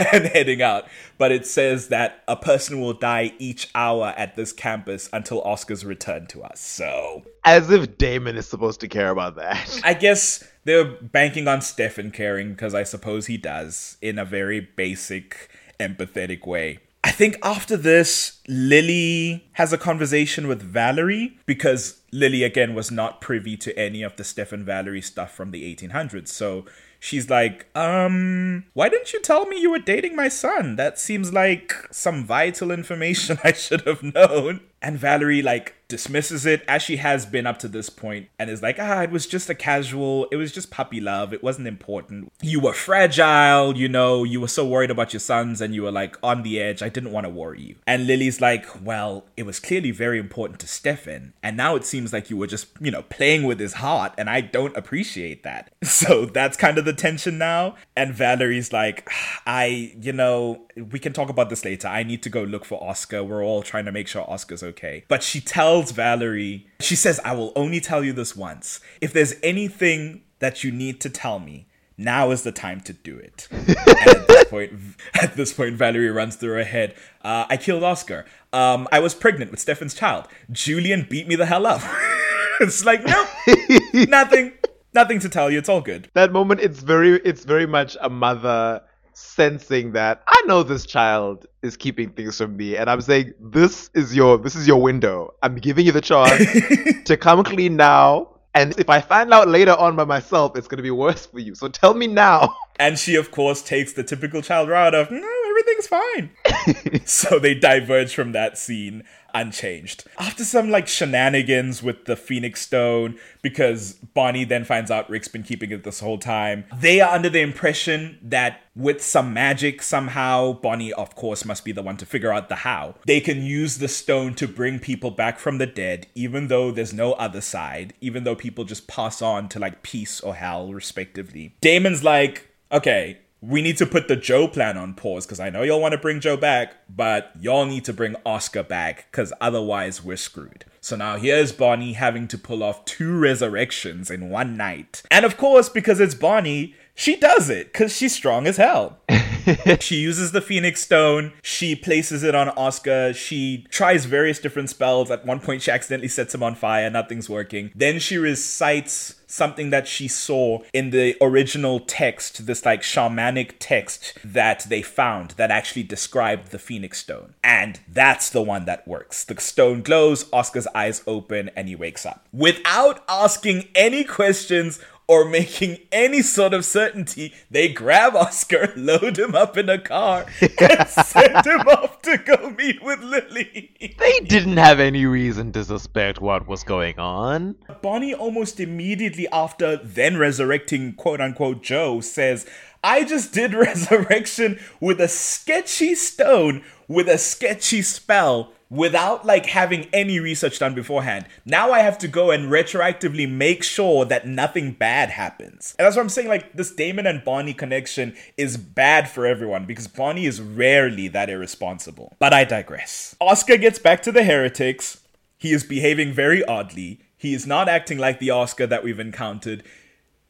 and 0.12 0.26
heading 0.26 0.62
out. 0.62 0.86
But 1.18 1.32
it 1.32 1.46
says 1.46 1.88
that 1.88 2.22
a 2.26 2.36
person 2.36 2.80
will 2.80 2.94
die 2.94 3.32
each 3.38 3.68
hour 3.74 4.14
at 4.16 4.36
this 4.36 4.52
campus 4.52 5.08
until 5.12 5.42
Oscar's 5.42 5.84
return 5.84 6.26
to 6.28 6.42
us. 6.42 6.60
So 6.60 7.22
As 7.44 7.70
if 7.70 7.98
Damon 7.98 8.36
is 8.36 8.48
supposed 8.48 8.80
to 8.80 8.88
care 8.88 9.10
about 9.10 9.36
that. 9.36 9.80
I 9.84 9.94
guess 9.94 10.44
they're 10.64 10.84
banking 10.84 11.48
on 11.48 11.60
Stefan 11.60 12.10
caring 12.10 12.50
because 12.50 12.74
I 12.74 12.82
suppose 12.84 13.26
he 13.26 13.36
does 13.36 13.96
in 14.00 14.18
a 14.18 14.24
very 14.24 14.60
basic, 14.60 15.50
empathetic 15.80 16.46
way. 16.46 16.78
I 17.04 17.10
think 17.10 17.36
after 17.42 17.76
this, 17.76 18.40
Lily 18.46 19.44
has 19.54 19.72
a 19.72 19.78
conversation 19.78 20.46
with 20.46 20.62
Valerie 20.62 21.36
because 21.46 22.00
Lily, 22.12 22.44
again, 22.44 22.74
was 22.74 22.92
not 22.92 23.20
privy 23.20 23.56
to 23.56 23.76
any 23.76 24.02
of 24.02 24.14
the 24.14 24.22
Stefan 24.22 24.64
Valerie 24.64 25.02
stuff 25.02 25.34
from 25.34 25.50
the 25.50 25.74
1800s. 25.74 26.28
So 26.28 26.64
she's 27.02 27.28
like, 27.28 27.66
um, 27.76 28.64
why 28.74 28.88
didn't 28.88 29.12
you 29.12 29.20
tell 29.20 29.44
me 29.46 29.60
you 29.60 29.72
were 29.72 29.80
dating 29.80 30.14
my 30.14 30.28
son? 30.28 30.76
That 30.76 31.00
seems 31.00 31.32
like 31.32 31.74
some 31.90 32.24
vital 32.24 32.70
information 32.80 33.38
I 33.42 33.52
should 33.52 33.82
have 33.82 34.02
known. 34.02 34.60
And 34.80 34.98
Valerie, 34.98 35.42
like, 35.42 35.74
dismisses 35.92 36.46
it 36.46 36.64
as 36.66 36.80
she 36.80 36.96
has 36.96 37.26
been 37.26 37.46
up 37.46 37.58
to 37.58 37.68
this 37.68 37.90
point 37.90 38.26
and 38.38 38.48
is 38.48 38.62
like, 38.62 38.78
ah, 38.78 39.02
it 39.02 39.10
was 39.10 39.26
just 39.26 39.50
a 39.50 39.54
casual, 39.54 40.26
it 40.32 40.36
was 40.36 40.50
just 40.50 40.70
puppy 40.70 41.02
love. 41.02 41.34
It 41.34 41.42
wasn't 41.42 41.68
important. 41.68 42.32
You 42.40 42.60
were 42.60 42.72
fragile, 42.72 43.76
you 43.76 43.90
know, 43.90 44.24
you 44.24 44.40
were 44.40 44.48
so 44.48 44.66
worried 44.66 44.90
about 44.90 45.12
your 45.12 45.20
sons 45.20 45.60
and 45.60 45.74
you 45.74 45.82
were 45.82 45.92
like 45.92 46.16
on 46.22 46.44
the 46.44 46.58
edge. 46.58 46.82
I 46.82 46.88
didn't 46.88 47.12
want 47.12 47.26
to 47.26 47.30
worry 47.30 47.60
you. 47.60 47.74
And 47.86 48.06
Lily's 48.06 48.40
like, 48.40 48.64
well, 48.82 49.26
it 49.36 49.42
was 49.42 49.60
clearly 49.60 49.90
very 49.90 50.18
important 50.18 50.60
to 50.60 50.66
Stefan. 50.66 51.34
And 51.42 51.58
now 51.58 51.76
it 51.76 51.84
seems 51.84 52.10
like 52.10 52.30
you 52.30 52.38
were 52.38 52.46
just, 52.46 52.68
you 52.80 52.90
know, 52.90 53.02
playing 53.02 53.42
with 53.42 53.60
his 53.60 53.74
heart. 53.74 54.14
And 54.16 54.30
I 54.30 54.40
don't 54.40 54.74
appreciate 54.74 55.42
that. 55.42 55.70
So 56.02 56.24
that's 56.24 56.56
kind 56.56 56.78
of 56.78 56.84
the 56.84 56.94
tension 56.94 57.38
now. 57.38 57.76
And 57.94 58.12
Valerie's 58.14 58.72
like, 58.72 59.08
I, 59.46 59.94
you 60.00 60.12
know, 60.12 60.66
we 60.76 60.98
can 60.98 61.12
talk 61.12 61.28
about 61.28 61.50
this 61.50 61.64
later. 61.64 61.86
I 61.86 62.02
need 62.02 62.22
to 62.22 62.30
go 62.30 62.42
look 62.42 62.64
for 62.64 62.82
Oscar. 62.82 63.22
We're 63.22 63.44
all 63.44 63.62
trying 63.62 63.84
to 63.84 63.92
make 63.92 64.08
sure 64.08 64.28
Oscar's 64.28 64.62
okay. 64.62 65.04
But 65.08 65.22
she 65.22 65.40
tells 65.40 65.81
Valerie, 65.90 66.66
she 66.80 66.96
says, 66.96 67.20
I 67.24 67.34
will 67.34 67.52
only 67.56 67.80
tell 67.80 68.04
you 68.04 68.12
this 68.12 68.36
once. 68.36 68.80
If 69.00 69.12
there's 69.12 69.34
anything 69.42 70.22
that 70.38 70.62
you 70.62 70.70
need 70.70 71.00
to 71.00 71.10
tell 71.10 71.38
me, 71.38 71.66
now 71.98 72.30
is 72.30 72.42
the 72.42 72.52
time 72.52 72.80
to 72.82 72.92
do 72.92 73.16
it. 73.16 73.48
at 73.52 74.26
this 74.26 74.44
point, 74.44 74.72
at 75.20 75.36
this 75.36 75.52
point, 75.52 75.76
Valerie 75.76 76.10
runs 76.10 76.36
through 76.36 76.54
her 76.54 76.64
head. 76.64 76.94
Uh, 77.22 77.46
I 77.48 77.56
killed 77.56 77.82
Oscar. 77.82 78.24
Um, 78.52 78.88
I 78.90 78.98
was 79.00 79.14
pregnant 79.14 79.50
with 79.50 79.60
Stefan's 79.60 79.94
child. 79.94 80.26
Julian 80.50 81.06
beat 81.08 81.28
me 81.28 81.36
the 81.36 81.46
hell 81.46 81.66
up. 81.66 81.80
it's 82.60 82.84
like 82.84 83.04
no, 83.04 83.26
nothing, 84.08 84.52
nothing 84.94 85.18
to 85.20 85.28
tell 85.28 85.50
you. 85.50 85.58
It's 85.58 85.68
all 85.68 85.80
good. 85.80 86.08
That 86.14 86.32
moment, 86.32 86.60
it's 86.60 86.80
very, 86.80 87.20
it's 87.24 87.44
very 87.44 87.66
much 87.66 87.96
a 88.00 88.08
mother 88.08 88.82
sensing 89.14 89.92
that 89.92 90.22
I 90.26 90.42
know 90.46 90.62
this 90.62 90.86
child 90.86 91.46
is 91.62 91.76
keeping 91.76 92.10
things 92.10 92.38
from 92.38 92.56
me, 92.56 92.76
and 92.76 92.90
I'm 92.90 93.00
saying 93.00 93.34
this 93.40 93.90
is 93.94 94.14
your, 94.14 94.38
this 94.38 94.54
is 94.54 94.66
your 94.66 94.80
window. 94.80 95.34
I'm 95.42 95.56
giving 95.56 95.86
you 95.86 95.92
the 95.92 96.00
chance 96.00 97.02
to 97.04 97.16
come 97.16 97.44
clean 97.44 97.76
now. 97.76 98.28
And 98.54 98.78
if 98.78 98.90
I 98.90 99.00
find 99.00 99.32
out 99.32 99.48
later 99.48 99.72
on 99.72 99.96
by 99.96 100.04
myself, 100.04 100.56
it's 100.56 100.68
going 100.68 100.76
to 100.76 100.82
be 100.82 100.90
worse 100.90 101.24
for 101.24 101.38
you. 101.38 101.54
So 101.54 101.68
tell 101.68 101.94
me 101.94 102.06
now. 102.06 102.56
And 102.78 102.98
she, 102.98 103.14
of 103.14 103.30
course, 103.30 103.62
takes 103.62 103.92
the 103.92 104.02
typical 104.02 104.42
child 104.42 104.68
route 104.68 104.94
of, 104.94 105.08
no, 105.10 105.28
everything's 105.50 105.86
fine. 105.86 107.04
so 107.06 107.38
they 107.38 107.54
diverge 107.54 108.12
from 108.12 108.32
that 108.32 108.58
scene 108.58 109.04
unchanged. 109.34 110.04
After 110.18 110.44
some 110.44 110.70
like 110.70 110.88
shenanigans 110.88 111.82
with 111.82 112.04
the 112.04 112.16
Phoenix 112.16 112.62
Stone, 112.62 113.18
because 113.42 113.94
Bonnie 114.14 114.44
then 114.44 114.64
finds 114.64 114.90
out 114.90 115.08
Rick's 115.10 115.28
been 115.28 115.42
keeping 115.42 115.70
it 115.70 115.84
this 115.84 116.00
whole 116.00 116.18
time, 116.18 116.64
they 116.76 117.00
are 117.00 117.14
under 117.14 117.28
the 117.28 117.40
impression 117.40 118.18
that 118.22 118.60
with 118.74 119.02
some 119.02 119.34
magic, 119.34 119.82
somehow, 119.82 120.52
Bonnie, 120.54 120.92
of 120.94 121.14
course, 121.14 121.44
must 121.44 121.64
be 121.64 121.72
the 121.72 121.82
one 121.82 121.96
to 121.98 122.06
figure 122.06 122.32
out 122.32 122.48
the 122.48 122.56
how. 122.56 122.94
They 123.06 123.20
can 123.20 123.42
use 123.42 123.78
the 123.78 123.88
stone 123.88 124.34
to 124.34 124.48
bring 124.48 124.78
people 124.78 125.10
back 125.10 125.38
from 125.38 125.58
the 125.58 125.66
dead, 125.66 126.06
even 126.14 126.48
though 126.48 126.70
there's 126.70 126.92
no 126.92 127.12
other 127.14 127.40
side, 127.40 127.94
even 128.00 128.24
though 128.24 128.34
people 128.34 128.64
just 128.64 128.88
pass 128.88 129.20
on 129.20 129.48
to 129.50 129.58
like 129.58 129.82
peace 129.82 130.20
or 130.20 130.34
hell, 130.34 130.72
respectively. 130.72 131.54
Damon's 131.60 132.02
like, 132.02 132.48
okay, 132.70 133.18
we 133.42 133.60
need 133.60 133.76
to 133.76 133.86
put 133.86 134.06
the 134.06 134.14
Jo 134.14 134.46
plan 134.46 134.78
on 134.78 134.94
pause 134.94 135.26
because 135.26 135.40
I 135.40 135.50
know 135.50 135.62
y'all 135.62 135.80
want 135.80 135.92
to 135.92 135.98
bring 135.98 136.20
Jo 136.20 136.36
back, 136.36 136.76
but 136.88 137.32
y'all 137.40 137.66
need 137.66 137.84
to 137.86 137.92
bring 137.92 138.14
Oscar 138.24 138.62
back 138.62 139.08
because 139.10 139.32
otherwise 139.40 140.02
we're 140.02 140.16
screwed. 140.16 140.64
So 140.80 140.94
now 140.94 141.16
here's 141.16 141.50
Bonnie 141.50 141.94
having 141.94 142.28
to 142.28 142.38
pull 142.38 142.62
off 142.62 142.84
two 142.84 143.18
resurrections 143.18 144.10
in 144.10 144.30
one 144.30 144.56
night. 144.56 145.02
And 145.10 145.24
of 145.24 145.36
course, 145.36 145.68
because 145.68 145.98
it's 145.98 146.14
Bonnie, 146.14 146.76
she 146.94 147.16
does 147.16 147.48
it 147.48 147.72
because 147.72 147.96
she's 147.96 148.14
strong 148.14 148.46
as 148.46 148.56
hell. 148.56 148.98
she 149.80 149.96
uses 149.96 150.32
the 150.32 150.40
Phoenix 150.40 150.82
Stone. 150.82 151.32
She 151.42 151.74
places 151.74 152.22
it 152.22 152.34
on 152.34 152.50
Oscar. 152.50 153.12
She 153.12 153.66
tries 153.70 154.04
various 154.04 154.38
different 154.38 154.70
spells. 154.70 155.10
At 155.10 155.26
one 155.26 155.40
point, 155.40 155.62
she 155.62 155.70
accidentally 155.70 156.08
sets 156.08 156.34
him 156.34 156.42
on 156.42 156.54
fire. 156.54 156.88
Nothing's 156.90 157.28
working. 157.28 157.72
Then 157.74 157.98
she 157.98 158.18
recites 158.18 159.16
something 159.26 159.70
that 159.70 159.88
she 159.88 160.06
saw 160.06 160.58
in 160.74 160.90
the 160.90 161.16
original 161.20 161.80
text, 161.80 162.46
this 162.46 162.66
like 162.66 162.82
shamanic 162.82 163.54
text 163.58 164.18
that 164.22 164.66
they 164.68 164.82
found 164.82 165.30
that 165.32 165.50
actually 165.50 165.82
described 165.82 166.50
the 166.50 166.58
Phoenix 166.58 166.98
Stone. 166.98 167.34
And 167.42 167.80
that's 167.88 168.28
the 168.28 168.42
one 168.42 168.66
that 168.66 168.86
works. 168.86 169.24
The 169.24 169.40
stone 169.40 169.82
glows, 169.82 170.26
Oscar's 170.32 170.66
eyes 170.74 171.02
open, 171.06 171.50
and 171.56 171.66
he 171.66 171.74
wakes 171.74 172.04
up. 172.04 172.28
Without 172.32 173.02
asking 173.08 173.68
any 173.74 174.04
questions 174.04 174.78
or 175.12 175.26
making 175.26 175.76
any 175.92 176.22
sort 176.22 176.54
of 176.54 176.64
certainty, 176.64 177.34
they 177.50 177.68
grab 177.68 178.16
Oscar, 178.16 178.72
load 178.76 179.18
him 179.18 179.34
up 179.34 179.58
in 179.58 179.68
a 179.68 179.78
car, 179.78 180.24
and 180.40 180.88
send 180.88 181.44
him 181.44 181.60
off 181.68 182.00
to 182.00 182.16
go 182.16 182.48
meet 182.56 182.82
with 182.82 182.98
Lily. 183.00 183.74
They 183.78 184.20
didn't 184.20 184.56
have 184.56 184.80
any 184.80 185.04
reason 185.04 185.52
to 185.52 185.64
suspect 185.64 186.22
what 186.22 186.48
was 186.48 186.64
going 186.64 186.98
on. 186.98 187.56
Bonnie 187.82 188.14
almost 188.14 188.58
immediately 188.58 189.28
after 189.28 189.76
then 189.76 190.16
resurrecting 190.16 190.94
quote 190.94 191.20
unquote 191.20 191.62
Jo 191.62 192.00
says, 192.00 192.46
I 192.82 193.04
just 193.04 193.34
did 193.34 193.52
resurrection 193.68 194.58
with 194.80 194.98
a 194.98 195.08
sketchy 195.08 195.94
stone 195.94 196.64
with 196.88 197.06
a 197.06 197.18
sketchy 197.18 197.82
spell 197.82 198.54
without 198.72 199.26
like 199.26 199.44
having 199.44 199.86
any 199.92 200.18
research 200.18 200.58
done 200.58 200.74
beforehand. 200.74 201.26
Now 201.44 201.72
I 201.72 201.80
have 201.80 201.98
to 201.98 202.08
go 202.08 202.30
and 202.30 202.50
retroactively 202.50 203.30
make 203.30 203.62
sure 203.62 204.06
that 204.06 204.26
nothing 204.26 204.72
bad 204.72 205.10
happens. 205.10 205.76
And 205.78 205.84
that's 205.84 205.94
what 205.94 206.00
I'm 206.02 206.08
saying 206.08 206.28
like 206.28 206.54
this 206.54 206.74
Damon 206.74 207.06
and 207.06 207.22
Bonnie 207.22 207.52
connection 207.52 208.16
is 208.38 208.56
bad 208.56 209.10
for 209.10 209.26
everyone 209.26 209.66
because 209.66 209.88
Bonnie 209.88 210.24
is 210.24 210.40
rarely 210.40 211.06
that 211.08 211.28
irresponsible. 211.28 212.16
But 212.18 212.32
I 212.32 212.44
digress. 212.44 213.14
Oscar 213.20 213.58
gets 213.58 213.78
back 213.78 214.02
to 214.04 214.12
the 214.12 214.24
heretics. 214.24 215.02
He 215.36 215.52
is 215.52 215.64
behaving 215.64 216.14
very 216.14 216.42
oddly. 216.42 217.00
He 217.18 217.34
is 217.34 217.46
not 217.46 217.68
acting 217.68 217.98
like 217.98 218.20
the 218.20 218.30
Oscar 218.30 218.66
that 218.66 218.82
we've 218.82 218.98
encountered 218.98 219.64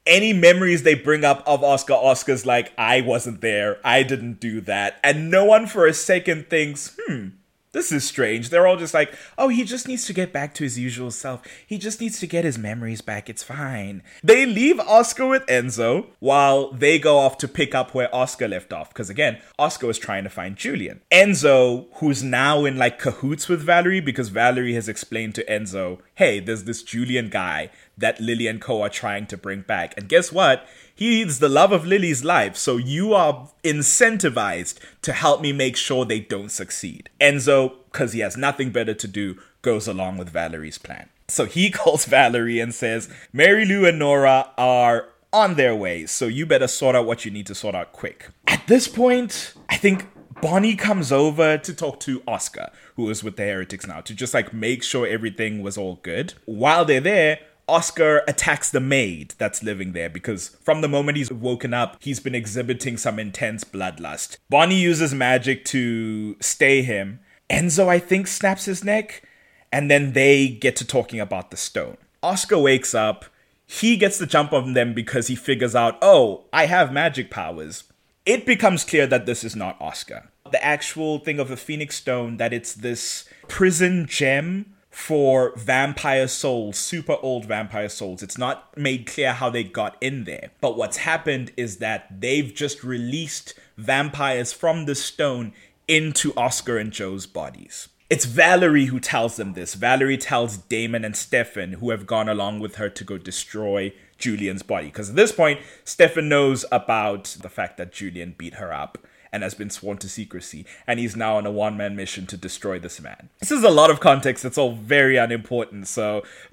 any 0.05 0.33
memories 0.33 0.83
they 0.83 0.95
bring 0.95 1.25
up 1.25 1.45
of 1.47 1.63
Oscar, 1.63 1.93
Oscar's 1.93 2.45
like, 2.45 2.73
I 2.77 3.03
wasn't 3.03 3.41
there, 3.41 3.79
I 3.85 4.03
didn't 4.03 4.41
do 4.41 4.61
that. 4.63 4.99
And 5.05 5.31
no 5.31 5.45
one 5.45 5.69
for 5.69 5.87
a 5.87 5.95
second 5.95 6.51
thinks, 6.51 6.99
hmm, 7.07 7.29
this 7.73 7.91
is 7.91 8.05
strange. 8.05 8.51
They're 8.51 8.67
all 8.67 8.77
just 8.77 8.95
like, 8.95 9.15
oh, 9.39 9.49
he 9.49 9.65
just 9.65 9.89
needs 9.89 10.05
to 10.07 10.13
get 10.13 10.33
back 10.33 10.55
to 10.55 10.65
his 10.65 10.79
usual 10.79 11.11
self. 11.11 11.43
He 11.67 11.79
just 11.79 12.01
needs 12.01 12.21
to 12.21 12.27
get 12.27 12.45
his 12.45 12.59
memories 12.59 13.01
back. 13.01 13.31
It's 13.31 13.43
fine. 13.43 14.03
They 14.23 14.45
leave 14.45 14.79
Oscar 14.81 15.27
with 15.27 15.47
Enzo 15.47 16.07
while 16.21 16.71
they 16.71 16.99
go 16.99 17.19
off 17.19 17.39
to 17.39 17.49
pick 17.49 17.75
up 17.75 17.95
where 17.95 18.15
Oscar 18.15 18.47
left 18.47 18.73
off. 18.73 18.91
Because 18.91 19.09
again, 19.09 19.41
Oscar 19.59 19.87
was 19.87 19.99
trying 19.99 20.25
to 20.25 20.31
find 20.31 20.57
Julian. 20.57 21.01
Enzo, 21.11 21.87
who's 21.95 22.23
now 22.23 22.67
in 22.67 22.77
like 22.77 22.99
cahoots 22.99 23.49
with 23.49 23.63
Valerie 23.63 24.01
because 24.01 24.29
Valerie 24.29 24.75
has 24.75 24.89
explained 24.89 25.35
to 25.37 25.45
Enzo, 25.47 25.99
hey, 26.15 26.41
there's 26.41 26.65
this 26.65 26.83
Julian 26.83 27.31
guy 27.31 27.71
that 27.97 28.21
Lily 28.21 28.47
and 28.47 28.61
Co 28.61 28.83
are 28.83 28.91
trying 28.91 29.27
to 29.27 29.37
bring 29.37 29.63
back. 29.63 29.95
And 29.97 30.09
guess 30.09 30.31
what? 30.31 30.67
He's 30.95 31.39
the 31.39 31.49
love 31.49 31.73
of 31.73 31.87
Lily's 31.87 32.25
life, 32.25 32.57
so 32.57 32.77
you 32.77 33.15
are 33.15 33.49
incentivized 33.65 34.79
to 35.03 35.13
help 35.13 35.41
me 35.41 35.53
make 35.53 35.77
sure 35.77 36.05
they 36.05 36.21
don't 36.21 36.51
succeed. 36.51 37.11
Enzo, 37.21 37.75
because 37.91 38.13
he 38.13 38.21
has 38.21 38.37
nothing 38.37 38.71
better 38.71 38.95
to 38.95 39.09
do, 39.09 39.39
goes 39.63 39.89
along 39.89 40.19
with 40.19 40.31
Valerie's 40.31 40.79
plan. 40.79 41.09
So 41.29 41.47
he 41.47 41.71
calls 41.73 42.05
Valerie 42.05 42.61
and 42.61 42.75
says, 42.75 43.09
Mary 43.33 43.65
Lou 43.65 43.87
and 43.87 43.99
Nora 43.99 44.51
are 44.59 45.09
on 45.33 45.55
their 45.55 45.75
way, 45.75 46.05
so 46.07 46.27
you 46.27 46.45
better 46.45 46.69
sort 46.69 46.95
out 46.95 47.07
what 47.07 47.25
you 47.25 47.31
need 47.31 47.47
to 47.47 47.55
sort 47.55 47.75
out 47.75 47.93
quick. 47.93 48.29
At 48.47 48.67
this 48.67 48.87
point, 48.87 49.55
I 49.71 49.77
think 49.77 50.07
Bonnie 50.43 50.77
comes 50.77 51.11
over 51.11 51.57
to 51.57 51.73
talk 51.73 52.01
to 52.01 52.23
Oscar, 52.27 52.71
who 52.97 53.09
is 53.09 53.25
with 53.25 53.37
the 53.37 53.45
heretics 53.45 53.87
now, 53.87 54.01
to 54.03 54.15
just 54.15 54.35
like 54.35 54.53
make 54.53 54.83
sure 54.83 55.07
everything 55.07 55.63
was 55.63 55.79
all 55.79 56.01
good. 56.03 56.35
While 56.45 56.85
they're 56.85 57.01
there, 57.01 57.39
Oscar 57.69 58.23
attacks 58.29 58.71
the 58.71 58.81
maid 58.81 59.35
that's 59.39 59.63
living 59.63 59.93
there 59.93 60.11
because 60.11 60.49
from 60.63 60.81
the 60.81 60.89
moment 60.89 61.17
he's 61.17 61.33
woken 61.33 61.73
up, 61.73 61.97
he's 62.01 62.21
been 62.21 62.35
exhibiting 62.35 62.97
some 62.97 63.19
intense 63.19 63.65
bloodlust. 63.65 64.37
Bonnie 64.51 64.81
uses 64.81 65.15
magic 65.15 65.65
to 65.67 66.37
stay 66.41 66.83
him. 66.83 67.21
Enzo, 67.49 67.89
I 67.89 67.99
think, 67.99 68.27
snaps 68.27 68.65
his 68.65 68.83
neck, 68.85 69.23
and 69.71 69.91
then 69.91 70.13
they 70.13 70.49
get 70.49 70.77
to 70.77 70.87
talking 70.87 71.21
about 71.21 71.51
the 71.51 71.57
stone. 71.57 71.97
Oscar 72.23 72.59
wakes 72.59 72.95
up. 72.95 73.27
He 73.67 73.97
gets 73.97 74.19
the 74.19 74.27
jump 74.27 74.53
on 74.53 74.75
them 74.75 74.93
because 74.95 75.29
he 75.29 75.35
figures 75.35 75.75
out, 75.75 75.99
oh, 76.03 76.45
I 76.53 76.67
have 76.67 76.93
magic 76.93 77.31
powers. 77.31 77.85
It 78.27 78.47
becomes 78.47 78.85
clear 78.85 79.07
that 79.07 79.27
this 79.27 79.45
is 79.45 79.57
not 79.57 79.81
Oscar. 79.81 80.31
The 80.51 80.63
actual 80.63 81.19
thing 81.19 81.41
of 81.41 81.49
the 81.49 81.57
Phoenix 81.57 81.97
Stone, 81.97 82.37
that 82.37 82.53
it's 82.53 82.75
this 82.75 83.29
prison 83.49 84.07
gem 84.07 84.75
for 84.93 85.55
vampire 85.57 86.29
souls, 86.29 86.79
super 86.79 87.17
old 87.23 87.47
vampire 87.47 87.89
souls. 87.89 88.23
It's 88.23 88.37
not 88.37 88.77
made 88.77 89.07
clear 89.07 89.33
how 89.33 89.49
they 89.49 89.65
got 89.65 89.97
in 90.03 90.25
there. 90.25 90.51
But 90.61 90.77
what's 90.77 90.99
happened 90.99 91.51
is 91.57 91.79
that 91.79 92.21
they've 92.21 92.55
just 92.55 92.85
released 92.85 93.55
vampires 93.79 94.53
from 94.53 94.85
the 94.85 94.95
stone 94.95 95.55
into 95.89 96.33
Oscar 96.37 96.77
and 96.77 96.93
Jo's 96.93 97.27
bodies. 97.27 97.89
It's 98.11 98.27
Valerie 98.27 98.87
who 98.87 99.01
tells 99.01 99.37
them 99.37 99.55
this. 99.55 99.73
Valerie 99.73 100.19
tells 100.19 100.59
Damon 100.59 101.07
and 101.07 101.17
Stefan, 101.17 101.73
who 101.75 101.89
have 101.89 102.07
gone 102.07 102.29
along 102.29 102.61
with 102.61 102.75
her 102.75 102.91
to 102.91 103.05
go 103.05 103.17
destroy 103.17 103.95
Julian's 104.19 104.63
body. 104.63 104.89
Because 104.89 105.09
at 105.09 105.17
this 105.17 105.33
point, 105.33 105.61
Stefan 105.85 106.29
knows 106.29 106.67
about 106.71 107.37
the 107.41 107.49
fact 107.49 107.79
that 107.79 107.93
Julian 107.93 108.35
beat 108.37 108.55
her 108.55 108.75
up 108.75 108.99
and 109.33 109.43
has 109.43 109.55
been 109.55 109.71
sworn 109.71 109.99
to 109.99 110.09
secrecy, 110.09 110.67
and 110.87 111.01
he's 111.01 111.17
now 111.17 111.37
on 111.37 111.47
a 111.47 111.51
one 111.51 111.77
man 111.77 111.97
mission 111.97 112.27
to 112.27 112.37
destroy 112.37 112.79
this 112.79 113.01
man. 113.01 113.31
This 113.41 113.51
is 113.51 113.65
a 113.65 113.71
lot 113.71 113.91
of 113.91 114.01
context 114.01 114.43
that's 114.43 114.59
all 114.59 114.75
very 114.75 115.17
unimportant, 115.17 115.89
so. 115.89 116.23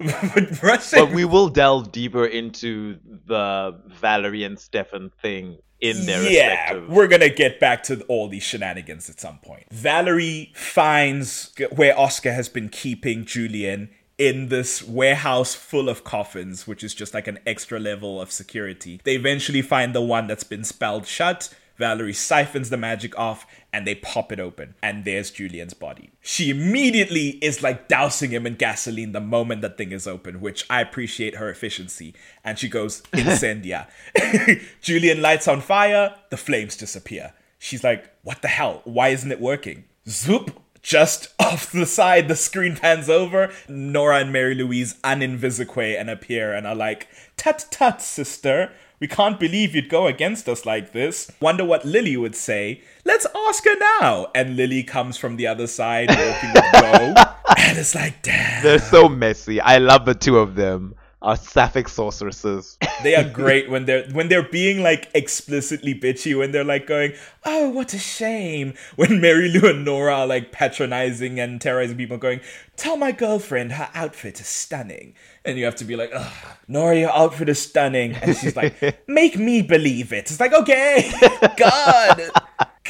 But 0.62 1.12
we 1.12 1.24
will 1.24 1.48
delve 1.48 1.92
deeper 1.92 2.24
into 2.24 2.98
the 3.26 3.78
Valerie 3.86 4.44
and 4.44 4.58
Stefan 4.58 5.10
thing 5.20 5.58
in 5.80 6.06
their 6.06 6.22
yeah, 6.30 6.50
respective. 6.50 6.88
we're 6.90 7.06
gonna 7.06 7.28
get 7.28 7.58
back 7.58 7.82
to 7.84 8.02
all 8.04 8.28
these 8.28 8.42
shenanigans 8.42 9.08
at 9.08 9.20
some 9.20 9.38
point. 9.38 9.66
Valerie 9.70 10.52
finds 10.54 11.52
where 11.72 11.98
Oscar 11.98 12.32
has 12.32 12.48
been 12.48 12.68
keeping 12.68 13.24
Julian 13.24 13.90
in 14.18 14.48
this 14.48 14.82
warehouse 14.82 15.54
full 15.54 15.88
of 15.88 16.04
coffins, 16.04 16.66
which 16.66 16.84
is 16.84 16.92
just 16.92 17.14
like 17.14 17.26
an 17.26 17.38
extra 17.46 17.80
level 17.80 18.20
of 18.20 18.30
security. 18.30 19.00
They 19.02 19.14
eventually 19.14 19.62
find 19.62 19.94
the 19.94 20.02
one 20.02 20.26
that's 20.26 20.44
been 20.44 20.64
spelled 20.64 21.06
shut. 21.06 21.48
Valerie 21.80 22.12
siphons 22.12 22.70
the 22.70 22.76
magic 22.76 23.18
off 23.18 23.46
and 23.72 23.86
they 23.86 23.96
pop 23.96 24.30
it 24.30 24.38
open, 24.38 24.74
and 24.82 25.04
there's 25.04 25.30
Julian's 25.30 25.74
body. 25.74 26.10
She 26.20 26.50
immediately 26.50 27.30
is 27.42 27.62
like 27.62 27.88
dousing 27.88 28.30
him 28.30 28.46
in 28.46 28.54
gasoline 28.54 29.12
the 29.12 29.20
moment 29.20 29.62
that 29.62 29.78
thing 29.78 29.90
is 29.90 30.06
open, 30.06 30.40
which 30.40 30.64
I 30.68 30.80
appreciate 30.80 31.36
her 31.36 31.48
efficiency. 31.48 32.14
And 32.44 32.58
she 32.58 32.68
goes, 32.68 33.02
incendia. 33.12 33.88
Julian 34.80 35.22
lights 35.22 35.48
on 35.48 35.60
fire, 35.60 36.14
the 36.30 36.36
flames 36.36 36.76
disappear. 36.76 37.32
She's 37.58 37.82
like, 37.82 38.12
what 38.22 38.42
the 38.42 38.48
hell? 38.48 38.82
Why 38.84 39.08
isn't 39.08 39.32
it 39.32 39.40
working? 39.40 39.84
Zoop! 40.06 40.60
Just 40.82 41.34
off 41.40 41.72
the 41.72 41.86
side, 41.86 42.28
the 42.28 42.36
screen 42.36 42.76
pans 42.76 43.08
over. 43.08 43.52
Nora 43.68 44.20
and 44.20 44.32
Mary 44.32 44.54
Louise 44.54 44.94
uninvisique 45.04 45.98
and 46.00 46.10
appear 46.10 46.52
and 46.54 46.66
are 46.66 46.74
like, 46.74 47.08
Tut 47.36 47.66
tut, 47.70 48.00
sister. 48.02 48.72
We 49.00 49.08
can't 49.08 49.40
believe 49.40 49.74
you'd 49.74 49.88
go 49.88 50.06
against 50.06 50.46
us 50.46 50.66
like 50.66 50.92
this. 50.92 51.32
Wonder 51.40 51.64
what 51.64 51.86
Lily 51.86 52.18
would 52.18 52.36
say. 52.36 52.82
Let's 53.06 53.26
ask 53.48 53.64
her 53.64 53.76
now. 54.00 54.26
And 54.34 54.56
Lily 54.56 54.82
comes 54.82 55.16
from 55.16 55.36
the 55.36 55.46
other 55.46 55.66
side, 55.66 56.10
walking 56.10 56.52
with 56.52 56.72
Beau. 56.72 57.14
And 57.56 57.78
it's 57.78 57.94
like, 57.94 58.22
damn. 58.22 58.62
They're 58.62 58.78
so 58.78 59.08
messy. 59.08 59.60
I 59.60 59.78
love 59.78 60.04
the 60.04 60.14
two 60.14 60.38
of 60.38 60.54
them. 60.54 60.94
Our 61.22 61.36
sapphic 61.36 61.88
sorceresses. 61.88 62.78
They 63.02 63.14
are 63.16 63.24
great 63.42 63.70
when 63.70 63.86
they're 63.86 64.04
when 64.10 64.28
they're 64.28 64.42
being 64.42 64.82
like 64.82 65.08
explicitly 65.14 65.94
bitchy 65.94 66.36
when 66.36 66.52
they're 66.52 66.64
like 66.64 66.86
going, 66.86 67.14
"Oh, 67.46 67.70
what 67.70 67.94
a 67.94 67.98
shame." 67.98 68.74
When 68.96 69.22
Mary 69.22 69.48
Lou 69.48 69.70
and 69.70 69.86
Nora 69.86 70.14
are 70.18 70.26
like 70.26 70.52
patronizing 70.52 71.40
and 71.40 71.60
terrorizing 71.62 71.96
people, 71.96 72.18
going, 72.18 72.40
"Tell 72.76 72.98
my 72.98 73.12
girlfriend 73.12 73.72
her 73.72 73.88
outfit 73.94 74.38
is 74.38 74.48
stunning," 74.48 75.14
and 75.46 75.56
you 75.56 75.64
have 75.64 75.76
to 75.76 75.84
be 75.86 75.96
like, 75.96 76.10
Ugh, 76.12 76.32
"Nora, 76.68 76.98
your 76.98 77.10
outfit 77.10 77.48
is 77.48 77.60
stunning," 77.62 78.16
and 78.16 78.36
she's 78.36 78.54
like, 78.54 78.74
"Make 79.08 79.38
me 79.38 79.62
believe 79.62 80.12
it." 80.12 80.30
It's 80.30 80.40
like, 80.40 80.52
okay, 80.52 81.10
God, 81.56 82.20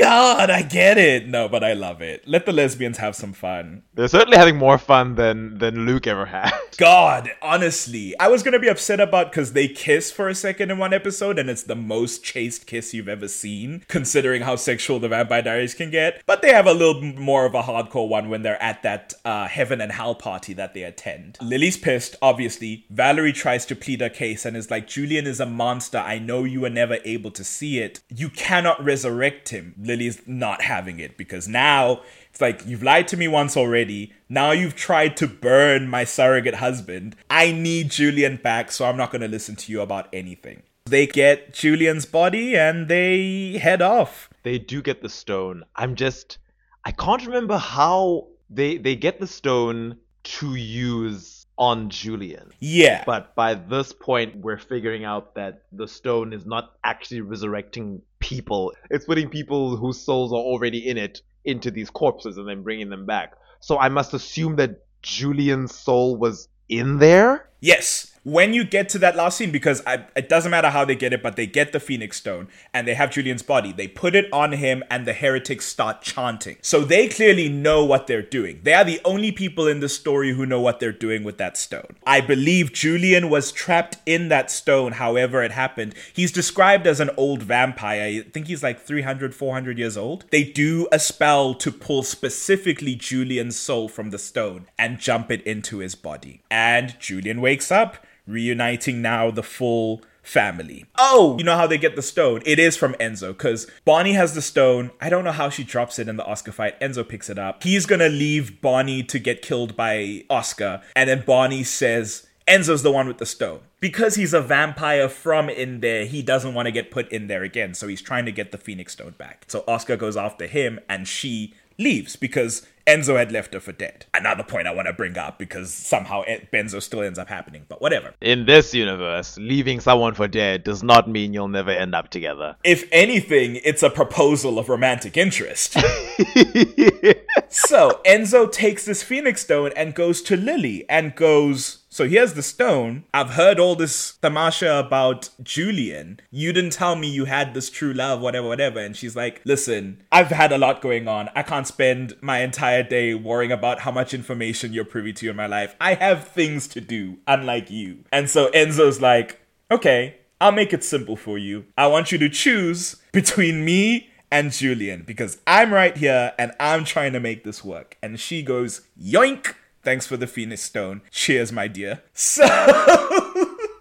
God, 0.01 0.49
I 0.49 0.63
get 0.63 0.97
it. 0.97 1.29
No, 1.29 1.47
but 1.47 1.63
I 1.63 1.75
love 1.75 2.01
it. 2.01 2.27
Let 2.27 2.47
the 2.47 2.53
lesbians 2.53 2.97
have 2.97 3.15
some 3.15 3.35
fun. 3.35 3.83
They're 3.93 4.09
certainly 4.09 4.39
having 4.39 4.57
more 4.57 4.79
fun 4.79 5.17
than 5.17 5.59
than 5.59 5.85
Luke 5.85 6.07
ever 6.07 6.25
had. 6.25 6.53
God, 6.79 7.31
honestly, 7.43 8.19
I 8.19 8.29
was 8.29 8.43
gonna 8.43 8.59
be 8.59 8.69
upset 8.69 8.99
about 8.99 9.31
because 9.31 9.53
they 9.53 9.69
kiss 9.69 10.11
for 10.11 10.31
a 10.31 10.35
second 10.35 10.71
in 10.71 10.79
one 10.79 10.95
episode, 10.95 11.39
and 11.39 11.51
it's 11.51 11.65
the 11.65 11.77
most 11.77 12.25
chaste 12.25 12.67
kiss 12.67 12.95
you've 12.95 13.11
ever 13.11 13.29
seen, 13.29 13.85
considering 13.89 14.41
how 14.41 14.57
sexual 14.57 14.99
the 15.01 15.09
Vampire 15.11 15.43
Diaries 15.43 15.75
can 15.75 15.91
get. 15.91 16.23
But 16.25 16.41
they 16.41 16.53
have 16.55 16.67
a 16.67 16.73
little 16.73 17.03
more 17.03 17.45
of 17.45 17.55
a 17.55 17.63
hardcore 17.63 18.09
one 18.09 18.31
when 18.31 18.41
they're 18.41 18.63
at 18.63 18.83
that 18.83 19.13
uh, 19.27 19.49
heaven 19.49 19.83
and 19.83 19.93
hell 19.93 20.15
party 20.15 20.55
that 20.55 20.73
they 20.73 20.83
attend. 20.83 21.37
Lily's 21.43 21.77
pissed, 21.77 22.17
obviously. 22.23 22.87
Valerie 22.89 23.35
tries 23.35 23.67
to 23.67 23.77
plead 23.77 24.01
her 24.01 24.09
case 24.09 24.47
and 24.47 24.57
is 24.57 24.71
like, 24.71 24.89
"Julian 24.89 25.27
is 25.27 25.41
a 25.41 25.47
monster. 25.47 25.99
I 25.99 26.19
know 26.19 26.45
you 26.45 26.63
were 26.63 26.71
never 26.71 26.97
able 27.05 27.33
to 27.33 27.45
see 27.45 27.81
it. 27.81 28.01
You 28.09 28.31
cannot 28.31 28.83
resurrect 28.83 29.51
him." 29.51 29.75
Lily's 29.91 30.23
not 30.27 30.63
having 30.63 30.99
it 31.01 31.17
because 31.17 31.49
now 31.49 32.01
it's 32.31 32.41
like, 32.41 32.65
you've 32.67 32.83
lied 32.83 33.09
to 33.09 33.17
me 33.17 33.29
once 33.29 33.57
already. 33.57 34.13
Now 34.29 34.53
you've 34.53 34.77
tried 34.77 35.17
to 35.19 35.27
burn 35.27 35.89
my 35.89 36.05
surrogate 36.05 36.57
husband. 36.57 37.17
I 37.29 37.53
need 37.53 37.91
Julian 37.91 38.37
back, 38.37 38.71
so 38.71 38.87
I'm 38.87 38.97
not 38.97 39.11
going 39.11 39.23
to 39.23 39.29
listen 39.29 39.57
to 39.57 39.73
you 39.73 39.81
about 39.81 40.09
anything. 40.13 40.63
They 40.87 41.07
get 41.07 41.53
Julian's 41.53 42.07
body 42.07 42.57
and 42.57 42.89
they 42.89 43.59
head 43.59 43.83
off. 43.83 44.31
They 44.43 44.59
do 44.59 44.83
get 44.83 45.03
the 45.03 45.09
stone. 45.09 45.65
I'm 45.77 45.95
just 45.95 46.39
I 46.85 46.93
can't 46.93 47.27
remember 47.27 47.59
how 47.59 48.29
they 48.49 48.79
they 48.79 48.97
get 48.97 49.21
the 49.21 49.27
stone 49.27 49.99
to 50.23 50.55
use 50.55 51.30
on 51.61 51.91
Julian. 51.91 52.51
Yeah. 52.59 53.05
But 53.05 53.35
by 53.35 53.55
this 53.55 53.93
point, 53.93 54.37
we're 54.37 54.59
figuring 54.59 55.05
out 55.05 55.35
that 55.35 55.63
the 55.71 55.87
stone 55.87 56.33
is 56.33 56.47
not 56.47 56.73
actually 56.83 57.21
resurrecting 57.21 58.01
people. 58.19 58.73
It's 58.89 59.05
putting 59.05 59.29
people 59.29 59.77
whose 59.77 60.01
souls 60.01 60.33
are 60.33 60.37
already 60.37 60.89
in 60.89 60.97
it 60.97 61.21
into 61.45 61.71
these 61.71 61.91
corpses 61.91 62.39
and 62.39 62.49
then 62.49 62.63
bringing 62.63 62.89
them 62.89 63.05
back. 63.05 63.35
So 63.61 63.79
I 63.79 63.91
must 63.91 64.15
assume 64.15 64.57
that 64.57 64.83
Julian's 65.03 65.75
soul 65.75 66.17
was 66.17 66.49
in 66.71 66.99
there? 66.99 67.51
Yes. 67.61 68.10
When 68.31 68.55
you 68.55 68.63
get 68.63 68.89
to 68.91 68.99
that 69.01 69.17
last 69.17 69.39
scene, 69.39 69.51
because 69.51 69.83
I, 69.89 70.05
it 70.15 70.29
doesn't 70.29 70.53
matter 70.53 70.71
how 70.71 70.85
they 70.85 70.95
get 70.95 71.13
it, 71.13 71.21
but 71.21 71.35
they 71.35 71.49
get 71.49 71.73
the 71.73 71.81
Phoenix 71.81 72.17
Stone 72.17 72.47
and 72.73 72.87
they 72.87 72.95
have 72.95 73.11
Julian's 73.11 73.43
body. 73.43 73.73
They 73.73 73.89
put 73.89 74.15
it 74.15 74.33
on 74.33 74.53
him 74.53 74.85
and 74.89 75.05
the 75.05 75.13
heretics 75.13 75.67
start 75.67 76.01
chanting. 76.01 76.57
So 76.63 76.83
they 76.83 77.09
clearly 77.09 77.49
know 77.49 77.85
what 77.85 78.07
they're 78.07 78.23
doing. 78.23 78.61
They 78.63 78.75
are 78.75 78.85
the 78.85 79.01
only 79.05 79.33
people 79.33 79.67
in 79.67 79.81
the 79.81 79.89
story 79.89 80.33
who 80.33 80.47
know 80.47 80.61
what 80.61 80.79
they're 80.79 80.93
doing 80.93 81.25
with 81.25 81.39
that 81.39 81.57
stone. 81.57 81.97
I 82.07 82.21
believe 82.21 82.73
Julian 82.73 83.31
was 83.31 83.51
trapped 83.51 83.97
in 84.07 84.29
that 84.29 84.49
stone, 84.49 84.93
however 84.93 85.43
it 85.43 85.51
happened. 85.51 85.97
He's 86.13 86.31
described 86.31 86.87
as 86.87 87.01
an 87.01 87.11
old 87.17 87.43
vampire. 87.43 88.03
I 88.03 88.21
think 88.31 88.47
he's 88.47 88.63
like 88.63 88.81
300, 88.81 89.35
400 89.35 89.77
years 89.77 89.97
old. 89.97 90.27
They 90.31 90.45
do 90.45 90.87
a 90.93 91.01
spell 91.01 91.53
to 91.55 91.73
pull 91.73 92.05
specifically 92.05 92.95
Julian's 92.95 93.59
soul 93.59 93.89
from 93.89 94.11
the 94.11 94.21
stone 94.21 94.67
and 94.79 95.01
jump 95.01 95.33
it 95.33 95.43
into 95.43 95.79
his 95.79 95.97
body. 95.97 96.43
And 96.49 96.95
Julian 97.01 97.41
wakes 97.41 97.73
up 97.73 98.07
reuniting 98.31 99.03
now 99.03 99.31
the 99.31 99.43
full 99.43 100.03
family. 100.23 100.87
Oh, 100.99 101.37
you 101.39 101.45
know 101.45 101.57
how 101.57 101.67
they 101.67 101.79
get 101.79 101.97
the 101.97 102.03
stone? 102.03 102.43
It 102.47 102.59
is 102.59 102.77
from 102.77 102.95
Enzo 102.95 103.29
because 103.29 103.67
Bonnie 103.85 104.13
has 104.13 104.35
the 104.35 104.43
stone. 104.43 104.91
I 105.01 105.09
don't 105.09 105.25
know 105.25 105.33
how 105.33 105.49
she 105.49 105.65
drops 105.65 105.99
it 105.99 106.09
in 106.09 106.17
the 106.17 106.25
Oscar 106.25 106.53
fight. 106.53 106.79
Enzo 106.81 107.07
picks 107.07 107.31
it 107.31 107.39
up. 107.39 107.63
He's 107.63 107.87
gonna 107.87 108.09
leave 108.09 108.61
Bonnie 108.61 109.03
to 109.05 109.19
get 109.19 109.43
killed 109.43 109.77
by 109.77 110.25
Oscar, 110.31 110.83
and 110.95 111.09
then 111.09 111.25
Bonnie 111.27 111.65
says, 111.65 112.27
Enzo's 112.47 112.83
the 112.83 112.91
one 112.91 113.07
with 113.07 113.19
the 113.19 113.27
stone. 113.27 113.61
Because 113.79 114.17
he's 114.17 114.35
a 114.35 114.41
vampire 114.41 115.09
from 115.09 115.49
in 115.49 115.81
there, 115.81 116.05
he 116.05 116.21
doesn't 116.21 116.53
want 116.53 116.67
to 116.67 116.73
get 116.73 116.91
put 116.91 117.11
in 117.13 117.29
there 117.29 117.45
again. 117.45 117.75
So 117.75 117.87
he's 117.87 118.03
trying 118.03 118.27
to 118.27 118.33
get 118.33 118.51
the 118.51 118.59
Phoenix 118.59 118.93
Stone 118.93 119.15
back. 119.17 119.45
So 119.49 119.65
Oscar 119.69 119.97
goes 119.97 120.17
after 120.17 120.47
him 120.47 120.81
and 120.89 121.07
she 121.07 121.55
leaves 121.81 122.15
because 122.15 122.67
Enzo 122.87 123.17
had 123.17 123.31
left 123.31 123.55
her 123.55 123.61
for 123.61 123.73
dead. 123.73 124.07
Another 124.15 124.43
point 124.43 124.67
I 124.67 124.75
want 124.75 124.87
to 124.87 124.93
bring 124.93 125.17
up 125.17 125.39
because 125.39 125.73
somehow 125.73 126.23
Benzo 126.53 126.83
still 126.83 127.03
ends 127.03 127.19
up 127.19 127.29
happening, 127.29 127.65
but 127.69 127.81
whatever. 127.81 128.15
In 128.21 128.47
this 128.47 128.75
universe, 128.75 129.39
leaving 129.39 129.81
someone 129.81 130.15
for 130.15 130.27
dead 130.27 130.65
does 130.65 130.83
not 130.83 131.09
mean 131.09 131.33
you'll 131.33 131.49
never 131.49 131.71
end 131.71 131.95
up 131.95 132.11
together. 132.11 132.57
If 132.65 132.89
anything, 132.91 133.61
it's 133.65 133.83
a 133.83 133.91
proposal 133.91 134.59
of 134.59 134.69
romantic 134.69 135.17
interest. 135.17 135.73
so 137.49 138.01
Enzo 138.05 138.51
takes 138.51 138.85
this 138.85 139.03
Phoenix 139.03 139.43
Stone 139.43 139.73
and 139.77 139.95
goes 139.95 140.23
to 140.23 140.37
Lily 140.37 140.85
and 140.89 141.15
goes, 141.15 141.80
So 141.93 142.07
here's 142.07 142.35
the 142.35 142.43
stone. 142.43 143.03
I've 143.13 143.31
heard 143.31 143.59
all 143.59 143.75
this 143.75 144.17
tamasha 144.23 144.79
about 144.79 145.31
Julian. 145.43 146.21
You 146.31 146.53
didn't 146.53 146.71
tell 146.71 146.95
me 146.95 147.11
you 147.11 147.25
had 147.25 147.53
this 147.53 147.69
true 147.69 147.93
love, 147.93 148.21
whatever, 148.21 148.47
whatever. 148.47 148.79
And 148.79 148.97
she's 148.97 149.17
like, 149.17 149.43
Listen, 149.45 150.01
I've 150.13 150.29
had 150.29 150.53
a 150.53 150.59
lot 150.59 150.83
going 150.83 151.09
on. 151.09 151.31
I 151.35 151.43
can't 151.43 151.67
spend 151.67 152.15
my 152.21 152.43
entire 152.43 152.85
day 152.85 153.15
worrying 153.15 153.51
about 153.51 153.81
how 153.81 153.91
much 153.91 154.15
information 154.15 154.73
you're 154.73 154.85
privy 154.85 155.13
to 155.15 155.31
in 155.31 155.35
my 155.35 155.47
life. 155.47 155.75
I 155.81 155.95
have 155.95 156.29
things 156.29 156.69
to 156.69 156.81
do, 156.81 157.19
unlike 157.27 157.73
you. 157.73 158.05
And 158.13 158.31
so 158.31 158.53
Enzo's 158.53 159.01
like, 159.01 159.41
Okay, 159.69 160.19
I'll 160.41 160.53
make 160.53 160.73
it 160.73 160.85
simple 160.85 161.17
for 161.17 161.39
you. 161.39 161.65
I 161.77 161.89
want 161.89 162.13
you 162.13 162.19
to 162.19 162.29
choose 162.29 162.97
between 163.11 163.65
me 163.65 164.11
and 164.31 164.53
Julian 164.53 165.03
because 165.03 165.39
I'm 165.45 165.73
right 165.73 165.97
here 165.97 166.35
and 166.39 166.53
I'm 166.61 166.85
trying 166.85 167.15
to 167.15 167.21
make 167.21 167.43
this 167.43 167.65
work. 167.65 167.99
And 168.01 168.21
she 168.21 168.45
goes, 168.45 168.83
Yoink! 168.97 169.55
Thanks 169.83 170.07
for 170.07 170.17
the 170.17 170.27
Phoenix 170.27 170.63
Stone. 170.63 171.03
Cheers, 171.11 171.53
my 171.53 171.69
dear. 171.69 172.03
So. 172.15 172.47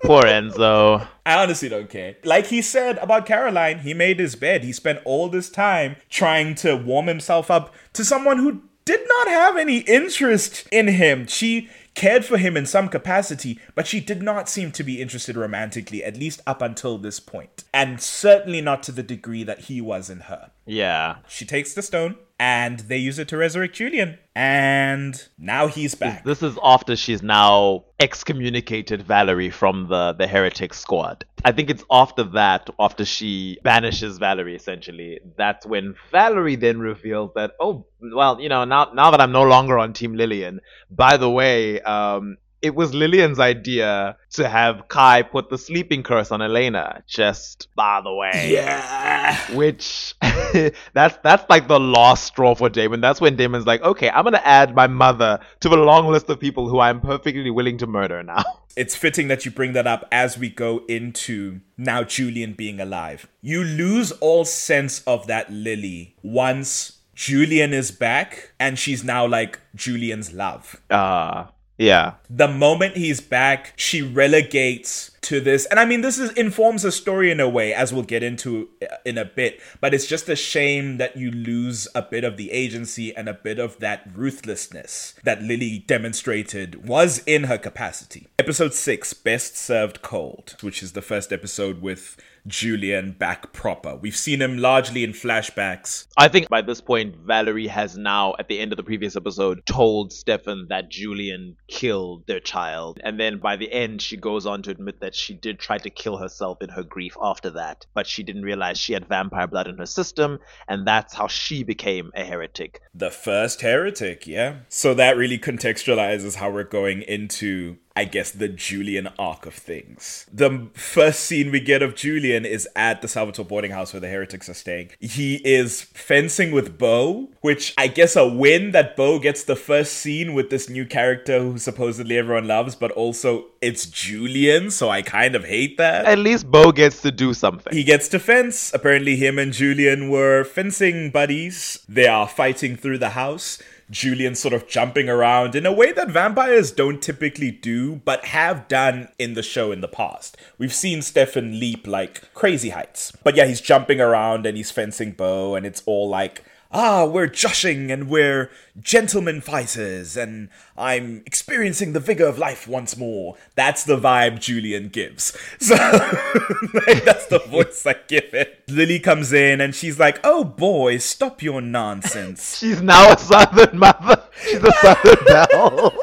Poor 0.03 0.23
Enzo. 0.23 1.07
I 1.25 1.43
honestly 1.43 1.69
don't 1.69 1.89
care. 1.89 2.15
Like 2.23 2.47
he 2.47 2.61
said 2.61 2.97
about 2.97 3.25
Caroline, 3.25 3.79
he 3.79 3.93
made 3.93 4.19
his 4.19 4.35
bed. 4.35 4.63
He 4.63 4.71
spent 4.71 5.01
all 5.05 5.29
this 5.29 5.49
time 5.49 5.97
trying 6.09 6.55
to 6.55 6.75
warm 6.75 7.07
himself 7.07 7.51
up 7.51 7.73
to 7.93 8.03
someone 8.05 8.39
who 8.39 8.63
did 8.85 9.01
not 9.07 9.27
have 9.27 9.55
any 9.55 9.79
interest 9.79 10.67
in 10.71 10.87
him. 10.87 11.27
She 11.27 11.69
cared 11.93 12.25
for 12.25 12.37
him 12.37 12.57
in 12.57 12.65
some 12.65 12.87
capacity, 12.87 13.59
but 13.75 13.85
she 13.85 13.99
did 13.99 14.23
not 14.23 14.49
seem 14.49 14.71
to 14.71 14.83
be 14.83 15.01
interested 15.01 15.35
romantically, 15.35 16.03
at 16.03 16.17
least 16.17 16.41
up 16.47 16.61
until 16.61 16.97
this 16.97 17.19
point. 17.19 17.65
And 17.73 18.01
certainly 18.01 18.61
not 18.61 18.81
to 18.83 18.91
the 18.91 19.03
degree 19.03 19.43
that 19.43 19.59
he 19.65 19.79
was 19.79 20.09
in 20.09 20.21
her. 20.21 20.49
Yeah. 20.65 21.17
She 21.27 21.45
takes 21.45 21.73
the 21.73 21.83
stone 21.83 22.15
and 22.39 22.79
they 22.79 22.97
use 22.97 23.19
it 23.19 23.27
to 23.27 23.37
resurrect 23.37 23.75
Julian. 23.75 24.17
And 24.33 25.21
now 25.37 25.67
he's 25.67 25.93
back. 25.93 26.23
This 26.23 26.41
is 26.41 26.57
after 26.63 26.95
she's 26.95 27.21
now 27.21 27.83
excommunicated 27.99 29.01
Valerie 29.01 29.49
from 29.49 29.89
the 29.89 30.13
the 30.13 30.25
heretic 30.25 30.73
squad. 30.73 31.25
I 31.43 31.51
think 31.51 31.69
it's 31.69 31.83
after 31.91 32.23
that, 32.23 32.69
after 32.79 33.03
she 33.03 33.59
banishes 33.63 34.17
Valerie 34.17 34.55
essentially, 34.55 35.19
that's 35.37 35.65
when 35.65 35.95
Valerie 36.11 36.55
then 36.55 36.79
reveals 36.79 37.31
that, 37.35 37.51
oh 37.59 37.85
well, 37.99 38.39
you 38.39 38.47
know, 38.47 38.63
now 38.63 38.91
now 38.93 39.11
that 39.11 39.19
I'm 39.19 39.33
no 39.33 39.43
longer 39.43 39.77
on 39.77 39.91
Team 39.91 40.15
Lillian, 40.15 40.61
by 40.89 41.17
the 41.17 41.29
way, 41.29 41.81
um, 41.81 42.37
it 42.61 42.75
was 42.75 42.93
Lillian's 42.93 43.39
idea 43.39 44.17
to 44.31 44.49
have 44.49 44.87
Kai 44.87 45.21
put 45.21 45.49
the 45.49 45.57
sleeping 45.57 46.03
curse 46.03 46.31
on 46.31 46.41
Elena. 46.41 47.03
Just 47.07 47.67
by 47.75 48.01
the 48.03 48.13
way, 48.13 48.51
yeah. 48.51 49.55
which 49.55 50.15
that's 50.93 51.17
that's 51.23 51.49
like 51.49 51.67
the 51.67 51.79
last 51.79 52.25
straw 52.25 52.55
for 52.55 52.69
Damon. 52.69 53.01
That's 53.01 53.21
when 53.21 53.35
Damon's 53.35 53.65
like, 53.65 53.81
okay, 53.81 54.09
I'm 54.09 54.23
gonna 54.23 54.41
add 54.43 54.75
my 54.75 54.87
mother 54.87 55.39
to 55.61 55.69
the 55.69 55.77
long 55.77 56.07
list 56.07 56.29
of 56.29 56.39
people 56.39 56.67
who 56.67 56.79
I'm 56.79 56.99
perfectly 57.01 57.49
willing 57.49 57.77
to 57.79 57.87
murder 57.87 58.23
now. 58.23 58.43
It's 58.75 58.95
fitting 58.95 59.27
that 59.27 59.43
you 59.43 59.51
bring 59.51 59.73
that 59.73 59.87
up 59.87 60.07
as 60.09 60.37
we 60.37 60.47
go 60.47 60.85
into 60.87 61.59
now 61.75 62.03
Julian 62.03 62.53
being 62.53 62.79
alive. 62.79 63.27
You 63.41 63.61
lose 63.61 64.13
all 64.13 64.45
sense 64.45 65.01
of 65.05 65.27
that 65.27 65.51
Lily 65.51 66.15
once 66.23 66.99
Julian 67.13 67.73
is 67.73 67.91
back 67.91 68.53
and 68.57 68.79
she's 68.79 69.03
now 69.03 69.27
like 69.27 69.59
Julian's 69.75 70.31
love. 70.31 70.81
Uh 70.89 71.47
yeah. 71.79 72.15
The 72.29 72.47
moment 72.47 72.97
he's 72.97 73.21
back, 73.21 73.73
she 73.75 74.01
relegates 74.03 75.08
to 75.21 75.39
this. 75.39 75.65
And 75.65 75.79
I 75.79 75.85
mean, 75.85 76.01
this 76.01 76.19
is 76.19 76.31
informs 76.31 76.83
the 76.83 76.91
story 76.91 77.31
in 77.31 77.39
a 77.39 77.49
way, 77.49 77.73
as 77.73 77.93
we'll 77.93 78.03
get 78.03 78.23
into 78.23 78.69
uh, 78.81 78.95
in 79.05 79.17
a 79.17 79.25
bit. 79.25 79.61
But 79.81 79.93
it's 79.93 80.07
just 80.07 80.29
a 80.29 80.35
shame 80.35 80.97
that 80.97 81.17
you 81.17 81.31
lose 81.31 81.87
a 81.95 82.01
bit 82.01 82.23
of 82.23 82.37
the 82.37 82.51
agency 82.51 83.15
and 83.15 83.27
a 83.27 83.33
bit 83.33 83.59
of 83.59 83.79
that 83.79 84.07
ruthlessness 84.13 85.15
that 85.23 85.41
Lily 85.41 85.83
demonstrated 85.85 86.87
was 86.87 87.19
in 87.25 87.45
her 87.45 87.57
capacity. 87.57 88.27
Episode 88.37 88.73
6, 88.73 89.13
Best 89.13 89.57
Served 89.57 90.01
Cold, 90.01 90.55
which 90.61 90.81
is 90.81 90.93
the 90.93 91.01
first 91.01 91.31
episode 91.33 91.81
with 91.81 92.17
Julian 92.47 93.11
back 93.11 93.53
proper. 93.53 93.95
We've 93.95 94.15
seen 94.15 94.41
him 94.41 94.57
largely 94.57 95.03
in 95.03 95.11
flashbacks. 95.11 96.07
I 96.17 96.27
think 96.27 96.49
by 96.49 96.61
this 96.61 96.81
point, 96.81 97.15
Valerie 97.15 97.67
has 97.67 97.97
now, 97.97 98.35
at 98.39 98.47
the 98.47 98.59
end 98.59 98.73
of 98.73 98.77
the 98.77 98.83
previous 98.83 99.15
episode, 99.15 99.65
told 99.65 100.11
Stefan 100.11 100.67
that 100.69 100.89
Julian 100.89 101.55
killed 101.67 102.25
their 102.27 102.39
child. 102.39 102.99
And 103.03 103.19
then 103.19 103.37
by 103.39 103.55
the 103.55 103.71
end, 103.71 104.01
she 104.01 104.17
goes 104.17 104.45
on 104.45 104.61
to 104.63 104.71
admit 104.71 104.99
that 105.01 105.15
she 105.19 105.33
did 105.33 105.59
try 105.59 105.77
to 105.77 105.89
kill 105.89 106.17
herself 106.17 106.61
in 106.61 106.69
her 106.69 106.83
grief 106.83 107.15
after 107.21 107.49
that, 107.51 107.85
but 107.93 108.07
she 108.07 108.23
didn't 108.23 108.43
realize 108.43 108.77
she 108.77 108.93
had 108.93 109.07
vampire 109.07 109.47
blood 109.47 109.67
in 109.67 109.77
her 109.77 109.85
system, 109.85 110.39
and 110.67 110.87
that's 110.87 111.13
how 111.13 111.27
she 111.27 111.63
became 111.63 112.11
a 112.15 112.23
heretic. 112.23 112.81
The 112.93 113.11
first 113.11 113.61
heretic, 113.61 114.25
yeah. 114.25 114.59
So 114.69 114.93
that 114.93 115.17
really 115.17 115.37
contextualizes 115.37 116.35
how 116.35 116.49
we're 116.49 116.63
going 116.63 117.01
into 117.01 117.77
I 117.99 118.05
guess, 118.05 118.31
the 118.31 118.47
Julian 118.47 119.09
arc 119.19 119.45
of 119.45 119.53
things. 119.53 120.25
The 120.31 120.69
first 120.73 121.19
scene 121.19 121.51
we 121.51 121.59
get 121.59 121.81
of 121.81 121.95
Julian 121.95 122.45
is 122.45 122.65
at 122.73 123.01
the 123.01 123.09
Salvatore 123.09 123.43
boarding 123.43 123.71
house 123.71 123.91
where 123.91 123.99
the 123.99 124.07
heretics 124.07 124.47
are 124.47 124.53
staying. 124.53 124.91
He 125.01 125.41
is 125.43 125.81
fencing 125.81 126.53
with 126.53 126.77
Beau, 126.77 127.27
which 127.41 127.73
I 127.77 127.87
guess 127.87 128.15
a 128.15 128.25
win 128.25 128.71
that 128.71 128.95
Beau 128.95 129.19
gets 129.19 129.43
the 129.43 129.57
first 129.57 129.95
scene 129.95 130.33
with 130.33 130.49
this 130.49 130.69
new 130.69 130.85
character 130.85 131.41
who 131.41 131.57
supposedly 131.57 132.17
everyone 132.17 132.47
loves, 132.47 132.73
but 132.73 132.91
also 132.91 133.47
it's 133.59 133.85
Julian, 133.87 134.71
so 134.71 134.89
I 134.89 135.01
kind 135.01 135.35
of 135.35 135.43
hate 135.43 135.75
that. 135.77 136.05
At 136.05 136.19
least 136.19 136.49
Beau 136.49 136.71
gets 136.71 137.01
to 137.01 137.11
do 137.11 137.33
something. 137.33 137.73
He 137.73 137.83
gets 137.83 138.07
to 138.09 138.19
fence. 138.19 138.73
Apparently, 138.73 139.17
him 139.17 139.37
and 139.37 139.51
Julian 139.51 140.09
were 140.09 140.45
fencing 140.45 141.11
buddies. 141.11 141.83
They 141.89 142.07
are 142.07 142.29
fighting 142.29 142.77
through 142.77 142.99
the 142.99 143.09
house. 143.09 143.59
Julian 143.89 144.35
sort 144.35 144.53
of 144.53 144.67
jumping 144.67 145.09
around 145.09 145.55
in 145.55 145.65
a 145.65 145.71
way 145.71 145.91
that 145.91 146.09
vampires 146.09 146.71
don't 146.71 147.01
typically 147.01 147.51
do, 147.51 147.95
but 147.97 148.25
have 148.25 148.67
done 148.67 149.09
in 149.17 149.33
the 149.33 149.43
show 149.43 149.71
in 149.71 149.81
the 149.81 149.87
past. 149.87 150.37
We've 150.57 150.73
seen 150.73 151.01
Stefan 151.01 151.59
leap 151.59 151.87
like 151.87 152.33
crazy 152.33 152.69
heights. 152.69 153.11
But 153.23 153.35
yeah, 153.35 153.45
he's 153.45 153.61
jumping 153.61 153.99
around 153.99 154.45
and 154.45 154.55
he's 154.55 154.71
fencing 154.71 155.13
Beau, 155.13 155.55
and 155.55 155.65
it's 155.65 155.81
all 155.85 156.07
like 156.07 156.43
ah, 156.71 157.05
we're 157.05 157.27
joshing 157.27 157.91
and 157.91 158.09
we're 158.09 158.49
gentlemen 158.79 159.41
fighters 159.41 160.15
and 160.15 160.49
I'm 160.77 161.23
experiencing 161.25 161.93
the 161.93 161.99
vigor 161.99 162.27
of 162.27 162.37
life 162.37 162.67
once 162.67 162.95
more. 162.95 163.35
That's 163.55 163.83
the 163.83 163.97
vibe 163.97 164.39
Julian 164.39 164.89
gives. 164.89 165.35
So 165.59 165.75
like, 165.75 167.03
that's 167.03 167.27
the 167.27 167.39
voice 167.47 167.85
I 167.85 167.95
give 168.07 168.33
it. 168.33 168.63
Lily 168.67 168.99
comes 168.99 169.33
in 169.33 169.61
and 169.61 169.75
she's 169.75 169.99
like, 169.99 170.19
oh 170.23 170.43
boy, 170.43 170.97
stop 170.97 171.41
your 171.41 171.61
nonsense. 171.61 172.57
She's 172.59 172.81
now 172.81 173.13
a 173.13 173.17
southern 173.17 173.77
mother. 173.77 174.23
She's 174.43 174.63
a 174.63 174.71
southern 174.71 175.25
belle. 175.25 175.93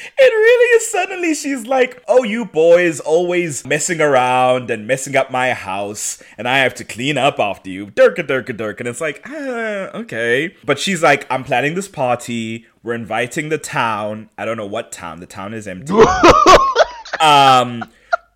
That's 0.00 0.20
what 0.20 0.24
it 0.24 0.24
is. 0.24 0.30
It 0.30 0.32
really 0.32 0.76
is. 0.76 0.90
Suddenly, 0.90 1.34
she's 1.34 1.66
like, 1.66 2.02
"Oh, 2.08 2.22
you 2.22 2.44
boys 2.44 3.00
always 3.00 3.66
messing 3.66 4.00
around 4.00 4.70
and 4.70 4.86
messing 4.86 5.16
up 5.16 5.30
my 5.30 5.52
house, 5.52 6.22
and 6.38 6.48
I 6.48 6.58
have 6.58 6.74
to 6.74 6.84
clean 6.84 7.18
up 7.18 7.38
after 7.38 7.70
you." 7.70 7.86
Durka, 7.88 8.26
durka, 8.26 8.56
durka. 8.56 8.80
And 8.80 8.88
it's 8.88 9.00
like, 9.00 9.22
ah, 9.26 9.90
okay. 9.98 10.54
But 10.64 10.78
she's 10.78 11.02
like, 11.02 11.26
"I'm 11.30 11.44
planning 11.44 11.74
this 11.74 11.88
party. 11.88 12.66
We're 12.82 12.94
inviting 12.94 13.48
the 13.48 13.58
town. 13.58 14.30
I 14.38 14.44
don't 14.44 14.56
know 14.56 14.66
what 14.66 14.92
town. 14.92 15.20
The 15.20 15.26
town 15.26 15.54
is 15.54 15.66
empty." 15.68 15.94
um, 17.20 17.84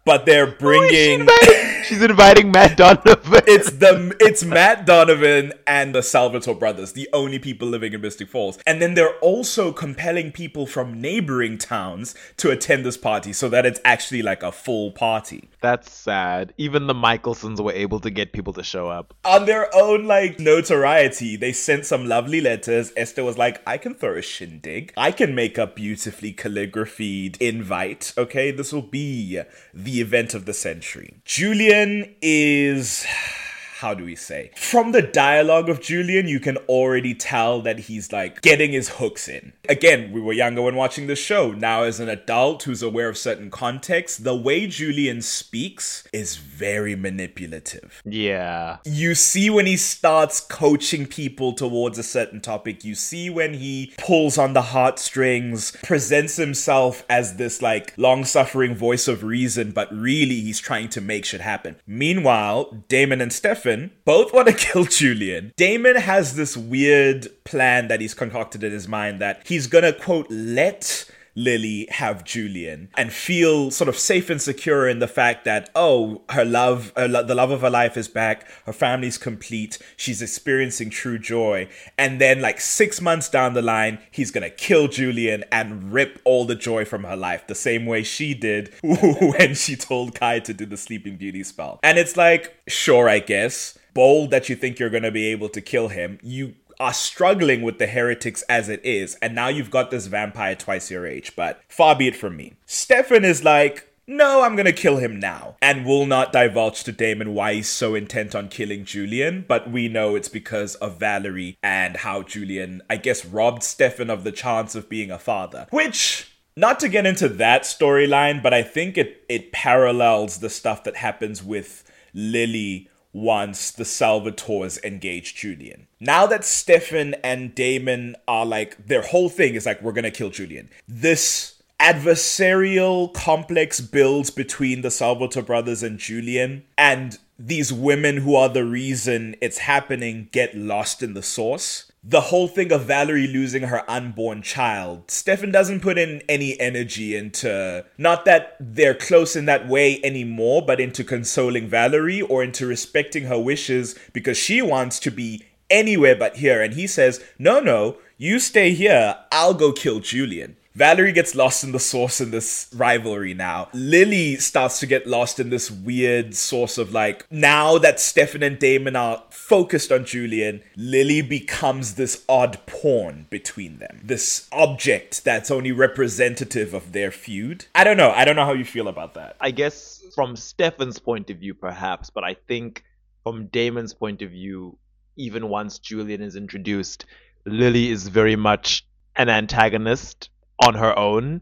but 0.04 0.26
they're 0.26 0.46
bringing. 0.46 1.28
She's 1.86 2.02
inviting 2.02 2.50
Matt 2.50 2.76
Donovan. 2.76 3.42
it's 3.46 3.70
the 3.72 4.16
it's 4.20 4.44
Matt 4.44 4.86
Donovan 4.86 5.52
and 5.66 5.94
the 5.94 6.02
Salvatore 6.02 6.54
brothers, 6.54 6.92
the 6.92 7.08
only 7.12 7.38
people 7.38 7.68
living 7.68 7.92
in 7.92 8.00
Mystic 8.00 8.28
Falls. 8.28 8.58
And 8.66 8.80
then 8.80 8.94
they're 8.94 9.18
also 9.18 9.72
compelling 9.72 10.32
people 10.32 10.66
from 10.66 11.00
neighboring 11.00 11.58
towns 11.58 12.14
to 12.38 12.50
attend 12.50 12.86
this 12.86 12.96
party 12.96 13.32
so 13.32 13.48
that 13.50 13.66
it's 13.66 13.80
actually 13.84 14.22
like 14.22 14.42
a 14.42 14.50
full 14.50 14.92
party. 14.92 15.50
That's 15.64 15.90
sad. 15.90 16.52
Even 16.58 16.88
the 16.88 16.92
Mikaelsons 16.92 17.58
were 17.58 17.72
able 17.72 17.98
to 18.00 18.10
get 18.10 18.34
people 18.34 18.52
to 18.52 18.62
show 18.62 18.90
up. 18.90 19.14
On 19.24 19.46
their 19.46 19.74
own 19.74 20.06
like 20.06 20.38
notoriety, 20.38 21.36
they 21.36 21.54
sent 21.54 21.86
some 21.86 22.06
lovely 22.06 22.42
letters. 22.42 22.92
Esther 22.98 23.24
was 23.24 23.38
like, 23.38 23.62
I 23.66 23.78
can 23.78 23.94
throw 23.94 24.14
a 24.14 24.20
shindig. 24.20 24.92
I 24.94 25.10
can 25.10 25.34
make 25.34 25.56
a 25.56 25.66
beautifully 25.66 26.34
calligraphied 26.34 27.38
invite. 27.40 28.12
Okay, 28.18 28.50
this 28.50 28.74
will 28.74 28.82
be 28.82 29.40
the 29.72 30.02
event 30.02 30.34
of 30.34 30.44
the 30.44 30.52
century. 30.52 31.14
Julian 31.24 32.14
is 32.20 33.06
how 33.78 33.92
do 33.92 34.04
we 34.04 34.16
say? 34.16 34.50
From 34.56 34.92
the 34.92 35.02
dialogue 35.02 35.68
of 35.68 35.80
Julian, 35.80 36.28
you 36.28 36.40
can 36.40 36.56
already 36.68 37.14
tell 37.14 37.60
that 37.62 37.78
he's 37.80 38.12
like 38.12 38.40
getting 38.40 38.72
his 38.72 38.88
hooks 38.88 39.28
in. 39.28 39.52
Again, 39.68 40.12
we 40.12 40.20
were 40.20 40.32
younger 40.32 40.62
when 40.62 40.76
watching 40.76 41.06
the 41.06 41.16
show. 41.16 41.52
Now, 41.52 41.82
as 41.82 42.00
an 42.00 42.08
adult 42.08 42.62
who's 42.64 42.82
aware 42.82 43.08
of 43.08 43.16
certain 43.16 43.50
context, 43.50 44.24
the 44.24 44.34
way 44.34 44.66
Julian 44.66 45.22
speaks 45.22 46.06
is 46.12 46.36
very 46.36 46.94
manipulative. 46.94 48.02
Yeah. 48.04 48.78
You 48.84 49.14
see 49.14 49.50
when 49.50 49.66
he 49.66 49.76
starts 49.76 50.40
coaching 50.40 51.06
people 51.06 51.52
towards 51.52 51.98
a 51.98 52.02
certain 52.02 52.40
topic, 52.40 52.84
you 52.84 52.94
see 52.94 53.30
when 53.30 53.54
he 53.54 53.92
pulls 53.98 54.38
on 54.38 54.52
the 54.52 54.62
heartstrings, 54.62 55.72
presents 55.82 56.36
himself 56.36 57.04
as 57.08 57.36
this 57.36 57.62
like 57.62 57.94
long 57.96 58.24
suffering 58.24 58.74
voice 58.74 59.08
of 59.08 59.24
reason, 59.24 59.72
but 59.72 59.92
really 59.92 60.40
he's 60.40 60.60
trying 60.60 60.88
to 60.90 61.00
make 61.00 61.24
shit 61.24 61.40
happen. 61.40 61.76
Meanwhile, 61.86 62.84
Damon 62.88 63.20
and 63.20 63.32
Stefan 63.32 63.92
both 64.04 64.32
want 64.32 64.48
to 64.48 64.54
kill 64.66 64.84
Julian. 64.84 65.52
Damon 65.56 65.96
has 65.96 66.36
this 66.36 66.56
weird 66.56 67.28
plan 67.44 67.88
that 67.88 68.00
he's 68.00 68.14
concocted 68.14 68.64
in 68.64 68.72
his 68.72 68.88
mind 68.88 69.20
that 69.20 69.46
he's 69.54 69.68
gonna, 69.68 69.92
quote, 69.92 70.26
let 70.30 71.08
Lily 71.36 71.86
have 71.90 72.24
Julian 72.24 72.88
and 72.96 73.12
feel 73.12 73.70
sort 73.70 73.88
of 73.88 73.96
safe 73.96 74.28
and 74.28 74.42
secure 74.42 74.88
in 74.88 74.98
the 74.98 75.06
fact 75.06 75.44
that, 75.44 75.70
oh, 75.76 76.22
her 76.30 76.44
love, 76.44 76.92
her 76.96 77.06
lo- 77.06 77.22
the 77.22 77.36
love 77.36 77.52
of 77.52 77.60
her 77.60 77.70
life 77.70 77.96
is 77.96 78.08
back, 78.08 78.48
her 78.66 78.72
family's 78.72 79.16
complete, 79.16 79.78
she's 79.96 80.20
experiencing 80.20 80.90
true 80.90 81.20
joy. 81.20 81.68
And 81.96 82.20
then, 82.20 82.40
like 82.40 82.60
six 82.60 83.00
months 83.00 83.28
down 83.28 83.54
the 83.54 83.62
line, 83.62 84.00
he's 84.10 84.32
gonna 84.32 84.50
kill 84.50 84.88
Julian 84.88 85.44
and 85.52 85.92
rip 85.92 86.20
all 86.24 86.44
the 86.46 86.56
joy 86.56 86.84
from 86.84 87.04
her 87.04 87.16
life, 87.16 87.46
the 87.46 87.54
same 87.54 87.86
way 87.86 88.02
she 88.02 88.34
did 88.34 88.74
when 88.82 89.54
she 89.54 89.76
told 89.76 90.16
Kai 90.16 90.40
to 90.40 90.52
do 90.52 90.66
the 90.66 90.76
Sleeping 90.76 91.16
Beauty 91.16 91.44
spell. 91.44 91.78
And 91.84 91.96
it's 91.96 92.16
like, 92.16 92.56
sure, 92.66 93.08
I 93.08 93.20
guess. 93.20 93.78
Bold 93.94 94.32
that 94.32 94.48
you 94.48 94.56
think 94.56 94.80
you're 94.80 94.90
gonna 94.90 95.12
be 95.12 95.26
able 95.26 95.48
to 95.50 95.60
kill 95.60 95.86
him. 95.86 96.18
You 96.20 96.56
are 96.78 96.92
struggling 96.92 97.62
with 97.62 97.78
the 97.78 97.86
heretics 97.86 98.42
as 98.42 98.68
it 98.68 98.84
is, 98.84 99.16
and 99.22 99.34
now 99.34 99.48
you've 99.48 99.70
got 99.70 99.90
this 99.90 100.06
vampire 100.06 100.54
twice 100.54 100.90
your 100.90 101.06
age, 101.06 101.34
but 101.36 101.60
far 101.68 101.96
be 101.96 102.08
it 102.08 102.16
from 102.16 102.36
me. 102.36 102.54
Stefan 102.66 103.24
is 103.24 103.44
like, 103.44 103.88
no, 104.06 104.42
I'm 104.42 104.54
gonna 104.54 104.72
kill 104.72 104.98
him 104.98 105.18
now. 105.18 105.56
And 105.62 105.86
will 105.86 106.06
not 106.06 106.32
divulge 106.32 106.84
to 106.84 106.92
Damon 106.92 107.34
why 107.34 107.54
he's 107.54 107.68
so 107.68 107.94
intent 107.94 108.34
on 108.34 108.48
killing 108.48 108.84
Julian, 108.84 109.44
but 109.48 109.70
we 109.70 109.88
know 109.88 110.14
it's 110.14 110.28
because 110.28 110.74
of 110.76 110.98
Valerie 110.98 111.56
and 111.62 111.98
how 111.98 112.22
Julian, 112.22 112.82
I 112.90 112.96
guess, 112.96 113.24
robbed 113.24 113.62
Stefan 113.62 114.10
of 114.10 114.24
the 114.24 114.32
chance 114.32 114.74
of 114.74 114.88
being 114.88 115.10
a 115.10 115.18
father. 115.18 115.66
Which 115.70 116.30
not 116.56 116.80
to 116.80 116.88
get 116.88 117.06
into 117.06 117.28
that 117.28 117.62
storyline, 117.62 118.42
but 118.42 118.52
I 118.52 118.62
think 118.62 118.98
it 118.98 119.24
it 119.28 119.52
parallels 119.52 120.38
the 120.38 120.50
stuff 120.50 120.84
that 120.84 120.96
happens 120.96 121.42
with 121.42 121.84
Lily 122.12 122.88
once 123.14 123.70
the 123.70 123.84
Salvatores 123.84 124.82
engage 124.84 125.34
Julian. 125.34 125.86
Now 126.00 126.26
that 126.26 126.44
Stefan 126.44 127.14
and 127.24 127.54
Damon 127.54 128.16
are 128.28 128.44
like, 128.44 128.86
their 128.88 129.02
whole 129.02 129.30
thing 129.30 129.54
is 129.54 129.64
like, 129.64 129.80
we're 129.80 129.92
gonna 129.92 130.10
kill 130.10 130.30
Julian. 130.30 130.68
This 130.86 131.62
adversarial 131.80 133.14
complex 133.14 133.80
builds 133.80 134.30
between 134.30 134.82
the 134.82 134.90
Salvatore 134.90 135.42
brothers 135.42 135.82
and 135.82 135.98
Julian, 135.98 136.64
and 136.76 137.18
these 137.38 137.72
women 137.72 138.18
who 138.18 138.34
are 138.36 138.48
the 138.48 138.64
reason 138.64 139.36
it's 139.40 139.58
happening 139.58 140.28
get 140.32 140.56
lost 140.56 141.02
in 141.02 141.14
the 141.14 141.22
source. 141.22 141.90
The 142.06 142.20
whole 142.20 142.48
thing 142.48 142.70
of 142.70 142.84
Valerie 142.84 143.26
losing 143.26 143.62
her 143.62 143.82
unborn 143.90 144.42
child, 144.42 145.10
Stefan 145.10 145.50
doesn't 145.50 145.80
put 145.80 145.96
in 145.96 146.20
any 146.28 146.60
energy 146.60 147.16
into 147.16 147.86
not 147.96 148.26
that 148.26 148.56
they're 148.60 148.94
close 148.94 149.34
in 149.34 149.46
that 149.46 149.66
way 149.66 150.04
anymore, 150.04 150.60
but 150.66 150.80
into 150.80 151.02
consoling 151.02 151.66
Valerie 151.66 152.20
or 152.20 152.44
into 152.44 152.66
respecting 152.66 153.24
her 153.24 153.38
wishes 153.38 153.98
because 154.12 154.36
she 154.36 154.60
wants 154.60 155.00
to 155.00 155.10
be 155.10 155.46
anywhere 155.70 156.14
but 156.14 156.36
here. 156.36 156.60
And 156.60 156.74
he 156.74 156.86
says, 156.86 157.24
No, 157.38 157.58
no, 157.58 157.96
you 158.18 158.38
stay 158.38 158.74
here, 158.74 159.16
I'll 159.32 159.54
go 159.54 159.72
kill 159.72 160.00
Julian. 160.00 160.58
Valerie 160.76 161.12
gets 161.12 161.36
lost 161.36 161.62
in 161.62 161.70
the 161.70 161.78
source 161.78 162.20
in 162.20 162.32
this 162.32 162.68
rivalry 162.74 163.32
now. 163.32 163.68
Lily 163.72 164.34
starts 164.36 164.80
to 164.80 164.86
get 164.86 165.06
lost 165.06 165.38
in 165.38 165.50
this 165.50 165.70
weird 165.70 166.34
source 166.34 166.78
of 166.78 166.92
like, 166.92 167.30
now 167.30 167.78
that 167.78 168.00
Stefan 168.00 168.42
and 168.42 168.58
Damon 168.58 168.96
are 168.96 169.22
focused 169.30 169.92
on 169.92 170.04
Julian, 170.04 170.64
Lily 170.76 171.22
becomes 171.22 171.94
this 171.94 172.24
odd 172.28 172.58
pawn 172.66 173.26
between 173.30 173.78
them. 173.78 174.00
This 174.02 174.48
object 174.50 175.22
that's 175.22 175.48
only 175.48 175.70
representative 175.70 176.74
of 176.74 176.90
their 176.90 177.12
feud. 177.12 177.66
I 177.76 177.84
don't 177.84 177.96
know. 177.96 178.10
I 178.10 178.24
don't 178.24 178.34
know 178.34 178.44
how 178.44 178.54
you 178.54 178.64
feel 178.64 178.88
about 178.88 179.14
that. 179.14 179.36
I 179.40 179.52
guess 179.52 180.02
from 180.12 180.34
Stefan's 180.34 180.98
point 180.98 181.30
of 181.30 181.36
view, 181.36 181.54
perhaps, 181.54 182.10
but 182.10 182.24
I 182.24 182.34
think 182.48 182.82
from 183.22 183.46
Damon's 183.46 183.94
point 183.94 184.22
of 184.22 184.30
view, 184.32 184.76
even 185.14 185.48
once 185.48 185.78
Julian 185.78 186.20
is 186.20 186.34
introduced, 186.34 187.06
Lily 187.44 187.92
is 187.92 188.08
very 188.08 188.34
much 188.34 188.84
an 189.14 189.28
antagonist 189.28 190.30
on 190.64 190.74
her 190.74 190.98
own. 190.98 191.40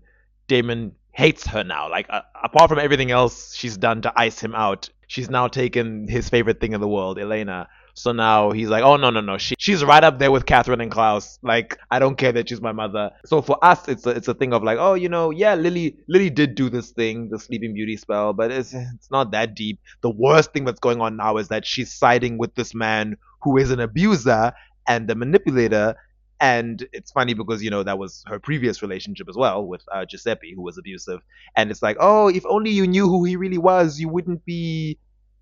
Damon 0.48 0.94
hates 1.12 1.46
her 1.46 1.64
now. 1.64 1.90
Like 1.90 2.06
uh, 2.10 2.22
apart 2.42 2.68
from 2.68 2.78
everything 2.78 3.10
else 3.10 3.54
she's 3.54 3.76
done 3.76 4.02
to 4.02 4.12
ice 4.16 4.40
him 4.40 4.54
out, 4.54 4.88
she's 5.06 5.30
now 5.30 5.48
taken 5.48 6.08
his 6.08 6.28
favorite 6.28 6.60
thing 6.60 6.72
in 6.72 6.80
the 6.80 6.88
world, 6.88 7.18
Elena. 7.18 7.68
So 7.94 8.12
now 8.12 8.52
he's 8.52 8.68
like, 8.68 8.82
oh 8.82 8.96
no 8.96 9.10
no 9.10 9.20
no, 9.20 9.36
she, 9.36 9.54
she's 9.58 9.84
right 9.84 10.02
up 10.02 10.18
there 10.18 10.30
with 10.30 10.46
Katherine 10.46 10.80
and 10.80 10.90
Klaus. 10.90 11.38
Like 11.42 11.78
I 11.90 11.98
don't 11.98 12.16
care 12.16 12.32
that 12.32 12.48
she's 12.48 12.62
my 12.62 12.72
mother. 12.72 13.10
So 13.26 13.42
for 13.42 13.62
us, 13.62 13.86
it's 13.86 14.06
a, 14.06 14.10
it's 14.10 14.28
a 14.28 14.34
thing 14.34 14.54
of 14.54 14.62
like, 14.62 14.78
oh 14.80 14.94
you 14.94 15.10
know, 15.10 15.30
yeah, 15.30 15.54
Lily 15.54 15.98
Lily 16.08 16.30
did 16.30 16.54
do 16.54 16.70
this 16.70 16.90
thing, 16.90 17.28
the 17.28 17.38
Sleeping 17.38 17.74
Beauty 17.74 17.98
spell, 17.98 18.32
but 18.32 18.50
it's 18.50 18.72
it's 18.72 19.10
not 19.10 19.30
that 19.32 19.54
deep. 19.54 19.78
The 20.00 20.10
worst 20.10 20.54
thing 20.54 20.64
that's 20.64 20.80
going 20.80 21.02
on 21.02 21.16
now 21.16 21.36
is 21.36 21.48
that 21.48 21.66
she's 21.66 21.92
siding 21.92 22.38
with 22.38 22.54
this 22.54 22.74
man 22.74 23.16
who 23.42 23.58
is 23.58 23.70
an 23.70 23.80
abuser 23.80 24.52
and 24.88 25.10
a 25.10 25.14
manipulator 25.14 25.94
and 26.42 26.86
it's 26.92 27.10
funny 27.12 27.34
because 27.34 27.62
you 27.62 27.70
know 27.70 27.84
that 27.84 27.98
was 27.98 28.24
her 28.26 28.40
previous 28.40 28.82
relationship 28.82 29.28
as 29.28 29.36
well 29.36 29.64
with 29.64 29.82
uh, 29.92 30.04
Giuseppe, 30.04 30.52
who 30.52 30.62
was 30.62 30.76
abusive. 30.76 31.20
And 31.54 31.70
it's 31.70 31.82
like, 31.82 31.96
oh, 32.00 32.26
if 32.28 32.44
only 32.46 32.70
you 32.70 32.88
knew 32.88 33.08
who 33.08 33.24
he 33.24 33.36
really 33.36 33.58
was, 33.58 34.00
you 34.00 34.08
wouldn't 34.08 34.44
be 34.44 34.98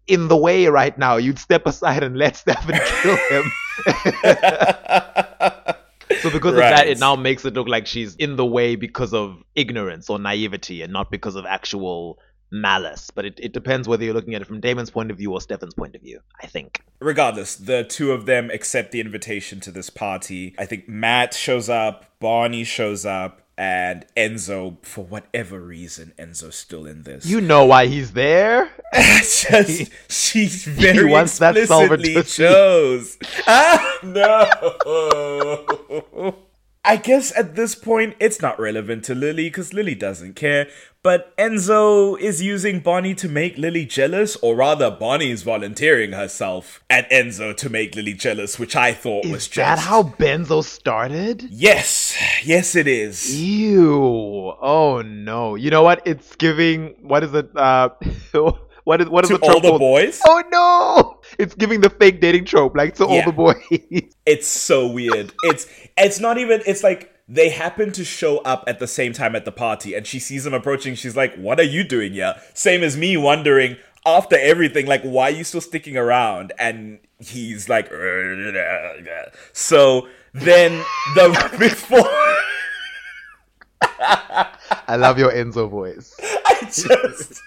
in 0.07 0.29
the 0.29 0.37
way 0.37 0.67
right 0.67 0.97
now. 0.99 1.17
You'd 1.17 1.39
step 1.39 1.67
aside 1.67 2.03
and 2.03 2.19
let 2.19 2.37
Stefan 2.37 2.79
kill 3.01 3.17
him. 3.17 3.51
so 6.21 6.31
because 6.31 6.55
right. 6.55 6.71
of 6.71 6.77
that, 6.77 6.87
it 6.87 6.99
now 6.99 7.17
makes 7.17 7.47
it 7.47 7.55
look 7.55 7.67
like 7.67 7.87
she's 7.87 8.15
in 8.17 8.37
the 8.37 8.45
way 8.45 8.77
because 8.77 9.15
of 9.15 9.43
ignorance 9.55 10.11
or 10.11 10.19
naivety, 10.19 10.83
and 10.83 10.93
not 10.93 11.11
because 11.11 11.35
of 11.35 11.47
actual 11.47 12.19
malice, 12.51 13.11
but 13.11 13.25
it, 13.25 13.39
it 13.43 13.53
depends 13.53 13.89
whether 13.89 14.05
you're 14.05 14.15
looking 14.15 14.35
at 14.35 14.43
it 14.43 14.47
from 14.47 14.61
Damon's 14.61 14.91
point 14.91 15.11
of 15.11 15.19
view 15.19 15.33
or 15.33 15.41
Stefan's 15.41 15.75
point 15.75 15.95
of 15.95 16.03
view, 16.03 16.21
I 16.43 16.47
think. 16.47 16.83
Regardless, 17.01 17.57
the 17.57 17.85
two 17.85 18.13
of 18.13 18.27
them 18.27 18.51
accept 18.51 18.93
the 18.93 19.01
invitation 19.01 19.61
to 19.61 19.71
this 19.71 19.91
party. 19.91 20.55
I 20.59 20.67
think 20.67 20.89
Matt 20.89 21.35
shows 21.35 21.69
up, 21.69 22.07
Bonnie 22.19 22.65
shows 22.65 23.07
up, 23.07 23.43
and 23.61 24.07
Enzo, 24.17 24.79
for 24.83 25.05
whatever 25.05 25.61
reason, 25.61 26.15
Enzo's 26.19 26.55
still 26.57 26.87
in 26.87 27.03
this. 27.03 27.27
You 27.27 27.43
know 27.43 27.67
why 27.67 27.89
he's 27.89 28.13
there? 28.13 28.71
Just 28.95 29.91
she 30.09 30.47
very 30.49 31.09
he 31.09 31.13
wants 31.13 31.39
explicitly 31.39 32.15
that 32.15 32.27
chose. 32.27 33.19
Ah, 33.47 33.99
no. 34.03 34.47
I 36.85 36.97
guess 36.97 37.37
at 37.37 37.57
this 37.57 37.75
point 37.75 38.17
it's 38.19 38.41
not 38.41 38.59
relevant 38.59 39.05
to 39.05 39.15
Lily 39.15 39.49
because 39.49 39.75
Lily 39.75 39.95
doesn't 39.95 40.35
care. 40.35 40.67
But 41.03 41.35
Enzo 41.39 42.19
is 42.21 42.43
using 42.43 42.81
Bonnie 42.81 43.15
to 43.15 43.29
make 43.29 43.57
Lily 43.57 43.87
jealous, 43.87 44.37
or 44.37 44.55
rather, 44.55 44.91
Bonnie 44.91 45.31
is 45.31 45.43
volunteering 45.43 46.13
herself 46.13 46.85
at 46.91 47.09
Enzo 47.11 47.57
to 47.57 47.71
make 47.71 47.95
Lily 47.95 48.13
jealous, 48.13 48.59
which 48.59 48.77
I 48.77 48.93
thought 48.93 49.25
is 49.25 49.31
was 49.31 49.49
just. 49.49 49.57
Is 49.57 49.57
that 49.57 49.79
how 49.79 50.03
Benzo 50.03 50.63
started? 50.63 51.49
Yes, 51.51 52.15
yes, 52.45 52.77
it 52.77 52.87
is. 52.87 53.35
Ew! 53.41 54.55
Oh 54.61 55.03
no! 55.03 55.55
You 55.55 55.71
know 55.71 55.83
what? 55.83 56.03
It's 56.05 56.37
giving. 56.37 56.95
What 57.01 57.25
is 57.25 57.33
it? 57.33 57.51
Uh, 57.57 57.91
what 58.85 59.01
is 59.01 59.09
what 59.09 59.25
is 59.25 59.31
to 59.31 59.39
the 59.39 59.47
trope? 59.47 59.65
all 59.65 59.73
the 59.73 59.79
boys? 59.79 60.21
Oh 60.27 60.43
no! 60.51 61.21
It's 61.39 61.55
giving 61.55 61.81
the 61.81 61.91
fake 61.91 62.21
dating 62.21 62.45
trope, 62.45 62.77
like 62.77 62.95
to 62.97 63.05
yeah. 63.05 63.09
all 63.09 63.25
the 63.25 63.33
boys. 63.33 63.57
it's 64.27 64.47
so 64.47 64.87
weird. 64.89 65.33
It's 65.45 65.67
it's 65.97 66.21
not 66.21 66.39
even. 66.39 66.63
It's 66.67 66.83
like 66.83 67.15
they 67.29 67.49
happen 67.49 67.93
to 67.93 68.05
show 68.05 68.39
up 68.39 68.65
at 68.67 68.81
the 68.81 68.89
same 68.89 69.13
time 69.13 69.37
at 69.37 69.45
the 69.45 69.53
party 69.53 69.95
and 69.95 70.05
she 70.05 70.19
sees 70.19 70.43
them 70.43 70.53
approaching 70.53 70.97
she's 70.97 71.17
like 71.17 71.33
what 71.37 71.61
are 71.61 71.65
you 71.65 71.85
doing 71.85 72.13
here 72.13 72.35
same 72.55 72.83
as 72.83 72.97
me 72.97 73.17
wondering 73.17 73.77
after 74.05 74.37
everything 74.37 74.85
like 74.85 75.01
why 75.03 75.29
are 75.29 75.31
you 75.31 75.45
still 75.45 75.61
sticking 75.61 75.97
around 75.97 76.53
and 76.59 76.99
he's 77.21 77.69
like 77.69 77.89
so 79.53 80.09
then 80.35 80.73
the 81.15 81.57
before 81.59 82.03
I 84.89 84.97
love 84.97 85.19
your 85.19 85.33
Enzo 85.33 85.69
voice. 85.69 86.15
I 86.23 86.61
just 86.65 87.41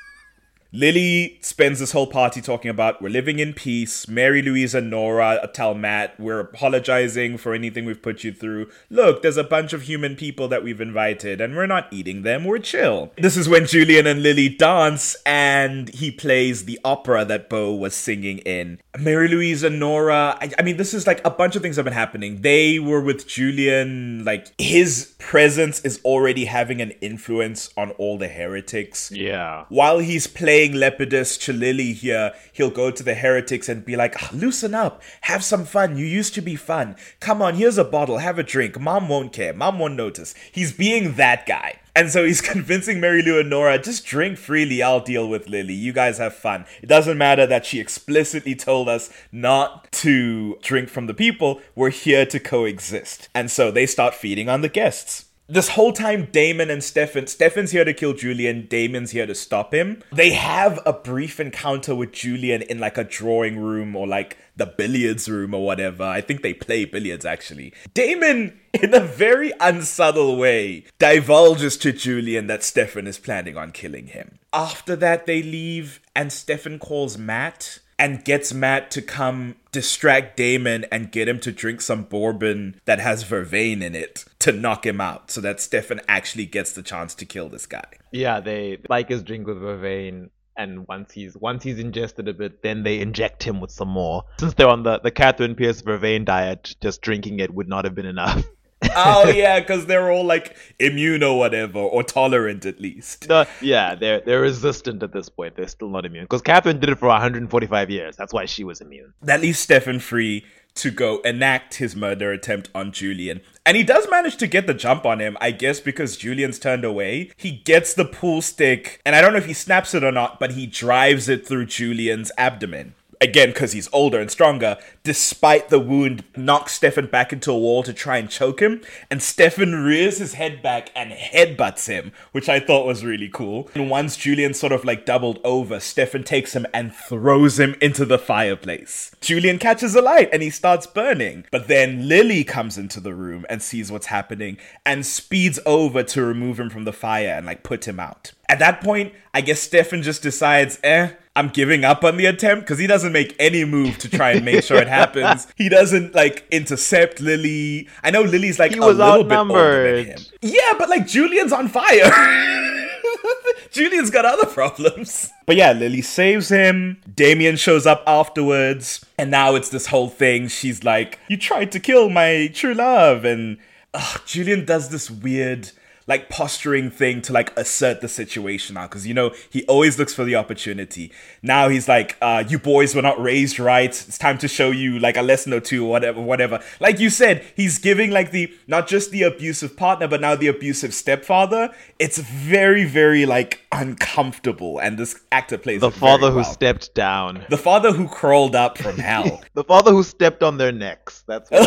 Lily 0.76 1.38
spends 1.40 1.80
this 1.80 1.92
whole 1.92 2.08
party 2.08 2.42
talking 2.42 2.72
about 2.72 3.00
we're 3.00 3.10
living 3.10 3.38
in 3.38 3.54
peace. 3.54 4.08
Mary 4.08 4.42
Louise 4.42 4.74
and 4.74 4.90
Nora 4.90 5.48
tell 5.54 5.76
Matt 5.76 6.20
we're 6.20 6.40
apologizing 6.40 7.38
for 7.38 7.54
anything 7.54 7.86
we've 7.86 8.02
put 8.02 8.24
you 8.24 8.34
through. 8.34 8.72
Look, 8.90 9.22
there's 9.22 9.38
a 9.38 9.44
bunch 9.44 9.74
of 9.74 9.84
human 9.84 10.16
people 10.16 10.48
that 10.48 10.64
we've 10.64 10.82
invited 10.82 11.40
and 11.40 11.56
we're 11.56 11.68
not 11.68 11.94
eating 11.94 12.24
them, 12.24 12.44
we're 12.44 12.58
chill. 12.58 13.12
This 13.20 13.38
is 13.38 13.48
when 13.48 13.68
Julian 13.68 14.08
and 14.08 14.24
Lily 14.24 14.50
dance 14.50 15.16
and 15.28 15.90
he 15.90 16.10
plays 16.10 16.66
the 16.66 16.80
opera 16.84 17.24
that 17.24 17.50
Beau 17.50 17.72
was 17.76 17.94
singing 17.94 18.40
in. 18.40 18.80
Mary 18.98 19.28
Louise 19.28 19.62
and 19.62 19.80
Nora, 19.80 20.40
I, 20.42 20.50
I 20.58 20.64
mean, 20.64 20.78
this 20.78 20.96
is 20.96 21.06
like 21.06 21.22
a 21.24 21.30
bunch 21.30 21.56
of 21.56 21.62
things 21.62 21.76
have 21.76 21.86
been 21.86 21.94
happening. 21.94 22.42
They 22.42 22.80
were 22.80 23.02
with 23.02 23.28
Julian, 23.28 24.26
like 24.26 24.48
his 24.60 25.14
presence 25.20 25.82
is 25.82 26.02
already 26.04 26.46
having 26.46 26.82
an 26.82 26.92
influence 27.02 27.72
on 27.78 27.92
all 27.92 28.18
the 28.18 28.28
heretics. 28.28 29.12
Yeah. 29.12 29.66
While 29.70 30.00
he's 30.00 30.26
playing 30.26 30.63
playing 30.64 30.80
Lepidus 30.80 31.60
Lily 31.60 31.92
here, 31.94 32.34
he'll 32.54 32.70
go 32.70 32.90
to 32.90 33.04
the 33.04 33.16
heretics 33.16 33.68
and 33.68 33.84
be 33.84 33.96
like, 33.96 34.16
ah, 34.22 34.30
loosen 34.34 34.74
up, 34.74 35.02
have 35.22 35.44
some 35.44 35.66
fun. 35.66 35.98
You 35.98 36.06
used 36.06 36.34
to 36.36 36.42
be 36.42 36.56
fun. 36.56 36.96
Come 37.20 37.42
on, 37.42 37.56
here's 37.56 37.78
a 37.78 37.84
bottle, 37.84 38.20
have 38.20 38.40
a 38.40 38.44
drink. 38.44 38.80
Mom 38.80 39.10
won't 39.10 39.34
care, 39.34 39.54
mom 39.54 39.80
won't 39.80 39.96
notice. 39.96 40.34
He's 40.52 40.72
being 40.72 41.16
that 41.16 41.46
guy. 41.46 41.80
And 41.96 42.10
so 42.10 42.24
he's 42.24 42.42
convincing 42.54 43.02
Mary 43.02 43.22
Lou 43.22 43.40
and 43.40 43.50
Nora, 43.50 43.78
just 43.78 44.06
drink 44.06 44.38
freely, 44.38 44.82
I'll 44.82 45.02
deal 45.02 45.28
with 45.28 45.50
Lily. 45.50 45.74
You 45.74 45.92
guys 45.92 46.18
have 46.18 46.34
fun. 46.34 46.66
It 46.82 46.88
doesn't 46.88 47.18
matter 47.18 47.46
that 47.46 47.66
she 47.66 47.82
explicitly 47.82 48.56
told 48.56 48.88
us 48.88 49.10
not 49.34 49.92
to 50.04 50.58
drink 50.62 50.88
from 50.88 51.08
the 51.08 51.14
people, 51.14 51.62
we're 51.76 51.90
here 51.90 52.26
to 52.28 52.40
coexist. 52.40 53.28
And 53.36 53.52
so 53.52 53.70
they 53.70 53.86
start 53.86 54.16
feeding 54.16 54.48
on 54.48 54.62
the 54.62 54.70
guests 54.70 55.26
this 55.48 55.70
whole 55.70 55.92
time 55.92 56.30
Damon 56.32 56.70
and 56.70 56.84
Stefan 56.84 57.28
Stefan's 57.28 57.72
here 57.72 57.86
to 57.86 57.94
kill 57.94 58.14
Julian, 58.14 58.68
Damon's 58.68 59.12
here 59.12 59.26
to 59.26 59.36
stop 59.36 59.74
him. 59.74 60.02
They 60.12 60.32
have 60.32 60.80
a 60.86 60.94
brief 60.94 61.40
encounter 61.40 61.94
with 61.94 62.14
Julian 62.14 62.62
in 62.64 62.80
like 62.80 62.98
a 62.98 63.04
drawing 63.04 63.60
room 63.60 63.96
or 63.96 64.08
like 64.08 64.38
the 64.56 64.66
billiards 64.66 65.28
room 65.28 65.54
or 65.54 65.66
whatever. 65.66 66.04
I 66.04 66.22
think 66.22 66.42
they 66.42 66.54
play 66.54 66.86
billiards 66.86 67.26
actually. 67.26 67.74
Damon 67.94 68.60
in 68.74 68.94
a 68.94 69.00
very 69.00 69.52
unsubtle 69.60 70.38
way 70.38 70.86
divulges 70.98 71.78
to 71.78 71.92
Julian 71.92 72.48
that 72.48 72.64
Stefan 72.64 73.08
is 73.08 73.18
planning 73.18 73.58
on 73.58 73.72
killing 73.72 74.08
him. 74.08 74.40
After 74.54 74.96
that 74.96 75.26
they 75.26 75.44
leave 75.44 76.00
and 76.16 76.32
Stefan 76.32 76.80
calls 76.80 77.18
Matt 77.18 77.80
and 78.04 78.26
gets 78.26 78.54
Matt 78.54 78.92
to 78.92 79.02
come 79.02 79.56
distract 79.72 80.36
Damon 80.36 80.86
and 80.92 81.10
get 81.10 81.30
him 81.30 81.40
to 81.40 81.54
drink 81.54 81.80
some 81.80 82.04
bourbon 82.04 82.82
that 82.84 83.00
has 83.00 83.24
vervain 83.24 83.82
in 83.82 83.96
it 83.96 84.26
to 84.40 84.52
knock 84.52 84.86
him 84.86 85.00
out 85.00 85.32
so 85.32 85.40
that 85.40 85.62
Stefan 85.62 86.02
actually 86.06 86.46
gets 86.46 86.74
the 86.74 86.84
chance 86.84 87.16
to 87.16 87.26
kill 87.26 87.48
this 87.48 87.66
guy. 87.66 87.86
Yeah, 88.12 88.42
they 88.42 88.80
like 88.90 89.08
his 89.08 89.24
drink 89.24 89.48
with 89.48 89.56
vervain 89.56 90.32
and 90.58 90.86
once 90.86 91.14
he's 91.14 91.38
once 91.38 91.64
he's 91.64 91.80
ingested 91.80 92.28
a 92.28 92.34
bit, 92.34 92.62
then 92.62 92.84
they 92.84 93.00
inject 93.00 93.42
him 93.42 93.62
with 93.62 93.72
some 93.72 93.88
more. 93.88 94.26
Since 94.38 94.56
they're 94.56 94.68
on 94.68 94.84
the 94.84 95.00
the 95.00 95.10
Katherine 95.10 95.56
Pierce 95.56 95.82
vervain 95.82 96.26
diet, 96.26 96.76
just 96.82 97.02
drinking 97.02 97.40
it 97.40 97.54
would 97.54 97.70
not 97.70 97.86
have 97.86 97.96
been 97.96 98.06
enough. 98.06 98.44
oh 98.96 99.30
yeah, 99.30 99.60
because 99.60 99.86
they're 99.86 100.12
all 100.12 100.26
like 100.26 100.56
immune 100.80 101.24
or 101.24 101.38
whatever, 101.38 101.80
or 101.80 102.04
tolerant 102.04 102.66
at 102.66 102.80
least. 102.80 103.28
No, 103.30 103.46
yeah, 103.62 103.96
they're 103.96 104.22
they're 104.22 104.42
resistant 104.42 105.04
at 105.04 105.14
this 105.14 105.30
point. 105.30 105.56
They're 105.56 105.68
still 105.68 105.90
not 105.90 106.06
immune 106.06 106.26
because 106.26 106.42
Katherine 106.42 106.80
did 106.80 106.90
it 106.90 107.00
for 107.00 107.08
145 107.08 107.90
years. 107.90 108.16
That's 108.16 108.34
why 108.34 108.46
she 108.46 108.64
was 108.64 108.82
immune. 108.82 109.14
That 109.22 109.42
leaves 109.42 109.60
Stefan 109.60 110.00
free 110.00 110.46
to 110.76 110.92
go 110.92 111.20
enact 111.20 111.76
his 111.76 111.96
murder 111.96 112.32
attempt 112.32 112.70
on 112.74 112.92
Julian. 112.92 113.42
And 113.66 113.78
he 113.78 113.84
does 113.84 114.10
manage 114.10 114.38
to 114.38 114.48
get 114.48 114.68
the 114.68 114.74
jump 114.74 115.06
on 115.06 115.20
him, 115.20 115.38
I 115.40 115.52
guess 115.52 115.80
because 115.80 116.18
Julian's 116.18 116.60
turned 116.60 116.84
away. 116.84 117.32
He 117.38 117.52
gets 117.52 117.94
the 117.94 118.06
pool 118.06 118.42
stick, 118.42 119.00
and 119.06 119.16
I 119.16 119.22
don't 119.22 119.34
know 119.34 119.40
if 119.40 119.46
he 119.46 119.54
snaps 119.54 119.94
it 119.94 120.04
or 120.04 120.12
not, 120.12 120.40
but 120.40 120.52
he 120.52 120.66
drives 120.66 121.30
it 121.30 121.48
through 121.48 121.68
Julian's 121.68 122.32
abdomen. 122.38 122.96
Again, 123.22 123.50
because 123.50 123.72
he's 123.72 123.90
older 123.94 124.20
and 124.20 124.30
stronger, 124.30 124.78
despite 125.04 125.70
the 125.70 125.80
wound, 125.80 126.24
knocks 126.36 126.74
Stefan 126.74 127.08
back 127.08 127.32
into 127.34 127.52
a 127.52 127.58
wall 127.58 127.84
to 127.84 127.94
try 127.94 128.18
and 128.18 128.30
choke 128.30 128.62
him. 128.62 128.82
And 129.10 129.22
Stefan 129.22 129.74
rears 129.84 130.18
his 130.18 130.34
head 130.34 130.62
back 130.62 130.92
and 130.96 131.12
headbutts 131.12 131.88
him, 131.88 132.12
which 132.32 132.50
I 132.50 132.60
thought 132.60 132.86
was 132.86 133.06
really 133.06 133.30
cool. 133.30 133.70
And 133.76 133.90
once 133.90 134.18
Julian 134.18 134.54
sort 134.54 134.74
of 134.74 134.86
like 134.86 135.06
doubled 135.06 135.40
over, 135.44 135.80
Stefan 135.80 136.24
takes 136.24 136.56
him 136.56 136.66
and 136.74 136.94
throws 136.94 137.60
him 137.60 137.76
into 137.82 138.06
the 138.06 138.20
fireplace. 138.20 139.12
Julian 139.22 139.60
catches 139.60 139.96
a 139.96 140.02
light 140.02 140.30
and 140.32 140.42
he 140.42 140.50
starts 140.50 140.88
burning. 140.88 141.46
But 141.52 141.68
then 141.68 142.08
Lily 142.08 142.44
comes 142.44 142.78
into 142.78 143.00
the 143.00 143.14
room 143.14 143.46
and 143.50 143.62
sees 143.62 143.92
what's 143.92 144.08
happening 144.08 144.58
and 144.86 145.06
speeds 145.06 145.60
over 145.66 146.04
to 146.04 146.24
remove 146.24 146.60
him 146.60 146.70
from 146.70 146.86
the 146.86 146.94
fire 146.94 147.30
and 147.30 147.46
like 147.46 147.64
put 147.64 147.88
him 147.88 148.00
out. 148.00 148.34
At 148.54 148.60
that 148.60 148.82
point, 148.82 149.14
I 149.34 149.42
guess 149.42 149.60
Stefan 149.62 150.04
just 150.04 150.22
decides, 150.22 150.80
eh, 150.84 151.10
I'm 151.36 151.48
giving 151.50 151.84
up 151.84 152.04
on 152.04 152.18
the 152.18 152.28
attempt 152.28 152.66
because 152.66 152.78
he 152.78 152.86
doesn't 152.86 153.12
make 153.12 153.36
any 153.40 153.66
move 153.66 153.98
to 153.98 154.08
try 154.10 154.34
and 154.34 154.46
make 154.46 154.64
sure 154.64 154.78
it 154.78 154.88
happens. 154.88 155.48
He 155.58 155.70
doesn't 155.70 156.14
like 156.14 156.46
intercept 156.52 157.20
Lily. 157.20 157.88
I 158.04 158.12
know 158.12 158.22
Lily's 158.22 158.60
like 158.60 158.74
He 158.74 158.78
a 158.78 158.82
was 158.82 158.98
little 158.98 159.24
bit 159.24 159.36
older 159.36 159.48
than 159.48 159.58
outnumbered. 159.58 160.06
him. 160.06 160.20
Yeah, 160.44 160.74
but 160.78 160.88
like 160.88 161.08
Julian's 161.08 161.52
on 161.52 161.68
fire. 161.68 162.12
Julian's 163.72 164.12
got 164.12 164.24
other 164.26 164.46
problems. 164.46 165.32
But 165.48 165.56
yeah, 165.56 165.72
Lily 165.72 166.04
saves 166.04 166.50
him. 166.50 167.02
Damon 167.12 167.56
shows 167.56 167.88
up 167.88 168.04
afterwards. 168.06 169.04
And 169.18 169.32
now 169.32 169.56
it's 169.56 169.70
this 169.70 169.88
whole 169.88 170.10
thing. 170.10 170.48
She's 170.48 170.84
like, 170.84 171.18
You 171.28 171.38
tried 171.38 171.72
to 171.72 171.80
kill 171.80 172.12
my 172.12 172.52
true 172.54 172.76
love. 172.76 173.26
And 173.26 173.58
ugh, 173.96 174.22
Julian 174.28 174.66
does 174.66 174.90
this 174.90 175.10
weird 175.10 175.72
like 176.08 176.30
posturing 176.30 176.90
thing 176.92 177.22
to 177.24 177.34
like 177.34 177.58
assert 177.58 178.02
the 178.02 178.08
situation 178.08 178.76
now. 178.76 178.84
Because 178.88 179.06
you 179.08 179.14
know 179.14 179.34
he 179.50 179.64
always 179.66 179.98
looks 180.00 180.14
for 180.14 180.24
the 180.24 180.36
opportunity. 180.36 181.12
Now 181.42 181.70
he's 181.70 181.88
like 181.88 182.18
uh 182.22 182.44
you 182.48 182.60
boys 182.60 182.96
were 182.96 183.02
not 183.02 183.22
raised 183.22 183.60
right. 183.60 183.90
It's 183.90 184.18
time 184.18 184.38
to 184.40 184.48
show 184.48 184.72
you 184.72 185.00
like 185.00 185.18
a 185.18 185.22
lesson 185.22 185.54
or 185.54 185.60
two 185.60 185.86
or 185.86 185.90
whatever 185.90 186.22
whatever. 186.22 186.62
Like 186.80 187.00
you 187.00 187.10
said 187.10 187.46
he's 187.56 187.78
giving 187.80 188.12
like 188.12 188.32
the 188.32 188.54
not 188.68 188.88
just 188.88 189.12
the 189.12 189.24
abusive 189.24 189.78
partner 189.78 190.08
but 190.08 190.22
now 190.22 190.36
the 190.36 190.48
abusive 190.48 190.94
stepfather. 190.94 191.74
It's 192.00 192.18
very 192.18 192.86
very 192.86 193.26
like 193.26 193.62
uncomfortable 193.72 194.80
and 194.80 194.98
this 194.98 195.20
actor 195.32 195.58
plays 195.58 195.82
The 195.82 195.92
father 195.92 196.30
who 196.30 196.38
well. 196.38 196.44
stepped 196.46 196.94
down. 196.96 197.46
the 197.50 197.58
father 197.58 197.92
who 197.92 198.08
crawled 198.08 198.56
up 198.56 198.78
from 198.78 198.98
hell. 199.10 199.42
The 199.54 199.64
father 199.64 199.92
who 199.92 200.04
stepped 200.04 200.44
on 200.44 200.58
their 200.58 200.72
necks. 200.72 201.24
That's 201.28 201.50
what 201.50 201.64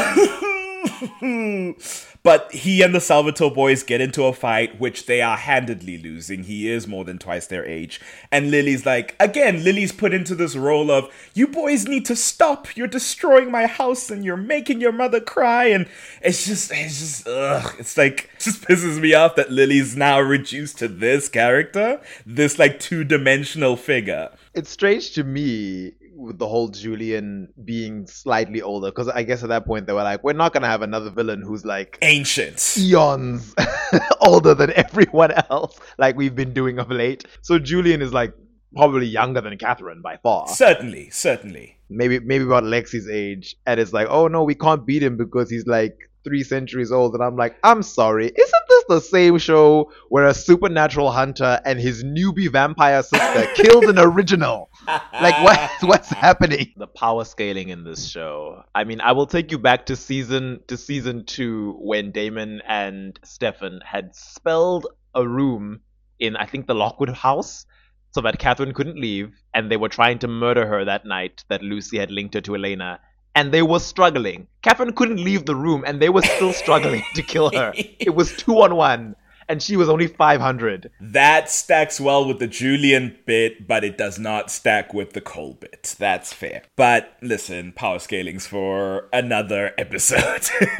but 2.26 2.50
he 2.50 2.82
and 2.82 2.92
the 2.92 3.00
Salvatore 3.00 3.52
boys 3.52 3.84
get 3.84 4.00
into 4.00 4.24
a 4.24 4.32
fight, 4.32 4.80
which 4.80 5.06
they 5.06 5.22
are 5.22 5.36
handedly 5.36 5.96
losing. 5.96 6.42
He 6.42 6.68
is 6.68 6.88
more 6.88 7.05
than 7.05 7.18
twice 7.18 7.46
their 7.46 7.64
age. 7.64 8.00
And 8.32 8.50
Lily's 8.50 8.84
like, 8.84 9.14
again, 9.20 9.62
Lily's 9.62 9.92
put 9.92 10.12
into 10.12 10.34
this 10.34 10.56
role 10.56 10.90
of, 10.90 11.08
you 11.34 11.46
boys 11.46 11.86
need 11.86 12.05
to 12.06 12.16
stop. 12.16 12.76
You're 12.76 12.88
destroying 12.88 13.52
my 13.52 13.66
house 13.68 14.10
and 14.10 14.24
you're 14.24 14.36
making 14.36 14.80
your 14.80 14.90
mother 14.90 15.20
cry. 15.20 15.66
And 15.66 15.86
it's 16.20 16.46
just, 16.46 16.72
it's 16.74 16.98
just, 16.98 17.28
ugh. 17.28 17.76
It's 17.78 17.96
like, 17.96 18.28
it 18.34 18.40
just 18.40 18.62
pisses 18.62 19.00
me 19.00 19.14
off 19.14 19.36
that 19.36 19.52
Lily's 19.52 19.96
now 19.96 20.18
reduced 20.18 20.78
to 20.78 20.88
this 20.88 21.28
character, 21.28 22.00
this 22.26 22.58
like 22.58 22.80
two 22.80 23.05
dimensional 23.05 23.76
figure. 23.76 24.30
it's 24.52 24.70
strange 24.70 25.12
to 25.12 25.22
me 25.22 25.92
with 26.16 26.38
the 26.38 26.48
whole 26.48 26.68
Julian 26.68 27.48
being 27.64 28.06
slightly 28.06 28.62
older 28.62 28.88
because 28.88 29.08
I 29.08 29.22
guess 29.22 29.42
at 29.42 29.50
that 29.50 29.66
point 29.66 29.86
they 29.86 29.92
were 29.92 30.02
like, 30.02 30.24
we're 30.24 30.32
not 30.32 30.52
gonna 30.52 30.66
have 30.66 30.82
another 30.82 31.10
villain 31.10 31.42
who's 31.42 31.64
like 31.64 31.98
Ancient. 32.02 32.76
eons 32.78 33.54
older 34.20 34.54
than 34.54 34.72
everyone 34.74 35.32
else, 35.50 35.78
like 35.98 36.16
we've 36.16 36.34
been 36.34 36.52
doing 36.52 36.78
of 36.78 36.90
late. 36.90 37.24
So 37.42 37.58
Julian 37.58 38.02
is 38.02 38.12
like 38.12 38.32
probably 38.74 39.06
younger 39.06 39.40
than 39.40 39.56
Katherine 39.58 40.02
by 40.02 40.16
far. 40.22 40.48
Certainly, 40.48 41.10
certainly. 41.10 41.78
Maybe 41.88 42.18
maybe 42.18 42.44
about 42.44 42.64
Lexi's 42.64 43.08
age, 43.08 43.54
and 43.66 43.78
it's 43.78 43.92
like, 43.92 44.08
oh 44.10 44.26
no, 44.26 44.42
we 44.42 44.54
can't 44.54 44.84
beat 44.84 45.02
him 45.02 45.16
because 45.16 45.48
he's 45.50 45.66
like 45.66 45.96
three 46.26 46.42
centuries 46.42 46.90
old. 46.90 47.14
And 47.14 47.22
I'm 47.22 47.36
like, 47.36 47.56
I'm 47.62 47.82
sorry, 47.82 48.26
isn't 48.26 48.64
this 48.68 48.84
the 48.88 49.00
same 49.00 49.38
show 49.38 49.92
where 50.08 50.26
a 50.26 50.34
supernatural 50.34 51.10
hunter 51.10 51.60
and 51.64 51.78
his 51.78 52.02
newbie 52.05 52.50
vampire 52.50 53.02
sister 53.02 53.46
killed 53.55 53.84
an 53.84 53.98
original? 53.98 54.68
like 54.86 55.42
what's 55.42 55.82
what's 55.82 56.08
happening 56.08 56.72
the 56.76 56.86
power 56.86 57.24
scaling 57.24 57.68
in 57.68 57.84
this 57.84 58.06
show 58.06 58.62
i 58.74 58.84
mean 58.84 59.00
i 59.00 59.12
will 59.12 59.26
take 59.26 59.50
you 59.50 59.58
back 59.58 59.86
to 59.86 59.96
season 59.96 60.60
to 60.66 60.76
season 60.76 61.24
two 61.24 61.76
when 61.80 62.10
damon 62.12 62.62
and 62.66 63.18
stefan 63.24 63.80
had 63.84 64.14
spelled 64.14 64.86
a 65.14 65.26
room 65.26 65.80
in 66.18 66.36
i 66.36 66.46
think 66.46 66.66
the 66.66 66.74
lockwood 66.74 67.10
house 67.10 67.66
so 68.12 68.20
that 68.20 68.38
katherine 68.38 68.74
couldn't 68.74 68.98
leave 68.98 69.32
and 69.55 69.70
they 69.70 69.76
were 69.76 69.88
trying 69.88 70.18
to 70.18 70.28
murder 70.28 70.66
her 70.66 70.84
that 70.84 71.05
night 71.05 71.44
that 71.48 71.62
lucy 71.62 71.98
had 71.98 72.10
linked 72.10 72.34
her 72.34 72.40
to 72.40 72.55
elena 72.55 73.00
and 73.36 73.52
they 73.52 73.62
were 73.62 73.78
struggling 73.78 74.48
katherine 74.62 74.92
couldn't 74.92 75.23
leave 75.23 75.47
the 75.47 75.55
room 75.55 75.84
and 75.86 76.02
they 76.02 76.08
were 76.08 76.23
still 76.23 76.52
struggling 76.52 77.05
to 77.15 77.23
kill 77.23 77.50
her 77.50 77.73
it 77.76 78.15
was 78.15 78.36
two 78.36 78.60
on 78.60 78.74
one 78.74 79.15
and 79.48 79.62
she 79.62 79.76
was 79.76 79.89
only 79.89 80.06
500 80.06 80.90
That 81.00 81.50
stacks 81.50 82.00
well 82.00 82.26
with 82.26 82.39
the 82.39 82.47
Julian 82.47 83.16
bit, 83.26 83.66
but 83.66 83.84
it 83.84 83.97
does 83.97 84.18
not 84.18 84.50
stack 84.50 84.92
with 84.92 85.12
the 85.12 85.20
Kol 85.20 85.55
bit. 85.55 85.94
That's 85.98 86.32
fair. 86.32 86.62
But 86.76 87.16
listen, 87.23 87.73
power 87.73 87.98
scaling's 87.98 88.47
for 88.47 89.08
another 89.12 89.73
episode. 89.78 90.48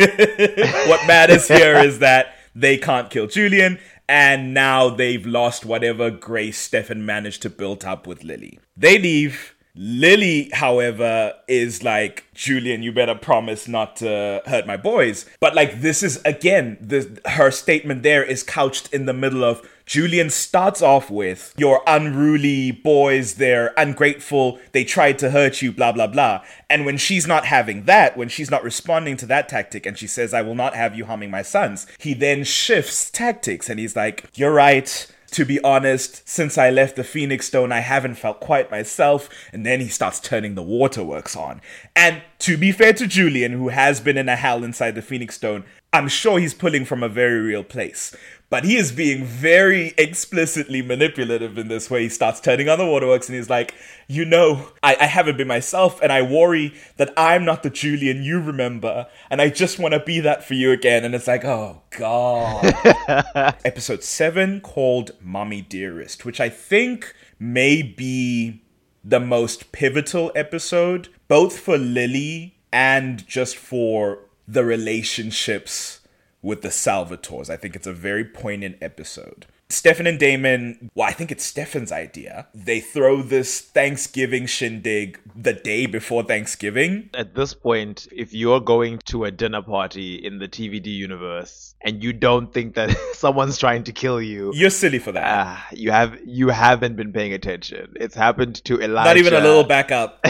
what 0.89 1.07
matters 1.07 1.49
here 1.49 1.77
is 1.77 2.01
that 2.01 2.35
they 2.55 2.79
can't 2.79 3.11
kill 3.11 3.27
Julian, 3.27 3.79
and 4.09 4.55
now 4.55 4.89
they've 4.89 5.27
lost 5.27 5.65
whatever 5.65 6.11
grace 6.11 6.59
Stefan 6.59 7.05
managed 7.05 7.43
to 7.43 7.51
build 7.51 7.85
up 7.85 8.07
with 8.07 8.25
Lily. 8.25 8.59
They 8.77 8.99
leave. 8.99 9.56
Lily, 9.77 10.51
however, 10.53 11.35
is 11.47 11.83
like, 11.83 12.25
Julian, 12.35 12.83
you 12.83 12.93
better 12.93 13.15
promise 13.15 13.69
not 13.69 13.97
to 13.97 14.43
hurt 14.47 14.67
my 14.67 14.77
boys. 14.77 15.27
But 15.39 15.55
like, 15.55 15.81
this 15.83 16.03
is 16.03 16.21
again, 16.25 16.79
her 17.27 17.51
statement 17.51 18.03
there 18.03 18.25
is 18.25 18.43
couched 18.43 18.93
in 18.93 19.07
the 19.07 19.13
middle 19.13 19.45
of 19.45 19.67
Julian 19.87 20.31
starts 20.31 20.83
off 20.83 21.11
with, 21.11 21.55
Your 21.57 21.81
unruly 21.87 22.73
boys, 22.73 23.35
they're 23.35 23.73
ungrateful, 23.77 24.59
they 24.73 24.83
tried 24.83 25.19
to 25.21 25.31
hurt 25.31 25.63
you, 25.63 25.71
blah, 25.71 25.93
blah, 25.93 26.09
blah. 26.09 26.43
And 26.69 26.85
when 26.85 26.97
she's 26.97 27.27
not 27.27 27.47
having 27.47 27.85
that, 27.85 28.17
when 28.17 28.29
she's 28.29 28.51
not 28.51 28.65
responding 28.65 29.17
to 29.19 29.27
that 29.27 29.49
tactic, 29.49 29.87
and 29.87 29.97
she 29.97 30.09
says, 30.09 30.35
I 30.35 30.43
will 30.43 30.57
not 30.57 30.75
have 30.75 30.97
you 30.97 31.05
harming 31.05 31.31
my 31.31 31.43
sons, 31.43 31.87
he 31.99 32.15
then 32.15 32.43
shifts 32.43 33.11
tactics 33.11 33.71
and 33.71 33.79
he's 33.79 33.95
like, 33.95 34.29
You're 34.35 34.53
right. 34.53 35.07
To 35.37 35.45
be 35.45 35.61
honest, 35.61 36.27
since 36.27 36.57
I 36.57 36.71
left 36.71 36.97
the 36.97 37.05
Phoenix 37.05 37.49
Stone, 37.49 37.71
I 37.71 37.81
haven't 37.81 38.15
felt 38.15 38.41
quite 38.41 38.71
myself. 38.71 39.29
And 39.53 39.67
then 39.67 39.81
he 39.81 39.89
starts 39.89 40.19
turning 40.19 40.55
the 40.55 40.63
waterworks 40.63 41.37
on. 41.37 41.61
And 41.95 42.23
to 42.39 42.57
be 42.57 42.73
fair 42.73 42.95
to 42.95 43.07
Julian, 43.07 43.53
who 43.53 43.69
has 43.69 44.01
been 44.01 44.17
in 44.17 44.31
a 44.31 44.37
hell 44.37 44.65
inside 44.65 44.95
the 44.95 45.03
Phoenix 45.03 45.35
Stone, 45.35 45.65
I'm 45.97 46.09
sure 46.09 46.39
he's 46.39 46.53
pulling 46.53 46.85
from 46.85 47.03
a 47.03 47.09
very 47.09 47.41
real 47.41 47.65
place. 47.65 48.15
But 48.51 48.65
he 48.65 48.77
is 48.77 48.93
being 48.93 49.25
very 49.25 49.95
explicitly 49.97 50.83
manipulative 50.83 51.57
in 51.57 51.69
this 51.69 51.91
way. 51.91 52.03
He 52.03 52.09
starts 52.11 52.39
turning 52.39 52.69
on 52.69 52.79
the 52.79 52.85
waterworks 52.85 53.29
and 53.29 53.37
he's 53.37 53.49
like, 53.49 53.75
You 54.07 54.27
know, 54.27 54.69
I, 54.83 54.97
I 55.01 55.07
haven't 55.07 55.39
been 55.39 55.49
myself, 55.49 56.01
and 56.03 56.13
I 56.13 56.21
worry 56.21 56.75
that 56.99 57.15
I'm 57.17 57.47
not 57.47 57.63
the 57.63 57.71
Julian 57.71 58.23
you 58.23 58.41
remember, 58.41 59.07
and 59.31 59.41
I 59.41 59.49
just 59.49 59.79
want 59.79 59.95
to 59.95 60.01
be 60.01 60.21
that 60.21 60.45
for 60.45 60.53
you 60.53 60.71
again. 60.71 61.03
And 61.03 61.15
it's 61.15 61.27
like, 61.27 61.47
Oh, 61.47 61.83
God. 61.91 62.75
Episode 63.65 64.05
7 64.05 64.61
called 64.61 65.13
Mommy 65.21 65.63
Dearest, 65.63 66.27
which 66.27 66.41
I 66.41 66.51
think 66.51 67.15
may 67.41 67.81
be 67.83 68.63
the 69.03 69.21
most 69.21 69.73
pivotal 69.73 70.31
episode, 70.37 71.09
both 71.27 71.59
for 71.59 71.79
Lily 71.79 72.59
and 72.71 73.27
just 73.27 73.57
for 73.57 74.19
the 74.47 74.65
relationships 74.65 76.01
with 76.43 76.63
the 76.63 76.69
Salvatores. 76.69 77.51
I 77.51 77.57
think 77.57 77.75
it's 77.75 77.87
a 77.87 77.93
very 77.93 78.25
poignant 78.25 78.77
episode. 78.81 79.47
Stefan 79.69 80.07
and 80.07 80.19
Damon, 80.19 80.91
well, 80.95 81.09
I 81.09 81.13
think 81.13 81.33
it's 81.33 81.45
Stefan's 81.45 81.91
idea. 81.91 82.47
They 82.55 82.79
throw 82.79 83.23
this 83.23 83.61
Thanksgiving 83.61 84.47
shindig 84.47 85.19
the 85.35 85.53
day 85.55 85.87
before 85.87 86.23
Thanksgiving. 86.23 87.11
At 87.15 87.35
this 87.35 87.53
point, 87.53 88.07
if 88.13 88.33
you're 88.33 88.61
going 88.61 88.99
to 89.07 89.25
a 89.25 89.33
dinner 89.33 89.63
party 89.63 90.15
in 90.25 90.39
the 90.39 90.47
TVD 90.47 90.87
universe 90.87 91.75
and 91.83 92.03
you 92.03 92.13
don't 92.13 92.53
think 92.55 92.77
that 92.77 92.97
someone's 93.15 93.59
trying 93.59 93.83
to 93.85 93.93
kill 93.93 94.23
you, 94.23 94.53
You're 94.55 94.71
silly 94.71 95.01
for 95.01 95.11
that. 95.13 95.25
ah, 95.27 95.67
you 95.73 95.91
have 95.91 96.17
you 96.25 96.49
haven't 96.49 96.95
been 96.95 97.13
paying 97.13 97.33
attention. 97.33 97.93
It's 97.97 98.15
happened 98.15 98.65
to 98.67 98.81
Elijah. 98.81 99.09
Not 99.09 99.17
even 99.17 99.35
a 99.35 99.41
little 99.41 99.65
backup. 99.65 100.25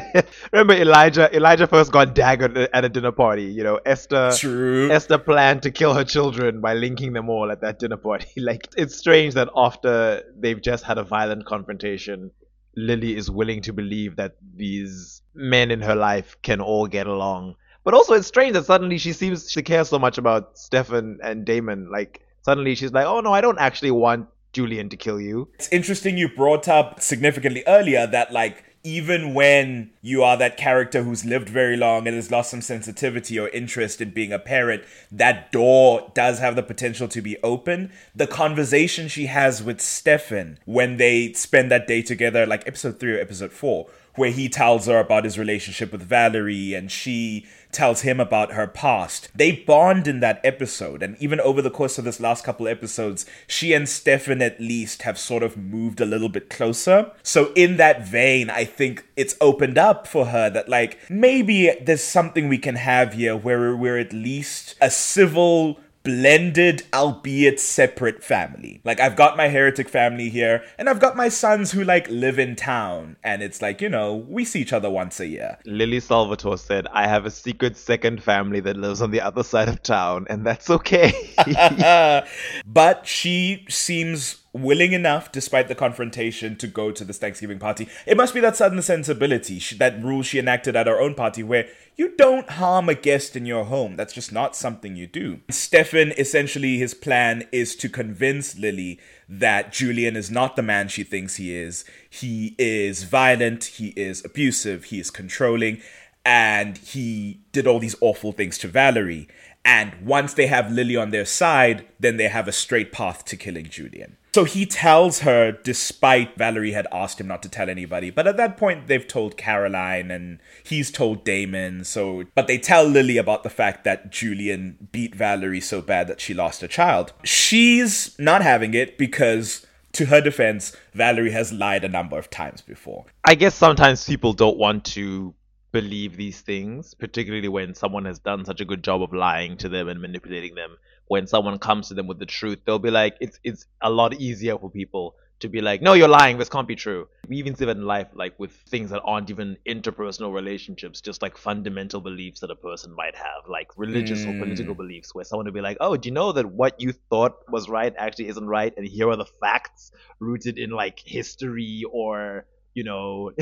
Remember 0.52 0.74
Elijah? 0.74 1.34
Elijah 1.34 1.68
first 1.68 1.92
got 1.92 2.14
daggered 2.14 2.68
at 2.74 2.84
a 2.84 2.88
dinner 2.88 3.12
party. 3.12 3.44
You 3.44 3.62
know, 3.62 3.80
Esther. 3.86 4.32
True. 4.36 4.90
Esther 4.90 5.18
planned 5.18 5.62
to 5.62 5.70
kill 5.70 5.94
her 5.94 6.04
children 6.04 6.60
by 6.60 6.74
linking 6.74 7.12
them 7.12 7.30
all 7.30 7.52
at 7.52 7.60
that 7.60 7.78
dinner 7.78 7.96
party. 7.96 8.26
Like, 8.50 8.68
it's 8.80 8.96
strange 8.96 9.34
that 9.34 9.48
after 9.54 10.22
they've 10.36 10.60
just 10.60 10.84
had 10.84 10.98
a 10.98 11.04
violent 11.04 11.46
confrontation, 11.46 12.30
Lily 12.76 13.16
is 13.16 13.30
willing 13.30 13.62
to 13.62 13.72
believe 13.72 14.16
that 14.16 14.36
these 14.56 15.22
men 15.34 15.70
in 15.70 15.82
her 15.82 15.94
life 15.94 16.36
can 16.42 16.60
all 16.60 16.86
get 16.86 17.06
along. 17.06 17.56
But 17.84 17.94
also, 17.94 18.14
it's 18.14 18.26
strange 18.26 18.54
that 18.54 18.66
suddenly 18.66 18.98
she 18.98 19.12
seems 19.12 19.52
to 19.52 19.62
care 19.62 19.84
so 19.84 19.98
much 19.98 20.18
about 20.18 20.58
Stefan 20.58 21.18
and 21.22 21.44
Damon. 21.44 21.90
Like, 21.90 22.22
suddenly 22.42 22.74
she's 22.74 22.92
like, 22.92 23.06
oh 23.06 23.20
no, 23.20 23.32
I 23.32 23.40
don't 23.40 23.58
actually 23.58 23.90
want 23.90 24.28
Julian 24.52 24.88
to 24.90 24.96
kill 24.96 25.20
you. 25.20 25.48
It's 25.54 25.68
interesting 25.68 26.18
you 26.18 26.28
brought 26.28 26.68
up 26.68 27.00
significantly 27.00 27.62
earlier 27.66 28.06
that, 28.06 28.32
like, 28.32 28.64
even 28.82 29.34
when 29.34 29.90
you 30.00 30.22
are 30.22 30.36
that 30.36 30.56
character 30.56 31.02
who's 31.02 31.24
lived 31.24 31.48
very 31.48 31.76
long 31.76 32.06
and 32.06 32.16
has 32.16 32.30
lost 32.30 32.50
some 32.50 32.62
sensitivity 32.62 33.38
or 33.38 33.48
interest 33.50 34.00
in 34.00 34.10
being 34.10 34.32
a 34.32 34.38
parent, 34.38 34.82
that 35.12 35.52
door 35.52 36.10
does 36.14 36.38
have 36.38 36.56
the 36.56 36.62
potential 36.62 37.06
to 37.08 37.20
be 37.20 37.36
open. 37.42 37.92
The 38.14 38.26
conversation 38.26 39.08
she 39.08 39.26
has 39.26 39.62
with 39.62 39.80
Stefan 39.80 40.58
when 40.64 40.96
they 40.96 41.32
spend 41.34 41.70
that 41.70 41.86
day 41.86 42.00
together, 42.00 42.46
like 42.46 42.66
episode 42.66 42.98
three 42.98 43.16
or 43.16 43.20
episode 43.20 43.52
four, 43.52 43.88
where 44.20 44.30
he 44.30 44.50
tells 44.50 44.84
her 44.84 45.00
about 45.00 45.24
his 45.24 45.38
relationship 45.38 45.90
with 45.90 46.02
Valerie 46.02 46.74
and 46.74 46.92
she 46.92 47.46
tells 47.72 48.02
him 48.02 48.20
about 48.20 48.52
her 48.52 48.66
past. 48.66 49.30
They 49.34 49.50
bond 49.52 50.06
in 50.06 50.20
that 50.20 50.42
episode, 50.44 51.02
and 51.02 51.16
even 51.22 51.40
over 51.40 51.62
the 51.62 51.70
course 51.70 51.96
of 51.96 52.04
this 52.04 52.20
last 52.20 52.44
couple 52.44 52.68
episodes, 52.68 53.24
she 53.46 53.72
and 53.72 53.88
Stefan 53.88 54.42
at 54.42 54.60
least 54.60 55.02
have 55.02 55.18
sort 55.18 55.42
of 55.42 55.56
moved 55.56 56.02
a 56.02 56.04
little 56.04 56.28
bit 56.28 56.50
closer. 56.50 57.12
So, 57.22 57.50
in 57.54 57.78
that 57.78 58.06
vein, 58.06 58.50
I 58.50 58.66
think 58.66 59.06
it's 59.16 59.36
opened 59.40 59.78
up 59.78 60.06
for 60.06 60.26
her 60.26 60.50
that, 60.50 60.68
like, 60.68 60.98
maybe 61.08 61.74
there's 61.80 62.04
something 62.04 62.48
we 62.48 62.58
can 62.58 62.74
have 62.74 63.14
here 63.14 63.34
where 63.34 63.74
we're 63.74 63.98
at 63.98 64.12
least 64.12 64.74
a 64.82 64.90
civil 64.90 65.80
blended 66.02 66.82
albeit 66.94 67.60
separate 67.60 68.22
family 68.22 68.80
like 68.84 69.00
i've 69.00 69.16
got 69.16 69.36
my 69.36 69.48
heretic 69.48 69.88
family 69.88 70.28
here 70.28 70.62
and 70.78 70.88
i've 70.88 71.00
got 71.00 71.16
my 71.16 71.28
sons 71.28 71.72
who 71.72 71.84
like 71.84 72.08
live 72.08 72.38
in 72.38 72.56
town 72.56 73.16
and 73.22 73.42
it's 73.42 73.60
like 73.60 73.80
you 73.80 73.88
know 73.88 74.14
we 74.14 74.44
see 74.44 74.60
each 74.60 74.72
other 74.72 74.88
once 74.90 75.20
a 75.20 75.26
year 75.26 75.58
Lily 75.66 76.00
Salvatore 76.00 76.58
said, 76.58 76.86
I 76.92 77.06
have 77.06 77.26
a 77.26 77.30
secret 77.30 77.76
second 77.76 78.22
family 78.22 78.60
that 78.60 78.76
lives 78.76 79.00
on 79.00 79.10
the 79.10 79.20
other 79.20 79.42
side 79.42 79.68
of 79.68 79.82
town, 79.82 80.26
and 80.28 80.44
that's 80.44 80.70
okay. 80.70 81.12
but 82.66 83.06
she 83.06 83.64
seems 83.68 84.42
willing 84.52 84.92
enough, 84.92 85.30
despite 85.30 85.68
the 85.68 85.74
confrontation, 85.74 86.56
to 86.56 86.66
go 86.66 86.90
to 86.90 87.04
this 87.04 87.18
Thanksgiving 87.18 87.58
party. 87.58 87.88
It 88.06 88.16
must 88.16 88.34
be 88.34 88.40
that 88.40 88.56
sudden 88.56 88.82
sensibility, 88.82 89.58
she, 89.58 89.76
that 89.76 90.02
rule 90.02 90.22
she 90.22 90.38
enacted 90.38 90.76
at 90.76 90.86
her 90.86 91.00
own 91.00 91.14
party, 91.14 91.42
where 91.42 91.68
you 92.00 92.16
don't 92.16 92.48
harm 92.48 92.88
a 92.88 92.94
guest 92.94 93.36
in 93.36 93.44
your 93.44 93.66
home. 93.66 93.94
That's 93.94 94.14
just 94.14 94.32
not 94.32 94.56
something 94.56 94.96
you 94.96 95.06
do. 95.06 95.40
Stefan, 95.50 96.12
essentially, 96.16 96.78
his 96.78 96.94
plan 96.94 97.46
is 97.52 97.76
to 97.76 97.90
convince 97.90 98.56
Lily 98.58 98.98
that 99.28 99.70
Julian 99.70 100.16
is 100.16 100.30
not 100.30 100.56
the 100.56 100.62
man 100.62 100.88
she 100.88 101.04
thinks 101.04 101.36
he 101.36 101.54
is. 101.54 101.84
He 102.08 102.54
is 102.56 103.04
violent, 103.04 103.64
he 103.64 103.88
is 103.96 104.24
abusive, 104.24 104.84
he 104.84 104.98
is 104.98 105.10
controlling, 105.10 105.82
and 106.24 106.78
he 106.78 107.42
did 107.52 107.66
all 107.66 107.78
these 107.78 107.96
awful 108.00 108.32
things 108.32 108.56
to 108.60 108.68
Valerie. 108.68 109.28
And 109.62 109.92
once 110.00 110.32
they 110.32 110.46
have 110.46 110.72
Lily 110.72 110.96
on 110.96 111.10
their 111.10 111.26
side, 111.26 111.86
then 111.98 112.16
they 112.16 112.28
have 112.28 112.48
a 112.48 112.52
straight 112.52 112.92
path 112.92 113.26
to 113.26 113.36
killing 113.36 113.66
Julian. 113.66 114.16
So 114.32 114.44
he 114.44 114.64
tells 114.64 115.20
her, 115.20 115.52
despite 115.52 116.36
Valerie 116.36 116.72
had 116.72 116.86
asked 116.92 117.20
him 117.20 117.26
not 117.26 117.42
to 117.42 117.48
tell 117.48 117.68
anybody. 117.68 118.10
But 118.10 118.26
at 118.26 118.36
that 118.36 118.56
point, 118.56 118.86
they've 118.86 119.06
told 119.06 119.36
Caroline 119.36 120.10
and 120.10 120.38
he's 120.62 120.90
told 120.90 121.24
Damon. 121.24 121.84
So, 121.84 122.24
but 122.34 122.46
they 122.46 122.58
tell 122.58 122.84
Lily 122.84 123.16
about 123.16 123.42
the 123.42 123.50
fact 123.50 123.84
that 123.84 124.10
Julian 124.10 124.88
beat 124.92 125.14
Valerie 125.14 125.60
so 125.60 125.82
bad 125.82 126.06
that 126.08 126.20
she 126.20 126.32
lost 126.32 126.62
a 126.62 126.68
child. 126.68 127.12
She's 127.24 128.16
not 128.18 128.42
having 128.42 128.74
it 128.74 128.96
because, 128.98 129.66
to 129.92 130.06
her 130.06 130.20
defense, 130.20 130.76
Valerie 130.94 131.32
has 131.32 131.52
lied 131.52 131.82
a 131.82 131.88
number 131.88 132.16
of 132.16 132.30
times 132.30 132.60
before. 132.60 133.06
I 133.24 133.34
guess 133.34 133.54
sometimes 133.54 134.06
people 134.06 134.32
don't 134.32 134.58
want 134.58 134.84
to 134.86 135.34
believe 135.72 136.16
these 136.16 136.40
things, 136.40 136.94
particularly 136.94 137.48
when 137.48 137.74
someone 137.74 138.04
has 138.04 138.18
done 138.18 138.44
such 138.44 138.60
a 138.60 138.64
good 138.64 138.82
job 138.82 139.02
of 139.02 139.12
lying 139.12 139.56
to 139.56 139.68
them 139.68 139.88
and 139.88 140.00
manipulating 140.00 140.54
them. 140.54 140.76
When 141.10 141.26
someone 141.26 141.58
comes 141.58 141.88
to 141.88 141.94
them 141.94 142.06
with 142.06 142.20
the 142.20 142.26
truth, 142.38 142.60
they'll 142.64 142.78
be 142.78 142.92
like, 142.92 143.16
it's 143.20 143.40
it's 143.42 143.66
a 143.82 143.90
lot 143.90 144.14
easier 144.14 144.56
for 144.56 144.70
people 144.70 145.16
to 145.40 145.48
be 145.48 145.60
like, 145.60 145.82
no, 145.82 145.94
you're 145.94 146.06
lying. 146.06 146.38
This 146.38 146.48
can't 146.48 146.68
be 146.68 146.76
true. 146.76 147.08
We 147.26 147.38
even 147.38 147.56
see 147.56 147.64
that 147.64 147.76
in 147.76 147.84
life, 147.84 148.06
like 148.14 148.38
with 148.38 148.52
things 148.52 148.90
that 148.90 149.02
aren't 149.04 149.28
even 149.28 149.56
interpersonal 149.66 150.32
relationships, 150.32 151.00
just 151.00 151.20
like 151.20 151.36
fundamental 151.36 152.00
beliefs 152.00 152.38
that 152.40 152.50
a 152.52 152.54
person 152.54 152.94
might 152.94 153.16
have, 153.16 153.48
like 153.48 153.76
religious 153.76 154.24
or 154.24 154.38
political 154.38 154.74
mm. 154.74 154.82
beliefs, 154.84 155.12
where 155.12 155.24
someone 155.24 155.46
would 155.46 155.54
be 155.54 155.60
like, 155.60 155.78
oh, 155.80 155.96
do 155.96 156.08
you 156.08 156.14
know 156.14 156.30
that 156.30 156.46
what 156.46 156.80
you 156.80 156.92
thought 156.92 157.38
was 157.48 157.68
right 157.68 157.92
actually 157.98 158.28
isn't 158.28 158.46
right, 158.46 158.72
and 158.76 158.86
here 158.86 159.08
are 159.08 159.16
the 159.16 159.26
facts 159.40 159.90
rooted 160.20 160.58
in 160.58 160.70
like 160.70 161.00
history 161.04 161.82
or 161.90 162.46
you 162.74 162.84
know. 162.84 163.32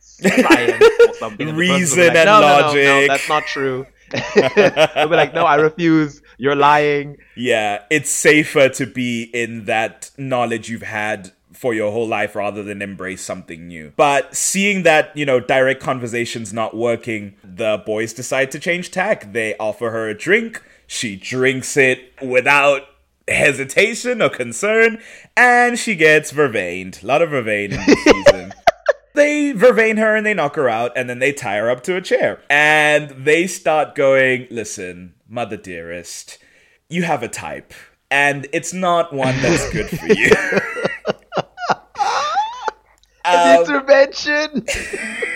science 0.00 0.84
or 1.08 1.14
something. 1.14 1.48
and 1.48 1.58
the 1.58 1.66
person 1.66 1.68
will 1.68 1.68
be 1.68 1.68
Reason 1.68 1.98
like, 1.98 2.16
and 2.16 2.26
no, 2.26 2.40
no, 2.40 2.46
no, 2.46 2.60
no, 2.60 2.66
logic." 2.68 3.08
that's 3.08 3.28
not 3.28 3.46
true. 3.46 3.84
They'll 4.10 5.08
be 5.08 5.16
like, 5.16 5.34
no, 5.34 5.44
I 5.44 5.56
refuse. 5.56 6.22
You're 6.38 6.56
lying. 6.56 7.18
Yeah, 7.36 7.82
it's 7.90 8.10
safer 8.10 8.68
to 8.70 8.86
be 8.86 9.24
in 9.24 9.64
that 9.66 10.10
knowledge 10.16 10.68
you've 10.68 10.82
had 10.82 11.32
for 11.52 11.74
your 11.74 11.90
whole 11.90 12.06
life 12.06 12.36
rather 12.36 12.62
than 12.62 12.80
embrace 12.80 13.20
something 13.20 13.66
new. 13.66 13.92
But 13.96 14.34
seeing 14.36 14.84
that, 14.84 15.16
you 15.16 15.26
know, 15.26 15.40
direct 15.40 15.82
conversations 15.82 16.52
not 16.52 16.76
working, 16.76 17.34
the 17.42 17.82
boys 17.84 18.12
decide 18.12 18.52
to 18.52 18.60
change 18.60 18.92
tack. 18.92 19.32
They 19.32 19.56
offer 19.58 19.90
her 19.90 20.08
a 20.08 20.16
drink. 20.16 20.62
She 20.86 21.16
drinks 21.16 21.76
it 21.76 22.12
without 22.22 22.82
hesitation 23.26 24.22
or 24.22 24.28
concern, 24.30 25.02
and 25.36 25.78
she 25.78 25.94
gets 25.94 26.30
vervained. 26.30 27.00
A 27.02 27.06
lot 27.06 27.22
of 27.22 27.30
vervain 27.30 27.72
in 27.72 27.84
this 27.86 28.04
season. 28.04 28.47
They 29.18 29.52
vervain 29.52 29.98
her 29.98 30.14
and 30.14 30.24
they 30.24 30.32
knock 30.32 30.54
her 30.54 30.68
out, 30.68 30.92
and 30.94 31.10
then 31.10 31.18
they 31.18 31.32
tie 31.32 31.56
her 31.56 31.68
up 31.68 31.82
to 31.82 31.96
a 31.96 32.00
chair. 32.00 32.40
And 32.48 33.10
they 33.10 33.48
start 33.48 33.96
going, 33.96 34.46
Listen, 34.48 35.14
mother 35.28 35.56
dearest, 35.56 36.38
you 36.88 37.02
have 37.02 37.24
a 37.24 37.28
type, 37.28 37.74
and 38.12 38.46
it's 38.52 38.72
not 38.72 39.12
one 39.12 39.34
that's 39.42 39.68
good 39.72 39.90
for 39.90 40.06
you. 40.06 40.30
Um, 43.24 43.60
Intervention. 43.60 44.64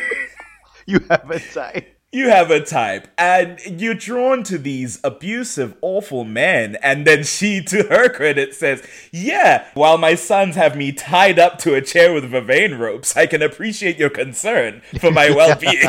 you 0.86 1.00
have 1.10 1.30
a 1.30 1.38
type. 1.38 2.01
You 2.12 2.28
have 2.28 2.50
a 2.50 2.60
type, 2.60 3.08
and 3.16 3.58
you're 3.66 3.94
drawn 3.94 4.42
to 4.44 4.58
these 4.58 5.00
abusive, 5.02 5.74
awful 5.80 6.24
men. 6.24 6.76
And 6.82 7.06
then 7.06 7.24
she, 7.24 7.62
to 7.64 7.84
her 7.84 8.10
credit, 8.10 8.54
says, 8.54 8.82
Yeah, 9.10 9.66
while 9.72 9.96
my 9.96 10.14
sons 10.14 10.54
have 10.56 10.76
me 10.76 10.92
tied 10.92 11.38
up 11.38 11.58
to 11.60 11.74
a 11.74 11.80
chair 11.80 12.12
with 12.12 12.30
vervain 12.30 12.78
ropes, 12.78 13.16
I 13.16 13.26
can 13.26 13.40
appreciate 13.40 13.96
your 13.96 14.10
concern 14.10 14.82
for 15.00 15.10
my 15.10 15.30
well 15.34 15.58
being. 15.58 15.88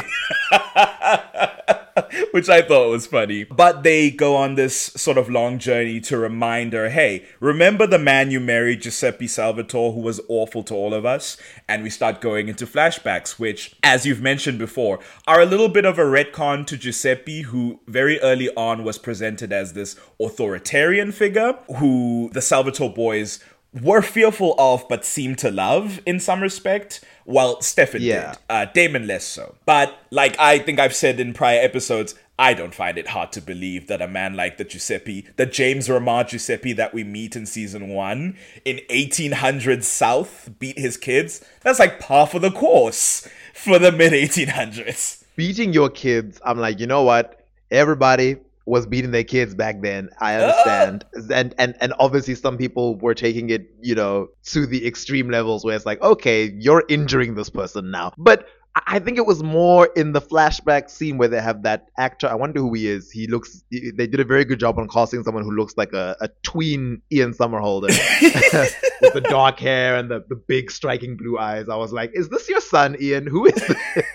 Which 2.32 2.50
I 2.50 2.62
thought 2.62 2.90
was 2.90 3.08
funny. 3.08 3.44
But 3.44 3.84
they 3.84 4.12
go 4.12 4.36
on 4.36 4.56
this 4.56 4.76
sort 4.76 5.18
of 5.18 5.30
long 5.30 5.60
journey 5.60 6.00
to 6.02 6.18
remind 6.18 6.74
her 6.74 6.90
hey, 6.90 7.26
remember 7.40 7.88
the 7.88 8.00
man 8.00 8.32
you 8.32 8.40
married, 8.40 8.82
Giuseppe 8.82 9.28
Salvatore, 9.28 9.94
who 9.94 10.02
was 10.02 10.22
awful 10.28 10.64
to 10.64 10.74
all 10.74 10.94
of 10.94 11.06
us? 11.06 11.38
And 11.68 11.84
we 11.84 11.90
start 11.90 12.22
going 12.22 12.50
into 12.50 12.66
flashbacks, 12.66 13.40
which, 13.40 13.76
as 13.84 14.06
you've 14.06 14.22
mentioned 14.22 14.60
before, 14.60 15.00
are 15.28 15.42
a 15.42 15.46
little 15.46 15.70
bit 15.70 15.86
of 15.86 16.00
a 16.00 16.04
retcon 16.04 16.66
to 16.68 16.78
Giuseppe, 16.78 17.44
who 17.44 17.80
very 17.88 18.20
early 18.22 18.54
on 18.56 18.84
was 18.84 18.98
presented 18.98 19.52
as 19.52 19.74
this 19.74 19.96
authoritarian 20.20 21.12
figure 21.12 21.54
who 21.78 22.30
the 22.34 22.42
Salvatore 22.42 22.94
boys 22.94 23.40
were 23.82 24.02
fearful 24.02 24.56
of 24.60 24.86
but 24.88 25.04
seemed 25.06 25.38
to 25.40 25.50
love 25.52 26.00
in 26.06 26.20
some 26.20 26.42
respect. 26.42 27.04
Well, 27.26 27.62
Stefan 27.62 28.02
Yeah. 28.02 28.32
did. 28.34 28.40
Uh, 28.50 28.66
Damon 28.74 29.08
less 29.08 29.24
so. 29.24 29.56
But 29.66 29.98
like 30.12 30.36
I 30.40 30.60
think 30.60 30.80
I've 30.80 30.96
said 30.96 31.20
in 31.20 31.34
prior 31.34 31.60
episodes, 31.60 32.16
I 32.38 32.54
don't 32.56 32.74
find 32.74 32.98
it 32.98 33.10
hard 33.10 33.32
to 33.34 33.42
believe 33.42 33.88
that 33.88 34.02
a 34.02 34.08
man 34.08 34.36
like 34.36 34.58
the 34.58 34.64
Giuseppe, 34.64 35.28
the 35.36 35.46
James 35.46 35.88
Remar 35.88 36.28
Giuseppe 36.28 36.74
that 36.74 36.94
we 36.94 37.04
meet 37.04 37.36
in 37.36 37.46
season 37.46 37.90
one 37.90 38.38
in 38.66 38.80
1800 38.90 39.84
South, 39.84 40.50
beat 40.60 40.78
his 40.78 40.98
kids. 40.98 41.44
That's 41.62 41.80
like 41.80 42.00
par 42.00 42.26
for 42.28 42.40
the 42.40 42.52
course 42.52 43.28
for 43.54 43.78
the 43.80 43.92
mid 43.92 44.14
1800s. 44.14 45.24
Beating 45.36 45.74
your 45.74 45.90
kids, 45.90 46.40
I'm 46.46 46.60
like, 46.60 46.80
you 46.80 46.88
know 46.88 47.04
what? 47.04 47.46
Everybody, 47.72 48.38
was 48.66 48.86
beating 48.86 49.12
their 49.12 49.24
kids 49.24 49.54
back 49.56 49.82
then. 49.82 50.10
I 50.20 50.36
understand, 50.36 51.06
and 51.34 51.54
and 51.58 51.76
and 51.80 51.94
obviously 52.00 52.36
some 52.36 52.58
people 52.58 52.98
were 52.98 53.14
taking 53.14 53.50
it, 53.50 53.70
you 53.82 53.96
know, 53.96 54.30
to 54.46 54.66
the 54.66 54.86
extreme 54.88 55.30
levels 55.30 55.66
where 55.66 55.76
it's 55.76 55.86
like, 55.86 56.02
okay, 56.02 56.52
you're 56.58 56.84
injuring 56.90 57.36
this 57.36 57.50
person 57.50 57.92
now, 57.92 58.14
but. 58.18 58.48
I- 58.76 59.00
think 59.00 59.18
it 59.18 59.26
was 59.26 59.44
more 59.44 59.88
in 59.96 60.14
the 60.14 60.22
flashback 60.22 60.90
scene 60.90 61.18
where 61.18 61.28
they 61.28 61.42
have 61.42 61.64
that 61.64 61.90
actor. 61.98 62.28
I 62.28 62.36
wonder 62.36 62.60
who 62.60 62.74
he 62.74 62.88
is. 62.88 63.12
He 63.12 63.28
looks. 63.28 63.64
They 63.72 64.08
did 64.08 64.20
a 64.20 64.24
very 64.24 64.46
good 64.46 64.60
job 64.60 64.80
on 64.80 64.88
casting 64.88 65.24
someone 65.24 65.44
who 65.44 65.52
looks 65.52 65.76
like 65.78 65.94
a, 65.94 66.16
a 66.22 66.30
tween 66.44 67.02
Ian 67.12 67.34
Somerhalder 67.34 67.88
with 69.02 69.14
the 69.14 69.22
dark 69.22 69.60
hair 69.60 69.96
and 69.98 70.10
the, 70.10 70.24
the 70.30 70.36
big 70.36 70.72
striking 70.72 71.18
blue 71.18 71.38
eyes. 71.38 71.70
I 71.70 71.76
was 71.76 71.92
like, 71.94 72.12
is 72.14 72.30
this 72.30 72.48
your 72.50 72.62
son, 72.62 72.96
Ian? 73.00 73.28
Who 73.28 73.46
is 73.46 73.54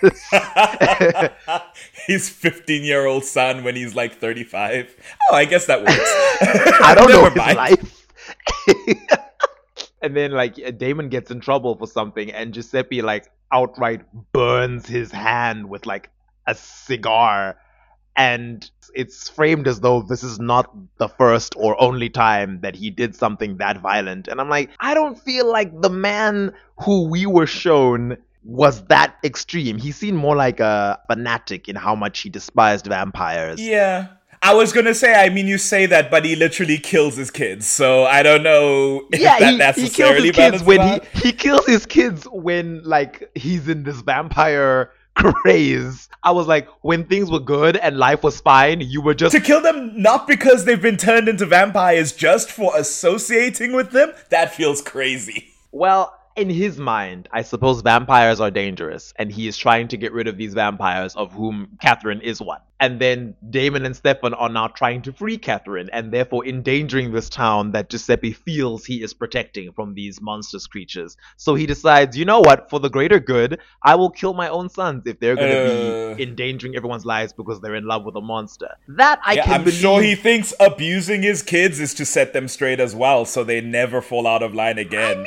this? 0.01 0.29
His 2.07 2.29
15 2.29 2.83
year 2.83 3.05
old 3.05 3.23
son 3.25 3.63
when 3.63 3.75
he's 3.75 3.95
like 3.95 4.15
35. 4.19 4.95
Oh, 5.31 5.35
I 5.35 5.45
guess 5.45 5.67
that 5.67 5.79
works. 5.81 5.93
I 6.83 6.95
don't 6.95 7.09
know 7.11 7.25
his 7.29 7.35
life. 7.55 9.19
And 10.01 10.15
then 10.15 10.31
like 10.31 10.77
Damon 10.77 11.09
gets 11.09 11.31
in 11.31 11.39
trouble 11.39 11.75
for 11.75 11.87
something, 11.87 12.31
and 12.31 12.53
Giuseppe 12.53 13.01
like 13.01 13.29
outright 13.51 14.01
burns 14.31 14.87
his 14.87 15.11
hand 15.11 15.69
with 15.69 15.85
like 15.85 16.09
a 16.47 16.55
cigar, 16.55 17.57
and 18.15 18.69
it's 18.93 19.29
framed 19.29 19.67
as 19.67 19.81
though 19.81 20.01
this 20.01 20.23
is 20.23 20.39
not 20.39 20.73
the 20.97 21.07
first 21.07 21.53
or 21.57 21.79
only 21.81 22.09
time 22.09 22.59
that 22.61 22.75
he 22.75 22.89
did 22.89 23.15
something 23.15 23.57
that 23.57 23.79
violent. 23.79 24.27
And 24.27 24.41
I'm 24.41 24.49
like, 24.49 24.71
I 24.79 24.93
don't 24.93 25.19
feel 25.19 25.49
like 25.49 25.81
the 25.81 25.89
man 25.89 26.53
who 26.83 27.07
we 27.07 27.25
were 27.25 27.47
shown 27.47 28.17
was 28.43 28.83
that 28.85 29.15
extreme. 29.23 29.77
He 29.77 29.91
seemed 29.91 30.17
more 30.17 30.35
like 30.35 30.59
a 30.59 30.99
fanatic 31.07 31.67
in 31.69 31.75
how 31.75 31.93
much 31.93 32.21
he 32.21 32.29
despised 32.29 32.87
vampires. 32.87 33.61
Yeah. 33.61 34.07
I 34.41 34.53
was 34.53 34.71
gonna 34.71 34.93
say, 34.93 35.13
I 35.13 35.29
mean, 35.29 35.47
you 35.47 35.57
say 35.57 35.85
that, 35.87 36.09
but 36.09 36.23
he 36.23 36.35
literally 36.35 36.77
kills 36.77 37.17
his 37.17 37.29
kids, 37.29 37.67
so 37.67 38.05
I 38.05 38.23
don't 38.23 38.43
know 38.43 39.05
if 39.11 39.19
yeah, 39.19 39.37
that 39.57 39.75
he, 39.75 39.83
he 39.83 39.89
kills 39.89 40.23
his 40.23 40.31
kids 40.31 40.63
when 40.63 41.01
he, 41.13 41.19
he 41.19 41.31
kills 41.33 41.65
his 41.65 41.85
kids 41.85 42.25
when 42.31 42.81
like 42.83 43.29
he's 43.35 43.67
in 43.67 43.83
this 43.83 44.01
vampire 44.01 44.91
craze. 45.15 46.07
I 46.23 46.31
was 46.31 46.47
like, 46.47 46.67
when 46.81 47.05
things 47.05 47.31
were 47.31 47.39
good 47.39 47.77
and 47.77 47.97
life 47.97 48.23
was 48.23 48.41
fine, 48.41 48.81
you 48.81 49.01
were 49.01 49.13
just 49.13 49.33
To 49.35 49.41
kill 49.41 49.61
them 49.61 50.01
not 50.01 50.27
because 50.27 50.65
they've 50.65 50.81
been 50.81 50.97
turned 50.97 51.27
into 51.29 51.45
vampires, 51.45 52.11
just 52.13 52.51
for 52.51 52.71
associating 52.77 53.73
with 53.73 53.91
them, 53.91 54.13
that 54.29 54.53
feels 54.53 54.81
crazy. 54.81 55.53
well. 55.71 56.15
In 56.39 56.49
his 56.49 56.77
mind, 56.79 57.27
I 57.33 57.41
suppose 57.41 57.81
vampires 57.81 58.39
are 58.39 58.49
dangerous, 58.49 59.13
and 59.17 59.29
he 59.29 59.49
is 59.49 59.57
trying 59.57 59.89
to 59.89 59.97
get 59.97 60.13
rid 60.13 60.25
of 60.29 60.37
these 60.37 60.53
vampires, 60.53 61.13
of 61.17 61.33
whom 61.33 61.77
Katherine 61.81 62.21
is 62.21 62.39
one. 62.41 62.61
And 62.79 62.97
then 63.01 63.35
Damon 63.49 63.85
and 63.85 63.93
Stefan 63.93 64.33
are 64.33 64.47
now 64.47 64.67
trying 64.69 65.01
to 65.01 65.11
free 65.11 65.37
Katherine, 65.37 65.89
and 65.91 66.13
therefore 66.13 66.45
endangering 66.47 67.11
this 67.11 67.27
town 67.27 67.71
that 67.71 67.89
Giuseppe 67.89 68.31
feels 68.31 68.85
he 68.85 69.03
is 69.03 69.13
protecting 69.13 69.73
from 69.73 69.95
these 69.95 70.21
monstrous 70.21 70.65
creatures. 70.65 71.17
So 71.35 71.55
he 71.55 71.65
decides, 71.65 72.15
you 72.17 72.23
know 72.23 72.39
what, 72.39 72.69
for 72.69 72.79
the 72.79 72.89
greater 72.89 73.19
good, 73.19 73.59
I 73.83 73.95
will 73.95 74.09
kill 74.09 74.33
my 74.33 74.47
own 74.47 74.69
sons 74.69 75.03
if 75.07 75.19
they're 75.19 75.35
going 75.35 75.51
to 75.51 76.11
Uh. 76.11 76.15
be 76.15 76.23
endangering 76.23 76.77
everyone's 76.77 77.05
lives 77.05 77.33
because 77.33 77.59
they're 77.59 77.75
in 77.75 77.85
love 77.85 78.05
with 78.05 78.15
a 78.15 78.21
monster. 78.21 78.77
That 78.87 79.19
I 79.25 79.33
yeah, 79.33 79.43
can 79.43 79.53
I'm 79.55 79.63
believe. 79.65 79.79
sure 79.81 80.01
he 80.01 80.15
thinks 80.15 80.53
abusing 80.57 81.21
his 81.21 81.41
kids 81.43 81.81
is 81.81 81.93
to 81.95 82.05
set 82.05 82.31
them 82.31 82.47
straight 82.47 82.79
as 82.79 82.95
well, 82.95 83.25
so 83.25 83.43
they 83.43 83.59
never 83.59 84.01
fall 84.01 84.25
out 84.25 84.41
of 84.41 84.53
line 84.55 84.77
again. 84.77 85.25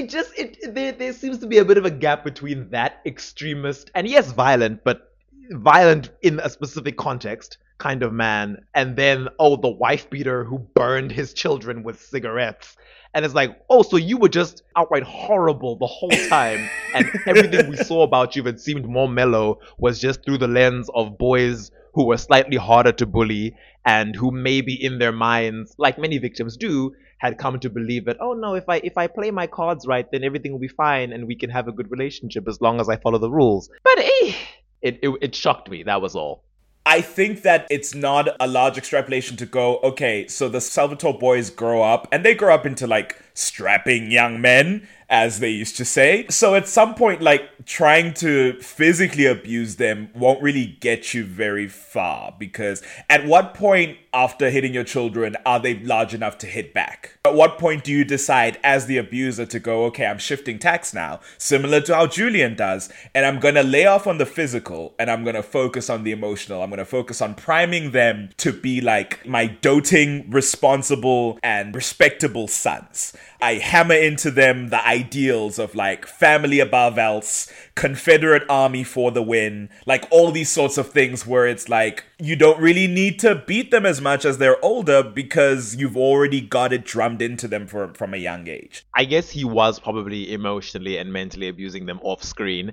It 0.00 0.08
just 0.08 0.36
it 0.38 0.74
there, 0.74 0.92
there 0.92 1.12
seems 1.12 1.38
to 1.38 1.46
be 1.46 1.58
a 1.58 1.64
bit 1.64 1.78
of 1.78 1.84
a 1.84 1.90
gap 1.90 2.24
between 2.24 2.68
that 2.70 3.00
extremist 3.04 3.90
and 3.94 4.08
yes 4.08 4.32
violent 4.32 4.82
but 4.82 5.12
violent 5.50 6.10
in 6.22 6.40
a 6.40 6.48
specific 6.48 6.96
context 6.96 7.58
kind 7.78 8.02
of 8.02 8.12
man 8.12 8.58
and 8.74 8.96
then 8.96 9.28
oh 9.38 9.56
the 9.56 9.68
wife 9.68 10.08
beater 10.10 10.44
who 10.44 10.58
burned 10.58 11.12
his 11.12 11.32
children 11.32 11.82
with 11.82 12.00
cigarettes. 12.00 12.76
And 13.12 13.24
it's 13.24 13.34
like 13.34 13.60
oh 13.68 13.82
so 13.82 13.96
you 13.96 14.16
were 14.16 14.28
just 14.28 14.62
outright 14.76 15.02
horrible 15.02 15.76
the 15.76 15.86
whole 15.86 16.10
time 16.28 16.68
and 16.94 17.06
everything 17.26 17.68
we 17.68 17.76
saw 17.76 18.02
about 18.02 18.36
you 18.36 18.42
that 18.44 18.60
seemed 18.60 18.86
more 18.86 19.08
mellow 19.08 19.58
was 19.78 19.98
just 20.00 20.24
through 20.24 20.38
the 20.38 20.48
lens 20.48 20.88
of 20.94 21.18
boys 21.18 21.72
who 21.92 22.06
were 22.06 22.16
slightly 22.16 22.56
harder 22.56 22.92
to 22.92 23.06
bully 23.06 23.56
and 23.84 24.14
who 24.14 24.30
maybe 24.30 24.72
in 24.72 24.98
their 24.98 25.12
minds 25.12 25.74
like 25.76 25.98
many 25.98 26.18
victims 26.18 26.56
do 26.56 26.94
had 27.20 27.38
come 27.38 27.60
to 27.60 27.70
believe 27.70 28.04
that 28.06 28.16
oh 28.20 28.32
no 28.32 28.54
if 28.54 28.68
i 28.68 28.76
if 28.82 28.96
i 28.98 29.06
play 29.06 29.30
my 29.30 29.46
cards 29.46 29.86
right 29.86 30.10
then 30.10 30.24
everything 30.24 30.52
will 30.52 30.58
be 30.58 30.68
fine 30.68 31.12
and 31.12 31.26
we 31.26 31.36
can 31.36 31.50
have 31.50 31.68
a 31.68 31.72
good 31.72 31.90
relationship 31.90 32.48
as 32.48 32.60
long 32.60 32.80
as 32.80 32.88
i 32.88 32.96
follow 32.96 33.18
the 33.18 33.30
rules. 33.30 33.70
But 33.84 33.98
eh, 33.98 34.34
it, 34.82 34.98
it 35.02 35.10
it 35.20 35.34
shocked 35.34 35.70
me. 35.70 35.82
That 35.82 36.02
was 36.02 36.14
all. 36.16 36.44
I 36.86 37.02
think 37.02 37.42
that 37.42 37.66
it's 37.70 37.94
not 37.94 38.28
a 38.40 38.46
large 38.46 38.78
extrapolation 38.78 39.36
to 39.36 39.46
go, 39.46 39.78
okay, 39.80 40.26
so 40.28 40.48
the 40.48 40.62
Salvatore 40.62 41.18
boys 41.18 41.50
grow 41.50 41.82
up 41.82 42.08
and 42.10 42.24
they 42.24 42.34
grow 42.34 42.54
up 42.54 42.64
into 42.64 42.86
like 42.86 43.16
strapping 43.34 44.10
young 44.10 44.40
men, 44.40 44.86
as 45.10 45.40
they 45.40 45.50
used 45.50 45.76
to 45.76 45.84
say. 45.84 46.24
So 46.30 46.54
at 46.54 46.68
some 46.68 46.94
point, 46.94 47.20
like 47.20 47.66
trying 47.66 48.14
to 48.14 48.54
physically 48.60 49.26
abuse 49.26 49.76
them 49.76 50.08
won't 50.14 50.40
really 50.40 50.78
get 50.80 51.12
you 51.12 51.24
very 51.24 51.68
far 51.68 52.34
because 52.38 52.82
at 53.10 53.26
what 53.26 53.52
point 53.52 53.98
after 54.12 54.50
hitting 54.50 54.72
your 54.72 54.84
children 54.84 55.36
are 55.44 55.60
they 55.60 55.78
large 55.80 56.14
enough 56.14 56.38
to 56.38 56.46
hit 56.46 56.72
back? 56.72 57.18
At 57.24 57.34
what 57.34 57.58
point 57.58 57.84
do 57.84 57.92
you 57.92 58.04
decide 58.04 58.58
as 58.62 58.86
the 58.86 58.98
abuser 58.98 59.46
to 59.46 59.58
go, 59.58 59.84
okay, 59.86 60.06
I'm 60.06 60.18
shifting 60.18 60.58
tax 60.58 60.94
now, 60.94 61.20
similar 61.38 61.80
to 61.82 61.94
how 61.94 62.06
Julian 62.06 62.54
does, 62.54 62.90
and 63.14 63.26
I'm 63.26 63.40
gonna 63.40 63.62
lay 63.62 63.86
off 63.86 64.06
on 64.06 64.18
the 64.18 64.26
physical 64.26 64.94
and 64.98 65.10
I'm 65.10 65.24
gonna 65.24 65.42
focus 65.42 65.90
on 65.90 66.04
the 66.04 66.12
emotional. 66.12 66.62
I'm 66.62 66.70
gonna 66.70 66.84
focus 66.84 67.20
on 67.20 67.34
priming 67.34 67.90
them 67.90 68.30
to 68.38 68.52
be 68.52 68.80
like 68.80 69.26
my 69.26 69.46
doting, 69.46 70.30
responsible, 70.30 71.38
and 71.42 71.74
respectable 71.74 72.46
sons. 72.46 73.12
I 73.40 73.54
hammer 73.54 73.94
into 73.94 74.30
them 74.30 74.68
the 74.68 74.86
ideals 74.86 75.58
of 75.58 75.74
like 75.74 76.06
family 76.06 76.60
above 76.60 76.98
else, 76.98 77.50
Confederate 77.74 78.44
army 78.48 78.84
for 78.84 79.10
the 79.10 79.22
win, 79.22 79.70
like 79.86 80.06
all 80.10 80.30
these 80.30 80.50
sorts 80.50 80.78
of 80.78 80.90
things 80.90 81.26
where 81.26 81.46
it's 81.46 81.68
like 81.68 82.04
you 82.18 82.36
don't 82.36 82.60
really 82.60 82.86
need 82.86 83.18
to 83.20 83.42
beat 83.46 83.70
them 83.70 83.86
as 83.86 84.00
much 84.00 84.24
as 84.24 84.38
they're 84.38 84.62
older 84.64 85.02
because 85.02 85.74
you've 85.76 85.96
already 85.96 86.40
got 86.40 86.72
it 86.72 86.84
drummed 86.84 87.22
into 87.22 87.48
them 87.48 87.66
from, 87.66 87.94
from 87.94 88.14
a 88.14 88.18
young 88.18 88.46
age. 88.48 88.84
i 88.94 89.04
guess 89.04 89.30
he 89.30 89.44
was 89.44 89.78
probably 89.80 90.32
emotionally 90.32 90.98
and 90.98 91.12
mentally 91.12 91.48
abusing 91.48 91.86
them 91.86 91.98
off 92.02 92.22
screen 92.22 92.72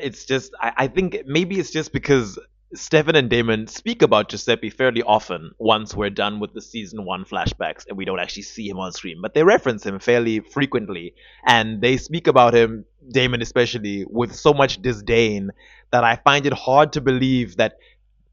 it's 0.00 0.24
just 0.24 0.52
I, 0.60 0.72
I 0.76 0.86
think 0.88 1.18
maybe 1.26 1.58
it's 1.58 1.70
just 1.70 1.92
because 1.92 2.38
Stefan 2.74 3.16
and 3.16 3.30
Damon 3.30 3.66
speak 3.66 4.02
about 4.02 4.28
Giuseppe 4.28 4.68
fairly 4.68 5.02
often 5.02 5.52
once 5.58 5.94
we're 5.94 6.10
done 6.10 6.38
with 6.38 6.52
the 6.52 6.60
season 6.60 7.06
one 7.06 7.24
flashbacks 7.24 7.86
and 7.88 7.96
we 7.96 8.04
don't 8.04 8.18
actually 8.18 8.42
see 8.42 8.68
him 8.68 8.78
on 8.78 8.92
screen, 8.92 9.20
but 9.22 9.32
they 9.32 9.42
reference 9.42 9.86
him 9.86 9.98
fairly 9.98 10.40
frequently 10.40 11.14
and 11.46 11.80
they 11.80 11.96
speak 11.96 12.26
about 12.26 12.54
him, 12.54 12.84
Damon 13.10 13.40
especially, 13.40 14.04
with 14.06 14.34
so 14.34 14.52
much 14.52 14.82
disdain 14.82 15.50
that 15.92 16.04
I 16.04 16.16
find 16.16 16.44
it 16.44 16.52
hard 16.52 16.92
to 16.92 17.00
believe 17.00 17.56
that 17.56 17.78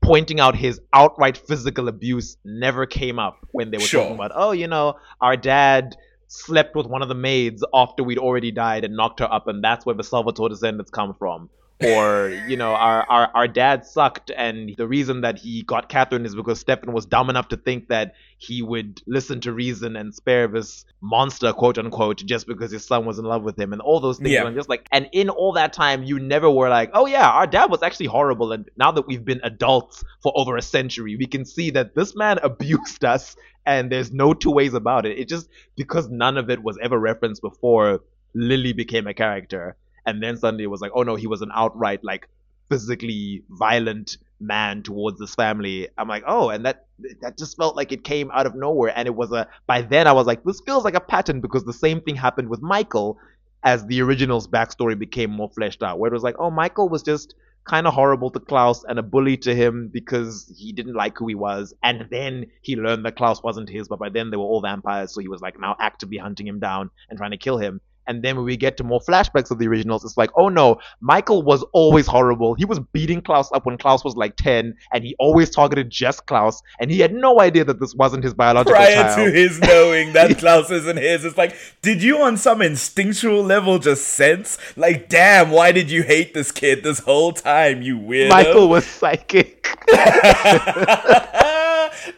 pointing 0.01 0.41
out 0.41 0.55
his 0.55 0.81
outright 0.91 1.38
physical 1.38 1.88
abuse 1.88 2.35
never 2.43 2.85
came 2.85 3.19
up 3.19 3.38
when 3.51 3.72
they 3.72 3.77
were 3.77 3.83
Sure. 3.83 4.01
talking 4.01 4.15
about, 4.15 4.31
oh, 4.35 4.51
you 4.51 4.67
know, 4.67 4.95
our 5.22 5.38
dad 5.38 5.95
slept 6.27 6.75
with 6.75 6.88
one 6.88 7.01
of 7.01 7.07
the 7.07 7.15
maids 7.15 7.64
after 7.73 8.03
we'd 8.03 8.17
already 8.17 8.51
died 8.51 8.83
and 8.83 8.97
knocked 8.97 9.22
her 9.22 9.31
up, 9.31 9.47
and 9.47 9.64
that's 9.64 9.85
where 9.85 9.95
the 9.95 10.03
Salvatore 10.03 10.49
descendants 10.49 10.91
come 10.91 11.14
from. 11.14 11.49
Or, 11.83 12.29
you 12.47 12.55
know, 12.55 12.73
our, 12.73 13.03
our, 13.09 13.31
our 13.33 13.47
dad 13.49 13.85
sucked, 13.85 14.31
and 14.31 14.73
the 14.77 14.87
reason 14.87 15.21
that 15.21 15.37
he 15.37 15.61
got 15.61 15.89
Katherine 15.89 16.25
is 16.25 16.33
because 16.33 16.61
Stefan 16.61 16.93
was 16.93 17.05
dumb 17.05 17.29
enough 17.29 17.49
to 17.49 17.57
think 17.57 17.89
that 17.89 18.15
he 18.37 18.61
would 18.61 19.01
listen 19.07 19.41
to 19.41 19.51
reason 19.51 19.97
and 19.97 20.15
spare 20.15 20.47
this 20.47 20.85
monster, 21.01 21.51
quote 21.51 21.77
unquote, 21.77 22.25
just 22.25 22.47
because 22.47 22.71
his 22.71 22.85
son 22.85 23.05
was 23.05 23.19
in 23.19 23.25
love 23.25 23.43
with 23.43 23.59
him, 23.59 23.73
and 23.73 23.81
all 23.81 23.99
those 23.99 24.17
things. 24.17 24.31
Yeah. 24.31 24.39
And 24.39 24.47
I'm 24.47 24.55
just 24.55 24.69
like, 24.69 24.87
and 24.89 25.09
in 25.11 25.29
all 25.29 25.51
that 25.53 25.73
time, 25.73 26.03
you 26.03 26.17
never 26.17 26.49
were 26.49 26.69
like, 26.69 26.91
oh 26.93 27.07
yeah, 27.07 27.29
our 27.29 27.45
dad 27.45 27.69
was 27.69 27.83
actually 27.83 28.07
horrible, 28.07 28.53
and 28.53 28.69
now 28.77 28.93
that 28.93 29.05
we've 29.05 29.25
been 29.25 29.41
adults 29.43 30.01
for 30.23 30.31
over 30.33 30.55
a 30.55 30.61
century, 30.61 31.17
we 31.17 31.25
can 31.25 31.43
see 31.43 31.71
that 31.71 31.93
this 31.93 32.15
man 32.15 32.39
abused 32.43 33.03
us, 33.03 33.35
and 33.65 33.91
there's 33.91 34.13
no 34.13 34.33
two 34.33 34.51
ways 34.51 34.73
about 34.73 35.05
it. 35.05 35.17
It 35.17 35.27
just 35.27 35.49
because 35.75 36.07
none 36.09 36.37
of 36.37 36.49
it 36.49 36.63
was 36.63 36.77
ever 36.81 36.97
referenced 36.97 37.41
before 37.41 38.01
Lily 38.33 38.71
became 38.71 39.07
a 39.07 39.13
character, 39.13 39.75
and 40.06 40.22
then 40.22 40.38
suddenly 40.38 40.64
it 40.64 40.67
was 40.67 40.82
like, 40.82 40.92
oh 40.93 41.03
no, 41.03 41.16
he 41.16 41.27
was 41.27 41.42
an 41.42 41.51
outright 41.53 42.03
like 42.03 42.30
physically 42.69 43.43
violent 43.50 44.17
man 44.40 44.84
towards 44.84 45.19
this 45.19 45.35
family. 45.35 45.88
I'm 45.98 46.08
like, 46.08 46.24
oh, 46.27 46.50
and 46.50 46.66
that 46.66 46.88
that 47.22 47.38
just 47.38 47.58
felt 47.58 47.75
like 47.75 47.92
it 47.92 48.03
came 48.03 48.32
out 48.32 48.45
of 48.45 48.56
nowhere, 48.56 48.93
and 48.95 49.08
it 49.08 49.16
was 49.16 49.32
a. 49.32 49.48
By 49.67 49.82
then, 49.82 50.08
I 50.08 50.14
was 50.14 50.27
like, 50.27 50.43
this 50.43 50.61
feels 50.66 50.84
like 50.84 50.95
a 50.95 51.01
pattern 51.01 51.42
because 51.42 51.64
the 51.66 51.74
same 51.74 52.01
thing 52.01 52.16
happened 52.16 52.50
with 52.50 52.61
Mikael 52.61 53.17
as 53.64 53.85
the 53.88 54.01
original's 54.01 54.48
backstory 54.48 54.98
became 54.98 55.32
more 55.32 55.50
fleshed 55.50 55.84
out, 55.84 56.00
where 56.00 56.09
it 56.09 56.14
was 56.14 56.24
like, 56.24 56.35
oh, 56.40 56.51
Mikael 56.51 56.88
was 56.88 57.03
just 57.03 57.35
kind 57.66 57.88
of 57.88 57.93
horrible 57.95 58.30
to 58.30 58.40
Klaus 58.40 58.84
and 58.84 59.00
a 59.00 59.03
bully 59.03 59.38
to 59.38 59.56
him 59.56 59.90
because 59.92 60.53
he 60.56 60.72
didn't 60.72 60.93
like 60.93 61.17
who 61.17 61.27
he 61.27 61.34
was. 61.34 61.74
And 61.82 62.06
then 62.11 62.45
he 62.61 62.75
learned 62.75 63.06
that 63.06 63.16
Klaus 63.16 63.42
wasn't 63.42 63.69
his, 63.69 63.88
but 63.88 63.98
by 63.98 64.09
then 64.09 64.30
they 64.30 64.38
were 64.38 64.43
all 64.43 64.61
vampires, 64.61 65.14
so 65.14 65.19
he 65.19 65.27
was 65.27 65.42
like 65.42 65.59
now 65.59 65.75
actively 65.80 66.17
hunting 66.17 66.48
him 66.48 66.59
down 66.59 66.92
and 67.09 67.17
trying 67.17 67.32
to 67.32 67.38
kill 67.38 67.58
him. 67.58 67.82
And 68.08 68.24
then 68.24 68.35
when 68.35 68.45
we 68.45 68.58
get 68.58 68.77
to 68.77 68.84
more 68.84 69.00
flashbacks 69.00 69.51
of 69.51 69.59
the 69.59 69.67
originals, 69.67 70.03
it's 70.03 70.17
like, 70.17 70.30
oh 70.35 70.50
no, 70.50 70.80
Mikael 71.01 71.42
was 71.43 71.64
always 71.74 72.08
horrible. 72.08 72.53
He 72.53 72.66
was 72.66 72.80
beating 72.80 73.22
Klaus 73.22 73.51
up 73.51 73.66
when 73.66 73.77
Klaus 73.77 74.03
was 74.03 74.16
like 74.16 74.35
10, 74.38 74.75
and 74.93 75.03
he 75.03 75.16
always 75.19 75.50
targeted 75.50 75.90
just 75.90 76.25
Klaus, 76.25 76.61
and 76.80 76.92
he 76.92 77.00
had 77.00 77.14
no 77.14 77.40
idea 77.40 77.64
that 77.66 77.80
this 77.80 77.95
wasn't 77.95 78.24
his 78.24 78.34
biological 78.34 78.75
Prior 78.75 78.93
child. 78.93 79.17
to 79.17 79.32
his 79.32 79.59
knowing 79.61 80.14
that 80.14 80.38
Klaus 80.38 80.72
isn't 80.72 80.98
his, 80.98 81.25
it's 81.25 81.38
like, 81.38 81.56
did 81.82 82.03
you 82.03 82.19
on 82.19 82.38
some 82.38 82.61
instinctual 82.61 83.43
level 83.43 83.80
just 83.80 84.08
sense? 84.08 84.58
Like, 84.75 85.09
damn, 85.09 85.51
why 85.51 85.72
did 85.72 85.92
you 85.92 86.03
hate 86.03 86.34
this 86.34 86.51
kid 86.51 86.84
this 86.84 87.00
whole 87.00 87.32
time, 87.32 87.82
you 87.82 87.98
weirdo? 87.98 88.30
Mikael 88.30 88.69
was 88.69 88.85
psychic. 88.85 89.67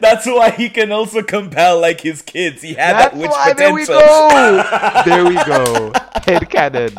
That's 0.00 0.26
why 0.26 0.50
he 0.50 0.68
can 0.68 0.92
also 0.92 1.22
compel 1.22 1.80
like 1.80 2.00
his 2.00 2.22
kids. 2.22 2.62
He 2.62 2.74
had 2.74 2.94
That's 2.94 3.14
that 3.14 3.20
witch 3.20 3.30
why, 3.30 3.52
there 3.52 3.72
we 3.74 3.86
potential. 3.86 4.08
go. 4.08 5.02
there 5.06 5.24
we 5.24 5.34
go. 5.44 5.92
Head 6.24 6.50
canon. 6.50 6.94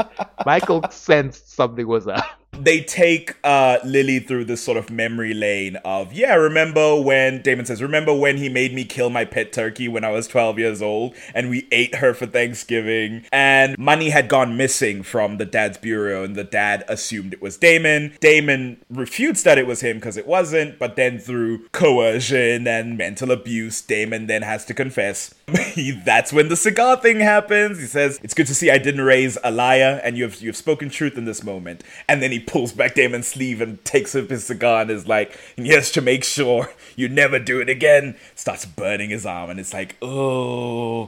Mikael 0.45 0.89
sensed 0.89 1.51
something 1.51 1.87
was 1.87 2.07
up. 2.07 2.25
They 2.51 2.81
take 2.81 3.35
uh, 3.43 3.79
Lily 3.83 4.19
through 4.19 4.45
this 4.45 4.61
sort 4.61 4.77
of 4.77 4.89
memory 4.89 5.33
lane 5.33 5.77
of, 5.77 6.13
yeah, 6.13 6.35
remember 6.35 6.99
when 6.99 7.41
Damon 7.41 7.65
says, 7.65 7.81
remember 7.81 8.13
when 8.13 8.37
he 8.37 8.49
made 8.49 8.73
me 8.73 8.83
kill 8.83 9.09
my 9.09 9.25
pet 9.25 9.53
turkey 9.53 9.87
when 9.87 10.03
I 10.03 10.11
was 10.11 10.27
12 10.27 10.59
years 10.59 10.81
old 10.81 11.15
and 11.33 11.49
we 11.49 11.67
ate 11.71 11.95
her 11.95 12.13
for 12.13 12.25
Thanksgiving 12.25 13.25
and 13.31 13.77
money 13.77 14.09
had 14.09 14.27
gone 14.27 14.57
missing 14.57 15.03
from 15.03 15.37
the 15.37 15.45
dad's 15.45 15.77
bureau 15.77 16.23
and 16.23 16.35
the 16.35 16.43
dad 16.43 16.83
assumed 16.87 17.33
it 17.33 17.41
was 17.41 17.57
Damon. 17.57 18.17
Damon 18.19 18.83
refutes 18.89 19.43
that 19.43 19.57
it 19.57 19.67
was 19.67 19.81
him 19.81 19.97
because 19.97 20.17
it 20.17 20.27
wasn't, 20.27 20.79
but 20.79 20.95
then 20.95 21.19
through 21.19 21.67
coercion 21.69 22.67
and 22.67 22.97
mental 22.97 23.31
abuse, 23.31 23.81
Damon 23.81 24.27
then 24.27 24.41
has 24.41 24.65
to 24.65 24.73
confess. 24.73 25.33
That's 26.05 26.33
when 26.33 26.49
the 26.49 26.55
cigar 26.55 26.97
thing 26.97 27.19
happens. 27.19 27.79
He 27.79 27.85
says, 27.85 28.19
"It's 28.23 28.33
good 28.33 28.47
to 28.47 28.55
see 28.55 28.69
I 28.69 28.77
didn't 28.77 29.01
raise 29.01 29.37
a 29.43 29.51
liar, 29.51 29.99
and 30.03 30.17
you 30.17 30.23
have 30.23 30.41
you 30.41 30.49
have 30.49 30.57
spoken 30.57 30.89
truth 30.89 31.17
in 31.17 31.25
this 31.25 31.43
moment." 31.43 31.83
And 32.07 32.21
then 32.21 32.31
he 32.31 32.38
pulls 32.39 32.71
back 32.73 32.95
Damon's 32.95 33.27
sleeve 33.27 33.61
and 33.61 33.83
takes 33.85 34.15
up 34.15 34.29
his 34.29 34.45
cigar 34.45 34.81
and 34.81 34.91
is 34.91 35.07
like, 35.07 35.37
"Yes, 35.57 35.91
to 35.91 36.01
make 36.01 36.23
sure 36.23 36.71
you 36.95 37.09
never 37.09 37.39
do 37.39 37.59
it 37.61 37.69
again." 37.69 38.15
Starts 38.35 38.65
burning 38.65 39.09
his 39.09 39.25
arm, 39.25 39.49
and 39.49 39.59
it's 39.59 39.73
like, 39.73 39.95
"Oh, 40.01 41.07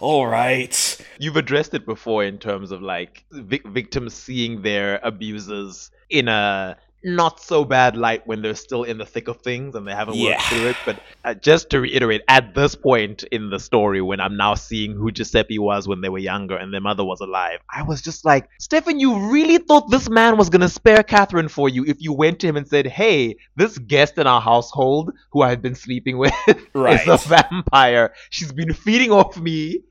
all 0.00 0.26
right." 0.26 1.06
You've 1.18 1.36
addressed 1.36 1.74
it 1.74 1.86
before 1.86 2.24
in 2.24 2.38
terms 2.38 2.70
of 2.70 2.82
like 2.82 3.24
vic- 3.30 3.66
victims 3.66 4.14
seeing 4.14 4.62
their 4.62 5.00
abusers 5.02 5.90
in 6.10 6.28
a 6.28 6.76
not 7.04 7.40
so 7.40 7.64
bad 7.64 7.96
light 7.96 8.26
when 8.26 8.42
they're 8.42 8.54
still 8.54 8.84
in 8.84 8.98
the 8.98 9.06
thick 9.06 9.28
of 9.28 9.40
things 9.42 9.74
and 9.74 9.86
they 9.86 9.92
haven't 9.92 10.16
Yeah. 10.16 10.36
worked 10.36 10.48
through 10.48 10.66
it. 10.66 10.76
But 10.84 11.00
uh, 11.24 11.34
just 11.34 11.70
to 11.70 11.80
reiterate, 11.80 12.22
at 12.28 12.54
this 12.54 12.74
point 12.74 13.24
in 13.32 13.50
the 13.50 13.58
story, 13.58 14.00
when 14.00 14.20
I'm 14.20 14.36
now 14.36 14.54
seeing 14.54 14.94
who 14.94 15.10
Giuseppe 15.10 15.58
was 15.58 15.88
when 15.88 16.00
they 16.00 16.08
were 16.08 16.18
younger 16.18 16.56
and 16.56 16.72
their 16.72 16.80
mother 16.80 17.04
was 17.04 17.20
alive, 17.20 17.58
I 17.72 17.82
was 17.82 18.02
just 18.02 18.24
like, 18.24 18.48
Stefan, 18.60 19.00
you 19.00 19.30
really 19.30 19.58
thought 19.58 19.90
this 19.90 20.08
man 20.08 20.36
was 20.36 20.48
gonna 20.50 20.68
spare 20.68 21.02
Katherine 21.02 21.48
for 21.48 21.68
you 21.68 21.84
if 21.86 21.96
you 22.00 22.12
went 22.12 22.40
to 22.40 22.46
him 22.46 22.56
and 22.56 22.66
said, 22.68 22.86
"Hey, 22.86 23.36
this 23.56 23.78
guest 23.78 24.18
in 24.18 24.26
our 24.26 24.40
household 24.40 25.10
who 25.32 25.42
I've 25.42 25.62
been 25.62 25.74
sleeping 25.74 26.18
with 26.18 26.32
Right. 26.74 27.00
is 27.02 27.08
a 27.08 27.16
vampire. 27.28 28.12
She's 28.30 28.52
been 28.52 28.72
feeding 28.72 29.10
off 29.12 29.36
me." 29.38 29.82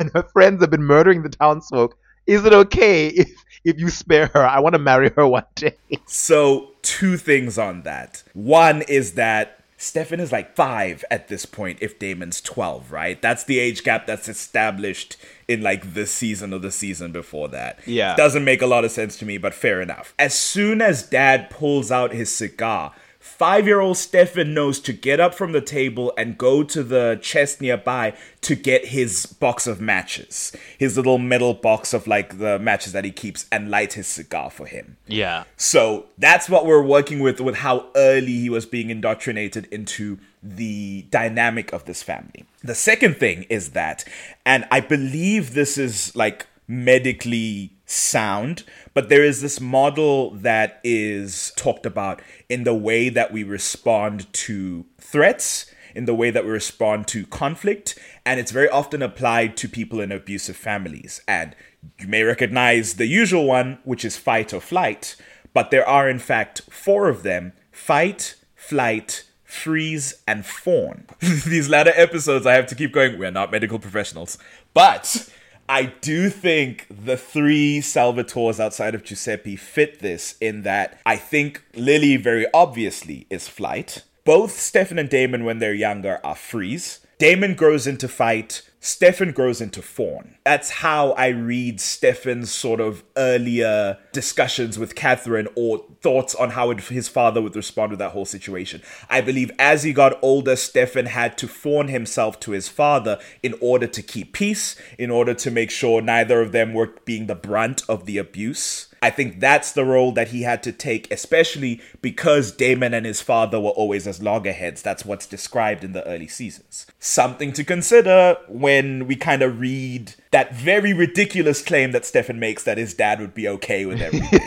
and 0.00 0.10
her 0.14 0.22
friends 0.32 0.62
have 0.62 0.70
been 0.70 0.82
murdering 0.82 1.22
the 1.22 1.28
townsfolk. 1.28 1.96
Is 2.26 2.44
it 2.44 2.52
okay 2.52 3.08
if 3.08 3.28
if 3.66 3.78
you 3.78 3.90
spare 3.90 4.30
her? 4.32 4.46
I 4.46 4.60
want 4.60 4.74
to 4.74 4.78
marry 4.78 5.10
her 5.10 5.26
one 5.26 5.44
day. 5.54 5.76
So, 6.06 6.70
two 6.82 7.16
things 7.16 7.58
on 7.58 7.82
that. 7.82 8.22
One 8.32 8.82
is 8.82 9.14
that 9.14 9.60
Stefan 9.76 10.20
is 10.20 10.32
like 10.32 10.54
five 10.54 11.04
at 11.10 11.28
this 11.28 11.44
point, 11.44 11.78
if 11.80 11.98
Damon's 11.98 12.40
12, 12.40 12.92
right? 12.92 13.20
That's 13.20 13.44
the 13.44 13.58
age 13.58 13.82
gap 13.82 14.06
that's 14.06 14.28
established 14.28 15.16
in 15.48 15.62
like 15.62 15.94
this 15.94 16.10
season 16.10 16.54
or 16.54 16.58
the 16.58 16.70
season 16.70 17.12
before 17.12 17.48
that. 17.48 17.80
Yeah. 17.86 18.14
Doesn't 18.16 18.44
make 18.44 18.62
a 18.62 18.66
lot 18.66 18.84
of 18.84 18.92
sense 18.92 19.16
to 19.18 19.26
me, 19.26 19.36
but 19.36 19.52
fair 19.52 19.80
enough. 19.82 20.14
As 20.18 20.34
soon 20.34 20.80
as 20.80 21.02
dad 21.02 21.50
pulls 21.50 21.90
out 21.90 22.12
his 22.12 22.34
cigar, 22.34 22.94
Five 23.26 23.66
year 23.66 23.80
old 23.80 23.98
Stefan 23.98 24.54
knows 24.54 24.80
to 24.80 24.92
get 24.92 25.20
up 25.20 25.34
from 25.34 25.52
the 25.52 25.60
table 25.60 26.12
and 26.16 26.38
go 26.38 26.62
to 26.62 26.82
the 26.82 27.18
chest 27.20 27.60
nearby 27.60 28.14
to 28.42 28.54
get 28.54 28.86
his 28.86 29.26
box 29.26 29.66
of 29.66 29.80
matches. 29.80 30.52
His 30.78 30.96
little 30.96 31.18
metal 31.18 31.52
box 31.52 31.92
of 31.92 32.06
like 32.06 32.38
the 32.38 32.58
matches 32.58 32.92
that 32.92 33.04
he 33.04 33.10
keeps 33.10 33.46
and 33.50 33.68
light 33.68 33.94
his 33.94 34.06
cigar 34.06 34.48
for 34.48 34.64
him. 34.66 34.96
Yeah. 35.06 35.44
So 35.56 36.06
that's 36.16 36.48
what 36.48 36.64
we're 36.64 36.82
working 36.82 37.18
with 37.18 37.40
with 37.40 37.56
how 37.56 37.88
early 37.96 38.38
he 38.38 38.48
was 38.48 38.64
being 38.64 38.90
indoctrinated 38.90 39.66
into 39.66 40.18
the 40.40 41.02
dynamic 41.10 41.72
of 41.72 41.84
this 41.84 42.02
family. 42.02 42.46
The 42.62 42.76
second 42.76 43.16
thing 43.16 43.42
is 43.50 43.70
that, 43.70 44.04
and 44.46 44.66
I 44.70 44.80
believe 44.80 45.52
this 45.52 45.76
is 45.76 46.14
like 46.14 46.46
medically 46.68 47.72
sound, 47.86 48.62
but 48.96 49.10
there 49.10 49.22
is 49.22 49.42
this 49.42 49.60
model 49.60 50.30
that 50.30 50.80
is 50.82 51.52
talked 51.54 51.84
about 51.84 52.22
in 52.48 52.64
the 52.64 52.72
way 52.72 53.10
that 53.10 53.30
we 53.30 53.44
respond 53.44 54.32
to 54.32 54.86
threats 54.96 55.66
in 55.94 56.06
the 56.06 56.14
way 56.14 56.30
that 56.30 56.44
we 56.46 56.50
respond 56.50 57.06
to 57.08 57.26
conflict, 57.26 57.98
and 58.24 58.40
it's 58.40 58.50
very 58.50 58.70
often 58.70 59.02
applied 59.02 59.54
to 59.58 59.68
people 59.68 60.00
in 60.00 60.10
abusive 60.10 60.56
families. 60.56 61.20
And 61.28 61.54
you 61.98 62.08
may 62.08 62.22
recognize 62.22 62.94
the 62.94 63.06
usual 63.06 63.44
one, 63.44 63.80
which 63.84 64.02
is 64.02 64.16
fight 64.16 64.54
or 64.54 64.62
flight, 64.62 65.14
but 65.52 65.70
there 65.70 65.86
are 65.86 66.08
in 66.08 66.18
fact 66.18 66.62
four 66.70 67.10
of 67.10 67.22
them 67.22 67.52
fight, 67.70 68.36
flight, 68.54 69.24
freeze, 69.44 70.22
and 70.26 70.46
fawn. 70.46 71.04
These 71.20 71.68
latter 71.68 71.92
episodes, 71.94 72.46
I 72.46 72.54
have 72.54 72.66
to 72.68 72.74
keep 72.74 72.92
going. 72.92 73.18
We're 73.18 73.30
not 73.30 73.52
medical 73.52 73.78
professionals, 73.78 74.38
but 74.72 75.28
I 75.68 75.84
do 76.00 76.30
think 76.30 76.86
the 76.90 77.16
three 77.16 77.80
Salvatores 77.80 78.60
outside 78.60 78.94
of 78.94 79.04
Giuseppe 79.04 79.56
fit 79.56 80.00
this 80.00 80.36
in 80.40 80.62
that 80.62 81.00
I 81.04 81.16
think 81.16 81.62
Lily 81.74 82.16
very 82.16 82.46
obviously 82.54 83.26
is 83.30 83.48
flight. 83.48 84.04
Both 84.24 84.58
Stefan 84.58 84.98
and 84.98 85.08
Damon, 85.08 85.44
when 85.44 85.58
they're 85.58 85.74
younger, 85.74 86.20
are 86.24 86.34
freeze. 86.34 87.00
Damon 87.18 87.54
grows 87.54 87.86
into 87.86 88.08
fight. 88.08 88.62
Stefan 88.86 89.32
grows 89.32 89.60
into 89.60 89.82
fawn. 89.82 90.36
That's 90.44 90.70
how 90.70 91.10
I 91.12 91.26
read 91.26 91.80
Stefan's 91.80 92.52
sort 92.52 92.80
of 92.80 93.02
earlier 93.16 93.98
discussions 94.12 94.78
with 94.78 94.94
Katherine 94.94 95.48
or 95.56 95.84
thoughts 96.02 96.36
on 96.36 96.50
how 96.50 96.70
his 96.70 97.08
father 97.08 97.42
would 97.42 97.56
respond 97.56 97.90
to 97.90 97.96
that 97.96 98.12
whole 98.12 98.24
situation. 98.24 98.82
I 99.10 99.22
believe 99.22 99.50
as 99.58 99.82
he 99.82 99.92
got 99.92 100.16
older, 100.22 100.54
Stefan 100.54 101.06
had 101.06 101.36
to 101.38 101.48
fawn 101.48 101.88
himself 101.88 102.38
to 102.40 102.52
his 102.52 102.68
father 102.68 103.18
in 103.42 103.56
order 103.60 103.88
to 103.88 104.02
keep 104.02 104.32
peace, 104.32 104.76
in 105.00 105.10
order 105.10 105.34
to 105.34 105.50
make 105.50 105.72
sure 105.72 106.00
neither 106.00 106.40
of 106.40 106.52
them 106.52 106.72
were 106.72 106.94
being 107.04 107.26
the 107.26 107.34
brunt 107.34 107.82
of 107.88 108.06
the 108.06 108.18
abuse. 108.18 108.86
I 109.06 109.10
think 109.10 109.38
that's 109.38 109.70
the 109.70 109.84
role 109.84 110.10
that 110.12 110.30
he 110.30 110.42
had 110.42 110.64
to 110.64 110.72
take, 110.72 111.08
especially 111.12 111.80
because 112.02 112.50
Damon 112.50 112.92
and 112.92 113.06
his 113.06 113.20
father 113.20 113.60
were 113.60 113.70
always 113.70 114.04
as 114.04 114.20
loggerheads. 114.20 114.82
That's 114.82 115.04
what's 115.04 115.26
described 115.26 115.84
in 115.84 115.92
the 115.92 116.04
early 116.08 116.26
seasons. 116.26 116.88
Something 116.98 117.52
to 117.52 117.62
consider 117.62 118.36
when 118.48 119.06
we 119.06 119.14
kind 119.14 119.42
of 119.42 119.60
read 119.60 120.16
that 120.30 120.54
very 120.54 120.92
ridiculous 120.92 121.62
claim 121.62 121.92
that 121.92 122.04
Stefan 122.04 122.38
makes 122.38 122.64
that 122.64 122.78
his 122.78 122.94
dad 122.94 123.20
would 123.20 123.34
be 123.34 123.48
okay 123.48 123.86
with 123.86 124.00
everything. 124.00 124.40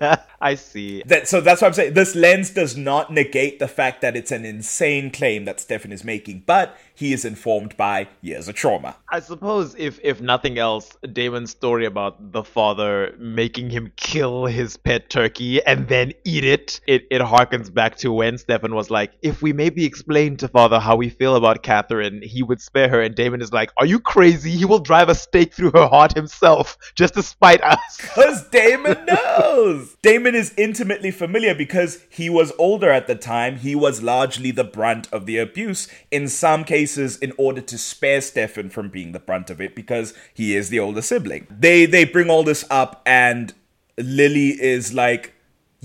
I 0.40 0.54
see. 0.54 1.02
that, 1.06 1.28
so 1.28 1.40
that's 1.40 1.62
what 1.62 1.68
I'm 1.68 1.74
saying. 1.74 1.94
This 1.94 2.14
lens 2.14 2.50
does 2.50 2.76
not 2.76 3.12
negate 3.12 3.58
the 3.58 3.68
fact 3.68 4.00
that 4.02 4.16
it's 4.16 4.30
an 4.30 4.44
insane 4.44 5.10
claim 5.10 5.44
that 5.46 5.60
Stefan 5.60 5.92
is 5.92 6.04
making, 6.04 6.44
but 6.46 6.76
he 6.94 7.12
is 7.12 7.24
informed 7.24 7.76
by 7.76 8.08
years 8.22 8.48
of 8.48 8.54
trauma. 8.54 8.96
I 9.10 9.20
suppose 9.20 9.74
if 9.78 10.00
if 10.02 10.20
nothing 10.20 10.58
else, 10.58 10.96
Damon's 11.12 11.50
story 11.50 11.84
about 11.84 12.32
the 12.32 12.42
father 12.42 13.14
making 13.18 13.70
him 13.70 13.92
kill 13.96 14.46
his 14.46 14.76
pet 14.76 15.10
turkey 15.10 15.62
and 15.64 15.88
then 15.88 16.12
eat 16.24 16.44
it, 16.44 16.80
it, 16.86 17.06
it 17.10 17.20
harkens 17.20 17.72
back 17.72 17.96
to 17.96 18.12
when 18.12 18.38
Stefan 18.38 18.74
was 18.74 18.90
like, 18.90 19.12
if 19.22 19.42
we 19.42 19.52
maybe 19.52 19.84
explain 19.84 20.36
to 20.38 20.48
father 20.48 20.78
how 20.78 20.96
we 20.96 21.08
feel 21.10 21.36
about 21.36 21.62
Katherine, 21.62 22.22
he 22.22 22.42
would 22.42 22.60
spare 22.60 22.88
her. 22.88 23.02
And 23.02 23.14
Damon 23.14 23.42
is 23.42 23.52
like, 23.52 23.70
are 23.76 23.86
you 23.86 24.00
crazy? 24.00 24.52
He 24.52 24.64
will 24.64 24.78
drive 24.78 25.08
a 25.08 25.14
stake 25.36 25.52
through 25.52 25.72
her 25.72 25.86
heart 25.86 26.14
himself 26.14 26.78
just 26.94 27.14
to 27.14 27.22
spite 27.22 27.62
us. 27.62 28.00
Because 28.16 28.48
Damon 28.48 29.04
knows. 29.04 29.94
Damon 30.00 30.34
is 30.34 30.54
intimately 30.56 31.10
familiar 31.10 31.54
because 31.54 32.02
he 32.08 32.30
was 32.30 32.52
older 32.58 32.90
at 32.90 33.06
the 33.06 33.14
time. 33.14 33.56
He 33.56 33.74
was 33.74 34.02
largely 34.02 34.50
the 34.50 34.64
brunt 34.64 35.12
of 35.12 35.26
the 35.26 35.36
abuse. 35.36 35.88
In 36.10 36.28
some 36.28 36.64
cases, 36.64 37.18
in 37.18 37.32
order 37.36 37.60
to 37.60 37.76
spare 37.76 38.22
Stefan 38.22 38.70
from 38.70 38.88
being 38.88 39.12
the 39.12 39.18
brunt 39.18 39.50
of 39.50 39.60
it, 39.60 39.74
because 39.74 40.14
he 40.32 40.56
is 40.56 40.70
the 40.70 40.80
older 40.80 41.02
sibling. 41.02 41.46
They 41.50 41.84
they 41.84 42.04
bring 42.04 42.30
all 42.30 42.42
this 42.42 42.64
up, 42.70 43.02
and 43.04 43.52
Lily 43.98 44.50
is 44.60 44.94
like, 44.94 45.34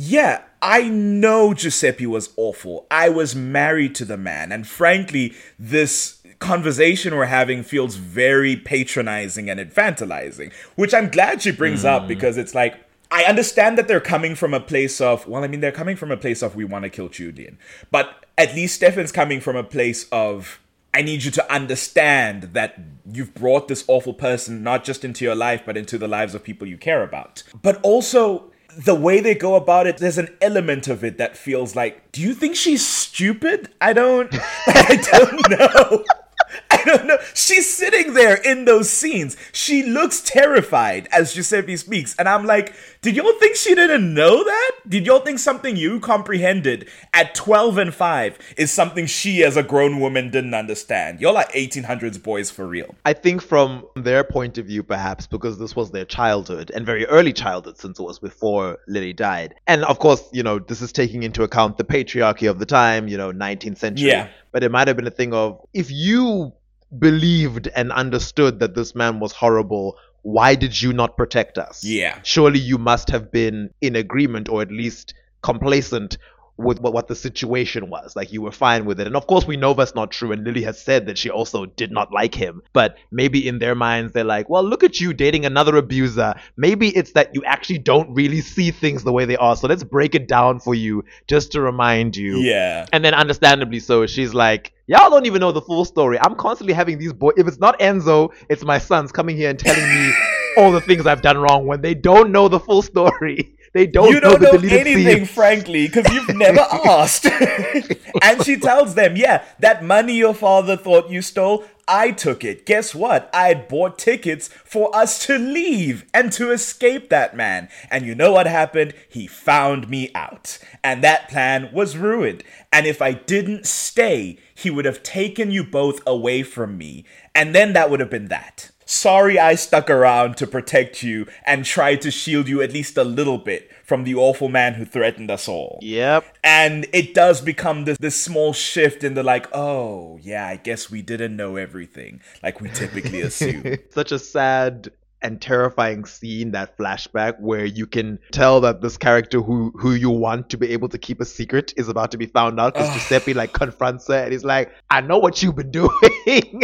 yeah, 0.03 0.41
I 0.63 0.89
know 0.89 1.53
Giuseppe 1.53 2.07
was 2.07 2.33
awful. 2.35 2.87
I 2.89 3.09
was 3.09 3.35
married 3.35 3.93
to 3.95 4.05
the 4.05 4.17
man. 4.17 4.51
And 4.51 4.67
frankly, 4.67 5.35
this 5.59 6.23
conversation 6.39 7.15
we're 7.15 7.25
having 7.25 7.61
feels 7.61 7.97
very 7.97 8.55
patronizing 8.55 9.47
and 9.47 9.59
infantilizing, 9.59 10.51
which 10.75 10.95
I'm 10.95 11.09
glad 11.09 11.43
she 11.43 11.51
brings 11.51 11.85
up 11.85 12.03
hmm. 12.03 12.07
because 12.07 12.37
it's 12.37 12.55
like, 12.55 12.83
I 13.11 13.25
understand 13.25 13.77
that 13.77 13.87
they're 13.87 13.99
coming 13.99 14.33
from 14.33 14.55
a 14.55 14.59
place 14.59 15.01
of, 15.01 15.27
well, 15.27 15.43
I 15.43 15.47
mean, 15.47 15.59
they're 15.59 15.71
coming 15.71 15.95
from 15.95 16.11
a 16.11 16.17
place 16.17 16.41
of, 16.41 16.55
we 16.55 16.65
want 16.65 16.81
to 16.83 16.89
kill 16.89 17.09
Julian. 17.09 17.59
But 17.91 18.25
at 18.39 18.55
least 18.55 18.75
Stefan's 18.75 19.11
coming 19.11 19.39
from 19.39 19.55
a 19.55 19.63
place 19.63 20.07
of, 20.11 20.59
I 20.95 21.03
need 21.03 21.23
you 21.23 21.31
to 21.31 21.53
understand 21.53 22.53
that 22.53 22.79
you've 23.05 23.35
brought 23.35 23.67
this 23.67 23.85
awful 23.87 24.15
person 24.15 24.63
not 24.63 24.83
just 24.83 25.05
into 25.05 25.25
your 25.25 25.35
life, 25.35 25.61
but 25.63 25.77
into 25.77 25.99
the 25.99 26.07
lives 26.07 26.33
of 26.33 26.43
people 26.43 26.67
you 26.67 26.77
care 26.77 27.03
about. 27.03 27.43
But 27.61 27.79
also, 27.83 28.50
the 28.77 28.95
way 28.95 29.19
they 29.19 29.35
go 29.35 29.55
about 29.55 29.87
it, 29.87 29.97
there's 29.97 30.17
an 30.17 30.29
element 30.41 30.87
of 30.87 31.03
it 31.03 31.17
that 31.17 31.37
feels 31.37 31.75
like, 31.75 32.11
do 32.11 32.21
you 32.21 32.33
think 32.33 32.55
she's 32.55 32.85
stupid? 32.85 33.69
I 33.79 33.93
don't, 33.93 34.29
I 34.67 34.95
don't 35.11 35.49
know. 35.49 36.05
I 36.71 36.83
don't 36.83 37.05
know. 37.05 37.17
She's 37.33 37.71
sitting 37.71 38.13
there 38.13 38.35
in 38.35 38.65
those 38.65 38.89
scenes. 38.89 39.37
She 39.51 39.83
looks 39.83 40.21
terrified 40.21 41.07
as 41.11 41.33
Giuseppe 41.33 41.77
speaks. 41.77 42.15
And 42.17 42.27
I'm 42.27 42.45
like, 42.45 42.73
did 43.01 43.15
y'all 43.15 43.33
think 43.39 43.55
she 43.55 43.75
didn't 43.75 44.13
know 44.13 44.43
that? 44.43 44.71
Did 44.87 45.05
y'all 45.05 45.19
think 45.19 45.39
something 45.39 45.75
you 45.75 45.99
comprehended 45.99 46.87
at 47.13 47.35
12 47.35 47.77
and 47.77 47.93
5 47.93 48.37
is 48.57 48.71
something 48.71 49.05
she 49.05 49.43
as 49.43 49.57
a 49.57 49.63
grown 49.63 49.99
woman 49.99 50.31
didn't 50.31 50.53
understand? 50.53 51.19
Y'all 51.19 51.37
are 51.37 51.45
1800s 51.45 52.21
boys 52.21 52.49
for 52.49 52.67
real. 52.67 52.95
I 53.05 53.13
think 53.13 53.41
from 53.41 53.85
their 53.95 54.23
point 54.23 54.57
of 54.57 54.65
view, 54.65 54.83
perhaps 54.83 55.27
because 55.27 55.59
this 55.59 55.75
was 55.75 55.91
their 55.91 56.05
childhood 56.05 56.71
and 56.73 56.85
very 56.85 57.05
early 57.07 57.33
childhood, 57.33 57.77
since 57.77 57.99
it 57.99 58.03
was 58.03 58.19
before 58.19 58.79
Lily 58.87 59.13
died. 59.13 59.55
And 59.67 59.83
of 59.85 59.99
course, 59.99 60.23
you 60.31 60.43
know, 60.43 60.59
this 60.59 60.81
is 60.81 60.91
taking 60.91 61.23
into 61.23 61.43
account 61.43 61.77
the 61.77 61.83
patriarchy 61.83 62.49
of 62.49 62.59
the 62.59 62.65
time, 62.65 63.07
you 63.07 63.17
know, 63.17 63.31
19th 63.31 63.77
century. 63.77 64.09
Yeah. 64.09 64.29
But 64.51 64.63
it 64.63 64.71
might 64.71 64.87
have 64.87 64.97
been 64.97 65.07
a 65.07 65.11
thing 65.11 65.33
of 65.33 65.59
if 65.73 65.91
you 65.91 66.53
believed 66.97 67.69
and 67.75 67.91
understood 67.91 68.59
that 68.59 68.75
this 68.75 68.93
man 68.95 69.19
was 69.19 69.31
horrible, 69.31 69.97
why 70.23 70.55
did 70.55 70.81
you 70.81 70.93
not 70.93 71.17
protect 71.17 71.57
us? 71.57 71.83
Yeah. 71.83 72.19
Surely 72.23 72.59
you 72.59 72.77
must 72.77 73.09
have 73.09 73.31
been 73.31 73.73
in 73.81 73.95
agreement 73.95 74.49
or 74.49 74.61
at 74.61 74.71
least 74.71 75.13
complacent 75.41 76.17
with 76.63 76.79
what, 76.79 76.93
what 76.93 77.07
the 77.07 77.15
situation 77.15 77.89
was. 77.89 78.15
Like 78.15 78.31
you 78.31 78.41
were 78.41 78.51
fine 78.51 78.85
with 78.85 78.99
it. 78.99 79.07
And 79.07 79.15
of 79.15 79.27
course, 79.27 79.45
we 79.45 79.57
know 79.57 79.73
that's 79.73 79.95
not 79.95 80.11
true. 80.11 80.31
And 80.31 80.43
Lily 80.43 80.63
has 80.63 80.81
said 80.81 81.05
that 81.07 81.17
she 81.17 81.29
also 81.29 81.65
did 81.65 81.91
not 81.91 82.11
like 82.11 82.35
him. 82.35 82.61
But 82.73 82.97
maybe 83.11 83.47
in 83.47 83.59
their 83.59 83.75
minds, 83.75 84.13
they're 84.13 84.23
like, 84.23 84.49
well, 84.49 84.63
look 84.63 84.83
at 84.83 84.99
you 84.99 85.13
dating 85.13 85.45
another 85.45 85.75
abuser. 85.77 86.35
Maybe 86.57 86.89
it's 86.89 87.13
that 87.13 87.33
you 87.33 87.43
actually 87.45 87.79
don't 87.79 88.13
really 88.13 88.41
see 88.41 88.71
things 88.71 89.03
the 89.03 89.11
way 89.11 89.25
they 89.25 89.37
are. 89.37 89.55
So 89.55 89.67
let's 89.67 89.83
break 89.83 90.15
it 90.15 90.27
down 90.27 90.59
for 90.59 90.75
you 90.75 91.03
just 91.27 91.51
to 91.53 91.61
remind 91.61 92.15
you. 92.15 92.37
Yeah. 92.39 92.85
And 92.93 93.03
then, 93.03 93.13
understandably 93.13 93.79
so, 93.79 94.05
she's 94.07 94.33
like, 94.33 94.73
Y'all 94.87 95.09
don't 95.09 95.25
even 95.25 95.39
know 95.39 95.53
the 95.53 95.61
full 95.61 95.85
story. 95.85 96.19
I'm 96.19 96.35
constantly 96.35 96.73
having 96.73 96.97
these 96.97 97.13
boys. 97.13 97.35
If 97.37 97.47
it's 97.47 97.59
not 97.59 97.79
Enzo, 97.79 98.33
it's 98.49 98.63
my 98.65 98.77
sons 98.77 99.13
coming 99.13 99.37
here 99.37 99.49
and 99.49 99.57
telling 99.57 99.87
me 99.87 100.13
all 100.57 100.73
the 100.73 100.81
things 100.81 101.07
I've 101.07 101.21
done 101.21 101.37
wrong 101.37 101.65
when 101.65 101.79
they 101.79 101.93
don't 101.93 102.31
know 102.33 102.49
the 102.49 102.59
full 102.59 102.81
story. 102.81 103.55
They 103.73 103.87
don't 103.87 104.09
you 104.09 104.19
don't 104.19 104.41
the 104.41 104.51
know 104.51 104.59
anything, 104.77 105.25
scenes. 105.25 105.31
frankly, 105.31 105.87
because 105.87 106.11
you've 106.13 106.35
never 106.35 106.59
asked. 106.85 107.25
and 108.21 108.43
she 108.43 108.57
tells 108.57 108.95
them, 108.95 109.15
yeah, 109.15 109.43
that 109.59 109.83
money 109.83 110.15
your 110.15 110.33
father 110.33 110.75
thought 110.75 111.09
you 111.09 111.21
stole, 111.21 111.63
I 111.87 112.11
took 112.11 112.43
it. 112.43 112.65
Guess 112.65 112.93
what? 112.95 113.29
I 113.33 113.47
had 113.47 113.67
bought 113.69 113.97
tickets 113.97 114.49
for 114.49 114.93
us 114.95 115.25
to 115.25 115.37
leave 115.37 116.05
and 116.13 116.31
to 116.33 116.51
escape 116.51 117.09
that 117.09 117.35
man. 117.35 117.69
And 117.89 118.05
you 118.05 118.15
know 118.15 118.31
what 118.33 118.47
happened? 118.47 118.93
He 119.09 119.27
found 119.27 119.89
me 119.89 120.11
out. 120.15 120.57
And 120.83 121.03
that 121.03 121.29
plan 121.29 121.69
was 121.71 121.97
ruined. 121.97 122.43
And 122.73 122.85
if 122.85 123.01
I 123.01 123.13
didn't 123.13 123.65
stay, 123.67 124.37
he 124.53 124.69
would 124.69 124.85
have 124.85 125.03
taken 125.03 125.51
you 125.51 125.63
both 125.63 126.01
away 126.05 126.43
from 126.43 126.77
me. 126.77 127.05
And 127.33 127.55
then 127.55 127.73
that 127.73 127.89
would 127.89 127.99
have 128.01 128.09
been 128.09 128.27
that. 128.29 128.70
Sorry 128.91 129.39
I 129.39 129.55
stuck 129.55 129.89
around 129.89 130.35
to 130.35 130.45
protect 130.45 131.01
you 131.01 131.25
and 131.45 131.63
tried 131.63 132.01
to 132.01 132.11
shield 132.11 132.49
you 132.49 132.61
at 132.61 132.73
least 132.73 132.97
a 132.97 133.05
little 133.05 133.37
bit 133.37 133.71
from 133.85 134.03
the 134.03 134.15
awful 134.15 134.49
man 134.49 134.73
who 134.73 134.83
threatened 134.83 135.31
us 135.31 135.47
all. 135.47 135.79
Yep. 135.81 136.25
And 136.43 136.85
it 136.91 137.13
does 137.13 137.39
become 137.39 137.85
this 137.85 137.97
this 137.99 138.21
small 138.21 138.51
shift 138.51 139.05
in 139.05 139.13
the 139.13 139.23
like, 139.23 139.47
oh 139.53 140.19
yeah, 140.21 140.45
I 140.45 140.57
guess 140.57 140.91
we 140.91 141.01
didn't 141.01 141.37
know 141.37 141.55
everything 141.55 142.19
like 142.43 142.59
we 142.59 142.67
typically 142.67 143.21
assume. 143.29 143.77
Such 143.91 144.11
a 144.11 144.19
sad 144.19 144.91
and 145.21 145.41
terrifying 145.41 146.03
scene 146.03 146.51
that 146.51 146.77
flashback 146.77 147.39
where 147.39 147.63
you 147.63 147.85
can 147.85 148.19
tell 148.31 148.59
that 148.61 148.81
this 148.81 148.97
character 148.97 149.39
who 149.39 149.71
who 149.77 149.93
you 149.93 150.09
want 150.09 150.49
to 150.49 150.57
be 150.57 150.69
able 150.71 150.89
to 150.89 150.97
keep 150.97 151.21
a 151.21 151.25
secret 151.25 151.73
is 151.77 151.87
about 151.87 152.11
to 152.11 152.17
be 152.17 152.25
found 152.25 152.59
out 152.59 152.73
because 152.73 152.91
Giuseppe 152.93 153.33
like 153.33 153.53
confronts 153.53 154.07
her 154.07 154.15
and 154.15 154.31
he's 154.31 154.43
like, 154.43 154.73
I 154.89 154.99
know 155.01 155.17
what 155.17 155.41
you've 155.41 155.55
been 155.55 155.71
doing. 155.81 156.61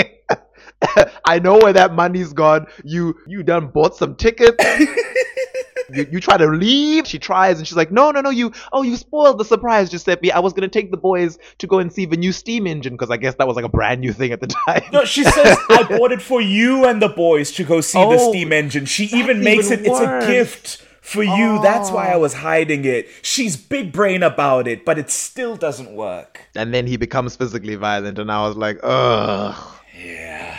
I 1.25 1.39
know 1.39 1.57
where 1.57 1.73
that 1.73 1.93
money's 1.93 2.33
gone. 2.33 2.67
You 2.83 3.15
you 3.27 3.43
done 3.43 3.67
bought 3.67 3.95
some 3.95 4.15
tickets. 4.15 4.63
you, 5.89 6.07
you 6.11 6.19
try 6.19 6.37
to 6.37 6.47
leave. 6.47 7.07
She 7.07 7.19
tries 7.19 7.57
and 7.57 7.67
she's 7.67 7.77
like, 7.77 7.91
no, 7.91 8.11
no, 8.11 8.21
no. 8.21 8.29
You 8.29 8.51
oh 8.73 8.83
you 8.83 8.95
spoiled 8.95 9.39
the 9.39 9.45
surprise, 9.45 9.89
Giuseppe. 9.89 10.31
I 10.31 10.39
was 10.39 10.53
gonna 10.53 10.67
take 10.67 10.91
the 10.91 10.97
boys 10.97 11.39
to 11.57 11.67
go 11.67 11.79
and 11.79 11.91
see 11.91 12.05
the 12.05 12.17
new 12.17 12.31
steam 12.31 12.67
engine 12.67 12.93
because 12.93 13.09
I 13.09 13.17
guess 13.17 13.35
that 13.35 13.47
was 13.47 13.55
like 13.55 13.65
a 13.65 13.69
brand 13.69 14.01
new 14.01 14.13
thing 14.13 14.31
at 14.31 14.39
the 14.39 14.47
time. 14.67 14.83
No, 14.91 15.05
she 15.05 15.23
says 15.23 15.57
I 15.69 15.83
bought 15.83 16.11
it 16.11 16.21
for 16.21 16.41
you 16.41 16.85
and 16.85 17.01
the 17.01 17.09
boys 17.09 17.51
to 17.53 17.63
go 17.63 17.81
see 17.81 17.99
the 17.99 18.17
Oh, 18.19 18.29
steam 18.31 18.53
engine. 18.53 18.85
She 18.85 19.05
even 19.05 19.43
makes 19.43 19.71
even 19.71 19.85
it 19.85 19.87
it's 19.87 19.99
a 19.99 20.27
gift 20.27 20.83
for 21.01 21.23
you. 21.23 21.59
That's 21.61 21.89
why 21.89 22.09
I 22.09 22.15
oh. 22.15 22.19
was 22.19 22.33
hiding 22.33 22.85
it. 22.85 23.07
She's 23.21 23.57
big 23.57 23.91
brain 23.91 24.21
about 24.21 24.67
it, 24.67 24.85
but 24.85 24.99
it 24.99 25.09
still 25.09 25.55
doesn't 25.55 25.93
work. 25.93 26.41
and 26.55 26.73
then 26.73 26.85
he 26.85 26.97
becomes 26.97 27.35
physically 27.35 27.75
violent, 27.75 28.19
and 28.19 28.31
I 28.31 28.45
was 28.47 28.55
like, 28.57 28.79
ugh. 28.83 29.73
Yeah. 29.97 30.56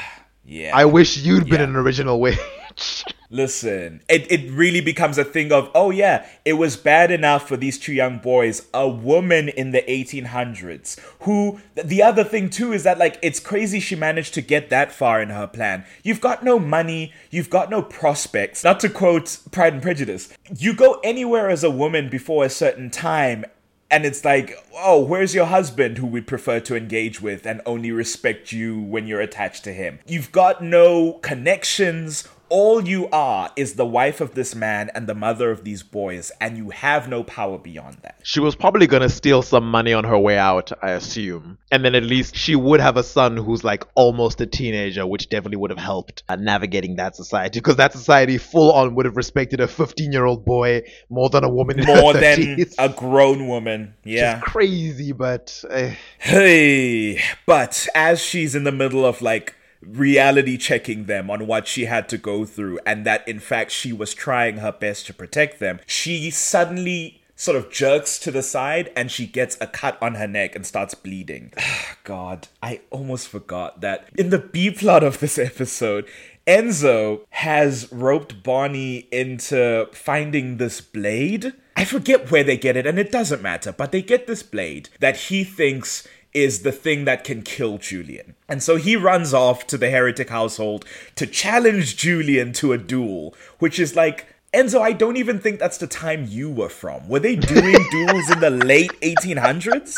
Yeah. 0.49 0.75
I 0.75 0.87
wish 0.87 1.19
you'd 1.19 1.49
been 1.51 1.61
an 1.61 1.77
original 1.77 2.19
witch. 2.19 2.39
Listen, 3.31 4.01
it, 4.09 4.33
it 4.33 4.51
really 4.51 4.81
becomes 4.81 5.19
a 5.19 5.25
thing 5.25 5.53
of, 5.53 5.71
oh 5.75 5.91
yeah, 5.91 6.27
it 6.47 6.55
was 6.55 6.79
bad 6.79 7.11
enough 7.11 7.47
for 7.47 7.59
these 7.59 7.79
two 7.79 7.93
young 7.93 8.17
boys, 8.17 8.67
a 8.73 8.89
woman 8.89 9.51
in 9.51 9.73
the 9.73 9.83
1800s, 9.83 10.99
who, 11.21 11.61
the 11.75 12.03
other 12.03 12.25
thing 12.25 12.49
too 12.49 12.73
is 12.73 12.85
that, 12.85 12.97
like, 12.97 13.19
it's 13.21 13.39
crazy 13.39 13.79
she 13.79 13.95
managed 13.95 14.33
to 14.33 14.41
get 14.41 14.71
that 14.71 14.91
far 14.91 15.21
in 15.21 15.29
her 15.29 15.47
plan. 15.47 15.85
You've 16.03 16.23
got 16.23 16.43
no 16.43 16.59
money, 16.59 17.13
you've 17.31 17.51
got 17.51 17.69
no 17.69 17.83
prospects. 17.83 18.65
Not 18.65 18.81
to 18.81 18.89
quote 18.89 19.41
Pride 19.51 19.75
and 19.75 19.83
Prejudice, 19.83 20.33
you 20.57 20.75
go 20.75 20.99
anywhere 21.05 21.51
as 21.51 21.63
a 21.63 21.71
woman 21.71 22.09
before 22.09 22.47
a 22.47 22.51
certain 22.51 22.89
time, 22.89 23.45
and 23.91 24.05
it's 24.05 24.25
like, 24.25 24.55
oh, 24.75 25.01
where's 25.01 25.35
your 25.35 25.47
husband 25.47 25.99
who 25.99 26.07
we'd 26.07 26.27
prefer 26.27 26.61
to 26.61 26.77
engage 26.77 27.23
with 27.23 27.47
and 27.47 27.63
only 27.65 27.91
respect 27.91 28.53
you 28.53 28.81
when 28.81 29.07
you're 29.07 29.21
attached 29.21 29.65
to 29.65 29.73
him? 29.73 29.99
You've 30.07 30.31
got 30.33 30.63
no 30.63 31.15
connections. 31.15 32.29
All 32.51 32.87
you 32.87 33.09
are 33.11 33.51
is 33.57 33.75
the 33.75 33.85
wife 33.87 34.21
of 34.21 34.35
this 34.35 34.55
man 34.55 34.91
and 34.95 35.07
the 35.07 35.15
mother 35.15 35.51
of 35.51 35.65
these 35.65 35.83
boys, 35.83 36.33
and 36.41 36.57
you 36.57 36.71
have 36.71 37.09
no 37.09 37.23
power 37.23 37.59
beyond 37.59 37.99
that. 38.03 38.17
She 38.23 38.41
was 38.41 38.55
probably 38.57 38.87
gonna 38.87 39.09
steal 39.09 39.43
some 39.43 39.71
money 39.71 39.93
on 39.93 40.05
her 40.05 40.19
way 40.19 40.39
out, 40.39 40.73
I 40.83 40.93
assume. 40.93 41.59
And 41.71 41.85
then 41.85 41.95
at 41.95 42.03
least 42.05 42.37
she 42.37 42.57
would 42.57 42.81
have 42.81 42.97
a 42.97 43.03
son 43.03 43.37
who's 43.37 43.65
like 43.65 43.85
almost 43.95 44.41
a 44.41 44.47
teenager, 44.47 45.07
which 45.07 45.29
definitely 45.29 45.59
would 45.59 45.71
have 45.71 45.79
helped 45.79 46.23
uh, 46.29 46.37
navigating 46.37 46.97
that 46.97 47.17
society. 47.17 47.59
Because 47.61 47.77
that 47.77 47.93
society 47.93 48.39
full 48.39 48.73
on 48.73 48.95
would 48.95 49.05
have 49.05 49.17
respected 49.17 49.61
a 49.61 49.69
15 49.69 50.13
year 50.13 50.25
old 50.25 50.45
boy 50.45 50.83
more 51.11 51.29
than 51.29 51.45
a 51.45 51.49
woman 51.49 51.85
More 51.85 52.13
than 52.15 52.39
30s. 52.41 52.75
a 52.79 52.89
grown 52.89 53.49
woman. 53.49 53.95
Yeah. 54.05 54.41
Crazy, 54.41 55.13
but 55.13 55.63
eh. 55.71 55.95
Hey, 56.19 57.21
but 57.47 57.87
as 57.95 58.21
she's 58.21 58.55
in 58.55 58.65
the 58.65 58.73
middle 58.73 59.05
of 59.05 59.21
like 59.21 59.55
reality 59.83 60.57
checking 60.57 61.05
them 61.05 61.31
on 61.31 61.47
what 61.47 61.67
she 61.67 61.85
had 61.85 62.09
to 62.11 62.19
go 62.19 62.45
through, 62.45 62.79
and 62.87 63.05
that 63.07 63.27
in 63.27 63.39
fact 63.39 63.71
she 63.71 63.93
was 63.93 64.15
trying 64.15 64.59
her 64.59 64.73
best 64.73 65.07
to 65.07 65.15
protect 65.15 65.59
them, 65.59 65.81
she 65.87 66.31
suddenly 66.31 67.23
sort 67.39 67.57
of 67.57 67.71
jerks 67.71 68.19
to 68.19 68.33
the 68.33 68.43
side 68.43 68.91
and 68.97 69.13
she 69.13 69.25
gets 69.25 69.57
a 69.61 69.67
cut 69.67 69.97
on 70.03 70.17
her 70.17 70.27
neck 70.27 70.57
and 70.57 70.67
starts 70.67 70.93
bleeding. 70.95 71.53
God, 72.05 72.49
I 72.61 72.81
almost 72.91 73.29
forgot 73.29 73.81
that 73.81 74.09
in 74.17 74.31
the 74.31 74.41
B 74.41 74.73
plot 74.73 75.05
of 75.05 75.21
this 75.21 75.39
episode, 75.39 76.09
Enzo 76.49 77.21
has 77.31 77.93
roped 77.93 78.43
Bonnie 78.43 79.07
into 79.13 79.87
finding 79.93 80.57
this 80.57 80.81
blade. 80.81 81.53
I 81.77 81.85
forget 81.85 82.31
where 82.31 82.43
they 82.43 82.57
get 82.57 82.77
it, 82.77 82.87
and 82.87 82.99
it 82.99 83.13
doesn't 83.13 83.43
matter, 83.43 83.71
but 83.71 83.93
they 83.93 84.01
get 84.01 84.27
this 84.27 84.43
blade 84.43 84.89
that 84.99 85.17
he 85.17 85.45
thinks 85.45 86.09
is 86.35 86.63
the 86.63 86.73
thing 86.73 87.05
that 87.05 87.25
can 87.25 87.43
kill 87.43 87.79
Julian. 87.79 88.35
And 88.49 88.63
so 88.63 88.77
he 88.77 88.97
runs 88.97 89.33
off 89.33 89.67
to 89.69 89.79
the 89.79 89.91
heretic 89.91 90.31
household 90.31 90.85
to 91.17 91.27
challenge 91.27 91.97
Julian 91.97 92.53
to 92.55 92.73
a 92.73 92.79
duel, 92.79 93.35
which 93.59 93.79
is 93.79 93.97
like, 93.97 94.27
Enzo, 94.55 94.81
I 94.81 94.93
don't 94.93 95.17
even 95.17 95.39
think 95.39 95.59
that's 95.59 95.79
the 95.79 95.87
time 95.87 96.27
you 96.29 96.51
were 96.51 96.71
from. 96.71 97.07
Were 97.09 97.21
they 97.21 97.37
doing 97.37 97.77
duels 97.91 98.31
in 98.31 98.41
the 98.41 98.51
late 98.51 98.93
1800s? 99.03 99.95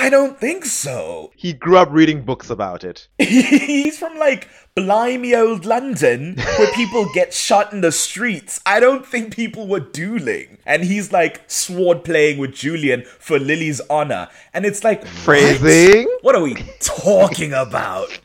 I 0.00 0.10
don't 0.10 0.38
think 0.38 0.64
so. 0.64 1.32
he 1.34 1.52
grew 1.52 1.76
up 1.76 1.88
reading 1.90 2.22
books 2.22 2.50
about 2.50 2.84
it. 2.84 3.08
He's 3.18 3.98
from 3.98 4.16
like 4.16 4.48
blimey 4.76 5.34
old 5.34 5.64
London 5.64 6.36
where 6.36 6.72
people 6.72 7.08
get 7.14 7.34
shot 7.34 7.72
in 7.72 7.80
the 7.80 7.90
streets. 7.90 8.60
I 8.64 8.78
don't 8.78 9.04
think 9.04 9.34
people 9.34 9.66
were 9.66 9.80
dueling. 9.80 10.58
And 10.64 10.84
he's 10.84 11.12
like 11.12 11.42
sword 11.50 12.04
playing 12.04 12.38
with 12.38 12.54
Julian 12.54 13.02
for 13.18 13.38
Lily's 13.40 13.80
honor. 13.90 14.28
And 14.54 14.64
it's 14.64 14.84
like 14.84 15.04
what? 15.24 16.06
What 16.22 16.36
are 16.36 16.42
we 16.42 16.54
talking 16.78 17.52
about? 17.52 18.20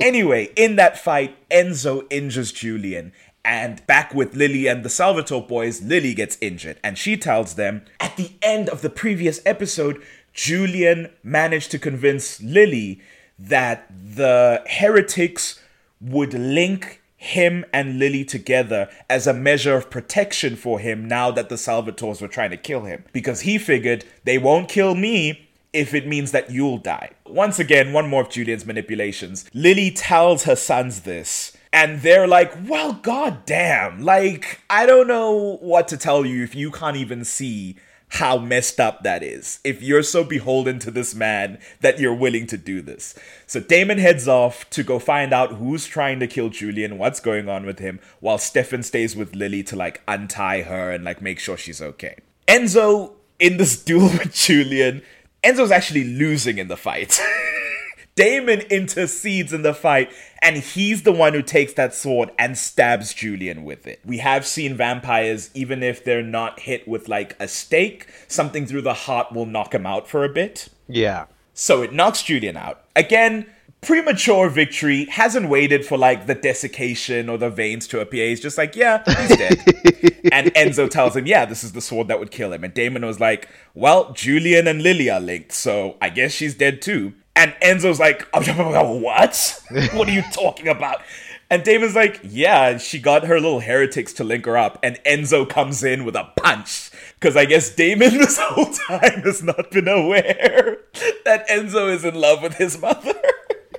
anyway, 0.00 0.50
in 0.56 0.76
that 0.76 0.98
fight, 0.98 1.36
Enzo 1.50 2.06
injures 2.10 2.50
Julian. 2.50 3.12
And 3.44 3.86
back 3.86 4.14
with 4.14 4.34
Lily 4.34 4.66
and 4.68 4.82
the 4.82 4.88
Salvatore 4.88 5.46
boys, 5.46 5.82
Lily 5.82 6.14
gets 6.14 6.38
injured. 6.40 6.78
And 6.82 6.96
she 6.96 7.18
tells 7.18 7.56
them 7.56 7.84
at 8.00 8.16
the 8.16 8.32
end 8.40 8.70
of 8.70 8.80
the 8.80 8.88
previous 8.88 9.42
episode, 9.44 10.02
Julian 10.34 11.10
managed 11.22 11.70
to 11.70 11.78
convince 11.78 12.42
Lily 12.42 13.00
that 13.38 13.86
the 13.90 14.62
heretics 14.66 15.60
would 16.00 16.34
link 16.34 17.00
him 17.16 17.64
and 17.72 17.98
Lily 17.98 18.24
together 18.24 18.90
as 19.08 19.26
a 19.26 19.32
measure 19.32 19.74
of 19.74 19.88
protection 19.88 20.56
for 20.56 20.78
him 20.78 21.08
now 21.08 21.30
that 21.30 21.48
the 21.48 21.54
Salvatores 21.54 22.20
were 22.20 22.28
trying 22.28 22.50
to 22.50 22.56
kill 22.56 22.82
him. 22.82 23.04
Because 23.12 23.42
he 23.42 23.56
figured 23.56 24.04
they 24.24 24.36
won't 24.36 24.68
kill 24.68 24.94
me 24.94 25.48
if 25.72 25.94
it 25.94 26.06
means 26.06 26.32
that 26.32 26.50
you'll 26.50 26.78
die. 26.78 27.10
Once 27.26 27.58
again, 27.58 27.92
one 27.92 28.08
more 28.08 28.22
of 28.22 28.30
Julian's 28.30 28.66
manipulations. 28.66 29.48
Lily 29.54 29.90
tells 29.90 30.44
her 30.44 30.56
sons 30.56 31.00
this. 31.02 31.56
And 31.72 32.02
they're 32.02 32.28
like, 32.28 32.52
well, 32.68 32.92
goddamn. 32.92 34.02
Like, 34.02 34.60
I 34.70 34.86
don't 34.86 35.08
know 35.08 35.56
what 35.60 35.88
to 35.88 35.96
tell 35.96 36.24
you 36.24 36.44
if 36.44 36.54
you 36.54 36.70
can't 36.70 36.96
even 36.96 37.24
see 37.24 37.76
how 38.08 38.38
messed 38.38 38.78
up 38.78 39.02
that 39.02 39.22
is. 39.22 39.58
If 39.64 39.82
you're 39.82 40.02
so 40.02 40.22
beholden 40.22 40.78
to 40.80 40.90
this 40.90 41.14
man 41.14 41.58
that 41.80 41.98
you're 41.98 42.14
willing 42.14 42.46
to 42.48 42.56
do 42.56 42.80
this. 42.80 43.14
So 43.46 43.60
Damon 43.60 43.98
heads 43.98 44.28
off 44.28 44.68
to 44.70 44.82
go 44.82 44.98
find 44.98 45.32
out 45.32 45.54
who's 45.54 45.86
trying 45.86 46.20
to 46.20 46.26
kill 46.26 46.48
Julian, 46.48 46.98
what's 46.98 47.20
going 47.20 47.48
on 47.48 47.66
with 47.66 47.80
him, 47.80 48.00
while 48.20 48.38
Stefan 48.38 48.82
stays 48.82 49.16
with 49.16 49.34
Lily 49.34 49.62
to 49.64 49.76
like 49.76 50.02
untie 50.06 50.62
her 50.62 50.90
and 50.92 51.04
like 51.04 51.20
make 51.20 51.38
sure 51.38 51.56
she's 51.56 51.82
okay. 51.82 52.16
Enzo 52.46 53.14
in 53.38 53.56
this 53.56 53.82
duel 53.84 54.04
with 54.04 54.32
Julian, 54.32 55.02
Enzo's 55.42 55.70
actually 55.70 56.04
losing 56.04 56.58
in 56.58 56.68
the 56.68 56.76
fight. 56.76 57.20
Damon 58.16 58.60
intercedes 58.70 59.52
in 59.52 59.62
the 59.62 59.74
fight, 59.74 60.12
and 60.44 60.58
he's 60.58 61.02
the 61.04 61.12
one 61.12 61.32
who 61.32 61.42
takes 61.42 61.72
that 61.72 61.94
sword 61.94 62.30
and 62.38 62.56
stabs 62.58 63.14
Julian 63.14 63.64
with 63.64 63.86
it. 63.86 64.00
We 64.04 64.18
have 64.18 64.46
seen 64.46 64.76
vampires, 64.76 65.50
even 65.54 65.82
if 65.82 66.04
they're 66.04 66.22
not 66.22 66.60
hit 66.60 66.86
with 66.86 67.08
like 67.08 67.34
a 67.40 67.48
stake, 67.48 68.06
something 68.28 68.66
through 68.66 68.82
the 68.82 68.92
heart 68.92 69.32
will 69.32 69.46
knock 69.46 69.74
him 69.74 69.86
out 69.86 70.06
for 70.06 70.22
a 70.22 70.28
bit. 70.28 70.68
Yeah. 70.86 71.26
So 71.54 71.80
it 71.80 71.94
knocks 71.94 72.22
Julian 72.22 72.58
out. 72.58 72.84
Again, 72.94 73.46
premature 73.80 74.50
victory, 74.50 75.06
hasn't 75.06 75.48
waited 75.48 75.86
for 75.86 75.96
like 75.96 76.26
the 76.26 76.34
desiccation 76.34 77.30
or 77.30 77.38
the 77.38 77.48
veins 77.48 77.86
to 77.88 78.00
appear. 78.00 78.28
He's 78.28 78.40
just 78.40 78.58
like, 78.58 78.76
yeah, 78.76 79.02
he's 79.06 79.36
dead. 79.38 79.58
and 80.32 80.52
Enzo 80.54 80.90
tells 80.90 81.16
him, 81.16 81.26
yeah, 81.26 81.46
this 81.46 81.64
is 81.64 81.72
the 81.72 81.80
sword 81.80 82.08
that 82.08 82.18
would 82.18 82.30
kill 82.30 82.52
him. 82.52 82.64
And 82.64 82.74
Damon 82.74 83.06
was 83.06 83.18
like, 83.18 83.48
well, 83.72 84.12
Julian 84.12 84.66
and 84.66 84.82
Lily 84.82 85.08
are 85.08 85.20
linked, 85.20 85.52
so 85.52 85.96
I 86.02 86.10
guess 86.10 86.32
she's 86.32 86.54
dead 86.54 86.82
too. 86.82 87.14
And 87.36 87.52
Enzo's 87.62 87.98
like, 87.98 88.28
what? 88.32 89.62
What 89.92 90.08
are 90.08 90.12
you 90.12 90.22
talking 90.32 90.68
about? 90.68 91.02
And 91.50 91.62
Damon's 91.62 91.94
like, 91.94 92.20
yeah, 92.22 92.78
she 92.78 92.98
got 92.98 93.26
her 93.26 93.34
little 93.34 93.60
heretics 93.60 94.12
to 94.14 94.24
link 94.24 94.46
her 94.46 94.56
up. 94.56 94.78
And 94.82 94.98
Enzo 95.04 95.48
comes 95.48 95.84
in 95.84 96.04
with 96.04 96.16
a 96.16 96.30
punch. 96.36 96.90
Because 97.14 97.36
I 97.36 97.44
guess 97.44 97.74
Damon 97.74 98.10
this 98.18 98.38
whole 98.38 98.72
time 98.72 99.22
has 99.22 99.42
not 99.42 99.70
been 99.70 99.88
aware 99.88 100.78
that 101.24 101.46
Enzo 101.48 101.92
is 101.92 102.04
in 102.04 102.14
love 102.14 102.42
with 102.42 102.54
his 102.54 102.80
mother. 102.80 103.14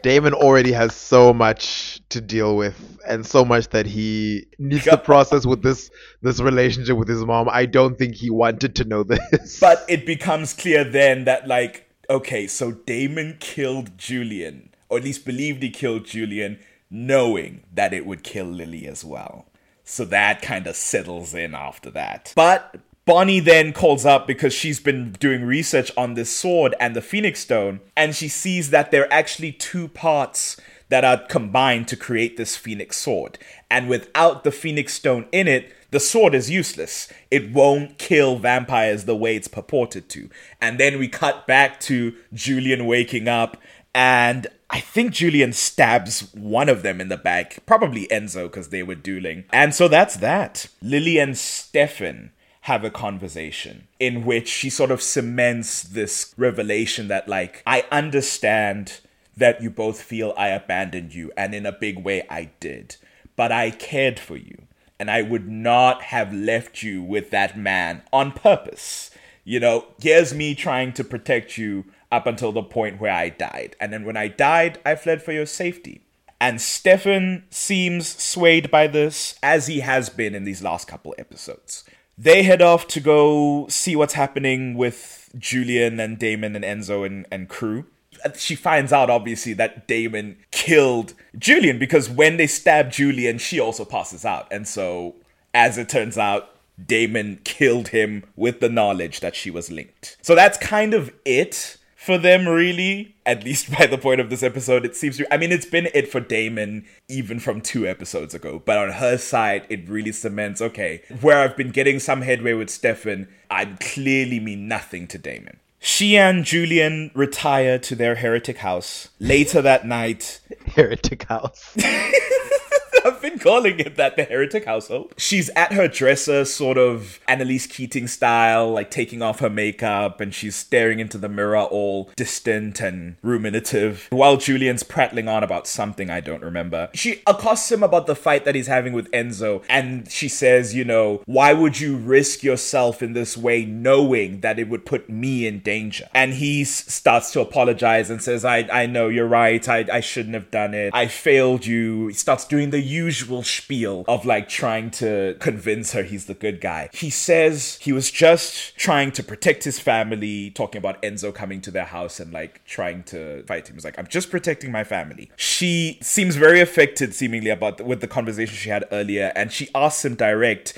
Damon 0.04 0.34
already 0.36 0.72
has 0.72 0.94
so 0.94 1.34
much 1.34 2.00
to 2.10 2.22
deal 2.22 2.56
with 2.56 3.00
and 3.08 3.26
so 3.26 3.44
much 3.44 3.70
that 3.70 3.88
he 3.88 4.46
needs 4.60 4.84
to 4.84 4.98
process 5.04 5.48
with 5.48 5.64
this 5.64 5.90
this 6.22 6.40
relationship 6.40 6.96
with 6.96 7.08
his 7.08 7.26
mom. 7.26 7.50
I 7.50 7.66
don't 7.66 7.98
think 7.98 8.14
he 8.14 8.30
wanted 8.30 8.76
to 8.76 8.84
know 8.84 9.02
this. 9.04 9.60
But 9.60 9.84
it 9.90 10.06
becomes 10.06 10.54
clear 10.54 10.84
then 10.84 11.26
that 11.26 11.48
like 11.48 11.85
okay, 12.10 12.48
so 12.48 12.72
Damon 12.72 13.38
killed 13.40 13.98
Julian, 13.98 14.70
or 14.90 14.98
at 14.98 15.04
least 15.04 15.26
believed 15.26 15.64
he 15.64 15.70
killed 15.70 16.06
Julian, 16.06 16.60
knowing 16.90 17.64
that 17.74 17.94
it 17.94 18.06
would 18.06 18.24
kill 18.24 18.46
Lily 18.46 18.88
as 18.88 19.04
well. 19.04 19.46
So 19.84 20.06
that 20.06 20.42
kind 20.42 20.66
of 20.68 20.76
settles 20.76 21.34
in 21.34 21.54
after 21.54 21.92
that. 21.92 22.34
But 22.36 22.78
Bonnie 23.06 23.40
then 23.40 23.72
calls 23.72 24.06
up 24.06 24.26
because 24.26 24.54
she's 24.54 24.80
been 24.80 25.12
doing 25.14 25.44
research 25.44 25.92
on 25.96 26.16
this 26.16 26.36
sword 26.36 26.74
and 26.80 26.96
the 26.96 27.02
Phoenix 27.02 27.40
Stone, 27.40 27.82
and 27.96 28.16
she 28.16 28.28
sees 28.28 28.72
that 28.72 28.90
there 28.90 29.04
are 29.04 29.14
actually 29.14 29.52
two 29.52 29.88
parts 29.88 30.58
that 30.90 31.06
are 31.06 31.18
combined 31.28 31.88
to 31.90 31.96
create 31.96 32.38
this 32.38 32.56
Phoenix 32.56 32.98
sword. 32.98 33.38
And 33.70 33.88
without 33.88 34.44
the 34.44 34.52
Phoenix 34.52 34.94
Stone 34.94 35.28
in 35.32 35.48
it, 35.48 35.72
the 35.92 36.00
sword 36.00 36.36
is 36.36 36.50
useless. 36.50 37.12
It 37.32 37.52
won't 37.52 37.98
kill 37.98 38.38
vampires 38.38 39.06
the 39.06 39.16
way 39.16 39.36
it's 39.36 39.48
purported 39.48 40.10
to. 40.10 40.30
And 40.60 40.80
then 40.80 41.00
we 41.00 41.08
cut 41.08 41.48
back 41.48 41.80
to 41.82 42.16
Julian 42.34 42.86
waking 42.86 43.28
up, 43.28 43.58
and 43.94 44.48
I 44.70 44.80
think 44.80 45.14
Julian 45.14 45.54
stabs 45.54 46.34
one 46.34 46.70
of 46.70 46.82
them 46.82 47.00
in 47.00 47.08
the 47.08 47.18
back, 47.18 47.66
probably 47.66 48.08
Enzo, 48.08 48.44
because 48.44 48.70
they 48.70 48.84
were 48.84 48.96
dueling. 48.96 49.46
And 49.54 49.74
so 49.74 49.88
that's 49.88 50.18
that. 50.18 50.68
Lily 50.82 51.18
and 51.18 51.38
Stefan 51.38 52.32
have 52.62 52.84
a 52.84 52.90
conversation 52.90 53.88
in 54.00 54.26
which 54.26 54.50
she 54.50 54.70
sort 54.70 54.90
of 54.92 55.02
cements 55.02 55.84
this 55.84 56.34
revelation 56.36 57.08
that, 57.08 57.30
like, 57.30 57.62
I 57.66 57.86
understand 57.92 59.02
that 59.38 59.62
you 59.62 59.70
both 59.70 60.02
feel 60.02 60.34
I 60.36 60.50
abandoned 60.50 61.14
you, 61.14 61.32
and 61.38 61.54
in 61.54 61.66
a 61.66 61.72
big 61.72 62.04
way 62.04 62.24
I 62.30 62.50
did, 62.60 62.96
but 63.36 63.52
I 63.52 63.70
cared 63.70 64.20
for 64.20 64.36
you 64.36 64.65
and 65.00 65.12
I 65.12 65.22
would 65.22 65.48
not 65.48 66.04
have 66.04 66.34
left 66.34 66.84
you 66.84 67.04
with 67.04 67.30
that 67.32 67.58
man 67.58 68.04
on 68.14 68.32
purpose. 68.32 69.12
You 69.44 69.60
know, 69.60 69.86
here's 70.02 70.34
me 70.34 70.56
trying 70.56 70.94
to 70.94 71.04
protect 71.04 71.58
you 71.58 71.86
up 72.12 72.26
until 72.26 72.52
the 72.52 72.64
point 72.64 73.00
where 73.00 73.12
I 73.12 73.30
died. 73.30 73.76
And 73.80 73.92
then 73.92 74.06
when 74.06 74.18
I 74.18 74.28
died, 74.28 74.80
I 74.86 74.96
fled 74.96 75.22
for 75.22 75.32
your 75.32 75.46
safety. 75.46 76.02
And 76.40 76.60
Stefan 76.60 77.44
seems 77.50 78.08
swayed 78.08 78.70
by 78.70 78.88
this, 78.88 79.36
as 79.42 79.68
he 79.68 79.80
has 79.80 80.10
been 80.10 80.36
in 80.36 80.44
these 80.44 80.62
last 80.62 80.88
couple 80.88 81.16
episodes. 81.18 81.84
They 82.18 82.44
head 82.44 82.62
off 82.62 82.88
to 82.90 83.00
go 83.00 83.68
see 83.70 83.96
what's 83.96 84.14
happening 84.14 84.76
with 84.76 85.30
Julian 85.38 86.00
and 86.00 86.18
Damon 86.18 86.56
and 86.56 86.64
Enzo 86.64 87.06
and, 87.06 87.26
and 87.32 87.50
crew 87.50 87.86
Uh, 88.26 88.32
she 88.36 88.56
finds 88.56 88.92
out 88.92 89.10
obviously 89.10 89.54
that 89.54 89.88
Damon 89.88 90.38
killed 90.52 91.14
Julian 91.38 91.78
because 91.78 92.10
when 92.10 92.38
they 92.38 92.48
stab 92.48 92.92
Julian, 92.92 93.38
she 93.38 93.60
also 93.60 93.86
passes 93.86 94.26
out. 94.26 94.48
And 94.52 94.68
so, 94.68 95.16
as 95.54 95.78
it 95.78 95.88
turns 95.88 96.18
out, 96.18 96.50
Damon 96.84 97.40
killed 97.44 97.90
him 97.90 98.24
with 98.36 98.60
the 98.60 98.70
knowledge 98.70 99.20
that 99.22 99.36
she 99.36 99.50
was 99.50 99.72
linked. 99.72 100.18
So 100.22 100.36
that's 100.36 100.58
kind 100.58 100.94
of 100.94 101.14
it 101.24 101.78
for 101.96 102.18
them, 102.18 102.48
really. 102.48 103.16
At 103.26 103.44
least 103.44 103.72
by 103.78 103.86
the 103.86 103.98
point 103.98 104.22
of 104.22 104.30
this 104.30 104.44
episode, 104.44 104.86
it 104.86 104.96
seems. 104.96 105.18
To, 105.18 105.34
I 105.34 105.38
mean, 105.38 105.52
it's 105.52 105.66
been 105.66 105.88
it 105.94 106.12
for 106.12 106.20
Damon 106.20 106.86
even 107.08 107.40
from 107.40 107.62
two 107.62 107.88
episodes 107.88 108.34
ago. 108.34 108.62
But 108.64 108.78
on 108.78 108.92
her 108.94 109.18
side, 109.18 109.66
it 109.70 109.88
really 109.88 110.12
cements 110.12 110.62
okay, 110.62 111.02
where 111.22 111.40
I've 111.40 111.56
been 111.58 111.72
getting 111.72 112.00
some 112.00 112.22
headway 112.22 112.54
with 112.54 112.70
Stefan, 112.70 113.28
I 113.50 113.66
clearly 113.80 114.40
mean 114.40 114.68
nothing 114.68 115.08
to 115.08 115.18
Damon. 115.18 115.60
She 115.86 116.18
and 116.18 116.44
Julian 116.44 117.12
retire 117.14 117.78
to 117.78 117.96
their 117.96 118.16
heretic 118.16 118.58
house. 118.58 119.10
Later 119.20 119.62
that 119.62 119.86
night, 119.86 120.40
heretic 120.76 121.26
house. 121.30 121.78
I've 123.06 123.22
been 123.22 123.38
calling 123.38 123.80
it 123.80 123.98
that, 123.98 124.16
the 124.16 124.24
heretic 124.24 124.66
household. 124.66 125.14
She's 125.16 125.52
at 125.52 125.74
her 125.74 125.88
dresser, 125.88 126.44
sort 126.44 126.80
of 126.80 127.20
Annalise 127.28 127.68
Keating 127.68 128.08
style, 128.08 128.72
like 128.72 128.90
taking 128.90 129.22
off 129.22 129.42
her 129.42 129.50
makeup, 129.50 130.20
and 130.20 130.34
she's 130.34 130.56
staring 130.56 131.00
into 131.00 131.20
the 131.20 131.30
mirror, 131.30 131.60
all 131.60 132.10
distant 132.16 132.82
and 132.82 133.18
ruminative, 133.22 134.08
while 134.10 134.38
Julian's 134.38 134.82
prattling 134.82 135.28
on 135.28 135.44
about 135.44 135.68
something 135.68 136.10
I 136.10 136.20
don't 136.20 136.42
remember. 136.42 136.90
She 136.96 137.22
accosts 137.28 137.72
him 137.72 137.84
about 137.84 138.08
the 138.08 138.16
fight 138.16 138.44
that 138.46 138.56
he's 138.56 138.66
having 138.66 138.94
with 138.94 139.12
Enzo, 139.12 139.64
and 139.70 140.10
she 140.10 140.28
says, 140.28 140.74
you 140.74 140.84
know, 140.84 141.22
why 141.28 141.54
would 141.54 141.80
you 141.80 141.98
risk 141.98 142.42
yourself 142.42 143.04
in 143.04 143.14
this 143.14 143.38
way 143.38 143.66
knowing 143.66 144.40
that 144.40 144.58
it 144.58 144.68
would 144.68 144.84
put 144.84 145.12
me 145.12 145.46
in 145.46 145.60
danger? 145.60 146.10
And 146.16 146.34
he 146.34 146.64
starts 146.64 147.32
to 147.34 147.42
apologize 147.42 148.10
and 148.10 148.20
says, 148.20 148.44
I, 148.44 148.68
I 148.74 148.88
know, 148.88 149.10
you're 149.10 149.28
right, 149.28 149.70
I, 149.70 149.86
I 149.94 150.00
shouldn't 150.00 150.34
have 150.34 150.50
done 150.50 150.74
it. 150.74 150.92
I 150.92 151.06
failed 151.06 151.68
you. 151.68 152.08
He 152.08 152.16
starts 152.16 152.46
doing 152.46 152.72
the 152.72 152.95
usual 152.96 153.44
spiel 153.44 154.06
of 154.08 154.26
like 154.26 154.48
trying 154.48 154.90
to 154.92 155.36
convince 155.40 155.92
her 155.92 156.04
he's 156.04 156.26
the 156.26 156.34
good 156.34 156.62
guy. 156.62 156.90
He 156.94 157.10
says 157.10 157.78
he 157.82 157.92
was 157.92 158.10
just 158.10 158.78
trying 158.78 159.12
to 159.14 159.24
protect 159.24 159.64
his 159.64 159.80
family, 159.80 160.52
talking 160.52 160.80
about 160.80 161.02
Enzo 161.02 161.34
coming 161.34 161.62
to 161.62 161.72
their 161.72 161.86
house 161.86 162.20
and 162.20 162.32
like 162.32 162.64
trying 162.66 163.04
to 163.04 163.44
fight 163.44 163.68
him. 163.68 163.76
He's 163.76 163.86
like, 163.86 164.00
I'm 164.00 164.08
just 164.08 164.32
protecting 164.32 164.72
my 164.72 164.84
family. 164.84 165.30
She 165.36 166.00
seems 166.02 166.36
very 166.36 166.62
affected, 166.62 167.14
seemingly, 167.14 167.50
about 167.50 167.78
the, 167.78 167.84
with 167.84 168.02
the 168.02 168.08
conversation 168.08 168.56
she 168.56 168.70
had 168.70 168.86
earlier, 168.92 169.32
and 169.36 169.52
she 169.52 169.70
asks 169.76 170.06
him 170.06 170.16
direct. 170.16 170.78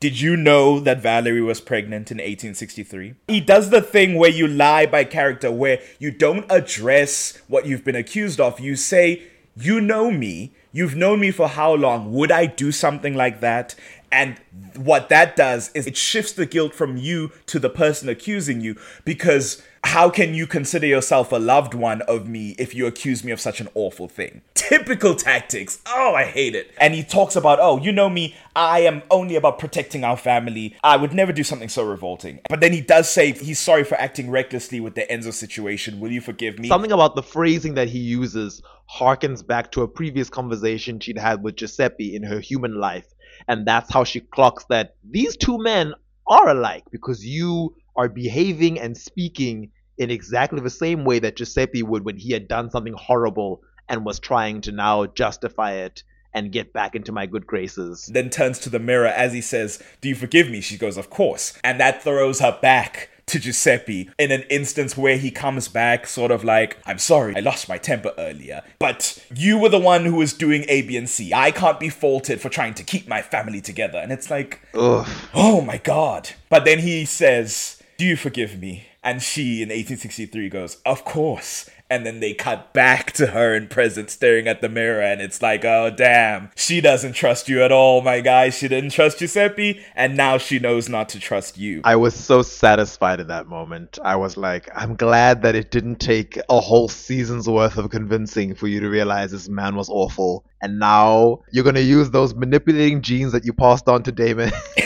Did 0.00 0.20
you 0.20 0.36
know 0.36 0.78
that 0.78 1.00
Valerie 1.00 1.42
was 1.42 1.60
pregnant 1.60 2.12
in 2.12 2.18
1863? 2.18 3.14
He 3.26 3.40
does 3.40 3.70
the 3.70 3.82
thing 3.82 4.14
where 4.14 4.30
you 4.30 4.46
lie 4.46 4.86
by 4.86 5.02
character, 5.02 5.50
where 5.50 5.80
you 5.98 6.12
don't 6.12 6.46
address 6.48 7.36
what 7.48 7.66
you've 7.66 7.84
been 7.84 7.96
accused 7.96 8.38
of. 8.40 8.60
You 8.60 8.76
say, 8.76 9.24
You 9.56 9.80
know 9.80 10.12
me, 10.12 10.52
You've 10.78 10.94
known 10.94 11.18
me 11.18 11.32
for 11.32 11.48
how 11.48 11.74
long? 11.74 12.12
Would 12.12 12.30
I 12.30 12.46
do 12.46 12.70
something 12.70 13.14
like 13.14 13.40
that? 13.40 13.74
And 14.12 14.40
what 14.76 15.08
that 15.08 15.34
does 15.34 15.72
is 15.74 15.88
it 15.88 15.96
shifts 15.96 16.30
the 16.30 16.46
guilt 16.46 16.72
from 16.72 16.96
you 16.96 17.32
to 17.46 17.58
the 17.58 17.68
person 17.68 18.08
accusing 18.08 18.60
you 18.60 18.76
because 19.04 19.60
how 19.84 20.10
can 20.10 20.34
you 20.34 20.46
consider 20.46 20.86
yourself 20.86 21.32
a 21.32 21.36
loved 21.36 21.74
one 21.74 22.02
of 22.02 22.28
me 22.28 22.54
if 22.58 22.74
you 22.74 22.86
accuse 22.86 23.24
me 23.24 23.32
of 23.32 23.40
such 23.40 23.60
an 23.60 23.68
awful 23.74 24.08
thing? 24.08 24.42
Typical 24.54 25.14
tactics. 25.14 25.80
Oh, 25.86 26.14
I 26.14 26.24
hate 26.24 26.54
it. 26.54 26.72
And 26.78 26.94
he 26.94 27.02
talks 27.02 27.36
about, 27.36 27.58
oh, 27.60 27.78
you 27.78 27.92
know 27.92 28.08
me, 28.08 28.34
I 28.54 28.80
am 28.80 29.02
only 29.10 29.36
about 29.36 29.58
protecting 29.58 30.04
our 30.04 30.16
family. 30.16 30.76
I 30.82 30.96
would 30.96 31.12
never 31.12 31.32
do 31.32 31.44
something 31.44 31.68
so 31.68 31.84
revolting. 31.84 32.40
But 32.48 32.60
then 32.60 32.72
he 32.72 32.80
does 32.80 33.08
say 33.08 33.32
he's 33.32 33.58
sorry 33.58 33.84
for 33.84 33.94
acting 33.96 34.30
recklessly 34.30 34.80
with 34.80 34.94
the 34.94 35.02
Enzo 35.02 35.32
situation. 35.32 36.00
Will 36.00 36.12
you 36.12 36.20
forgive 36.20 36.58
me? 36.58 36.68
Something 36.68 36.92
about 36.92 37.14
the 37.14 37.22
phrasing 37.22 37.74
that 37.74 37.88
he 37.88 37.98
uses 37.98 38.62
harkens 38.90 39.46
back 39.46 39.70
to 39.72 39.82
a 39.82 39.88
previous 39.88 40.30
conversation 40.30 40.98
she'd 41.00 41.18
had 41.18 41.42
with 41.42 41.56
Giuseppe 41.56 42.14
in 42.16 42.22
her 42.22 42.40
human 42.40 42.74
life. 42.74 43.06
And 43.46 43.66
that's 43.66 43.92
how 43.92 44.04
she 44.04 44.20
clocks 44.20 44.64
that 44.68 44.96
these 45.08 45.36
two 45.36 45.58
men 45.58 45.94
are 46.26 46.48
alike 46.50 46.84
because 46.90 47.24
you 47.24 47.74
are 47.98 48.08
behaving 48.08 48.78
and 48.78 48.96
speaking 48.96 49.70
in 49.98 50.10
exactly 50.10 50.60
the 50.60 50.70
same 50.70 51.04
way 51.04 51.18
that 51.18 51.36
Giuseppe 51.36 51.82
would 51.82 52.04
when 52.04 52.16
he 52.16 52.32
had 52.32 52.48
done 52.48 52.70
something 52.70 52.94
horrible 52.94 53.60
and 53.88 54.04
was 54.04 54.20
trying 54.20 54.60
to 54.62 54.72
now 54.72 55.06
justify 55.06 55.72
it 55.72 56.04
and 56.32 56.52
get 56.52 56.72
back 56.72 56.94
into 56.94 57.10
my 57.10 57.26
good 57.26 57.46
graces. 57.46 58.08
then 58.12 58.30
turns 58.30 58.58
to 58.60 58.70
the 58.70 58.78
mirror 58.78 59.08
as 59.08 59.32
he 59.32 59.40
says, 59.40 59.82
Do 60.00 60.08
you 60.08 60.14
forgive 60.14 60.48
me? 60.48 60.60
She 60.60 60.78
goes, 60.78 60.96
Of 60.96 61.10
course. 61.10 61.58
And 61.64 61.80
that 61.80 62.02
throws 62.02 62.38
her 62.40 62.56
back 62.62 63.10
to 63.26 63.38
Giuseppe 63.40 64.08
in 64.18 64.30
an 64.30 64.42
instance 64.50 64.96
where 64.96 65.16
he 65.18 65.30
comes 65.30 65.68
back, 65.68 66.06
sort 66.06 66.30
of 66.30 66.44
like, 66.44 66.78
I'm 66.86 66.98
sorry, 66.98 67.34
I 67.36 67.40
lost 67.40 67.68
my 67.68 67.78
temper 67.78 68.12
earlier, 68.16 68.62
but 68.78 69.22
you 69.34 69.58
were 69.58 69.68
the 69.68 69.78
one 69.78 70.04
who 70.04 70.14
was 70.14 70.32
doing 70.32 70.64
A, 70.68 70.82
B, 70.82 70.96
and 70.96 71.08
C. 71.08 71.32
I 71.34 71.50
can't 71.50 71.80
be 71.80 71.88
faulted 71.88 72.40
for 72.40 72.48
trying 72.48 72.74
to 72.74 72.84
keep 72.84 73.08
my 73.08 73.20
family 73.20 73.60
together. 73.60 73.98
And 73.98 74.12
it's 74.12 74.30
like, 74.30 74.60
Ugh. 74.74 75.06
oh 75.34 75.60
my 75.60 75.78
god. 75.78 76.30
But 76.48 76.64
then 76.64 76.78
he 76.78 77.04
says, 77.04 77.77
Do 77.98 78.04
you 78.04 78.14
forgive 78.14 78.60
me? 78.60 78.86
And 79.02 79.20
she 79.20 79.60
in 79.60 79.70
1863 79.70 80.48
goes, 80.50 80.76
Of 80.86 81.04
course. 81.04 81.68
And 81.90 82.06
then 82.06 82.20
they 82.20 82.32
cut 82.32 82.72
back 82.72 83.10
to 83.12 83.28
her 83.28 83.56
in 83.56 83.66
present 83.66 84.08
staring 84.10 84.46
at 84.46 84.60
the 84.60 84.68
mirror, 84.68 85.00
and 85.00 85.22
it's 85.22 85.40
like, 85.40 85.64
oh 85.64 85.88
damn, 85.88 86.50
she 86.54 86.82
doesn't 86.82 87.14
trust 87.14 87.48
you 87.48 87.62
at 87.62 87.72
all, 87.72 88.02
my 88.02 88.20
guy. 88.20 88.50
She 88.50 88.68
didn't 88.68 88.90
trust 88.90 89.20
Giuseppe, 89.20 89.82
and 89.96 90.14
now 90.14 90.36
she 90.36 90.58
knows 90.58 90.88
not 90.90 91.08
to 91.08 91.18
trust 91.18 91.56
you. 91.56 91.80
I 91.84 91.96
was 91.96 92.14
so 92.14 92.42
satisfied 92.42 93.20
at 93.20 93.28
that 93.28 93.46
moment. 93.46 93.98
I 94.04 94.16
was 94.16 94.36
like, 94.36 94.68
I'm 94.76 94.96
glad 94.96 95.40
that 95.42 95.54
it 95.54 95.70
didn't 95.70 95.96
take 95.96 96.38
a 96.50 96.60
whole 96.60 96.88
season's 96.88 97.48
worth 97.48 97.78
of 97.78 97.88
convincing 97.88 98.54
for 98.54 98.68
you 98.68 98.80
to 98.80 98.90
realize 98.90 99.30
this 99.30 99.48
man 99.48 99.74
was 99.74 99.88
awful. 99.88 100.44
And 100.60 100.78
now 100.78 101.40
you're 101.52 101.64
going 101.64 101.76
to 101.76 101.82
use 101.82 102.10
those 102.10 102.34
manipulating 102.34 103.00
genes 103.00 103.32
that 103.32 103.44
you 103.44 103.52
passed 103.52 103.88
on 103.88 104.02
to 104.02 104.12
Damon 104.12 104.50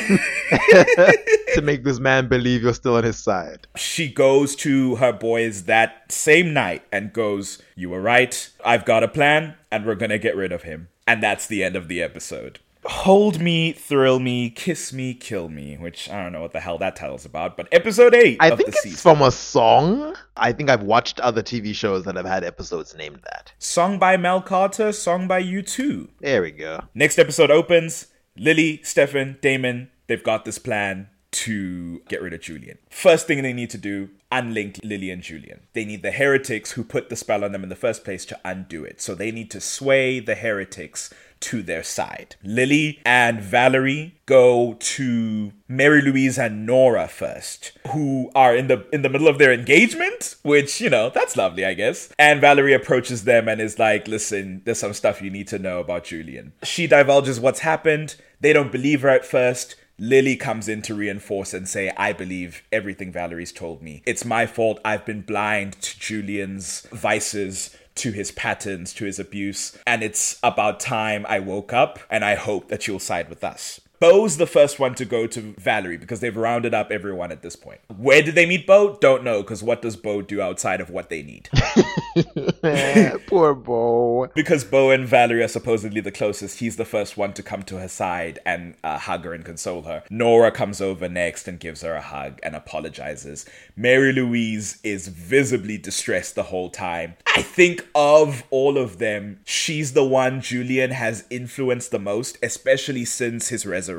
to 1.54 1.62
make 1.62 1.84
this 1.84 1.98
man 1.98 2.28
believe 2.28 2.62
you're 2.62 2.74
still 2.74 2.96
on 2.96 3.04
his 3.04 3.18
side. 3.18 3.66
she 3.76 4.08
goes 4.12 4.54
to 4.56 4.96
her 4.96 5.12
boys 5.12 5.64
that 5.64 6.10
same 6.12 6.52
night 6.52 6.82
and 6.92 7.12
goes, 7.12 7.62
You 7.74 7.90
were 7.90 8.00
right. 8.02 8.50
I've 8.64 8.84
got 8.84 9.02
a 9.02 9.08
plan, 9.08 9.54
and 9.70 9.86
we're 9.86 9.94
gonna 9.94 10.18
get 10.18 10.36
rid 10.36 10.52
of 10.52 10.62
him. 10.62 10.88
And 11.06 11.22
that's 11.22 11.46
the 11.46 11.64
end 11.64 11.76
of 11.76 11.88
the 11.88 12.02
episode. 12.02 12.60
Hold 12.84 13.40
me, 13.40 13.72
thrill 13.72 14.18
me, 14.18 14.50
kiss 14.50 14.92
me, 14.92 15.14
kill 15.14 15.48
me, 15.48 15.76
which 15.76 16.10
I 16.10 16.20
don't 16.22 16.32
know 16.32 16.40
what 16.42 16.52
the 16.52 16.58
hell 16.60 16.78
that 16.78 16.96
title's 16.96 17.24
about, 17.24 17.56
but 17.56 17.68
episode 17.70 18.12
8 18.12 18.38
I 18.40 18.48
of 18.48 18.58
think 18.58 18.66
the 18.66 18.72
it's 18.72 18.82
season. 18.82 18.98
from 18.98 19.22
a 19.22 19.30
song. 19.30 20.16
I 20.36 20.52
think 20.52 20.68
I've 20.68 20.82
watched 20.82 21.20
other 21.20 21.42
TV 21.42 21.74
shows 21.74 22.04
that 22.04 22.16
have 22.16 22.26
had 22.26 22.42
episodes 22.42 22.96
named 22.96 23.20
that. 23.24 23.52
Song 23.58 23.98
by 24.00 24.16
Mel 24.16 24.42
Carter, 24.42 24.90
song 24.90 25.28
by 25.28 25.40
U2. 25.42 26.08
There 26.20 26.42
we 26.42 26.50
go. 26.50 26.80
Next 26.94 27.18
episode 27.20 27.52
opens. 27.52 28.08
Lily, 28.36 28.80
Stefan, 28.82 29.38
Damon, 29.40 29.90
they've 30.08 30.24
got 30.24 30.44
this 30.44 30.58
plan 30.58 31.08
to 31.32 32.00
get 32.08 32.20
rid 32.20 32.34
of 32.34 32.40
Julian. 32.40 32.78
First 32.90 33.26
thing 33.26 33.42
they 33.42 33.52
need 33.52 33.70
to 33.70 33.78
do, 33.78 34.10
unlink 34.30 34.78
Lily 34.84 35.10
and 35.10 35.22
Julian. 35.22 35.60
They 35.72 35.84
need 35.84 36.02
the 36.02 36.10
heretics 36.10 36.72
who 36.72 36.84
put 36.84 37.08
the 37.08 37.16
spell 37.16 37.44
on 37.44 37.52
them 37.52 37.62
in 37.62 37.68
the 37.68 37.76
first 37.76 38.04
place 38.04 38.24
to 38.26 38.40
undo 38.44 38.84
it. 38.84 39.00
So 39.00 39.14
they 39.14 39.30
need 39.30 39.50
to 39.52 39.60
sway 39.60 40.20
the 40.20 40.34
heretics 40.34 41.10
to 41.42 41.62
their 41.62 41.82
side. 41.82 42.36
Lily 42.42 43.00
and 43.04 43.40
Valerie 43.40 44.14
go 44.26 44.76
to 44.78 45.52
Mary 45.68 46.00
Louise 46.00 46.38
and 46.38 46.64
Nora 46.64 47.08
first, 47.08 47.72
who 47.88 48.30
are 48.34 48.56
in 48.56 48.68
the 48.68 48.86
in 48.92 49.02
the 49.02 49.08
middle 49.08 49.28
of 49.28 49.38
their 49.38 49.52
engagement, 49.52 50.36
which, 50.42 50.80
you 50.80 50.90
know, 50.90 51.10
that's 51.10 51.36
lovely, 51.36 51.64
I 51.64 51.74
guess. 51.74 52.12
And 52.18 52.40
Valerie 52.40 52.74
approaches 52.74 53.24
them 53.24 53.48
and 53.48 53.60
is 53.60 53.78
like, 53.78 54.08
"Listen, 54.08 54.62
there's 54.64 54.78
some 54.78 54.94
stuff 54.94 55.22
you 55.22 55.30
need 55.30 55.48
to 55.48 55.58
know 55.58 55.80
about 55.80 56.04
Julian." 56.04 56.52
She 56.62 56.86
divulges 56.86 57.40
what's 57.40 57.60
happened. 57.60 58.16
They 58.40 58.52
don't 58.52 58.72
believe 58.72 59.02
her 59.02 59.08
at 59.08 59.24
first. 59.26 59.76
Lily 59.98 60.34
comes 60.34 60.68
in 60.68 60.82
to 60.82 60.94
reinforce 60.94 61.54
and 61.54 61.68
say, 61.68 61.92
I 61.96 62.12
believe 62.12 62.64
everything 62.72 63.12
Valerie's 63.12 63.52
told 63.52 63.82
me. 63.82 64.02
It's 64.04 64.24
my 64.24 64.46
fault. 64.46 64.80
I've 64.84 65.04
been 65.04 65.20
blind 65.20 65.80
to 65.82 66.00
Julian's 66.00 66.88
vices, 66.90 67.76
to 67.96 68.12
his 68.12 68.30
patterns, 68.30 68.92
to 68.94 69.04
his 69.04 69.18
abuse. 69.18 69.78
And 69.86 70.02
it's 70.02 70.38
about 70.42 70.80
time 70.80 71.26
I 71.28 71.38
woke 71.38 71.72
up, 71.72 71.98
and 72.10 72.24
I 72.24 72.34
hope 72.34 72.68
that 72.68 72.86
you'll 72.86 72.98
side 72.98 73.28
with 73.28 73.44
us. 73.44 73.80
Beau's 74.02 74.36
the 74.36 74.48
first 74.48 74.80
one 74.80 74.96
to 74.96 75.04
go 75.04 75.28
to 75.28 75.54
Valerie 75.58 75.96
because 75.96 76.18
they've 76.18 76.36
rounded 76.36 76.74
up 76.74 76.90
everyone 76.90 77.30
at 77.30 77.42
this 77.42 77.54
point. 77.54 77.78
Where 77.96 78.20
did 78.20 78.34
they 78.34 78.46
meet 78.46 78.66
Beau? 78.66 78.98
Don't 79.00 79.22
know, 79.22 79.42
because 79.42 79.62
what 79.62 79.80
does 79.80 79.94
Beau 79.94 80.22
do 80.22 80.40
outside 80.40 80.80
of 80.80 80.90
what 80.90 81.08
they 81.08 81.22
need? 81.22 81.48
Poor 83.28 83.54
Beau. 83.54 84.26
because 84.34 84.64
Beau 84.64 84.90
and 84.90 85.06
Valerie 85.06 85.44
are 85.44 85.48
supposedly 85.48 86.00
the 86.00 86.10
closest, 86.10 86.58
he's 86.58 86.74
the 86.74 86.84
first 86.84 87.16
one 87.16 87.32
to 87.34 87.44
come 87.44 87.62
to 87.62 87.78
her 87.78 87.86
side 87.86 88.40
and 88.44 88.74
uh, 88.82 88.98
hug 88.98 89.24
her 89.24 89.34
and 89.34 89.44
console 89.44 89.82
her. 89.82 90.02
Nora 90.10 90.50
comes 90.50 90.80
over 90.80 91.08
next 91.08 91.46
and 91.46 91.60
gives 91.60 91.82
her 91.82 91.94
a 91.94 92.02
hug 92.02 92.40
and 92.42 92.56
apologizes. 92.56 93.46
Mary 93.76 94.12
Louise 94.12 94.80
is 94.82 95.06
visibly 95.06 95.78
distressed 95.78 96.34
the 96.34 96.42
whole 96.44 96.70
time. 96.70 97.14
I 97.36 97.42
think 97.42 97.86
of 97.94 98.42
all 98.50 98.78
of 98.78 98.98
them, 98.98 99.38
she's 99.44 99.92
the 99.92 100.04
one 100.04 100.40
Julian 100.40 100.90
has 100.90 101.24
influenced 101.30 101.92
the 101.92 102.00
most, 102.00 102.36
especially 102.42 103.04
since 103.04 103.46
his 103.48 103.64
resurrection. 103.64 103.91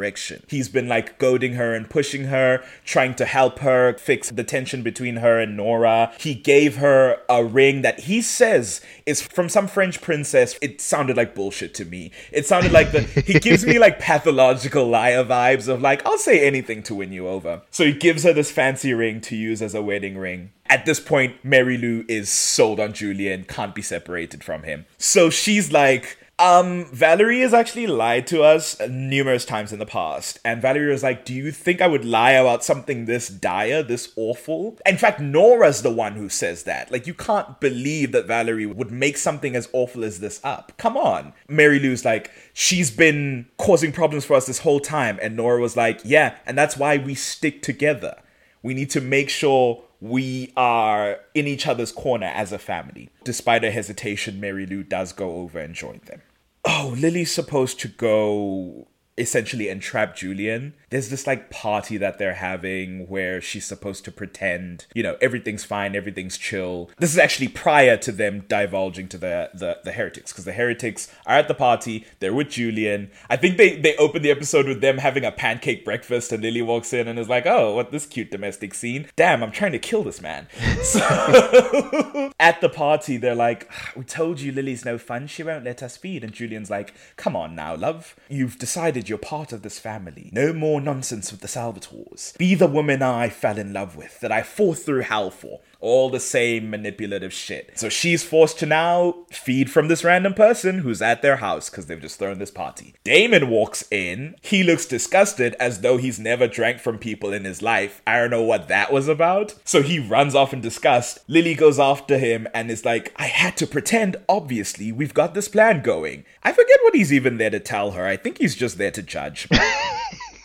He's 0.48 0.70
been 0.70 0.88
like 0.88 1.20
goading 1.20 1.54
her 1.54 1.74
and 1.74 1.90
pushing 1.90 2.26
her, 2.26 2.64
trying 2.86 3.16
to 3.16 3.26
help 3.26 3.60
her 3.60 3.98
fix 3.98 4.30
the 4.30 4.44
tension 4.44 4.84
between 4.84 5.18
her 5.18 5.40
and 5.40 5.58
Nora. 5.58 6.12
He 6.20 6.34
gave 6.34 6.78
her 6.78 7.20
a 7.30 7.44
ring 7.44 7.82
that 7.82 8.02
he 8.02 8.22
says 8.22 8.82
is 9.06 9.22
from 9.22 9.50
some 9.50 9.68
French 9.68 10.02
princess. 10.02 10.56
It 10.62 10.82
sounded 10.82 11.18
like 11.18 11.36
bullshit 11.36 11.74
to 11.76 11.86
me. 11.86 12.12
It 12.32 12.46
sounded 12.46 12.72
like 12.72 12.92
the 12.92 13.02
he 13.26 13.40
gives 13.40 13.66
me 13.66 13.80
like 13.80 14.00
pathological 14.00 14.88
liar 14.88 15.24
vibes 15.24 15.68
of 15.68 15.82
like 15.82 16.06
I'll 16.06 16.18
say 16.18 16.46
anything 16.46 16.84
to 16.84 16.96
win 16.96 17.12
you 17.12 17.28
over. 17.28 17.62
So 17.72 17.86
he 17.86 17.94
gives 17.94 18.24
her 18.24 18.34
this 18.34 18.52
fancy 18.52 18.94
ring 18.94 19.22
to 19.22 19.36
use 19.36 19.62
as 19.62 19.76
a 19.76 19.82
wedding 19.82 20.18
ring. 20.18 20.52
At 20.68 20.86
this 20.86 21.00
point, 21.00 21.36
Mary 21.44 21.78
Lou 21.78 22.06
is 22.08 22.30
sold 22.30 22.80
on 22.80 22.94
Julian, 22.94 23.44
can't 23.44 23.76
be 23.76 23.82
separated 23.82 24.44
from 24.44 24.64
him. 24.64 24.86
So 24.98 25.30
she's 25.30 25.72
like, 25.72 26.18
um, 26.40 26.86
Valerie 26.86 27.42
has 27.42 27.53
actually 27.53 27.86
lied 27.86 28.26
to 28.28 28.42
us 28.42 28.80
numerous 28.90 29.45
times 29.45 29.72
in 29.72 29.78
the 29.78 29.86
past. 29.86 30.40
And 30.44 30.62
Valerie 30.62 30.92
was 30.92 31.03
like, 31.03 31.26
Do 31.26 31.34
you 31.34 31.52
think 31.52 31.80
I 31.80 31.88
would 31.88 32.03
lie 32.03 32.32
about 32.32 32.64
something 32.64 33.06
this 33.06 33.28
dire, 33.28 33.84
this 33.84 34.12
awful? 34.16 34.80
In 34.86 34.98
fact, 34.98 35.20
Nora's 35.20 35.84
the 35.84 35.94
one 35.94 36.14
who 36.14 36.30
says 36.30 36.64
that. 36.64 36.92
Like, 36.92 37.06
you 37.06 37.14
can't 37.14 37.60
believe 37.60 38.12
that 38.14 38.26
Valerie 38.26 38.66
would 38.66 38.92
make 38.92 39.18
something 39.18 39.56
as 39.56 39.70
awful 39.74 40.03
as 40.03 40.20
this 40.20 40.42
up. 40.44 40.72
Come 40.78 40.98
on. 40.98 41.34
Mary 41.48 41.80
Lou's 41.80 42.03
like, 42.03 42.32
She's 42.53 42.90
been 42.90 43.48
causing 43.58 43.92
problems 43.92 44.26
for 44.26 44.34
us 44.34 44.48
this 44.48 44.60
whole 44.60 44.80
time. 44.80 45.20
And 45.22 45.38
Nora 45.38 45.62
was 45.62 45.78
like, 45.78 46.02
Yeah, 46.03 46.36
and 46.48 46.58
that's 46.58 46.76
why 46.76 46.98
we 46.98 47.14
stick 47.14 47.62
together. 47.62 48.18
We 48.64 48.74
need 48.74 48.90
to 48.92 49.02
make 49.02 49.30
sure 49.30 49.84
we 50.04 50.52
are 50.58 51.22
in 51.34 51.48
each 51.48 51.66
other's 51.66 51.94
corner 51.94 52.28
as 52.28 52.52
a 52.52 52.60
family. 52.60 53.10
Despite 53.24 53.64
her 53.64 53.72
hesitation, 53.72 54.38
Mary 54.38 54.66
Lou 54.66 54.84
does 54.84 55.14
go 55.14 55.38
over 55.38 55.60
and 55.60 55.74
join 55.74 56.02
them. 56.08 56.22
Oh, 56.66 56.94
Lily's 56.98 57.32
supposed 57.32 57.80
to 57.80 57.88
go 57.88 58.90
essentially 59.17 59.69
entrap 59.69 60.16
Julian. 60.16 60.74
There's 60.90 61.09
this 61.09 61.27
like 61.27 61.50
party 61.50 61.98
that 61.98 62.17
they're 62.17 62.35
having 62.35 63.08
where 63.08 63.42
she's 63.42 63.66
supposed 63.66 64.06
to 64.06 64.11
pretend, 64.11 64.85
you 64.93 65.03
know, 65.03 65.17
everything's 65.22 65.64
fine, 65.64 65.95
everything's 65.95 66.38
chill. 66.38 66.90
This 67.00 67.11
is 67.11 67.17
actually 67.17 67.50
prior 67.50 67.98
to 67.98 68.11
them 68.11 68.45
divulging 68.48 69.08
to 69.09 69.17
the 69.17 69.51
the, 69.53 69.80
the 69.83 69.92
heretics, 69.92 70.32
because 70.32 70.45
the 70.45 70.53
heretics 70.53 71.11
are 71.25 71.38
at 71.38 71.48
the 71.48 71.53
party, 71.53 72.06
they're 72.19 72.33
with 72.33 72.50
Julian. 72.50 73.11
I 73.30 73.38
think 73.38 73.58
they 73.58 73.75
they 73.80 73.95
open 73.98 74.22
the 74.22 74.32
episode 74.32 74.67
with 74.67 74.82
them 74.82 74.98
having 74.98 75.25
a 75.25 75.32
pancake 75.32 75.85
breakfast 75.85 76.32
and 76.32 76.42
Lily 76.42 76.61
walks 76.61 76.93
in 76.93 77.08
and 77.08 77.19
is 77.19 77.30
like, 77.30 77.45
Oh, 77.45 77.75
what 77.75 77.92
this 77.92 78.06
cute 78.06 78.32
domestic 78.32 78.74
scene. 78.74 79.08
Damn, 79.16 79.43
I'm 79.43 79.51
trying 79.51 79.74
to 79.74 79.80
kill 79.80 80.03
this 80.03 80.22
man. 80.22 80.48
So 80.83 82.32
at 82.40 82.61
the 82.61 82.69
party, 82.69 83.17
they're 83.17 83.35
like, 83.35 83.72
We 83.95 84.03
told 84.03 84.42
you 84.42 84.51
Lily's 84.51 84.85
no 84.85 84.98
fun, 84.98 85.27
she 85.27 85.43
won't 85.43 85.64
let 85.64 85.82
us 85.82 85.98
feed. 85.98 86.24
And 86.24 86.33
Julian's 86.33 86.69
like, 86.69 86.93
Come 87.16 87.35
on 87.35 87.56
now, 87.56 87.75
love. 87.75 88.16
You've 88.30 88.58
decided 88.58 89.03
you're 89.10 89.18
part 89.18 89.52
of 89.52 89.62
this 89.62 89.80
family. 89.80 90.30
No 90.34 90.54
more 90.54 90.82
nonsense 90.82 91.32
with 91.32 91.42
the 91.42 91.48
Salvatores. 91.48 92.38
Be 92.38 92.56
the 92.56 92.68
woman 92.68 93.02
I 93.02 93.30
fell 93.30 93.58
in 93.58 93.74
love 93.74 93.96
with, 93.96 94.20
that 94.22 94.32
I 94.32 94.44
fought 94.44 94.78
through 94.80 95.02
hell 95.02 95.32
for. 95.32 95.62
All 95.84 96.10
the 96.10 96.22
same 96.22 96.70
manipulative 96.70 97.34
shit. 97.34 97.78
So 97.78 97.90
she's 97.90 98.24
forced 98.24 98.58
to 98.60 98.66
now 98.66 99.26
feed 99.32 99.70
from 99.70 99.90
this 99.90 100.06
random 100.06 100.34
person 100.34 100.80
who's 100.80 101.02
at 101.02 101.22
their 101.22 101.36
house 101.36 101.70
because 101.70 101.88
they've 101.88 102.00
just 102.00 102.18
thrown 102.18 102.40
this 102.40 102.52
party. 102.52 102.94
Damon 103.03 103.50
walks 103.50 103.84
in. 103.92 104.36
He 104.42 104.64
looks 104.64 104.86
disgusted 104.86 105.58
as 105.60 105.82
though 105.82 105.98
he's 105.98 106.22
never 106.22 106.48
drank 106.48 106.80
from 106.80 107.00
people 107.00 107.34
in 107.34 107.44
his 107.44 107.62
life. 107.62 108.02
I 108.08 108.18
don't 108.18 108.32
know 108.32 108.44
what 108.44 108.70
that 108.70 108.94
was 108.94 109.10
about. 109.10 109.56
So 109.66 109.82
he 109.82 110.00
runs 110.00 110.36
off 110.36 110.53
in 110.53 110.62
disgust. 110.62 111.20
Lily 111.28 111.53
goes 111.53 111.80
after 111.80 112.18
him 112.18 112.48
and 112.53 112.72
is 112.72 112.86
like, 112.86 113.14
I 113.18 113.26
had 113.26 113.58
to 113.58 113.68
pretend, 113.68 114.16
obviously, 114.30 114.94
we've 114.94 115.14
got 115.14 115.34
this 115.34 115.50
plan 115.50 115.82
going. 115.82 116.24
I 116.44 116.53
forget 116.53 116.80
what 116.84 116.95
he's 116.95 117.12
even 117.12 117.40
there 117.40 117.50
to 117.50 117.60
tell 117.60 117.92
her. 117.92 118.08
I 118.08 118.16
think 118.16 118.38
he's 118.38 118.56
just 118.56 118.78
there 118.78 118.92
to 118.92 119.03
judge. 119.03 119.50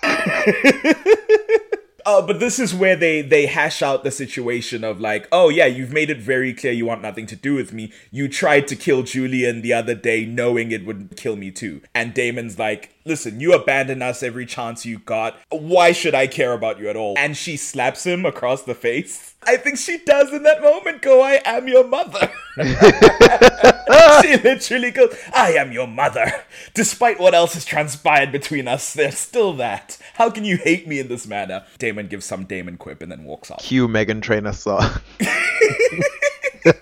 Uh, 2.08 2.22
but 2.22 2.40
this 2.40 2.58
is 2.58 2.74
where 2.74 2.96
they 2.96 3.20
they 3.20 3.44
hash 3.44 3.82
out 3.82 4.02
the 4.02 4.10
situation 4.10 4.82
of 4.82 4.98
like, 4.98 5.28
oh 5.30 5.50
yeah, 5.50 5.66
you've 5.66 5.92
made 5.92 6.08
it 6.08 6.16
very 6.16 6.54
clear 6.54 6.72
you 6.72 6.86
want 6.86 7.02
nothing 7.02 7.26
to 7.26 7.36
do 7.36 7.54
with 7.54 7.70
me. 7.70 7.92
You 8.10 8.28
tried 8.28 8.66
to 8.68 8.76
kill 8.76 9.02
Julian 9.02 9.60
the 9.60 9.74
other 9.74 9.94
day, 9.94 10.24
knowing 10.24 10.72
it 10.72 10.86
would 10.86 11.18
kill 11.18 11.36
me 11.36 11.50
too. 11.50 11.82
And 11.94 12.14
Damon's 12.14 12.58
like, 12.58 12.94
listen, 13.04 13.40
you 13.40 13.52
abandoned 13.52 14.02
us 14.02 14.22
every 14.22 14.46
chance 14.46 14.86
you 14.86 15.00
got. 15.00 15.38
Why 15.50 15.92
should 15.92 16.14
I 16.14 16.28
care 16.28 16.54
about 16.54 16.78
you 16.78 16.88
at 16.88 16.96
all? 16.96 17.14
And 17.18 17.36
she 17.36 17.58
slaps 17.58 18.06
him 18.06 18.24
across 18.24 18.62
the 18.62 18.74
face. 18.74 19.34
I 19.42 19.56
think 19.56 19.78
she 19.78 19.98
does 19.98 20.32
in 20.32 20.42
that 20.44 20.62
moment 20.62 21.02
go, 21.02 21.22
I 21.22 21.40
am 21.44 21.68
your 21.68 21.86
mother. 21.86 22.30
she 24.22 24.36
literally 24.36 24.90
goes, 24.90 25.16
I 25.34 25.52
am 25.58 25.72
your 25.72 25.86
mother. 25.86 26.44
Despite 26.74 27.20
what 27.20 27.34
else 27.34 27.54
has 27.54 27.64
transpired 27.64 28.32
between 28.32 28.66
us, 28.66 28.92
there's 28.92 29.18
still 29.18 29.52
that. 29.54 29.96
How 30.18 30.28
can 30.30 30.44
you 30.44 30.56
hate 30.56 30.88
me 30.88 30.98
in 30.98 31.06
this 31.06 31.28
manner? 31.28 31.64
Damon 31.78 32.08
gives 32.08 32.26
some 32.26 32.44
Damon 32.44 32.76
quip 32.76 33.02
and 33.02 33.12
then 33.12 33.22
walks 33.22 33.52
off. 33.52 33.60
Cue 33.60 33.86
Meghan 33.86 34.20
Trainor 34.20 34.52
song. 34.52 34.82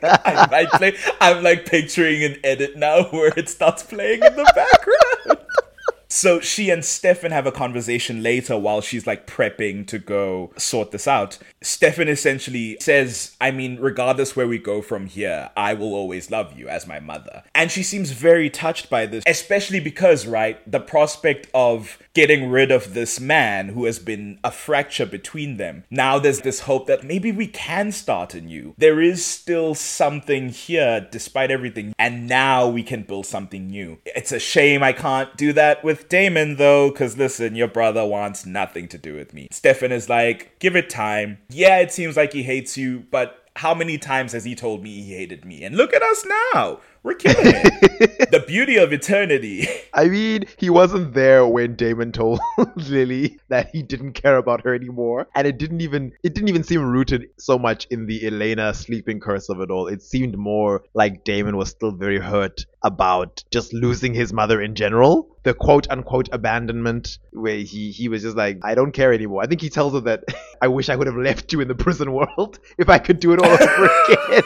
I 0.02 0.48
might 0.50 0.70
play, 0.70 0.96
I'm 1.20 1.44
like 1.44 1.66
picturing 1.66 2.24
an 2.24 2.38
edit 2.42 2.78
now 2.78 3.02
where 3.10 3.34
it 3.36 3.50
starts 3.50 3.82
playing 3.82 4.22
in 4.22 4.36
the 4.36 4.52
background. 4.54 5.46
So 6.16 6.40
she 6.40 6.70
and 6.70 6.82
Stefan 6.82 7.30
have 7.30 7.46
a 7.46 7.52
conversation 7.52 8.22
later 8.22 8.56
while 8.56 8.80
she's 8.80 9.06
like 9.06 9.26
prepping 9.26 9.86
to 9.88 9.98
go 9.98 10.50
sort 10.56 10.90
this 10.90 11.06
out. 11.06 11.36
Stefan 11.60 12.08
essentially 12.08 12.78
says, 12.80 13.36
I 13.38 13.50
mean, 13.50 13.78
regardless 13.78 14.34
where 14.34 14.48
we 14.48 14.56
go 14.56 14.80
from 14.80 15.08
here, 15.08 15.50
I 15.58 15.74
will 15.74 15.92
always 15.92 16.30
love 16.30 16.58
you 16.58 16.68
as 16.68 16.86
my 16.86 17.00
mother. 17.00 17.42
And 17.54 17.70
she 17.70 17.82
seems 17.82 18.12
very 18.12 18.48
touched 18.48 18.88
by 18.88 19.04
this, 19.04 19.24
especially 19.26 19.78
because, 19.78 20.26
right, 20.26 20.58
the 20.70 20.80
prospect 20.80 21.48
of 21.52 21.98
getting 22.14 22.48
rid 22.48 22.70
of 22.70 22.94
this 22.94 23.20
man 23.20 23.68
who 23.68 23.84
has 23.84 23.98
been 23.98 24.38
a 24.42 24.50
fracture 24.50 25.04
between 25.04 25.58
them. 25.58 25.84
Now 25.90 26.18
there's 26.18 26.40
this 26.40 26.60
hope 26.60 26.86
that 26.86 27.04
maybe 27.04 27.30
we 27.30 27.46
can 27.46 27.92
start 27.92 28.32
anew. 28.32 28.74
There 28.78 29.02
is 29.02 29.22
still 29.22 29.74
something 29.74 30.48
here 30.48 31.06
despite 31.10 31.50
everything, 31.50 31.94
and 31.98 32.26
now 32.26 32.68
we 32.68 32.82
can 32.82 33.02
build 33.02 33.26
something 33.26 33.66
new. 33.66 33.98
It's 34.06 34.32
a 34.32 34.38
shame 34.38 34.82
I 34.82 34.94
can't 34.94 35.36
do 35.36 35.52
that 35.52 35.84
with 35.84 36.05
Damon 36.08 36.56
though, 36.56 36.90
because 36.90 37.16
listen, 37.16 37.54
your 37.54 37.68
brother 37.68 38.04
wants 38.04 38.46
nothing 38.46 38.88
to 38.88 38.98
do 38.98 39.14
with 39.14 39.34
me. 39.34 39.48
Stefan 39.50 39.92
is 39.92 40.08
like, 40.08 40.58
give 40.58 40.76
it 40.76 40.90
time. 40.90 41.38
Yeah, 41.48 41.78
it 41.78 41.92
seems 41.92 42.16
like 42.16 42.32
he 42.32 42.42
hates 42.42 42.76
you, 42.76 43.04
but 43.10 43.42
how 43.56 43.74
many 43.74 43.96
times 43.96 44.32
has 44.32 44.44
he 44.44 44.54
told 44.54 44.82
me 44.82 45.02
he 45.02 45.14
hated 45.14 45.44
me? 45.44 45.64
And 45.64 45.76
look 45.76 45.94
at 45.94 46.02
us 46.02 46.24
now. 46.52 46.80
We're 47.06 47.14
killing 47.14 47.38
it. 47.54 48.30
the 48.32 48.42
beauty 48.44 48.78
of 48.78 48.92
eternity. 48.92 49.68
I 49.94 50.06
mean, 50.08 50.46
he 50.56 50.70
wasn't 50.70 51.14
there 51.14 51.46
when 51.46 51.76
Damon 51.76 52.10
told 52.10 52.40
Lily 52.74 53.38
that 53.46 53.70
he 53.72 53.84
didn't 53.84 54.14
care 54.14 54.36
about 54.36 54.64
her 54.64 54.74
anymore, 54.74 55.28
and 55.36 55.46
it 55.46 55.56
didn't 55.56 55.82
even 55.82 56.10
it 56.24 56.34
didn't 56.34 56.48
even 56.48 56.64
seem 56.64 56.84
rooted 56.84 57.28
so 57.38 57.60
much 57.60 57.86
in 57.92 58.06
the 58.06 58.26
Elena 58.26 58.74
sleeping 58.74 59.20
curse 59.20 59.48
of 59.48 59.60
it 59.60 59.70
all. 59.70 59.86
It 59.86 60.02
seemed 60.02 60.36
more 60.36 60.82
like 60.94 61.22
Damon 61.22 61.56
was 61.56 61.68
still 61.68 61.92
very 61.92 62.18
hurt 62.18 62.66
about 62.82 63.44
just 63.52 63.72
losing 63.72 64.12
his 64.12 64.32
mother 64.32 64.60
in 64.60 64.74
general. 64.74 65.28
The 65.44 65.54
quote 65.54 65.88
unquote 65.88 66.28
abandonment, 66.32 67.18
where 67.30 67.58
he 67.58 67.92
he 67.92 68.08
was 68.08 68.22
just 68.22 68.36
like, 68.36 68.58
I 68.64 68.74
don't 68.74 68.90
care 68.90 69.12
anymore. 69.12 69.44
I 69.44 69.46
think 69.46 69.60
he 69.60 69.70
tells 69.70 69.92
her 69.92 70.00
that 70.00 70.24
I 70.60 70.66
wish 70.66 70.88
I 70.88 70.96
would 70.96 71.06
have 71.06 71.16
left 71.16 71.52
you 71.52 71.60
in 71.60 71.68
the 71.68 71.76
prison 71.76 72.12
world 72.12 72.58
if 72.78 72.88
I 72.88 72.98
could 72.98 73.20
do 73.20 73.32
it 73.32 73.38
all 73.38 73.46
over 73.46 73.90
again 74.08 74.42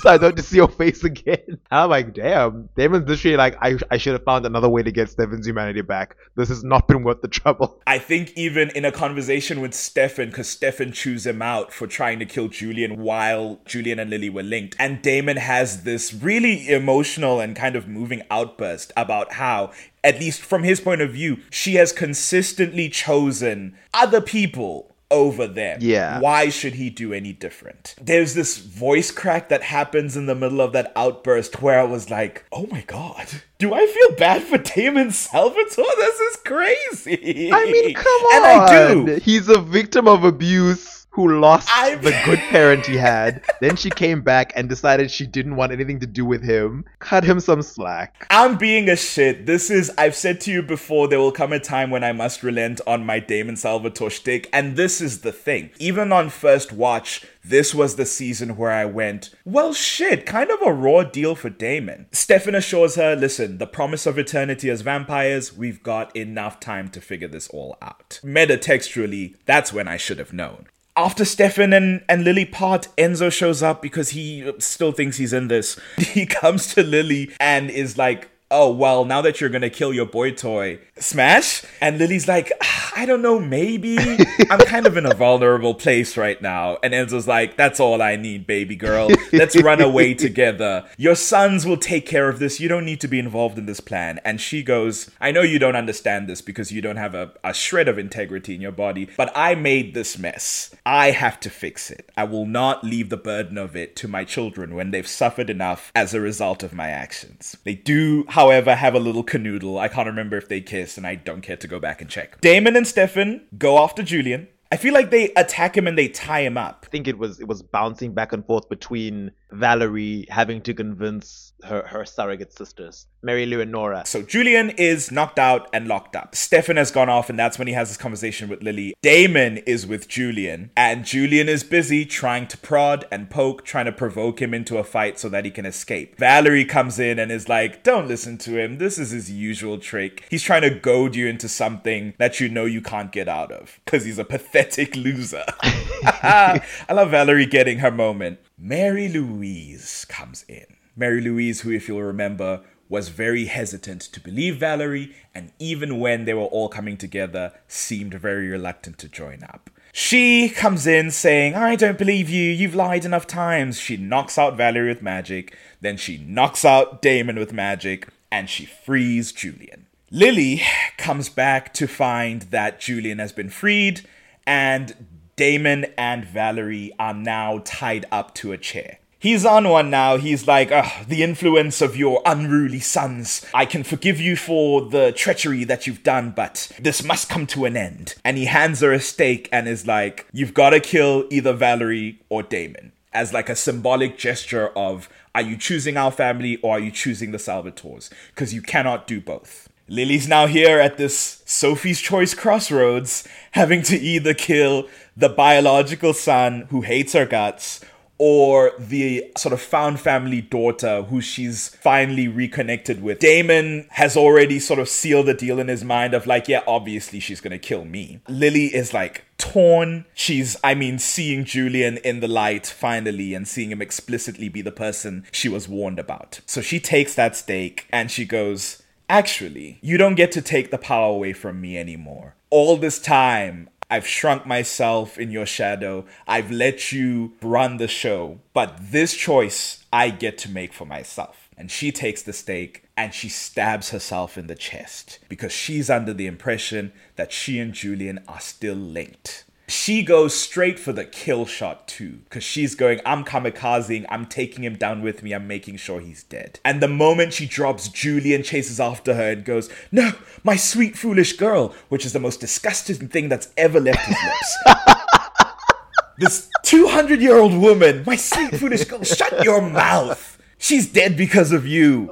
so 0.00 0.10
I 0.10 0.18
don't 0.18 0.36
to 0.36 0.42
see 0.42 0.56
your 0.56 0.68
face 0.68 1.04
again. 1.04 1.58
I'm 1.70 1.90
like, 1.90 2.14
damn, 2.14 2.68
Damon's 2.76 3.08
literally 3.08 3.36
like, 3.36 3.56
I, 3.60 3.76
I 3.90 3.98
should 3.98 4.14
have 4.14 4.24
found 4.24 4.46
another 4.46 4.68
way 4.68 4.82
to 4.82 4.90
get 4.90 5.10
Stefan's 5.10 5.46
humanity 5.46 5.82
back. 5.82 6.16
This 6.36 6.48
has 6.48 6.64
not 6.64 6.88
been 6.88 7.02
worth 7.02 7.20
the 7.20 7.28
trouble. 7.28 7.80
I 7.86 7.98
think 7.98 8.32
even 8.36 8.70
in 8.70 8.84
a 8.84 8.92
conversation 8.92 9.60
with 9.60 9.74
Stefan, 9.74 10.30
because 10.30 10.48
Stefan 10.48 10.92
chews 10.92 11.26
him 11.26 11.42
out 11.42 11.72
for 11.72 11.86
trying 11.86 12.18
to 12.20 12.26
kill 12.26 12.48
Julian 12.48 13.02
while 13.02 13.60
Julian 13.66 13.98
and 13.98 14.10
Lily 14.10 14.30
were 14.30 14.42
linked. 14.42 14.76
And 14.78 15.02
Damon 15.02 15.36
has 15.36 15.82
this 15.82 16.14
really 16.14 16.68
emotional 16.68 17.40
and 17.40 17.54
kind 17.54 17.76
of 17.76 17.86
moving 17.86 18.22
outburst 18.30 18.92
about 18.96 19.34
how 19.34 19.72
at 20.02 20.18
least 20.18 20.40
from 20.40 20.62
his 20.62 20.80
point 20.80 21.02
of 21.02 21.12
view, 21.12 21.38
she 21.50 21.74
has 21.74 21.92
consistently 21.92 22.88
chosen 22.88 23.76
other 23.92 24.20
people 24.20 24.89
over 25.10 25.46
them. 25.46 25.78
Yeah. 25.82 26.20
Why 26.20 26.48
should 26.48 26.74
he 26.74 26.90
do 26.90 27.12
any 27.12 27.32
different? 27.32 27.94
There's 28.00 28.34
this 28.34 28.58
voice 28.58 29.10
crack 29.10 29.48
that 29.48 29.62
happens 29.62 30.16
in 30.16 30.26
the 30.26 30.34
middle 30.34 30.60
of 30.60 30.72
that 30.72 30.92
outburst 30.96 31.60
where 31.62 31.78
I 31.78 31.84
was 31.84 32.10
like, 32.10 32.44
oh 32.52 32.66
my 32.70 32.82
god. 32.82 33.26
Do 33.58 33.74
I 33.74 33.86
feel 33.86 34.16
bad 34.16 34.42
for 34.42 34.58
Damon 34.58 35.10
Salvatore? 35.10 35.84
This 35.96 36.20
is 36.20 36.36
crazy. 36.36 37.50
I 37.52 37.64
mean, 37.66 37.94
come 37.94 38.06
on. 38.06 38.36
And 38.36 38.44
I 38.46 38.94
do. 38.94 39.20
He's 39.22 39.48
a 39.48 39.60
victim 39.60 40.08
of 40.08 40.24
abuse 40.24 40.99
who 41.12 41.40
lost 41.40 41.68
I'm- 41.70 42.00
the 42.02 42.18
good 42.24 42.38
parent 42.50 42.86
he 42.86 42.96
had. 42.96 43.42
then 43.60 43.76
she 43.76 43.90
came 43.90 44.22
back 44.22 44.52
and 44.56 44.68
decided 44.68 45.10
she 45.10 45.26
didn't 45.26 45.56
want 45.56 45.72
anything 45.72 46.00
to 46.00 46.06
do 46.06 46.24
with 46.24 46.42
him. 46.42 46.84
Cut 47.00 47.24
him 47.24 47.40
some 47.40 47.62
slack. 47.62 48.26
I'm 48.30 48.56
being 48.56 48.88
a 48.88 48.96
shit. 48.96 49.46
This 49.46 49.70
is, 49.70 49.90
I've 49.98 50.14
said 50.14 50.40
to 50.42 50.52
you 50.52 50.62
before, 50.62 51.08
there 51.08 51.18
will 51.18 51.32
come 51.32 51.52
a 51.52 51.58
time 51.60 51.90
when 51.90 52.04
I 52.04 52.12
must 52.12 52.42
relent 52.42 52.80
on 52.86 53.04
my 53.04 53.18
Damon 53.18 53.56
Salvatore 53.56 54.10
shtick, 54.10 54.48
and 54.52 54.76
this 54.76 55.00
is 55.00 55.20
the 55.22 55.32
thing. 55.32 55.70
Even 55.78 56.12
on 56.12 56.30
first 56.30 56.72
watch, 56.72 57.26
this 57.44 57.74
was 57.74 57.96
the 57.96 58.06
season 58.06 58.56
where 58.56 58.70
I 58.70 58.84
went, 58.84 59.30
well, 59.44 59.72
shit, 59.72 60.26
kind 60.26 60.50
of 60.50 60.60
a 60.62 60.72
raw 60.72 61.02
deal 61.02 61.34
for 61.34 61.50
Damon. 61.50 62.06
Stefan 62.12 62.54
assures 62.54 62.94
her, 62.96 63.16
listen, 63.16 63.58
the 63.58 63.66
promise 63.66 64.06
of 64.06 64.18
eternity 64.18 64.70
as 64.70 64.82
vampires, 64.82 65.56
we've 65.56 65.82
got 65.82 66.14
enough 66.14 66.60
time 66.60 66.88
to 66.90 67.00
figure 67.00 67.28
this 67.28 67.48
all 67.48 67.76
out. 67.82 68.20
Meta 68.22 68.56
textually, 68.56 69.36
that's 69.46 69.72
when 69.72 69.88
I 69.88 69.96
should 69.96 70.18
have 70.18 70.32
known 70.32 70.66
after 70.96 71.24
Stefan 71.24 71.72
and, 71.72 72.04
and 72.08 72.24
Lily 72.24 72.44
part, 72.44 72.88
Enzo 72.98 73.30
shows 73.32 73.62
up 73.62 73.80
because 73.82 74.10
he 74.10 74.52
still 74.58 74.92
thinks 74.92 75.16
he's 75.16 75.32
in 75.32 75.48
this. 75.48 75.78
He 75.98 76.26
comes 76.26 76.74
to 76.74 76.82
Lily 76.82 77.30
and 77.38 77.70
is 77.70 77.96
like, 77.96 78.30
oh, 78.50 78.70
well, 78.70 79.04
now 79.04 79.22
that 79.22 79.40
you're 79.40 79.50
gonna 79.50 79.70
kill 79.70 79.92
your 79.92 80.06
boy 80.06 80.32
toy, 80.32 80.78
smash? 80.98 81.64
And 81.80 81.98
Lily's 81.98 82.28
like, 82.28 82.52
"Ah, 82.62 82.80
I 82.96 83.06
don't 83.06 83.22
know, 83.22 83.38
maybe. 83.38 83.96
I'm 84.50 84.58
kind 84.60 84.86
of 84.86 84.96
in 84.96 85.06
a 85.06 85.14
vulnerable 85.14 85.74
place 85.74 86.16
right 86.16 86.40
now. 86.40 86.78
And 86.82 86.92
Enzo's 86.92 87.28
like, 87.28 87.56
that's 87.56 87.80
all 87.80 88.02
I 88.02 88.16
need, 88.16 88.46
baby 88.46 88.76
girl. 88.76 89.08
Let's 89.32 89.60
run 89.60 89.80
away 89.80 90.14
together. 90.26 90.86
Your 90.96 91.14
sons 91.14 91.66
will 91.66 91.76
take 91.76 92.06
care 92.06 92.28
of 92.28 92.38
this. 92.38 92.60
You 92.60 92.68
don't 92.68 92.84
need 92.84 93.00
to 93.00 93.08
be 93.08 93.18
involved 93.18 93.58
in 93.58 93.66
this 93.66 93.80
plan. 93.80 94.20
And 94.24 94.40
she 94.40 94.62
goes, 94.62 95.10
I 95.20 95.30
know 95.30 95.42
you 95.42 95.58
don't 95.58 95.76
understand 95.76 96.28
this 96.28 96.42
because 96.42 96.72
you 96.72 96.82
don't 96.82 96.96
have 96.96 97.14
a, 97.14 97.32
a 97.44 97.54
shred 97.54 97.88
of 97.88 97.98
integrity 97.98 98.54
in 98.54 98.60
your 98.60 98.72
body, 98.72 99.08
but 99.16 99.32
I 99.34 99.54
made 99.54 99.94
this 99.94 100.18
mess. 100.18 100.74
I 100.84 101.12
have 101.12 101.40
to 101.40 101.50
fix 101.50 101.90
it. 101.90 102.10
I 102.16 102.24
will 102.24 102.46
not 102.46 102.84
leave 102.84 103.08
the 103.08 103.16
burden 103.16 103.56
of 103.58 103.76
it 103.76 103.96
to 103.96 104.08
my 104.08 104.24
children 104.24 104.74
when 104.74 104.90
they've 104.90 105.06
suffered 105.06 105.50
enough 105.50 105.92
as 105.94 106.12
a 106.12 106.20
result 106.20 106.62
of 106.62 106.74
my 106.74 106.88
actions. 106.88 107.56
They 107.64 107.74
do, 107.74 108.24
however, 108.40 108.74
have 108.74 108.94
a 108.94 109.00
little 109.00 109.22
canoodle. 109.22 109.78
I 109.78 109.88
can't 109.88 110.06
remember 110.06 110.38
if 110.38 110.48
they 110.48 110.62
kiss, 110.62 110.96
and 110.96 111.06
I 111.06 111.14
don't 111.14 111.42
care 111.42 111.58
to 111.58 111.68
go 111.68 111.78
back 111.78 112.00
and 112.00 112.08
check. 112.08 112.40
Damon 112.40 112.74
and 112.74 112.86
Stefan 112.86 113.46
go 113.58 113.78
after 113.78 114.02
Julian. 114.02 114.48
I 114.72 114.76
feel 114.76 114.94
like 114.94 115.10
they 115.10 115.32
attack 115.34 115.76
him 115.76 115.86
and 115.86 115.98
they 115.98 116.08
tie 116.08 116.40
him 116.40 116.56
up. 116.56 116.86
I 116.86 116.90
think 116.90 117.08
it 117.08 117.18
was 117.18 117.40
it 117.40 117.48
was 117.48 117.60
bouncing 117.60 118.14
back 118.14 118.32
and 118.32 118.46
forth 118.46 118.68
between 118.68 119.32
Valerie 119.50 120.26
having 120.30 120.62
to 120.62 120.72
convince 120.72 121.49
her, 121.64 121.86
her 121.86 122.04
surrogate 122.04 122.52
sisters, 122.52 123.06
Mary 123.22 123.46
Lou 123.46 123.60
and 123.60 123.72
Nora. 123.72 124.04
So 124.06 124.22
Julian 124.22 124.70
is 124.70 125.10
knocked 125.10 125.38
out 125.38 125.68
and 125.72 125.86
locked 125.86 126.16
up. 126.16 126.34
Stefan 126.34 126.76
has 126.76 126.90
gone 126.90 127.08
off, 127.08 127.30
and 127.30 127.38
that's 127.38 127.58
when 127.58 127.68
he 127.68 127.74
has 127.74 127.88
this 127.88 127.96
conversation 127.96 128.48
with 128.48 128.62
Lily. 128.62 128.94
Damon 129.02 129.58
is 129.58 129.86
with 129.86 130.08
Julian, 130.08 130.70
and 130.76 131.04
Julian 131.04 131.48
is 131.48 131.64
busy 131.64 132.04
trying 132.04 132.46
to 132.48 132.58
prod 132.58 133.06
and 133.10 133.30
poke, 133.30 133.64
trying 133.64 133.86
to 133.86 133.92
provoke 133.92 134.40
him 134.40 134.54
into 134.54 134.78
a 134.78 134.84
fight 134.84 135.18
so 135.18 135.28
that 135.28 135.44
he 135.44 135.50
can 135.50 135.66
escape. 135.66 136.18
Valerie 136.18 136.64
comes 136.64 136.98
in 136.98 137.18
and 137.18 137.30
is 137.30 137.48
like, 137.48 137.82
Don't 137.82 138.08
listen 138.08 138.38
to 138.38 138.58
him. 138.58 138.78
This 138.78 138.98
is 138.98 139.10
his 139.10 139.30
usual 139.30 139.78
trick. 139.78 140.26
He's 140.30 140.42
trying 140.42 140.62
to 140.62 140.70
goad 140.70 141.14
you 141.14 141.26
into 141.26 141.48
something 141.48 142.14
that 142.18 142.40
you 142.40 142.48
know 142.48 142.64
you 142.64 142.80
can't 142.80 143.12
get 143.12 143.28
out 143.28 143.52
of 143.52 143.80
because 143.84 144.04
he's 144.04 144.18
a 144.18 144.24
pathetic 144.24 144.96
loser. 144.96 145.44
I 146.02 146.62
love 146.90 147.10
Valerie 147.10 147.46
getting 147.46 147.78
her 147.78 147.90
moment. 147.90 148.38
Mary 148.58 149.08
Louise 149.08 150.06
comes 150.08 150.44
in. 150.48 150.66
Mary 150.96 151.20
Louise, 151.20 151.60
who, 151.62 151.70
if 151.70 151.88
you'll 151.88 152.02
remember, 152.02 152.62
was 152.88 153.08
very 153.08 153.44
hesitant 153.46 154.00
to 154.00 154.20
believe 154.20 154.56
Valerie, 154.56 155.14
and 155.34 155.52
even 155.58 156.00
when 156.00 156.24
they 156.24 156.34
were 156.34 156.42
all 156.42 156.68
coming 156.68 156.96
together, 156.96 157.52
seemed 157.68 158.14
very 158.14 158.48
reluctant 158.48 158.98
to 158.98 159.08
join 159.08 159.42
up. 159.44 159.70
She 159.92 160.48
comes 160.48 160.86
in 160.86 161.10
saying, 161.10 161.54
I 161.54 161.76
don't 161.76 161.98
believe 161.98 162.28
you, 162.28 162.50
you've 162.50 162.74
lied 162.74 163.04
enough 163.04 163.26
times. 163.26 163.80
She 163.80 163.96
knocks 163.96 164.38
out 164.38 164.56
Valerie 164.56 164.88
with 164.88 165.02
magic, 165.02 165.56
then 165.80 165.96
she 165.96 166.18
knocks 166.18 166.64
out 166.64 167.02
Damon 167.02 167.38
with 167.38 167.52
magic, 167.52 168.08
and 168.30 168.48
she 168.48 168.66
frees 168.66 169.32
Julian. 169.32 169.86
Lily 170.10 170.62
comes 170.96 171.28
back 171.28 171.72
to 171.74 171.86
find 171.86 172.42
that 172.42 172.80
Julian 172.80 173.18
has 173.18 173.32
been 173.32 173.50
freed, 173.50 174.02
and 174.46 175.06
Damon 175.36 175.86
and 175.96 176.24
Valerie 176.24 176.92
are 176.98 177.14
now 177.14 177.62
tied 177.64 178.06
up 178.10 178.34
to 178.36 178.52
a 178.52 178.58
chair. 178.58 178.98
He's 179.20 179.44
on 179.44 179.68
one 179.68 179.90
now. 179.90 180.16
He's 180.16 180.48
like, 180.48 180.70
the 181.06 181.22
influence 181.22 181.82
of 181.82 181.94
your 181.94 182.22
unruly 182.24 182.80
sons. 182.80 183.44
I 183.52 183.66
can 183.66 183.82
forgive 183.82 184.18
you 184.18 184.34
for 184.34 184.80
the 184.80 185.12
treachery 185.12 185.62
that 185.64 185.86
you've 185.86 186.02
done, 186.02 186.30
but 186.30 186.72
this 186.80 187.04
must 187.04 187.28
come 187.28 187.46
to 187.48 187.66
an 187.66 187.76
end. 187.76 188.14
And 188.24 188.38
he 188.38 188.46
hands 188.46 188.80
her 188.80 188.94
a 188.94 188.98
stake 188.98 189.46
and 189.52 189.68
is 189.68 189.86
like, 189.86 190.26
You've 190.32 190.54
got 190.54 190.70
to 190.70 190.80
kill 190.80 191.26
either 191.28 191.52
Valerie 191.52 192.18
or 192.30 192.42
Damon. 192.42 192.92
As 193.12 193.34
like 193.34 193.50
a 193.50 193.56
symbolic 193.56 194.16
gesture 194.16 194.68
of, 194.68 195.10
are 195.34 195.42
you 195.42 195.58
choosing 195.58 195.98
our 195.98 196.10
family 196.10 196.56
or 196.62 196.76
are 196.76 196.80
you 196.80 196.90
choosing 196.90 197.30
the 197.30 197.38
Salvatores? 197.38 198.08
Because 198.28 198.54
you 198.54 198.62
cannot 198.62 199.06
do 199.06 199.20
both. 199.20 199.68
Lily's 199.86 200.28
now 200.28 200.46
here 200.46 200.80
at 200.80 200.96
this 200.96 201.42
Sophie's 201.44 202.00
Choice 202.00 202.32
crossroads, 202.32 203.28
having 203.50 203.82
to 203.82 203.98
either 203.98 204.32
kill 204.32 204.88
the 205.14 205.28
biological 205.28 206.14
son 206.14 206.68
who 206.70 206.80
hates 206.80 207.12
her 207.12 207.26
guts 207.26 207.80
or 208.22 208.72
the 208.78 209.32
sort 209.34 209.54
of 209.54 209.62
found 209.62 209.98
family 209.98 210.42
daughter 210.42 211.04
who 211.04 211.22
she's 211.22 211.70
finally 211.76 212.28
reconnected 212.28 213.02
with. 213.02 213.18
Damon 213.18 213.86
has 213.92 214.14
already 214.14 214.58
sort 214.58 214.78
of 214.78 214.90
sealed 214.90 215.24
the 215.24 215.32
deal 215.32 215.58
in 215.58 215.68
his 215.68 215.82
mind 215.82 216.12
of 216.12 216.26
like, 216.26 216.46
yeah, 216.46 216.60
obviously 216.66 217.18
she's 217.18 217.40
gonna 217.40 217.58
kill 217.58 217.86
me. 217.86 218.20
Lily 218.28 218.66
is 218.66 218.92
like 218.92 219.24
torn. 219.38 220.04
She's, 220.12 220.54
I 220.62 220.74
mean, 220.74 220.98
seeing 220.98 221.46
Julian 221.46 221.96
in 221.98 222.20
the 222.20 222.28
light 222.28 222.66
finally 222.66 223.32
and 223.32 223.48
seeing 223.48 223.72
him 223.72 223.80
explicitly 223.80 224.50
be 224.50 224.60
the 224.60 224.70
person 224.70 225.24
she 225.32 225.48
was 225.48 225.66
warned 225.66 225.98
about. 225.98 226.40
So 226.44 226.60
she 226.60 226.78
takes 226.78 227.14
that 227.14 227.36
stake 227.36 227.86
and 227.90 228.10
she 228.10 228.26
goes, 228.26 228.82
Actually, 229.08 229.78
you 229.80 229.96
don't 229.96 230.14
get 230.14 230.30
to 230.32 230.42
take 230.42 230.70
the 230.70 230.78
power 230.78 231.10
away 231.10 231.32
from 231.32 231.58
me 231.58 231.78
anymore. 231.78 232.36
All 232.50 232.76
this 232.76 233.00
time, 233.00 233.70
I've 233.90 234.06
shrunk 234.06 234.46
myself 234.46 235.18
in 235.18 235.32
your 235.32 235.46
shadow. 235.46 236.04
I've 236.28 236.52
let 236.52 236.92
you 236.92 237.32
run 237.42 237.78
the 237.78 237.88
show. 237.88 238.38
But 238.54 238.78
this 238.92 239.14
choice 239.14 239.84
I 239.92 240.10
get 240.10 240.38
to 240.38 240.50
make 240.50 240.72
for 240.72 240.84
myself. 240.84 241.48
And 241.56 241.70
she 241.70 241.90
takes 241.90 242.22
the 242.22 242.32
stake 242.32 242.84
and 242.96 243.12
she 243.12 243.28
stabs 243.28 243.90
herself 243.90 244.38
in 244.38 244.46
the 244.46 244.54
chest 244.54 245.18
because 245.28 245.52
she's 245.52 245.90
under 245.90 246.14
the 246.14 246.26
impression 246.26 246.92
that 247.16 247.32
she 247.32 247.58
and 247.58 247.74
Julian 247.74 248.20
are 248.28 248.40
still 248.40 248.76
linked. 248.76 249.44
She 249.70 250.02
goes 250.02 250.34
straight 250.34 250.80
for 250.80 250.92
the 250.92 251.04
kill 251.04 251.46
shot 251.46 251.86
too, 251.86 252.18
because 252.24 252.42
she's 252.42 252.74
going, 252.74 253.00
I'm 253.06 253.24
kamikazing, 253.24 254.04
I'm 254.08 254.26
taking 254.26 254.64
him 254.64 254.74
down 254.74 255.00
with 255.00 255.22
me, 255.22 255.32
I'm 255.32 255.46
making 255.46 255.76
sure 255.76 256.00
he's 256.00 256.24
dead. 256.24 256.58
And 256.64 256.82
the 256.82 256.88
moment 256.88 257.34
she 257.34 257.46
drops, 257.46 257.88
Julian 257.88 258.42
chases 258.42 258.80
after 258.80 259.14
her 259.14 259.30
and 259.30 259.44
goes, 259.44 259.70
No, 259.92 260.10
my 260.42 260.56
sweet, 260.56 260.98
foolish 260.98 261.34
girl, 261.34 261.72
which 261.88 262.04
is 262.04 262.12
the 262.12 262.18
most 262.18 262.40
disgusting 262.40 263.06
thing 263.06 263.28
that's 263.28 263.50
ever 263.56 263.78
left 263.78 264.04
his 264.06 264.16
lips. 264.24 264.56
this 266.18 266.50
200 266.64 267.20
year 267.20 267.38
old 267.38 267.54
woman, 267.54 268.02
my 268.04 268.16
sweet, 268.16 268.56
foolish 268.56 268.84
girl, 268.86 269.04
shut 269.04 269.44
your 269.44 269.62
mouth. 269.62 270.36
She's 270.58 270.92
dead 270.92 271.16
because 271.16 271.52
of 271.52 271.64
you. 271.64 272.08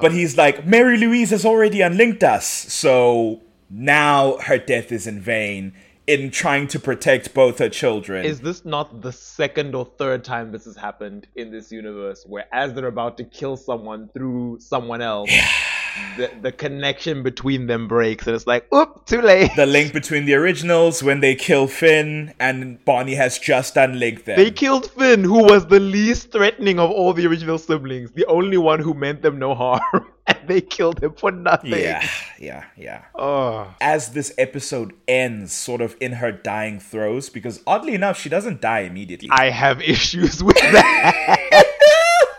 But 0.00 0.12
he's 0.12 0.36
like, 0.36 0.64
Mary 0.64 0.96
Louise 0.96 1.30
has 1.30 1.44
already 1.44 1.80
unlinked 1.80 2.22
us. 2.22 2.46
So 2.46 3.42
now 3.68 4.38
her 4.42 4.58
death 4.58 4.92
is 4.92 5.08
in 5.08 5.20
vain 5.20 5.72
in 6.06 6.30
trying 6.30 6.66
to 6.68 6.80
protect 6.80 7.34
both 7.34 7.58
her 7.58 7.68
children. 7.68 8.24
Is 8.24 8.40
this 8.40 8.64
not 8.64 9.00
the 9.02 9.12
second 9.12 9.74
or 9.74 9.84
third 9.84 10.24
time 10.24 10.52
this 10.52 10.64
has 10.64 10.76
happened 10.76 11.26
in 11.36 11.50
this 11.50 11.70
universe 11.70 12.24
where 12.26 12.46
as 12.52 12.74
they're 12.74 12.86
about 12.86 13.16
to 13.18 13.24
kill 13.24 13.56
someone 13.56 14.08
through 14.08 14.58
someone 14.60 15.02
else, 15.02 15.30
the, 16.16 16.30
the 16.42 16.52
connection 16.52 17.22
between 17.22 17.66
them 17.66 17.88
breaks 17.88 18.26
and 18.26 18.36
it's 18.36 18.46
like, 18.46 18.72
oop, 18.72 19.06
too 19.06 19.20
late. 19.20 19.50
the 19.56 19.66
link 19.66 19.92
between 19.92 20.24
the 20.26 20.34
originals 20.34 21.02
when 21.02 21.20
they 21.20 21.34
kill 21.34 21.66
Finn 21.66 22.34
and 22.40 22.84
Bonnie 22.84 23.14
has 23.14 23.38
just 23.38 23.76
unlinked 23.76 24.24
them. 24.26 24.36
They 24.36 24.50
killed 24.50 24.90
Finn, 24.90 25.24
who 25.24 25.44
was 25.44 25.66
the 25.66 25.80
least 25.80 26.32
threatening 26.32 26.78
of 26.78 26.90
all 26.90 27.12
the 27.12 27.26
original 27.26 27.58
siblings, 27.58 28.12
the 28.12 28.26
only 28.26 28.56
one 28.58 28.80
who 28.80 28.94
meant 28.94 29.22
them 29.22 29.38
no 29.38 29.54
harm, 29.54 29.80
and 30.26 30.38
they 30.46 30.60
killed 30.60 31.02
him 31.02 31.14
for 31.14 31.30
nothing. 31.30 31.72
yeah, 31.72 32.06
yeah, 32.38 32.64
yeah. 32.76 33.04
Oh. 33.14 33.74
As 33.80 34.10
this 34.10 34.32
episode 34.38 34.92
ends, 35.08 35.52
sort 35.52 35.80
of 35.80 35.96
in 36.00 36.12
her 36.12 36.32
dying 36.32 36.80
throes, 36.80 37.28
because 37.28 37.62
oddly 37.66 37.94
enough, 37.94 38.18
she 38.18 38.28
doesn't 38.28 38.60
die 38.60 38.80
immediately. 38.80 39.28
I 39.32 39.50
have 39.50 39.80
issues 39.80 40.42
with 40.42 40.56
that. 40.56 41.64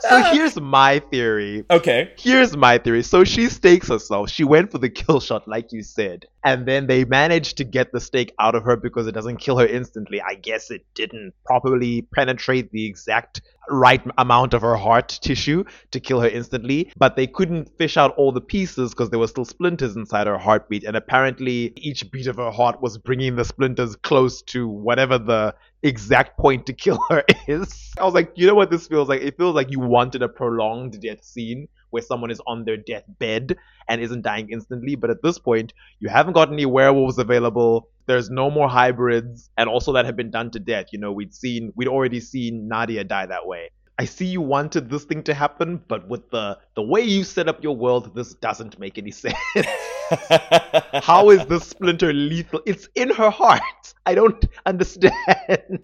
so 0.01 0.09
oh. 0.11 0.33
here's 0.33 0.59
my 0.59 0.99
theory. 0.99 1.63
okay. 1.69 2.11
Here's 2.17 2.57
my 2.57 2.77
theory. 2.77 3.03
So 3.03 3.23
she 3.23 3.47
stakes 3.47 3.87
herself. 3.87 4.29
She 4.29 4.43
went 4.43 4.71
for 4.71 4.77
the 4.77 4.89
kill 4.89 5.19
shot, 5.19 5.47
like 5.47 5.71
you 5.71 5.83
said. 5.83 6.25
And 6.43 6.65
then 6.65 6.87
they 6.87 7.05
managed 7.05 7.57
to 7.57 7.63
get 7.63 7.91
the 7.91 7.99
stake 7.99 8.33
out 8.39 8.55
of 8.55 8.63
her 8.63 8.75
because 8.75 9.07
it 9.07 9.11
doesn't 9.11 9.37
kill 9.37 9.57
her 9.59 9.67
instantly. 9.67 10.21
I 10.21 10.35
guess 10.35 10.71
it 10.71 10.85
didn't 10.95 11.33
properly 11.45 12.01
penetrate 12.13 12.71
the 12.71 12.85
exact 12.85 13.41
right 13.69 14.01
amount 14.17 14.53
of 14.53 14.61
her 14.61 14.75
heart 14.75 15.19
tissue 15.21 15.63
to 15.91 15.99
kill 15.99 16.19
her 16.21 16.27
instantly. 16.27 16.91
But 16.97 17.15
they 17.15 17.27
couldn't 17.27 17.69
fish 17.77 17.97
out 17.97 18.15
all 18.17 18.31
the 18.31 18.41
pieces 18.41 18.91
because 18.91 19.09
there 19.09 19.19
were 19.19 19.27
still 19.27 19.45
splinters 19.45 19.95
inside 19.95 20.27
her 20.27 20.37
heartbeat. 20.37 20.83
And 20.83 20.95
apparently, 20.95 21.73
each 21.77 22.09
beat 22.11 22.27
of 22.27 22.37
her 22.37 22.51
heart 22.51 22.81
was 22.81 22.97
bringing 22.97 23.35
the 23.35 23.45
splinters 23.45 23.95
close 23.95 24.41
to 24.43 24.67
whatever 24.67 25.17
the 25.17 25.55
exact 25.83 26.37
point 26.37 26.65
to 26.67 26.73
kill 26.73 26.99
her 27.09 27.23
is. 27.47 27.91
I 27.99 28.05
was 28.05 28.13
like, 28.13 28.31
you 28.35 28.47
know 28.47 28.55
what 28.55 28.69
this 28.71 28.87
feels 28.87 29.09
like? 29.09 29.21
It 29.21 29.37
feels 29.37 29.55
like 29.55 29.71
you 29.71 29.79
wanted 29.79 30.21
a 30.21 30.29
prolonged 30.29 30.99
death 31.01 31.23
scene 31.23 31.67
where 31.89 32.03
someone 32.03 32.31
is 32.31 32.41
on 32.47 32.63
their 32.63 32.77
deathbed 32.77 33.55
and 33.87 34.01
isn't 34.01 34.21
dying 34.21 34.49
instantly. 34.51 34.95
But 34.95 35.09
at 35.09 35.21
this 35.23 35.37
point, 35.37 35.73
you 35.99 36.09
haven't 36.09 36.33
got 36.33 36.51
any 36.51 36.65
werewolves 36.65 37.17
available. 37.17 37.89
There's 38.11 38.29
no 38.29 38.51
more 38.51 38.67
hybrids, 38.67 39.49
and 39.57 39.69
also 39.69 39.93
that 39.93 40.03
have 40.03 40.17
been 40.17 40.31
done 40.31 40.51
to 40.51 40.59
death. 40.59 40.87
You 40.91 40.99
know, 40.99 41.13
we'd 41.13 41.33
seen, 41.33 41.71
we'd 41.77 41.87
already 41.87 42.19
seen 42.19 42.67
Nadia 42.67 43.05
die 43.05 43.25
that 43.25 43.47
way. 43.47 43.69
I 43.97 44.03
see 44.03 44.25
you 44.25 44.41
wanted 44.41 44.89
this 44.89 45.05
thing 45.05 45.23
to 45.23 45.33
happen, 45.33 45.81
but 45.87 46.09
with 46.09 46.29
the 46.29 46.57
the 46.75 46.81
way 46.81 46.99
you 46.99 47.23
set 47.23 47.47
up 47.47 47.63
your 47.63 47.73
world, 47.73 48.13
this 48.13 48.33
doesn't 48.33 48.77
make 48.77 48.97
any 48.97 49.11
sense. 49.23 49.37
How 51.03 51.29
is 51.29 51.45
this 51.45 51.67
splinter 51.67 52.13
lethal? 52.13 52.61
It's 52.65 52.87
in 52.95 53.09
her 53.09 53.29
heart. 53.29 53.61
I 54.05 54.15
don't 54.15 54.45
understand. 54.65 55.13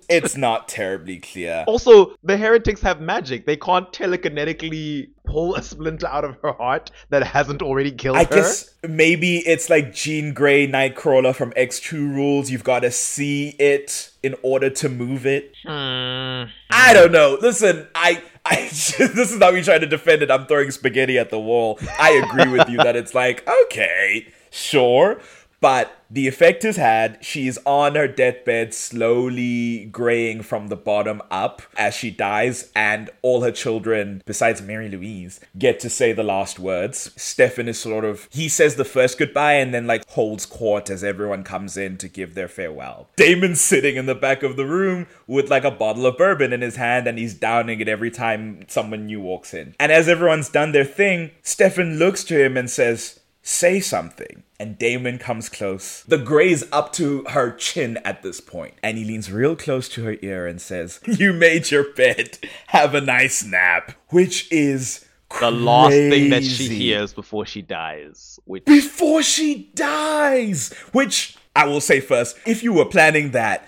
it's 0.09 0.35
not 0.35 0.67
terribly 0.67 1.19
clear. 1.19 1.63
Also, 1.67 2.15
the 2.23 2.35
heretics 2.35 2.81
have 2.81 2.99
magic. 2.99 3.45
They 3.45 3.57
can't 3.57 3.91
telekinetically 3.91 5.09
pull 5.23 5.55
a 5.55 5.61
splinter 5.61 6.07
out 6.07 6.25
of 6.25 6.37
her 6.41 6.53
heart 6.53 6.89
that 7.09 7.23
hasn't 7.23 7.61
already 7.61 7.91
killed 7.91 8.17
I 8.17 8.23
her. 8.23 8.33
I 8.33 8.35
guess 8.35 8.73
maybe 8.87 9.37
it's 9.37 9.69
like 9.69 9.93
Jean 9.93 10.33
Grey 10.33 10.67
Nightcrawler 10.67 11.35
from 11.35 11.51
X2 11.53 11.91
rules. 11.93 12.49
You've 12.49 12.63
got 12.63 12.79
to 12.79 12.91
see 12.91 13.49
it 13.59 14.11
in 14.23 14.35
order 14.41 14.69
to 14.69 14.89
move 14.89 15.25
it. 15.25 15.53
Hmm. 15.63 16.49
I 16.71 16.93
don't 16.93 17.11
know. 17.11 17.37
Listen, 17.39 17.87
I, 17.93 18.23
I 18.49 18.61
this 18.71 19.31
is 19.31 19.37
not 19.37 19.53
me 19.53 19.63
trying 19.63 19.81
to 19.81 19.87
defend 19.87 20.21
it. 20.21 20.31
I'm 20.31 20.45
throwing 20.45 20.71
spaghetti 20.71 21.17
at 21.17 21.29
the 21.29 21.39
wall. 21.39 21.79
I 21.99 22.11
agree 22.11 22.49
with 22.51 22.69
you 22.69 22.77
that 22.77 22.95
it's 22.95 23.13
like 23.13 23.47
okay, 23.65 24.27
sure, 24.51 25.19
but 25.59 25.93
the 26.09 26.27
effect 26.27 26.63
is 26.63 26.77
had. 26.77 27.17
She's 27.21 27.57
on 27.65 27.95
her 27.95 28.07
deathbed, 28.07 28.73
slowly 28.73 29.85
graying 29.85 30.41
from 30.41 30.67
the 30.67 30.75
bottom 30.75 31.21
up 31.29 31.61
as 31.77 31.93
she 31.93 32.11
dies, 32.11 32.71
and 32.75 33.09
all 33.21 33.41
her 33.41 33.51
children, 33.51 34.21
besides 34.25 34.61
Mary 34.61 34.89
Louise, 34.89 35.39
get 35.57 35.79
to 35.81 35.89
say 35.89 36.13
the 36.13 36.23
last 36.23 36.59
words. 36.59 37.11
Stefan 37.15 37.67
is 37.67 37.79
sort 37.79 38.05
of 38.05 38.27
he 38.31 38.47
says 38.47 38.75
the 38.75 38.85
first 38.85 39.17
goodbye 39.17 39.53
and 39.53 39.73
then 39.73 39.87
like 39.87 40.07
holds 40.09 40.45
court 40.45 40.89
as 40.89 41.03
everyone 41.03 41.43
comes 41.43 41.75
in 41.75 41.97
to 41.97 42.07
give 42.07 42.35
their 42.35 42.47
farewell. 42.47 43.09
Damon's 43.15 43.61
sitting 43.61 43.95
in 43.95 44.05
the 44.05 44.15
back 44.15 44.43
of 44.43 44.55
the 44.55 44.65
room 44.65 45.07
with 45.25 45.49
like 45.49 45.63
a 45.63 45.71
bottle 45.71 46.05
of 46.05 46.17
bourbon 46.17 46.53
in 46.53 46.61
his 46.61 46.75
hand 46.75 47.07
and 47.07 47.17
he's 47.17 47.33
downing 47.33 47.79
it 47.79 47.89
every 47.89 48.11
time 48.11 48.65
someone 48.67 49.05
new 49.05 49.19
walks 49.19 49.53
in. 49.53 49.75
And 49.79 49.91
as 49.91 50.07
everyone's 50.07 50.49
done 50.49 50.71
their 50.71 50.85
thing, 50.85 51.31
Stefan 51.41 51.97
looks 51.97 52.23
to 52.25 52.43
him 52.43 52.55
and 52.57 52.69
says, 52.69 53.19
Say 53.49 53.79
something. 53.79 54.43
And 54.59 54.77
Damon 54.77 55.19
comes 55.19 55.47
close. 55.47 56.03
The 56.03 56.17
gray's 56.17 56.65
up 56.73 56.91
to 56.93 57.23
her 57.29 57.51
chin 57.51 57.97
at 58.03 58.21
this 58.21 58.41
point, 58.41 58.73
And 58.83 58.97
he 58.97 59.05
leans 59.05 59.31
real 59.31 59.55
close 59.55 59.87
to 59.89 60.03
her 60.03 60.17
ear 60.21 60.45
and 60.45 60.59
says, 60.59 60.99
You 61.05 61.31
made 61.31 61.71
your 61.71 61.93
bed. 61.93 62.39
Have 62.67 62.93
a 62.93 62.99
nice 62.99 63.45
nap. 63.45 63.93
Which 64.09 64.51
is 64.51 65.05
the 65.39 65.49
last 65.49 65.93
thing 65.93 66.29
that 66.31 66.43
she 66.43 66.67
hears 66.67 67.13
before 67.13 67.45
she 67.45 67.61
dies. 67.61 68.37
Which 68.43 68.65
Before 68.65 69.23
she 69.23 69.71
dies! 69.73 70.73
Which, 70.91 71.37
I 71.55 71.67
will 71.67 71.81
say 71.81 72.01
first, 72.01 72.37
if 72.45 72.63
you 72.63 72.73
were 72.73 72.85
planning 72.85 73.31
that, 73.31 73.65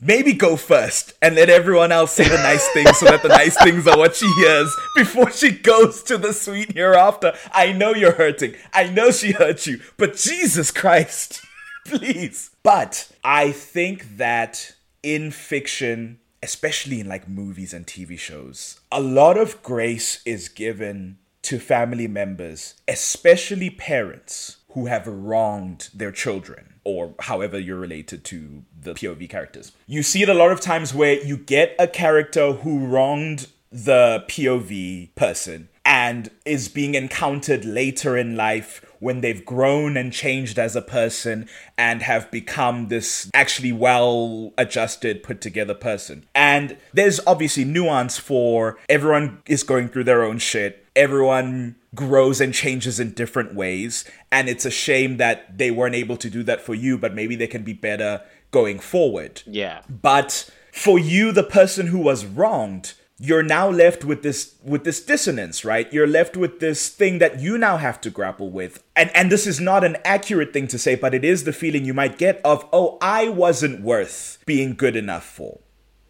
maybe 0.00 0.32
go 0.32 0.56
first 0.56 1.12
and 1.20 1.34
let 1.34 1.50
everyone 1.50 1.92
else 1.92 2.12
say 2.12 2.28
the 2.28 2.36
nice 2.36 2.66
things 2.68 2.98
so 2.98 3.06
that 3.06 3.22
the 3.22 3.28
nice 3.28 3.56
things 3.62 3.86
are 3.86 3.98
what 3.98 4.16
she 4.16 4.26
hears 4.38 4.74
before 4.96 5.30
she 5.30 5.50
goes 5.50 6.02
to 6.04 6.16
the 6.16 6.32
sweet 6.32 6.72
hereafter. 6.72 7.34
I 7.52 7.72
know 7.72 7.94
you're 7.94 8.12
hurting. 8.12 8.54
I 8.72 8.84
know 8.88 9.10
she 9.10 9.32
hurt 9.32 9.66
you, 9.66 9.80
but 9.96 10.16
Jesus 10.16 10.70
Christ, 10.70 11.42
please. 11.86 12.50
But 12.62 13.10
I 13.22 13.52
think 13.52 14.16
that 14.16 14.74
in 15.02 15.30
fiction, 15.30 16.18
especially 16.42 17.00
in 17.00 17.08
like 17.08 17.28
movies 17.28 17.74
and 17.74 17.86
TV 17.86 18.18
shows, 18.18 18.80
a 18.90 19.00
lot 19.00 19.36
of 19.36 19.62
grace 19.62 20.22
is 20.24 20.48
given 20.48 21.18
to 21.42 21.58
family 21.58 22.06
members, 22.06 22.74
especially 22.86 23.70
parents 23.70 24.58
who 24.72 24.86
have 24.86 25.06
wronged 25.06 25.88
their 25.94 26.12
children 26.12 26.74
or 26.90 27.14
however 27.20 27.58
you're 27.58 27.78
related 27.78 28.24
to 28.24 28.64
the 28.80 28.94
POV 28.94 29.28
characters. 29.28 29.72
You 29.86 30.02
see 30.02 30.22
it 30.22 30.28
a 30.28 30.34
lot 30.34 30.52
of 30.52 30.60
times 30.60 30.94
where 30.94 31.22
you 31.24 31.36
get 31.36 31.74
a 31.78 31.86
character 31.86 32.52
who 32.52 32.86
wronged 32.86 33.48
the 33.72 34.24
POV 34.28 35.14
person 35.14 35.68
and 35.84 36.30
is 36.44 36.68
being 36.68 36.94
encountered 36.94 37.64
later 37.64 38.16
in 38.16 38.36
life 38.36 38.84
when 39.00 39.22
they've 39.22 39.44
grown 39.44 39.96
and 39.96 40.12
changed 40.12 40.58
as 40.58 40.76
a 40.76 40.82
person 40.82 41.48
and 41.76 42.02
have 42.02 42.30
become 42.30 42.88
this 42.88 43.30
actually 43.34 43.72
well 43.72 44.52
adjusted, 44.58 45.22
put 45.22 45.40
together 45.40 45.74
person. 45.74 46.26
And 46.34 46.76
there's 46.92 47.18
obviously 47.26 47.64
nuance 47.64 48.18
for 48.18 48.78
everyone 48.88 49.42
is 49.46 49.62
going 49.62 49.88
through 49.88 50.04
their 50.04 50.22
own 50.22 50.38
shit. 50.38 50.79
Everyone 50.96 51.76
grows 51.94 52.40
and 52.40 52.54
changes 52.54 53.00
in 53.00 53.12
different 53.12 53.54
ways. 53.54 54.04
And 54.30 54.48
it's 54.48 54.64
a 54.64 54.70
shame 54.70 55.16
that 55.18 55.58
they 55.58 55.70
weren't 55.70 55.94
able 55.94 56.16
to 56.18 56.30
do 56.30 56.42
that 56.44 56.60
for 56.60 56.74
you, 56.74 56.98
but 56.98 57.14
maybe 57.14 57.36
they 57.36 57.46
can 57.46 57.62
be 57.62 57.72
better 57.72 58.22
going 58.50 58.78
forward. 58.78 59.42
Yeah. 59.46 59.82
But 59.88 60.50
for 60.72 60.98
you, 60.98 61.32
the 61.32 61.42
person 61.42 61.88
who 61.88 61.98
was 61.98 62.24
wronged, 62.24 62.94
you're 63.22 63.42
now 63.42 63.68
left 63.68 64.02
with 64.02 64.22
this 64.22 64.54
with 64.64 64.84
this 64.84 65.04
dissonance 65.04 65.62
right 65.62 65.92
you're 65.92 66.06
left 66.06 66.38
with 66.38 66.58
this 66.58 66.88
thing 66.88 67.18
that 67.18 67.38
you 67.38 67.58
now 67.58 67.76
have 67.76 68.00
to 68.00 68.08
grapple 68.08 68.50
with 68.50 68.82
and 68.96 69.14
and 69.14 69.30
this 69.30 69.46
is 69.46 69.60
not 69.60 69.84
an 69.84 69.94
accurate 70.06 70.54
thing 70.54 70.66
to 70.66 70.78
say 70.78 70.94
but 70.94 71.12
it 71.12 71.22
is 71.22 71.44
the 71.44 71.52
feeling 71.52 71.84
you 71.84 71.92
might 71.92 72.16
get 72.16 72.40
of 72.46 72.66
oh 72.72 72.96
i 73.02 73.28
wasn't 73.28 73.82
worth 73.82 74.38
being 74.46 74.74
good 74.74 74.96
enough 74.96 75.24
for 75.24 75.60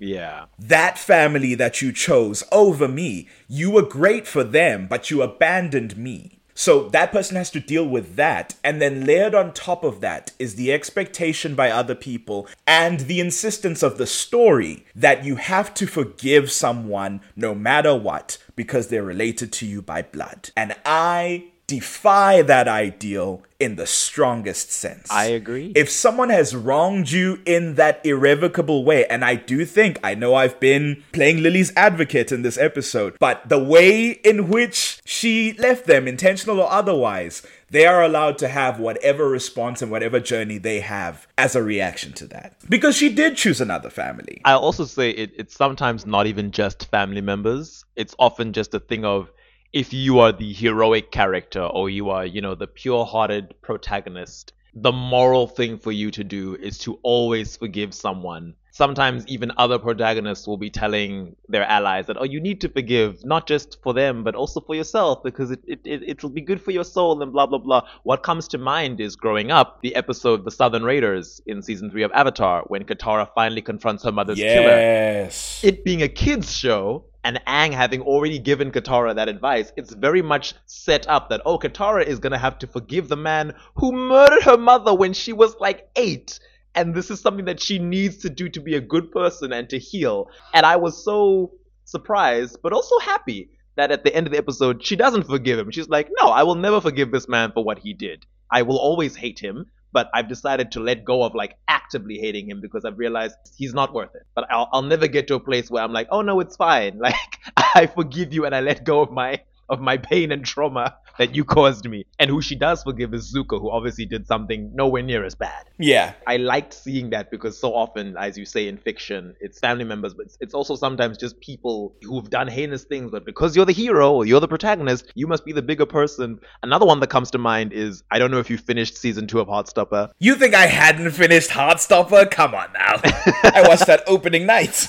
Yeah. 0.01 0.47
that 0.59 0.99
family 0.99 1.55
that 1.55 1.81
you 1.81 1.93
chose 1.93 2.43
over 2.51 2.89
me 2.89 3.29
you 3.49 3.71
were 3.71 3.83
great 3.83 4.27
for 4.27 4.43
them 4.43 4.87
but 4.89 5.11
you 5.11 5.23
abandoned 5.23 5.97
me 5.97 6.41
so 6.61 6.91
that 6.91 7.11
person 7.11 7.37
has 7.37 7.51
to 7.53 7.61
deal 7.61 7.89
with 7.89 8.17
that. 8.17 8.55
And 8.63 8.83
then 8.83 9.07
layered 9.07 9.35
on 9.35 9.55
top 9.55 9.83
of 9.83 10.03
that 10.03 10.33
is 10.39 10.57
the 10.57 10.75
expectation 10.75 11.55
by 11.55 11.71
other 11.71 11.95
people 11.95 12.47
and 12.67 13.01
the 13.01 13.19
insistence 13.19 13.83
of 13.83 13.97
the 13.97 14.07
story 14.07 14.85
that 14.95 15.25
you 15.25 15.37
have 15.37 15.73
to 15.75 15.87
forgive 15.87 16.53
someone 16.53 17.23
no 17.35 17.55
matter 17.55 17.97
what 17.97 18.37
because 18.57 18.89
they're 18.89 19.03
related 19.03 19.55
to 19.55 19.67
you 19.67 19.81
by 19.81 20.03
blood. 20.03 20.51
And 20.55 20.77
I 20.85 21.50
defy 21.71 22.43
that 22.43 22.67
ideal 22.67 23.45
in 23.61 23.77
the 23.77 23.87
strongest 23.87 24.73
sense. 24.73 25.09
I 25.09 25.27
agree. 25.27 25.71
If 25.77 25.89
someone 25.89 26.31
has 26.31 26.53
wronged 26.53 27.13
you 27.13 27.41
in 27.47 27.77
that 27.77 28.05
irrevocable 28.05 28.85
way, 28.85 29.07
and 29.07 29.25
I 29.25 29.37
do 29.37 29.65
think, 29.65 30.01
I 30.03 30.17
know 30.17 30.35
I've 30.35 30.59
been 30.59 31.05
playing 31.13 31.45
Lily's 31.45 31.73
advocate 31.77 32.33
in 32.33 32.43
this 32.43 32.59
episode, 32.59 33.15
but 33.21 33.49
the 33.49 33.63
way 33.63 34.11
in 34.11 34.49
which 34.49 35.01
she 35.05 35.53
left 35.59 35.87
them, 35.87 36.09
intentional 36.09 36.59
or 36.59 36.69
otherwise, 36.69 37.47
they 37.69 37.87
are 37.87 38.03
allowed 38.03 38.37
to 38.39 38.49
have 38.49 38.81
whatever 38.81 39.29
response 39.29 39.81
and 39.81 39.93
whatever 39.93 40.19
journey 40.19 40.59
they 40.59 40.81
have 40.81 41.29
as 41.39 41.55
a 41.55 41.63
reaction 41.63 42.13
to 42.15 42.27
that. 42.27 42.57
Because 42.69 42.97
she 42.97 43.15
did 43.15 43.37
choose 43.37 43.61
another 43.61 43.91
family. 43.91 44.41
I'll 44.45 44.59
also 44.59 44.87
say 44.87 45.11
it, 45.11 45.31
it's 45.37 45.55
sometimes 45.55 46.05
not 46.05 46.27
even 46.27 46.51
just 46.51 46.91
family 46.91 47.21
members. 47.21 47.85
It's 47.95 48.17
often 48.19 48.53
just 48.53 48.75
a 48.75 48.81
thing 48.81 49.05
of 49.05 49.31
if 49.73 49.93
you 49.93 50.19
are 50.19 50.33
the 50.33 50.53
heroic 50.53 51.11
character 51.11 51.63
or 51.63 51.89
you 51.89 52.11
are, 52.11 52.27
you 52.27 52.41
know, 52.41 52.55
the 52.55 52.67
pure 52.67 53.05
hearted 53.05 53.55
protagonist, 53.63 54.53
the 54.75 54.93
moral 54.93 55.47
thing 55.47 55.79
for 55.79 55.93
you 55.93 56.11
to 56.11 56.25
do 56.25 56.57
is 56.57 56.79
to 56.79 56.99
always 57.03 57.57
forgive 57.57 57.95
someone. 57.95 58.55
Sometimes 58.73 59.27
even 59.27 59.51
other 59.59 59.79
protagonists 59.79 60.47
will 60.47 60.57
be 60.57 60.71
telling 60.71 61.35
their 61.49 61.65
allies 61.65 62.07
that, 62.07 62.17
oh, 62.19 62.25
you 62.25 62.41
need 62.41 62.61
to 62.61 62.69
forgive, 62.69 63.25
not 63.25 63.47
just 63.47 63.77
for 63.83 63.93
them, 63.93 64.23
but 64.23 64.37
also 64.37 64.61
for 64.61 64.77
yourself, 64.77 65.23
because 65.25 65.51
it, 65.51 65.61
it, 65.67 65.81
it, 65.85 66.03
it'll 66.09 66.31
be 66.31 66.41
good 66.41 66.63
for 66.63 66.71
your 66.71 66.85
soul 66.85 67.21
and 67.21 67.33
blah, 67.33 67.47
blah, 67.47 67.59
blah. 67.59 67.87
What 68.05 68.23
comes 68.23 68.47
to 68.49 68.59
mind 68.59 69.01
is 69.01 69.17
growing 69.17 69.51
up, 69.51 69.83
the 69.83 69.95
episode 69.97 70.45
The 70.45 70.53
Southern 70.53 70.85
Raiders 70.85 71.43
in 71.47 71.63
season 71.63 71.91
three 71.91 72.05
of 72.05 72.13
Avatar, 72.13 72.63
when 72.69 72.85
Katara 72.85 73.29
finally 73.35 73.61
confronts 73.61 74.05
her 74.05 74.13
mother's 74.13 74.39
killer 74.39 74.79
Yes. 74.79 75.63
it 75.65 75.85
being 75.85 76.03
a 76.03 76.09
kids 76.09 76.57
show 76.57 77.05
and 77.25 77.41
Aang 77.47 77.73
having 77.73 78.01
already 78.03 78.39
given 78.39 78.71
Katara 78.71 79.15
that 79.15 79.29
advice, 79.29 79.73
it's 79.77 79.93
very 79.93 80.23
much 80.23 80.55
set 80.67 81.09
up 81.09 81.29
that 81.29 81.43
oh 81.45 81.59
Katara 81.59 82.05
is 82.05 82.19
gonna 82.19 82.39
have 82.39 82.59
to 82.61 82.67
forgive 82.67 83.09
the 83.09 83.17
man 83.17 83.55
who 83.75 83.93
murdered 83.93 84.43
her 84.45 84.57
mother 84.57 84.95
when 84.95 85.13
she 85.13 85.33
was 85.33 85.55
like 85.61 85.89
eight. 85.97 86.41
And 86.75 86.95
this 86.95 87.11
is 87.11 87.21
something 87.21 87.47
that 87.47 87.61
she 87.61 87.79
needs 87.79 88.19
to 88.19 88.31
do 88.31 88.49
to 88.51 88.61
be 88.61 88.77
a 88.77 88.81
good 88.81 89.11
person 89.11 89.53
and 89.53 89.69
to 89.71 89.79
heal. 89.79 90.31
And 90.55 90.65
I 90.65 90.77
was 90.77 91.05
so 91.05 91.53
surprised, 91.85 92.59
but 92.63 92.73
also 92.73 92.99
happy 93.01 93.51
that 93.77 93.91
at 93.91 94.05
the 94.05 94.15
end 94.15 94.27
of 94.27 94.33
the 94.33 94.39
episode, 94.39 94.85
she 94.85 94.95
doesn't 94.97 95.27
forgive 95.27 95.59
him. 95.59 95.71
She's 95.71 95.89
like, 95.89 96.09
no, 96.21 96.29
I 96.29 96.45
will 96.45 96.55
never 96.55 96.81
forgive 96.81 97.11
this 97.11 97.29
man 97.29 97.53
for 97.53 97.65
what 97.65 97.81
he 97.81 97.93
did. 97.93 98.25
I 98.51 98.63
will 98.63 98.79
always 98.79 99.17
hate 99.17 99.39
him, 99.39 99.67
but 99.93 100.09
I've 100.15 100.29
decided 100.29 100.73
to 100.73 100.81
let 100.81 101.05
go 101.05 101.23
of 101.23 101.35
like 101.35 101.57
actively 101.69 102.19
hating 102.19 102.49
him 102.51 102.61
because 102.61 102.85
I've 102.85 102.99
realized 102.99 103.35
he's 103.57 103.75
not 103.75 103.93
worth 103.93 104.15
it. 104.15 104.23
But 104.35 104.47
I'll, 104.51 104.69
I'll 104.73 104.83
never 104.83 105.09
get 105.09 105.27
to 105.29 105.35
a 105.35 105.41
place 105.41 105.71
where 105.71 105.83
I'm 105.83 105.93
like, 105.93 106.09
oh 106.11 106.23
no, 106.23 106.41
it's 106.41 106.57
fine. 106.57 106.99
Like 107.11 107.39
I 107.57 107.87
forgive 107.87 108.33
you 108.33 108.45
and 108.47 108.55
I 108.55 108.61
let 108.61 108.85
go 108.85 109.01
of 109.01 109.11
my 109.11 109.41
of 109.69 109.81
my 109.81 109.97
pain 109.97 110.33
and 110.33 110.45
trauma 110.45 110.97
that 111.21 111.37
you 111.37 111.45
caused 111.57 111.89
me. 111.89 112.07
And 112.19 112.31
who 112.31 112.41
she 112.41 112.57
does 112.57 112.83
forgive 112.83 113.15
is 113.15 113.33
Zuko, 113.33 113.61
who 113.61 113.71
obviously 113.71 114.07
did 114.07 114.27
something 114.27 114.75
nowhere 114.75 115.03
near 115.03 115.25
as 115.25 115.35
bad. 115.35 115.67
Yeah. 115.79 116.15
I 116.27 116.39
liked 116.39 116.73
seeing 116.73 117.11
that 117.11 117.31
because 117.31 117.59
so 117.59 117.75
often, 117.75 118.17
as 118.17 118.39
you 118.39 118.47
say 118.47 118.67
in 118.67 118.79
fiction, 118.79 119.35
it's 119.41 119.59
family 119.59 119.85
members, 119.85 120.15
but 120.15 120.27
it's, 120.27 120.39
it's 120.41 120.55
also 120.55 120.75
sometimes 120.75 121.19
just 121.19 121.39
people 121.41 121.95
who've 122.03 122.29
done 122.29 122.49
heinous 122.49 122.85
things. 122.85 123.11
But 123.11 123.27
because 123.27 123.55
you're 123.55 123.67
the 123.67 123.73
hero 123.73 124.13
or 124.13 124.25
you're 124.25 124.41
the 124.41 124.49
protagonist, 124.49 125.13
you 125.15 125.27
must 125.27 125.45
be 125.45 125.53
the 125.53 125.63
bigger 125.63 125.87
person. 125.87 126.41
Another 126.63 126.87
one 126.87 127.01
that 127.01 127.11
comes 127.11 127.31
to 127.33 127.39
mind 127.39 127.73
is 127.73 128.03
I 128.11 128.19
don't 128.19 128.31
know 128.31 128.39
if 128.39 128.49
you 128.49 128.57
finished 128.57 128.97
season 128.97 129.27
two 129.27 129.41
of 129.41 129.49
Heartstopper. 129.49 130.11
You 130.19 130.37
think 130.37 130.55
I 130.55 130.67
hadn't 130.67 131.11
finished 131.11 131.51
Heartstopper? 131.51 132.31
Come 132.31 132.55
on 132.55 132.73
now. 132.73 133.01
I 133.05 133.65
watched 133.69 133.87
that 133.87 134.03
opening 134.07 134.47
night. 134.47 134.89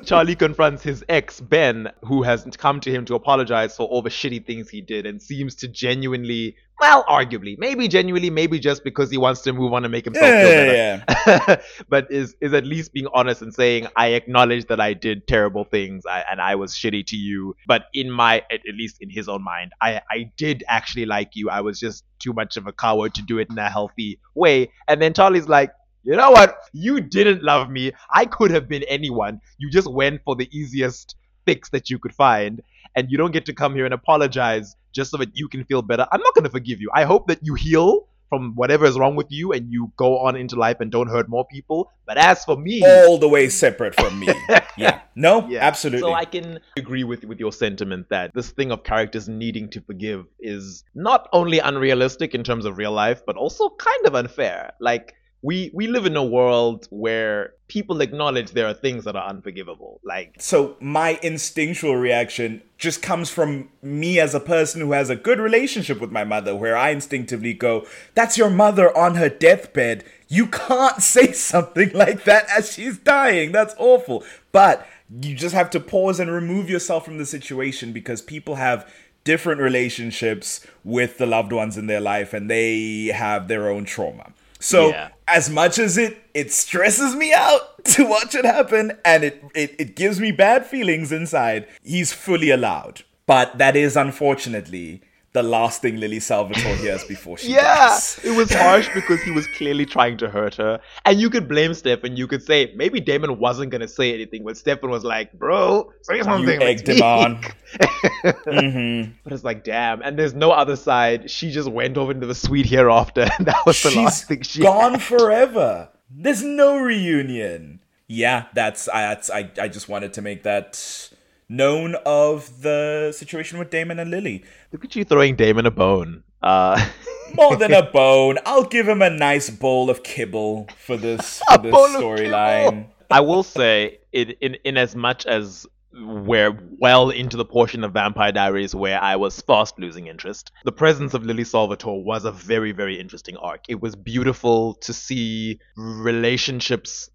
Charlie 0.04 0.36
confronts 0.36 0.82
his 0.82 1.04
ex, 1.10 1.40
Ben, 1.40 1.90
who 2.04 2.22
has 2.22 2.46
come 2.56 2.80
to 2.80 2.90
him 2.90 3.04
to 3.04 3.14
apologize 3.14 3.76
for 3.76 3.86
all 3.86 4.00
the 4.00 4.10
shitty 4.10 4.46
things 4.46 4.70
he 4.70 4.80
did 4.80 5.09
and 5.10 5.22
seems 5.22 5.54
to 5.56 5.68
genuinely, 5.68 6.56
well, 6.80 7.04
arguably, 7.04 7.58
maybe 7.58 7.88
genuinely, 7.88 8.30
maybe 8.30 8.58
just 8.58 8.84
because 8.84 9.10
he 9.10 9.18
wants 9.18 9.42
to 9.42 9.52
move 9.52 9.74
on 9.74 9.84
and 9.84 9.92
make 9.92 10.06
himself 10.06 10.38
feel 10.38 10.54
Yeah, 10.54 11.04
better. 11.06 11.62
but 11.90 12.10
is 12.10 12.34
is 12.40 12.54
at 12.54 12.64
least 12.64 12.92
being 12.94 13.08
honest 13.12 13.42
and 13.42 13.52
saying, 13.54 13.88
I 13.96 14.08
acknowledge 14.08 14.66
that 14.68 14.80
I 14.80 14.94
did 14.94 15.26
terrible 15.26 15.64
things 15.64 16.06
I, 16.06 16.24
and 16.30 16.40
I 16.40 16.54
was 16.54 16.72
shitty 16.74 17.06
to 17.08 17.16
you. 17.16 17.54
But 17.66 17.86
in 17.92 18.10
my, 18.10 18.36
at, 18.50 18.60
at 18.68 18.74
least 18.74 18.98
in 19.00 19.10
his 19.10 19.28
own 19.28 19.42
mind, 19.44 19.72
I, 19.82 20.00
I 20.10 20.32
did 20.38 20.64
actually 20.68 21.06
like 21.06 21.30
you. 21.34 21.50
I 21.50 21.60
was 21.60 21.78
just 21.78 22.04
too 22.18 22.32
much 22.32 22.56
of 22.56 22.66
a 22.66 22.72
coward 22.72 23.14
to 23.14 23.22
do 23.22 23.38
it 23.38 23.48
in 23.50 23.58
a 23.58 23.68
healthy 23.70 24.20
way. 24.34 24.70
And 24.88 25.02
then 25.02 25.12
Charlie's 25.14 25.48
like, 25.48 25.72
you 26.02 26.16
know 26.16 26.30
what? 26.30 26.56
You 26.72 27.00
didn't 27.00 27.42
love 27.42 27.68
me. 27.70 27.92
I 28.10 28.24
could 28.24 28.50
have 28.52 28.68
been 28.68 28.84
anyone. 28.84 29.40
You 29.58 29.70
just 29.70 29.90
went 29.90 30.22
for 30.24 30.34
the 30.34 30.48
easiest 30.56 31.14
fix 31.44 31.68
that 31.70 31.90
you 31.90 31.98
could 31.98 32.14
find. 32.14 32.62
And 32.96 33.10
you 33.10 33.18
don't 33.18 33.32
get 33.32 33.46
to 33.46 33.52
come 33.52 33.74
here 33.74 33.84
and 33.84 33.94
apologize 33.94 34.76
just 34.92 35.10
so 35.10 35.16
that 35.18 35.30
you 35.34 35.48
can 35.48 35.64
feel 35.64 35.82
better. 35.82 36.06
I'm 36.10 36.20
not 36.20 36.34
going 36.34 36.44
to 36.44 36.50
forgive 36.50 36.80
you. 36.80 36.90
I 36.94 37.04
hope 37.04 37.28
that 37.28 37.38
you 37.42 37.54
heal 37.54 38.08
from 38.30 38.54
whatever 38.54 38.86
is 38.86 38.96
wrong 38.96 39.16
with 39.16 39.26
you 39.28 39.52
and 39.52 39.70
you 39.70 39.92
go 39.96 40.18
on 40.18 40.36
into 40.36 40.56
life 40.56 40.76
and 40.80 40.90
don't 40.90 41.08
hurt 41.08 41.28
more 41.28 41.44
people. 41.44 41.90
But 42.06 42.16
as 42.16 42.44
for 42.44 42.56
me, 42.56 42.82
All 42.84 43.18
the 43.18 43.28
way 43.28 43.48
separate 43.48 43.94
from 43.94 44.18
me. 44.18 44.28
Yeah. 44.76 45.00
No, 45.14 45.46
yeah. 45.48 45.58
absolutely. 45.60 46.00
So 46.00 46.14
I 46.14 46.24
can 46.24 46.60
agree 46.78 47.04
with 47.04 47.24
with 47.24 47.38
your 47.38 47.52
sentiment 47.52 48.06
that 48.08 48.32
this 48.32 48.50
thing 48.50 48.70
of 48.70 48.82
characters 48.82 49.28
needing 49.28 49.68
to 49.70 49.80
forgive 49.82 50.24
is 50.38 50.84
not 50.94 51.28
only 51.34 51.58
unrealistic 51.58 52.34
in 52.34 52.44
terms 52.44 52.64
of 52.64 52.78
real 52.78 52.92
life, 52.92 53.20
but 53.26 53.36
also 53.36 53.68
kind 53.70 54.06
of 54.06 54.14
unfair. 54.14 54.72
Like 54.80 55.16
we 55.42 55.70
we 55.72 55.86
live 55.86 56.06
in 56.06 56.16
a 56.16 56.24
world 56.24 56.86
where 56.90 57.54
people 57.68 58.00
acknowledge 58.00 58.50
there 58.50 58.66
are 58.66 58.74
things 58.74 59.04
that 59.04 59.16
are 59.16 59.28
unforgivable. 59.28 60.00
Like 60.04 60.34
so 60.38 60.76
my 60.80 61.18
instinctual 61.22 61.96
reaction 61.96 62.62
just 62.76 63.00
comes 63.00 63.30
from 63.30 63.70
me 63.80 64.18
as 64.20 64.34
a 64.34 64.40
person 64.40 64.80
who 64.80 64.92
has 64.92 65.08
a 65.08 65.16
good 65.16 65.38
relationship 65.38 66.00
with 66.00 66.10
my 66.10 66.24
mother 66.24 66.54
where 66.54 66.76
I 66.76 66.90
instinctively 66.90 67.54
go, 67.54 67.86
that's 68.14 68.36
your 68.36 68.50
mother 68.50 68.94
on 68.96 69.14
her 69.14 69.28
deathbed. 69.28 70.04
You 70.28 70.46
can't 70.46 71.00
say 71.02 71.32
something 71.32 71.90
like 71.94 72.24
that 72.24 72.46
as 72.56 72.72
she's 72.72 72.98
dying. 72.98 73.52
That's 73.52 73.74
awful. 73.78 74.24
But 74.52 74.86
you 75.22 75.34
just 75.34 75.54
have 75.54 75.70
to 75.70 75.80
pause 75.80 76.20
and 76.20 76.30
remove 76.30 76.68
yourself 76.68 77.04
from 77.04 77.18
the 77.18 77.26
situation 77.26 77.92
because 77.92 78.20
people 78.22 78.56
have 78.56 78.92
different 79.24 79.60
relationships 79.60 80.66
with 80.84 81.18
the 81.18 81.26
loved 81.26 81.52
ones 81.52 81.76
in 81.76 81.86
their 81.86 82.00
life 82.00 82.32
and 82.32 82.50
they 82.50 83.06
have 83.06 83.48
their 83.48 83.68
own 83.68 83.84
trauma. 83.84 84.32
So 84.60 84.90
Yeah. 84.90 85.08
as 85.26 85.48
much 85.50 85.78
as 85.78 85.98
it 85.98 86.18
it 86.34 86.52
stresses 86.52 87.16
me 87.16 87.32
out 87.32 87.84
to 87.96 88.04
watch 88.06 88.34
it 88.34 88.44
happen 88.44 88.92
and 89.04 89.24
it, 89.24 89.42
it 89.54 89.74
it 89.78 89.96
gives 89.96 90.20
me 90.20 90.30
bad 90.32 90.66
feelings 90.66 91.10
inside, 91.12 91.66
he's 91.82 92.12
fully 92.12 92.50
allowed. 92.50 93.02
But 93.26 93.58
that 93.58 93.74
is 93.76 93.96
unfortunately 93.96 95.02
the 95.32 95.42
last 95.44 95.80
thing 95.80 96.00
Lily 96.00 96.18
Salvatore 96.18 96.74
hears 96.76 97.04
before 97.04 97.38
she 97.38 97.52
Yeah, 97.52 97.62
dies. 97.88 98.18
it 98.24 98.32
was 98.36 98.52
harsh 98.52 98.88
because 98.94 99.22
he 99.22 99.30
was 99.30 99.46
clearly 99.46 99.86
trying 99.86 100.16
to 100.18 100.28
hurt 100.28 100.56
her. 100.56 100.80
And 101.04 101.20
you 101.20 101.30
could 101.30 101.48
blame 101.48 101.72
Stefan. 101.74 102.16
You 102.16 102.26
could 102.26 102.42
say 102.42 102.72
maybe 102.74 102.98
Damon 103.00 103.38
wasn't 103.38 103.70
gonna 103.70 103.86
say 103.86 104.12
anything, 104.12 104.42
but 104.44 104.56
Stefan 104.56 104.90
was 104.90 105.04
like, 105.04 105.32
"Bro, 105.34 105.92
say 106.02 106.20
something." 106.22 106.60
You 106.60 106.66
egged 106.66 106.88
him 106.88 107.02
on. 107.02 107.42
speak." 107.42 107.54
hmm 108.44 109.02
But 109.22 109.32
it's 109.32 109.44
like, 109.44 109.62
damn. 109.64 110.02
And 110.02 110.18
there's 110.18 110.34
no 110.34 110.50
other 110.50 110.76
side. 110.76 111.30
She 111.30 111.50
just 111.52 111.70
went 111.70 111.96
over 111.96 112.10
into 112.12 112.26
the 112.26 112.34
sweet 112.34 112.66
hereafter, 112.66 113.28
and 113.38 113.46
that 113.46 113.64
was 113.66 113.82
the 113.82 113.90
last 113.92 114.26
thing 114.26 114.42
she 114.42 114.62
gone 114.62 114.92
had. 114.94 115.02
forever. 115.02 115.88
There's 116.10 116.42
no 116.42 116.78
reunion. 116.78 117.80
Yeah, 118.08 118.46
that's 118.54 118.88
I, 118.88 119.02
that's 119.02 119.30
I. 119.30 119.48
I 119.60 119.68
just 119.68 119.88
wanted 119.88 120.12
to 120.14 120.22
make 120.22 120.42
that 120.42 121.08
known 121.50 121.96
of 122.06 122.62
the 122.62 123.12
situation 123.14 123.58
with 123.58 123.68
Damon 123.70 123.98
and 123.98 124.10
Lily. 124.10 124.44
Look 124.72 124.84
at 124.84 124.94
you 124.96 125.04
throwing 125.04 125.34
Damon 125.34 125.66
a 125.66 125.70
bone. 125.70 126.22
Uh, 126.42 126.88
More 127.34 127.56
than 127.56 127.72
a 127.72 127.82
bone, 127.90 128.38
I'll 128.46 128.64
give 128.64 128.88
him 128.88 129.02
a 129.02 129.10
nice 129.10 129.50
bowl 129.50 129.90
of 129.90 130.02
kibble 130.02 130.68
for 130.78 130.96
this 130.96 131.42
for 131.52 131.58
this 131.58 131.74
storyline. 131.74 132.86
I 133.10 133.20
will 133.20 133.42
say, 133.42 133.98
in, 134.12 134.30
in 134.40 134.56
in 134.64 134.76
as 134.76 134.96
much 134.96 135.26
as 135.26 135.66
we're 135.92 136.56
well 136.78 137.10
into 137.10 137.36
the 137.36 137.44
portion 137.44 137.82
of 137.82 137.92
Vampire 137.92 138.30
Diaries 138.30 138.74
where 138.74 139.00
I 139.02 139.16
was 139.16 139.40
fast 139.40 139.78
losing 139.78 140.06
interest, 140.06 140.52
the 140.64 140.72
presence 140.72 141.14
of 141.14 141.24
Lily 141.24 141.44
Salvatore 141.44 142.02
was 142.02 142.24
a 142.24 142.32
very 142.32 142.72
very 142.72 142.98
interesting 142.98 143.36
arc. 143.36 143.64
It 143.68 143.80
was 143.80 143.94
beautiful 143.94 144.74
to 144.74 144.92
see 144.92 145.60
relationships 145.76 147.10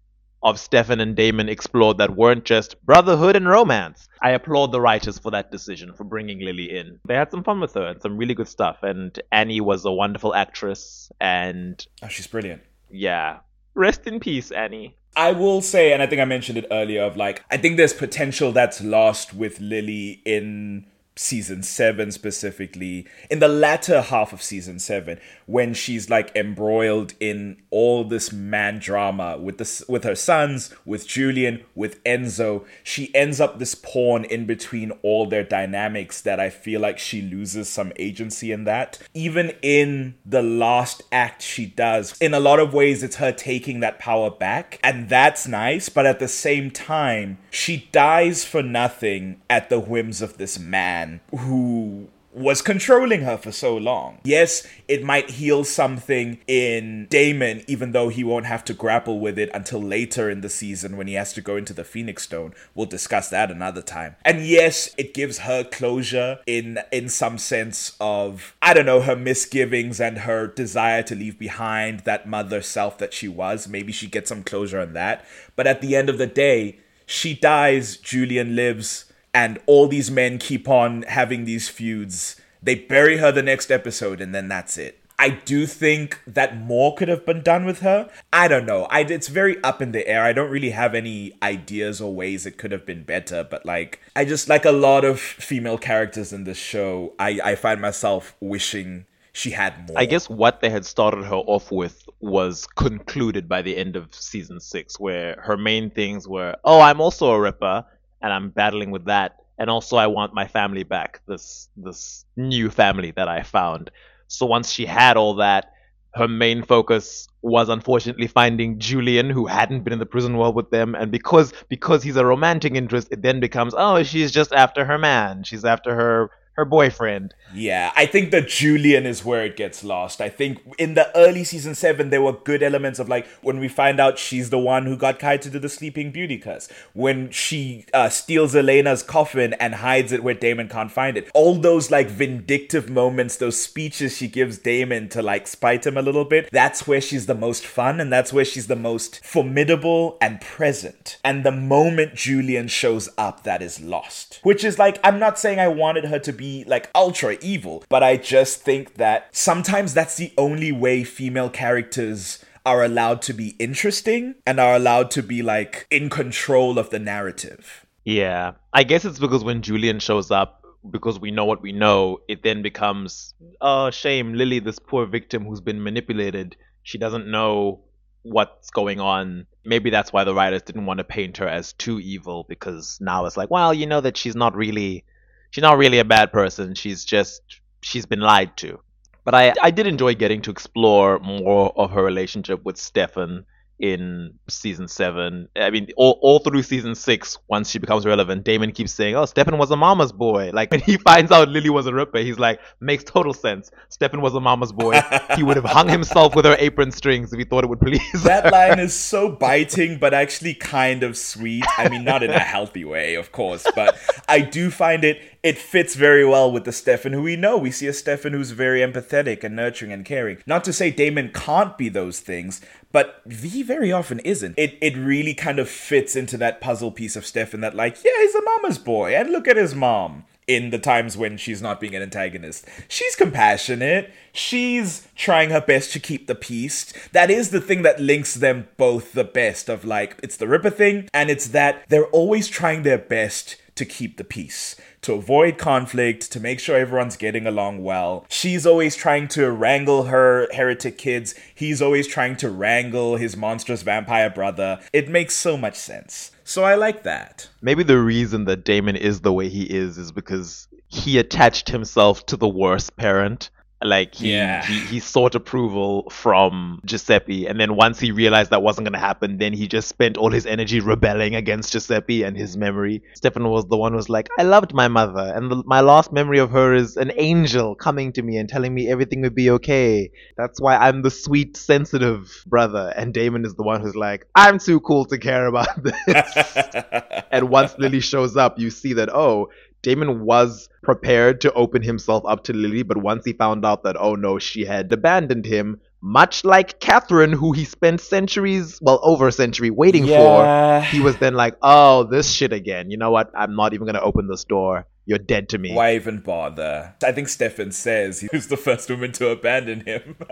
of 0.46 0.58
Stefan 0.58 1.00
and 1.00 1.14
Damon 1.16 1.48
explored 1.48 1.98
that 1.98 2.16
weren't 2.16 2.44
just 2.44 2.76
brotherhood 2.86 3.36
and 3.36 3.48
romance. 3.48 4.08
I 4.22 4.30
applaud 4.30 4.72
the 4.72 4.80
writers 4.80 5.18
for 5.18 5.30
that 5.32 5.50
decision, 5.50 5.92
for 5.92 6.04
bringing 6.04 6.38
Lily 6.40 6.78
in. 6.78 6.98
They 7.06 7.14
had 7.14 7.30
some 7.30 7.44
fun 7.44 7.60
with 7.60 7.74
her 7.74 7.86
and 7.88 8.00
some 8.00 8.16
really 8.16 8.32
good 8.34 8.48
stuff, 8.48 8.78
and 8.82 9.18
Annie 9.32 9.60
was 9.60 9.84
a 9.84 9.92
wonderful 9.92 10.34
actress, 10.34 11.10
and 11.20 11.84
Oh, 12.02 12.08
she's 12.08 12.26
brilliant. 12.26 12.62
yeah. 12.90 13.40
Rest 13.74 14.06
in 14.06 14.20
peace, 14.20 14.50
Annie. 14.52 14.96
I 15.16 15.32
will 15.32 15.60
say, 15.62 15.92
and 15.92 16.02
I 16.02 16.06
think 16.06 16.20
I 16.20 16.24
mentioned 16.26 16.58
it 16.58 16.66
earlier, 16.70 17.02
of 17.02 17.16
like, 17.16 17.44
I 17.50 17.56
think 17.56 17.76
there's 17.76 17.92
potential 17.92 18.52
that's 18.52 18.80
lost 18.82 19.34
with 19.34 19.60
Lily 19.60 20.22
in 20.24 20.86
season 21.16 21.62
seven 21.62 22.12
specifically, 22.12 23.06
in 23.30 23.38
the 23.38 23.48
latter 23.48 24.02
half 24.02 24.32
of 24.32 24.42
season 24.42 24.78
seven, 24.78 25.18
when 25.46 25.72
she's 25.72 26.10
like 26.10 26.34
embroiled 26.36 27.14
in 27.18 27.56
all 27.70 28.04
this 28.04 28.32
man 28.32 28.78
drama 28.78 29.38
with 29.38 29.58
this 29.58 29.82
with 29.88 30.04
her 30.04 30.14
sons, 30.14 30.72
with 30.84 31.06
Julian, 31.06 31.64
with 31.74 32.02
Enzo. 32.04 32.64
She 32.84 33.14
ends 33.14 33.40
up 33.40 33.58
this 33.58 33.74
pawn 33.74 34.24
in 34.24 34.44
between 34.46 34.90
all 35.02 35.26
their 35.26 35.44
dynamics 35.44 36.20
that 36.20 36.38
I 36.38 36.50
feel 36.50 36.80
like 36.80 36.98
she 36.98 37.22
loses 37.22 37.68
some 37.68 37.92
agency 37.96 38.52
in 38.52 38.64
that. 38.64 38.98
Even 39.14 39.52
in 39.62 40.14
the 40.24 40.42
last 40.42 41.02
act 41.10 41.42
she 41.42 41.66
does, 41.66 42.16
in 42.20 42.34
a 42.34 42.40
lot 42.40 42.60
of 42.60 42.74
ways 42.74 43.02
it's 43.02 43.16
her 43.16 43.32
taking 43.32 43.80
that 43.80 43.98
power 43.98 44.30
back, 44.30 44.78
and 44.82 45.08
that's 45.08 45.48
nice, 45.48 45.88
but 45.88 46.04
at 46.04 46.18
the 46.18 46.28
same 46.28 46.70
time, 46.70 47.38
she 47.50 47.88
dies 47.92 48.44
for 48.44 48.62
nothing 48.62 49.40
at 49.48 49.70
the 49.70 49.80
whims 49.80 50.20
of 50.20 50.36
this 50.36 50.58
man 50.58 51.05
who 51.30 52.08
was 52.36 52.60
controlling 52.60 53.22
her 53.22 53.38
for 53.38 53.50
so 53.50 53.74
long. 53.74 54.18
Yes, 54.22 54.66
it 54.86 55.02
might 55.02 55.30
heal 55.30 55.64
something 55.64 56.38
in 56.46 57.06
Damon, 57.08 57.64
even 57.66 57.92
though 57.92 58.10
he 58.10 58.22
won't 58.22 58.44
have 58.44 58.62
to 58.66 58.74
grapple 58.74 59.18
with 59.18 59.38
it 59.38 59.50
until 59.54 59.82
later 59.82 60.28
in 60.28 60.42
the 60.42 60.50
season 60.50 60.98
when 60.98 61.06
he 61.06 61.14
has 61.14 61.32
to 61.32 61.40
go 61.40 61.56
into 61.56 61.72
the 61.72 61.82
Phoenix 61.82 62.24
Stone. 62.24 62.52
We'll 62.74 62.86
discuss 62.86 63.30
that 63.30 63.50
another 63.50 63.80
time. 63.80 64.16
And 64.22 64.46
yes, 64.46 64.94
it 64.98 65.14
gives 65.14 65.38
her 65.38 65.64
closure 65.64 66.40
in 66.46 66.78
in 66.92 67.08
some 67.08 67.38
sense 67.38 67.96
of 68.00 68.54
I 68.60 68.74
don't 68.74 68.86
know 68.86 69.00
her 69.00 69.16
misgivings 69.16 69.98
and 69.98 70.18
her 70.18 70.46
desire 70.46 71.02
to 71.04 71.14
leave 71.14 71.38
behind 71.38 72.00
that 72.00 72.28
mother 72.28 72.60
self 72.60 72.98
that 72.98 73.14
she 73.14 73.28
was. 73.28 73.66
Maybe 73.66 73.92
she 73.92 74.08
gets 74.08 74.28
some 74.28 74.42
closure 74.44 74.80
on 74.80 74.92
that. 74.92 75.24
But 75.56 75.66
at 75.66 75.80
the 75.80 75.96
end 75.96 76.10
of 76.10 76.18
the 76.18 76.26
day, 76.26 76.80
she 77.06 77.34
dies, 77.34 77.96
Julian 77.96 78.54
lives 78.56 79.05
and 79.36 79.58
all 79.66 79.86
these 79.86 80.10
men 80.10 80.38
keep 80.38 80.66
on 80.66 81.02
having 81.02 81.44
these 81.44 81.68
feuds. 81.68 82.40
They 82.62 82.74
bury 82.74 83.18
her 83.18 83.30
the 83.30 83.42
next 83.42 83.70
episode, 83.70 84.18
and 84.22 84.34
then 84.34 84.48
that's 84.48 84.78
it. 84.78 84.98
I 85.18 85.28
do 85.28 85.66
think 85.66 86.22
that 86.26 86.58
more 86.58 86.94
could 86.94 87.08
have 87.08 87.26
been 87.26 87.42
done 87.42 87.66
with 87.66 87.80
her. 87.80 88.08
I 88.32 88.48
don't 88.48 88.64
know. 88.64 88.84
I 88.84 89.00
it's 89.00 89.28
very 89.28 89.62
up 89.62 89.82
in 89.82 89.92
the 89.92 90.08
air. 90.08 90.22
I 90.22 90.32
don't 90.32 90.50
really 90.50 90.70
have 90.70 90.94
any 90.94 91.34
ideas 91.42 92.00
or 92.00 92.14
ways 92.14 92.46
it 92.46 92.56
could 92.56 92.72
have 92.72 92.86
been 92.86 93.02
better. 93.02 93.44
But 93.44 93.66
like, 93.66 94.00
I 94.14 94.24
just 94.24 94.48
like 94.48 94.64
a 94.64 94.72
lot 94.72 95.04
of 95.04 95.20
female 95.20 95.78
characters 95.78 96.32
in 96.32 96.44
this 96.44 96.58
show. 96.58 97.14
I 97.18 97.38
I 97.44 97.54
find 97.56 97.80
myself 97.80 98.36
wishing 98.40 99.04
she 99.34 99.50
had 99.50 99.86
more. 99.86 99.98
I 99.98 100.06
guess 100.06 100.30
what 100.30 100.60
they 100.62 100.70
had 100.70 100.86
started 100.86 101.24
her 101.24 101.36
off 101.36 101.70
with 101.70 102.08
was 102.20 102.66
concluded 102.66 103.50
by 103.50 103.60
the 103.60 103.76
end 103.76 103.96
of 103.96 104.14
season 104.14 104.60
six, 104.60 104.98
where 104.98 105.38
her 105.42 105.58
main 105.58 105.90
things 105.90 106.26
were, 106.26 106.56
oh, 106.64 106.80
I'm 106.80 107.02
also 107.02 107.30
a 107.30 107.38
Ripper, 107.38 107.84
and 108.26 108.34
I'm 108.34 108.50
battling 108.50 108.90
with 108.90 109.04
that, 109.06 109.36
and 109.56 109.70
also 109.70 109.96
I 109.96 110.08
want 110.08 110.34
my 110.34 110.48
family 110.48 110.82
back, 110.82 111.22
this 111.28 111.68
this 111.76 112.24
new 112.36 112.70
family 112.70 113.12
that 113.12 113.28
I 113.28 113.42
found. 113.42 113.90
So 114.26 114.46
once 114.46 114.72
she 114.72 114.84
had 114.84 115.16
all 115.16 115.34
that, 115.36 115.72
her 116.14 116.26
main 116.26 116.64
focus 116.64 117.28
was 117.42 117.68
unfortunately 117.68 118.26
finding 118.26 118.80
Julian, 118.80 119.30
who 119.30 119.46
hadn't 119.46 119.84
been 119.84 119.92
in 119.92 120.00
the 120.00 120.06
prison 120.06 120.36
world 120.36 120.56
with 120.56 120.70
them, 120.70 120.96
and 120.96 121.12
because 121.12 121.52
because 121.68 122.02
he's 122.02 122.16
a 122.16 122.26
romantic 122.26 122.74
interest, 122.74 123.08
it 123.12 123.22
then 123.22 123.38
becomes, 123.38 123.74
oh, 123.76 124.02
she's 124.02 124.32
just 124.32 124.52
after 124.52 124.84
her 124.84 124.98
man, 124.98 125.44
she's 125.44 125.64
after 125.64 125.94
her 125.94 126.30
her 126.56 126.64
boyfriend. 126.64 127.34
Yeah, 127.54 127.92
I 127.94 128.06
think 128.06 128.30
that 128.30 128.48
Julian 128.48 129.06
is 129.06 129.24
where 129.24 129.44
it 129.44 129.56
gets 129.56 129.84
lost. 129.84 130.20
I 130.20 130.28
think 130.28 130.58
in 130.78 130.94
the 130.94 131.14
early 131.16 131.44
season 131.44 131.74
seven, 131.74 132.10
there 132.10 132.22
were 132.22 132.32
good 132.32 132.62
elements 132.62 132.98
of 132.98 133.08
like 133.08 133.26
when 133.42 133.60
we 133.60 133.68
find 133.68 134.00
out 134.00 134.18
she's 134.18 134.50
the 134.50 134.58
one 134.58 134.86
who 134.86 134.96
got 134.96 135.18
Kai 135.18 135.36
to 135.36 135.50
do 135.50 135.58
the 135.58 135.68
Sleeping 135.68 136.10
Beauty 136.10 136.38
curse, 136.38 136.68
when 136.94 137.30
she 137.30 137.84
uh, 137.92 138.08
steals 138.08 138.56
Elena's 138.56 139.02
coffin 139.02 139.52
and 139.54 139.76
hides 139.76 140.12
it 140.12 140.22
where 140.22 140.34
Damon 140.34 140.68
can't 140.68 140.90
find 140.90 141.16
it. 141.16 141.30
All 141.34 141.56
those 141.56 141.90
like 141.90 142.08
vindictive 142.08 142.88
moments, 142.88 143.36
those 143.36 143.60
speeches 143.60 144.16
she 144.16 144.28
gives 144.28 144.58
Damon 144.58 145.08
to 145.10 145.22
like 145.22 145.46
spite 145.46 145.86
him 145.86 145.96
a 145.96 146.02
little 146.02 146.24
bit, 146.24 146.48
that's 146.50 146.86
where 146.86 147.00
she's 147.00 147.26
the 147.26 147.34
most 147.34 147.66
fun 147.66 148.00
and 148.00 148.10
that's 148.10 148.32
where 148.32 148.44
she's 148.44 148.66
the 148.66 148.76
most 148.76 149.24
formidable 149.24 150.16
and 150.20 150.40
present. 150.40 151.18
And 151.22 151.44
the 151.44 151.52
moment 151.52 152.14
Julian 152.14 152.68
shows 152.68 153.10
up, 153.18 153.44
that 153.44 153.60
is 153.60 153.80
lost. 153.80 154.40
Which 154.42 154.64
is 154.64 154.78
like, 154.78 154.98
I'm 155.04 155.18
not 155.18 155.38
saying 155.38 155.60
I 155.60 155.68
wanted 155.68 156.06
her 156.06 156.18
to 156.20 156.32
be 156.32 156.45
like 156.66 156.90
ultra 156.94 157.36
evil, 157.40 157.84
but 157.88 158.02
I 158.02 158.16
just 158.16 158.62
think 158.62 158.94
that 158.94 159.34
sometimes 159.34 159.94
that's 159.94 160.16
the 160.16 160.32
only 160.36 160.72
way 160.72 161.04
female 161.04 161.50
characters 161.50 162.44
are 162.64 162.82
allowed 162.82 163.22
to 163.22 163.32
be 163.32 163.54
interesting 163.58 164.34
and 164.44 164.58
are 164.58 164.74
allowed 164.74 165.10
to 165.12 165.22
be 165.22 165.42
like 165.42 165.86
in 165.90 166.10
control 166.10 166.78
of 166.78 166.90
the 166.90 166.98
narrative. 166.98 167.86
Yeah, 168.04 168.52
I 168.72 168.84
guess 168.84 169.04
it's 169.04 169.18
because 169.18 169.44
when 169.44 169.62
Julian 169.62 169.98
shows 170.00 170.30
up, 170.30 170.64
because 170.88 171.18
we 171.18 171.30
know 171.30 171.44
what 171.44 171.62
we 171.62 171.72
know, 171.72 172.20
it 172.28 172.42
then 172.42 172.62
becomes, 172.62 173.34
oh, 173.60 173.90
shame, 173.90 174.34
Lily, 174.34 174.60
this 174.60 174.78
poor 174.78 175.06
victim 175.06 175.44
who's 175.44 175.60
been 175.60 175.82
manipulated. 175.82 176.56
She 176.84 176.98
doesn't 176.98 177.26
know 177.26 177.80
what's 178.22 178.70
going 178.70 179.00
on. 179.00 179.46
Maybe 179.64 179.90
that's 179.90 180.12
why 180.12 180.22
the 180.22 180.34
writers 180.34 180.62
didn't 180.62 180.86
want 180.86 180.98
to 180.98 181.04
paint 181.04 181.38
her 181.38 181.48
as 181.48 181.72
too 181.72 181.98
evil, 181.98 182.46
because 182.48 182.98
now 183.00 183.26
it's 183.26 183.36
like, 183.36 183.50
well, 183.50 183.74
you 183.74 183.86
know 183.86 184.00
that 184.00 184.16
she's 184.16 184.36
not 184.36 184.54
really, 184.54 185.04
she's 185.50 185.62
not 185.62 185.78
really 185.78 185.98
a 185.98 186.04
bad 186.04 186.32
person. 186.32 186.74
She's 186.74 187.04
just, 187.04 187.40
she's 187.82 188.06
been 188.06 188.20
lied 188.20 188.56
to. 188.58 188.80
But 189.24 189.34
I, 189.34 189.54
I 189.60 189.70
did 189.72 189.86
enjoy 189.86 190.14
getting 190.14 190.42
to 190.42 190.50
explore 190.50 191.18
more 191.18 191.72
of 191.76 191.90
her 191.90 192.02
relationship 192.02 192.64
with 192.64 192.76
Stefan 192.76 193.44
in 193.78 194.32
season 194.48 194.88
seven. 194.88 195.48
I 195.56 195.70
mean, 195.70 195.88
all, 195.96 196.18
all 196.22 196.38
through 196.38 196.62
season 196.62 196.94
six, 196.94 197.38
once 197.48 197.70
she 197.70 197.78
becomes 197.78 198.06
relevant, 198.06 198.44
Damon 198.44 198.72
keeps 198.72 198.92
saying, 198.92 199.16
"Oh, 199.16 199.26
Stefan 199.26 199.58
was 199.58 199.70
a 199.70 199.76
mama's 199.76 200.12
boy." 200.12 200.50
Like 200.52 200.70
when 200.70 200.80
he 200.80 200.96
finds 201.08 201.30
out 201.30 201.48
Lily 201.48 201.70
was 201.70 201.86
a 201.86 201.92
ripper, 201.92 202.18
he's 202.18 202.38
like, 202.38 202.60
"Makes 202.80 203.04
total 203.04 203.34
sense. 203.34 203.70
Stefan 203.88 204.20
was 204.20 204.34
a 204.34 204.40
mama's 204.40 204.72
boy. 204.72 205.00
he 205.36 205.42
would 205.42 205.56
have 205.56 205.64
hung 205.64 205.88
himself 205.88 206.34
with 206.34 206.44
her 206.44 206.56
apron 206.58 206.90
strings 206.90 207.32
if 207.32 207.38
he 207.38 207.44
thought 207.44 207.64
it 207.64 207.70
would 207.70 207.80
please." 207.80 208.22
That 208.22 208.50
line 208.50 208.78
is 208.78 208.94
so 208.98 209.30
biting, 209.30 209.98
but 209.98 210.14
actually 210.14 210.54
kind 210.54 211.02
of 211.02 211.16
sweet. 211.16 211.64
I 211.76 211.88
mean, 211.88 212.04
not 212.04 212.22
in 212.22 212.30
a 212.30 212.38
healthy 212.38 212.84
way, 212.84 213.14
of 213.14 213.32
course, 213.32 213.66
but 213.74 213.96
I 214.28 214.40
do 214.40 214.70
find 214.70 215.04
it 215.04 215.20
it 215.46 215.58
fits 215.58 215.94
very 215.94 216.26
well 216.26 216.50
with 216.50 216.64
the 216.64 216.72
Stefan 216.72 217.12
who 217.12 217.22
we 217.22 217.36
know. 217.36 217.56
We 217.56 217.70
see 217.70 217.86
a 217.86 217.92
Stefan 217.92 218.32
who's 218.32 218.50
very 218.50 218.80
empathetic 218.80 219.44
and 219.44 219.54
nurturing 219.54 219.92
and 219.92 220.04
caring. 220.04 220.38
Not 220.44 220.64
to 220.64 220.72
say 220.72 220.90
Damon 220.90 221.30
can't 221.32 221.78
be 221.78 221.88
those 221.88 222.18
things, 222.18 222.60
but 222.90 223.22
V 223.26 223.62
very 223.62 223.92
often 223.92 224.18
isn't. 224.20 224.56
It 224.58 224.76
it 224.80 224.96
really 224.96 225.34
kind 225.34 225.60
of 225.60 225.68
fits 225.68 226.16
into 226.16 226.36
that 226.38 226.60
puzzle 226.60 226.90
piece 226.90 227.14
of 227.14 227.24
Stefan 227.24 227.60
that 227.60 227.76
like, 227.76 228.02
yeah, 228.04 228.10
he's 228.22 228.34
a 228.34 228.42
mama's 228.42 228.78
boy, 228.78 229.14
and 229.14 229.30
look 229.30 229.46
at 229.46 229.56
his 229.56 229.72
mom. 229.72 230.24
In 230.48 230.70
the 230.70 230.78
times 230.78 231.16
when 231.16 231.36
she's 231.36 231.60
not 231.60 231.80
being 231.80 231.96
an 231.96 232.02
antagonist, 232.02 232.68
she's 232.88 233.16
compassionate. 233.16 234.12
She's 234.32 235.06
trying 235.16 235.50
her 235.50 235.60
best 235.60 235.92
to 235.92 236.00
keep 236.00 236.26
the 236.26 236.36
peace. 236.36 236.92
That 237.10 237.30
is 237.30 237.50
the 237.50 237.60
thing 237.60 237.82
that 237.82 238.00
links 238.00 238.34
them 238.34 238.68
both 238.76 239.12
the 239.12 239.24
best. 239.24 239.68
Of 239.68 239.84
like, 239.84 240.18
it's 240.24 240.36
the 240.36 240.46
Ripper 240.46 240.70
thing, 240.70 241.08
and 241.12 241.30
it's 241.30 241.48
that 241.48 241.84
they're 241.88 242.06
always 242.06 242.48
trying 242.48 242.82
their 242.82 242.98
best 242.98 243.56
to 243.76 243.84
keep 243.84 244.16
the 244.16 244.24
peace, 244.24 244.74
to 245.06 245.14
avoid 245.14 245.56
conflict, 245.56 246.32
to 246.32 246.40
make 246.40 246.58
sure 246.58 246.76
everyone's 246.76 247.16
getting 247.16 247.46
along 247.46 247.84
well. 247.84 248.26
She's 248.28 248.66
always 248.66 248.96
trying 248.96 249.28
to 249.28 249.52
wrangle 249.52 250.04
her 250.04 250.48
heretic 250.52 250.98
kids. 250.98 251.36
He's 251.54 251.80
always 251.80 252.08
trying 252.08 252.36
to 252.38 252.50
wrangle 252.50 253.16
his 253.16 253.36
monstrous 253.36 253.82
vampire 253.82 254.30
brother. 254.30 254.80
It 254.92 255.08
makes 255.08 255.34
so 255.34 255.56
much 255.56 255.76
sense. 255.76 256.32
So 256.42 256.64
I 256.64 256.74
like 256.74 257.04
that. 257.04 257.48
Maybe 257.62 257.84
the 257.84 258.00
reason 258.00 258.46
that 258.46 258.64
Damon 258.64 258.96
is 258.96 259.20
the 259.20 259.32
way 259.32 259.48
he 259.48 259.62
is 259.62 259.96
is 259.96 260.10
because 260.10 260.66
he 260.88 261.18
attached 261.18 261.68
himself 261.68 262.26
to 262.26 262.36
the 262.36 262.48
worst 262.48 262.96
parent. 262.96 263.50
Like 263.84 264.14
he, 264.14 264.32
Yeah. 264.32 264.64
he 264.64 264.78
he 264.80 265.00
sought 265.00 265.34
approval 265.34 266.08
from 266.10 266.80
Giuseppe, 266.86 267.46
and 267.46 267.60
then 267.60 267.76
once 267.76 268.00
he 268.00 268.10
realized 268.10 268.50
that 268.50 268.62
wasn't 268.62 268.86
gonna 268.86 268.98
happen, 268.98 269.36
then 269.36 269.52
he 269.52 269.68
just 269.68 269.86
spent 269.86 270.16
all 270.16 270.30
his 270.30 270.46
energy 270.46 270.80
rebelling 270.80 271.34
against 271.34 271.72
Giuseppe 271.72 272.22
and 272.22 272.36
his 272.38 272.56
memory. 272.56 273.02
Stefan 273.14 273.46
was 273.50 273.66
the 273.66 273.76
one 273.76 273.92
who 273.92 273.96
was 273.96 274.08
like, 274.08 274.28
"I 274.38 274.44
loved 274.44 274.72
my 274.72 274.88
mother, 274.88 275.30
and 275.36 275.50
the, 275.50 275.62
my 275.66 275.80
last 275.80 276.10
memory 276.10 276.38
of 276.38 276.50
her 276.52 276.72
is 276.74 276.96
an 276.96 277.12
angel 277.18 277.74
coming 277.74 278.12
to 278.12 278.22
me 278.22 278.38
and 278.38 278.48
telling 278.48 278.72
me 278.74 278.88
everything 278.88 279.20
would 279.20 279.34
be 279.34 279.50
okay. 279.50 280.10
That's 280.38 280.58
why 280.58 280.76
I'm 280.78 281.02
the 281.02 281.10
sweet, 281.10 281.58
sensitive 281.58 282.44
brother." 282.46 282.94
And 282.96 283.12
Damon 283.12 283.44
is 283.44 283.56
the 283.56 283.62
one 283.62 283.82
who's 283.82 283.94
like, 283.94 284.26
"I'm 284.34 284.58
too 284.58 284.80
cool 284.80 285.04
to 285.04 285.18
care 285.18 285.46
about 285.46 285.68
this." 285.84 286.56
and 287.30 287.50
once 287.50 287.74
Lily 287.78 288.00
shows 288.00 288.38
up, 288.38 288.58
you 288.58 288.70
see 288.70 288.94
that 288.94 289.10
oh, 289.14 289.50
Damon 289.86 290.24
was 290.24 290.68
prepared 290.82 291.40
to 291.42 291.52
open 291.52 291.80
himself 291.80 292.24
up 292.26 292.42
to 292.42 292.52
Lily, 292.52 292.82
but 292.82 292.96
once 292.96 293.24
he 293.24 293.32
found 293.32 293.64
out 293.64 293.84
that 293.84 293.94
oh 293.96 294.16
no, 294.16 294.40
she 294.40 294.64
had 294.64 294.92
abandoned 294.92 295.46
him, 295.46 295.80
much 296.02 296.44
like 296.44 296.80
Katherine, 296.80 297.30
who 297.30 297.52
he 297.52 297.64
spent 297.64 298.00
centuries, 298.00 298.80
well 298.82 298.98
over 299.04 299.28
a 299.28 299.32
century, 299.32 299.70
waiting 299.70 300.04
Yeah. 300.04 300.80
for, 300.80 300.86
he 300.86 300.98
was 300.98 301.16
then 301.18 301.34
like, 301.34 301.54
oh, 301.62 302.02
this 302.02 302.32
shit 302.32 302.52
again. 302.52 302.90
You 302.90 302.96
know 302.96 303.12
what? 303.12 303.30
I'm 303.36 303.54
not 303.54 303.74
even 303.74 303.86
gonna 303.86 304.00
open 304.00 304.26
this 304.26 304.42
door. 304.42 304.88
You're 305.04 305.20
dead 305.20 305.50
to 305.50 305.58
me. 305.58 305.72
Why 305.72 305.94
even 305.94 306.18
bother? 306.18 306.96
I 307.04 307.12
think 307.12 307.28
Stefan 307.28 307.70
says 307.70 308.18
he 308.18 308.28
was 308.32 308.48
the 308.48 308.56
first 308.56 308.90
woman 308.90 309.12
to 309.12 309.28
abandon 309.28 309.82
him. 309.86 310.16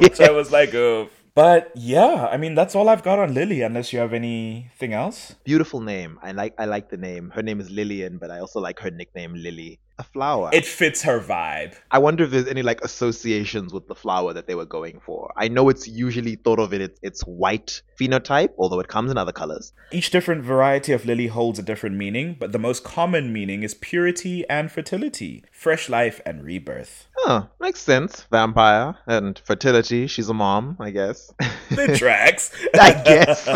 Which 0.00 0.20
I 0.20 0.32
was 0.32 0.50
like, 0.50 0.74
oh. 0.74 1.08
But 1.34 1.72
yeah, 1.74 2.28
I 2.30 2.36
mean, 2.36 2.54
that's 2.54 2.74
all 2.74 2.90
I've 2.90 3.02
got 3.02 3.18
on 3.18 3.32
Lily, 3.32 3.62
unless 3.62 3.92
you 3.92 3.98
have 4.00 4.12
anything 4.12 4.92
else. 4.92 5.34
Beautiful 5.44 5.80
name. 5.80 6.18
I 6.22 6.32
like 6.32 6.54
I 6.58 6.66
like 6.66 6.90
the 6.90 6.98
name. 6.98 7.30
Her 7.30 7.42
name 7.42 7.58
is 7.58 7.70
Lillian, 7.70 8.18
but 8.18 8.30
I 8.30 8.40
also 8.40 8.60
like 8.60 8.80
her 8.80 8.90
nickname 8.90 9.32
Lily. 9.34 9.80
A 10.02 10.04
flower. 10.04 10.50
It 10.52 10.66
fits 10.66 11.02
her 11.02 11.20
vibe. 11.20 11.76
I 11.92 11.98
wonder 11.98 12.24
if 12.24 12.30
there's 12.30 12.48
any 12.48 12.62
like 12.62 12.80
associations 12.82 13.72
with 13.72 13.86
the 13.86 13.94
flower 13.94 14.32
that 14.32 14.48
they 14.48 14.56
were 14.56 14.66
going 14.66 14.98
for. 14.98 15.32
I 15.36 15.46
know 15.46 15.68
it's 15.68 15.86
usually 15.86 16.34
thought 16.34 16.58
of 16.58 16.74
it 16.74 16.80
its, 16.80 16.98
its 17.02 17.20
white 17.22 17.82
phenotype, 18.00 18.50
although 18.58 18.80
it 18.80 18.88
comes 18.88 19.12
in 19.12 19.16
other 19.16 19.30
colors. 19.30 19.72
Each 19.92 20.10
different 20.10 20.42
variety 20.42 20.92
of 20.92 21.06
lily 21.06 21.28
holds 21.28 21.60
a 21.60 21.62
different 21.62 21.94
meaning, 21.94 22.36
but 22.40 22.50
the 22.50 22.58
most 22.58 22.82
common 22.82 23.32
meaning 23.32 23.62
is 23.62 23.74
purity 23.74 24.44
and 24.48 24.72
fertility, 24.72 25.44
fresh 25.52 25.88
life 25.88 26.20
and 26.26 26.42
rebirth. 26.42 27.06
Huh, 27.18 27.46
makes 27.60 27.80
sense. 27.80 28.26
Vampire 28.32 28.96
and 29.06 29.38
fertility. 29.44 30.08
She's 30.08 30.28
a 30.28 30.34
mom, 30.34 30.76
I 30.80 30.90
guess. 30.90 31.32
The 31.70 31.96
tracks. 31.96 32.50
I 32.74 32.92
guess. 32.92 33.48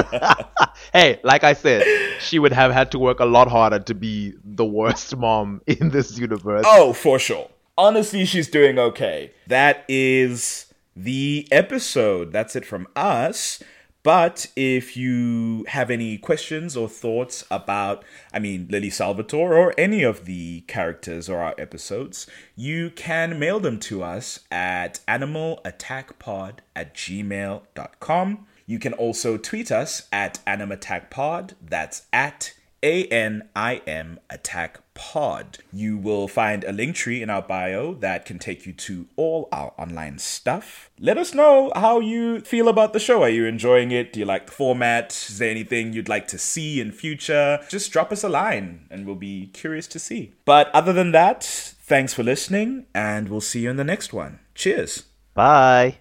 hey, 0.92 1.20
like 1.23 1.44
I 1.44 1.52
said, 1.52 1.84
she 2.18 2.39
would 2.39 2.52
have 2.52 2.73
had 2.73 2.91
to 2.92 2.99
work 2.99 3.20
a 3.20 3.26
lot 3.26 3.49
harder 3.49 3.78
to 3.81 3.94
be 3.94 4.33
the 4.42 4.65
worst 4.65 5.15
mom 5.16 5.60
in 5.66 5.91
this 5.91 6.18
universe. 6.18 6.35
Oh, 6.66 6.92
for 6.92 7.18
sure. 7.18 7.50
Honestly, 7.78 8.24
she's 8.24 8.48
doing 8.48 8.78
okay. 8.78 9.32
That 9.47 9.84
is 9.89 10.73
the 10.97 11.47
episode. 11.50 12.32
That's 12.32 12.56
it 12.56 12.65
from 12.65 12.89
us. 12.97 13.62
But 14.06 14.47
if 14.55 14.97
you 14.97 15.65
have 15.66 15.90
any 15.90 16.16
questions 16.16 16.76
or 16.76 16.89
thoughts 16.89 17.44
about, 17.50 18.05
I 18.32 18.39
mean, 18.39 18.68
Lily 18.70 18.89
Salvatore 18.89 19.56
or 19.56 19.74
any 19.76 20.05
of 20.05 20.26
the 20.26 20.60
characters 20.68 21.28
or 21.28 21.40
our 21.40 21.56
episodes, 21.58 22.28
you 22.55 22.90
can 22.90 23.36
mail 23.36 23.58
them 23.58 23.81
to 23.81 24.05
us 24.05 24.39
at 24.48 25.00
animalattackpod 25.08 26.58
at 26.76 26.94
gmail.com. 26.94 28.47
You 28.65 28.78
can 28.78 28.92
also 28.92 29.36
tweet 29.36 29.73
us 29.73 30.06
at 30.12 30.39
animattackpod. 30.47 31.55
That's 31.60 32.06
at 32.12 32.52
a 32.82 33.05
N 33.06 33.48
I 33.55 33.76
M 33.86 34.20
Attack 34.30 34.80
Pod. 34.94 35.58
You 35.72 35.98
will 35.98 36.28
find 36.28 36.64
a 36.64 36.72
link 36.72 36.96
tree 36.96 37.22
in 37.22 37.30
our 37.30 37.42
bio 37.42 37.94
that 37.94 38.24
can 38.24 38.38
take 38.38 38.66
you 38.66 38.72
to 38.72 39.06
all 39.16 39.48
our 39.52 39.72
online 39.78 40.18
stuff. 40.18 40.90
Let 40.98 41.18
us 41.18 41.34
know 41.34 41.72
how 41.74 42.00
you 42.00 42.40
feel 42.40 42.68
about 42.68 42.92
the 42.92 43.00
show. 43.00 43.22
Are 43.22 43.28
you 43.28 43.44
enjoying 43.44 43.90
it? 43.90 44.12
Do 44.12 44.20
you 44.20 44.26
like 44.26 44.46
the 44.46 44.52
format? 44.52 45.12
Is 45.28 45.38
there 45.38 45.50
anything 45.50 45.92
you'd 45.92 46.08
like 46.08 46.28
to 46.28 46.38
see 46.38 46.80
in 46.80 46.92
future? 46.92 47.60
Just 47.68 47.92
drop 47.92 48.12
us 48.12 48.24
a 48.24 48.28
line 48.28 48.86
and 48.90 49.06
we'll 49.06 49.16
be 49.16 49.48
curious 49.48 49.86
to 49.88 49.98
see. 49.98 50.34
But 50.44 50.70
other 50.74 50.92
than 50.92 51.12
that, 51.12 51.44
thanks 51.44 52.14
for 52.14 52.22
listening 52.22 52.86
and 52.94 53.28
we'll 53.28 53.40
see 53.40 53.60
you 53.60 53.70
in 53.70 53.76
the 53.76 53.84
next 53.84 54.12
one. 54.12 54.40
Cheers. 54.55 55.05
Bye. 55.34 55.98